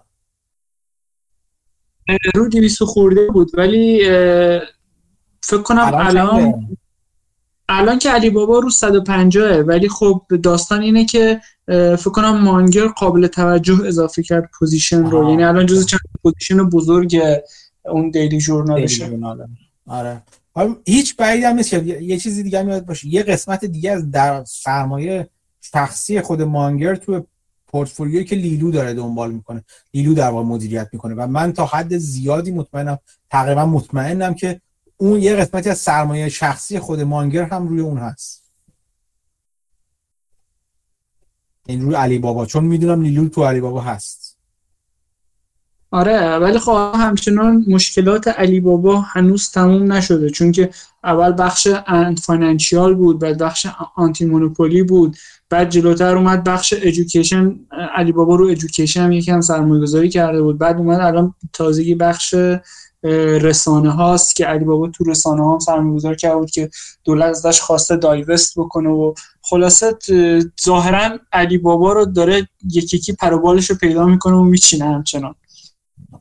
رو 2.34 2.48
200 2.48 2.84
خورده 2.84 3.26
بود 3.26 3.50
ولی 3.54 4.00
فکر 5.42 5.62
کنم 5.62 5.90
الان 5.94 6.68
الان, 7.70 7.98
که 7.98 8.10
علی 8.10 8.30
بابا 8.30 8.58
رو 8.58 8.70
150 8.70 9.56
ولی 9.56 9.88
خب 9.88 10.22
داستان 10.42 10.80
اینه 10.80 11.04
که 11.04 11.40
فکر 11.66 12.10
کنم 12.10 12.40
مانگر 12.40 12.86
قابل 12.86 13.26
توجه 13.26 13.86
اضافه 13.86 14.22
کرد 14.22 14.50
position 14.58 15.04
رو. 15.04 15.30
یعنی 15.30 15.44
الان 15.44 15.66
جز 15.66 15.86
چند 15.86 16.00
position 16.22 16.68
بزرگ 16.68 17.22
اون 17.84 18.10
دیلی 18.10 18.40
ژورنالشه 18.40 19.18
آره. 19.86 20.22
هیچ 20.86 21.16
بعید 21.16 21.44
هم 21.44 21.56
نیست 21.56 21.72
یه 21.72 22.18
چیزی 22.18 22.42
دیگه 22.42 22.62
میاد 22.62 22.86
باشه. 22.86 23.08
یه 23.08 23.22
قسمت 23.22 23.64
دیگه 23.64 23.90
از 23.90 24.10
در 24.10 24.44
سرمایه 24.44 25.28
شخصی 25.60 26.20
خود 26.20 26.42
مانگر 26.42 26.94
تو 26.94 27.26
پورتفولیویی 27.66 28.24
که 28.24 28.36
لیلو 28.36 28.70
داره 28.70 28.94
دنبال 28.94 29.32
می‌کنه. 29.32 29.64
لیلو 29.94 30.14
در 30.14 30.30
واقع 30.30 30.44
مدیریت 30.44 30.88
می‌کنه 30.92 31.14
و 31.14 31.26
من 31.26 31.52
تا 31.52 31.66
حد 31.66 31.98
زیادی 31.98 32.50
مطمئنم 32.50 32.98
تقریبا 33.30 33.66
مطمئنم 33.66 34.34
که 34.34 34.60
اون 34.96 35.22
یه 35.22 35.36
قسمتی 35.36 35.70
از 35.70 35.78
سرمایه 35.78 36.28
شخصی 36.28 36.78
خود 36.78 37.00
مانگر 37.00 37.42
هم 37.42 37.68
روی 37.68 37.80
اون 37.80 37.98
هست. 37.98 38.44
این 41.66 41.82
روی 41.82 41.94
علی 41.94 42.18
بابا 42.18 42.46
چون 42.46 42.64
می‌دونم 42.64 43.02
لیلو 43.02 43.28
تو 43.28 43.44
علی 43.44 43.60
بابا 43.60 43.80
هست. 43.80 44.27
آره 45.90 46.36
ولی 46.36 46.58
خب 46.58 46.92
همچنان 46.94 47.64
مشکلات 47.68 48.28
علی 48.28 48.60
بابا 48.60 49.00
هنوز 49.00 49.50
تموم 49.50 49.92
نشده 49.92 50.30
چون 50.30 50.52
که 50.52 50.70
اول 51.04 51.32
بخش 51.38 51.68
financial 52.22 52.94
بود 52.94 53.18
بعد 53.18 53.38
بخش 53.38 53.66
anti 53.96 54.24
monopoly 54.24 54.82
بود 54.82 55.16
بعد 55.50 55.70
جلوتر 55.70 56.16
اومد 56.16 56.44
بخش 56.44 56.74
education 56.76 57.56
علی 57.94 58.12
بابا 58.12 58.36
رو 58.36 58.46
education 58.46 59.00
هم 59.00 59.12
یکم 59.12 59.40
سرمایه 59.40 59.82
گذاری 59.82 60.08
کرده 60.08 60.42
بود 60.42 60.58
بعد 60.58 60.76
اومد 60.76 61.00
الان 61.00 61.34
تازگی 61.52 61.94
بخش 61.94 62.34
رسانه 63.42 63.90
هاست 63.90 64.36
که 64.36 64.44
علی 64.44 64.64
بابا 64.64 64.88
تو 64.88 65.04
رسانه 65.04 65.44
ها 65.44 65.52
هم 65.52 65.58
سرمایه 65.58 65.94
گذار 65.94 66.14
کرده 66.14 66.36
بود 66.36 66.50
که 66.50 66.70
دولت 67.04 67.28
ازش 67.28 67.60
خواسته 67.60 67.96
دایوست 67.96 68.58
بکنه 68.58 68.88
و 68.88 69.14
خلاصه 69.42 69.94
ظاهرا 70.64 71.18
علی 71.32 71.58
بابا 71.58 71.92
رو 71.92 72.04
داره 72.04 72.48
یکی 72.70 72.96
یکی 72.96 73.12
پروبالش 73.12 73.70
رو 73.70 73.76
پیدا 73.76 74.06
می‌کنه 74.06 74.34
و 74.36 74.42
میچینه 74.42 74.84
همچنان. 74.84 75.34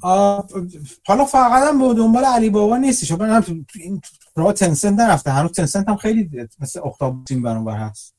حالا 0.02 1.26
فقط 1.26 1.64
هم 1.70 1.80
به 1.80 1.94
دنبال 1.94 2.26
علی 2.26 2.50
بابا 2.50 2.78
نیستش. 2.78 3.12
هم 3.12 3.42
تو 3.42 3.56
این 3.76 4.02
راه 4.36 4.54
تنسنت 4.54 5.00
نرفته. 5.00 5.32
هنوز 5.32 5.52
تنسنت 5.52 5.90
هم 5.90 5.96
خیلی 5.96 6.48
مثل 6.60 6.80
اختابوسین 6.84 7.42
برانور 7.42 7.76
هست. 7.76 8.14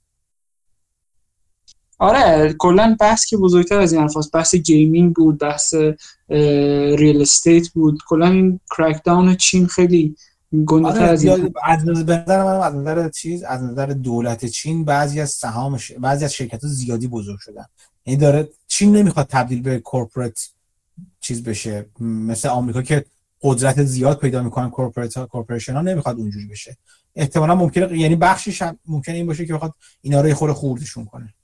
آره 1.98 2.54
کلا 2.58 2.96
بحث 3.00 3.26
که 3.26 3.36
بزرگتر 3.36 3.80
از 3.80 3.92
این 3.92 4.02
حرف 4.02 4.16
بحث 4.32 4.54
گیمینگ 4.54 5.14
بود 5.14 5.38
بحث 5.38 5.74
real 6.98 7.20
estate 7.22 7.68
بود. 7.68 7.98
کلا 8.06 8.26
این 8.26 8.60
crackdown 8.76 9.34
چین 9.36 9.66
خیلی 9.66 10.16
گنده 10.66 10.88
آره 10.88 11.02
از 11.02 11.24
این 11.24 11.54
از 11.64 11.88
نظر 11.88 12.44
من 12.44 12.60
از 12.60 12.74
نظر 12.74 13.08
چیز 13.08 13.42
از 13.42 13.62
نظر 13.62 13.86
دولت 13.86 14.46
چین 14.46 14.84
بعضی 14.84 15.20
از 15.20 15.30
سهام 15.30 15.78
بعضی 16.00 16.24
از 16.24 16.32
شرکت 16.32 16.64
ها 16.64 16.70
زیادی 16.70 17.06
بزرگ 17.08 17.38
شدن. 17.38 17.64
این 18.02 18.18
داره 18.18 18.48
چین 18.66 18.96
نمی‌خواد 18.96 19.26
تبدیل 19.26 19.62
به 19.62 19.78
corporate 19.78 20.48
چیز 21.20 21.44
بشه. 21.44 21.86
مثل 22.00 22.48
آمریکا 22.48 22.82
که 22.82 23.04
قدرت 23.42 23.84
زیاد 23.84 24.18
پیدا 24.18 24.42
می‌کنن 24.42 24.70
corporate 24.70 25.18
corporation 25.18 25.74
ها 25.74 25.80
نمی‌خواد 25.80 26.16
اونجوری 26.16 26.46
بشه. 26.46 26.76
احتمالا 27.16 27.54
ممکنه 27.54 27.98
یعنی 27.98 28.16
بخشش 28.16 28.62
هم 28.62 28.78
ممکنه 28.86 29.14
این 29.14 29.26
باشه 29.26 29.46
که 29.46 29.54
بخواد 29.54 29.74
اینا 30.00 30.20
رو 30.20 30.34
خور 30.34 30.52
خوردشون 30.52 31.04
کنه. 31.04 31.34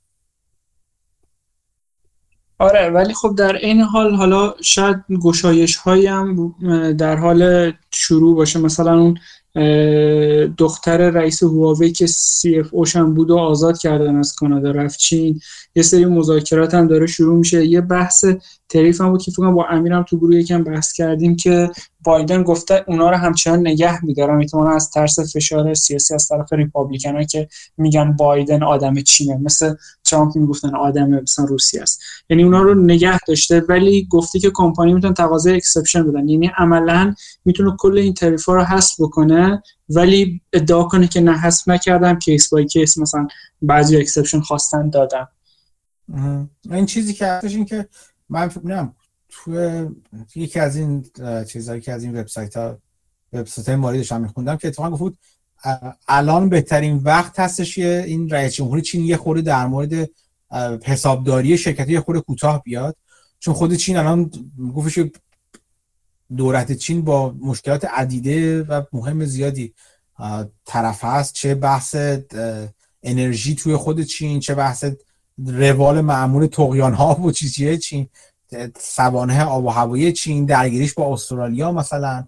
آره 2.59 2.91
ولی 2.91 3.15
خب 3.15 3.35
در 3.39 3.57
این 3.57 3.81
حال 3.81 4.15
حالا 4.15 4.55
شاید 4.63 4.97
گشایش 5.23 5.77
هایی 5.77 6.07
هم 6.07 6.55
در 6.99 7.17
حال 7.17 7.73
شروع 7.91 8.37
باشه. 8.37 8.59
مثلا 8.59 8.99
اون 8.99 9.19
دختر 10.59 11.11
رئیس 11.11 11.43
هواوی 11.43 11.93
که 11.93 12.07
CFO 12.07 12.69
شون 12.73 13.15
بود 13.15 13.31
و 13.31 13.39
آزاد 13.39 13.79
کردن 13.79 14.17
از 14.17 14.35
کانادا 14.35 14.71
رفت 14.71 14.99
چین. 14.99 15.41
یه 15.75 15.83
سری 15.83 16.05
مذاکرات 16.05 16.75
هم 16.75 16.89
داره 16.89 17.07
شروع 17.07 17.37
میشه. 17.37 17.67
یه 17.67 17.81
بحث 17.81 18.25
tariff 18.69 19.01
هم 19.01 19.11
بود 19.11 19.23
که 19.23 19.31
فکر 19.31 19.51
با 19.51 19.67
امیرم 19.67 20.03
تو 20.03 20.19
گروه 20.19 20.37
یکم 20.37 20.65
بحث 20.65 20.93
کردیم 20.93 21.37
که 21.37 21.71
بایدن 22.05 22.43
گفته 22.43 22.85
اونا 22.87 23.11
رو 23.11 23.17
همچنان 23.17 23.59
نگه 23.59 24.05
میدارم 24.05 24.39
احتمالا 24.39 24.71
از 24.71 24.91
ترس 24.91 25.37
فشار 25.37 25.75
سیاسی 25.75 26.15
از 26.15 26.29
طرف 26.29 26.53
Republican 26.53 27.25
که 27.25 27.49
میگن 27.77 28.13
بایدن 28.13 28.63
آدم 28.63 28.95
چینه. 28.95 29.37
مثل 29.37 29.75
ترامپ 30.05 30.37
می‌گفتن 30.37 30.75
آدم 30.75 31.09
مثلا 31.09 31.45
روسی 31.45 31.79
است. 31.79 32.01
یعنی 32.31 32.43
اونا 32.43 32.63
رو 32.63 32.75
نگه 32.75 33.19
داشته 33.29 33.63
ولی 33.69 34.09
گفته 34.11 34.39
که 34.39 34.51
کمپانی 34.55 34.95
می‌تونه 34.95 35.15
تقاضای 35.15 35.57
exception 35.57 36.11
بدن. 36.11 36.29
یعنی 36.29 36.51
عملا 36.59 37.15
می‌تونه 37.45 37.77
کل 37.79 37.99
این 37.99 38.15
tariff 38.15 38.45
رو 38.45 38.63
حذف 38.63 39.01
بکنه 39.01 39.63
ولی 39.89 40.41
ادعا 40.53 40.83
کنه 40.83 41.09
که 41.09 41.21
نه 41.21 41.33
حذف 41.33 41.69
نکردم. 41.69 42.19
case 42.19 42.49
by 42.49 42.67
case 42.67 42.99
مثلا 42.99 43.27
بعضی 43.63 43.97
exception 43.97 44.41
خواستن 44.41 44.91
دادم. 44.91 45.29
این 46.71 46.87
چیزی 46.87 47.15
که 47.15 47.27
هستش 47.27 47.55
این 47.55 47.65
که 47.65 47.89
من 48.29 48.49
فکر 48.49 48.89
تو 49.29 49.91
یکی 50.35 50.61
از 50.61 50.77
این 50.77 51.07
چیزهایی 51.49 51.81
که 51.81 51.93
از 51.93 52.05
این 52.05 52.21
وبسایت 52.21 52.57
ها 52.57 52.79
وبسایت 53.33 53.69
های 53.69 53.77
موردش 53.77 54.13
هم 54.13 54.21
میخوندم 54.21 54.57
که 54.57 54.69
اتفاقا 54.69 54.91
گفت 54.91 55.19
الان 56.09 56.49
بهترین 56.49 56.97
وقت 56.97 57.39
هستش 57.39 57.75
که 57.75 58.05
این 58.07 58.31
رئیس 58.31 58.55
جمهوری 58.55 58.83
چین 58.83 59.05
یه 59.05 59.17
خورده 59.17 59.43
در 59.43 59.67
مورد 59.67 60.11
حسابداری 60.85 61.59
شرکت 61.59 61.89
یه 61.89 62.01
خورده 62.01 62.21
کوتاه 62.21 62.63
بیاد. 62.63 62.97
چون 63.39 63.55
خود 63.55 63.75
چین 63.75 63.97
الان 63.97 64.31
گفتش 64.75 64.99
دولت 66.37 66.73
چین 66.73 67.03
با 67.03 67.35
مشکلات 67.41 67.85
عدیده 67.85 68.63
و 68.63 68.83
مهم 68.93 69.25
زیادی 69.25 69.75
طرف 70.65 71.05
هست. 71.05 71.35
چه 71.35 71.55
بحث 71.55 71.97
انرژی 73.03 73.55
توی 73.55 73.77
خود 73.77 74.03
چین 74.03 74.41
چه 74.41 74.55
بحث 74.55 74.85
روال 75.39 76.01
معمول 76.01 76.47
تقیان 76.47 76.95
ها 76.95 77.15
و 77.15 77.33
چیزیه 77.33 77.77
چین. 77.77 78.09
سوانه 78.79 79.45
آب 79.45 79.65
و 79.65 79.69
هوایی 79.69 80.13
چین 80.13 80.45
درگیریش 80.45 80.95
با 80.95 81.13
استرالیا 81.13 81.73
مثلا. 81.73 82.25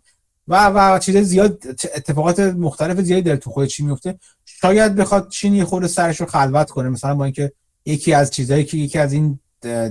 و 0.48 0.68
و 0.68 0.98
چیز 0.98 1.16
زیاد 1.16 1.62
اتفاقات 1.94 2.40
مختلف 2.40 3.00
زیادی 3.00 3.22
در 3.22 3.36
تو 3.36 3.50
خود 3.50 3.68
چین 3.68 3.86
میفته. 3.86 4.18
شاید 4.44 4.94
بخواد 4.94 5.28
چین 5.28 5.54
یه 5.54 5.64
خورده 5.64 5.88
سرش 5.88 6.20
رو 6.20 6.26
خلوت 6.26 6.70
کنه 6.70 6.88
مثلا 6.88 7.14
با 7.14 7.24
اینکه 7.24 7.52
یکی 7.86 8.14
از 8.14 8.30
چیزهایی 8.30 8.64
که 8.64 8.76
یکی 8.76 8.98
از 8.98 9.12
این 9.12 9.38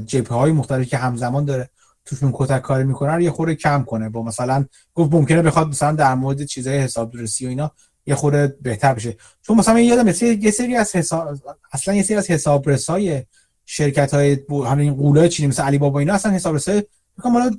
جبهه 0.06 0.38
های 0.38 0.52
مختلفی 0.52 0.86
که 0.86 0.98
همزمان 0.98 1.46
داره 1.46 1.70
توشون 2.06 2.32
کتک 2.34 2.62
کاری 2.62 2.84
می‌کنن 2.84 3.22
یه 3.22 3.32
خورده 3.32 3.56
کم 3.56 3.84
کنه. 3.84 4.10
با 4.10 4.24
مثلا 4.24 4.66
گفت 4.94 5.14
ممکنه 5.14 5.42
بخواد 5.42 5.68
مثلا 5.68 5.92
در 5.92 6.16
مورد 6.16 6.44
چیزهای 6.44 6.78
حسابرسی 6.78 7.46
و 7.46 7.50
اینا 7.50 7.72
یه 8.06 8.16
خورده 8.16 8.58
بهتر 8.62 8.94
بشه. 8.94 9.18
چون 9.42 9.58
مثلا 9.58 9.80
یادم 9.80 10.08
یه 10.42 10.52
سری 10.52 10.76
از 10.76 10.96
حساب 10.96 11.40
اصلا 11.72 11.94
یه 11.94 12.04
سری 12.04 12.18
از 12.18 12.32
حسابرسای 12.32 13.24
شرکت 13.66 14.14
های 14.14 14.38
همین 14.66 14.94
غولای 14.94 15.30
چینی 15.30 15.48
مثل 15.48 15.64
علی 15.64 15.78
بابا 15.78 16.00
اینا 16.00 16.14
اصلا 16.14 16.32
حسابرسای 16.32 16.84
میگم 17.18 17.32
مالا 17.32 17.52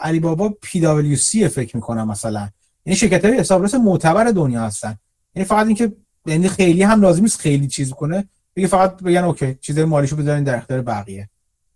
علی 0.00 0.20
بابا 0.20 0.54
پی 0.62 0.80
دبلیو 0.80 1.16
سی 1.16 1.48
فکر 1.48 1.76
می‌کنم 1.76 2.08
مثلا. 2.08 2.48
یعنی 2.86 2.96
شرکت 2.96 3.24
های 3.24 3.38
حسابرس 3.38 3.74
معتبر 3.74 4.24
دنیا 4.24 4.62
هستن. 4.62 4.98
یعنی 5.34 5.48
فقط 5.48 5.66
اینکه 5.66 5.92
یعنی 6.26 6.48
خیلی 6.48 6.82
هم 6.82 7.00
لازم 7.00 7.22
نیست 7.22 7.40
خیلی 7.40 7.68
چیز 7.68 7.90
کنه. 7.90 8.28
بگه 8.56 8.66
فقط 8.66 9.02
بگن 9.02 9.24
okay 9.24 9.54
چیزای 9.54 9.84
مالیشو 9.84 10.16
بذارین 10.16 10.44
در 10.44 10.56
اختیار 10.56 10.82
بقیه. 10.82 11.28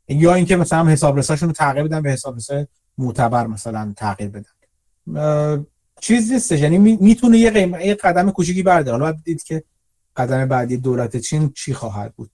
یا 0.08 0.34
اینکه 0.34 0.56
مثلا 0.56 0.86
حسابرساشون 0.86 1.48
رو 1.48 1.52
تغییر 1.52 1.84
بدن 1.84 2.02
به 2.02 2.10
حسابرسای 2.10 2.66
معتبر 2.98 3.46
مثلا 3.46 3.92
تغییر 3.96 4.30
بدن. 4.30 5.66
چیز 6.04 6.32
نیستش. 6.32 6.60
یعنی 6.60 6.78
می‌تونه 6.78 7.38
یه, 7.38 7.50
قیم... 7.50 7.74
یه 7.74 7.94
قدم 7.94 8.30
کوچیکی 8.30 8.62
برداره. 8.62 9.04
حالا 9.04 9.16
دید 9.24 9.42
که 9.42 9.64
قدم 10.16 10.48
بعدی 10.48 10.76
دولت 10.76 11.16
چین 11.16 11.52
چی 11.56 11.74
خواهد 11.74 12.14
بود؟ 12.16 12.30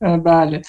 بله. 0.00 0.62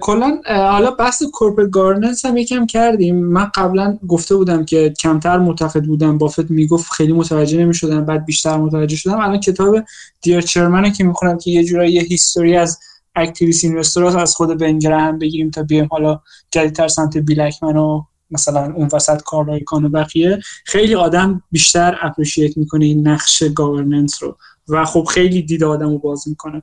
کلا 0.00 0.40
حالا 0.46 0.90
بحث 0.90 1.22
corporate 1.32 1.70
governance 1.70 2.24
هم 2.24 2.36
یکم 2.36 2.66
کردیم. 2.66 3.16
من 3.16 3.50
قبلا 3.54 3.98
گفته 4.08 4.36
بودم 4.36 4.64
که 4.64 4.94
کمتر 5.00 5.38
معتقد 5.38 5.84
بودم. 5.84 6.18
بافت 6.18 6.50
می‌گفت 6.50 6.92
خیلی 6.92 7.12
متوجه 7.12 7.58
نمی‌شدم. 7.58 8.04
بعد 8.04 8.24
بیشتر 8.24 8.56
متوجه 8.56 8.96
شدم. 8.96 9.20
الان 9.20 9.40
کتاب 9.40 9.76
Dear 10.20 10.40
Chairman 10.40 10.92
که 10.92 11.04
می‌خونم 11.04 11.38
که 11.38 11.50
یه 11.50 11.64
جورایی 11.64 11.92
یه 11.92 12.02
history 12.02 12.56
از 12.56 12.78
activist 13.16 13.64
investor 13.64 14.18
از 14.18 14.34
خود 14.34 14.58
بن 14.58 14.78
گراهام 14.78 15.18
بگیریم 15.18 15.50
تا 15.50 15.62
بیایم 15.62 15.88
حالا 15.90 16.20
جدیدتر 16.50 16.88
سمت 16.88 17.16
بیل 17.16 17.42
اکمن 17.42 17.76
و 17.76 18.02
مثلا 18.30 18.72
اون 18.74 18.88
وسط 18.92 19.22
کارهای 19.22 19.60
آیکان 19.60 19.83
و 19.83 19.88
بقیه 19.88 20.38
خیلی 20.64 20.94
آدم 20.94 21.42
بیشتر 21.50 21.98
appreciate 22.02 22.56
می‌کنه 22.56 22.84
این 22.84 23.08
نقش 23.08 23.42
governance 23.42 24.22
رو. 24.22 24.38
و 24.68 24.84
خب 24.84 25.04
خیلی 25.04 25.42
دید 25.42 25.64
آدم 25.64 25.88
رو 25.88 25.98
باز 25.98 26.28
می‌کنه. 26.28 26.62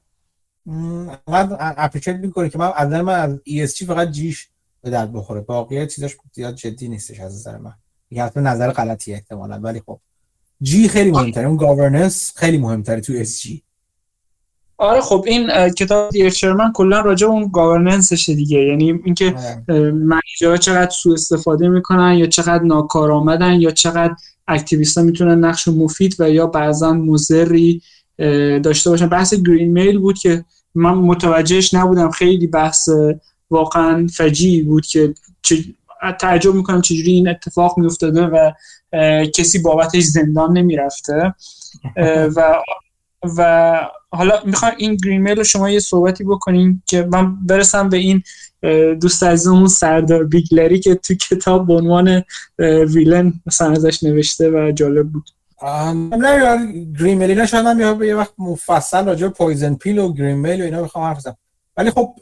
من 1.27 1.57
appreciate 1.59 2.15
می‌کنه 2.15 2.49
که 2.49 2.57
من 2.57 2.71
از 2.75 2.91
من 2.91 3.19
از 3.19 3.39
ESG 3.49 3.85
فقط 3.85 4.11
G 4.11 4.24
ش 4.24 4.49
به 4.81 4.89
درد 4.89 5.13
بخوره. 5.13 5.41
باقیه 5.41 5.87
چیزاش 5.87 6.17
زیاد 6.33 6.55
جدی 6.55 6.87
نیستش 6.87 7.19
از 7.19 7.35
نظر 7.35 7.57
من. 7.57 7.73
یه 8.11 8.23
حتما 8.23 8.43
نظر 8.43 8.71
غلطی 8.71 9.13
احتمالا. 9.13 9.59
ولی 9.59 9.81
خب 9.85 9.99
G 10.61 10.87
خیلی 10.87 11.11
مهمتره. 11.11 11.47
اون 11.47 11.57
governance 11.57 12.33
خیلی 12.35 12.57
مهمتره 12.57 13.01
تو 13.01 13.13
G 13.23 13.63
آره 14.77 15.01
خب 15.01 15.23
این 15.27 15.69
کتاب 15.69 16.09
Dear 16.09 16.29
Chairman 16.29 16.71
کلا 16.73 16.99
راجع 16.99 17.27
اون 17.27 17.49
governance 17.53 18.15
شه 18.15 18.33
دیگه. 18.33 18.59
یعنی 18.59 18.99
اینکه 19.05 19.35
آره. 19.67 19.91
منیجرها 19.91 20.57
چقدر 20.57 20.89
سوء 20.89 21.13
استفاده 21.13 21.69
می‌کنن 21.69 22.13
یا 22.13 22.25
چقدر 22.25 22.63
ناکارآمدن 22.63 23.53
یا 23.61 23.71
چقدر 23.71 24.15
اکتیویستا 24.47 25.01
می‌تونن 25.01 25.45
نقش 25.45 25.67
مفید 25.67 26.15
و 26.19 26.29
یا 26.29 26.47
بعضا 26.47 26.93
مضری 26.93 27.81
داشته 28.63 28.89
باشن. 28.89 29.07
بحث 29.07 29.33
گرین 29.33 29.71
میل 29.71 29.99
بود 29.99 30.17
که 30.17 30.45
من 30.75 30.93
متوجهش 30.93 31.73
نبودم. 31.73 32.11
خیلی 32.11 32.47
بحث 32.47 32.89
واقعا 33.49 34.07
فجی 34.07 34.61
بود 34.61 34.85
که 34.85 35.13
تعجب 36.19 36.53
می‌کنم 36.53 36.81
چجوری 36.81 37.11
این 37.11 37.29
اتفاق 37.29 37.77
میافتاده 37.77 38.21
و 38.21 38.51
کسی 39.35 39.59
بابتش 39.59 40.03
زندان 40.03 40.57
نمی‌رفته. 40.57 41.33
و 42.35 42.55
و 43.37 43.81
حالا 44.11 44.33
می‌خوام 44.45 44.71
این 44.77 44.95
گرین 44.95 45.21
میل 45.21 45.37
رو 45.37 45.43
شما 45.43 45.69
یه 45.69 45.79
صحبتی 45.79 46.23
بکنین 46.23 46.81
که 46.85 47.03
من 47.03 47.45
برسم 47.45 47.89
به 47.89 47.97
این 47.97 48.23
دوست 49.01 49.23
عزیزمون 49.23 49.67
سردار 49.67 50.23
بیگلری 50.23 50.79
که 50.79 50.95
تو 50.95 51.15
کتاب 51.15 51.67
به 51.67 51.73
عنوان 51.73 52.23
villain 52.87 53.33
مثلا 53.45 53.71
ازش 53.71 54.03
نوشته 54.03 54.49
و 54.49 54.71
جالب 54.71 55.09
بود. 55.09 55.29
نه 56.11 56.57
greenmail 56.99 57.45
شاید 57.45 57.65
من 57.65 58.05
یه 58.05 58.15
وقت 58.15 58.33
مفصل 58.37 59.05
راجع 59.05 59.27
poison 59.27 59.73
pill 59.75 59.97
و 59.97 60.13
greenmail 60.13 60.61
و 60.61 60.63
اینا 60.63 60.83
بخوام 60.83 61.03
حرف 61.05 61.17
بزنم. 61.17 61.37
ولی 61.77 61.91
خب 61.91 62.15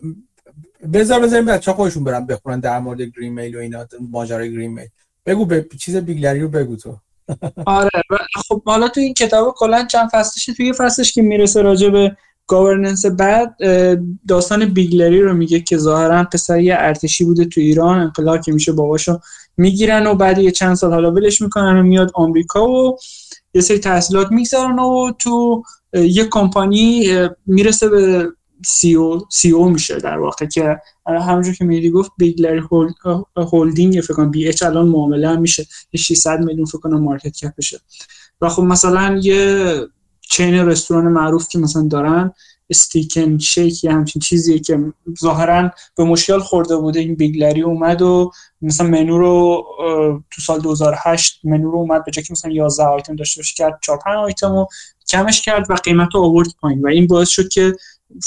بذار 0.93 1.19
بذاریم 1.19 1.45
بچه 1.45 1.73
خودشون 1.73 2.03
برن 2.03 2.25
بخونن 2.25 2.59
در 2.59 2.79
مورد 2.79 3.01
greenmail 3.01 3.55
و 3.55 3.59
اینا 3.59 3.85
ماجرای 4.11 4.51
greenmail 4.51 4.87
بگو 5.25 5.45
به 5.45 5.65
چیز 5.79 5.95
بیگلری 5.95 6.39
رو 6.39 6.47
بگو 6.47 6.75
تو. 6.75 6.97
آره 7.65 7.89
خب 8.47 8.63
حالا 8.65 8.87
تو 8.87 9.01
این 9.01 9.13
کتاب 9.13 9.55
کلا 9.57 9.85
چند 9.85 10.09
فصلش 10.13 10.45
توی 10.45 10.73
فصلش 10.73 11.13
که 11.13 11.21
می‌رسه 11.21 11.61
راجع 11.61 11.89
به 11.89 12.17
governance 12.47 13.05
بعد 13.05 13.55
داستان 14.27 14.65
بیگلری 14.65 15.21
رو 15.21 15.33
میگه 15.33 15.59
که 15.59 15.77
ظاهرا 15.77 16.23
پسر 16.23 16.59
یه 16.59 16.75
ارتشی 16.77 17.25
بوده 17.25 17.45
تو 17.45 17.61
ایران 17.61 17.99
انقلاب 17.99 18.41
که 18.41 18.51
میشه 18.51 18.71
باباشو 18.71 19.19
می‌گیرن 19.57 20.07
و 20.07 20.15
بعد 20.15 20.37
یه 20.37 20.51
چند 20.51 20.75
سال 20.75 20.93
حالا 20.93 21.11
ولش 21.11 21.41
می‌کنن 21.41 21.79
و 21.79 21.83
میاد 21.83 22.11
آمریکا 22.13 22.69
و 22.69 22.97
یه 23.53 23.61
سری 23.61 23.79
تحصیلات 23.79 24.31
می‌گذارن 24.31 24.79
و 24.79 25.11
تو 25.19 25.63
یه 25.93 26.25
کمپانی 26.25 27.13
می‌رسه 27.45 27.89
به 27.89 28.27
CEO, 28.65 28.95
CEO 28.95 29.69
میشه 29.69 29.99
در 29.99 30.17
واقع 30.17 30.45
که 30.45 30.81
همونجور 31.05 31.53
که 31.53 31.65
میری 31.65 31.89
گفت 31.89 32.11
بیگلری 32.17 32.61
هولدینگ 33.37 34.01
فکر 34.01 34.13
کنم 34.13 34.31
BH 34.31 34.63
الان 34.63 34.87
معامله 34.87 35.29
هم 35.29 35.41
میشه 35.41 35.65
600 35.95 36.39
میلیون 36.39 36.65
فکر 36.65 36.79
کنم 36.79 37.01
market 37.01 37.37
cap 37.37 37.58
شه 37.58 37.79
و 38.41 38.49
خب 38.49 38.63
مثلا 38.63 39.19
یه 39.23 39.79
چین 40.21 40.53
رستوران 40.53 41.07
معروف 41.07 41.47
که 41.47 41.59
مثلا 41.59 41.87
دارن 41.87 42.31
استیکن 42.69 43.37
شیک 43.37 43.83
یا 43.83 43.91
همچین 43.91 44.21
چیزیه 44.21 44.59
که 44.59 44.79
ظاهرا 45.19 45.71
به 45.97 46.03
مشکل 46.03 46.39
خورده 46.39 46.77
بوده. 46.77 46.99
این 46.99 47.15
بیگلری 47.15 47.61
اومد 47.61 48.01
و 48.01 48.31
مثلا 48.61 48.87
منو 48.87 49.17
رو 49.17 49.65
تو 50.31 50.41
سال 50.41 50.59
2008 50.59 51.39
منو 51.43 51.71
رو 51.71 51.77
اومد 51.77 52.05
به 52.05 52.11
جای 52.11 52.23
که 52.23 52.31
مثلا 52.31 52.51
11 52.51 52.83
آیتم 52.83 53.15
داشته 53.15 53.39
باشه 53.39 53.55
کرد 53.55 53.79
4 53.83 53.99
5 54.05 54.15
آیتم 54.15 54.51
رو 54.51 54.67
کمش 55.07 55.41
کرد 55.41 55.71
و 55.71 55.73
قیمت 55.73 56.09
رو 56.13 56.21
آورد 56.21 56.47
پایین. 56.61 56.81
و 56.81 56.87
این 56.87 57.07
باعث 57.07 57.29
شد 57.29 57.47
که 57.47 57.75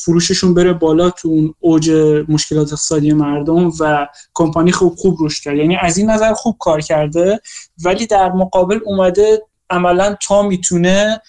فروششون 0.05 0.55
بره 0.55 0.73
بالا 0.73 1.11
تو 1.11 1.29
اون 1.29 1.55
اوج 1.61 1.91
مشکلات 2.29 2.67
اقتصادی 2.67 3.13
مردم 3.13 3.71
و 3.81 4.07
کمپانی 4.35 4.73
خوب 4.73 4.95
خوب 4.95 5.19
روش 5.19 5.41
کرد. 5.41 5.57
یعنی 5.57 5.77
از 5.77 5.99
این 5.99 6.11
نظر 6.11 6.33
خوب 6.33 6.57
کار 6.59 6.81
کرده 6.81 7.41
ولی 7.85 8.07
در 8.07 8.33
مقابل 8.33 8.79
اومده 8.85 9.43
عملا 9.71 10.17
تا 10.27 10.43
می‌تونه 10.43 11.21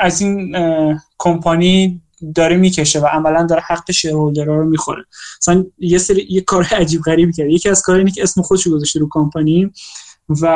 از 0.00 0.20
این 0.20 0.56
کمپانی 1.18 2.00
داره 2.34 2.56
می‌کشه 2.56 3.00
و 3.00 3.06
عملا 3.06 3.46
داره 3.46 3.62
حق 3.66 3.90
شیرهولدرها 3.90 4.56
رو 4.56 4.64
می‌خوره. 4.64 5.04
مثلا 5.40 5.64
یه 5.78 5.98
سری 5.98 6.26
یه 6.30 6.40
کار 6.40 6.64
عجیب 6.64 7.00
غریبی 7.02 7.32
کرد. 7.32 7.50
یکی 7.50 7.68
از 7.68 7.82
کارهایی 7.82 8.10
که 8.10 8.22
اسم 8.22 8.42
خودش 8.42 8.68
گذاشته 8.68 9.00
رو 9.00 9.08
کمپانی. 9.10 9.72
و 10.28 10.46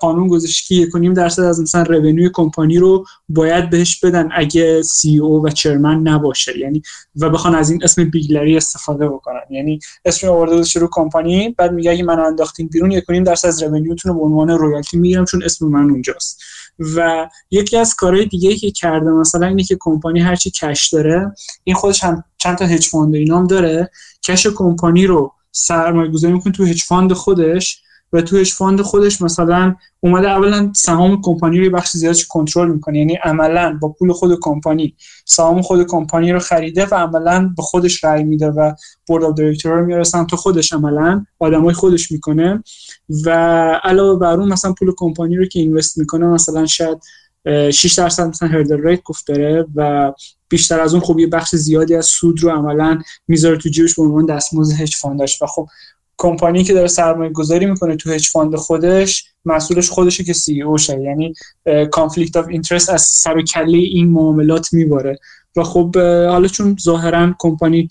قانون 0.00 0.28
گذاشت 0.28 0.68
که 0.68 0.74
یک 0.74 1.14
درصد 1.14 1.42
از 1.42 1.60
مثلا 1.60 1.82
رونیو 1.82 2.30
کمپانی 2.32 2.78
رو 2.78 3.04
باید 3.28 3.70
بهش 3.70 4.00
بدن 4.00 4.28
اگه 4.32 4.82
سی 4.82 5.18
او 5.18 5.46
و 5.46 5.50
چرمن 5.50 6.08
نباشه. 6.08 6.58
یعنی 6.58 6.82
و 7.16 7.30
بخوان 7.30 7.54
از 7.54 7.70
این 7.70 7.84
اسم 7.84 8.04
بیگلری 8.04 8.56
استفاده 8.56 9.08
بکنن. 9.08 9.40
یعنی 9.50 9.78
اسم 10.04 10.28
آورده 10.28 10.62
رو 10.74 10.88
کمپانی 10.90 11.54
بعد 11.58 11.72
میگه 11.72 11.90
اگه 11.90 12.02
من 12.02 12.20
انداختین 12.20 12.68
بیرون 12.68 12.90
یک 12.90 13.04
درصد 13.24 13.48
از 13.48 13.62
revenue 13.62 13.97
تون 13.97 14.12
رو 14.12 14.18
به 14.18 14.24
عنوان 14.24 14.50
royalty 14.50 14.96
می‌گیرم 14.96 15.24
چون 15.24 15.42
اسم 15.42 15.66
من 15.66 15.90
اونجاست. 15.90 16.42
و 16.96 17.28
یکی 17.50 17.76
از 17.76 17.94
کارهای 17.94 18.26
دیگه 18.26 18.56
که 18.56 18.70
کرده 18.70 19.10
مثلا 19.10 19.46
اینه 19.46 19.64
که 19.64 19.76
کمپانی 19.80 20.20
هرچی 20.20 20.50
cash 20.50 20.88
داره 20.88 21.34
این 21.64 21.76
خودش 21.76 22.04
هم 22.04 22.24
چند 22.38 22.58
تا 22.58 22.64
hedge 22.64 22.88
fund 22.88 23.14
اینام 23.14 23.46
داره 23.46 23.90
cash 24.24 24.46
کمپانی 24.46 25.06
رو 25.06 25.32
سرمایه 25.52 26.10
گذاری 26.10 26.34
می‌کنه 26.34 26.52
تو 26.52 26.64
hedge 26.64 26.82
fund 26.82 27.12
خودش. 27.12 27.82
و 28.12 28.22
توش 28.22 28.54
fund 28.54 28.80
خودش 28.80 29.22
مثلا 29.22 29.74
اومده 30.00 30.30
اولا 30.30 30.72
سهام 30.76 31.22
کمپانی 31.22 31.60
رو 31.60 31.70
بخش 31.70 31.90
زیادش 31.90 32.26
کنترل 32.26 32.70
می‌کنه. 32.70 32.98
یعنی 32.98 33.14
عملا 33.24 33.78
با 33.82 33.88
پول 33.88 34.12
خود 34.12 34.38
کمپانی. 34.40 34.94
سهام 35.24 35.62
خود 35.62 35.86
کمپانی 35.86 36.32
رو 36.32 36.38
خریده 36.38 36.86
و 36.86 36.94
عملا 36.94 37.52
به 37.56 37.62
خودش 37.62 38.04
رأی 38.04 38.24
میده 38.24 38.46
و 38.46 38.72
board 39.06 39.24
of 39.24 39.34
director 39.34 39.72
رو 39.72 39.86
میاره 39.86 40.04
تو 40.30 40.36
خودش 40.36 40.72
عملا. 40.72 41.26
آدمای 41.38 41.74
خودش 41.74 42.12
می‌کنه. 42.12 42.62
و 43.24 43.30
علاوه 43.84 44.18
بر 44.18 44.40
اون 44.40 44.48
مثلا 44.48 44.72
پول 44.72 44.92
کمپانی 44.96 45.36
رو 45.36 45.46
که 45.46 45.58
invest 45.58 45.98
می‌کنه 45.98 46.26
مثلا 46.26 46.66
شاید 46.66 46.98
6 47.70 47.94
درصد 47.98 48.26
مثلا 48.28 48.48
hurdle 48.48 48.82
rate 48.82 49.02
گفت 49.02 49.26
داره 49.26 49.66
و 49.74 50.12
بیشتر 50.48 50.80
از 50.80 50.94
اون 50.94 51.02
خب 51.02 51.18
یه 51.18 51.26
بخش 51.26 51.56
زیادی 51.56 51.94
از 51.94 52.06
سود 52.06 52.42
رو 52.42 52.50
عملا 52.50 52.98
می‌ذاره 53.28 53.56
تو 53.56 53.68
جیبش 53.68 53.94
به 53.94 54.02
عنوان 54.02 54.26
دستمزد 54.26 54.80
hedge 54.80 54.96
fund 54.96 55.27
اش 55.27 55.42
و 55.42 55.46
خب 55.46 55.68
کمپانی 56.18 56.64
که 56.64 56.74
داره 56.74 56.88
سرمایه 56.88 57.30
گذاری 57.30 57.66
می‌کنه 57.66 57.96
تو 57.96 58.10
hedge 58.10 58.28
fund 58.28 58.56
خودش 58.56 59.24
مسئولش 59.44 59.90
خودشه 59.90 60.24
که 60.24 60.32
CEO 60.32 60.78
شه. 60.78 61.00
یعنی 61.00 61.34
conflict 61.90 62.36
of 62.36 62.48
interest 62.48 62.90
از 62.90 63.02
سر 63.02 63.36
و 63.36 63.42
کله 63.42 63.78
این 63.78 64.08
معاملات 64.08 64.72
میباره. 64.72 65.18
و 65.56 65.62
خب 65.62 65.96
حالا 66.30 66.48
چون 66.48 66.76
ظاهرا 66.82 67.34
کمپانی 67.38 67.88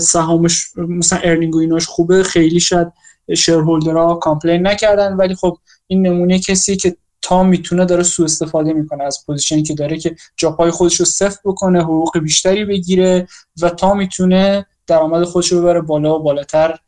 سهامش 0.00 0.66
مثلا 0.76 1.18
earning 1.18 1.54
و 1.54 1.58
ایناش 1.58 1.86
خوبه 1.86 2.22
خیلی 2.22 2.60
شاید 2.60 2.88
shareholder 3.36 4.07
ها 4.07 4.14
complain 4.14 4.66
نکردن 4.66 5.12
ولی 5.12 5.34
خب 5.34 5.58
این 5.86 6.06
نمونه 6.06 6.38
کسی 6.38 6.76
که 6.76 6.96
تا 7.22 7.42
می‌تونه 7.42 7.84
داره 7.84 8.02
سوء 8.02 8.24
استفاده 8.24 8.72
می‌کنه 8.72 9.04
از 9.04 9.18
position 9.26 9.58
ی 9.58 9.62
که 9.62 9.74
داره 9.74 9.98
که 9.98 10.16
جاپای 10.36 10.70
خودش 10.70 10.96
رو 10.96 11.06
سفت 11.06 11.38
بکنه 11.44 11.82
حقوق 11.82 12.18
بیشتری 12.18 12.64
بگیره 12.64 13.28
و 13.62 13.70
تا 13.70 13.94
می‌تونه 13.94 14.66
درآمد 14.86 15.24
خودش 15.24 15.52
رو 15.52 15.60
ببره 15.60 15.80
بالا 15.80 16.18
و 16.18 16.22
بالاتر 16.22 16.78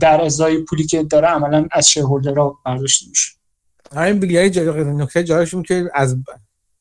در 0.00 0.20
ازای 0.24 0.58
پولی 0.58 0.86
که 0.86 1.02
داره 1.02 1.28
عملا 1.28 1.68
از 1.72 1.88
shareholder 1.88 2.52
ها 2.52 2.58
برداشته 2.64 3.06
میشه. 3.08 3.32
آره 3.96 4.06
این 4.06 4.20
بیلیاری 4.20 4.50
نکته 4.84 5.24
جالبش 5.24 5.54
که 5.68 5.90
از 5.94 6.16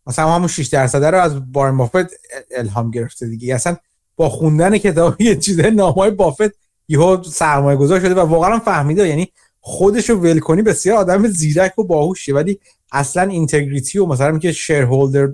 مثلا 0.08 0.36
همون 0.36 0.48
6 0.48 0.68
درصد 0.68 1.04
رو 1.04 1.22
از 1.22 1.52
بارن 1.52 1.78
بافت 1.78 2.12
الهام 2.56 2.92
گرفته 2.92 3.28
دیگه. 3.28 3.56
اصلا 3.56 3.78
با 4.16 4.30
خوندن 4.30 4.78
کتاب 4.78 5.22
یه 5.22 5.36
چیز 5.36 5.60
نامای 5.60 6.12
بافت 6.12 6.52
یهو 6.88 7.24
سرمایه 7.24 7.78
گذار 7.78 8.00
شده 8.00 8.16
و 8.16 8.20
واقعا 8.20 8.60
فهمیده. 8.60 9.08
یعنی 9.08 9.32
خودش 9.60 10.10
رو 10.10 10.16
ول 10.16 10.40
کنی 10.40 10.62
بسیار 10.62 10.98
آدم 10.98 11.28
زیرک 11.28 11.80
و 11.80 11.84
باهوشه 11.84 12.34
ولی 12.34 12.60
اصلا 12.92 13.24
اینتگریتی 13.24 14.00
و 14.00 14.06
مثلا 14.06 14.40
که 14.40 14.52
شیرهولدر 14.52 15.34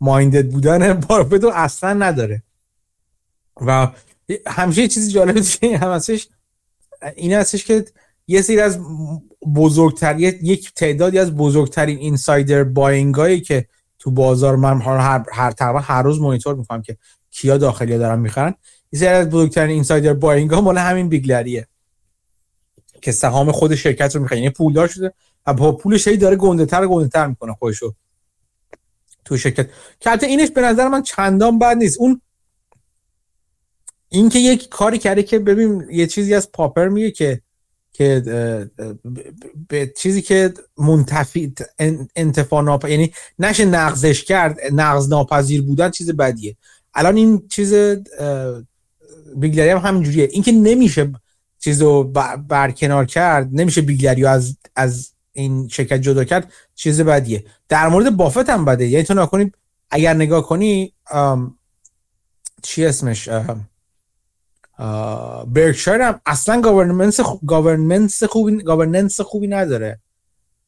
مایندد 0.00 0.50
بودن 0.50 0.94
بافت 0.94 1.32
رو 1.32 1.50
اصلا 1.54 1.92
نداره. 1.92 2.42
و 3.66 3.88
همیشه 4.46 4.88
چیزی 4.88 5.12
جالبه 5.12 5.40
که 5.40 5.78
همسش 5.78 6.28
این 7.16 7.32
هستش 7.32 7.64
که 7.64 7.84
یه 8.26 8.42
سری 8.42 8.60
از 8.60 8.78
بزرگتر 9.56 10.20
یک 10.20 10.74
تعدادی 10.74 11.18
از 11.18 11.36
بزرگترین 11.36 11.98
اینسایدر 11.98 12.64
باینگایی 12.64 13.40
که 13.40 13.66
تو 13.98 14.10
بازار 14.10 14.56
من 14.56 14.80
هر 14.80 15.24
هر 15.32 15.50
تقریبا 15.50 15.80
هر 15.80 16.02
روز 16.02 16.20
مانیتور 16.20 16.54
می‌کنم 16.54 16.82
که 16.82 16.96
کیا 17.30 17.58
داخلی 17.58 17.98
دارن 17.98 18.18
می‌خرن 18.18 18.54
یه 18.92 19.00
سری 19.00 19.08
از 19.08 19.30
بزرگترین 19.30 19.70
اینسایدر 19.70 20.12
باینگ 20.12 20.50
ها 20.50 20.60
مال 20.60 20.78
همین 20.78 21.08
بیگلریه 21.08 21.66
که 23.02 23.12
سهام 23.12 23.52
خود 23.52 23.74
شرکت 23.74 24.16
رو 24.16 24.22
می‌خره 24.22 24.38
یعنی 24.38 24.50
پولدار 24.50 24.88
شده 24.88 25.12
و 25.46 25.54
با 25.54 25.72
پولش 25.72 26.08
هی 26.08 26.16
داره 26.16 26.36
گنده 26.36 26.66
تر 26.66 26.86
گنده 26.86 27.08
تر 27.08 27.26
می‌کنه 27.26 27.52
خودشو. 27.52 27.94
تو 29.24 29.36
شرکت. 29.36 29.68
که 30.00 30.26
اینش 30.26 30.50
به 30.50 30.60
نظر 30.60 30.88
من 30.88 31.02
چندان 31.02 31.58
بد 31.58 31.76
نیست. 31.76 32.00
اون 32.00 32.20
اینکه 34.12 34.38
یک 34.38 34.68
کاری 34.68 34.98
کرده 34.98 35.22
که 35.22 35.38
ببین 35.38 35.86
یه 35.90 36.06
چیزی 36.06 36.34
از 36.34 36.52
پاپر 36.52 36.88
میگه 36.88 37.10
که 37.10 37.40
که 37.92 38.22
به 39.68 39.92
چیزی 39.96 40.22
که 40.22 40.54
منتفی 40.78 41.54
انتفاع 42.16 42.62
ناپ... 42.62 42.88
یعنی 42.88 43.12
نشه 43.38 43.64
نقضش 43.64 44.24
کرد 44.24 44.58
نقض 44.72 45.08
ناپذیر 45.08 45.62
بودن 45.62 45.90
چیز 45.90 46.10
بدیه. 46.10 46.56
الان 46.94 47.16
این 47.16 47.48
چیز 47.48 47.74
بیگلری 49.36 49.68
هم 49.70 49.78
همینجوریه. 49.78 50.28
اینکه 50.32 50.52
نمیشه 50.52 51.12
چیز 51.58 51.82
رو 51.82 52.04
برکنار 52.48 53.04
کرد 53.04 53.48
نمیشه 53.52 53.80
بیگلری 53.80 54.26
از 54.26 54.56
از 54.76 55.12
این 55.32 55.68
شرکت 55.68 56.00
جدا 56.00 56.24
کرد 56.24 56.52
چیز 56.74 57.00
بدیه. 57.00 57.44
در 57.68 57.88
مورد 57.88 58.16
بافت 58.16 58.50
هم 58.50 58.64
بده. 58.64 58.86
یعنی 58.86 59.04
تو 59.04 59.14
نکنی 59.14 59.52
اگر 59.90 60.14
نگاه 60.14 60.46
کنی 60.46 60.94
چی 62.62 62.86
اسمش؟ 62.86 63.28
برکشایر 65.46 66.00
هم 66.00 66.20
اصلا 66.26 66.60
governance 66.60 67.20
governance 67.46 68.22
خوبی 68.24 68.56
governance 68.56 69.20
خوبی 69.20 69.48
نداره. 69.48 70.00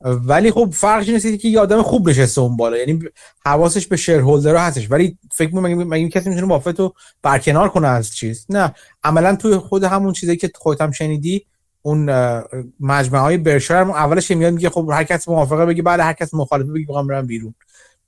ولی 0.04 0.50
خب 0.50 0.70
فرقش 0.72 1.08
اینه 1.08 1.36
که 1.36 1.48
یه 1.48 1.60
آدم 1.60 1.82
خوب 1.82 2.08
نشسته 2.08 2.40
اون 2.40 2.56
بالا. 2.56 2.76
یعنی 2.76 3.02
حواسش 3.46 3.86
به 3.86 3.96
shareholder 3.96 4.56
هستش. 4.56 4.90
ولی 4.90 5.18
فکر 5.32 5.54
می‌کنم 5.54 5.88
مگه 5.88 6.08
کسی 6.08 6.28
می‌تونه 6.28 6.46
بافت 6.46 6.80
رو 6.80 6.94
برکنار 7.22 7.68
کنه 7.68 7.88
از 7.88 8.14
چیز؟ 8.14 8.46
نه. 8.48 8.74
عملا 9.04 9.36
توی 9.36 9.56
خود 9.56 9.84
همون 9.84 10.12
چیزی 10.12 10.36
که 10.36 10.50
خودت 10.54 10.80
هم 10.80 10.90
شنیدی 10.90 11.46
اون 11.82 12.10
مجموعه 12.80 13.22
های 13.22 13.36
برکشایر 13.38 13.74
اولش 13.74 14.30
میاد 14.30 14.52
میگه 14.52 14.70
خب 14.70 14.90
هر 14.92 15.04
کس 15.04 15.28
موافقه 15.28 15.66
بگه 15.66 15.82
بعد 15.82 16.00
هر 16.00 16.12
کس 16.12 16.34
مخالفه 16.34 16.72
بگه 16.72 16.84
می‌خوام 16.88 17.06
برم 17.06 17.26
بیرون. 17.26 17.54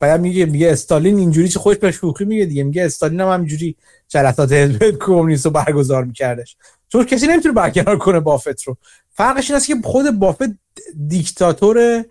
بعد 0.08 0.20
میگه 0.20 0.46
میگه 0.46 0.70
استالین 0.70 1.18
اینجوری 1.18 1.48
چه 1.48 1.58
خوش 1.58 1.76
به 1.76 1.90
شوخی 1.90 2.24
میگه 2.24 2.44
دیگه. 2.44 2.62
میگه 2.64 2.84
استالین 2.84 3.20
هم 3.20 3.28
همینجوری 3.28 3.76
جلسات 4.08 4.52
حزب 4.52 4.98
کمونیست 4.98 5.44
رو 5.44 5.50
برگزار 5.50 6.04
میکردش. 6.04 6.56
چون 6.88 7.04
کسی 7.04 7.26
نمی‌تونه 7.26 7.54
برکنار 7.54 7.98
کنه 7.98 8.20
بافت 8.20 8.62
رو. 8.62 8.76
فرقش 9.10 9.50
این 9.50 9.56
است 9.56 9.66
که 9.66 9.76
خود 9.84 10.10
بافت 10.10 10.44
دیکتاتور 11.08 12.04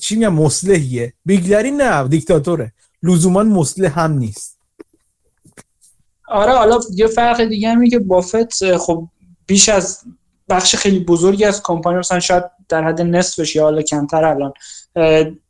چی 0.00 0.14
میگم 0.16 0.32
مصلحیه. 0.32 1.12
بیگلری 1.24 1.70
نه 1.70 2.08
دیکتاتوره. 2.08 2.72
لزوما 3.02 3.42
مصلح 3.42 4.00
هم 4.00 4.12
نیست. 4.12 4.58
آره 6.28 6.52
حالا 6.52 6.80
یه 6.94 7.06
فرق 7.06 7.44
دیگه 7.44 7.68
هم 7.68 7.88
که 7.88 7.98
بافت 7.98 8.76
خب 8.76 9.08
بیش 9.46 9.68
از 9.68 10.00
بخش 10.48 10.76
خیلی 10.76 11.00
بزرگی 11.04 11.44
از 11.44 11.62
کمپانی 11.62 11.98
مثلا 11.98 12.20
شاید 12.20 12.44
در 12.68 12.84
حد 12.84 13.02
نصفش 13.02 13.56
یا 13.56 13.62
حالا 13.62 13.82
کمتر 13.82 14.24
الان 14.24 14.52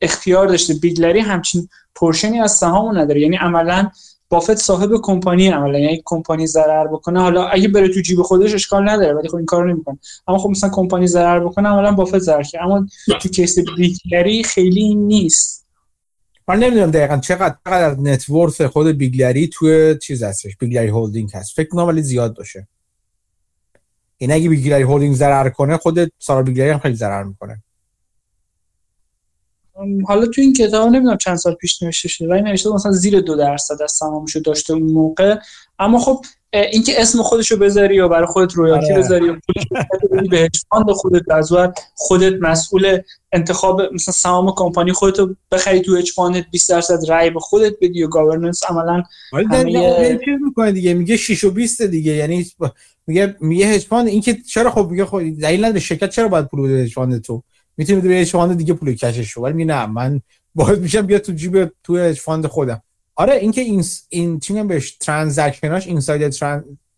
اختیار 0.01 0.47
داشته. 0.47 0.75
بیگلری 0.75 1.21
همچین 1.21 1.69
portion 1.95 2.35
ی 2.35 2.41
از 2.41 2.53
سهامو 2.53 2.93
نداره. 2.93 3.21
یعنی 3.21 3.37
عملا 3.37 3.91
بافت 4.31 4.55
صاحب 4.55 4.91
کمپانی 5.03 5.49
عملا. 5.49 5.79
یعنی 5.79 6.03
کمپانی 6.05 6.47
ضرر 6.47 6.87
بکنه. 6.87 7.21
حالا 7.21 7.49
اگه 7.49 7.69
بره 7.69 7.89
تو 7.89 8.01
جیب 8.01 8.23
خودش 8.23 8.55
اشکال 8.55 8.89
نداره 8.89 9.15
ولی 9.15 9.29
خب 9.29 9.37
این 9.37 9.47
کارو 9.47 9.73
نمی‌کنه. 9.73 9.99
اما 10.29 10.39
خب 10.39 10.49
مثلا 10.49 10.71
کمپانی 10.71 11.07
ضرر 11.07 11.41
بکنه 11.41 11.69
عملا 11.69 11.93
بافت 11.93 12.19
ضرر 12.19 12.43
کرد 12.43 12.63
اما 12.63 12.87
تو 13.21 13.29
case 13.29 13.59
بیگلری 13.77 14.43
خیلی 14.43 14.95
نیست. 14.95 15.67
من 16.49 16.59
نمی‌دونم 16.59 16.91
دقیقا 16.91 17.17
چقدر 17.17 17.55
چقدر 17.65 18.01
net 18.01 18.23
worth 18.23 18.61
خود 18.61 18.87
بیگلری 18.87 19.51
توی 19.53 19.99
چیز 20.03 20.23
هستش 20.23 20.57
بیگلری 20.57 20.89
هولدینگ 20.89 21.31
هست. 21.35 21.57
فکر 21.57 21.69
کنم 21.69 21.87
ولی 21.87 22.03
زیاد 22.03 22.37
باشه. 22.37 22.69
این 24.19 24.33
اگه 24.33 24.49
بیگلری 24.49 24.83
هولدینگ 24.83 25.15
ضرر 25.15 25.49
کنه 25.49 25.77
خود 25.77 26.13
سردار 26.19 26.43
بیگلری 26.43 26.71
هم 26.71 26.79
خیلی 26.79 26.95
ضرر 26.95 27.25
می‌کنه. 27.25 27.63
حالا 30.07 30.27
تو 30.27 30.41
این 30.41 30.53
کتاب 30.53 30.89
نمی‌دونم 30.89 31.17
چند 31.17 31.37
سال 31.37 31.55
پیش 31.55 31.83
نوشته 31.83 32.09
شده 32.09 32.29
ولی 32.29 32.43
نوشته 32.43 32.75
مثلا 32.75 32.93
زیر 32.93 33.21
دو 33.21 33.37
درصد 33.37 33.83
از 33.83 33.93
سهامشو 33.93 34.41
داشته 34.41 34.73
اون 34.73 34.83
موقع. 34.83 35.39
اما 35.79 35.99
خب 35.99 36.25
اینکه 36.53 37.01
اسم 37.01 37.23
خودشو 37.23 37.57
بذاری 37.57 37.95
یا 37.95 38.09
برای 38.09 38.27
خودت 38.27 38.55
royalty 38.55 38.93
آره. 38.93 39.03
بذاری 39.03 39.27
یا 39.27 39.37
به 40.31 40.49
fund 40.71 40.91
خودت 40.91 41.31
از 41.31 41.53
خودت 41.95 42.33
مسئول 42.41 42.99
انتخاب 43.33 43.83
مثلا 43.95 44.13
سهام 44.13 44.55
کمپانی 44.57 44.93
خودتو 44.93 45.35
بخری 45.53 45.81
تو 45.81 45.97
hedge 45.97 46.11
fund 46.11 46.38
ت 46.38 46.45
20 46.51 46.71
درصد 46.71 47.09
رای 47.09 47.31
به 47.31 47.41
خودت 47.41 47.73
بدی 47.81 48.03
و 48.03 48.09
governance 48.09 48.65
عملا 48.71 49.03
همه 49.51 50.19
می‌کنه 50.45 50.73
دیگه 50.73 50.95
میگه 50.95 51.17
6 51.17 51.45
و 51.45 51.51
20 51.51 51.83
دیگه 51.83 52.13
یعنی 52.13 52.47
میگه 53.07 53.37
میگه 53.41 53.67
hedge 53.67 53.87
fund 53.87 54.09
اینکه 54.09 54.35
چرا 54.35 54.71
خب 54.71 54.89
میگه 54.91 55.05
خب 55.05 55.19
دلیل 55.31 55.65
نداره 55.65 55.81
شرکت 55.81 56.11
چرا 56.11 56.29
باید 56.29 56.47
پول 56.47 56.63
بده 56.63 56.83
هج 56.83 56.95
تو 57.27 57.43
می‌تونی 57.77 58.01
به 58.01 58.15
هج 58.15 58.37
دیگه 58.37 58.75
پول 58.75 58.95
کشش 58.95 59.31
رو 59.31 59.43
ولی 59.43 59.65
نه 59.65 59.87
من 59.87 60.21
باید 60.55 60.79
میشم 60.79 61.07
بیا 61.07 61.19
تو 61.19 61.33
جیب 61.33 61.73
تو 61.85 61.97
هج 61.97 62.21
فاند 62.21 62.47
خودم 62.47 62.83
آره 63.19 63.35
اینکه 63.35 63.61
این 63.61 63.85
این 64.09 64.41
چی 64.41 64.63
بهش 64.63 64.97
ترانزکشناش 64.97 65.87
اینساید 65.87 66.35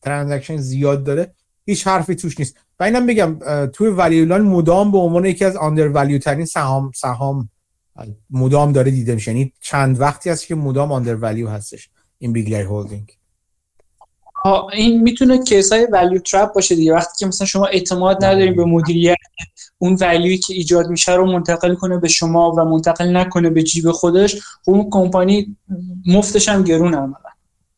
ترانزکشن 0.02 0.57
زیاد 0.57 1.05
داره 1.05 1.34
هیچ 1.66 1.86
حرفی 1.86 2.15
توش 2.15 2.39
نیست. 2.39 2.57
و 2.81 2.84
اینم 2.84 3.07
بگم 3.07 3.39
توی 3.66 3.89
ولیولان 3.89 4.42
مدام 4.42 4.92
به 4.92 4.99
عنوان 4.99 5.24
یکی 5.24 5.44
از 5.44 5.57
آندر 5.57 5.89
ولیو 5.89 6.18
ترین 6.18 6.47
سهام 6.47 6.90
سهام 6.94 7.50
مدام 8.31 8.73
داره 8.73 8.90
دیده 8.90 9.15
میشه. 9.15 9.31
یعنی 9.31 9.52
چند 9.60 10.00
وقتی 10.00 10.31
هست 10.31 10.47
که 10.47 10.55
مدام 10.55 10.92
آندر 10.92 11.15
ولیو 11.15 11.49
هستش. 11.49 11.90
این 12.18 12.32
بیگلر 12.32 12.62
هولدینگ 12.62 13.16
این 14.73 15.02
می‌تونه 15.02 15.44
کیس 15.44 15.73
های 15.73 15.86
ولیو 15.93 16.19
ترپ 16.19 16.55
باشه 16.55 16.75
دیگه. 16.75 16.94
وقتی 16.94 17.12
که 17.19 17.27
مثلا 17.27 17.47
شما 17.47 17.67
اعتماد 17.67 18.25
نداریم 18.25 18.57
به 18.57 18.65
مدیریت 18.65 19.17
اون 19.78 19.97
ولیوی 20.01 20.39
که 20.39 20.55
ایجاد 20.55 20.89
میشه 20.91 21.12
رو 21.12 21.33
منتقل 21.33 21.75
کنه 21.75 21.99
به 21.99 22.09
شما 22.09 22.52
و 22.52 22.65
منتقل 22.65 23.17
نکنه 23.17 23.51
به 23.51 23.62
جیب 23.62 23.91
خودش 23.91 24.41
خب 24.41 24.70
اون 24.70 24.91
کمپانی 24.91 25.57
مفتش 26.07 26.49
هم 26.49 26.65
گرون 26.65 26.94
عملا. 26.94 27.31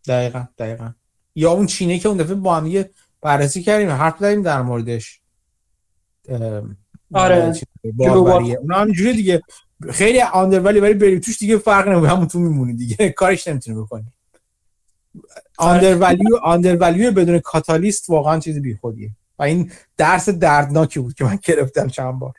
دقیقا 0.09 0.45
دقیقا. 0.59 0.91
یا 1.35 1.53
اون 1.53 1.67
چینه 1.67 1.99
که 1.99 2.09
اون 2.09 2.19
دفعه 2.19 2.35
با 2.35 2.55
هم 2.57 2.67
یه 2.67 2.91
بررسی 3.21 3.63
کردیم 3.63 3.91
حرف 3.91 4.19
داریم 4.19 4.43
در 4.43 4.63
موردش. 4.63 5.21
آره. 7.15 7.55
اونا 7.99 8.77
همینجوری 8.77 9.13
دیگه 9.13 9.43
خیلی 9.91 10.21
آندر 10.21 10.61
ولی 10.61 10.81
ولی 10.81 10.95
بریم 10.95 11.21
توش 11.21 11.39
دیگه 11.39 11.59
فرق 11.59 11.89
نمی‌کنه 11.89 12.11
همون 12.11 12.27
تو 12.27 12.39
میمونی 12.39 12.75
دیگه. 12.75 13.09
کارش 13.17 13.49
نمی‌تونی 13.49 13.81
بکنی. 13.81 14.07
آندر 16.43 16.77
ولیو 16.77 17.13
بدون 17.13 17.39
کاتالیست 17.39 18.11
واقعا 18.11 18.41
چیز 18.41 18.63
بیخودیه. 18.63 19.11
و 19.39 19.43
این 19.43 19.73
درس 19.97 20.29
دردناکی 20.29 21.01
بود 21.01 21.15
که 21.15 21.25
من 21.25 21.39
گرفتم 21.43 21.89
چند 21.89 22.19
بار. 22.19 22.35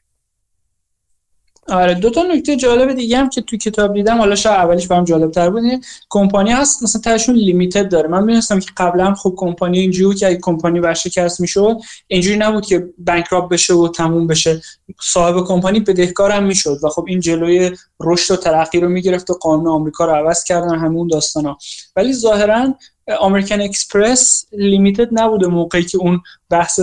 آره 1.70 1.94
دو 1.94 2.10
تا 2.10 2.24
نکته 2.24 2.56
جالب 2.56 2.94
دیگه 2.94 3.18
هم 3.18 3.30
که 3.30 3.42
تو 3.42 3.58
کتاب 3.58 3.94
دیدم 3.94 4.18
حالا 4.18 4.36
شاید 4.36 4.56
اولیش 4.56 4.88
برام 4.88 5.04
جالب 5.04 5.32
تر 5.32 5.50
بود 5.50 5.64
کمپانی 6.10 6.52
هست 6.52 6.84
مثلا 6.84 7.02
تاشون 7.02 7.36
لیمیتد 7.36 7.90
داره. 7.90 8.08
من 8.08 8.24
می‌دونستم 8.24 8.60
که 8.60 8.70
قبلا 8.78 9.14
خب 9.14 9.34
کمپانی 9.38 9.80
اینجوری 9.80 10.18
که 10.18 10.28
اگه 10.28 10.40
کمپانی 10.42 10.80
ورشکست 10.80 11.42
می‌شد 11.42 11.78
اینجوری 12.08 12.38
نبود 12.38 12.66
که 12.66 12.90
بانکراپ 12.98 13.52
بشه 13.52 13.74
و 13.74 13.88
تموم 13.88 14.28
بشه. 14.28 14.62
صاحب 15.02 15.46
کمپانی 15.46 15.80
بدهکار 15.80 16.32
هم 16.32 16.44
می‌شد 16.44 16.80
و 16.84 16.90
خب 16.90 17.06
این 17.08 17.20
جلوی 17.20 17.72
رشد 18.00 18.34
و 18.34 18.38
ترقی 18.38 18.80
رو 18.80 18.90
می‌گرفت 18.90 19.30
و 19.30 19.34
قانون 19.34 19.68
آمریکا 19.68 20.06
رو 20.06 20.12
عوض 20.12 20.44
کردن 20.44 20.76
همون 20.80 21.08
داستانا. 21.08 21.58
ولی 21.96 22.14
ظاهرا 22.14 22.76
امریکن 23.22 23.62
اکسپرس 23.62 24.46
limited 24.52 25.08
نبوده 25.12 25.48
موقعی 25.48 25.84
که 25.84 25.98
اون 25.98 26.22
بحث 26.50 26.80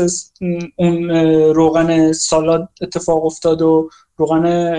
اون 0.76 1.10
روغن 1.54 2.12
سالاد 2.12 2.68
اتفاق 2.80 3.24
افتاد 3.24 3.62
و 3.62 3.90
روغن 4.20 4.76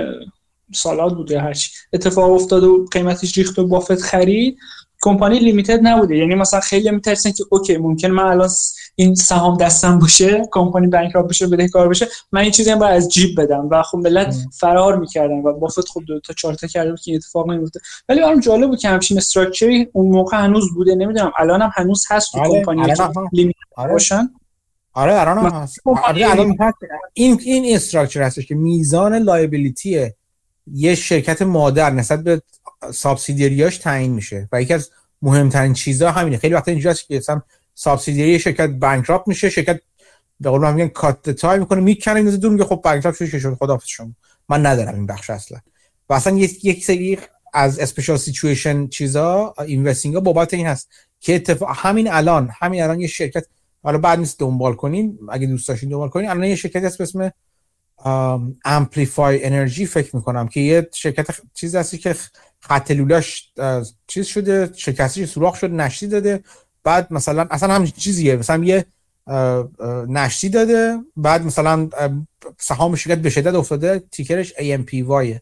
سالاد 0.73 1.15
بوده 1.15 1.41
هرچی 1.41 1.71
اتفاق 1.93 2.31
افتاد 2.31 2.63
و 2.63 2.85
قیمتش 2.91 3.37
ریخت 3.37 3.59
و 3.59 3.67
بافت 3.67 4.01
خرید. 4.01 4.57
کمپانی 5.03 5.39
limited 5.39 5.79
نبوده. 5.83 6.17
یعنی 6.17 6.35
مثلا 6.35 6.59
خیلی 6.59 6.91
میترسن 6.91 7.31
که 7.31 7.43
okay 7.51 7.77
ممکن 7.77 8.07
من 8.07 8.23
الان 8.23 8.49
این 8.95 9.15
سهام 9.15 9.57
دستم 9.57 9.99
باشه 9.99 10.41
کمپانی 10.51 10.87
bankrupt 10.87 11.29
بشه 11.29 11.47
بدهکار 11.47 11.89
بشه 11.89 12.07
من 12.31 12.41
این 12.41 12.51
چیزی 12.51 12.69
هم 12.69 12.79
باید 12.79 12.95
از 12.97 13.09
جیب 13.09 13.41
بدم. 13.41 13.67
و 13.71 13.83
خب 13.83 13.97
ملت 13.97 14.35
فرار 14.59 14.97
می‌کردن 14.97 15.33
و 15.35 15.53
بافت 15.53 15.89
خب 15.89 16.01
دو 16.07 16.19
تا 16.19 16.33
چهار 16.33 16.53
تا 16.53 16.67
کرده 16.67 16.89
بود 16.89 17.01
که 17.01 17.15
اتفاق 17.15 17.51
نمیفته 17.51 17.79
ولی 18.09 18.21
برام 18.21 18.39
جالب 18.39 18.69
بود 18.69 18.79
که 18.79 18.89
همچین 18.89 19.17
structure 19.17 19.80
ی 19.80 19.87
اون 19.93 20.11
موقع 20.11 20.37
هنوز 20.37 20.73
بوده. 20.73 20.95
نمی‌دونم 20.95 21.31
الان 21.37 21.61
هم 21.61 21.71
هنوز 21.73 22.05
هست 22.09 22.31
تو 22.31 22.39
آره، 22.39 22.49
کمپانی 22.49 22.93
limited 23.31 23.59
آره. 23.77 23.91
باشن. 23.91 24.29
آره 24.93 25.19
الان 25.19 25.37
هم 25.37 25.61
هست. 25.61 25.79
آره 25.85 26.29
الان 26.29 26.57
این 27.13 27.41
این 27.43 27.75
structure 27.75 28.21
هستش 28.21 28.45
که 28.45 28.55
میزان 28.55 29.15
liability 29.15 30.11
یه 30.73 30.95
شرکت 30.95 31.41
مادر 31.41 31.89
نسبت 31.89 32.23
به 32.23 32.41
subsidiary 32.93 33.63
اش 33.63 33.77
تعیین 33.77 34.11
میشه 34.11 34.49
و 34.51 34.61
یکی 34.61 34.73
از 34.73 34.89
مهمترین 35.21 35.73
چیزها 35.73 36.11
همینه. 36.11 36.37
خیلی 36.37 36.53
وقتا 36.53 36.71
اینجوری 36.71 36.95
که 37.07 37.17
مثلا 37.17 37.41
subsidiary 37.75 38.39
شرکت 38.39 38.69
bankrupt 38.69 39.27
میشه 39.27 39.49
شرکت 39.49 39.81
به 40.39 40.49
قول 40.49 40.61
من 40.61 40.73
میگن 40.73 40.87
cut 40.87 41.29
tie 41.29 41.59
می‌کنه 41.59 41.81
می‌کنه 41.81 42.15
این 42.15 42.35
دور 42.35 42.51
میگه 42.51 42.63
خب 42.63 42.81
bankrupt 42.83 43.15
شده 43.15 43.39
شد 43.39 43.53
خداحافظ 43.59 43.87
شما. 43.87 44.11
من 44.49 44.65
ندارم 44.65 44.93
این 44.93 45.05
بخش 45.05 45.29
اصلا. 45.29 45.59
و 46.09 46.13
اصلا 46.13 46.37
یک 46.37 46.65
یک 46.65 46.85
سری 46.85 47.19
از 47.53 47.79
special 47.79 48.17
situation 48.17 48.87
چیزا 48.87 49.53
investing 49.67 50.15
ها 50.15 50.21
بابت 50.21 50.53
این 50.53 50.67
هست 50.67 50.89
که 51.19 51.35
اتفاق 51.35 51.69
همین 51.73 52.11
الان 52.11 52.49
همین 52.59 52.83
الان 52.83 52.99
یه 52.99 53.07
شرکت 53.07 53.45
حالا 53.83 53.97
بعد 53.97 54.19
نیست 54.19 54.39
دنبال 54.39 54.73
کنین 54.73 55.19
اگه 55.29 55.47
دوست 55.47 55.67
داشتین 55.67 55.89
دنبال 55.89 56.09
کنین. 56.09 56.29
الان 56.29 56.43
یه 56.43 56.55
شرکتی 56.55 56.85
هست 56.85 56.97
به 56.97 57.03
اسم 57.03 57.31
Amplify 58.65 59.45
Energy 59.45 59.85
فکر 59.85 60.15
می‌کنم 60.15 60.47
که 60.47 60.59
یه 60.59 60.89
شرکت 60.93 61.27
چیز 61.53 61.75
هستی 61.75 61.97
که 61.97 62.15
خط 62.59 62.91
لولاش 62.91 63.51
چیز 64.07 64.25
شده 64.25 64.69
شکستش 64.75 65.25
سوراخ 65.25 65.55
شده 65.55 65.73
نشتی 65.73 66.07
داده. 66.07 66.43
بعد 66.83 67.13
مثلا 67.13 67.47
اصلا 67.51 67.73
هم 67.73 67.85
چیزیه. 67.85 68.35
مثلا 68.35 68.63
یه 68.63 68.85
نشتی 70.07 70.49
داده. 70.49 70.97
بعد 71.17 71.45
مثلا 71.45 71.89
سهام 72.57 72.95
شرکت 72.95 73.17
به 73.17 73.29
شدت 73.29 73.53
افتاده. 73.53 74.03
تیکرش 74.11 74.53
AMPY 74.53 75.39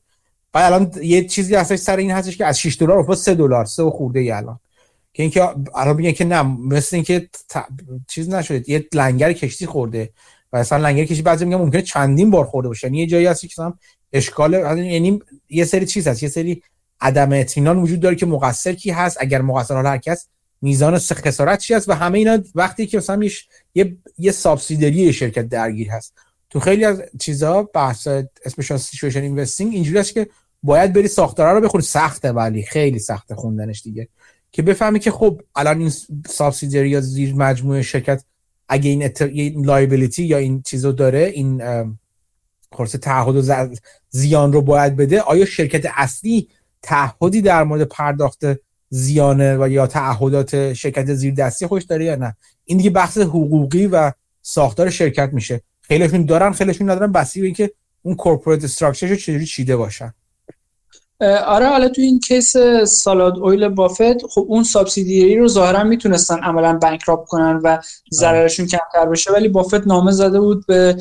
بعد 0.54 0.74
الان 0.74 0.92
یه 1.02 1.28
چیزی 1.28 1.56
هستش 1.56 1.80
سر 1.80 1.98
این 1.98 2.12
هستش 2.12 2.38
که 2.38 2.46
از 2.46 2.60
6 2.60 2.78
دلار 2.80 2.98
افتاد 2.98 3.18
3 3.18 3.36
دلار 3.36 3.66
3 3.66 3.84
و 3.84 3.90
خورده 3.90 4.20
ای 4.20 4.32
الان. 4.32 4.60
که 5.20 5.24
اینکه 5.24 5.44
الان 5.76 5.96
میگن 5.96 6.12
که 6.12 6.26
نه 6.26 6.42
مثل 6.42 6.96
اینکه 6.96 7.30
چیز 8.08 8.30
نشده 8.30 8.70
یه 8.70 8.88
لنگر 8.94 9.34
کشتی 9.34 9.66
خورده 9.66 10.10
و 10.54 10.58
اصلا 10.58 10.78
لنگر 10.78 11.06
کشتی 11.06 11.22
بعضی 11.22 11.46
میگن 11.46 11.58
ممکنه 11.58 11.82
چندین 11.82 12.32
بار 12.32 12.46
خورده 12.46 12.68
باشه. 12.68 12.88
یعنی 12.88 12.98
یه 12.98 13.08
جایی 13.08 13.26
هست 13.26 13.48
که 13.48 13.74
اشکال 14.14 14.54
یعنی 14.54 15.20
یه 15.50 15.66
سری 15.66 15.86
چیز 15.86 16.08
هست 16.08 16.24
یه 16.24 16.30
سری 16.30 16.64
عدم 17.02 17.34
اطمینان 17.34 17.78
وجود 17.78 18.00
داره 18.00 18.16
که 18.16 18.26
مقصر 18.26 18.74
کی 18.74 18.92
هست. 18.92 19.18
اگر 19.20 19.42
مقصر 19.42 19.76
حالا 19.76 19.90
هر 19.90 19.98
کس 19.98 20.28
میزان 20.62 20.98
خسارت 20.98 21.60
چی 21.60 21.74
هست؟ 21.74 21.90
و 21.90 21.94
همه 21.94 22.18
اینا 22.18 22.40
وقتی 22.56 22.88
که 22.88 22.98
مثلا 22.98 23.30
یه 23.76 23.98
یه 24.18 24.32
subsidiary 24.32 25.14
شرکت 25.14 25.50
درگیر 25.50 25.90
هست. 25.90 26.14
تو 26.50 26.60
خیلی 26.60 26.86
از 26.86 27.02
چیزها 27.20 27.64
بحث 27.64 28.08
special 28.46 28.78
situation 28.78 29.22
investing 29.22 29.74
اینجوری 29.74 30.00
است 30.00 30.14
که 30.14 30.28
باید 30.64 30.94
بری 30.94 31.08
ساختارا 31.08 31.54
رو 31.54 31.62
بخونی. 31.62 31.84
سخته 31.84 32.32
ولی 32.32 32.64
خیلی 32.64 33.00
سخته 33.00 33.36
خوندنش 33.36 33.82
دیگه. 33.82 34.08
که 34.52 34.62
بفهمی 34.62 35.00
که 35.00 35.12
خب 35.12 35.42
الان 35.56 35.80
این 35.80 35.92
subsidiary 36.28 36.90
یا 36.90 37.02
زیر 37.02 37.36
مجموعه 37.36 37.82
شرکت 37.82 38.24
اگه 38.70 38.90
این, 38.90 39.04
ات... 39.04 39.22
liability 39.56 40.24
یا 40.24 40.38
این 40.38 40.62
چیزو 40.62 40.92
داره 40.92 41.20
این 41.20 41.62
خلاص 42.72 42.92
تعهد 42.92 43.36
و 43.36 43.76
زیان 44.10 44.54
رو 44.54 44.62
باید 44.62 44.96
بده 44.96 45.22
آیا 45.22 45.46
شرکت 45.46 45.92
اصلی 45.96 46.48
تعهدی 46.82 47.42
در 47.42 47.64
مورد 47.64 47.84
پرداخت 47.84 48.44
زیانه 48.90 49.58
و 49.58 49.70
یا 49.70 49.88
تعهدات 49.88 50.74
شرکت 50.74 51.14
زیر 51.14 51.34
دستی 51.34 51.68
خوش 51.68 51.84
داره 51.84 52.06
یا 52.06 52.16
نه؟ 52.16 52.36
این 52.66 52.78
دیگه 52.78 52.90
بحث 52.90 53.18
حقوقی 53.18 53.88
و 53.88 54.12
ساختار 54.42 54.90
شرکت 54.90 55.30
میشه. 55.34 55.62
خیلیشون 55.82 56.26
دارن 56.26 56.52
خیلیشون 56.52 56.90
ندارن 56.90 57.12
بستگی 57.12 57.40
به 57.40 57.46
اینکه 57.46 57.72
اون 58.02 58.16
corporate 58.16 58.64
structure 58.64 59.15
ش 59.15 59.26
چجوری 59.26 59.46
چیده 59.46 59.76
باشن. 59.76 60.14
آره 61.22 61.68
حالا 61.68 61.90
تو 61.90 62.02
این 62.02 62.20
case 62.20 62.58
salad 62.88 63.40
oil 63.40 63.68
بافت 63.68 64.28
خب 64.28 64.46
اون 64.48 64.64
subsidiary 64.64 65.38
رو 65.38 65.48
ظاهرا 65.48 65.84
می‌تونستن 65.84 66.40
عملا 66.44 66.78
bankrupt 66.82 67.28
کنن 67.28 67.60
و 67.64 67.78
ضررشون 68.14 68.68
کمتر 68.68 69.10
بشه 69.12 69.32
ولی 69.32 69.48
بافت 69.48 69.88
نامه 69.88 70.12
زده 70.12 70.40
بود 70.40 70.66
به 70.66 70.98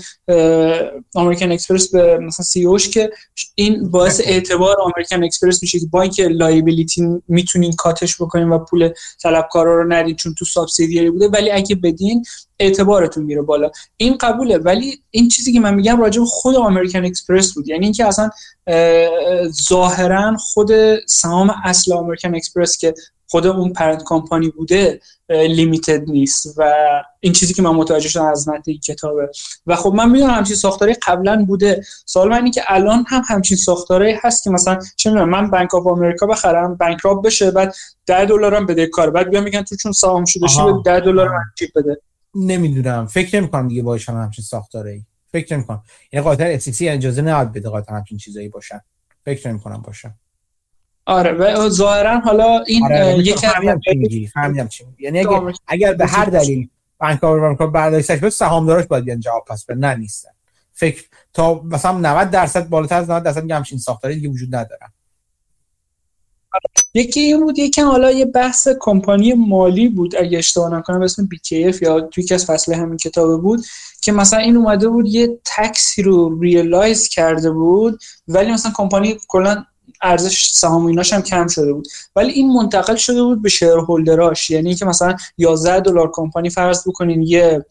امریکن 1.14 1.52
اکسپرس 1.52 1.90
به 1.90 2.18
مثلا 2.18 2.44
CEO 2.44 2.64
ش 2.64 2.88
که 2.88 3.10
این 3.54 3.90
باعث 3.90 4.20
اعتبار 4.24 4.76
امریکن 4.80 5.24
اکسپرس 5.24 5.62
میشه 5.62 5.80
که 5.80 5.86
با 5.86 6.02
اینکه 6.02 6.28
liability 6.28 7.22
می‌تونین 7.28 7.72
cut 7.72 8.02
ش 8.02 8.22
بکنین 8.22 8.48
و 8.48 8.58
پول 8.58 8.90
طلبکارا 9.22 9.82
رو 9.82 9.92
ندین 9.92 10.16
چون 10.16 10.34
تو 10.34 10.44
subsidiary 10.44 11.10
بوده 11.10 11.28
ولی 11.28 11.50
اگه 11.50 11.74
بدین 11.74 12.24
اعتبارتون 12.60 13.24
میره 13.24 13.42
بالا. 13.42 13.70
این 13.96 14.16
قبوله 14.16 14.58
ولی 14.58 15.02
این 15.10 15.28
چیزی 15.28 15.52
که 15.52 15.60
من 15.60 15.74
میگم 15.74 16.00
راجع 16.00 16.20
به 16.20 16.26
خود 16.26 16.56
امریکن 16.56 17.04
اکسپرس 17.04 17.54
بود. 17.54 17.68
یعنی 17.68 17.84
اینکه 17.84 18.06
اصلا 18.06 18.30
ظاهرا 19.68 20.36
خود 20.36 20.70
سهام 21.06 21.54
اصل 21.64 21.92
امریکن 21.92 22.34
اکسپرس 22.34 22.78
که 22.78 22.94
خود 23.30 23.46
اون 23.46 23.72
parent 23.72 24.02
company 24.06 24.48
بوده 24.48 25.00
limited 25.30 26.10
نیست. 26.10 26.54
و 26.56 26.72
این 27.20 27.32
چیزی 27.32 27.54
که 27.54 27.62
من 27.62 27.70
متوجه 27.70 28.08
شدم 28.08 28.24
از 28.24 28.48
متن 28.48 28.72
کتابه. 28.72 29.30
و 29.66 29.76
خب 29.76 29.92
من 29.94 30.10
می‌دونم 30.10 30.30
همچین 30.30 30.56
ساختاری 30.56 30.94
قبلا 30.94 31.44
بوده. 31.44 31.82
سوال 32.06 32.28
من 32.28 32.36
اینه 32.36 32.50
که 32.50 32.62
الان 32.66 33.04
هم 33.08 33.22
همچین 33.28 33.56
ساختاری 33.56 34.12
هست 34.22 34.44
که 34.44 34.50
مثلا 34.50 34.78
چه 34.96 35.10
می‌دونم 35.10 35.28
من 35.28 35.50
بانک 35.50 35.74
آف 35.74 35.86
امریکا 35.86 36.26
بخرم 36.26 36.74
بانکراپ 36.74 37.24
بشه 37.24 37.50
بعد 37.50 37.74
10 38.06 38.24
دلارم 38.24 38.66
بده 38.66 38.86
کار. 38.86 39.10
بعد 39.10 39.30
بیا 39.30 39.40
میگن 39.40 39.62
تو 39.62 39.76
چون 39.76 39.92
سهام 39.92 40.24
شده 40.24 40.46
شی 40.46 40.60
10 40.84 41.00
دلار 41.00 41.28
من 41.28 41.44
چیپ 41.58 41.70
بده. 41.76 42.00
نمی‌دونم. 42.34 43.06
فکر 43.06 43.40
نمی 43.40 43.48
کنم 43.48 43.68
دیگه 43.68 43.82
باشن 43.82 44.12
همچین 44.12 44.44
ساختاره 44.44 44.90
ای 44.90 45.04
فکر 45.32 45.54
نمی 45.54 45.64
کنم 45.64 45.82
یعنی 46.12 46.24
قاطر 46.24 46.52
اف 46.52 46.68
اجازه 46.80 47.22
نداد 47.22 47.52
بده 47.52 47.68
قاطر 47.68 47.94
همچین 47.94 48.18
چیزایی 48.18 48.48
باشن. 48.48 48.80
فکر 49.24 49.48
نمی 49.48 49.60
کنم 49.60 49.82
باشن 49.82 50.14
آره 51.06 51.32
و 51.32 51.68
ظاهرا 51.68 52.20
حالا 52.20 52.62
این 52.66 52.84
آره 52.84 53.18
یک 53.18 53.36
فهمیدم 54.34 54.68
چی 54.68 54.84
یعنی 54.98 55.20
اگر, 55.20 55.52
اگر 55.66 55.94
به 55.94 56.06
هر 56.06 56.24
دلیل 56.24 56.68
بانک 56.98 57.24
آف 57.24 57.60
برداشتش 57.60 58.18
به 58.18 58.30
سهامدارش 58.30 58.86
باید 58.86 59.04
بیان 59.04 59.20
جواب 59.20 59.44
پس 59.48 59.64
به 59.64 59.74
نه 59.74 59.94
نیستن. 59.94 60.30
فکر 60.72 61.04
تا 61.32 61.62
مثلا 61.62 61.98
90 61.98 62.30
درصد 62.30 62.68
بالاتر 62.68 62.96
از 62.96 63.10
90 63.10 63.22
درصد 63.22 63.42
میگم 63.42 63.56
همچین 63.56 63.78
ساختاری 63.78 64.14
دیگه 64.14 64.28
وجود 64.28 64.54
ندارن 64.54 64.92
یکی 66.94 67.20
این 67.20 67.40
بود 67.40 67.58
یکی 67.58 67.80
حالا 67.80 68.10
یه 68.10 68.24
بحث 68.24 68.68
کمپانی 68.80 69.34
مالی 69.34 69.88
بود 69.88 70.16
اگه 70.16 70.38
اشتباه 70.38 70.74
نکنم 70.74 71.02
اسم 71.02 71.28
BKF 71.34 71.82
یا 71.82 72.00
توی 72.00 72.24
که 72.24 72.34
از 72.34 72.46
فصل 72.46 72.74
همین 72.74 72.96
کتاب 72.96 73.42
بود 73.42 73.64
که 74.02 74.12
مثلا 74.12 74.38
این 74.38 74.56
اومده 74.56 74.88
بود 74.88 75.06
یه 75.08 75.38
تکسی 75.44 76.02
رو 76.02 76.40
ریلایز 76.40 77.08
کرده 77.08 77.50
بود 77.50 78.00
ولی 78.28 78.52
مثلا 78.52 78.72
کمپانی 78.74 79.16
کلا 79.28 79.64
ارزش 80.02 80.46
سهام 80.46 80.86
ایناش 80.86 81.12
هم 81.12 81.22
کم 81.22 81.46
شده 81.46 81.72
بود. 81.72 81.88
ولی 82.16 82.32
این 82.32 82.52
منتقل 82.52 82.96
شده 82.96 83.22
بود 83.22 83.42
به 83.42 83.50
holder 83.88 84.35
اش 84.35 84.50
یعنی 84.50 84.74
که 84.74 84.84
مثلا 84.84 85.16
11 85.38 85.80
دلار 85.80 86.10
کمپانی 86.12 86.50
فرض 86.50 86.88
بکنین 86.88 87.22
یه 87.22 87.66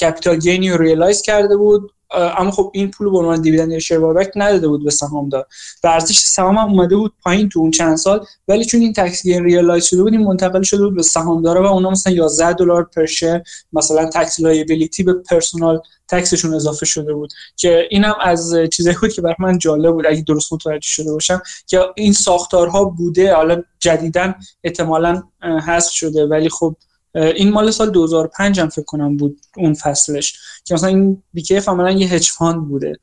capital 0.00 0.36
gain 0.36 0.63
ی 0.63 0.70
رو 0.70 0.82
realize 0.82 1.22
کرده 1.22 1.56
بود. 1.56 1.92
اما 2.14 2.50
خب 2.50 2.70
این 2.74 2.90
پول 2.90 3.10
به 3.10 3.18
عنوان 3.18 3.42
dividend 3.42 3.72
یا 3.72 3.78
share 3.78 3.98
buyback 3.98 4.32
نداده 4.36 4.68
بود 4.68 4.84
به 4.84 4.90
سهامدار 4.90 5.46
و 5.84 5.88
ارزش 5.88 6.18
سهام 6.18 6.56
هم 6.56 6.68
اومده 6.68 6.96
بود 6.96 7.12
پایین 7.22 7.48
تو 7.48 7.60
اون 7.60 7.70
چند 7.70 7.96
سال 7.96 8.26
ولی 8.48 8.64
چون 8.64 8.80
این 8.80 8.92
tax 8.92 9.22
gain 9.22 9.44
realize 9.44 9.84
شده 9.84 10.02
بود 10.02 10.12
این 10.12 10.24
منتقل 10.24 10.62
شده 10.62 10.84
بود 10.84 10.96
به 10.96 11.02
سهامدارا 11.02 11.62
و 11.62 11.66
اونا 11.66 11.90
مثلا 11.90 12.12
11 12.12 12.52
دلار 12.52 12.84
per 12.84 13.06
share 13.06 13.42
مثلا 13.72 14.10
tax 14.10 14.40
liability 14.40 15.02
به 15.02 15.12
personal 15.12 15.80
tax 16.08 16.28
شون 16.28 16.54
اضافه 16.54 16.86
شده 16.86 17.14
بود. 17.14 17.32
که 17.56 17.88
اینم 17.90 18.14
از 18.20 18.54
چیزایی 18.72 18.96
بود 19.00 19.12
که 19.12 19.22
برای 19.22 19.36
من 19.38 19.58
جالب 19.58 19.92
بود 19.92 20.06
اگه 20.06 20.24
درست 20.28 20.52
متوجه 20.52 20.88
شده 20.88 21.12
باشم 21.12 21.42
که 21.66 21.80
این 21.96 22.12
ساختارها 22.12 22.84
بوده 22.84 23.34
حالا 23.34 23.62
جدیدا 23.78 24.34
احتمالا 24.64 25.22
حذف 25.66 25.92
شده 25.92 26.26
ولی 26.26 26.48
خب 26.48 26.76
این 27.14 27.50
مال 27.50 27.70
سال 27.70 27.90
2005 27.90 28.60
هم 28.60 28.68
فکر 28.68 28.84
کنم 28.84 29.16
بود 29.16 29.40
اون 29.56 29.74
فصلش 29.74 30.38
که 30.64 30.74
مثلا 30.74 30.88
این 30.88 31.22
BKF 31.32 31.68
عملا 31.68 31.90
یه 31.90 32.08
hedge 32.08 32.30
fund 32.30 32.68
بوده 32.68 32.98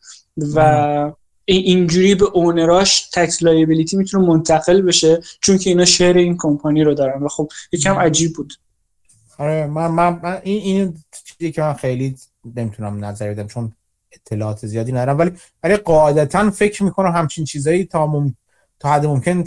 و 0.55 1.11
اینجوری 1.45 2.15
به 2.15 2.25
owner 2.25 2.85
اش 2.85 3.09
tax 3.13 3.43
liability 3.43 3.97
می‌تونه 3.97 4.27
منتقل 4.27 4.81
بشه 4.81 5.21
چون 5.41 5.57
که 5.57 5.69
اینا 5.69 5.85
share 5.85 6.17
این 6.17 6.37
کمپانی 6.39 6.83
رو 6.83 6.93
دارن 6.93 7.23
و 7.23 7.27
خب 7.27 7.49
یکم 7.71 7.95
عجیب 7.95 8.33
بود. 8.33 8.53
آره 9.37 9.67
من, 9.67 9.87
من, 9.87 10.19
من 10.23 10.41
این 10.43 10.61
این 10.61 10.97
چیزی 11.25 11.51
که 11.51 11.61
من 11.61 11.73
خیلی 11.73 12.15
نمی‌تونم 12.55 13.05
نظر 13.05 13.29
بدم 13.33 13.47
چون 13.47 13.73
اطلاعات 14.11 14.65
زیادی 14.65 14.91
ندارم 14.91 15.19
ولی 15.19 15.31
ولی 15.63 15.75
قاعدتا 15.75 16.51
فکر 16.51 16.83
می‌کنم 16.83 17.11
همچین 17.11 17.45
چیزایی 17.45 17.85
تا 17.85 18.07
مم... 18.07 18.35
تا 18.79 18.89
حد 18.89 19.05
ممکن 19.05 19.43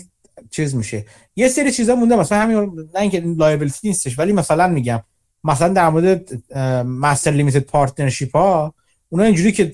چیز 0.51 0.75
میشه. 0.75 1.05
یه 1.37 1.49
سری 1.49 1.73
چیزا 1.73 1.95
مونده 1.95 2.17
مثلا 2.17 2.41
همین 2.41 2.89
نه 2.95 3.01
اینکه 3.01 3.21
liability 3.21 3.89
نیستش 3.89 4.19
ولی 4.19 4.33
مثلا 4.33 4.67
میگم 4.67 5.01
مثلا 5.45 5.69
در 5.69 5.89
مورد 5.89 6.43
master 6.85 7.31
limited 7.31 7.59
partnership 7.59 8.37
ها 8.37 8.75
اونا 9.09 9.25
اینجوری 9.25 9.53
که 9.53 9.73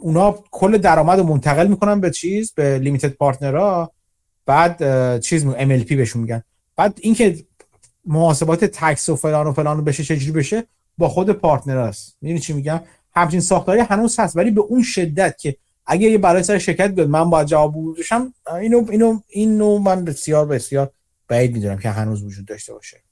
اونا 0.00 0.38
کل 0.50 0.78
درآمد 0.78 1.18
رو 1.18 1.24
منتقل 1.24 1.66
می‌کنن 1.66 2.00
به 2.00 2.10
چیز 2.10 2.52
به 2.52 2.78
limited 2.78 3.08
partner 3.08 3.82
ها 3.82 3.92
بعد 4.46 5.20
چیز 5.20 5.46
ام 5.46 5.68
بهشون 5.68 6.22
میگن. 6.22 6.42
بعد 6.76 6.98
اینکه 7.02 7.44
محاسبات 8.04 8.64
tax 8.64 9.08
و 9.08 9.16
فلان 9.16 9.46
و 9.46 9.52
فلان 9.52 9.84
بشه 9.84 10.04
چجوری 10.04 10.32
بشه؟ 10.32 10.64
با 10.98 11.08
خود 11.08 11.30
partner 11.30 11.78
هاست 11.78 12.16
می‌دونی 12.20 12.40
چی 12.40 12.52
میگم؟ 12.52 12.80
همچین 13.14 13.40
ساختاری 13.40 13.80
هنوز 13.80 14.20
هست 14.20 14.36
ولی 14.36 14.50
به 14.50 14.60
اون 14.60 14.82
شدت 14.82 15.38
که 15.38 15.56
اگه 15.90 16.10
یه 16.10 16.18
برای 16.18 16.42
سر 16.42 16.58
شرکت 16.58 16.90
بیاد 16.90 17.08
من 17.08 17.30
باید 17.30 17.46
جواب 17.46 17.72
بودشم 17.72 18.34
اینو 18.60 18.86
اینو 18.90 19.20
اینو 19.28 19.78
من 19.78 20.04
بسیار 20.04 20.46
بسیار 20.46 20.90
بعید 21.28 21.52
می‌دونم 21.52 21.78
که 21.78 21.90
هنوز 21.90 22.22
وجود 22.22 22.46
داشته 22.46 22.72
باشه. 22.72 23.02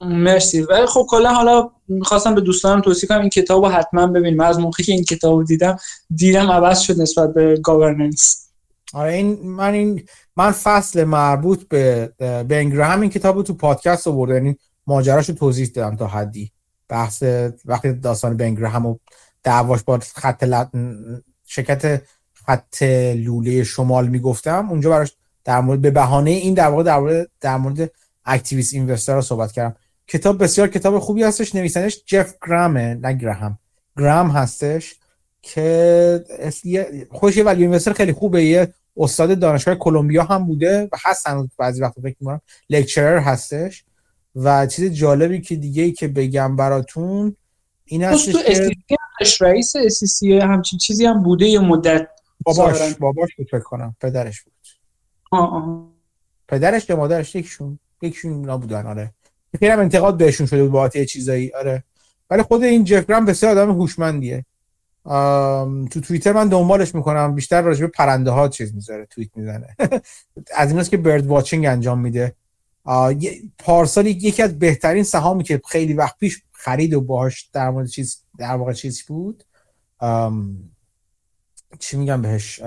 مرسی. 0.00 0.62
ولی 0.62 0.86
خب 0.86 1.06
کلا 1.08 1.34
حالا 1.34 1.70
می‌خواستم 1.88 2.34
به 2.34 2.40
دوستانم 2.40 2.80
توصیه 2.80 3.08
کنم 3.08 3.20
این 3.20 3.30
کتاب 3.30 3.64
رو 3.64 3.70
حتما 3.70 4.06
ببین 4.06 4.36
من 4.36 4.44
از 4.44 4.58
موقعی 4.58 4.84
که 4.84 4.92
این 4.92 5.04
کتاب 5.04 5.44
دیدم 5.44 5.76
دیدم 6.14 6.50
عوض 6.50 6.80
شد 6.80 7.00
نسبت 7.00 7.34
به 7.34 7.56
گاورننس 7.56 8.48
آره 8.94 9.12
این 9.12 9.40
من 9.42 9.72
این 9.72 10.06
من 10.36 10.50
فصل 10.50 11.04
مربوط 11.04 11.68
به 11.68 12.12
بنگرام 12.48 13.00
این 13.00 13.10
کتاب 13.10 13.36
رو 13.36 13.42
تو 13.42 13.54
پادکست 13.54 14.08
آورده 14.08 14.34
یعنی 14.34 14.56
ماجراش 14.86 15.26
توضیح 15.26 15.66
دادم 15.66 15.96
تا 15.96 16.06
حدی. 16.06 16.52
بحث 16.88 17.22
وقتی 17.64 17.92
داستان 17.92 18.36
بنگرام 18.36 18.86
و 18.86 18.96
دعواش 19.42 19.82
با 19.82 19.98
خط 20.14 20.44
لط... 20.44 20.68
شرکت 21.46 22.02
خط 22.46 22.82
لوله 23.16 23.64
شمال 23.64 24.08
می‌گفتم. 24.08 24.68
اونجا 24.70 24.90
براش 24.90 25.12
در 25.44 25.60
مورد 25.60 25.80
به 25.80 25.90
بهانه 25.90 26.30
این 26.30 26.54
در 26.54 26.68
واقع 26.68 26.82
در 26.82 26.98
مورد 26.98 27.30
در 27.40 27.56
مورد 27.56 27.90
اکتیویست 28.24 28.74
اینوستر 28.74 29.14
رو 29.14 29.22
صحبت 29.22 29.52
کردم. 29.52 29.76
کتاب 30.06 30.42
بسیار 30.42 30.68
کتاب 30.68 30.98
خوبی 30.98 31.22
هستش 31.22 31.54
نویسندش 31.54 32.02
جف 32.06 32.34
گرامه 32.46 32.94
نه 32.94 33.12
گراهم 33.12 33.58
گرام 33.98 34.30
هستش 34.30 34.94
که 35.42 36.24
خوش 37.10 37.38
ولی 37.38 37.62
اینوستر 37.62 37.92
خیلی 37.92 38.12
خوبه. 38.12 38.44
یه 38.44 38.74
استاد 38.96 39.38
دانشگاه 39.38 39.74
کلمبیا 39.74 40.24
هم 40.24 40.46
بوده 40.46 40.88
و 40.92 40.96
هستن 41.04 41.48
بعضی 41.58 41.82
وقت 41.82 42.00
فکر 42.00 42.16
می‌کنم. 42.20 42.40
لکچرر 42.70 43.18
هستش. 43.18 43.84
و 44.36 44.66
چیز 44.66 44.92
جالبی 44.92 45.40
که 45.40 45.56
دیگه 45.56 45.82
ای 45.82 45.92
که 45.92 46.08
بگم 46.08 46.56
براتون 46.56 47.36
این 47.84 48.04
هستش 48.04 48.32
که 48.88 48.96
رئیس 49.40 49.76
اسیسی 49.76 50.38
همچین 50.38 50.78
چیزی 50.78 51.06
هم 51.06 51.22
بوده 51.22 51.46
یه 51.46 51.58
مدت 51.58 52.08
باباش 52.44 52.94
باباش 52.94 53.34
بود 53.36 53.46
فکر 53.46 53.60
کنم. 53.60 53.96
پدرش 54.00 54.42
بود. 54.42 54.52
آه 55.30 55.54
آه. 55.54 55.88
پدرش 56.48 56.88
یا 56.88 56.96
مادرش 56.96 57.34
یکشون 57.34 57.78
یکشون 58.02 58.32
اینا 58.32 58.58
بودن 58.58 58.86
آره. 58.86 59.14
خیلی 59.58 59.70
انتقاد 59.70 60.16
بهشون 60.16 60.46
شده 60.46 60.62
بود 60.62 60.72
با 60.72 60.88
چیزایی 60.88 61.54
آره. 61.54 61.84
ولی 62.30 62.42
خود 62.42 62.62
این 62.62 62.84
جف 62.84 63.06
گرام 63.06 63.24
بسیار 63.24 63.52
آدم 63.52 63.70
هوشمندیه. 63.70 64.44
تو 65.90 66.00
توییتر 66.02 66.32
من 66.32 66.48
دنبالش 66.48 66.94
می‌کنم 66.94 67.34
بیشتر 67.34 67.62
راجع 67.62 67.80
به 67.80 67.86
پرنده 67.86 68.30
ها 68.30 68.48
چیز 68.48 68.74
می‌ذاره 68.74 69.06
توییت 69.06 69.30
می‌زنه. 69.36 69.76
از 70.56 70.70
ایناست 70.70 70.90
که 70.90 70.96
برد 70.96 71.26
واچینگ 71.26 71.66
انجام 71.66 71.98
میده. 72.00 72.34
پارسال 73.58 74.06
یکی 74.06 74.42
از 74.42 74.58
بهترین 74.58 75.02
سهامی 75.02 75.44
که 75.44 75.60
خیلی 75.68 75.92
وقت 75.92 76.18
پیش 76.18 76.42
خرید 76.64 76.94
و 76.94 77.00
باهاش 77.00 77.50
در 77.52 77.70
مورد 77.70 77.86
چیز 77.86 78.22
در 78.38 78.54
واقع 78.56 78.72
چیز 78.72 79.02
بود. 79.02 79.44
چی 81.78 81.96
میگم 81.96 82.22
بهش؟ 82.22 82.60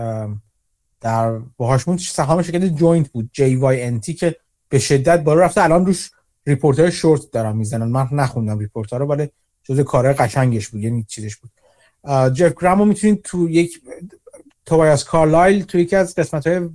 در 1.01 1.39
باهاش 1.57 1.83
بود. 1.83 1.99
سهام 1.99 2.41
شرکت 2.41 2.65
جوینت 2.65 3.09
بود 3.09 3.29
جی 3.33 3.55
وای 3.55 3.83
ان 3.83 3.99
تی 3.99 4.13
که 4.13 4.35
به 4.69 4.79
شدت 4.79 5.23
بالا 5.23 5.41
رفته. 5.41 5.63
الان 5.63 5.85
روش 5.85 6.11
ریپورت 6.47 6.79
های 6.79 6.91
شورت 6.91 7.31
دارن 7.31 7.55
می‌زنن. 7.55 7.87
من 7.87 8.07
نخوندم 8.11 8.59
ریپورت 8.59 8.91
ها 8.91 8.97
رو 8.97 9.05
ولی 9.05 9.29
جز 9.63 9.79
کارهای 9.79 10.13
قشنگش 10.13 10.67
بود. 10.67 10.81
یعنی 10.81 11.03
چیزش 11.03 11.35
بود. 11.35 11.51
جف 12.33 12.53
گرام 12.61 12.79
رو 12.79 12.85
می‌تونید 12.85 13.21
تو 13.21 13.49
یک 13.49 13.81
توبایاس 14.65 15.03
کارلایل 15.03 15.63
تو 15.63 15.79
یکی 15.79 15.95
از 15.95 16.15
قسمت 16.15 16.47
های 16.47 16.69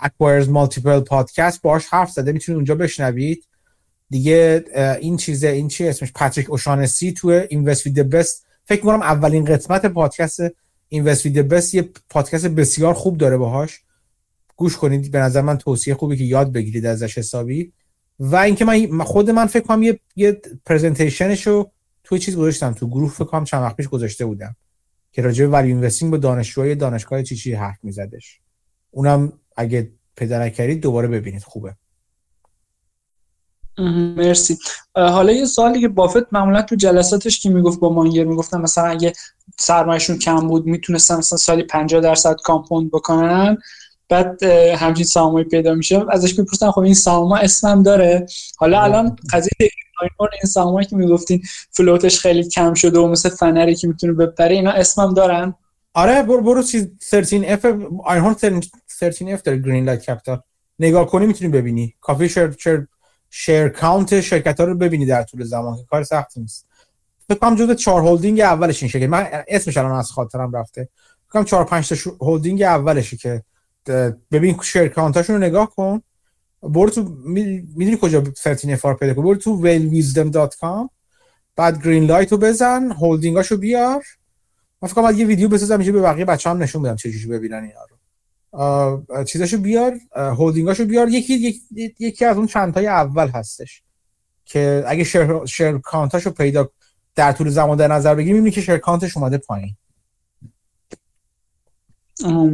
اکوایرز 0.00 0.48
مالتیپل 0.48 1.00
پادکست 1.00 1.62
باش 1.62 1.86
حرف 1.86 2.10
زده. 2.10 2.32
می‌تونید 2.32 2.56
اونجا 2.56 2.74
بشنوید. 2.74 3.46
دیگه 4.10 4.64
این 5.00 5.16
چیزه 5.16 5.48
این 5.48 5.68
چی 5.68 5.88
اسمش 5.88 6.12
پاتریک 6.12 6.50
اوشانسی 6.50 7.12
تو 7.12 7.28
اینوست 7.28 7.86
وید 7.86 8.10
بست. 8.10 8.46
فکر 8.64 8.80
کنم 8.80 9.02
اولین 9.02 9.44
قسمت 9.44 9.86
پادکست 9.86 10.40
اینوست 10.88 11.26
وید 11.26 11.48
بست 11.48 11.74
یه 11.74 11.88
پادکست 12.10 12.46
بسیار 12.46 12.94
خوب 12.94 13.18
داره 13.18 13.36
باهاش. 13.36 13.80
گوش 14.56 14.76
کنید 14.76 15.10
به 15.10 15.18
نظر 15.18 15.40
من 15.40 15.58
توصیه 15.58 15.94
خوبی 15.94 16.16
که 16.16 16.24
یاد 16.24 16.52
بگیرید 16.52 16.86
ازش 16.86 17.18
حسابی. 17.18 17.72
و 18.20 18.36
اینکه 18.36 18.64
من 18.64 19.04
خود 19.04 19.30
من 19.30 19.46
فکر 19.46 19.66
کنم 19.66 19.82
یه 19.82 20.00
یه 20.16 20.40
پرزنتیشنشو 20.66 21.70
توی 22.04 22.18
چیز 22.18 22.36
گذاشتم 22.36 22.72
تو 22.72 22.88
گروه 22.88 23.10
فکر 23.10 23.24
کنم 23.24 23.44
چند 23.44 23.62
وقت 23.62 23.76
پیش 23.76 23.88
گذاشته 23.88 24.24
بودم 24.24 24.56
که 25.12 25.22
راجع 25.22 25.44
به 25.44 25.52
ولی 25.52 25.68
اینوستینگ 25.68 26.10
با 26.10 26.16
دانشجوهای 26.16 26.74
دانشگاه 26.74 27.22
چی 27.22 27.36
چی 27.36 27.52
حرف 27.52 27.78
میزدش. 27.82 28.40
اونم 28.90 29.32
اگه 29.56 29.90
پیدا 30.16 30.38
نکردید 30.38 30.80
دوباره 30.80 31.08
ببینید 31.08 31.42
خوبه. 31.42 31.76
مرسی. 34.16 34.58
حالا 34.94 35.32
یه 35.32 35.44
سوالی 35.44 35.80
که 35.80 35.88
بافت 35.88 36.32
معمولا 36.32 36.62
تو 36.62 36.76
جلساتش 36.76 37.40
که 37.40 37.50
می‌گفت 37.50 37.80
با 37.80 37.92
مانگر؟ 37.92 38.24
می‌گفتن 38.24 38.60
مثلا 38.60 38.84
اگه 38.84 39.12
سرمایهشون 39.58 40.18
کم 40.18 40.48
بود 40.48 40.66
می‌تونستن 40.66 41.16
مثلا 41.16 41.38
سالی 41.38 41.62
50 41.62 42.00
درصد 42.00 42.36
کامپوند 42.44 42.90
بکنن. 42.90 43.58
بعد 44.08 44.42
همچین 44.76 45.04
سهامایی 45.04 45.44
پیدا 45.44 45.74
میشه. 45.74 46.04
ازش 46.10 46.38
می‌پرسن 46.38 46.70
خب 46.70 46.80
این 46.80 46.94
سهام 46.94 47.32
اسمم 47.32 47.82
داره؟ 47.82 48.26
حالا 48.58 48.82
الان 48.82 49.16
قضیه 49.32 49.50
این 50.20 50.50
سهامایی 50.50 50.86
که 50.86 50.96
می‌گفتین 50.96 51.42
float 51.70 52.04
ش 52.04 52.18
خیلی 52.18 52.48
کم 52.48 52.74
شده 52.74 52.98
و 52.98 53.08
مثل 53.08 53.28
فنری 53.28 53.74
که 53.74 53.88
می‌تونه 53.88 54.12
بپره 54.12 54.54
اینا 54.54 54.70
اسمم 54.70 55.14
دارن؟ 55.14 55.54
آره 55.94 56.22
برو 56.22 56.42
برو 56.42 56.62
چیز 56.62 56.88
13 57.00 57.52
F 57.52 57.66
آینهورن 58.04 58.36
13 58.86 59.32
F 59.32 59.42
داره 59.42 59.58
Greenlight 59.58 60.10
Capital 60.10 60.40
نگاه 60.78 61.06
کنی 61.06 61.26
می‌تونی 61.26 61.50
ببینی. 61.50 61.94
کافیه 62.00 62.28
share 62.28 62.86
share 63.30 63.68
count 63.68 64.20
شرکت 64.20 64.60
ها 64.60 64.66
رو 64.66 64.74
ببینی 64.74 65.06
در 65.06 65.22
طول 65.22 65.44
زمان 65.44 65.76
که 65.76 65.84
کار 65.84 66.02
سختی 66.02 66.40
نیست. 66.40 66.66
فکر 67.28 67.38
کنم 67.38 67.56
جزو 67.56 67.74
چهار 67.74 68.02
هولدینگ 68.02 68.40
اولش 68.40 68.82
این 68.82 68.90
شرکت 68.90 69.08
من 69.08 69.28
اسمش 69.48 69.76
الان 69.76 69.92
از 69.92 70.10
خاطرم 70.10 70.56
رفته. 70.56 70.88
فکر 71.26 71.32
کنم 71.32 71.44
4 71.44 71.64
5 71.64 71.88
تا 71.88 72.10
هولدینگ 72.20 72.62
اولشه 72.62 73.16
که 73.16 73.42
ببین 74.30 74.58
share 74.62 74.88
count 74.88 75.15
اشون 75.15 75.36
رو 75.36 75.42
نگاه 75.42 75.70
کن. 75.70 76.02
برو 76.62 76.90
تو 76.90 77.16
می‌دونی 77.24 77.98
کجا 78.02 78.24
13 78.36 78.72
F 78.72 78.86
پیدا 78.86 79.14
کنی؟ 79.14 79.24
برو 79.24 79.34
تو 79.34 79.62
whalewisdom.com 79.62 80.88
بعد 81.56 81.84
Greenlight 81.84 82.32
رو 82.32 82.38
بزن 82.38 82.92
هولدینگاشو 82.92 83.56
بیار. 83.56 84.04
من 84.82 84.88
فکر 84.88 85.02
کنم 85.02 85.18
یه 85.18 85.26
ویدیو 85.26 85.48
بسازم 85.48 85.78
میشه 85.78 85.92
به 85.92 86.00
بقیه 86.00 86.24
بچه‌ام 86.24 86.62
نشون 86.62 86.82
بدم 86.82 86.96
چه 86.96 87.10
جوری 87.10 87.38
ببینن 87.38 87.62
اینا 87.62 87.84
رو. 87.90 87.96
چیزاشو 89.26 89.58
بیار 89.58 89.98
هولدینگاشو 90.16 90.84
بیار. 90.84 91.08
یکی 91.08 91.34
یکی, 91.34 91.94
یکی 91.98 92.24
از 92.24 92.36
اون 92.36 92.46
چند 92.46 92.74
تای 92.74 92.86
اول 92.86 93.28
هستش 93.28 93.82
که 94.44 94.84
اگه 94.86 95.04
share, 95.04 95.46
share 95.46 95.78
count 95.78 96.11
اشو 96.11 96.30
پیدا 96.30 96.70
در 97.14 97.32
طول 97.32 97.48
زمان 97.48 97.76
در 97.76 97.88
نظر 97.88 98.14
بگیریم 98.14 98.36
می‌بینی 98.36 98.50
که 98.50 98.60
share 98.60 98.78
count 98.78 99.05
ش 99.05 99.16
اومده 99.16 99.38
پایین. 99.38 99.76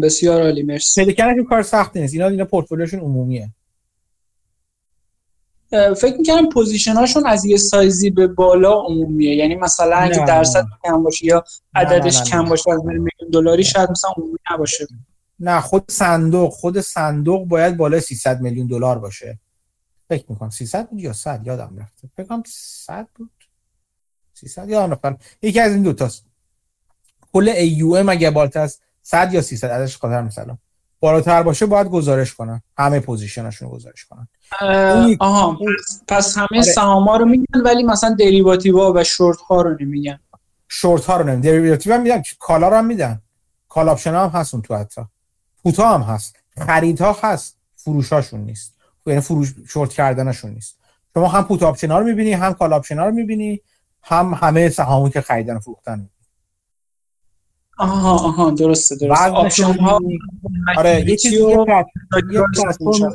بسیار 0.02 0.42
عالی 0.42 0.62
مرسی. 0.62 1.00
پیدا 1.00 1.12
کردن 1.12 1.44
کار 1.44 1.62
سختی 1.62 2.00
نیست. 2.00 2.14
اینا 2.14 2.28
اینا 2.28 2.44
پورتفولیوشون 2.44 3.00
عمومیه. 3.00 3.50
فکر 5.70 6.16
می‌کنم 6.16 6.48
position 6.48 6.92
هاشون 6.92 7.26
از 7.26 7.44
یه 7.44 7.56
سایزی 7.56 8.10
به 8.10 8.26
بالا 8.26 8.72
عمومیه. 8.72 9.34
یعنی 9.34 9.54
مثلا 9.54 9.96
اگه 9.96 10.26
درصد 10.26 10.64
کم 10.84 11.02
باشه 11.02 11.26
یا 11.26 11.44
عددش 11.74 12.22
کم 12.22 12.44
باشه 12.44 12.70
از 12.70 12.84
میلیون 12.84 13.30
دلاری 13.32 13.64
شاید 13.64 13.90
مثلا 13.90 14.10
عمومی 14.16 14.38
نباشه. 14.50 14.86
نه 15.40 15.60
خود 15.60 15.90
صندوق 15.90 16.52
خود 16.52 16.80
صندوق 16.80 17.48
باید 17.48 17.76
بالای 17.76 18.00
300 18.00 18.40
میلیون 18.40 18.66
دلار 18.66 18.98
باشه. 18.98 19.38
فکر 20.08 20.24
می‌کنم 20.28 20.50
300 20.50 20.88
بود 20.88 21.00
یا 21.00 21.12
100 21.12 21.46
یادم 21.46 21.76
رفته. 21.78 22.08
فکر 22.16 22.26
کنم 22.26 22.42
100 22.46 23.08
بود. 23.14 23.30
300 24.34 24.68
یادم 24.68 24.92
رفت 24.92 25.24
یکی 25.42 25.60
از 25.60 25.72
این 25.72 25.82
دو 25.82 25.92
تاست. 25.92 26.24
کل 27.32 27.52
AUM 27.52 28.08
اگه 28.08 28.30
بالاتر 28.30 28.60
از 28.60 28.80
100 29.02 29.34
یا 29.34 29.42
300 29.42 29.70
ازش 29.70 29.96
خاطر 29.96 30.22
مثلا 30.22 30.58
بالاتر 31.00 31.42
باشه 31.42 31.66
باید 31.66 31.86
گزارش 31.86 32.34
کنن. 32.34 32.62
همه 32.78 33.00
position 33.00 33.46
اشون 33.46 33.68
گزارش 33.68 34.04
کنن. 34.04 34.28
آها 35.20 35.58
پس 36.08 36.38
همه 36.38 36.48
آره. 36.52 36.62
سهام 36.62 37.08
رو 37.08 37.24
میگن 37.24 37.60
ولی 37.64 37.82
مثلا 37.82 38.16
derivative 38.18 39.00
و 39.00 39.04
شورت 39.04 39.40
ها 39.40 39.62
رو 39.62 39.76
نمیگن. 39.80 40.20
شورت 40.68 41.04
ها 41.04 41.16
رو 41.16 41.26
نمیگن. 41.26 41.40
derivative 41.40 41.94
هم 41.94 42.02
میدن 42.02 42.22
call 42.38 42.62
ها 42.62 42.68
رو 42.68 42.76
هم 42.76 42.86
میدن. 42.86 43.22
call 43.68 43.88
option 43.88 44.14
هم 44.14 44.28
هست 44.28 44.54
اون 44.54 44.62
تو 44.62 44.74
حتی. 44.74 45.02
put 45.66 45.87
ها 45.87 45.94
هم 45.94 46.00
هست. 46.00 46.36
خریدها 46.58 47.16
هست. 47.22 47.56
فروشاشون 47.76 48.40
نیست. 48.40 48.74
یعنی 49.06 49.20
فروش 49.20 49.54
شورت 49.68 49.92
کردنشون 49.92 50.50
نیست. 50.50 50.78
شما 51.14 51.28
هم 51.28 51.44
put 51.44 51.62
option 51.62 51.90
ها 51.90 51.98
رو 51.98 52.04
می‌بینی 52.04 52.32
هم 52.32 52.54
call 52.54 52.72
option 52.72 52.98
ها 52.98 53.06
رو 53.06 53.14
می‌بینی 53.14 53.60
هم 54.02 54.34
همه 54.34 54.68
سهامی 54.68 55.10
که 55.10 55.20
خریدن 55.20 55.56
و 55.56 55.60
فروختن. 55.60 56.08
آها 57.78 58.10
آها 58.10 58.50
درسته 58.50 58.96
درسته. 58.96 59.30
option 59.30 59.72
ها 59.72 60.00
آره 60.76 61.04
یه 61.08 61.16
چیزی 61.16 61.36
پلتفرم 62.56 63.14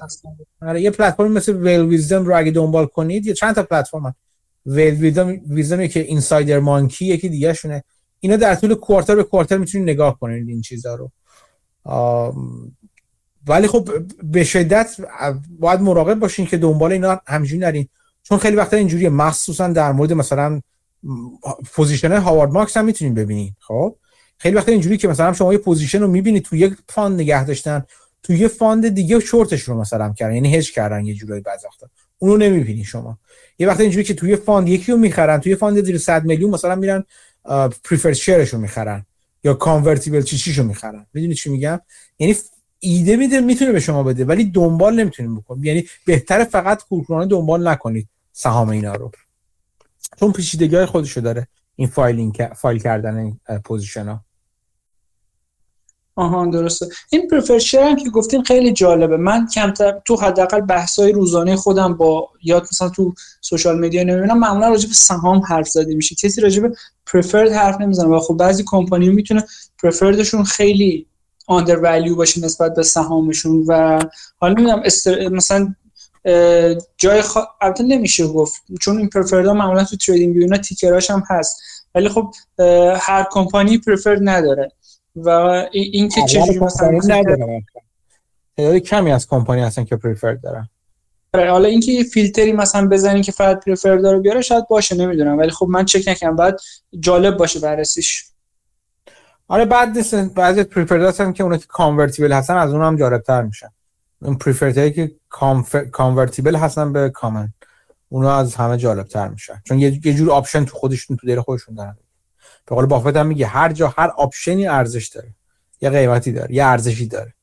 آره 0.61 0.81
یه 0.81 0.91
پلتفرم 0.91 1.31
مثل 1.31 1.53
WhaleWisdom 1.53 2.25
رو 2.25 2.37
اگه 2.37 2.51
دنبال 2.51 2.85
کنید 2.85 3.25
یه 3.25 3.33
چند 3.33 3.55
تا 3.55 3.63
پلتفرم 3.63 4.15
WhaleWisdom 4.65 5.87
که 5.87 5.99
Insider 5.99 6.59
Monkey 6.59 7.05
یکی 7.05 7.29
دیگه 7.29 7.53
شونه 7.53 7.83
اینا 8.19 8.35
در 8.35 8.55
طول 8.55 8.75
quarter 8.75 9.15
به 9.15 9.23
quarter 9.23 9.57
می‌تونید 9.57 9.89
نگاه 9.89 10.19
کنید 10.19 10.49
این 10.49 10.61
چیزا 10.61 10.95
رو. 10.95 11.11
ولی 13.47 13.67
خب 13.67 13.89
به 14.23 14.43
شدت 14.43 14.95
باید 15.59 15.81
مراقب 15.81 16.19
باشین 16.19 16.45
که 16.45 16.57
دنبال 16.57 16.91
اینا 16.91 17.21
همینجوری 17.27 17.59
نرین. 17.59 17.87
چون 18.23 18.37
خیلی 18.37 18.55
وقتا 18.55 18.77
اینجوریه 18.77 19.09
مخصوصا 19.09 19.67
در 19.67 19.91
مورد 19.91 20.13
مثلا 20.13 20.61
position 21.73 22.11
هاوارد 22.11 22.51
مارکس 22.51 22.77
هم 22.77 22.85
می‌تونین 22.85 23.13
ببینید 23.13 23.55
خب؟ 23.59 23.95
خیلی 24.37 24.55
وقتا 24.55 24.71
اینجوری 24.71 24.97
که 24.97 25.07
مثلا 25.07 25.33
شما 25.33 25.53
یه 25.53 25.59
position 25.59 25.99
رو 25.99 26.07
می‌بینید 26.07 26.43
تو 26.43 26.55
یک 26.55 26.73
fund 26.89 27.21
نگه 27.21 27.45
داشتن 27.45 27.85
تو 28.23 28.33
یه 28.33 28.47
fund 28.47 28.89
دیگه 28.89 29.19
شورتش 29.19 29.61
رو 29.61 29.81
مثلا 29.81 30.13
کردن 30.13 30.35
یعنی 30.35 30.55
هج 30.55 30.71
کردن 30.71 31.05
یه 31.05 31.13
جورایی 31.13 31.41
بعضی 31.41 31.67
وقتا. 31.67 31.87
اونو 32.17 32.37
نمی‌بینی 32.37 32.83
شما. 32.83 33.17
یه 33.59 33.67
وقت 33.67 33.79
اینجوری 33.79 34.03
که 34.03 34.13
توی 34.13 34.35
fund 34.35 34.69
یکی 34.69 34.91
رو 34.91 34.97
می‌خرن 34.97 35.39
توی 35.39 35.55
fund 35.55 35.85
زیر 35.85 35.97
100 35.97 36.25
میلیون 36.25 36.51
مثلا 36.51 36.75
میرن 36.75 37.03
preferred 37.83 38.13
share 38.13 38.39
ش 38.39 38.49
رو 38.49 38.59
می‌خرن. 38.59 39.05
یا 39.43 39.53
convertible 39.53 40.21
چی 40.21 40.37
چیشو 40.37 40.63
می‌خرن. 40.63 41.05
می‌دونی 41.13 41.33
چی 41.33 41.49
میگم؟ 41.49 41.79
یعنی 42.19 42.35
ایده 42.79 43.15
میده 43.15 43.39
می‌تونه 43.39 43.71
به 43.71 43.79
شما 43.79 44.03
بده 44.03 44.25
ولی 44.25 44.45
دنبال 44.45 44.95
نمی‌تونیم 44.99 45.35
بکنیم. 45.35 45.63
یعنی 45.63 45.87
بهتره 46.05 46.43
فقط 46.43 46.83
کورکورانه 46.83 47.27
دنبال 47.27 47.67
نکنید 47.67 48.09
سهام 48.31 48.69
اینا 48.69 48.93
رو. 48.93 49.11
چون 50.19 50.31
پیچیدگی 50.31 50.75
های 50.75 50.85
خودشو 50.85 51.21
داره 51.21 51.47
این 51.75 51.87
فایلینگ 51.87 52.49
فایل 52.55 52.79
کردن 52.79 53.17
این 53.17 53.39
position 53.65 54.07
ها 54.07 54.25
آها 56.15 56.45
درسته. 56.45 56.87
این 57.09 57.27
preferred 57.27 57.59
هم 57.73 57.95
که 57.95 58.09
گفتین 58.09 58.43
خیلی 58.43 58.73
جالبه. 58.73 59.17
من 59.17 59.47
کمتر 59.47 60.01
تو 60.05 60.15
حداقل 60.15 60.61
بحث‌های 60.61 61.11
روزانه 61.11 61.55
خودم 61.55 61.93
با 61.93 62.29
یاد 62.43 62.67
مثلا 62.71 62.89
تو 62.89 63.13
social 63.41 63.79
media 63.79 64.03
نمی‌بینم 64.03 64.39
معمولا 64.39 64.69
راجع 64.69 64.87
به 64.87 64.93
سهام 64.93 65.39
حرف 65.39 65.67
زده 65.67 65.95
میشه. 65.95 66.15
کسی 66.15 66.41
راجع 66.41 66.61
به 66.61 66.75
preferred 67.05 67.51
حرف 67.51 67.81
نمی‌زنه. 67.81 68.07
و 68.07 68.19
خب 68.19 68.37
بعضی 68.37 68.63
کمپانی 68.67 69.09
می‌تونه 69.09 69.43
preferred 69.83 70.25
شون 70.25 70.43
خیلی 70.43 71.07
undervalue 71.47 72.15
باشه 72.15 72.45
نسبت 72.45 72.75
به 72.75 72.83
سهامشون 72.83 73.65
و 73.67 73.99
حالا 74.37 74.53
نمی‌دونم 74.53 74.81
استر... 74.85 75.29
مثلا 75.29 75.75
جای 76.97 77.21
خ... 77.21 77.37
البته 77.61 77.83
نمیشه 77.83 78.27
گفت. 78.27 78.61
چون 78.81 78.97
این 78.97 79.09
پرفردا 79.09 79.53
معمولا 79.53 79.83
تو 79.83 79.97
تریدینگ 79.97 80.37
اینا 80.37 80.57
تیکراش 80.57 81.11
هم 81.11 81.23
هست. 81.29 81.61
ولی 81.95 82.09
خب 82.09 82.33
هر 82.99 83.27
کمپانی 83.31 83.77
پرفر 83.77 84.17
نداره. 84.21 84.71
و 85.15 85.29
این 85.71 86.09
که 86.09 86.21
چجوری 86.21 86.59
مثلا 86.59 86.99
نداره 87.07 87.63
کمی 88.79 89.11
از 89.11 89.27
کمپانی 89.27 89.61
هستن 89.61 89.83
که 89.83 89.95
پرفر 89.95 90.33
دارن. 90.33 90.69
آره، 91.33 91.51
حالا 91.51 91.67
اینکه 91.67 91.91
یه 91.91 92.03
فیلتری 92.03 92.53
مثلا 92.53 92.87
بزنین 92.87 93.21
که 93.21 93.31
فقط 93.31 93.65
پرفر 93.65 93.97
داره 93.97 94.19
بیاره 94.19 94.41
شاید 94.41 94.67
باشه 94.67 94.95
نمی‌دونم. 94.95 95.37
ولی 95.37 95.49
خب 95.49 95.67
من 95.69 95.85
چک 95.85 96.07
نکنم 96.07 96.35
بعد 96.35 96.59
جالب 96.99 97.37
باشه 97.37 97.59
بررسیش. 97.59 98.25
آره 99.47 99.65
بعد 99.65 99.93
بعضی 100.33 100.63
پریفرد 100.63 101.01
هستن 101.01 101.33
که 101.33 101.43
اونا 101.43 101.57
که 101.57 101.65
کانورتیبل 101.67 102.31
هستن 102.31 102.57
از 102.57 102.73
اون 102.73 102.81
هم 102.81 102.97
جالبتر 102.97 103.41
میشن 103.41 103.69
اون 104.21 104.35
preferred 104.35 104.77
هایی 104.77 104.91
که 104.91 105.11
convertible 105.91 106.55
هستن 106.55 106.93
به 106.93 107.09
common 107.09 107.53
اونا 108.09 108.35
از 108.35 108.55
همه 108.55 108.77
جالبتر 108.77 109.27
میشن. 109.27 109.61
چون 109.63 109.79
یه 109.79 110.13
جور 110.13 110.31
option 110.31 110.65
تو 110.65 110.77
خودشون 110.77 111.17
تو 111.17 111.27
دل 111.27 111.41
خودشون 111.41 111.75
دارن. 111.75 111.97
به 112.65 112.75
قول 112.75 112.85
بافت 112.85 113.15
هم 113.15 113.27
میگه 113.27 113.47
هر 113.47 113.71
جا 113.71 113.93
هر 113.97 114.07
option 114.07 114.59
ی 114.59 114.67
ارزش 114.67 115.07
داره. 115.07 115.33
یه 115.81 115.89
قیمتی 115.89 116.31
داره 116.31 116.55
یه 116.55 116.65
ارزشی 116.65 117.07
داره. 117.07 117.33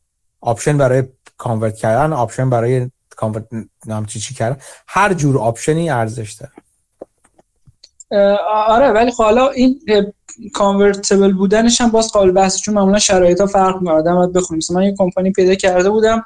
option 0.41 0.78
برای 0.78 1.02
convert 1.36 1.76
کردن 1.76 2.12
option 2.12 2.50
برای 2.50 2.90
convert 3.10 3.44
نام 3.86 4.06
چی 4.06 4.20
چی 4.20 4.34
کرد 4.34 4.62
هر 4.88 5.14
جور 5.14 5.38
option 5.39 5.83
ی 5.83 5.91
ارزش 5.90 6.32
داره. 6.32 6.52
آره 8.48 8.88
ولی 8.88 9.10
خب 9.10 9.22
حالا 9.22 9.48
این 9.48 9.80
convertible 10.55 11.33
بودنش 11.32 11.80
هم 11.80 11.90
باز 11.90 12.12
قابل 12.12 12.30
بحث 12.30 12.60
چون 12.60 12.74
معمولا 12.74 12.98
شرایط 12.98 13.40
ها 13.40 13.47
فرق 13.47 13.76
می‌کنه. 13.76 13.94
آدم 13.94 14.14
باید 14.14 14.32
بخونیم 14.32 14.62
من 14.70 14.82
یه 14.82 14.94
کمپانی 14.98 15.32
پیدا 15.32 15.55
کرده 15.55 15.90
بودم 15.90 16.24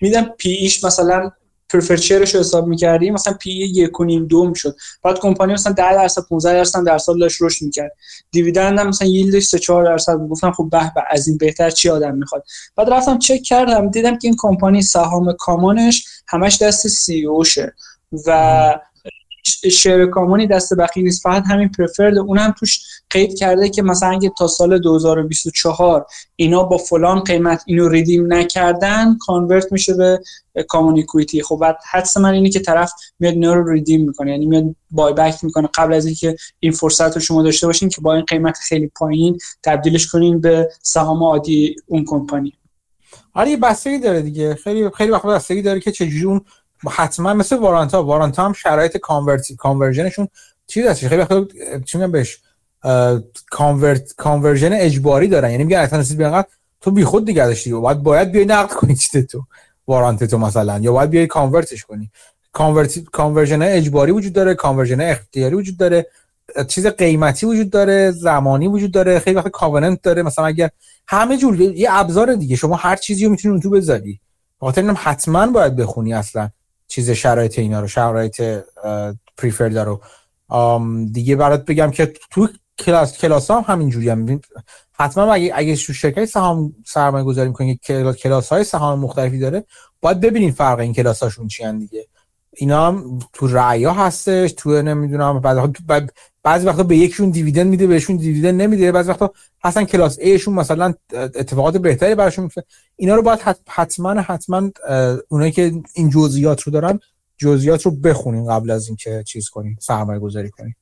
میدم 0.00 0.24
پی 0.24 0.50
ایش 0.50 0.84
مثلا 0.84 1.30
پرفر 1.68 1.94
رو 2.16 2.40
حساب 2.40 2.66
می‌کردیم 2.66 3.14
مثلا 3.14 3.32
پی 3.32 3.50
یک 3.50 4.00
و 4.00 4.04
نیم 4.04 4.26
دوم 4.26 4.52
شد. 4.52 4.76
بعد 5.02 5.18
کمپانی 5.18 5.52
مثلا 5.52 5.72
10 5.72 5.92
درصد 5.92 6.22
15 6.28 6.52
درصد 6.52 6.84
در 6.86 6.98
سال 6.98 7.18
داشت 7.18 7.42
رشد 7.42 7.64
می‌کرد. 7.64 7.92
دیویدند 8.30 8.78
هم 8.78 8.88
مثلا 8.88 9.08
ییلدش 9.08 9.44
3 9.44 9.58
4 9.58 9.84
درصد 9.84 10.16
گفتم 10.30 10.52
خب 10.52 10.68
به 10.72 10.92
به 10.94 11.02
از 11.10 11.28
این 11.28 11.38
بهتر 11.38 11.70
چی 11.70 11.90
آدم 11.90 12.14
می‌خواد؟ 12.16 12.44
بعد 12.76 12.90
رفتم 12.90 13.18
چک 13.18 13.42
کردم 13.42 13.90
دیدم 13.90 14.18
که 14.18 14.28
این 14.28 14.36
کمپانی 14.38 14.82
سهام 14.82 15.32
کامانش 15.38 16.04
همش 16.28 16.62
دست 16.62 16.88
سی 16.88 17.26
اوشه. 17.26 17.74
و 18.26 18.78
شیر 19.70 20.06
کامونی 20.06 20.46
دست 20.46 20.74
بقیه 20.78 21.04
نیست. 21.04 21.22
فقط 21.22 21.42
همین 21.46 21.68
پرفرد 21.68 22.18
اونم 22.18 22.54
توش 22.58 22.80
قید 23.10 23.38
کرده 23.38 23.68
که 23.68 23.82
مثلا 23.82 24.10
اگه 24.10 24.32
تا 24.38 24.46
سال 24.46 24.78
2024 24.78 26.06
اینا 26.36 26.62
با 26.62 26.78
فلان 26.78 27.20
قیمت 27.20 27.62
اینو 27.66 27.88
ریدیم 27.88 28.32
نکردن 28.32 29.18
کانورت 29.18 29.72
میشه 29.72 29.94
به 29.94 30.20
کامونیکویتی 30.68 31.42
خب 31.42 31.58
بعد 31.60 31.78
حدس 31.90 32.16
من 32.16 32.34
اینه 32.34 32.50
که 32.50 32.60
طرف 32.60 32.92
میاد 33.18 33.44
رو 33.44 33.70
ریدیم 33.70 34.06
می‌کنه. 34.06 34.30
یعنی 34.30 34.46
میاد 34.46 34.64
بای 34.90 35.12
بک 35.12 35.44
می‌کنه. 35.44 35.68
قبل 35.74 35.92
از 35.92 36.06
اینکه 36.06 36.36
این 36.60 36.72
فرصت 36.72 37.14
رو 37.14 37.20
شما 37.20 37.42
داشته 37.42 37.66
باشین 37.66 37.88
که 37.88 38.00
با 38.00 38.14
این 38.14 38.24
قیمت 38.24 38.58
خیلی 38.58 38.86
پایین 38.86 39.38
تبدیلش 39.62 40.06
کنین 40.06 40.40
به 40.40 40.68
سهام 40.82 41.22
عادی 41.22 41.76
اون 41.86 42.04
کمپانی. 42.06 42.52
آره 43.34 43.50
یه 43.50 43.56
بستگی 43.56 43.98
داره 43.98 44.22
دیگه. 44.22 44.54
خیلی 44.54 44.90
خیلی 44.90 45.10
وقت 45.10 45.26
بستگی 45.26 45.62
داره 45.62 45.80
که 45.80 45.92
چجوری 45.92 46.24
اون 46.24 46.40
حتما 46.90 47.34
مثل 47.34 47.56
وارانتا. 47.56 48.04
وارانتا 48.04 48.44
هم 48.44 48.52
شرایط 48.52 48.96
کانورت 48.96 49.52
کانورژنشون 49.52 50.28
چی 50.66 50.82
هست 50.82 51.08
خیلی 51.08 51.20
وقتا 51.20 51.46
چی 51.84 51.98
میگم 51.98 52.12
بهش؟ 52.12 52.38
کانورت 53.50 54.14
کانورژن 54.16 54.72
اجباری 54.72 55.28
دارن. 55.28 55.50
یعنی 55.50 55.64
میگن 55.64 55.78
اصلا 55.78 55.98
رسید 55.98 56.46
تو 56.80 56.90
بی 56.90 57.04
خود 57.04 57.26
دیگه 57.26 57.46
داشتی 57.46 57.72
و 57.72 57.80
باید 57.80 58.02
باید 58.02 58.32
بیای 58.32 58.44
نقد 58.44 58.72
کنی 58.72 58.96
چیز 58.96 59.26
تو 59.26 59.42
وارانت 59.86 60.24
تو 60.24 60.38
مثلا. 60.38 60.78
یا 60.78 60.92
باید 60.92 61.10
بیای 61.10 61.26
کانورتش 61.26 61.84
کنی. 61.84 62.10
کانورت 62.52 63.04
کانورژن 63.04 63.62
اجباری 63.62 64.12
وجود 64.12 64.32
داره 64.32 64.54
کانورژن 64.54 65.00
اختیاری 65.00 65.54
وجود 65.54 65.76
داره 65.76 66.06
چیز 66.68 66.86
قیمتی 66.86 67.46
وجود 67.46 67.70
داره 67.70 68.10
زمانی 68.10 68.68
وجود 68.68 68.92
داره 68.92 69.18
خیلی 69.18 69.36
وقت 69.36 69.48
کاوننت 69.48 70.02
داره. 70.02 70.22
مثلا 70.22 70.46
اگر 70.46 70.70
همه 71.06 71.36
جور 71.36 71.60
یه 71.60 71.88
ابزار 71.90 72.34
دیگه. 72.34 72.56
شما 72.56 72.76
هر 72.76 72.96
چیزی 72.96 73.24
رو 73.24 73.30
می‌تونی 73.30 73.52
اون 73.52 73.60
تو 73.60 73.70
بذاری. 73.70 74.20
خاطر 74.60 74.82
حتما 74.82 75.46
باید 75.46 75.76
بخونی 75.76 76.14
اصلا. 76.14 76.50
چیز 76.94 77.10
شرایط 77.10 77.58
اینا 77.58 77.80
رو 77.80 77.88
شرایط 77.88 78.42
پریفرد 79.36 79.78
رو 79.78 80.00
دیگه 81.12 81.36
برات 81.36 81.64
بگم 81.64 81.90
که 81.90 82.12
تو 82.30 82.48
کلاس 82.78 83.18
کلاس 83.18 83.50
هم 83.50 83.64
همینجوری 83.66 84.08
هم. 84.08 84.40
حتما 84.92 85.32
اگه 85.32 85.52
اگه 85.54 85.74
شرکت 85.74 86.24
سهام 86.24 86.74
سرمایه 86.86 87.24
گذاری 87.24 87.48
می‌کنید 87.48 87.80
کلاس 88.22 88.48
های 88.48 88.64
سهام 88.64 88.98
مختلفی 88.98 89.38
داره 89.38 89.64
باید 90.00 90.20
ببینین 90.20 90.52
فرق 90.52 90.78
این 90.78 90.92
کلاس 90.92 91.22
هاشون 91.22 91.48
چی 91.48 91.72
دیگه. 91.72 92.06
اینا 92.52 92.86
هم 92.86 93.18
تو 93.32 93.46
رعیا 93.46 93.92
هستش 93.92 94.52
تو 94.52 94.82
نمی‌دونم 94.82 95.40
بعد 95.86 96.12
بعضی 96.44 96.66
وقتا 96.66 96.82
به 96.82 96.96
یکشون 96.96 97.30
دیویدند 97.30 97.66
میده 97.66 97.86
بهشون 97.86 98.16
دیویدند 98.16 98.62
نمیده. 98.62 98.92
بعضی 98.92 99.10
وقتا 99.10 99.32
اصلا 99.62 99.84
کلاس 99.84 100.18
ایشون 100.18 100.54
مثلا 100.54 100.94
اتفاقات 101.12 101.76
بهتری 101.76 102.14
براشون 102.14 102.44
میفته. 102.44 102.64
اینا 102.96 103.14
رو 103.14 103.22
باید 103.22 103.40
حتما 103.68 104.20
حتما 104.20 104.70
اونایی 105.28 105.52
که 105.52 105.82
این 105.94 106.10
جزئیات 106.10 106.62
رو 106.62 106.72
دارن 106.72 107.00
جزئیات 107.36 107.82
رو 107.82 107.90
بخونین 107.90 108.46
قبل 108.46 108.70
از 108.70 108.86
اینکه 108.88 109.24
چیز 109.26 109.48
کنین 109.48 109.76
سرمایه 109.80 110.20
گذاری 110.20 110.50
کنین. 110.50 110.74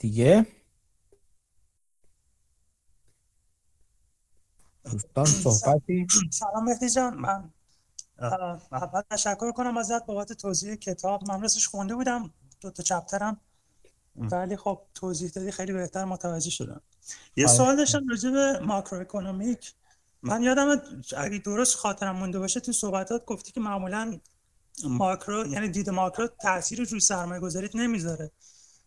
دیگه؟ 0.00 0.46
دوستان 4.92 5.24
صحبتی؟ 5.24 6.06
سلام 6.30 6.64
مهدی 6.64 6.90
جان 6.90 7.14
من 7.14 7.50
اول 8.18 9.02
تشکر 9.10 9.52
کنم 9.52 9.76
ازت 9.76 10.06
بابت 10.06 10.32
توضیح 10.32 10.74
کتاب. 10.74 11.28
من 11.28 11.42
راستش 11.42 11.68
خونده 11.68 11.94
بودم 11.94 12.30
دو 12.60 12.70
تا 12.70 12.82
چپترم. 12.82 13.40
ولی 14.16 14.56
خب 14.56 14.80
توضیح 14.94 15.30
دادی 15.30 15.50
خیلی 15.50 15.72
بهتر 15.72 16.04
متوجه 16.04 16.50
شدم. 16.50 16.80
یه 17.36 17.46
آره. 17.46 17.56
سوال 17.56 17.76
داشتم 17.76 18.08
راجع 18.08 18.30
به 18.30 18.58
ماکرو 18.58 19.00
اکونومیک 19.00 19.74
من 20.22 20.42
یادم 20.42 20.82
اگه 21.16 21.38
درست 21.38 21.76
خاطرم 21.76 22.16
مونده 22.16 22.38
باشه 22.38 22.60
تو 22.60 22.72
صحبتات 22.72 23.24
گفتی 23.24 23.52
که 23.52 23.60
معمولا 23.60 24.20
ماکرو 24.84 25.46
یعنی 25.46 25.68
دید 25.68 25.90
ماکرو 25.90 26.28
تاثیر 26.42 26.84
روی 26.84 27.00
سرمایه 27.00 27.40
گذاریت 27.40 27.76
نمی‌ذاره. 27.76 28.30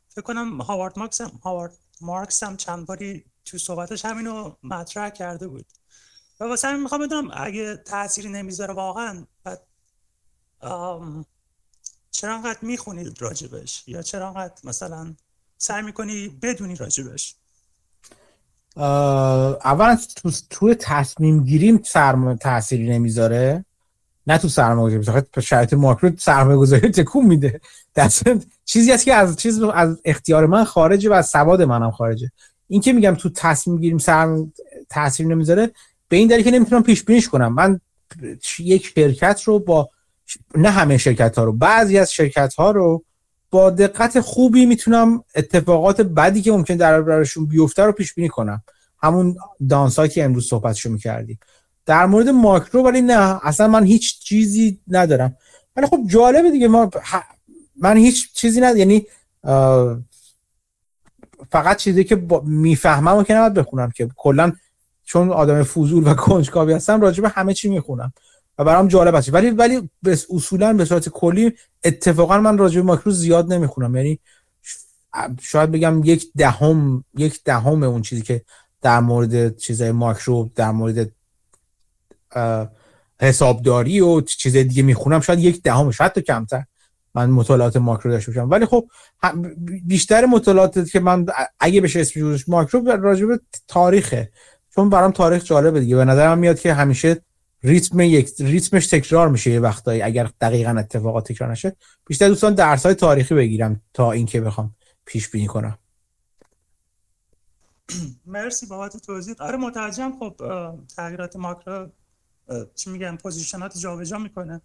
فکر 0.10 0.22
کنم 0.22 0.62
هاوارد 0.62 1.00
مارکس 1.00 1.22
هم 1.22 1.40
هاوارد 1.44 1.78
مارکس 2.02 2.44
هم 2.44 2.58
چند 2.58 2.86
باری 2.86 3.26
تو 3.46 3.58
صحبتش 3.58 4.06
همینو 4.06 4.56
مطرح 4.64 5.10
کرده 5.10 5.48
بود. 5.48 5.66
و 6.40 6.44
واسه 6.46 6.68
همین 6.68 6.82
می‌خوام 6.82 7.02
بدونم 7.02 7.32
اگه 7.34 7.76
تأثیری 7.76 8.30
نمی‌ذاره 8.30 8.74
واقعا 8.74 9.24
بعد 9.44 9.62
چرا 12.12 12.36
انقدر 12.36 12.60
می‌خونید 12.62 13.22
راجبش؟ 13.22 13.84
یا 13.88 14.02
چرا 14.02 14.28
انقدر 14.28 14.54
مثلا 14.64 15.14
سعی 15.58 15.82
می‌کنی 15.82 16.28
بدونی 16.42 16.76
راجبش؟ 16.76 17.36
اولا 18.78 19.98
تو, 20.16 20.32
تو 20.50 20.74
تصمیم 20.74 21.44
گیریم 21.44 21.84
سرمایه 21.86 22.38
تأثیری 22.38 22.90
نمی‌ذاره. 22.90 23.66
نه 24.28 24.38
تو 24.38 24.48
سرمایه 24.48 25.00
گذاری 25.00 25.26
شرایط 25.42 25.74
ماکرو 25.74 26.12
سرمایه 26.18 26.58
گذاری 26.58 26.92
تکون 26.92 27.26
میده. 27.26 27.62
دست 27.96 28.24
چیزی 28.66 28.92
هست 28.92 29.06
که 29.06 29.14
از 29.14 29.36
چیز 29.36 29.62
از 29.62 29.98
اختیار 30.06 30.46
من 30.46 30.64
خارجه 30.64 31.10
و 31.10 31.14
از 31.14 31.28
سواد 31.28 31.62
منم 31.62 31.92
خارجه. 31.92 32.32
این 32.68 32.82
که 32.82 32.94
میگم 32.94 33.16
تو 33.16 33.30
تصمیم 33.30 33.78
گیریم 33.78 33.98
سرم 33.98 34.54
تاثیر 34.90 35.28
نمی‌ذاره 35.28 35.72
به 36.10 36.18
این 36.18 36.28
دلیل 36.28 36.44
که 36.44 36.52
نمی‌تونم 36.52 36.84
پیش 36.84 37.04
بینیش 37.04 37.30
کنم. 37.30 37.54
من 37.54 37.80
یک 38.60 38.86
شرکت 38.96 39.44
رو 39.44 39.60
با 39.60 39.90
نه 40.56 40.70
همه 40.70 40.98
شرکت 40.98 41.38
ها 41.38 41.44
رو 41.44 41.54
بعضی 41.54 41.98
از 41.98 42.14
شرکت 42.14 42.54
ها 42.54 42.72
رو 42.72 43.04
با 43.52 43.70
دقت 43.70 44.20
خوبی 44.20 44.66
می‌تونم 44.66 45.24
اتفاقات 45.36 46.02
بدی 46.02 46.42
که 46.42 46.52
ممکن 46.52 46.76
در 46.76 47.02
براشون 47.02 47.46
بیفته 47.46 47.84
رو 47.84 47.92
پیش 47.92 48.14
بینی 48.14 48.30
کنم. 48.30 48.64
همون 49.02 49.36
دانسایی 49.70 50.10
که 50.10 50.24
امروز 50.24 50.48
صحبتشو 50.48 50.90
می‌کردیم. 50.90 51.40
در 51.86 52.06
مورد 52.06 52.30
ماکرو 52.30 52.84
ولی 52.84 53.02
نه 53.02 53.46
اصلا 53.46 53.68
من 53.68 53.84
هیچ 53.84 54.20
چیزی 54.20 54.80
ندارم. 54.88 55.36
ولی 55.76 55.88
خب 55.88 56.00
جالبه 56.08 56.52
دیگه 56.52 56.68
ما 56.68 56.90
من 57.78 57.98
هیچ 57.98 58.34
چیزی 58.34 58.62
ندارم 58.62 58.78
یعنی 58.78 59.06
فقط 61.52 61.78
چیزی 61.78 62.04
که 62.04 62.24
می‌فهمم 62.44 63.18
و 63.18 63.24
که 63.24 63.34
نباید 63.34 63.54
بخونم 63.54 63.92
که 63.92 64.10
کلا 64.18 64.52
چون 65.10 65.32
آدم 65.32 65.64
فضول 65.64 66.08
و 66.08 66.14
کنجکاوی 66.26 66.74
هستم 66.74 67.02
راجع 67.02 67.22
به 67.22 67.30
همه 67.30 67.54
چی 67.54 67.70
می‌خونم 67.70 68.14
و 68.58 68.64
برام 68.64 68.88
جالب 68.88 69.16
است 69.16 69.34
ولی 69.34 69.50
ولی 69.50 69.90
به 70.04 70.18
اصولا 70.30 70.74
به 70.74 70.86
صورت 70.86 71.10
کلی 71.10 71.54
اتفاقا 71.84 72.38
من 72.38 72.58
راجع 72.58 72.76
به 72.76 72.88
ماکرو 72.88 73.12
زیاد 73.12 73.54
نمی‌خونم. 73.54 73.96
یعنی 73.96 74.20
شاید 75.42 75.72
بگم 75.72 76.02
یک 76.04 76.32
دهم 76.36 77.04
یک 77.18 77.44
دهم 77.44 77.84
اون 77.84 78.02
چیزی 78.02 78.22
که 78.22 78.42
در 78.82 79.00
مورد 79.00 79.58
چیزای 79.58 79.92
ماکرو 79.92 80.50
در 80.56 80.72
مورد 80.72 81.12
حسابداری 83.22 84.02
و 84.02 84.22
چیز 84.22 84.58
دیگه 84.58 84.84
می‌خونم 84.84 85.20
شاید 85.20 85.40
یک 85.40 85.64
دهم 85.64 85.92
شاید 85.92 86.12
تا 86.12 86.22
کمتر. 86.22 86.64
من 87.14 87.30
مطالعات 87.30 87.78
ماکرو 87.78 88.12
داشته 88.12 88.32
باشم. 88.32 88.50
ولی 88.50 88.66
خب 88.66 88.90
بیشتر 89.86 90.26
مطالعات 90.26 90.90
که 90.90 91.00
من 91.00 91.26
اگه 91.60 91.82
بشه 91.82 92.00
اسمش 92.00 92.50
ماکرو 92.50 92.92
راجع 92.92 93.26
به 93.26 93.40
تاریخه. 93.68 94.32
چون 94.80 94.90
برام 94.90 95.12
تاریخ 95.12 95.44
جالبه 95.44 95.80
دیگه. 95.80 95.96
به 95.96 96.06
نظرم 96.06 96.38
میاد 96.38 96.60
که 96.60 96.74
همیشه 96.74 97.22
ریتم 97.64 98.00
یک 98.00 98.30
ریتمش 98.40 98.88
تکرار 98.88 99.30
میشه 99.30 99.52
یه 99.52 99.60
وقتایی 99.60 100.02
اگر 100.02 100.30
دقیقا 100.42 100.70
اتفاقات 100.70 101.32
تکرار 101.32 101.52
نشه. 101.52 101.76
بیشتر 102.06 102.28
دوست 102.28 102.43
دارم 102.43 102.54
درس 102.54 102.86
های 102.86 102.96
تاریخی 102.96 103.36
بگیرم 103.36 103.82
تا 103.94 104.12
اینکه 104.12 104.42
بخوام 104.42 104.76
پیش 105.06 105.30
بینی 105.30 105.48
کنم. 105.48 105.78
مرسی 108.26 108.66
بابت 108.66 108.98
توضیح. 108.98 109.36
آره 109.40 109.58
متوجهم 109.58 110.20
خب 110.20 110.36
تغییرات 110.96 111.36
ماکرو 111.36 111.90
چی 112.76 112.90
میگن 112.90 113.16
position 113.16 113.71
ات 113.71 113.78
جابجا 113.78 114.18
می‌کنه. 114.18 114.62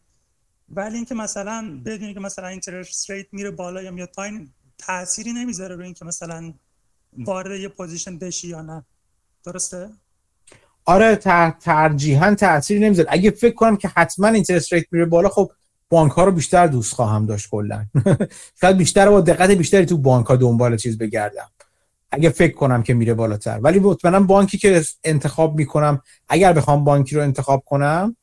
ولی 0.69 0.97
اینکه 0.97 1.15
مثلا 1.15 1.81
بدونی 1.85 2.15
که 2.15 2.21
مثلا 2.21 2.49
interest 2.49 3.11
rate 3.11 3.27
میره 3.33 3.51
بالا 3.51 3.83
یا 3.83 3.91
میاد 3.91 4.13
پایین 4.17 4.51
تأثیری 4.79 5.33
نمی‌ذاره 5.33 5.75
روی 5.75 5.85
اینکه 5.85 6.05
مثلا 6.05 6.55
وارد 7.19 7.61
یه 7.61 7.69
position 7.69 8.19
بشی 8.19 8.49
یا 8.49 8.63
نه. 8.63 8.85
درسته؟ 9.45 9.91
آره 10.85 11.17
ترجیحاً 11.61 12.35
تاثیری 12.35 12.81
نمی‌ذاره. 12.81 13.09
اگه 13.13 13.31
فکر 13.31 13.55
کنم 13.55 13.77
که 13.77 13.89
حتما 13.89 14.29
interest 14.29 14.73
rate 14.73 14.87
میره 14.91 15.05
بالا 15.05 15.29
خب 15.29 15.51
بانک 15.89 16.13
ها 16.13 16.25
رو 16.25 16.33
بیشتر 16.33 16.67
دوست 16.67 16.95
خواهم 16.95 17.27
داشت 17.27 17.51
کلا. 17.51 17.87
شاید 18.61 18.77
بیشتر 18.77 19.11
با 19.11 19.21
دقت 19.21 19.51
بیشتری 19.51 19.87
تو 19.87 19.99
بانک 19.99 20.27
ها 20.27 20.37
دنبال 20.37 20.77
چیز 20.77 20.99
بگردم. 20.99 21.51
اگه 22.11 22.29
فکر 22.31 22.55
کنم 22.55 22.83
که 22.83 22.95
میره 22.95 23.15
بالاتر. 23.15 23.61
ولی 23.63 23.79
مطمئنا 23.79 24.21
بانکی 24.21 24.59
که 24.59 24.83
انتخاب 25.05 25.57
می‌کنم 25.57 26.03
اگر 26.29 26.53
بخوام 26.53 26.85
بانکی 26.85 27.17
رو 27.17 27.23
انتخاب 27.23 27.63
کنم 27.67 28.17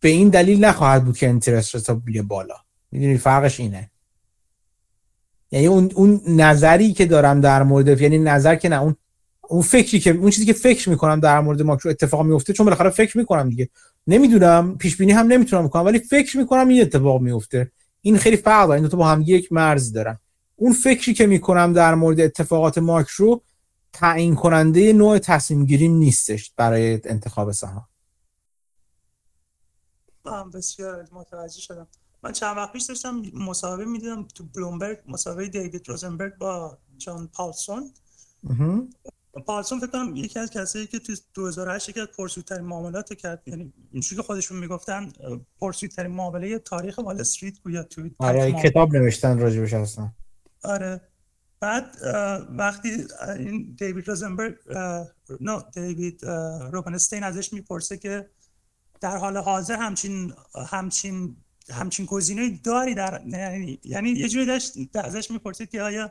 به 0.00 0.08
این 0.08 0.28
دلیل 0.28 0.64
نخواهد 0.64 1.04
بود 1.04 1.16
که 1.16 1.26
interest 1.26 1.76
حساب 1.76 2.04
میره 2.04 2.22
بالا. 2.22 2.54
می‌دونی 2.92 3.18
فرقش 3.18 3.60
اینه. 3.60 3.90
یعنی 5.50 5.66
اون 5.66 5.90
اون 5.94 6.20
نظری 6.26 6.92
که 6.92 7.06
دارم 7.06 7.40
در 7.40 7.62
مورد 7.62 8.00
یعنی 8.00 8.18
نظر 8.18 8.54
که 8.54 8.68
نه 8.68 8.82
اون 8.82 8.96
اون 9.52 9.62
فکری 9.62 10.00
که 10.00 10.10
اون 10.10 10.30
چیزی 10.30 10.46
که 10.46 10.52
فکر 10.52 10.90
می‌کنم 10.90 11.20
در 11.20 11.40
مورد 11.40 11.62
ماکرو 11.62 11.90
اتفاق 11.90 12.22
میفته 12.22 12.52
چون 12.52 12.66
بالاخره 12.66 12.90
فکر 12.90 13.18
می‌کنم 13.18 13.48
دیگه. 13.48 13.68
نمی‌دونم 14.06 14.78
پیش 14.78 14.96
بینی 14.96 15.12
هم 15.12 15.26
نمی‌تونم 15.26 15.66
بکنم 15.66 15.84
ولی 15.84 15.98
فکر 15.98 16.38
می‌کنم 16.38 16.68
این 16.68 16.82
اتفاق 16.82 17.20
میفته 17.20 17.72
این 18.00 18.18
خیلی 18.18 18.36
فرق 18.36 18.66
داره 18.66 18.74
این 18.74 18.82
دو 18.82 18.88
تا 18.88 18.96
با 18.96 19.08
هم 19.08 19.22
یک 19.26 19.52
مرز 19.52 19.92
دارن. 19.92 20.18
اون 20.56 20.72
فکری 20.72 21.14
که 21.14 21.26
می‌کنم 21.26 21.72
در 21.72 21.94
مورد 21.94 22.20
اتفاقات 22.20 22.78
ماکرو 22.78 23.42
تعیین 23.92 24.34
کننده 24.34 24.92
نوع 24.92 25.18
تصمیم 25.18 25.66
گیری 25.66 25.88
نیستش 25.88 26.52
برای 26.56 27.00
انتخاب 27.04 27.52
سهام. 27.52 27.86
بسیار 30.54 31.08
متوجه 31.12 31.60
شدم. 31.60 31.86
من 32.22 32.32
چند 32.32 32.56
وقت 32.56 32.72
پیش 32.72 32.82
داشتم 32.82 33.22
مصاحبه 33.34 33.84
می‌دیدم 33.84 34.28
تو 34.34 34.44
بلومبرگ 34.54 34.98
مصاحبه 35.08 35.48
دیوید 35.48 35.88
روزنبرگ 35.88 36.38
با 36.38 36.78
جان 36.98 37.28
پالسون. 37.34 37.90
پالسون 39.40 39.80
فکر 39.80 39.90
کنم 39.90 40.16
یکی 40.16 40.38
از 40.38 40.50
کسایی 40.50 40.86
که 40.86 40.98
تو 40.98 41.14
2008 41.34 41.88
یکی 41.88 42.00
از 42.00 42.06
پرسودترین 42.06 42.64
معاملات 42.64 43.14
کرد 43.14 43.42
یعنی 43.46 43.72
اینجوری 43.92 44.16
که 44.16 44.26
خودشون 44.26 44.58
می‌گفتن 44.58 45.12
پرسودترین 45.60 46.10
معامله 46.10 46.58
تاریخ 46.58 46.98
وال 46.98 47.20
استریت 47.20 47.60
گویا 47.62 47.82
تو 47.82 48.08
آره 48.18 48.52
کتاب 48.52 48.96
نوشتن 48.96 49.38
راجبش 49.38 49.72
هستن 49.72 50.12
آره. 50.64 51.00
بعد 51.60 51.96
وقتی 52.50 53.04
این 53.38 53.74
دیوید 53.78 54.08
روزنبرگ 54.08 54.54
نه 55.40 55.64
دیوید 55.74 56.24
روبنستین 56.72 57.24
ازش 57.24 57.52
می‌پرسه 57.52 57.96
که 57.96 58.30
در 59.00 59.16
حال 59.16 59.36
حاضر 59.36 59.76
همچین 59.76 60.32
همچین 60.70 61.36
همچین 61.70 62.06
گزینه 62.06 62.60
داری 62.64 62.94
در 62.94 63.22
یعنی 63.26 63.80
یعنی 63.84 64.10
یه 64.10 64.28
جوری 64.28 64.46
داشت 64.46 64.74
ازش 64.94 65.30
می‌پرسید 65.30 65.70
که 65.70 65.82
آیا 65.82 66.10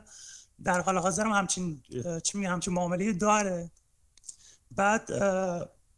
در 0.64 0.80
حال 0.80 0.98
حاضر 0.98 1.24
هم 1.24 1.30
همچین 1.32 1.82
چی 2.22 2.38
میگه 2.38 2.50
همچین 2.50 2.74
معامله 2.74 3.12
داره. 3.12 3.70
بعد 4.70 5.10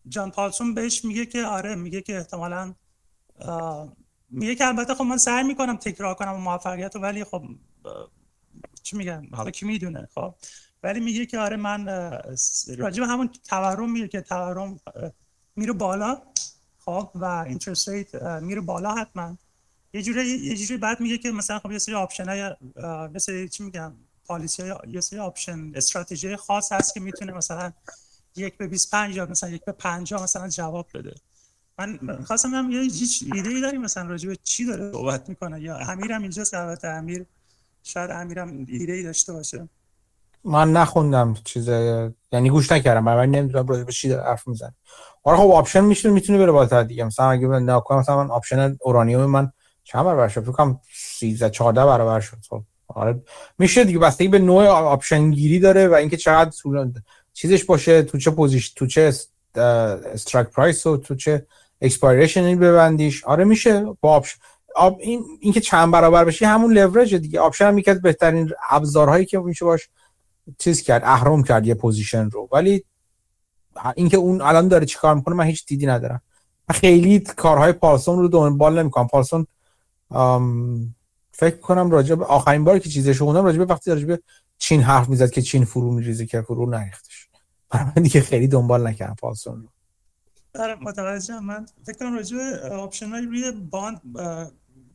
جان 0.08 0.30
پالسون 0.30 0.74
بهش 0.74 1.04
میگه 1.04 1.26
که 1.26 1.44
آره 1.44 1.74
میگه 1.74 2.02
که 2.02 2.16
احتمالا 2.16 2.74
میگه 4.30 4.54
که 4.54 4.66
البته 4.66 4.94
خب 4.94 5.04
من 5.04 5.16
سعی 5.16 5.44
می‌کنم 5.44 5.76
تکرار 5.76 6.14
کنم 6.14 6.36
موفقیت 6.36 6.96
ولی 6.96 7.24
خب 7.24 7.44
چی 8.82 8.96
میگن؟ 8.96 9.28
حالا 9.32 9.50
کی 9.50 9.66
می‌دونه 9.66 10.08
خب. 10.14 10.34
ولی 10.82 11.00
میگه 11.00 11.26
که 11.26 11.38
آره 11.38 11.56
من 11.56 11.86
راجع 12.78 13.00
به 13.02 13.06
همون 13.06 13.28
تورم 13.28 13.92
میگه 13.92 14.08
که 14.08 14.20
تورم 14.20 14.80
میره 15.56 15.72
بالا 15.72 16.22
خب 16.78 17.10
و 17.14 17.24
interest 17.24 17.88
rate 17.88 18.14
میره 18.22 18.60
بالا 18.60 18.94
حتما. 18.94 19.38
یه 19.92 20.02
جوری 20.02 20.28
یه 20.28 20.56
جوری 20.56 20.80
بعد 20.80 21.00
میگه 21.00 21.18
که 21.18 21.30
مثلا 21.30 21.58
خب 21.58 21.72
یه 21.72 21.78
سری 21.78 21.94
option 21.94 22.28
های 22.28 22.56
مثل 23.14 23.48
چی 23.48 23.62
میگم 23.62 23.92
policy 24.26 24.62
های 24.62 24.74
یه 24.88 25.00
سری 25.00 25.18
option 25.18 25.72
استراتژی 25.74 26.36
خاص 26.36 26.72
هست 26.72 26.94
که 26.94 27.00
می‌تونه 27.00 27.32
مثلا 27.32 27.72
یک 28.36 28.56
به 28.56 28.66
25 28.66 29.16
یا 29.16 29.26
مثلا 29.26 29.50
یک 29.50 29.64
به 29.64 29.72
50 29.72 30.22
مثلا 30.22 30.48
جواب 30.48 30.86
بده. 30.94 31.14
من 31.78 31.98
خواستم 32.24 32.54
هم 32.54 32.70
یه 32.70 32.80
ایده 33.34 33.48
ای 33.48 33.60
داری 33.60 33.78
مثلا 33.78 34.08
راجع 34.08 34.28
به 34.28 34.36
چی 34.44 34.64
داره 34.66 34.92
صحبت 34.92 35.28
می‌کنه؟ 35.28 35.60
یا 35.60 35.76
امیرم 35.76 36.22
اینجاست 36.22 36.54
البته 36.54 36.88
امیر 36.88 37.26
شاید 37.82 38.10
امیرم 38.10 38.66
ایده 38.68 38.92
ای 38.92 39.02
داشته 39.02 39.32
باشه. 39.32 39.68
من 40.44 40.72
نخوندم 40.72 41.34
چیز 41.44 41.68
یعنی 42.32 42.50
گوش 42.50 42.72
نکردم 42.72 43.04
من 43.04 43.30
نمی‌دونم 43.30 43.66
راجع 43.66 43.84
به 43.84 43.92
چی 43.92 44.12
حرف 44.12 44.48
می‌زنه. 44.48 44.74
آره 45.22 45.36
خب 45.36 45.50
option 45.50 45.80
میشه 45.80 46.10
می‌تونه 46.10 46.38
بره 46.38 46.52
بالاتر 46.52 46.82
دیگه. 46.82 47.04
مثلا 47.04 47.30
اگه 47.30 47.46
من 47.46 47.62
مثلا 47.90 48.24
من 48.24 48.30
option 48.30 48.76
اورانیوم 48.80 49.24
من 49.24 49.52
چند 49.84 50.04
برابر 50.04 50.28
شد؟ 50.28 50.40
فکر 50.40 50.52
کنم 50.52 50.80
13 50.94 51.50
14 51.50 51.86
برابر 51.86 52.20
شد. 52.20 52.36
خب. 52.48 52.62
میشه 53.58 53.84
دیگه 53.84 53.98
بستگی 53.98 54.28
به 54.28 54.38
نوع 54.38 54.66
option 54.66 55.30
گیری 55.30 55.58
داره 55.58 55.88
و 55.88 55.94
اینکه 55.94 56.16
چقدر 56.16 56.50
چیزش 57.32 57.64
باشه 57.64 58.02
تو 58.02 58.18
چه 58.18 58.30
position 58.30 58.72
تو 58.76 58.86
چه 58.86 59.12
strike 59.54 60.50
price 60.50 60.86
و 60.86 60.96
تو 60.96 61.14
چه 61.14 61.46
expiration 61.80 62.58
ببندیش. 62.58 63.24
آره 63.24 63.44
میشه 63.44 63.84
با 64.00 64.12
option 64.12 64.38
آب 64.76 64.98
این 65.00 65.24
اینکه 65.40 65.60
چند 65.60 65.90
برابر 65.90 66.24
بشه 66.24 66.46
همون 66.46 66.72
لورج 66.72 67.14
دیگه. 67.14 67.40
option 67.40 67.66
هم 67.66 67.78
یکی 67.78 67.94
بهترین 67.94 68.50
ابزارهایی 68.70 69.26
که 69.26 69.38
میشه 69.38 69.64
باش 69.64 69.88
چیز 70.58 70.82
کرد 70.82 71.02
اهرم 71.04 71.42
کرد 71.42 71.66
یه 71.66 71.74
position 71.74 72.30
رو. 72.30 72.48
ولی 72.52 72.84
اینکه 73.94 74.16
اون 74.16 74.40
الان 74.40 74.68
داره 74.68 74.86
چیکار 74.86 75.14
می‌کنه 75.14 75.34
من 75.34 75.44
هیچ 75.44 75.66
دیدی 75.66 75.86
ندارم. 75.86 76.22
خیلی 76.70 77.20
کارهای 77.20 77.72
پالسون 77.72 78.18
رو 78.18 78.28
دنبال 78.28 78.78
نمی‌کنم. 78.78 79.08
پالسون 79.08 79.46
فکر 81.36 81.56
کنم 81.56 81.90
راجع 81.90 82.14
به 82.14 82.24
آخرین 82.24 82.64
باری 82.64 82.80
که 82.80 82.88
چیزش 82.88 83.22
خوندم 83.22 83.44
راجع 83.44 83.58
به 83.58 83.64
وقتی 83.64 83.90
راجع 83.90 84.06
به 84.06 84.22
چین 84.58 84.82
حرف 84.82 85.08
می‌زد 85.08 85.30
که 85.30 85.42
چین 85.42 85.64
فرو 85.64 85.90
میریزه 85.90 86.26
که 86.26 86.42
فرو 86.42 86.70
نریختش. 86.70 87.28
من 87.74 88.02
دیگه 88.02 88.20
خیلی 88.20 88.48
دنبال 88.48 88.86
نکردم 88.86 89.14
پالسون 89.20 89.62
رو. 89.62 89.68
آره 90.62 90.74
متوجهم 90.74 91.40
من 91.40 91.66
فکر 91.86 91.98
کنم 91.98 92.14
راجع 92.14 92.36
به 92.36 92.68
option 92.68 93.08
های 93.08 93.26
روی 93.26 93.52
bond 93.70 94.00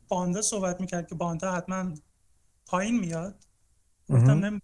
bond 0.08 0.35
ا 0.35 0.42
صحبت 0.42 0.82
می‌کرد 0.82 1.08
که 1.08 1.16
bond 1.16 1.44
ا 1.44 1.52
حتما 1.51 1.93
پایین 2.68 3.00
میاد. 3.00 3.35
گفتم 4.09 4.45
نمی 4.45 4.61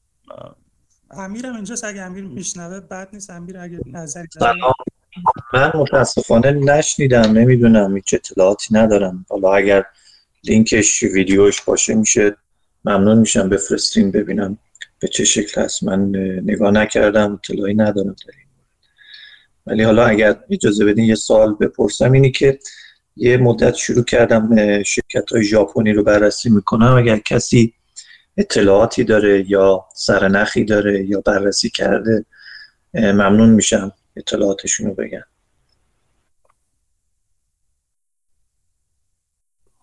امیرم 1.12 1.56
اینجا 1.56 1.76
اگه 1.84 2.02
امیر 2.02 2.24
میشنوه 2.24 2.80
بعد 2.80 3.10
نیست. 3.14 3.30
امیر 3.30 3.60
اگه 3.60 3.80
نظری 3.86 4.28
من 5.54 5.72
متاسفانه 5.76 6.52
نشنیدم 6.52 7.32
نمی‌دونم 7.32 7.96
هیچ 7.96 8.14
اطلاعاتی 8.14 8.76
ندارم. 8.76 9.26
حالا 9.30 9.54
اگر 9.54 9.86
لینکش 10.48 11.04
ویدیوش 11.04 11.62
باشه 11.62 11.96
میشه. 11.96 12.36
ممنون 12.86 13.18
میشم 13.18 13.50
بفرستیم 13.50 14.12
ببینم 14.12 14.58
به 15.00 15.08
چه 15.08 15.26
شکل 15.26 15.62
هست. 15.62 15.84
من 15.84 16.10
نگاه 16.46 16.72
نکردم 16.72 17.34
اطلاعی 17.34 17.74
ندارم 17.74 18.16
در 18.28 18.34
ولی 19.68 19.84
حالا 19.84 20.06
اگر 20.06 20.40
اجازه 20.50 20.86
بدین 20.86 21.06
یه 21.06 21.16
سوال 21.16 21.54
بپرسم 21.54 22.12
اینی 22.12 22.32
که 22.32 22.60
یه 23.16 23.38
مدت 23.38 23.76
شروع 23.76 24.04
کردم 24.04 24.84
شرکت 24.84 25.32
های 25.32 25.44
ژاپنی 25.44 25.94
رو 25.94 26.04
بررسی 26.04 26.50
می‌کنم. 26.50 26.94
اگر 26.94 27.18
کسی 27.18 27.74
اطلاعاتی 28.38 29.04
داره 29.04 29.52
یا 29.52 29.86
سرنخی 29.96 30.64
داره 30.66 31.06
یا 31.06 31.22
بررسی 31.22 31.70
کرده 31.70 32.26
ممنون 32.94 33.50
میشم 33.50 33.92
اطلاعاتشون 34.16 34.88
رو 34.88 34.94
بگن. 34.94 35.24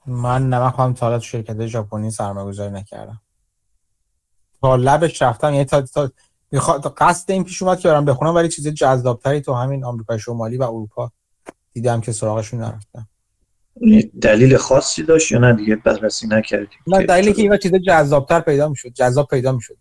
من 0.06 0.48
نمک 0.48 0.74
هم 0.78 0.94
تا 0.94 1.18
تو 1.18 1.24
شرکت 1.24 1.66
ژاپنی 1.66 2.10
سرمایه 2.10 2.46
گذاری 2.46 2.72
نکردم. 2.72 3.20
تا 4.60 4.76
لبش 4.76 5.22
رفتم 5.22 5.52
یعنی 5.54 5.64
تا, 5.64 5.82
تا 5.82 6.10
قصد 6.96 7.30
این 7.30 7.44
پیش 7.44 7.62
اومد 7.62 7.80
که 7.80 7.88
برم 7.88 8.04
بخونم 8.04 8.34
ولی 8.34 8.48
چیز 8.48 8.68
جذابتری 8.68 9.40
تو 9.40 9.54
همین 9.54 9.84
آمریکا 9.84 10.18
شمالی 10.18 10.56
و 10.56 10.62
اروپا 10.62 11.12
دیدم 11.72 12.00
که 12.00 12.12
سراغشون 12.12 12.60
نرفتم. 12.60 13.08
دلیل 14.22 14.56
خاصی 14.56 15.02
داشت 15.02 15.32
یا 15.32 15.38
نه 15.38 15.52
دیگه؟ 15.52 15.76
بررسی 15.76 16.26
نکردیم 16.26 16.78
نه 16.86 17.06
دلیلی 17.06 17.32
که 17.32 17.42
این 17.42 17.56
چیز 17.56 17.74
جذابتر 17.74 18.40
پیدا 18.40 18.68
می‌شد 18.68 18.88
جذاب 18.88 19.28
پیدا 19.28 19.52
می‌شد 19.52 19.76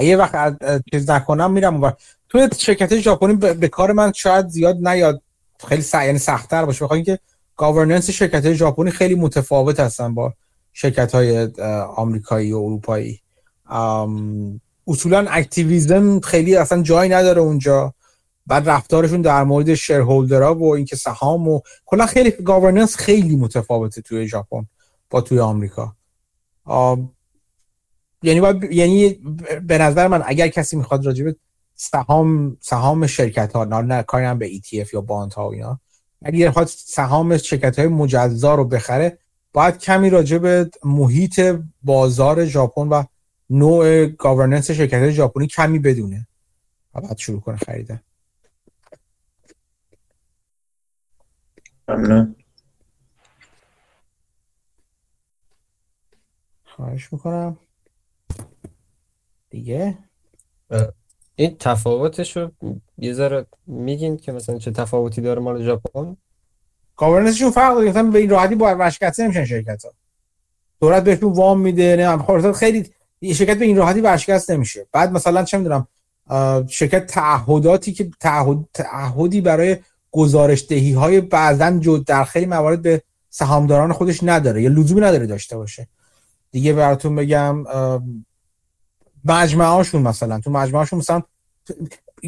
یه 0.00 0.16
وقت 0.16 0.58
چیز 0.92 1.10
نکنم 1.10 1.52
میرم 1.52 1.82
و 1.82 1.90
تو 2.28 2.48
شرکت 2.58 2.98
ژاپنی 2.98 3.34
به 3.34 3.68
کار 3.68 3.92
من 3.92 4.12
شاید 4.12 4.48
زیاد 4.48 4.88
نیاد. 4.88 5.22
خیلی. 5.68 5.84
یعنی 5.94 6.18
سختتر 6.18 6.64
باشه. 6.64 6.84
بخاطر 6.84 6.94
اینکه 6.94 7.18
گاورننس 7.58 8.10
شرکت 8.10 8.52
ژاپنی 8.52 8.90
خیلی 8.90 9.14
متفاوت 9.14 9.80
هستن 9.80 10.14
با 10.14 10.34
شرکت 10.72 11.14
های 11.14 11.48
آمریکایی 11.96 12.52
و 12.52 12.56
اروپایی. 12.56 13.20
اصولا 14.86 15.26
activism 15.28 16.20
خیلی 16.20 16.56
اصلا 16.56 16.82
جای 16.82 17.08
نداره 17.08 17.40
اونجا. 17.40 17.94
بعد 18.46 18.68
رفتارشون 18.68 19.22
در 19.22 19.44
مورد 19.44 19.74
shareholder 19.74 20.47
ها 20.47 20.54
و 20.54 20.74
اینکه 20.74 20.96
سهام 20.96 21.48
و 21.48 21.60
کلا 21.86 22.06
خیلی 22.06 22.30
governance 22.30 22.96
خیلی 22.96 23.36
متفاوته 23.36 24.02
توی 24.02 24.28
ژاپن 24.28 24.66
با 25.10 25.20
توی 25.20 25.40
آمریکا. 25.40 25.96
یعنی 28.22 28.40
یعنی 28.70 29.08
به 29.66 29.78
نظر 29.78 30.08
من 30.08 30.22
اگر 30.26 30.48
کسی 30.48 30.76
می‌خواد 30.76 31.06
راجع 31.06 31.22
به 31.22 31.32
سهام 31.74 32.56
سهام 32.60 33.06
شرکت 33.06 33.52
ها 33.52 33.64
نه 33.64 34.02
کاری 34.02 34.24
هم 34.24 34.38
به 34.38 34.50
ETF 34.50 34.94
یا 34.94 35.00
bond 35.00 35.32
ها 35.32 35.48
و 35.48 35.52
اینا 35.52 35.80
اگر 36.22 36.46
می‌خواد 36.46 36.66
سهام 36.66 37.36
شرکت 37.36 37.78
های 37.78 37.88
مجزا 37.88 38.54
رو 38.54 38.64
بخره 38.64 39.18
باید 39.52 39.78
کمی 39.78 40.10
راجع 40.10 40.38
به 40.38 40.70
محیط 40.84 41.40
بازار 41.82 42.44
ژاپن 42.44 42.88
و 42.88 43.04
نوع 43.50 44.06
گاورننس 44.06 44.70
شرکت 44.70 44.98
های 44.98 45.12
ژاپنی 45.12 45.46
کمی 45.46 45.78
بدونه. 45.78 46.26
و 46.94 47.00
بعد 47.00 47.18
شروع 47.18 47.40
کنه 47.40 47.56
خریدن. 47.56 48.00
ممنون. 51.88 52.36
خواهش 56.64 57.12
می‌کنم. 57.12 57.58
دیگه؟ 59.50 59.98
این 61.34 61.56
تفاوتش 61.58 62.36
رو 62.36 62.52
یه 62.98 63.12
ذره 63.12 63.46
میگین 63.66 64.16
که 64.16 64.32
مثلا 64.32 64.58
چه 64.58 64.70
تفاوتی 64.70 65.20
داره 65.20 65.40
مال 65.40 65.64
ژاپن؟ 65.64 66.16
گاورننسشون 66.96 67.50
فرق 67.50 67.74
داره 67.74 67.88
مثلا 67.88 68.02
به 68.02 68.18
این 68.18 68.30
راحتی 68.30 68.54
با 68.54 68.66
ورشکسته 68.66 69.24
نمیشن 69.24 69.44
شرکت 69.44 69.84
ها 69.84 69.92
دولت 70.80 71.04
بهشون 71.04 71.32
وام 71.32 71.60
میده 71.60 71.96
نه 71.96 72.18
خب 72.18 72.52
خیلی 72.52 72.90
شرکت 73.22 73.58
به 73.58 73.64
این 73.64 73.76
راحتی 73.76 74.00
ورشکست 74.00 74.50
نمیشه. 74.50 74.86
بعد 74.92 75.12
مثلا 75.12 75.44
چه 75.44 75.58
می‌دونم 75.58 75.86
شرکت 76.68 77.06
تعهداتی 77.06 77.92
که 77.92 78.10
تعهد 78.20 78.64
تعهدی 78.74 79.40
برای 79.40 79.76
گزارش 80.10 80.66
دهی 80.68 80.92
های 80.92 81.20
بعضا 81.20 81.70
در 82.06 82.24
خیلی 82.24 82.46
موارد 82.46 82.82
به 82.82 83.02
سهامداران 83.30 83.92
خودش 83.92 84.18
نداره 84.22 84.62
یا 84.62 84.70
لزومی 84.70 85.00
نداره 85.00 85.26
داشته 85.26 85.56
باشه. 85.56 85.88
دیگه 86.50 86.72
براتون 86.72 87.16
بگم 87.16 87.64
مجمعهاشون 89.24 90.02
مثلا 90.02 90.40
تو 90.40 90.50
مجمعهاشون 90.50 90.98
مثلا 90.98 91.22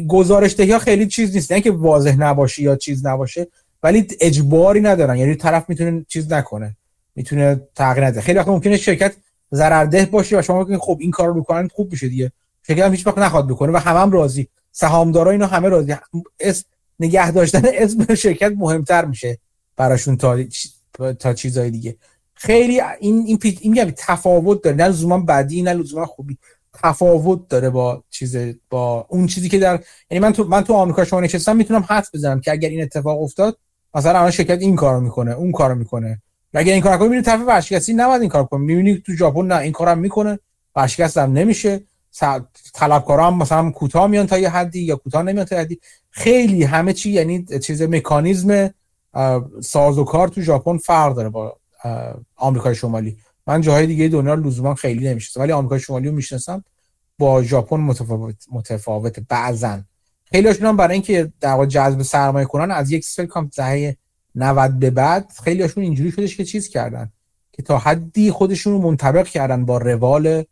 گزارش 0.07 0.55
دهی 0.55 0.71
ها 0.71 0.79
خیلی 0.79 1.07
چیز 1.07 1.35
نیست. 1.35 1.51
نه 1.51 1.61
که 1.61 1.71
واضح 1.71 2.15
نباشه 2.15 2.63
یا 2.63 2.75
چیز 2.75 3.05
نباشه 3.05 3.47
ولی 3.83 4.07
اجباری 4.19 4.81
ندارن. 4.81 5.17
یعنی 5.17 5.35
طرف 5.35 5.65
می‌تونه 5.69 6.05
چیز 6.07 6.33
نکنه. 6.33 6.75
می‌تونه 7.15 7.61
تغییر 7.75 8.07
نده. 8.07 8.21
خیلی 8.21 8.39
وقت 8.39 8.47
ممکنه 8.47 8.77
شرکت 8.77 9.15
ضررده 9.53 10.05
باشه 10.05 10.39
و 10.39 10.41
شما 10.41 10.63
بگید 10.63 10.79
خب 10.79 10.97
این 11.01 11.11
کارو 11.11 11.33
می‌کنن 11.33 11.67
خوب 11.67 11.91
میشه 11.91 12.07
دیگه. 12.07 12.31
شرکت 12.67 12.83
هم 12.83 12.91
هیچ 12.91 13.07
وقت 13.07 13.17
نخواد 13.17 13.47
بکنه 13.47 13.71
و 13.71 13.77
همه 13.77 13.99
هم 13.99 14.11
راضی. 14.11 14.47
سهامدارا 14.71 15.31
اینا 15.31 15.47
همه 15.47 15.69
راضی. 15.69 15.95
اس 16.39 16.63
نگه 16.99 17.31
داشتن 17.31 17.61
اسم 17.73 18.15
شرکت 18.15 18.51
مهمتر 18.57 19.05
میشه 19.05 19.37
براشون 19.77 20.17
تا 20.17 20.37
تا 21.19 21.33
چیزای 21.33 21.71
دیگه. 21.71 21.95
خیلی 22.33 22.81
این 22.99 23.23
این 23.27 23.37
پی... 23.37 23.57
این 23.61 23.93
تفاوت 23.97 24.63
داره. 24.63 24.75
نه 24.75 24.87
لزوما 24.87 25.19
بدی 25.19 25.61
نه 25.61 25.73
لزوما 25.73 26.05
خوبی. 26.05 26.37
تفاوت 26.73 27.47
داره 27.47 27.69
با 27.69 28.03
چیز 28.09 28.37
با 28.69 29.05
اون 29.09 29.27
چیزی 29.27 29.49
که 29.49 29.59
در 29.59 29.79
یعنی 30.11 30.19
من 30.19 30.33
تو 30.33 30.43
من 30.43 30.63
تو 30.63 30.73
آمریکا 30.73 31.05
شما 31.05 31.19
نشستم 31.19 31.55
می‌تونم 31.55 31.85
حدس 31.89 32.09
بزنم 32.13 32.41
که 32.41 32.51
اگر 32.51 32.69
این 32.69 32.81
اتفاق 32.81 33.21
افتاد 33.21 33.57
مثلا 33.93 34.19
الان 34.19 34.31
شرکت 34.31 34.61
این 34.61 34.75
کارو 34.75 35.01
می‌کنه 35.01 35.31
اون 35.31 35.51
کارو 35.51 35.75
می‌کنه. 35.75 36.21
اگر 36.53 36.73
این 36.73 36.81
کارو 36.81 36.97
کنه 36.97 37.07
می‌بینی 37.07 37.23
طرف 37.23 37.41
ورشکستی 37.47 37.93
نباید 37.93 38.21
این 38.21 38.29
کار 38.29 38.45
کنه. 38.45 38.61
می‌بینی 38.61 39.03
تو 39.05 39.13
ژاپن 39.13 39.47
نه 39.47 39.55
این 39.55 39.71
کارم 39.71 39.97
می‌کنه 39.97 40.39
ورشکست 40.75 41.17
هم 41.17 41.33
نمیشه. 41.33 41.83
طلبکارا 42.73 43.27
هم 43.27 43.37
مثلا 43.37 43.71
کوتاه 43.71 44.07
میان 44.07 44.27
تا 44.27 44.37
یه 44.37 44.49
حدی 44.49 44.79
یا 44.79 44.95
کوتاه 44.95 45.23
نمیان 45.23 45.45
تا 45.45 45.55
یه 45.55 45.61
حدی. 45.61 45.79
خیلی 46.09 46.63
همه 46.63 46.93
چی 46.93 47.11
یعنی 47.11 47.45
چیز 47.63 47.81
مکانیزم 47.81 48.69
ساز 49.63 49.97
و 49.97 50.03
کار 50.03 50.27
تو 50.27 50.41
ژاپن 50.41 50.77
فرق 50.77 51.15
داره 51.15 51.29
با 51.29 51.57
آمریکای 52.35 52.75
شمالی. 52.75 53.17
من 53.51 53.61
جاهای 53.61 53.87
دیگه 53.87 54.07
دنیا 54.07 54.33
لزوما 54.33 54.75
خیلی 54.75 55.09
نمی‌شناسم. 55.09 55.41
ولی 55.41 55.51
آمریکای 55.51 55.79
شمالی 55.79 56.07
رو 56.07 56.15
می‌شناسم 56.15 56.63
با 57.17 57.43
ژاپن 57.43 57.77
متفاوت 57.77 58.35
متفاوت 58.51 59.19
بعضن 59.19 59.85
خیلی 60.25 60.47
هم 60.47 60.77
برای 60.77 60.93
اینکه 60.93 61.33
در 61.39 61.65
جذب 61.65 62.01
سرمایه 62.01 62.45
کنن 62.45 62.71
از 62.71 62.91
یک 62.91 63.05
سال 63.05 63.25
کام 63.25 63.51
دهه 63.55 63.97
90 64.35 64.79
به 64.79 64.89
بعد 64.89 65.31
خیلی 65.43 65.61
هاشون 65.61 65.83
اینجوری 65.83 66.11
شدش 66.11 66.37
که 66.37 66.45
چیز 66.45 66.69
کردن؟ 66.69 67.11
که 67.51 67.63
تا 67.63 67.77
حدی 67.77 68.31
خودشون 68.31 68.73
رو 68.73 68.81
منطبق 68.81 69.27
کردن 69.27 69.65
با 69.65 69.77
روال 69.77 70.43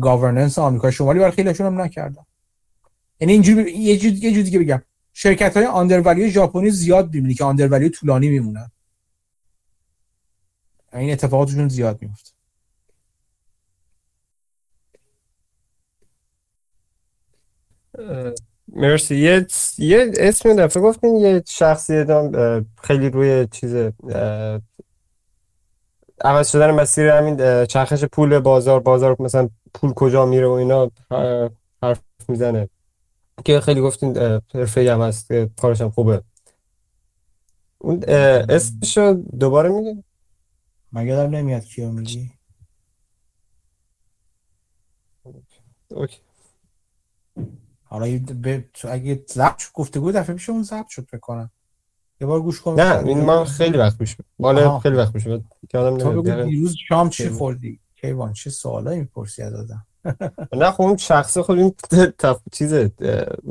گاورننس 0.00 0.58
آمریکا 0.58 0.90
شمالی 0.90 1.18
برای 1.18 1.32
خیلی 1.32 1.48
هم 1.48 1.80
نکردن. 1.80 2.22
یعنی 3.20 3.32
اینجوری 3.32 3.72
یه 3.72 3.98
جور 3.98 4.12
یه 4.12 4.42
دیگه 4.42 4.58
بگم. 4.58 4.82
شرکت 5.12 5.56
های 5.56 5.66
آندرولیو 5.66 6.28
ژاپنی 6.28 6.70
زیاد 6.70 7.14
می‌بینی 7.14 7.34
که 7.34 7.44
آندرولیو 7.44 7.88
طولانی 7.88 8.28
میمونن. 8.28 8.70
این 10.92 11.12
اتفاقاتشون 11.12 11.68
زیاد 11.68 12.02
میفته 12.02 12.33
مرسی. 18.68 19.16
یه, 19.16 19.46
یه 19.78 20.12
اسم 20.16 20.56
دفعه 20.56 20.82
گفتین 20.82 21.16
یه 21.16 21.42
شخصی 21.48 22.04
خیلی 22.82 23.10
روی 23.10 23.48
چیز 23.50 23.74
عوض 26.20 26.50
شدن 26.50 26.70
مسیر 26.70 27.08
همین 27.08 27.66
چرخش 27.66 28.04
پول 28.04 28.38
بازار 28.38 28.80
بازار 28.80 29.16
مثلا 29.18 29.48
پول 29.74 29.92
کجا 29.92 30.26
میره 30.26 30.46
و 30.46 30.50
اینا 30.50 30.90
حرف 31.82 32.00
می‌زنه. 32.28 32.68
که 33.44 33.60
خیلی 33.60 33.80
گفتین 33.80 34.16
حرفه 34.54 34.92
هم 34.92 35.02
هست 35.02 35.28
که 35.28 35.50
کارش 35.56 35.80
هم 35.80 35.90
خوبه. 35.90 36.22
اون 37.78 38.04
اسمشو 38.48 39.12
دوباره 39.40 39.68
میگه؟ 39.68 40.04
مگه 40.92 41.14
دارم 41.14 41.30
نمیاد 41.30 41.64
کیو 41.64 41.90
میگی. 41.90 42.30
اوکی. 45.88 46.18
حالا 47.94 48.18
ب... 48.44 48.60
اگه 48.88 49.24
ضبط 49.32 49.62
گفتگو 49.74 50.12
دفعه 50.12 50.36
پیش 50.36 50.50
اون 50.50 50.62
ضبط 50.62 50.88
شد 50.88 51.06
بکنم 51.12 51.50
یه 52.20 52.26
بار 52.26 52.40
گوش 52.40 52.60
کن. 52.60 52.80
نه 52.80 52.98
این 52.98 53.20
ما 53.20 53.44
خیلی 53.44 53.78
وقت 53.78 53.98
پیش 53.98 54.16
مال 54.38 54.78
خیلی 54.78 54.96
وقت 54.96 55.12
پیش 55.12 55.26
یادم 55.74 56.08
نمیاد. 56.08 56.44
دیروز 56.44 56.76
شام 56.88 57.08
چی 57.08 57.28
خوردی؟ 57.28 57.80
کیوان 58.00 58.32
چه 58.32 58.50
سوالایی 58.50 59.00
می‌پرسی 59.00 59.42
از 59.42 59.54
آدم؟ 59.54 59.86
نه 60.60 60.70
خب 60.70 60.82
اون 60.82 60.96
شخص 60.96 61.38
خود 61.38 61.58
این 61.58 61.74
تف... 62.18 62.40
چیز 62.52 62.74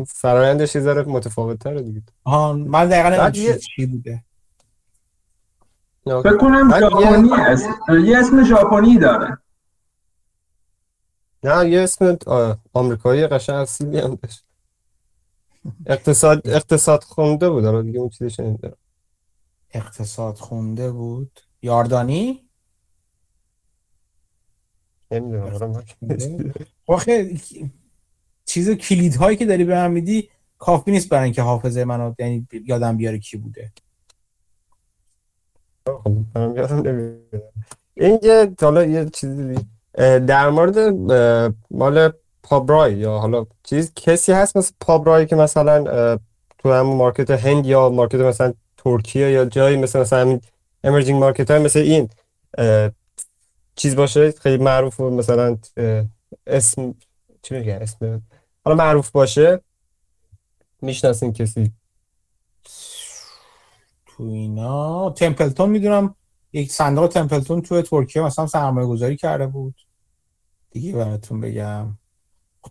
فرایندش 0.07 0.75
یه 0.75 0.81
متفاوت 0.81 1.59
تره 1.59 1.81
دیگه. 1.81 2.01
آها 2.23 2.53
من 2.53 2.89
دقیقا 2.89 3.31
چی, 3.31 3.57
چی 3.57 3.85
بوده. 3.85 4.23
فکر 6.05 6.37
کنم 6.37 6.79
ژاپنی 6.79 7.33
است 7.33 7.69
یه 8.05 8.17
اسم 8.17 8.43
ژاپنی 8.43 8.97
داره. 8.97 9.37
نه 11.43 11.69
یه 11.69 11.81
اسم 11.81 12.17
آمریکایی 12.73 13.27
قشنگ 13.27 13.55
اصیلی 13.55 13.99
هم 13.99 14.15
داشت. 14.15 14.45
اقتصاد 15.85 16.47
اقتصاد 16.47 17.03
خونده 17.03 17.49
بود. 17.49 17.65
حالا 17.65 17.81
دیگه 17.81 17.99
اون 17.99 18.09
چیزش 18.09 18.39
نمی‌دونم 18.39 18.77
اقتصاد 19.71 20.35
خونده 20.37 20.91
بود. 20.91 21.39
یاردانی؟ 21.61 22.49
نمی‌دونم 25.11 25.83
آخه 26.87 27.37
چیز 28.45 28.69
کلید 28.69 29.15
هایی 29.15 29.37
که 29.37 29.45
داری 29.45 29.63
به 29.63 29.75
من 29.75 29.91
میدی 29.91 30.29
کافی 30.57 30.91
نیست 30.91 31.09
برای 31.09 31.23
اینکه 31.23 31.41
حافظه 31.41 31.85
منو 31.85 32.13
یعنی 32.19 32.47
یادم 32.65 32.97
بیاره 32.97 33.19
کی 33.19 33.37
بوده. 33.37 33.71
خب 35.85 36.17
یادم 36.35 37.19
این 37.93 38.19
یه 38.23 38.55
حالا 38.61 38.85
یه 38.85 39.09
چیزی 39.09 39.55
در 39.97 40.49
مورد 40.49 40.77
مال 41.71 42.11
پابرای 42.43 42.93
یا 42.93 43.17
حالا 43.17 43.45
چیز 43.63 43.93
کسی 43.95 44.31
هست 44.31 44.57
مثل 44.57 44.73
پابرای 44.79 45.25
که 45.25 45.35
مثلا 45.35 45.83
تو 46.57 46.73
همون 46.73 46.97
market 46.97 47.31
هند 47.31 47.65
یا 47.65 47.89
market 47.89 48.15
مثلا 48.19 48.53
ترکیه 48.77 49.31
یا 49.31 49.45
جایی 49.45 49.77
مثل 49.77 49.99
مثلا 49.99 50.39
emerging 50.83 51.19
market 51.19 51.51
های 51.51 51.59
مثل 51.59 51.79
این 51.79 52.09
چیز 53.75 53.95
باشه 53.95 54.31
خیلی 54.31 54.63
معروف 54.63 54.99
و 54.99 55.09
مثلا 55.09 55.57
اسم 56.47 56.95
چی 57.41 57.55
میگه 57.55 57.73
اسم 57.81 58.21
حالا 58.65 58.77
معروف 58.77 59.11
باشه. 59.11 59.61
می‌شناسین 60.81 61.33
کسی؟ 61.33 61.71
تو 64.05 64.23
اینا 64.23 65.09
تمپلتون 65.09 65.69
می‌دونم. 65.69 66.15
یک 66.53 66.71
صندوق 66.71 67.07
تمپلتون 67.07 67.61
تو 67.61 67.81
ترکیه 67.81 68.21
مثلا 68.21 68.47
سرمایه 68.47 68.87
گذاری 68.87 69.17
کرده 69.17 69.47
بود. 69.47 69.75
دیگه 70.71 70.93
براتون 70.93 71.41
بگم. 71.41 71.97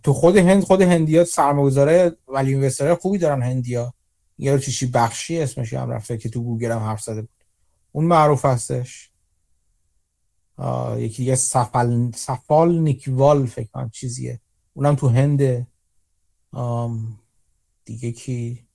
تو 0.03 0.13
خود 0.13 0.37
هند 0.37 0.63
خود 0.63 0.81
هندیا 0.81 1.25
سرمایه 1.25 1.65
گذاره 1.65 2.17
ولی 2.27 2.53
اینوستر 2.53 2.95
خوبی 2.95 3.17
دارن 3.17 3.41
هندیا. 3.41 3.93
یه 4.37 4.59
چیشی 4.59 4.85
بخشی 4.85 5.41
اسمش 5.41 5.73
هم 5.73 5.89
رفته 5.89 6.17
که 6.17 6.29
تو 6.29 6.43
گوگل 6.43 6.71
هم 6.71 6.79
حرف 6.79 7.01
زده 7.01 7.21
بود. 7.21 7.43
اون 7.91 8.05
معروف 8.05 8.45
هستش. 8.45 9.11
یکی 10.97 11.17
دیگه 11.17 11.35
سفال 11.35 12.11
سفال 12.11 12.79
نیکوال 12.79 13.45
فکر 13.45 13.69
کنم 13.73 13.89
چیزیه. 13.89 14.41
اونم 14.73 14.95
تو 14.95 15.07
هنده 15.07 15.67
دیگه 17.85 18.11
کی؟ 18.11 18.67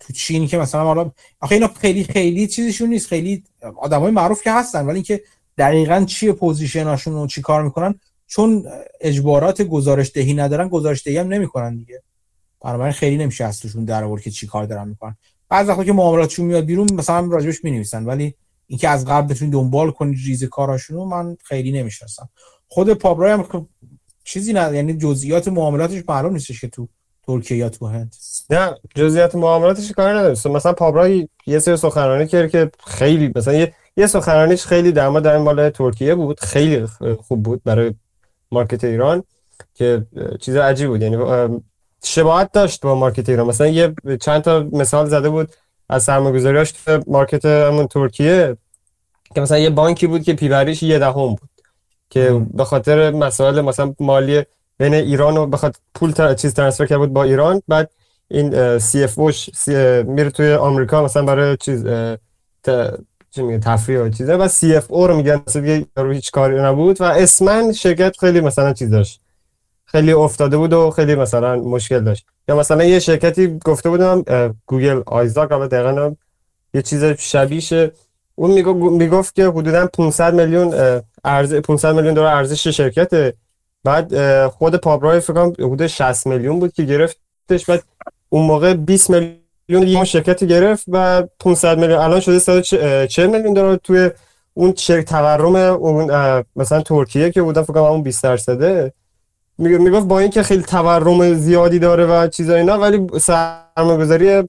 تو 0.00 0.12
چین 0.12 0.46
که 0.46 0.58
مثلا 0.58 0.84
حالا 0.84 1.10
آخه 1.40 1.54
اینا 1.54 1.68
خیلی 1.68 2.04
خیلی 2.04 2.46
چیزشون 2.46 2.88
نیست. 2.88 3.06
خیلی 3.06 3.44
آدمای 3.76 4.10
معروف 4.12 4.42
که 4.42 4.52
هستن 4.52 4.86
ولی 4.86 4.94
اینکه 4.94 5.22
دقیقا 5.58 6.04
چیه 6.04 6.32
پوزیشناشون 6.32 7.14
و 7.14 7.26
چی 7.26 7.42
کار 7.42 7.62
می‌کنن 7.62 8.00
چون 8.26 8.66
اجبارات 9.00 9.62
گزارش 9.62 10.10
دهی 10.14 10.34
ندارن 10.34 10.68
گزارش 10.68 11.06
دهی 11.06 11.18
هم 11.18 11.28
نمی‌کنن 11.28 11.76
دیگه. 11.76 12.02
بنابراین 12.60 12.92
خیلی 12.92 13.16
نمیشه 13.16 13.44
از 13.44 13.60
توشون 13.60 13.84
در 13.84 14.04
آورد 14.04 14.22
که 14.22 14.30
چی 14.30 14.46
کار 14.46 14.64
دارن 14.64 14.88
می‌کنن. 14.88 15.16
بعضی 15.48 15.70
وقتا 15.70 15.84
که 15.84 15.92
معاملاتشون 15.92 16.46
میاد 16.46 16.64
بیرون 16.64 16.92
مثلا 16.92 17.26
راجبش 17.26 17.64
می‌نویسن 17.64 18.04
ولی 18.04 18.34
اینکه 18.66 18.88
از 18.88 19.04
قبل 19.04 19.34
بتونید 19.34 19.52
دنبال 19.52 19.90
کنید 19.90 20.18
ریز 20.26 20.44
کاراشونو 20.44 21.04
من 21.04 21.36
خیلی 21.44 21.72
نمی‌شناسم. 21.72 22.28
خود 22.68 22.92
پابرای 22.94 23.32
هم 23.32 23.42
خب 23.42 23.66
چیزی 24.24 24.52
نه 24.52 24.74
یعنی 24.76 24.94
جزئیات 24.94 25.48
معاملاتش 25.48 26.02
معلوم 26.08 26.32
نیستش 26.32 26.60
که 26.60 26.68
تو 26.68 26.88
ترکیه 27.26 27.56
یا 27.56 27.68
تو 27.68 27.86
هند. 27.86 28.16
نه 28.50 28.74
جزئیات 28.94 29.34
معاملاتش 29.34 29.92
کار 29.92 30.18
نداره. 30.18 30.36
مثلا 30.50 30.72
پابرای 30.72 31.28
یه 31.46 31.58
سری 31.58 31.76
سخنرانی 31.76 32.26
کرد 32.26 32.50
که 32.50 32.70
خیلی 32.86 33.32
مثلا 33.36 33.54
یه 33.54 33.74
یه 33.96 34.06
سخنرانیش 34.06 34.66
خیلی 34.66 34.92
در 34.92 35.08
مورد 35.08 35.26
مال 35.26 35.70
ترکیه 35.70 36.14
بود. 36.14 36.40
خیلی 36.40 36.86
خوب 37.18 37.42
بود 37.42 37.62
برای 37.64 37.94
market 38.52 38.84
ایران 38.84 39.22
که 39.74 40.06
چیز 40.40 40.56
عجیب 40.56 40.88
بود. 40.88 41.02
یعنی 41.02 41.16
شباهت 42.04 42.52
داشت 42.52 42.80
با 42.80 42.94
market 42.94 43.28
ایران. 43.28 43.46
مثلا 43.46 43.66
یه 43.66 43.94
چند 44.20 44.42
تا 44.42 44.66
مثال 44.72 45.06
زده 45.06 45.28
بود 45.28 45.52
از 45.88 46.02
سرمایه‌گذاریاش 46.02 46.72
تو 46.72 47.00
market 47.06 47.44
همون 47.44 47.86
ترکیه 47.86 48.56
که 49.34 49.40
مثلا 49.40 49.58
یه 49.58 49.70
بانکی 49.70 50.06
بود 50.06 50.22
که 50.22 50.34
P/B 50.34 50.63
ش 50.63 50.82
یه 50.82 50.98
دهم 50.98 51.28
بود. 51.28 51.50
که 52.10 52.46
به 52.54 52.64
خاطر 52.64 53.10
مسائل 53.10 53.60
مثلا 53.60 53.94
مالی 54.00 54.42
بین 54.78 54.94
ایران 54.94 55.36
و 55.36 55.46
بخاطر 55.46 55.78
پول 55.94 56.10
تر... 56.10 56.34
چیز 56.34 56.54
transfer 56.54 56.86
کرده 56.86 56.98
بود 56.98 57.12
با 57.12 57.22
ایران. 57.22 57.62
بعد 57.68 57.90
این 58.28 58.78
CFO 58.78 59.18
ش 59.18 59.48
میره 60.06 60.30
توی 60.30 60.52
آمریکا 60.52 61.04
مثلا 61.04 61.22
برای 61.22 61.56
چیز 61.56 61.84
ت... 62.62 62.70
چی 63.30 63.42
میگه 63.42 63.58
تفریح 63.58 64.00
و 64.00 64.08
چیزا. 64.08 64.38
و 64.38 64.48
CFO 64.48 65.06
رو 65.06 65.16
میگن 65.16 65.42
مثلا 65.46 65.84
رو 65.96 66.12
هیچ 66.12 66.30
کاری 66.30 66.62
نبود 66.62 67.00
و 67.00 67.04
اسمن 67.04 67.72
شرکت 67.72 68.16
خیلی 68.20 68.40
مثلا 68.40 68.72
چیز 68.72 68.90
داشت. 68.90 69.20
خیلی 69.84 70.12
افتاده 70.12 70.56
بود 70.56 70.72
و 70.72 70.90
خیلی 70.90 71.14
مثلا 71.14 71.56
مشکل 71.56 72.00
داشت. 72.00 72.26
یا 72.48 72.56
مثلا 72.56 72.84
یه 72.84 72.98
شرکتی 72.98 73.58
گفته 73.64 73.90
بودم 73.90 74.24
گوگل 74.66 75.02
آیزاک 75.06 75.52
البته 75.52 75.82
دقیقاً 75.82 76.14
یه 76.74 76.82
چیز 76.82 77.04
شبیهشه. 77.04 77.92
اون 78.34 78.50
می‌گفت 78.90 79.34
که 79.34 79.46
حدودا 79.46 79.86
500 79.86 80.34
میلیون 80.34 80.74
ارز 81.24 81.54
500 81.54 81.94
میلیون 81.94 82.14
دلار 82.14 82.34
ارزش 82.34 82.66
شرکت 82.68 83.34
بعد 83.84 84.46
خود 84.46 84.76
پابرای 84.76 85.20
فکر 85.20 85.32
کنم 85.32 85.52
حدود 85.72 85.86
60 85.86 86.26
میلیون 86.26 86.58
بود 86.58 86.72
که 86.72 86.82
گرفتش. 86.82 87.66
بعد 87.68 87.82
اون 88.36 88.46
موقع 88.46 88.74
20 88.74 89.10
میلیون 89.10 89.88
یه 89.88 90.04
شرکت 90.04 90.44
گرفت 90.44 90.84
و 90.88 91.22
500 91.40 91.78
میلیون. 91.78 91.98
الان 91.98 92.20
شده 92.20 92.38
140 92.38 93.26
میلیون 93.26 93.54
دلار 93.54 93.76
توی 93.76 94.10
اون 94.54 94.74
شرکت 94.76 95.08
تورم 95.08 95.54
اون 95.54 96.44
مثلا 96.56 96.82
ترکیه 96.82 97.30
که 97.30 97.42
بودن 97.42 97.62
فکر 97.62 97.72
کنم 97.72 97.82
اون 97.82 98.02
20 98.02 98.22
درصده. 98.22 98.92
می‌گفت 99.58 100.06
با 100.06 100.18
اینکه 100.18 100.42
خیلی 100.42 100.62
تورم 100.62 101.34
زیادی 101.34 101.78
داره 101.78 102.06
و 102.06 102.28
چیزا 102.28 102.54
اینا 102.54 102.78
ولی 102.78 103.06
سرمایه‌گذاری 103.20 104.42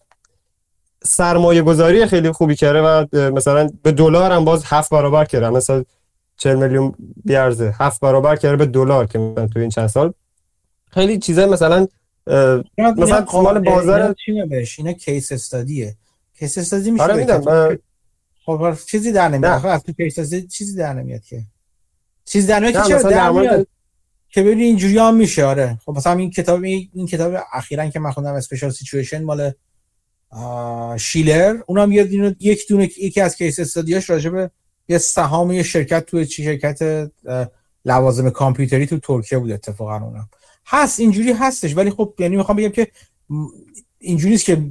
سرمایه 1.04 1.62
گذاری 1.62 2.06
خیلی 2.06 2.32
خوبی 2.32 2.56
کرده 2.56 2.82
و 2.82 3.06
مثلا 3.32 3.70
به 3.84 3.92
دلار 3.92 4.32
هم 4.32 4.46
باز 4.46 4.64
هفت 4.66 4.90
برابر 4.90 5.26
کرده. 5.26 5.50
مثلا 5.50 5.84
40 6.38 6.56
میلیون 6.56 6.94
بیارزه. 7.26 7.74
هفت 7.80 8.00
برابر 8.00 8.36
کرده 8.36 8.56
به 8.56 8.66
دلار 8.66 9.06
که 9.06 9.20
مثلا 9.20 9.48
تو 9.48 9.60
این 9.60 9.70
چند 9.70 9.88
سال. 9.88 10.14
خیلی 10.92 11.20
چیزا 11.20 11.46
مثلا 11.46 11.88
مثلا 12.78 13.26
مال 13.34 13.60
بازار 13.60 14.16
چی 14.26 14.46
بهش 14.50 14.80
اینا 14.80 14.94
case 14.94 15.32
study 15.32 15.96
ه 16.40 16.43
case 16.43 16.58
study 16.58 16.92
میشه 16.92 17.04
آره 17.04 17.16
میدم 17.16 17.78
خب 18.46 18.78
چیزی 18.88 19.12
در 19.12 19.30
نمیاد. 19.30 19.60
خب 19.60 19.78
تو 19.78 19.94
case 19.94 20.20
study 20.20 20.48
چیزی 20.48 20.76
در 20.76 20.94
نمیاد 20.94 21.22
که. 21.22 21.44
چیزی 22.26 22.48
در 22.48 22.60
نمیاد 22.60 22.84
که 22.84 22.90
چرا 22.90 23.02
در 23.02 23.32
میاد؟ 23.32 23.68
که 24.30 24.42
ببین 24.42 24.60
اینجوری 24.60 24.98
هم 24.98 25.16
میشه 25.16 25.46
آره. 25.46 25.80
خب 25.86 25.92
مثلا 25.92 26.14
این 26.14 26.32
کتاب 26.32 26.64
این 26.64 27.08
کتاب 27.08 27.34
اخیرا 27.54 27.90
که 27.90 28.00
من 28.00 28.12
خوندم 28.12 28.34
special 28.34 28.70
situation 28.70 29.24
مال 29.24 29.52
شیلر. 30.98 31.58
اونم 31.68 31.92
یه 31.92 32.04
دونه 32.04 32.36
یک 32.40 32.68
دونه 32.70 32.84
یکی 32.84 33.22
از 33.22 33.36
case 33.36 33.60
study 33.60 33.95
اش 33.95 34.10
راجع 34.10 34.30
به 34.30 34.52
یه 34.88 34.98
سهام 34.98 35.52
یه 35.52 35.64
شرکت 35.64 36.06
توی 36.06 36.26
چی؟ 36.26 36.44
شرکت 36.44 37.10
لوازم 37.86 38.30
کامپیوتری 38.30 38.86
تو 38.86 39.00
ترکیه 39.00 39.38
بود 39.38 39.52
اتفاقا 39.52 39.96
اونم. 39.96 40.30
هست 40.68 41.00
اینجوری 41.00 41.32
هستش 41.32 41.78
ولی 41.78 41.90
خب 41.90 42.14
یعنی 42.20 42.38
می‌خوام 42.38 42.58
بگم 42.58 42.70
که 42.70 42.88
اینجوریه 44.00 44.38
که 44.38 44.64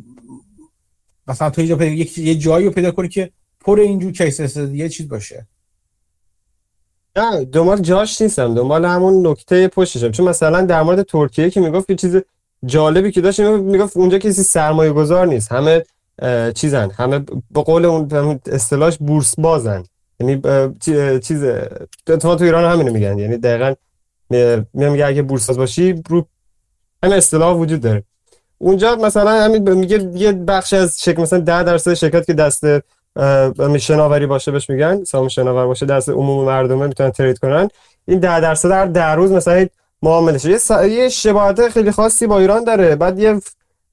مثلا 1.29 1.51
تو 1.51 1.63
یه 2.17 2.35
جایی 2.35 2.67
رو 2.67 2.73
پیدا 2.73 2.91
کنی 2.91 3.09
که 3.09 3.31
پر 3.61 3.81
اینجور 3.81 4.13
کیس 4.13 4.57
یه 4.57 4.89
چیز 4.89 5.09
باشه. 5.09 5.47
نه 7.17 7.45
دنبال 7.45 7.81
جاش 7.81 8.23
نیستم 8.23 8.55
دنبال 8.55 8.85
همون 8.85 9.27
نکته 9.27 9.69
پشتشم. 9.69 10.11
چون 10.11 10.29
مثلا 10.29 10.63
در 10.63 10.83
مورد 10.83 11.03
ترکیه 11.03 11.51
که 11.51 11.61
می‌گفت 11.61 11.91
یه 11.91 11.97
چیز 11.97 12.17
جالبی 12.67 13.13
که 13.13 13.21
داشت 13.21 13.41
می‌گفت 13.41 13.97
اونجا 13.97 14.19
کسی 14.19 14.43
سرمایه 14.43 14.93
گذار 14.93 15.27
نیست. 15.27 15.53
همه 15.53 15.85
چیزن. 16.55 16.91
همه 16.91 17.19
به 17.51 17.63
قول 17.63 17.85
اون 17.85 18.41
اصطلاحش 18.47 18.97
بورس 18.99 19.41
بازن 19.41 19.85
یعنی 20.21 20.43
چیز 21.21 21.45
تو 22.07 22.43
ایران 22.43 22.73
همینو 22.73 22.93
میگن. 22.93 23.19
یعنی 23.19 23.37
دقیقا 23.37 23.75
میگه 24.73 25.07
اگه 25.07 25.23
بورس 25.23 25.47
باز 25.47 25.59
باشی 25.59 26.03
رو 26.09 26.27
همین 27.03 27.17
اصطلاح 27.17 27.57
وجود 27.57 27.81
داره. 27.81 28.03
اونجا 28.59 28.97
مثلا 28.97 29.45
همین 29.45 29.73
میگه 29.73 30.11
یه 30.15 30.33
بخش 30.33 30.73
از 30.73 31.01
شرکت 31.01 31.19
مثلا 31.19 31.39
10 31.39 31.63
درصد 31.63 31.95
شرکت 31.95 32.27
که 32.27 32.35
دست 32.35 32.65
شناوری 33.79 34.27
باشه 34.27 34.51
بهش 34.51 34.71
میگن 34.71 35.05
سهام 35.05 35.29
شناور 35.29 35.67
باشه 35.67 35.87
دست 35.87 36.09
عموم 36.09 36.45
مردمه 36.45 36.87
می‌تونن 36.87 37.11
ترید 37.11 37.39
کنن. 37.39 37.69
این 38.07 38.19
10 38.19 38.41
درصد 38.41 38.69
در 38.69 38.87
در 38.87 39.17
روز 39.17 39.33
مثلا 39.33 39.67
معامله 40.03 40.47
یه, 40.47 40.59
س... 40.59 40.71
یه 40.71 41.09
شباهت 41.09 41.69
خیلی 41.69 41.91
خاصی 41.91 42.27
با 42.27 42.39
ایران 42.39 42.65
داره. 42.65 42.97
بعد 42.97 43.19
یه 43.19 43.41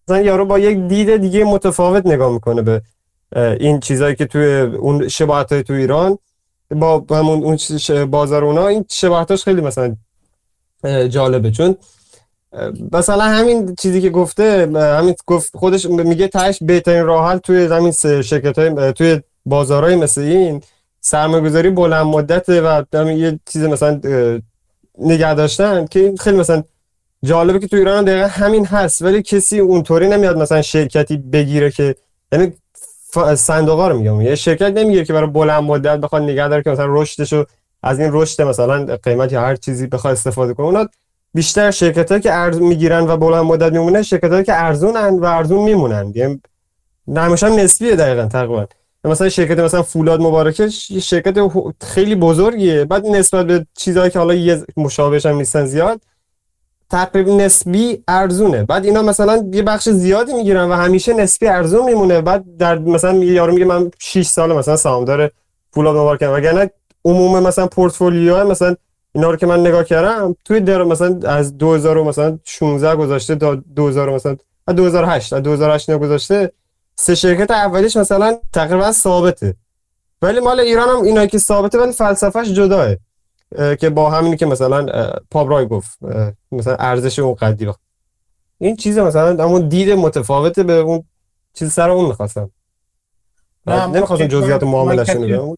مثلا 0.08 0.22
یارو 0.22 0.46
با 0.46 0.60
یک 0.60 0.88
دید 0.88 1.18
دیگه 1.18 1.44
متفاوت 1.44 2.06
نگاه 2.08 2.34
می‌کنه 2.34 2.62
به 2.62 2.82
این 3.36 3.80
چیزایی 3.80 4.16
که 4.16 4.26
توی 4.26 4.62
اون 4.62 5.08
شباهت 5.08 5.52
های 5.52 5.64
تو 5.64 5.74
ایران. 5.74 6.18
با 6.70 7.06
همون 7.10 7.44
اون 7.44 8.06
بازار 8.06 8.46
اونا 8.46 8.68
این 8.68 8.86
شباهتاش 8.90 9.44
خیلی 9.44 9.62
مثلا 9.62 9.96
جالبه. 10.86 11.52
چون 11.52 11.76
مثلا 12.92 13.24
همین 13.24 13.76
چیزی 13.76 14.02
که 14.02 14.10
گفته 14.10 14.70
همین 14.76 15.16
گفت 15.28 15.58
خودش 15.58 15.86
میگه 15.86 16.28
تاش 16.28 16.64
بهترین 16.64 17.06
راه 17.06 17.32
حل 17.32 17.38
توی 17.38 17.66
همین 17.66 17.92
شرکت 18.22 18.60
های 18.60 18.94
توی 18.94 19.22
بازارهای 19.46 19.96
مثل 19.96 20.22
این 20.22 20.62
سرمایه‌گذاری 21.02 21.70
بلند 21.70 22.06
مدت 22.06 22.50
و 22.50 23.12
یه 23.12 23.40
چیز 23.54 23.64
مثلا 23.64 24.02
نگه 25.00 25.34
داشتن 25.34 25.86
که 25.86 26.14
خیلی 26.20 26.38
مثلا 26.38 26.64
جالبه 27.24 27.60
که 27.60 27.68
تو 27.68 27.76
ایران 27.76 28.06
دقیقا 28.06 28.28
همین 28.28 28.66
هست 28.66 29.02
ولی 29.02 29.22
کسی 29.22 29.60
اونطوری 29.60 30.08
نمیاد 30.08 30.38
مثلا 30.38 30.62
شرکتی 30.62 31.18
بگیره 31.18 31.72
که 31.72 31.96
یعنی 32.32 32.54
صندوقا 33.36 33.88
رو 33.88 34.00
میگم 34.00 34.22
یه 34.22 34.36
شرکت 34.36 34.72
نمی‌گیره 34.78 35.06
که 35.06 35.14
برای 35.14 35.30
بلند 35.30 35.64
مدت 35.64 36.00
بخواد 36.00 36.22
نگه 36.22 36.48
داره 36.48 36.64
که 36.64 36.70
مثلا 36.70 36.86
رشدشو 36.90 37.46
از 37.84 38.00
این 38.00 38.10
رشد 38.14 38.42
مثلا 38.42 38.98
قیمت 39.04 39.32
یا 39.32 39.42
هر 39.42 39.56
چیزی 39.56 39.88
بخواد 39.88 40.14
استفاده 40.14 40.54
کنه 40.54 40.66
اونا 40.66 40.88
بیشتر 41.34 41.72
شرکت 41.72 42.22
که 42.22 42.34
ارز 42.34 42.58
می‌گیرن 42.58 43.08
و 43.08 43.18
بلند 43.18 43.46
مدت 43.46 43.72
میمونه 43.72 44.04
شرکت 44.04 44.46
که 44.46 44.54
ارزونن 44.54 45.20
و 45.20 45.26
ارزون 45.26 45.64
میمونن. 45.64 46.12
یعنی 46.16 46.42
نمیشه 47.08 47.50
نسبیه 47.50 47.96
دقیقا 47.96 48.26
تقریبا. 48.26 48.68
مثلا 49.04 49.30
شرکت 49.30 49.60
مثلا 49.60 49.84
فولاد 49.84 50.22
مبارکه 50.22 50.70
شرکت 51.02 51.38
خیلی 51.82 52.16
بزرگیه. 52.16 52.86
بعد 52.86 53.06
نسبت 53.06 53.46
به 53.46 53.66
چیزهایی 53.78 54.12
که 54.12 54.20
حالا 54.20 54.34
یه 54.34 54.64
مشابهش 54.78 55.26
هم 55.26 55.38
نیستن 55.38 55.66
زیاد 55.66 56.02
تقریبا 56.90 57.32
نسبی 57.32 58.04
ارزونه. 58.08 58.64
بعد 58.64 58.86
اینا 58.86 59.02
مثلا 59.02 59.50
یه 59.54 59.62
بخش 59.62 59.90
زیادی 59.90 60.34
می‌گیرن 60.34 60.70
و 60.70 60.74
همیشه 60.74 61.14
نسبی 61.14 61.48
ارزون 61.48 61.86
میمونه. 61.86 62.22
بعد 62.22 62.44
در 62.58 62.78
مثلا 62.80 63.14
یارو 63.14 63.54
میگه 63.54 63.66
من 63.66 63.92
6 64.00 64.26
سال 64.26 64.54
مثلا 64.54 64.76
سهامدار 64.76 65.32
فولاد 65.72 65.96
مبارکه 65.96 66.28
وگرنه 66.28 66.72
عموم 67.06 67.44
مثلا 67.44 67.68
پورتفولیو 67.68 68.48
مثلا 68.48 68.76
اینا 69.12 69.32
رو 69.32 69.38
که 69.38 69.46
من 69.46 69.60
نگاه 69.60 69.84
کردم 69.84 70.36
توی 70.46 70.60
در 70.60 70.84
مثلا 70.84 71.20
از 71.30 71.58
2000 71.58 72.04
مثلا 72.04 72.40
16 72.44 72.96
گذاشته 72.96 73.36
تا 73.36 73.56
2000 73.56 74.10
مثلا 74.10 74.36
2008 74.68 75.34
از 75.34 75.44
2008 75.44 75.92
گذاشته 75.92 76.52
سه 76.96 77.16
شرکت 77.16 77.52
اولیش 77.52 77.98
مثلا 77.98 78.38
تقریبا 78.54 78.92
ثابته. 78.92 79.56
ولی 80.22 80.40
مال 80.40 80.60
ایران 80.60 80.90
هم 80.90 81.04
اینا 81.04 81.26
که 81.26 81.38
ثابته 81.38 81.80
ولی 81.80 81.92
فلسفهش 81.92 82.48
جداه 82.48 82.96
که 83.80 83.90
با 83.90 84.10
همینی 84.10 84.38
که 84.38 84.46
مثلا 84.46 85.12
پابرای 85.32 85.68
گفت 85.68 85.98
مثلا 86.52 86.76
ارزش 86.76 87.20
اون 87.20 87.34
قدی. 87.34 87.70
این 88.58 88.76
چیز 88.76 88.98
مثلا 88.98 89.44
اما 89.44 89.60
دید 89.60 89.90
متفاوته 89.90 90.64
به 90.64 90.74
اون 90.74 91.04
چیز 91.54 91.74
سر 91.74 91.90
اون 91.90 92.06
می‌خواستم. 92.06 92.50
نمی‌خواستم 93.68 94.28
جزئیات 94.28 94.64
معاملش 94.64 95.10
رو 95.10 95.58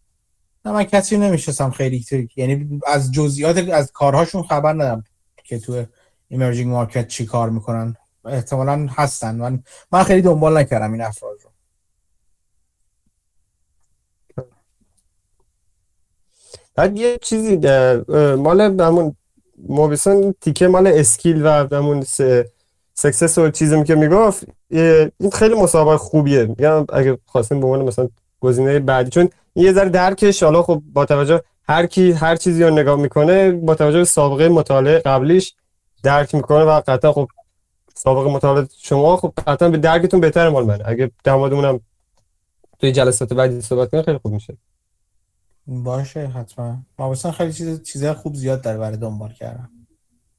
نه 0.66 0.72
من 0.72 0.84
کسی 0.84 1.18
نمیشستم 1.18 1.72
خیلی 1.72 2.06
یعنی 2.36 2.80
از 2.88 3.12
جزئیات 3.12 3.70
از 3.70 3.92
کارهاشون 3.92 4.44
خبر 4.44 4.74
ندارم 4.74 5.04
که 5.44 5.60
تو 5.60 5.84
ایمرجینگ 6.28 6.72
مارکت 6.72 7.08
چی 7.08 7.26
کار 7.26 7.50
می‌کنن. 7.50 7.96
احتمالا 8.26 8.88
هستن. 8.92 9.36
من 9.36 9.64
من 9.92 10.04
خیلی 10.04 10.22
دنبال 10.22 10.58
نکردم 10.58 10.92
این 10.92 11.02
افراد 11.02 11.38
رو. 11.44 11.50
بعد 16.76 16.98
یه 16.98 17.18
چیزی 17.22 17.58
مال 18.36 18.62
همون 18.62 19.16
Mauboussin 19.68 20.36
تیکه 20.42 20.68
مال 20.68 20.88
skill 20.88 21.46
و 21.46 21.68
همون 21.76 22.06
سکسس 22.94 23.38
و 23.38 23.50
چیزی 23.50 23.84
که 23.84 23.96
می‌گفت 23.96 24.46
این 24.70 25.32
خیلی 25.34 25.56
مسابقه 25.56 25.98
خوبیه. 25.98 26.46
میگم 26.46 26.86
اگه 26.94 27.18
خواستیم 27.26 27.60
به 27.60 27.68
عنوان 27.68 27.86
مثلا 27.86 28.10
گزینه 28.40 28.80
بعدی 28.80 29.10
چون 29.10 29.30
یه 29.56 29.74
ذره 29.74 29.90
درکش. 29.90 30.44
حالا 30.44 30.64
خب 30.64 30.84
با 30.94 31.06
توجه 31.06 31.42
هر 31.68 31.86
کی 31.86 32.12
هر 32.12 32.36
چیزی 32.36 32.64
رو 32.64 32.70
نگاه 32.70 33.00
می‌کنه 33.00 33.52
با 33.52 33.76
توجه 33.76 33.98
به 33.98 34.06
سابقه 34.06 34.50
مطالعه 34.50 35.00
قبلیش 35.00 35.56
درک 36.04 36.36
می‌کنه 36.36 36.64
و 36.64 36.82
قطعا 36.88 37.12
خب 37.14 37.28
سابقه 37.96 38.30
مطالعه 38.30 38.68
شما 38.78 39.18
خب 39.18 39.34
قطعا 39.48 39.70
به 39.70 39.78
درکتون 39.78 40.20
بهتر 40.20 40.50
مال 40.50 40.66
من. 40.66 40.82
اگه 40.86 41.12
در 41.24 41.36
موردمونم 41.36 41.80
توی 42.80 42.92
جلسات 42.92 43.34
بعدی 43.34 43.62
صحبت 43.62 43.92
کنیم 43.92 44.04
خیلی 44.04 44.18
خوب 44.18 44.34
میشه. 44.34 44.58
باشه 45.68 46.28
حتما. 46.28 46.78
ما 47.00 47.14
خیلی 47.14 47.54
چیز 47.54 47.84
چیزای 47.84 48.14
خوب 48.14 48.36
زیاد 48.36 48.62
در 48.62 48.78
برای 48.78 48.98
دنبال 48.98 49.34
کردم. 49.34 49.70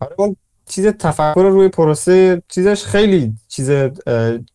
آره 0.01 0.15
اون 0.19 0.37
چیز 0.69 0.87
تفکر 0.87 1.43
روی 1.43 1.69
پروسه 1.69 2.43
چیزش 2.49 2.85
خیلی 2.85 3.35
چیز 3.49 3.71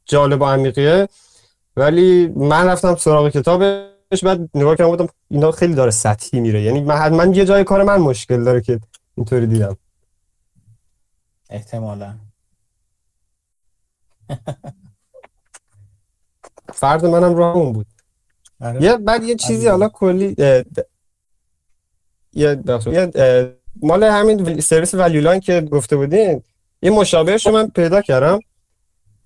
جالب 0.05 0.41
و 0.41 0.45
عمیقیه. 0.45 1.07
ولی 1.77 2.27
من 2.27 2.67
رفتم 2.67 2.95
سراغ 2.95 3.29
کتابش 3.29 3.90
بعد 4.19 4.49
نگاه 4.53 4.75
کردم 4.75 4.91
گفتم 4.91 5.07
اینا 5.29 5.51
خیلی 5.51 5.73
داره 5.73 5.91
سطحی 5.91 6.39
میره. 6.39 6.61
یعنی 6.61 6.81
من 6.81 6.95
حتما 6.95 7.25
یه 7.25 7.45
جای 7.45 7.63
کار 7.63 7.83
من 7.83 7.97
مشکل 7.97 8.43
داره 8.43 8.61
که 8.61 8.79
اینطوری 9.15 9.47
دیدم. 9.47 9.77
احتمالا. 11.49 12.15
فرد 16.73 17.05
منم 17.05 17.35
راه 17.35 17.55
اون 17.55 17.73
بود. 17.73 17.87
آره. 18.61 18.83
یه 18.83 18.97
بعد 18.97 19.23
یه 19.23 19.35
چیزی. 19.35 19.67
حالا 19.67 19.89
کلی 19.89 20.35
یه 22.33 22.63
مال 23.81 24.03
همین 24.03 24.59
سرویس 24.59 24.93
Value 24.93 25.21
Line 25.21 25.39
که 25.39 25.61
گفته 25.61 25.95
بودین 25.95 26.43
یه 26.81 26.91
مشابهش 26.91 27.45
رو 27.45 27.53
من 27.53 27.67
پیدا 27.67 28.01
کردم. 28.01 28.39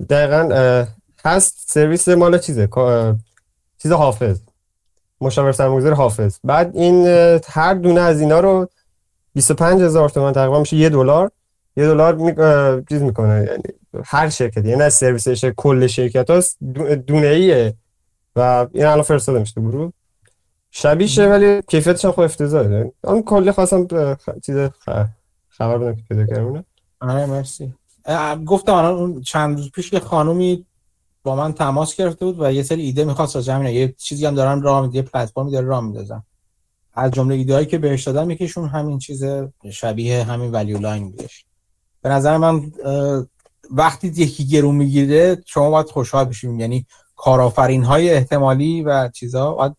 دقیقا 0.10 0.86
هست 1.26 1.72
سرویس 1.72 2.08
مال 2.08 2.38
چیزه 2.40 2.70
چیز 3.78 3.92
حافظ. 3.92 4.40
مشاور 5.22 5.52
سرمایه‌گذار 5.52 5.94
حافظ. 5.94 6.38
بعد 6.44 6.76
این 6.76 7.08
هر 7.48 7.74
دونه 7.74 8.02
از 8.02 8.22
اینا 8.22 8.40
رو 8.40 8.68
25 9.34 9.82
هزار 9.82 10.10
تومن 10.10 10.32
تقریبا 10.32 10.60
میشه 10.60 10.78
یه 10.78 10.90
دلار. 10.90 11.32
یه 11.78 11.86
دلار 11.86 12.16
می... 12.16 12.34
چیز 12.90 13.02
می‌کنه 13.02 13.46
یعنی 13.50 13.64
هر 14.06 14.30
شرکتی 14.30 14.70
یعنی 14.70 14.82
از 14.82 14.94
سرویسش 14.94 15.46
کل 15.46 15.88
شرکت 15.88 16.30
هاست 16.30 16.58
دونه 17.08 17.28
ایه 17.28 17.74
و 18.36 18.68
این 18.74 18.86
الان 18.86 19.02
فرستاده 19.02 19.40
میشه 19.40 19.62
گروه. 19.62 19.92
شبیشه 20.72 21.30
ولی 21.30 21.62
کیفیتش 21.62 22.06
هم 22.06 22.12
خب 22.12 22.20
افتضاحه. 22.20 22.92
اون 23.04 23.24
کلی 23.24 23.52
خواستم. 23.52 23.88
چیز. 24.46 24.56
خبر 25.50 25.78
بدم 25.78 25.96
که 25.96 26.02
پیدا 26.10 26.26
کردم 26.26 26.66
آره 27.02 27.26
مرسی. 27.26 27.74
گفتم 28.46 28.74
الان 28.74 29.22
چند 29.22 29.58
روز 29.58 29.72
پیش 29.72 29.94
یه 29.94 30.00
خانومی 30.00 30.66
با 31.26 31.36
من 31.36 31.54
تماس 31.54 31.96
گرفته 31.96 32.26
بود 32.26 32.42
و 32.42 32.52
یه 32.54 32.64
سری 32.64 32.82
ایده 32.82 33.06
می‌خواست 33.06 33.36
راجع 33.36 33.54
همین 33.54 33.74
یه 33.74 33.96
چیزی 33.98 34.26
هم 34.26 34.36
دارن 34.36 34.62
راه 34.62 34.82
میده 34.82 34.96
یه 34.96 35.02
پلتفرمی 35.02 35.52
داره 35.52 35.66
راه 35.66 35.82
میندازن 35.82 36.24
از 36.94 37.12
جمله 37.12 37.36
ایده 37.36 37.54
هایی 37.54 37.66
که 37.66 37.78
بهش 37.78 38.04
دادم 38.04 38.32
یکیشون 38.32 38.68
همین 38.68 39.00
چیز 39.00 39.24
شبیه 39.72 40.24
همین 40.24 40.52
Value 40.52 40.78
Line 40.78 41.12
بودش. 41.12 41.46
به 42.02 42.10
نظر 42.10 42.38
من 42.38 42.72
وقتی 43.72 44.08
یکی 44.08 44.48
گرون 44.48 44.76
می‌گیره 44.76 45.44
شما 45.46 45.70
باید 45.70 45.90
خوشحال 45.90 46.26
بشیم. 46.26 46.60
یعنی 46.60 46.86
کارآفرین 47.16 47.84
های 47.84 48.14
احتمالی 48.14 48.82
و 48.82 49.10
چیزا 49.10 49.54
باید 49.54 49.74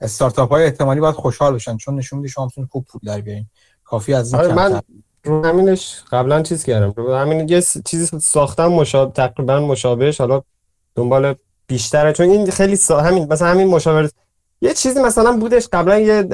استارتاپ 0.00 0.50
های 0.50 0.64
احتمالی 0.64 1.00
باید 1.00 1.14
خوشحال 1.14 1.54
بشن. 1.54 1.76
چون 1.76 1.94
نشون 1.94 2.18
میده 2.18 2.28
شما 2.28 2.44
می‌تونید 2.44 2.70
خوب 2.70 2.84
پول 2.84 3.00
در 3.04 3.20
بیارین. 3.20 3.46
کافی 3.84 4.14
از 4.14 4.34
این 4.34 4.42
آره 4.42 4.54
من 4.54 4.80
رو 5.24 5.44
همینش 5.44 6.02
قبلا 6.10 6.42
چیز 6.42 6.64
کردم. 6.64 6.92
رو 6.96 7.14
همین 7.14 7.48
یه 7.48 7.62
چیزی 7.84 8.20
ساختم 8.20 8.66
مشابه 8.66 9.12
تقریبا 9.12 9.60
مشابهش. 9.60 10.20
حالا 10.20 10.42
دنبال 10.94 11.34
بیشتره. 11.66 12.12
چون 12.12 12.30
این 12.30 12.50
خیلی 12.50 12.76
سا... 12.76 13.00
همین 13.00 13.32
مثلا 13.32 13.48
همین 13.48 13.68
مشاور 13.68 14.10
یه 14.60 14.74
چیزی 14.74 15.00
مثلا 15.00 15.32
بودش 15.32 15.68
قبلا 15.72 15.98
یه 15.98 16.28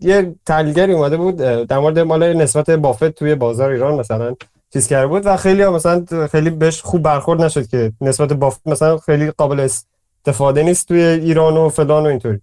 یه 0.00 0.34
تحلیلگری 0.46 0.92
اومده 0.92 1.16
بود 1.16 1.36
در 1.36 1.78
مورد 1.78 1.98
مال 1.98 2.32
نسبت 2.32 2.70
بافت 2.70 3.08
توی 3.08 3.34
بازار 3.34 3.70
ایران 3.70 3.94
مثلا 3.94 4.34
چیز 4.72 4.86
کرده 4.86 5.06
بود 5.06 5.26
و 5.26 5.36
خیلی 5.36 5.66
مثلا 5.66 6.04
خیلی 6.32 6.50
بهش 6.50 6.82
خوب 6.82 7.02
برخورد 7.02 7.42
نشد 7.42 7.66
که 7.66 7.92
نسبت 8.00 8.32
بافت 8.32 8.60
مثلا 8.66 8.98
خیلی 8.98 9.30
قابل 9.30 9.60
استفاده 9.60 10.62
نیست 10.62 10.88
توی 10.88 11.02
ایران 11.02 11.56
و 11.56 11.68
فلان 11.68 12.02
و 12.02 12.06
اینطوری. 12.06 12.40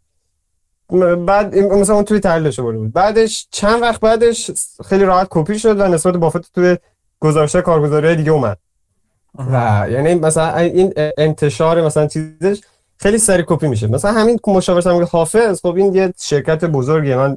بعد 1.26 1.56
مثلا 1.56 1.96
اون 1.96 2.06
توی 2.06 2.20
تحلیلش 2.20 2.60
برده 2.60 2.78
بود. 2.78 2.94
بعدش 2.94 3.48
چند 3.52 3.82
وقت 3.82 4.00
بعدش 4.00 4.52
خیلی 4.86 5.04
راحت 5.04 5.28
کپی 5.30 5.60
شد 5.60 5.80
و 5.80 5.88
نسبت 5.88 6.16
بافت 6.18 6.54
توی 6.54 6.78
گزارش 7.20 7.56
کارگزاری 7.56 8.16
دیگه 8.16 8.32
اومد. 8.32 8.58
و 9.38 9.88
یعنی 9.92 10.16
مثلا 10.16 10.58
این 10.58 10.94
انتشار 11.18 11.82
مثلا 11.82 12.08
چیزش 12.08 12.62
خیلی 12.98 13.18
سریع 13.18 13.46
کپی 13.48 13.68
میشه. 13.68 13.88
مثلا 13.88 14.12
همین 14.12 14.40
مشاور 14.48 14.82
سرمایه 14.82 15.06
حافظ 15.06 15.62
خب 15.62 15.76
این 15.76 15.96
یه 15.96 16.14
شرکت 16.18 16.66
بزرگیه. 16.66 17.16
من 17.16 17.36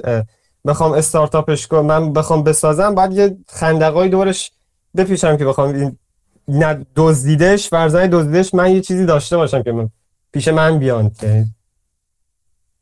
بخوام 0.67 0.93
استارتاپش 0.93 1.67
کنم 1.67 1.87
من 1.87 2.13
بخوام 2.13 2.43
بسازم 2.43 2.95
بعد 2.95 3.13
یه 3.13 3.37
خندقای 3.49 4.09
دورش 4.09 4.53
بپیچم 4.97 5.37
که 5.37 5.45
بخوام 5.45 5.75
این 5.75 5.99
نه 6.49 6.87
دزدیدش 6.97 7.69
فرزند 7.69 8.11
دزدیدش 8.11 8.55
من 8.55 8.73
یه 8.73 8.81
چیزی 8.81 9.07
داشته 9.07 9.37
باشم 9.37 9.63
که 9.63 9.73
من 9.73 9.91
پیش 10.33 10.49
من 10.49 10.79
بیان 10.79 11.11
که 11.11 11.47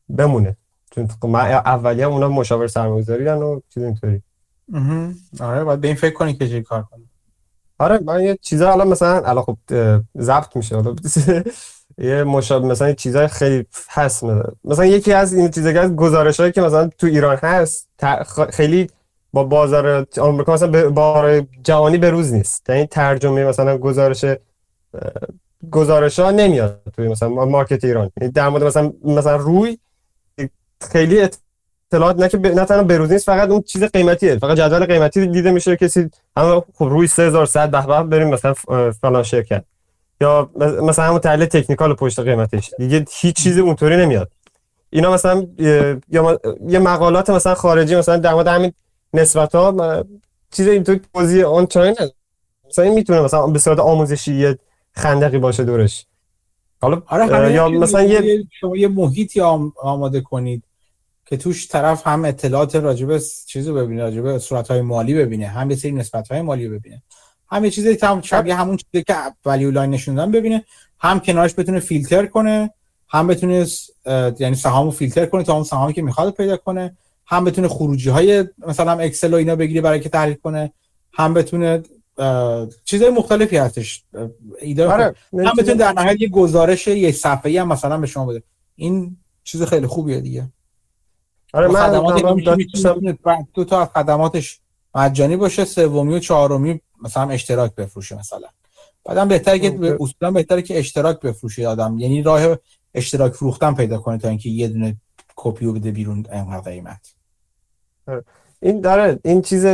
بمونه. 0.09 0.57
چون 0.91 1.07
خب 1.07 1.25
من 1.25 1.51
اولیه 1.51 2.05
اونا 2.05 2.29
مشاور 2.29 2.67
سرمایه‌گذاری 2.67 3.25
و 3.25 3.61
چیز 3.73 3.83
اینطوری. 3.83 4.21
آره 5.39 5.63
باید 5.63 5.81
به 5.81 5.87
این 5.87 5.97
فکر 5.97 6.13
کنی 6.13 6.33
که 6.33 6.49
چه 6.49 6.61
کار 6.61 6.83
کنی. 6.83 7.06
آره 7.79 7.99
من 8.05 8.23
یه 8.23 8.37
چیزا 8.41 8.71
الان 8.71 8.87
مثلا 8.87 9.21
الان 9.21 9.43
خب 9.43 9.57
ضبط 10.19 10.55
میشه 10.55 10.75
حالا 10.75 10.95
یه 11.97 12.23
مشابه 12.23 12.67
مثلا 12.67 12.93
چیزای 12.93 13.27
خیلی 13.27 13.65
هست 13.89 14.23
مثلا, 14.23 14.43
مثلا 14.63 14.85
یکی 14.85 15.13
از 15.13 15.33
این 15.33 15.49
چیزا 15.49 15.73
که 15.73 15.87
گزارش 15.87 16.39
هایی 16.39 16.51
که 16.51 16.61
مثلا 16.61 16.89
تو 16.97 17.07
ایران 17.07 17.35
هست 17.35 17.89
خیلی 18.49 18.87
با 19.33 19.43
بازار 19.43 20.07
آمریکا 20.19 20.53
مثلا 20.53 20.89
بازار 20.89 21.45
جهانی 21.63 21.97
به 21.97 22.09
روز 22.09 22.33
نیست. 22.33 22.69
یعنی 22.69 22.85
ترجمه 22.85 23.45
مثلا 23.45 23.77
گزارش 23.77 24.25
گزارش 25.71 26.19
نمیاد 26.19 26.81
توی 26.95 27.07
مثلا 27.07 27.29
مارکت 27.29 27.83
ایران. 27.83 28.11
یعنی 28.21 28.33
در 28.33 28.49
مورد 28.49 28.63
مثلا 28.63 28.93
مثلا 29.03 29.35
روی 29.35 29.77
خیلی 30.81 31.27
اطلاعات 31.91 32.19
نه 32.19 32.29
که 32.29 32.37
ب... 32.37 32.47
نه 32.47 32.65
تنها 32.65 32.83
بروز 32.83 33.11
نیست 33.11 33.25
فقط 33.25 33.49
اون 33.49 33.61
چیز 33.61 33.83
قیمتیه. 33.83 34.37
فقط 34.37 34.57
جدول 34.57 34.85
قیمتی 34.85 35.27
دیده 35.27 35.51
میشه 35.51 35.75
کسی 35.75 36.09
همه 36.37 36.61
خب 36.75 36.85
روی 36.85 37.07
3100 37.07 37.71
به 37.71 37.81
به 37.87 38.03
بریم 38.03 38.27
مثلا 38.27 38.53
فلان 39.01 39.23
شرکت. 39.23 39.63
یا 40.21 40.49
مثلا 40.81 41.05
همون 41.05 41.19
تحلیل 41.19 41.45
تکنیکال 41.45 41.93
پشت 41.93 42.19
قیمتش. 42.19 42.71
دیگه 42.77 43.05
هیچ 43.11 43.35
چیزی 43.35 43.61
اونطوری 43.61 43.97
نمیاد. 43.97 44.31
اینا 44.89 45.13
مثلا 45.13 45.47
یا 46.09 46.39
یه 46.67 46.79
مقالات 46.79 47.29
مثلا 47.29 47.55
خارجی 47.55 47.95
مثلا 47.95 48.17
در 48.17 48.33
مورد 48.33 48.47
همین 48.47 48.73
نسبت 49.13 49.55
ها 49.55 50.03
چیز 50.51 50.67
اینطوری 50.67 51.01
توضیح 51.13 51.45
آن 51.45 51.65
چاین 51.67 51.95
مثلا 52.69 52.85
این 52.85 52.93
می‌تونه 52.93 53.21
مثلا 53.21 53.47
به 53.47 53.59
صورت 53.59 53.79
آموزشی 53.79 54.33
یه 54.35 54.57
خندقی 54.91 55.37
باشه 55.37 55.63
دورش. 55.63 56.05
حالا 56.81 57.01
آره 57.07 57.53
یا 57.53 57.69
چیز 57.69 57.79
مثلا 57.79 58.03
یه 58.03 58.43
شما 58.59 58.77
یه 58.77 58.87
محیطی 58.87 59.41
آم- 59.41 59.73
آماده 59.81 60.21
کنید. 60.21 60.63
که 61.27 61.37
توش 61.37 61.67
طرف 61.67 62.07
هم 62.07 62.25
اطلاعات 62.25 62.75
راجبه 62.75 63.21
چیزو 63.47 63.73
ببینه 63.73 64.01
راجبه 64.01 64.39
صورتهای 64.39 64.81
مالی 64.81 65.13
ببینه 65.13 65.47
هم 65.47 65.69
یه 65.69 65.75
سری 65.75 65.91
نسبتهای 65.91 66.41
مالی 66.41 66.69
ببینه. 66.69 67.03
هم 67.51 67.65
یه 67.65 67.71
چیزی 67.71 67.95
تام 67.95 68.21
شبیه 68.21 68.55
همون 68.55 68.77
چیزی 68.77 69.03
که 69.03 69.15
ولیو 69.45 69.71
لاین 69.71 69.89
نشوندن 69.89 70.31
ببینه 70.31 70.65
هم 70.99 71.19
کنارش 71.19 71.53
بتونه 71.57 71.79
فیلتر 71.79 72.25
کنه 72.25 72.71
هم 73.07 73.27
بتونه 73.27 73.65
یعنی 74.39 74.55
سهامو 74.55 74.91
فیلتر 74.91 75.25
کنه 75.25 75.43
تا 75.43 75.53
اون 75.53 75.63
سهامی 75.63 75.93
که 75.93 76.01
می‌خواد 76.01 76.33
پیدا 76.33 76.57
کنه 76.57 76.97
هم 77.25 77.43
بتونه 77.43 77.67
خروجی 77.67 78.09
های 78.09 78.45
مثلا 78.67 78.91
Excel 78.91 79.33
و 79.33 79.35
اینا 79.35 79.55
بگیره 79.55 79.81
برای 79.81 79.99
که 79.99 80.09
تحلیل 80.09 80.35
کنه 80.35 80.71
هم 81.13 81.33
بتونه 81.33 81.83
چیزهای 82.85 83.11
مختلفی 83.11 83.57
هستش. 83.57 84.03
ایده 84.61 84.87
آره 84.87 85.15
هم 85.33 85.53
بتونه 85.57 85.75
در 85.75 85.93
نهایت 85.93 86.21
یه 86.21 86.29
گزارش 86.29 86.87
یه 86.87 87.11
صفحه‌ای 87.11 87.57
هم 87.57 87.67
مثلا 87.67 87.97
به 87.97 88.07
شما 88.07 88.25
بده. 88.25 88.43
این 88.75 89.17
چیز 89.43 89.63
خیلی 89.63 89.87
خوبیه 89.87 90.21
دیگه. 90.21 90.49
آره 91.53 91.67
من 91.67 91.79
خدمات 91.89 92.47
می‌تونه 92.57 93.17
دو 93.53 93.65
تا 93.65 93.81
از 93.81 93.87
خدماتش 93.95 94.59
مجانی 94.95 95.37
باشه 95.37 95.65
سومی 95.65 96.13
و 96.15 96.19
چهارمی 96.19 96.81
مثلا 97.03 97.29
اشتراک 97.29 97.75
بفروشه 97.75 98.19
مثلا. 98.19 98.47
بعدم 99.05 99.27
بهتره 99.27 99.59
که 99.59 99.69
به- 99.69 99.97
اصولا 100.01 100.31
بهتره 100.31 100.61
که 100.61 100.79
اشتراک 100.79 101.19
بفروشه 101.19 101.67
آدم. 101.67 101.99
یعنی 101.99 102.21
راه 102.23 102.57
اشتراک 102.93 103.33
فروختن 103.33 103.73
پیدا 103.75 103.97
کنه 103.97 104.17
تا 104.17 104.29
اینکه 104.29 104.49
یه 104.49 104.67
دونه 104.67 104.95
کپی 105.35 105.65
رو 105.65 105.73
بده 105.73 105.91
بیرون 105.91 106.25
اینقدر 106.31 106.71
قیمت. 106.71 107.13
این 108.61 108.81
داره 108.81 109.19
این 109.23 109.41
چیز 109.41 109.65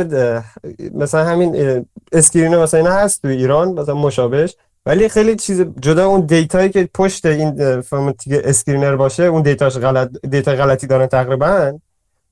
مثلا 0.94 1.24
همین 1.24 1.84
screen 2.12 2.56
مثلا 2.56 2.80
اینا 2.80 2.92
هست 2.92 3.22
تو 3.22 3.28
ایران 3.28 3.72
مثلا 3.80 3.94
مشابهش. 3.94 4.56
ولی 4.86 5.08
خیلی 5.08 5.36
چیز 5.36 5.60
جدا 5.80 6.06
اون 6.06 6.20
دیتایی 6.20 6.70
که 6.70 6.88
پشت 6.94 7.26
این 7.26 7.62
اه، 7.62 7.80
فرمت 7.80 8.22
که 8.22 8.42
screener 8.44 8.96
باشه 8.96 9.22
اون 9.22 9.42
دیتاش 9.42 9.76
غلط 9.76 10.10
دیتا 10.30 10.52
غلطی 10.52 10.86
دارن 10.86 11.06
تقریبا 11.06 11.78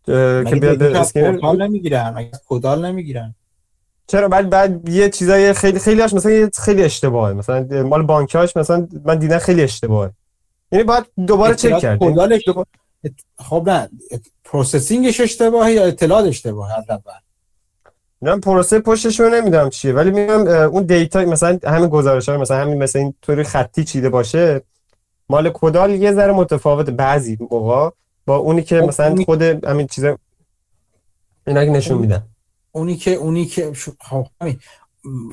که 0.06 0.58
بیاد 0.60 0.82
screener 0.82 1.32
portal 1.32 1.62
نمی‌گیرن؟ 1.62 2.14
مگه 2.16 2.31
کدال 2.48 2.86
نمی‌گیرن؟ 2.86 3.34
چرا؟ 4.06 4.28
بعد 4.28 4.50
بعد 4.50 4.89
یه 4.89 5.08
چیزای 5.08 5.52
خیلی 5.52 5.78
خیلی 5.78 6.00
هاش 6.00 6.14
مثلا 6.14 6.50
خیلی 6.58 6.82
اشتباهه. 6.82 7.32
مثلا 7.32 7.82
مال 7.82 8.02
بانکاش 8.02 8.56
مثلا 8.56 8.89
من 9.05 9.18
دیدم 9.18 9.39
خیلی 9.39 9.62
اشتباهه. 9.62 10.10
یعنی 10.72 10.84
باید 10.84 11.05
دوباره 11.26 11.55
چک 11.55 11.78
کرد 11.78 11.98
کدالش 11.98 12.42
دوباره- 12.47 12.66
خب 13.39 13.62
نه 13.66 13.89
processing 14.44 15.08
ش 15.08 15.20
اشتباهه 15.20 15.72
یا 15.72 15.84
اطلاعات 15.84 16.26
اشتباهه 16.26 16.78
از 16.78 16.84
اول؟ 16.90 17.12
من 18.23 18.41
پروسه 18.41 18.78
پشتش 18.78 19.20
رو 19.20 19.28
نمی‌دونم 19.28 19.70
چیه 19.70 19.92
ولی 19.92 20.10
میگم 20.10 20.47
اون 20.47 20.83
دیتا 20.83 21.25
مثلا 21.25 21.59
همین 21.65 21.89
گزارش 21.89 22.28
ها 22.28 22.39
مثلا 22.39 22.57
همین 22.57 22.83
مثلا 22.83 23.02
این 23.02 23.15
طوری 23.23 23.42
خطی 23.42 23.84
چیده 23.84 24.10
باشه 24.10 24.62
مال 25.28 25.51
کدال 25.55 25.91
یه 25.91 26.12
ذره 26.12 26.33
متفاوت. 26.33 26.91
بعضی 26.91 27.39
موقع 27.51 27.91
با 28.26 28.36
اونی 28.36 28.62
که 28.62 28.81
خب، 28.81 28.89
مثلا 28.89 29.25
خود 29.25 29.42
همین 29.42 29.86
چیزا 29.86 30.18
اینا 31.47 31.65
که 31.65 31.70
نشون 31.70 31.99
میدن. 31.99 32.23
اونی 32.73 32.97
که 32.97 33.10
اونی 33.10 33.44
که 33.44 33.73
خب 34.01 34.26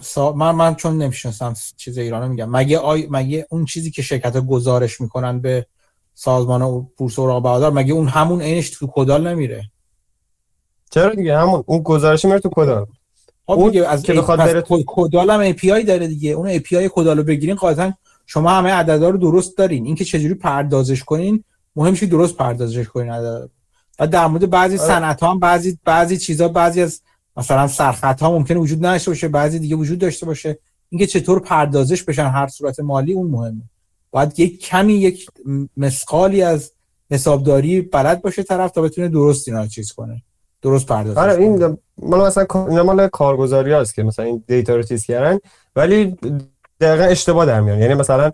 سا... 0.01 0.31
من 0.31 0.51
من 0.51 0.75
چون 0.75 0.97
نمی‌شناسم 0.97 1.53
چیز 1.77 1.97
ایرانو 1.97 2.27
میگم. 2.27 2.49
مگه 2.49 2.77
آی... 2.77 3.07
مگه 3.11 3.47
اون 3.49 3.65
چیزی 3.65 3.91
که 3.91 4.01
شرکت 4.01 4.35
ها 4.35 4.41
گزارش 4.41 5.01
می‌کنن 5.01 5.39
به 5.39 5.65
سازمان 6.13 6.87
بورس 6.97 7.19
اوراق 7.19 7.43
بهادار 7.43 7.71
مگه 7.71 7.93
اون 7.93 8.07
همون 8.07 8.41
عینش 8.41 8.69
تو 8.69 8.89
کدال 8.93 9.27
نمیره؟ 9.27 9.63
چرا 10.89 11.15
دیگه؟ 11.15 11.37
همون 11.37 11.63
اون 11.67 11.79
گزارش 11.83 12.25
میره 12.25 12.39
تو 12.39 12.49
کدال. 12.53 12.85
خب 13.45 13.51
اون 13.51 13.71
دیگه 13.71 13.87
از 13.87 14.03
که 14.03 14.13
بخواد 14.13 14.39
بره 14.39 14.61
تو- 14.61 14.83
کدال 14.87 15.29
هم 15.29 15.51
API 15.53 15.85
داره 15.85 16.07
دیگه. 16.07 16.31
اون 16.31 16.57
API 16.59 16.89
کدال 16.91 17.17
رو 17.17 17.23
بگیرین 17.23 17.55
قاعدتا 17.55 17.93
شما 18.25 18.49
همه 18.49 18.71
عددا 18.71 19.09
رو 19.09 19.17
درست 19.17 19.57
دارین. 19.57 19.85
اینکه 19.85 20.05
چجوری 20.05 20.33
پردازش 20.33 21.03
کنین 21.03 21.43
مهم 21.75 21.95
که 21.95 22.05
درست 22.05 22.35
پردازش 22.37 22.87
کنین 22.87 23.11
عددا 23.11 23.39
رو. 23.39 23.49
و 23.99 24.07
در 24.07 24.27
مورد 24.27 24.49
بعضی 24.49 24.77
آره. 24.77 24.87
صنعت 24.87 25.23
ها 25.23 25.31
هم 25.31 25.39
بعضی 25.39 25.79
بعضی 25.85 26.17
چیزا 26.17 26.47
بعضی 26.47 26.81
از 26.81 27.01
مثلا 27.37 27.67
سرخط 27.67 28.21
ها 28.21 28.31
ممکنه 28.31 28.57
وجود 28.57 28.85
نداشته 28.85 29.11
باشه. 29.11 29.27
بعضی 29.27 29.59
دیگه 29.59 29.75
وجود 29.75 29.99
داشته 29.99 30.25
باشه. 30.25 30.59
اینکه 30.89 31.07
چطور 31.07 31.39
پردازش 31.39 32.03
بشن 32.03 32.25
هر 32.27 32.47
صورت 32.47 32.79
مالی 32.79 33.13
اون 33.13 33.27
مهمه. 33.31 33.61
باید 34.11 34.39
یک 34.39 34.65
کمی 34.65 34.93
یک 34.93 35.27
مسقالی 35.77 36.41
از 36.41 36.71
حسابداری 37.11 37.81
بلد 37.81 38.21
باشه 38.21 38.43
طرف 38.43 38.71
تا 38.71 38.81
بتونه 38.81 39.07
درست 39.07 39.47
اینا 39.47 39.67
چیز 39.67 39.91
کنه. 39.91 40.23
درست 40.61 40.85
پردازش 40.87 41.17
آره. 41.17 41.33
این 41.33 41.77
مال 41.97 42.27
مثلا 42.27 42.45
اینا 42.69 42.83
مال 42.83 43.07
کارگزاری 43.07 43.73
هست 43.73 43.95
که 43.95 44.03
مثلا 44.03 44.25
این 44.25 44.43
دیتا 44.47 44.75
رو 44.75 44.83
چیز 44.83 45.05
کردن 45.05 45.39
ولی 45.75 46.17
دقیقا 46.81 47.03
اشتباه 47.03 47.45
در 47.45 47.61
میان 47.61 47.79
یعنی 47.79 47.93
مثلا 47.93 48.31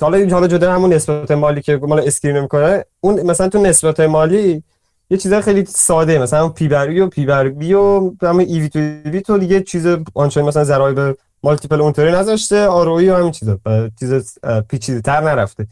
حالا 0.00 0.28
حالا 0.30 0.46
جدا 0.46 0.72
همون 0.72 0.92
نسبت 0.92 1.30
مالی 1.30 1.62
که 1.62 1.76
مال 1.76 2.00
اسکرین 2.00 2.40
می‌کنه 2.40 2.84
اون 3.00 3.22
مثلا 3.22 3.48
تو 3.48 3.58
نسبت 3.62 4.00
مالی 4.00 4.62
یه 5.10 5.16
چیزای 5.18 5.40
خیلی 5.40 5.64
ساده 5.64 6.18
مثلا 6.18 6.48
پی 6.48 6.68
بر 6.68 7.00
و 7.00 7.08
پی 7.08 7.26
بر 7.26 7.48
بی 7.48 7.74
و 7.74 8.12
همون 8.22 8.40
ای 8.44 8.60
وی 8.60 8.68
تو 8.68 8.78
وی 9.10 9.20
تو 9.20 9.38
دیگه 9.38 9.60
چیز 9.60 9.86
آنچنان 10.14 10.46
مثلا 10.46 10.64
ضرایب 10.64 11.16
مالتیپل 11.42 11.80
اونطوری 11.80 12.12
نذاشته 12.12 12.66
آر 12.66 12.88
او 12.88 13.00
و 13.00 13.16
همین 13.16 13.30
چیزا. 13.30 13.58
چیز 14.00 14.38
پیچیده 14.68 15.00
تر 15.00 15.20
نرفته. 15.20 15.66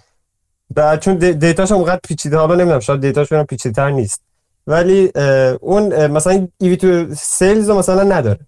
و 0.76 0.96
چون 0.96 1.14
دی- 1.16 1.32
دیتاش 1.34 1.70
هم 1.70 1.76
اونقدر 1.76 2.00
پیچیده 2.08 2.36
حالا 2.36 2.54
نمی‌دونم 2.54 2.80
شاید 2.80 3.00
دیتاش 3.00 3.32
هم 3.32 3.44
پیچیده 3.46 3.74
تر 3.74 3.90
نیست. 3.90 4.22
ولی 4.68 5.12
اون 5.60 6.06
مثلا 6.06 6.48
EV 6.58 6.76
to 6.76 7.14
sales 7.14 7.68
رو 7.68 7.78
مثلا 7.78 8.02
نداره. 8.02 8.40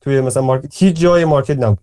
توی 0.00 0.20
مثلا 0.20 0.42
market 0.42 0.74
هیچ 0.74 0.96
جای 0.96 1.24
market 1.24 1.58
نبود. 1.58 1.78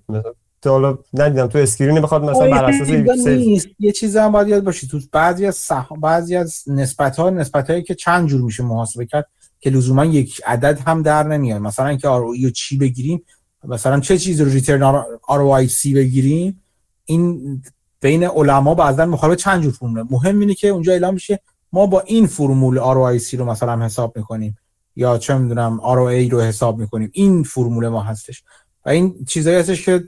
تا 0.62 0.72
حالا 0.72 0.98
ندیدم 1.14 1.48
تو 1.48 1.58
screen 1.58 2.02
بخواد 2.02 2.24
مثلا 2.24 2.50
بر 2.50 2.66
اساس 2.66 2.90
نیست. 3.28 3.68
یه 3.80 3.92
چیز 3.92 4.18
هم 4.18 4.32
باید 4.32 4.48
یاد 4.48 4.64
باشی. 4.64 4.88
تو 4.88 5.00
بعضی 5.12 5.46
از 5.46 5.56
سهم 5.56 6.00
بعضی 6.00 6.36
از 6.36 6.64
نسبت 6.68 7.16
ها 7.16 7.30
نسبت 7.30 7.70
هایی 7.70 7.84
که 7.84 7.96
چند 7.96 8.28
جور 8.28 8.42
میشه 8.42 8.64
محاسبه 8.64 9.06
کرد 9.06 9.28
که 9.60 9.70
لزوما 9.70 10.06
یک 10.06 10.42
عدد 10.46 10.80
هم 10.80 11.02
در 11.02 11.24
نمیاد. 11.24 11.62
مثلا 11.62 11.88
اینکه 11.88 12.08
R 12.08 12.22
رو 12.22 12.50
چی 12.50 12.78
بگیریم 12.78 13.24
مثلا 13.64 14.00
چه 14.00 14.18
چیزی 14.18 14.44
رو 14.44 14.50
ریترن 14.50 15.04
آر 15.28 15.66
سی 15.68 15.94
بگیریم 15.94 16.62
این 17.06 17.62
بین 18.02 18.24
علما 18.24 18.76
بعضا 18.76 19.06
مخالف 19.06 19.38
چند 19.38 19.64
جور 19.64 19.72
فرمول 19.72 20.04
مهم 20.10 20.40
اینه 20.40 20.54
که 20.54 20.68
اونجا 20.68 20.92
اعلام 20.92 21.14
میشه 21.14 21.40
ما 21.74 21.86
با 21.86 22.00
این 22.02 22.28
فرمول 22.28 23.18
سی 23.18 23.38
رو 23.38 23.46
مثلا 23.46 23.86
حساب 23.86 24.18
می‌کنیم 24.18 24.58
یا 24.96 25.18
چه 25.18 25.38
می‌دونم 25.38 25.80
آر 25.80 25.98
رو 26.30 26.42
حساب 26.42 26.80
می‌کنیم 26.80 27.10
این 27.14 27.44
فرمول 27.44 27.88
ما 27.88 28.02
هستش. 28.02 28.44
و 28.86 28.90
این 28.90 29.26
چیزایی 29.28 29.58
هستش 29.58 29.86
که 29.86 30.04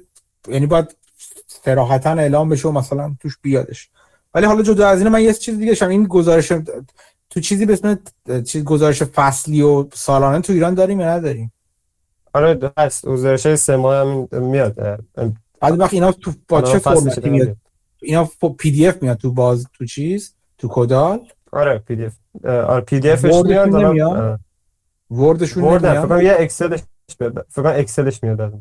یعنی 0.48 0.66
باید 0.66 0.96
صراحتا 1.48 2.10
اعلام 2.10 2.50
بشه 2.50 2.68
و 2.68 2.72
مثلا 2.72 3.16
توش 3.20 3.38
بیادش. 3.42 3.90
ولی 4.34 4.46
حالا 4.46 4.62
جدا 4.62 4.88
از 4.88 5.00
این 5.00 5.08
من 5.08 5.22
یه 5.22 5.34
چیز 5.34 5.58
دیگه 5.58 5.74
شم 5.74 5.88
این 5.88 6.04
گزارش 6.04 6.52
تو 7.30 7.40
چیزی 7.40 7.66
به 7.66 7.74
اسم 7.74 8.00
چیز 8.46 8.64
گزارش 8.64 9.04
فصلی 9.04 9.62
و 9.62 9.86
سالانه 9.94 10.42
تو 10.42 10.54
ایران 10.54 10.74
داریم 10.74 11.00
یا 11.00 11.08
نداریم؟ 11.08 11.54
آره 12.34 12.72
هست. 12.78 13.06
گزارش 13.06 13.56
سه 13.56 13.76
ماه 13.76 14.28
هم 14.32 14.46
میاد. 14.46 14.76
بعد 15.62 15.80
وقت 15.80 15.94
اینا 15.94 16.12
تو 16.12 16.34
با 16.48 16.58
الان 16.58 16.72
چه 16.72 16.80
فرمتی 16.80 17.30
میاد. 17.30 17.56
اینا 18.02 18.30
PDF 18.58 19.04
میاد 19.04 19.18
تو 19.18 19.32
باز 19.32 19.68
تو 19.74 19.86
چیز؟ 19.86 20.34
تو 20.58 20.68
کدال؟ 20.72 21.28
آره 21.56 21.78
PDF 21.80 22.14
آره 22.46 22.82
PDF 22.82 23.00
ش 23.00 23.10
Word 23.10 23.34
شون 23.34 23.70
میاد 23.70 23.76
نمیاد؟ 23.76 24.40
Word 25.12 25.45
شون 25.45 25.78
فکر 25.78 25.88
نمیاد 25.90 26.08
کنم 26.08 26.22
یه 26.22 26.36
Excel 26.40 26.68
ش 26.68 26.80
میاد 27.20 27.46
فکر 27.50 27.64
کنم 27.64 27.74
Excel 27.76 28.10
ش 28.10 28.24
میاد 28.24 28.42
از. 28.42 28.52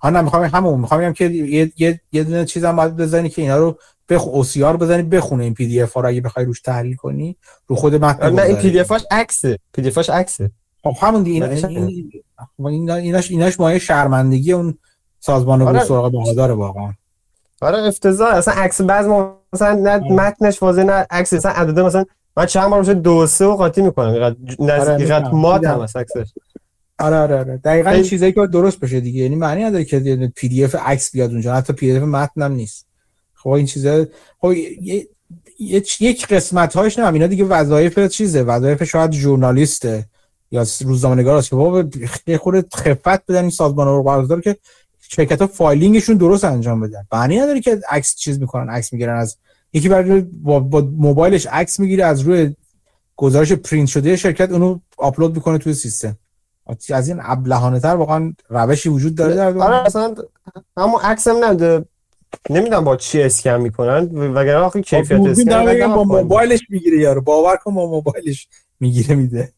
ها 0.00 0.10
نه 0.10 0.20
می‌خوام 0.20 0.42
همون 0.44 0.80
می‌خوام 0.80 1.00
بگم 1.00 1.12
که 1.12 1.24
یه 1.24 1.72
یه 1.76 2.00
یه 2.12 2.24
دونه 2.24 2.44
چیزم 2.44 2.76
باید 2.76 2.96
بزنی 2.96 3.28
که 3.28 3.42
اینا 3.42 3.56
رو 3.56 3.78
بخ 4.08 4.24
OCR 4.28 4.76
بزنی 4.76 5.02
بخونه 5.02 5.44
این 5.44 5.54
PDF 5.54 5.92
ها 5.92 6.00
رو 6.00 6.08
اگه 6.08 6.20
بخوای 6.20 6.46
روش 6.46 6.60
تحلیل 6.60 6.96
کنی 6.96 7.36
رو 7.66 7.76
خود 7.76 7.94
متن 7.94 8.22
آره، 8.22 8.34
نه 8.34 8.42
این. 8.42 8.56
PDF 8.56 8.80
ش 8.80 9.04
عکسه 9.10 9.58
PDF 9.72 9.88
ش 9.88 10.10
عکسه 10.10 10.50
خب 10.84 10.94
همون 11.00 11.22
دیگه 11.22 11.60
چه- 11.60 11.68
این- 11.68 12.10
اینا 12.58 12.94
ایناش 12.94 13.30
ایناش 13.30 13.60
مایه 13.60 13.78
شرمندگی 13.78 14.52
اون 14.52 14.78
سازمان 15.20 15.62
آره. 15.62 15.72
بورس 15.72 15.90
اوراق 15.90 16.12
بهادار 16.12 16.50
واقعا 16.50 16.92
آره 17.60 17.78
افتضاح. 17.78 18.34
اصلا 18.34 18.54
عکس 18.54 18.80
بعض 18.80 19.06
مثلا 19.52 19.74
نه. 19.74 20.12
متنش 20.12 20.62
واضح 20.62 20.82
نه 20.82 21.06
عکس 21.10 21.32
مثلا 21.32 21.52
عدده 21.52 21.82
مثلا 21.82 22.04
من 22.36 22.46
چند 22.46 22.70
بار 22.70 22.80
میشه 22.80 22.94
دو 22.94 23.26
سه 23.26 23.44
و 23.46 23.56
قاطی 23.56 23.82
می‌کنم. 23.82 24.08
اینقدر 24.58 24.92
آره،. 24.92 25.34
مات. 25.34 25.64
هم 25.64 25.80
هست 25.80 25.96
عکسش. 25.96 26.26
آره 26.98 27.16
آره 27.16 27.38
آره. 27.38 27.56
دقیقاً 27.56 27.90
این 27.90 28.02
چیزایی 28.02 28.32
که 28.32 28.46
درست 28.46 28.80
بشه 28.80 29.00
دیگه. 29.00 29.22
یعنی 29.22 29.36
معنی 29.36 29.64
نداره 29.64 29.84
که 29.84 30.30
PDF 30.36 30.74
عکس 30.74 31.12
بیاد 31.12 31.30
اونجا. 31.30 31.54
حتی 31.54 31.72
PDF 31.72 32.02
متن 32.02 32.42
هم 32.42 32.52
نیست. 32.52 32.86
خب 33.34 33.50
این 33.50 33.66
چیزا 33.66 34.06
خب 34.40 34.52
یه- 34.80 35.06
یک 36.00 36.26
قسمت 36.26 36.76
هاش 36.76 36.98
نه 36.98 37.12
اینا 37.12 37.26
دیگه 37.26 37.44
وظایف 37.44 37.98
چیزه. 37.98 38.42
وظایف 38.42 38.84
شاید 38.84 39.12
ژورنالیسته 39.12 40.04
یا 40.50 40.64
روزنامه‌نگار 40.84 41.36
است 41.36 41.50
که 41.50 41.56
بابا 41.56 41.84
خورده 42.40 42.68
خفت 42.76 43.26
بدن 43.26 43.40
این 43.40 43.50
سازمان 43.50 43.86
رو 43.86 44.02
بردار 44.02 44.40
که 44.40 44.56
شرکت 45.08 45.40
ها 45.40 45.46
filing 45.46 45.88
شون 45.88 46.16
درست 46.16 46.44
انجام 46.44 46.80
بدن. 46.80 47.06
معنی 47.12 47.38
نداره 47.38 47.60
که 47.60 47.80
عکس 47.90 48.16
چیز 48.16 48.40
می‌کنن 48.40 48.70
عکس 48.70 48.92
می‌گیرن. 48.92 49.16
از 49.16 49.36
یکی 49.72 49.88
برای 49.88 50.20
با, 50.20 50.60
با 50.60 50.80
موبایلش 50.80 51.46
عکس 51.46 51.80
می‌گیره 51.80 52.04
از 52.04 52.20
روی 52.20 52.56
گزارش 53.16 53.52
پرینت 53.52 53.88
شده 53.88 54.16
شرکت 54.16 54.50
اونو 54.50 54.78
آپلود 54.98 55.34
می‌کنه 55.34 55.58
توی 55.58 55.74
سیستم. 55.74 56.18
از 56.90 57.08
این 57.08 57.18
ابلهانه 57.22 57.80
تر 57.80 57.94
واقعا 57.94 58.32
روشی 58.48 58.88
وجود 58.88 59.14
داره 59.14 59.34
در؟ 59.34 59.58
آره 59.58 59.76
اصلا 59.76 60.14
همون 60.76 61.00
عکس 61.00 61.28
هم 61.28 61.44
نده 61.44 61.84
نمی‌دونم 62.50 62.84
با 62.84 62.96
چی 62.96 63.22
اسکن 63.22 63.60
می‌کنن. 63.60 64.04
وگرنه 64.34 64.56
آخه 64.56 64.78
با 64.78 64.82
کیفیت 64.82 65.26
اسکن 65.26 65.94
با. 65.94 66.04
موبایلش 66.04 66.60
می‌گیره 66.70 66.98
یارو. 66.98 67.20
باور 67.20 67.56
کن 67.56 67.74
با 67.74 67.86
موبایلش 67.90 68.48
می‌گیره 68.80 69.14
میده. 69.14 69.52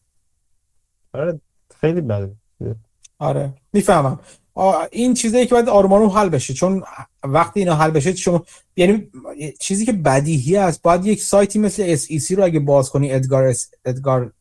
آره 1.13 1.39
خیلی 1.81 2.01
بده. 2.01 2.35
آره 3.19 3.53
می‌فهمم. 3.73 4.19
این 4.91 5.13
چیزایی 5.13 5.45
که 5.45 5.55
باید 5.55 5.69
آروم 5.69 6.09
حل 6.09 6.29
بشه. 6.29 6.53
چون 6.53 6.83
وقتی 7.23 7.59
اینا 7.59 7.75
حل 7.75 7.91
بشه 7.91 8.15
شما 8.15 8.45
یعنی 8.75 9.07
چیزی 9.59 9.85
که 9.85 9.93
بدیهی 9.93 10.57
است 10.57 10.81
باید 10.81 11.05
یک 11.05 11.23
سایتی 11.23 11.59
مثل 11.59 11.95
SEC 11.95 12.31
رو 12.31 12.43
اگه 12.43 12.59
باز 12.59 12.89
کنی 12.89 13.11
EDGAR، 13.11 13.53
EDGAR 13.85 14.31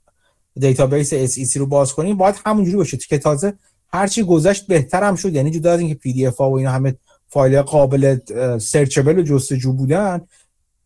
database 0.57 1.15
SEC 1.15 1.57
رو 1.57 1.67
باز 1.67 1.93
کنی 1.93 2.15
باید 2.15 2.35
همونجوری 2.47 2.77
باشه 2.77 2.97
که 2.97 3.19
تازه 3.19 3.53
هرچی 3.93 4.23
گذشت 4.23 4.67
بهتر 4.67 5.03
هم 5.03 5.15
شد. 5.15 5.35
یعنی 5.35 5.51
جدا 5.51 5.73
از 5.73 5.81
اینکه 5.81 5.95
PDF 5.95 6.37
ها 6.37 6.51
و 6.51 6.59
اینا 6.59 6.71
همه 6.71 6.97
فایل 7.29 7.63
قابل 7.63 8.19
searchable 8.59 9.19
و 9.19 9.23
جستجو 9.23 9.73
بودن 9.73 10.21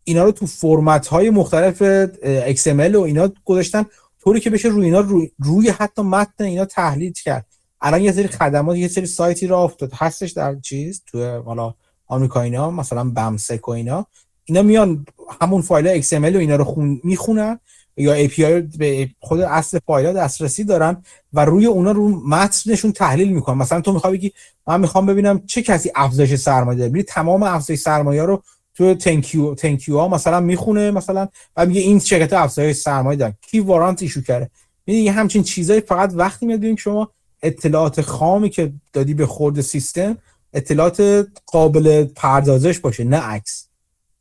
اینا 0.04 0.24
رو 0.24 0.32
تو 0.32 0.46
فرمت 0.46 1.06
های 1.06 1.30
مختلف 1.30 2.06
XML 2.54 2.94
و 2.94 3.00
اینا 3.00 3.32
گذاشتن 3.44 3.84
طوری 4.20 4.40
که 4.40 4.50
بشه 4.50 4.68
روی 4.68 4.84
اینا 4.84 5.00
روی, 5.00 5.30
روی 5.38 5.68
حتی 5.68 6.02
متن 6.02 6.44
اینا 6.44 6.64
تحلیل 6.64 7.12
کرد. 7.12 7.46
الان 7.82 8.02
یه 8.02 8.12
سری 8.12 8.28
خدمات 8.28 8.76
یه 8.76 8.88
سری 8.88 9.06
سایتی 9.06 9.46
راه 9.46 9.62
افتاده 9.62 9.92
هستش 9.94 10.30
در 10.30 10.56
چیز؟ 10.60 11.02
تو 11.06 11.42
حالا 11.42 11.74
آمریکا 12.06 12.40
اینا 12.40 12.70
مثلا 12.70 13.04
BamSEC 13.04 13.68
و 13.68 13.70
اینا. 13.70 14.06
اینا 14.44 14.62
میان 14.62 15.06
همون 15.40 15.62
فایل 15.62 16.02
XML 16.02 16.34
و 16.34 16.38
اینا 16.38 16.56
رو 16.56 16.64
خون 16.64 17.00
می‌خونن 17.04 17.58
یا 17.96 18.28
API 18.28 18.76
به 18.78 19.08
خود 19.20 19.40
اصل 19.40 19.78
فایل 19.86 20.12
دسترسی 20.12 20.64
دارن 20.64 21.02
و 21.32 21.44
روی 21.44 21.66
اونا 21.66 21.92
رو 21.92 22.26
متنشون 22.28 22.92
تحلیل 22.92 23.32
می‌کنن. 23.32 23.58
مثلا 23.58 23.80
تو 23.80 23.92
می‌خوای 23.92 24.12
بگی 24.12 24.32
من 24.66 24.80
می‌خوام 24.80 25.06
ببینم 25.06 25.42
چه 25.46 25.62
کسی 25.62 25.90
افزایش 25.94 26.34
سرمایه 26.34 26.78
داره. 26.78 26.90
میری 26.90 27.02
تمام 27.02 27.42
افزایش 27.42 27.80
سرمایه 27.80 28.22
رو 28.22 28.42
تو 28.74 28.94
تنکیو 28.94 29.54
تنکیو 29.54 29.98
ها 29.98 30.08
مثلا 30.08 30.40
می‌خونه 30.40 30.90
مثلا 30.90 31.28
و 31.56 31.66
میگه 31.66 31.80
این 31.80 31.98
شرکت 31.98 32.32
افزایش 32.32 32.76
سرمایه 32.76 33.18
داره. 33.18 33.36
کی 33.40 33.60
وارانت 33.60 34.02
ایشو 34.02 34.22
کرده؟ 34.22 34.50
میگه 34.86 35.12
همچین 35.12 35.42
چیزایی 35.42 35.80
فقط 35.80 36.12
وقتی 36.14 36.46
میاد 36.46 36.74
شما 36.74 37.10
اطلاعات 37.42 38.00
خامی 38.00 38.50
که 38.50 38.72
دادی 38.92 39.14
به 39.14 39.26
خورد 39.26 39.60
سیستم 39.60 40.18
اطلاعات 40.52 41.26
قابل 41.46 42.04
پردازش 42.04 42.78
باشه 42.78 43.04
نه 43.04 43.16
عکس. 43.16 43.68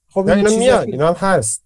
خب 0.09 0.27
اینا 0.27 0.49
میاد 0.49 0.87
اینا 0.87 1.07
هم 1.07 1.13
هست. 1.13 1.63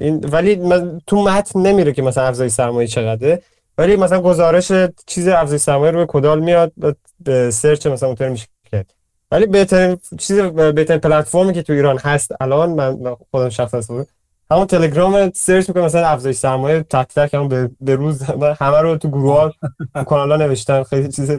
این 0.00 0.24
ولی 0.24 0.60
تو 1.06 1.22
متن 1.22 1.60
نمیره 1.60 1.92
که 1.92 2.02
مثلا 2.02 2.24
افزایش 2.24 2.52
سرمایه 2.52 2.88
چقدره. 2.88 3.42
ولی 3.78 3.96
مثلا 3.96 4.20
گزارش 4.20 4.72
چیز 5.06 5.28
افزایش 5.28 5.62
سرمایه 5.62 5.90
رو 5.90 5.98
به 5.98 6.06
کدال 6.06 6.40
میاد 6.40 6.72
به 7.20 7.50
search 7.50 7.86
مثلا 7.86 8.08
اونطوری 8.08 8.30
میشه 8.30 8.46
کرد 8.72 8.94
ولی 9.30 9.46
بهترین 9.46 9.98
چیز 10.18 10.40
بهترین 10.40 11.00
پلتفرمی 11.00 11.52
که 11.52 11.62
تو 11.62 11.72
ایران 11.72 11.98
هست 11.98 12.32
الان 12.40 12.70
من 12.70 13.16
خودم 13.30 13.48
شخصا 13.48 14.06
همون 14.50 14.66
تلگرام 14.66 15.30
search 15.34 15.68
می‌کنم 15.68 15.84
مثلا 15.84 16.06
افزایش 16.06 16.36
سرمایه 16.36 16.82
تک 16.82 17.08
تک 17.14 17.34
هم 17.34 17.48
به, 17.48 17.70
به 17.80 17.94
روز 17.94 18.22
همه 18.60 18.80
رو 18.80 18.96
تو 18.96 19.08
گروه 19.08 19.40
ها 19.40 19.52
تو 19.94 20.04
کانال 20.08 20.30
ها 20.30 20.46
نوشتن 20.46 20.82
خیلی 20.82 21.08
چیز 21.08 21.30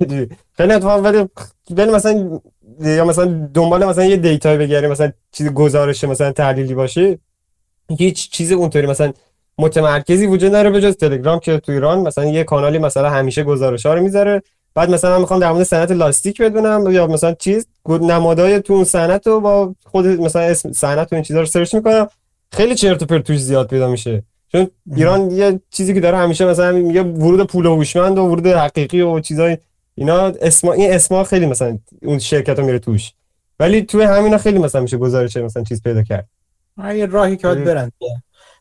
عجیبی 0.00 0.36
خیلی 0.52 0.72
اتفاق 0.72 1.04
ولی 1.04 1.28
ولی 1.70 1.90
مثلا 1.90 2.40
یا 2.80 3.04
مثلا 3.04 3.48
دنبال 3.54 3.84
مثلا 3.84 4.04
یه 4.04 4.16
data 4.16 4.48
ی 4.48 4.56
بگیری 4.56 4.86
مثلا 4.86 5.12
چیز 5.32 5.48
گزارش 5.48 6.04
مثلا 6.04 6.32
تحلیلی 6.32 6.74
باشه 6.74 7.18
هیچ 7.98 8.30
چیز 8.30 8.52
اونطوری 8.52 8.86
مثلا 8.86 9.12
متمرکزی 9.58 10.26
وجود 10.26 10.48
نداره 10.48 10.70
به 10.70 10.80
جز 10.80 10.96
تلگرام 10.96 11.38
که 11.38 11.58
تو 11.58 11.72
ایران 11.72 11.98
مثلا 11.98 12.24
یه 12.24 12.44
کانالی 12.44 12.78
مثلا 12.78 13.10
همیشه 13.10 13.44
گزارش 13.44 13.86
ها 13.86 13.94
رو 13.94 14.02
می‌ذاره. 14.02 14.42
بعد 14.74 14.90
مثلا 14.90 15.14
من 15.14 15.20
می‌خوام 15.20 15.40
در 15.40 15.52
مورد 15.52 15.62
صنعت 15.64 15.90
لاستیک 15.90 16.42
بدونم 16.42 16.90
یا 16.90 17.06
مثلا 17.06 17.34
چیز 17.34 17.66
نمادهای 17.88 18.60
تو 18.60 18.72
اون 18.72 18.84
صنعت 18.84 19.26
رو 19.26 19.40
با 19.40 19.74
خود 19.84 20.06
مثلا 20.06 20.42
اسم 20.42 20.72
صنعت 20.72 21.12
و 21.12 21.14
این 21.14 21.24
چیزا 21.24 21.40
رو 21.40 21.46
سرچ 21.46 21.74
می‌کنم. 21.74 22.08
خیلی 22.52 22.74
چرت 22.74 23.02
و 23.02 23.06
پرت 23.06 23.24
توش 23.24 23.38
زیاد 23.38 23.68
پیدا 23.68 23.90
میشه. 23.90 24.22
چون 24.52 24.70
ایران 24.96 25.30
یه 25.30 25.60
چیزی 25.70 25.94
که 25.94 26.00
داره 26.00 26.18
همیشه 26.18 26.44
مثلا 26.44 26.72
میگه 26.72 27.02
ورود 27.02 27.46
پول 27.46 27.66
هوشمند 27.66 28.18
و 28.18 28.22
ورود 28.22 28.46
حقیقی 28.46 29.00
و 29.00 29.20
چیزای 29.20 29.58
اینا 29.94 30.26
اسم 30.26 30.68
این 30.68 30.92
اسما 30.92 31.24
خیلی 31.24 31.46
مثلا 31.46 31.78
اون 32.02 32.18
شرکت 32.18 32.58
ها 32.58 32.66
میره 32.66 32.78
توش. 32.78 33.12
ولی 33.60 33.82
توی 33.82 34.02
همینا 34.02 34.38
خیلی 34.38 34.58
مثلا 34.58 34.80
میشه 34.80 34.96
گزارش 34.96 35.36
مثلا 35.36 35.64
چیز 35.64 35.82
پیدا 35.82 36.02
کرد. 36.02 36.28
یه 36.94 37.06
راهی 37.06 37.36
که 37.36 37.46
باید 37.46 37.64
برن 37.64 37.92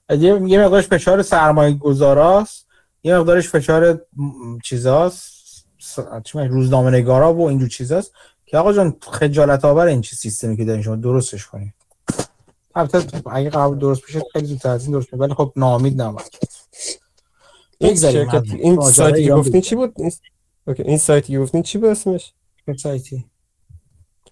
یه 0.09 0.41
یه 0.45 0.59
مقدارش 0.65 0.87
فشار 0.87 1.21
سرمایه 1.21 1.73
گذاراست 1.73 2.67
یه 3.03 3.17
مقدارش 3.17 3.49
فشار 3.49 4.01
چیزاست. 4.63 5.37
چی 6.23 6.39
روزنامه 6.39 6.89
نگارا 6.89 7.33
و 7.33 7.47
اینجور 7.47 7.69
چیزاست. 7.69 8.11
که 8.45 8.57
آقا 8.57 8.73
جان 8.73 8.95
خجالت 9.01 9.65
آور 9.65 9.87
این 9.87 10.01
چی 10.01 10.15
سیستمی 10.15 10.57
که 10.57 10.65
دارین 10.65 10.81
شما. 10.81 10.95
درستش 10.95 11.45
کنید 11.45 11.73
البته 12.77 13.21
اگه 13.31 13.49
قبول 13.49 13.77
درست 13.77 14.03
بشه 14.03 14.21
خیلی 14.33 14.45
زودتر 14.45 14.69
از 14.69 14.83
این 14.83 14.91
درست 14.91 15.13
میشه 15.13 15.23
ولی 15.23 15.33
خب 15.33 15.53
ناامید 15.55 16.01
نباید. 16.01 16.39
این 17.77 17.95
شرکت 17.95 18.43
این 18.51 18.81
سایتی 18.81 19.25
که 19.25 19.33
گفتین 19.33 19.61
چی 19.61 19.75
بود؟ 19.75 19.95
okay 20.67 20.83
این 20.83 20.97
سایتی 20.97 21.33
که 21.33 21.39
گفتین 21.39 21.61
چی 21.63 21.77
بود 21.77 21.89
اسمش؟ 21.89 22.33
سایتی 22.77 23.25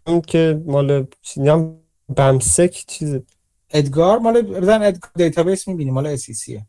اون 0.07 0.22
که 0.22 0.64
مال 0.65 1.07
چیزام 1.22 1.80
BamSEC 2.15 2.83
چیز 2.88 3.19
EDGAR 3.69 4.19
مال 4.19 4.41
بزن 4.41 4.82
EDGAR 4.81 5.11
database 5.15 5.67
می‌بینی 5.67 5.91
مال 5.91 6.07
SEC 6.07 6.61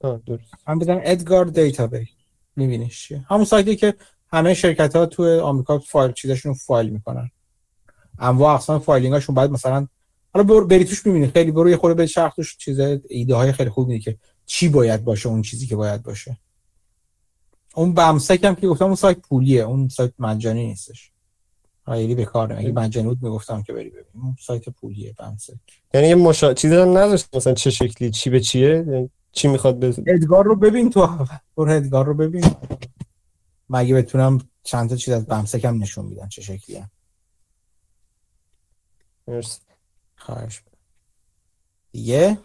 آه 0.00 0.20
درست. 0.26 0.54
من 0.68 0.78
بزن 0.78 1.00
EDGAR 1.02 1.44
database 1.44 2.08
میبینیش 2.56 3.08
چیه؟ 3.08 3.24
همون 3.28 3.44
سایتی 3.44 3.76
که 3.76 3.94
همه 4.32 4.54
شرکت 4.54 4.96
ها 4.96 5.06
تو 5.06 5.40
آمریکا 5.40 5.78
فایل 5.78 6.12
چیزاشون 6.12 6.54
فایل 6.54 6.88
می‌کنن. 6.90 7.30
انواع 8.18 8.54
اقسام 8.54 8.78
filing 8.78 9.14
هاشون 9.14 9.34
بعد 9.34 9.50
مثلا 9.50 9.88
حالا 10.34 10.44
برو 10.44 10.66
بری 10.66 10.84
توش 10.84 11.06
می‌بینی. 11.06 11.26
خیلی 11.26 11.50
برو 11.50 11.70
یه 11.70 11.76
خورده 11.76 11.94
به 11.94 12.06
شرح 12.06 12.32
توش 12.34 12.56
چیز 12.56 12.80
ایده 13.08 13.34
های 13.34 13.52
خیلی 13.52 13.70
خوب 13.70 13.88
میده 13.88 14.04
که 14.04 14.18
چی 14.46 14.68
باید 14.68 15.04
باشه 15.04 15.28
اون 15.28 15.42
چیزی 15.42 15.66
که 15.66 15.76
باید 15.76 16.02
باشه. 16.02 16.38
اون 17.74 17.94
بمسک 17.94 18.44
هم 18.44 18.54
که 18.54 18.68
گفتم 18.68 18.84
اون 18.84 18.94
سایت 18.94 19.18
پولیه. 19.18 19.62
اون 19.62 19.88
سایت 19.88 20.12
مجانی 20.18 20.66
نیستش. 20.66 21.10
خیلی 21.86 22.14
بکار 22.14 22.52
اگه 22.52 22.72
مجانی 22.72 23.08
بود 23.08 23.22
می‌گفتم 23.22 23.62
که 23.62 23.72
بری 23.72 23.90
ببین 23.90 24.04
اون 24.14 24.36
سایت 24.40 24.68
پولیه 24.68 25.14
بمسک 25.18 25.54
یعنی 25.94 26.08
یه 26.08 26.14
مشا... 26.14 26.54
چیزی 26.54 26.74
هم 26.74 26.98
نداشت 26.98 27.36
مثلا 27.36 27.54
چه 27.54 27.70
شکلی؟ 27.70 28.10
چی 28.10 28.30
به 28.30 28.40
چیه؟ 28.40 28.68
یعنی 28.68 29.10
چی 29.32 29.48
می‌خواد 29.48 29.78
به 29.78 29.94
ادگار 30.06 30.44
رو 30.44 30.56
ببین 30.56 30.90
تو. 30.90 31.26
برو 31.56 31.70
ادگار 31.72 32.06
رو 32.06 32.14
ببین. 32.14 32.44
مگه 33.70 33.94
بتونم 33.94 34.38
چند 34.62 34.90
تا 34.90 34.96
چیز 34.96 35.14
از 35.14 35.26
بمسک 35.26 35.64
هم 35.64 35.82
نشون 35.82 36.04
میدن 36.04 36.28
چه 36.28 36.42
شکلی 36.42 36.76
هم 36.76 36.90
مرسی. 39.28 39.60
خواهش 40.18 40.62
دیگه؟ 41.92 42.38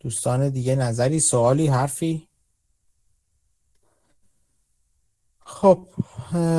دوستان 0.00 0.48
دیگه 0.48 0.74
نظری 0.74 1.20
سوالی 1.20 1.66
حرفی؟ 1.66 2.28
خب 5.44 5.86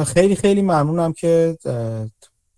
خیلی 0.08 0.36
خیلی 0.36 0.62
ممنونم 0.62 1.14
که 1.14 1.58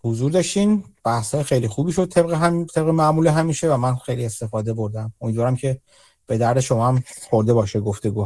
حضور 0.04 0.32
داشتین. 0.32 0.84
بحث 1.04 1.36
خیلی 1.36 1.68
خوبی 1.68 1.92
شد 1.92 2.10
طبق 2.10 2.34
هم 2.34 2.66
طبق 2.66 2.88
معمول 2.88 3.28
همیشه 3.28 3.74
و 3.74 3.78
من 3.78 3.96
خیلی 3.96 4.26
استفاده 4.26 4.74
بردم. 4.74 5.14
امیدوارم 5.22 5.56
که 5.56 5.82
به 6.28 6.38
درد 6.38 6.60
شما 6.60 6.88
هم 6.88 7.04
خورده 7.30 7.54
باشه 7.54 7.80
گفتگو 7.80 8.24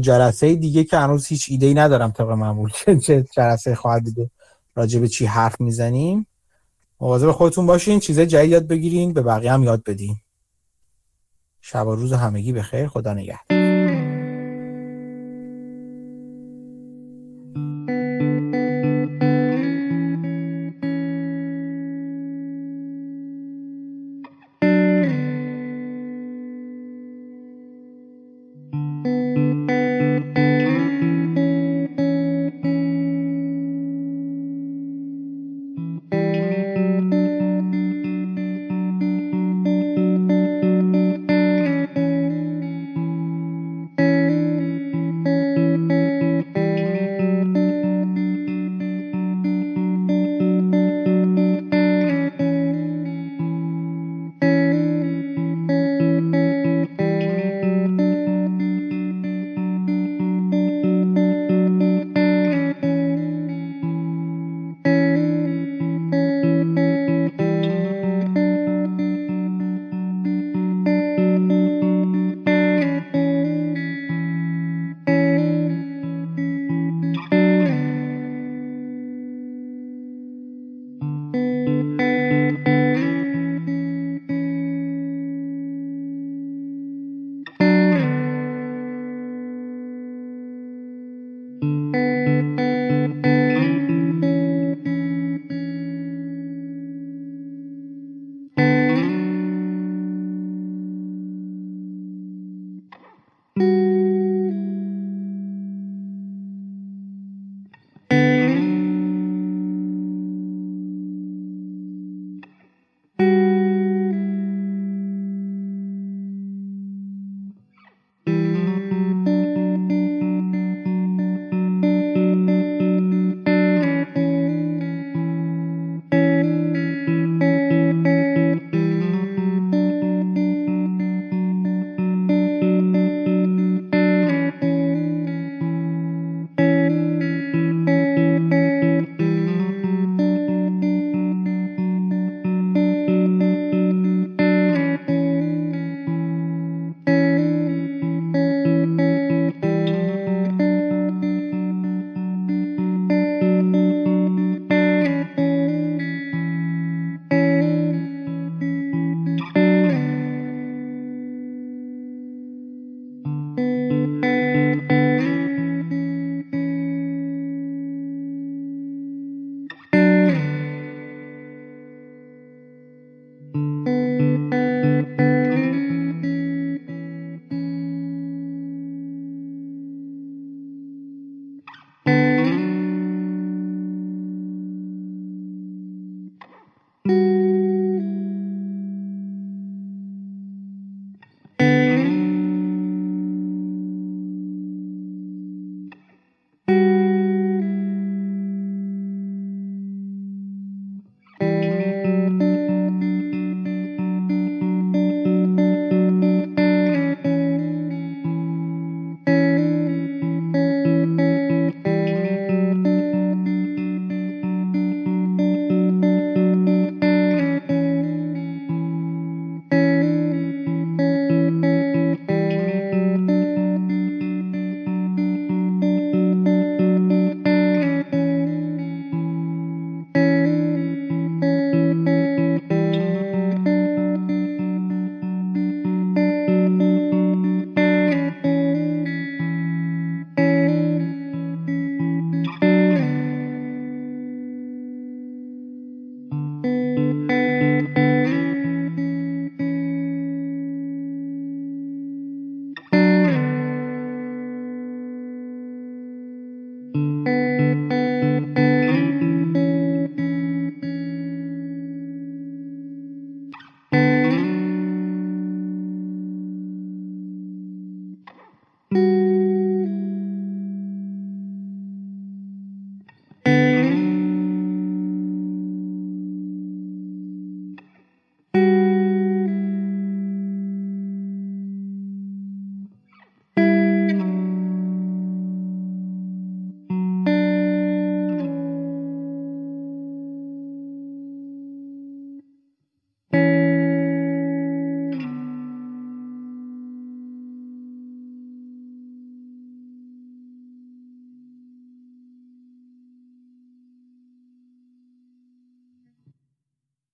جلسه 0.00 0.54
دیگه 0.54 0.84
که 0.84 0.96
هنوز 0.96 1.26
هیچ 1.26 1.46
ایده 1.50 1.66
ای 1.66 1.74
ندارم 1.74 2.10
طبق 2.10 2.30
معمول. 2.30 2.70
چه 3.06 3.24
جلسه 3.36 3.74
خواهد 3.74 4.04
بود 4.04 4.30
راجع 4.76 5.00
به 5.00 5.08
چی 5.08 5.26
حرف 5.26 5.60
می‌زنیم. 5.60 6.26
مواظب 7.00 7.30
خودتون 7.30 7.66
باشین 7.66 8.00
چیزای 8.00 8.26
جدید 8.26 8.50
یاد 8.50 8.66
بگیرین 8.66 9.12
به 9.12 9.22
بقیه 9.22 9.52
هم 9.52 9.62
یاد 9.62 9.82
بدین. 9.84 10.16
شب 11.60 11.86
و 11.86 11.94
روز 11.94 12.12
همگی 12.12 12.52
بخیر 12.52 12.86
خدا 12.86 13.14
نگهدار. 13.14 13.63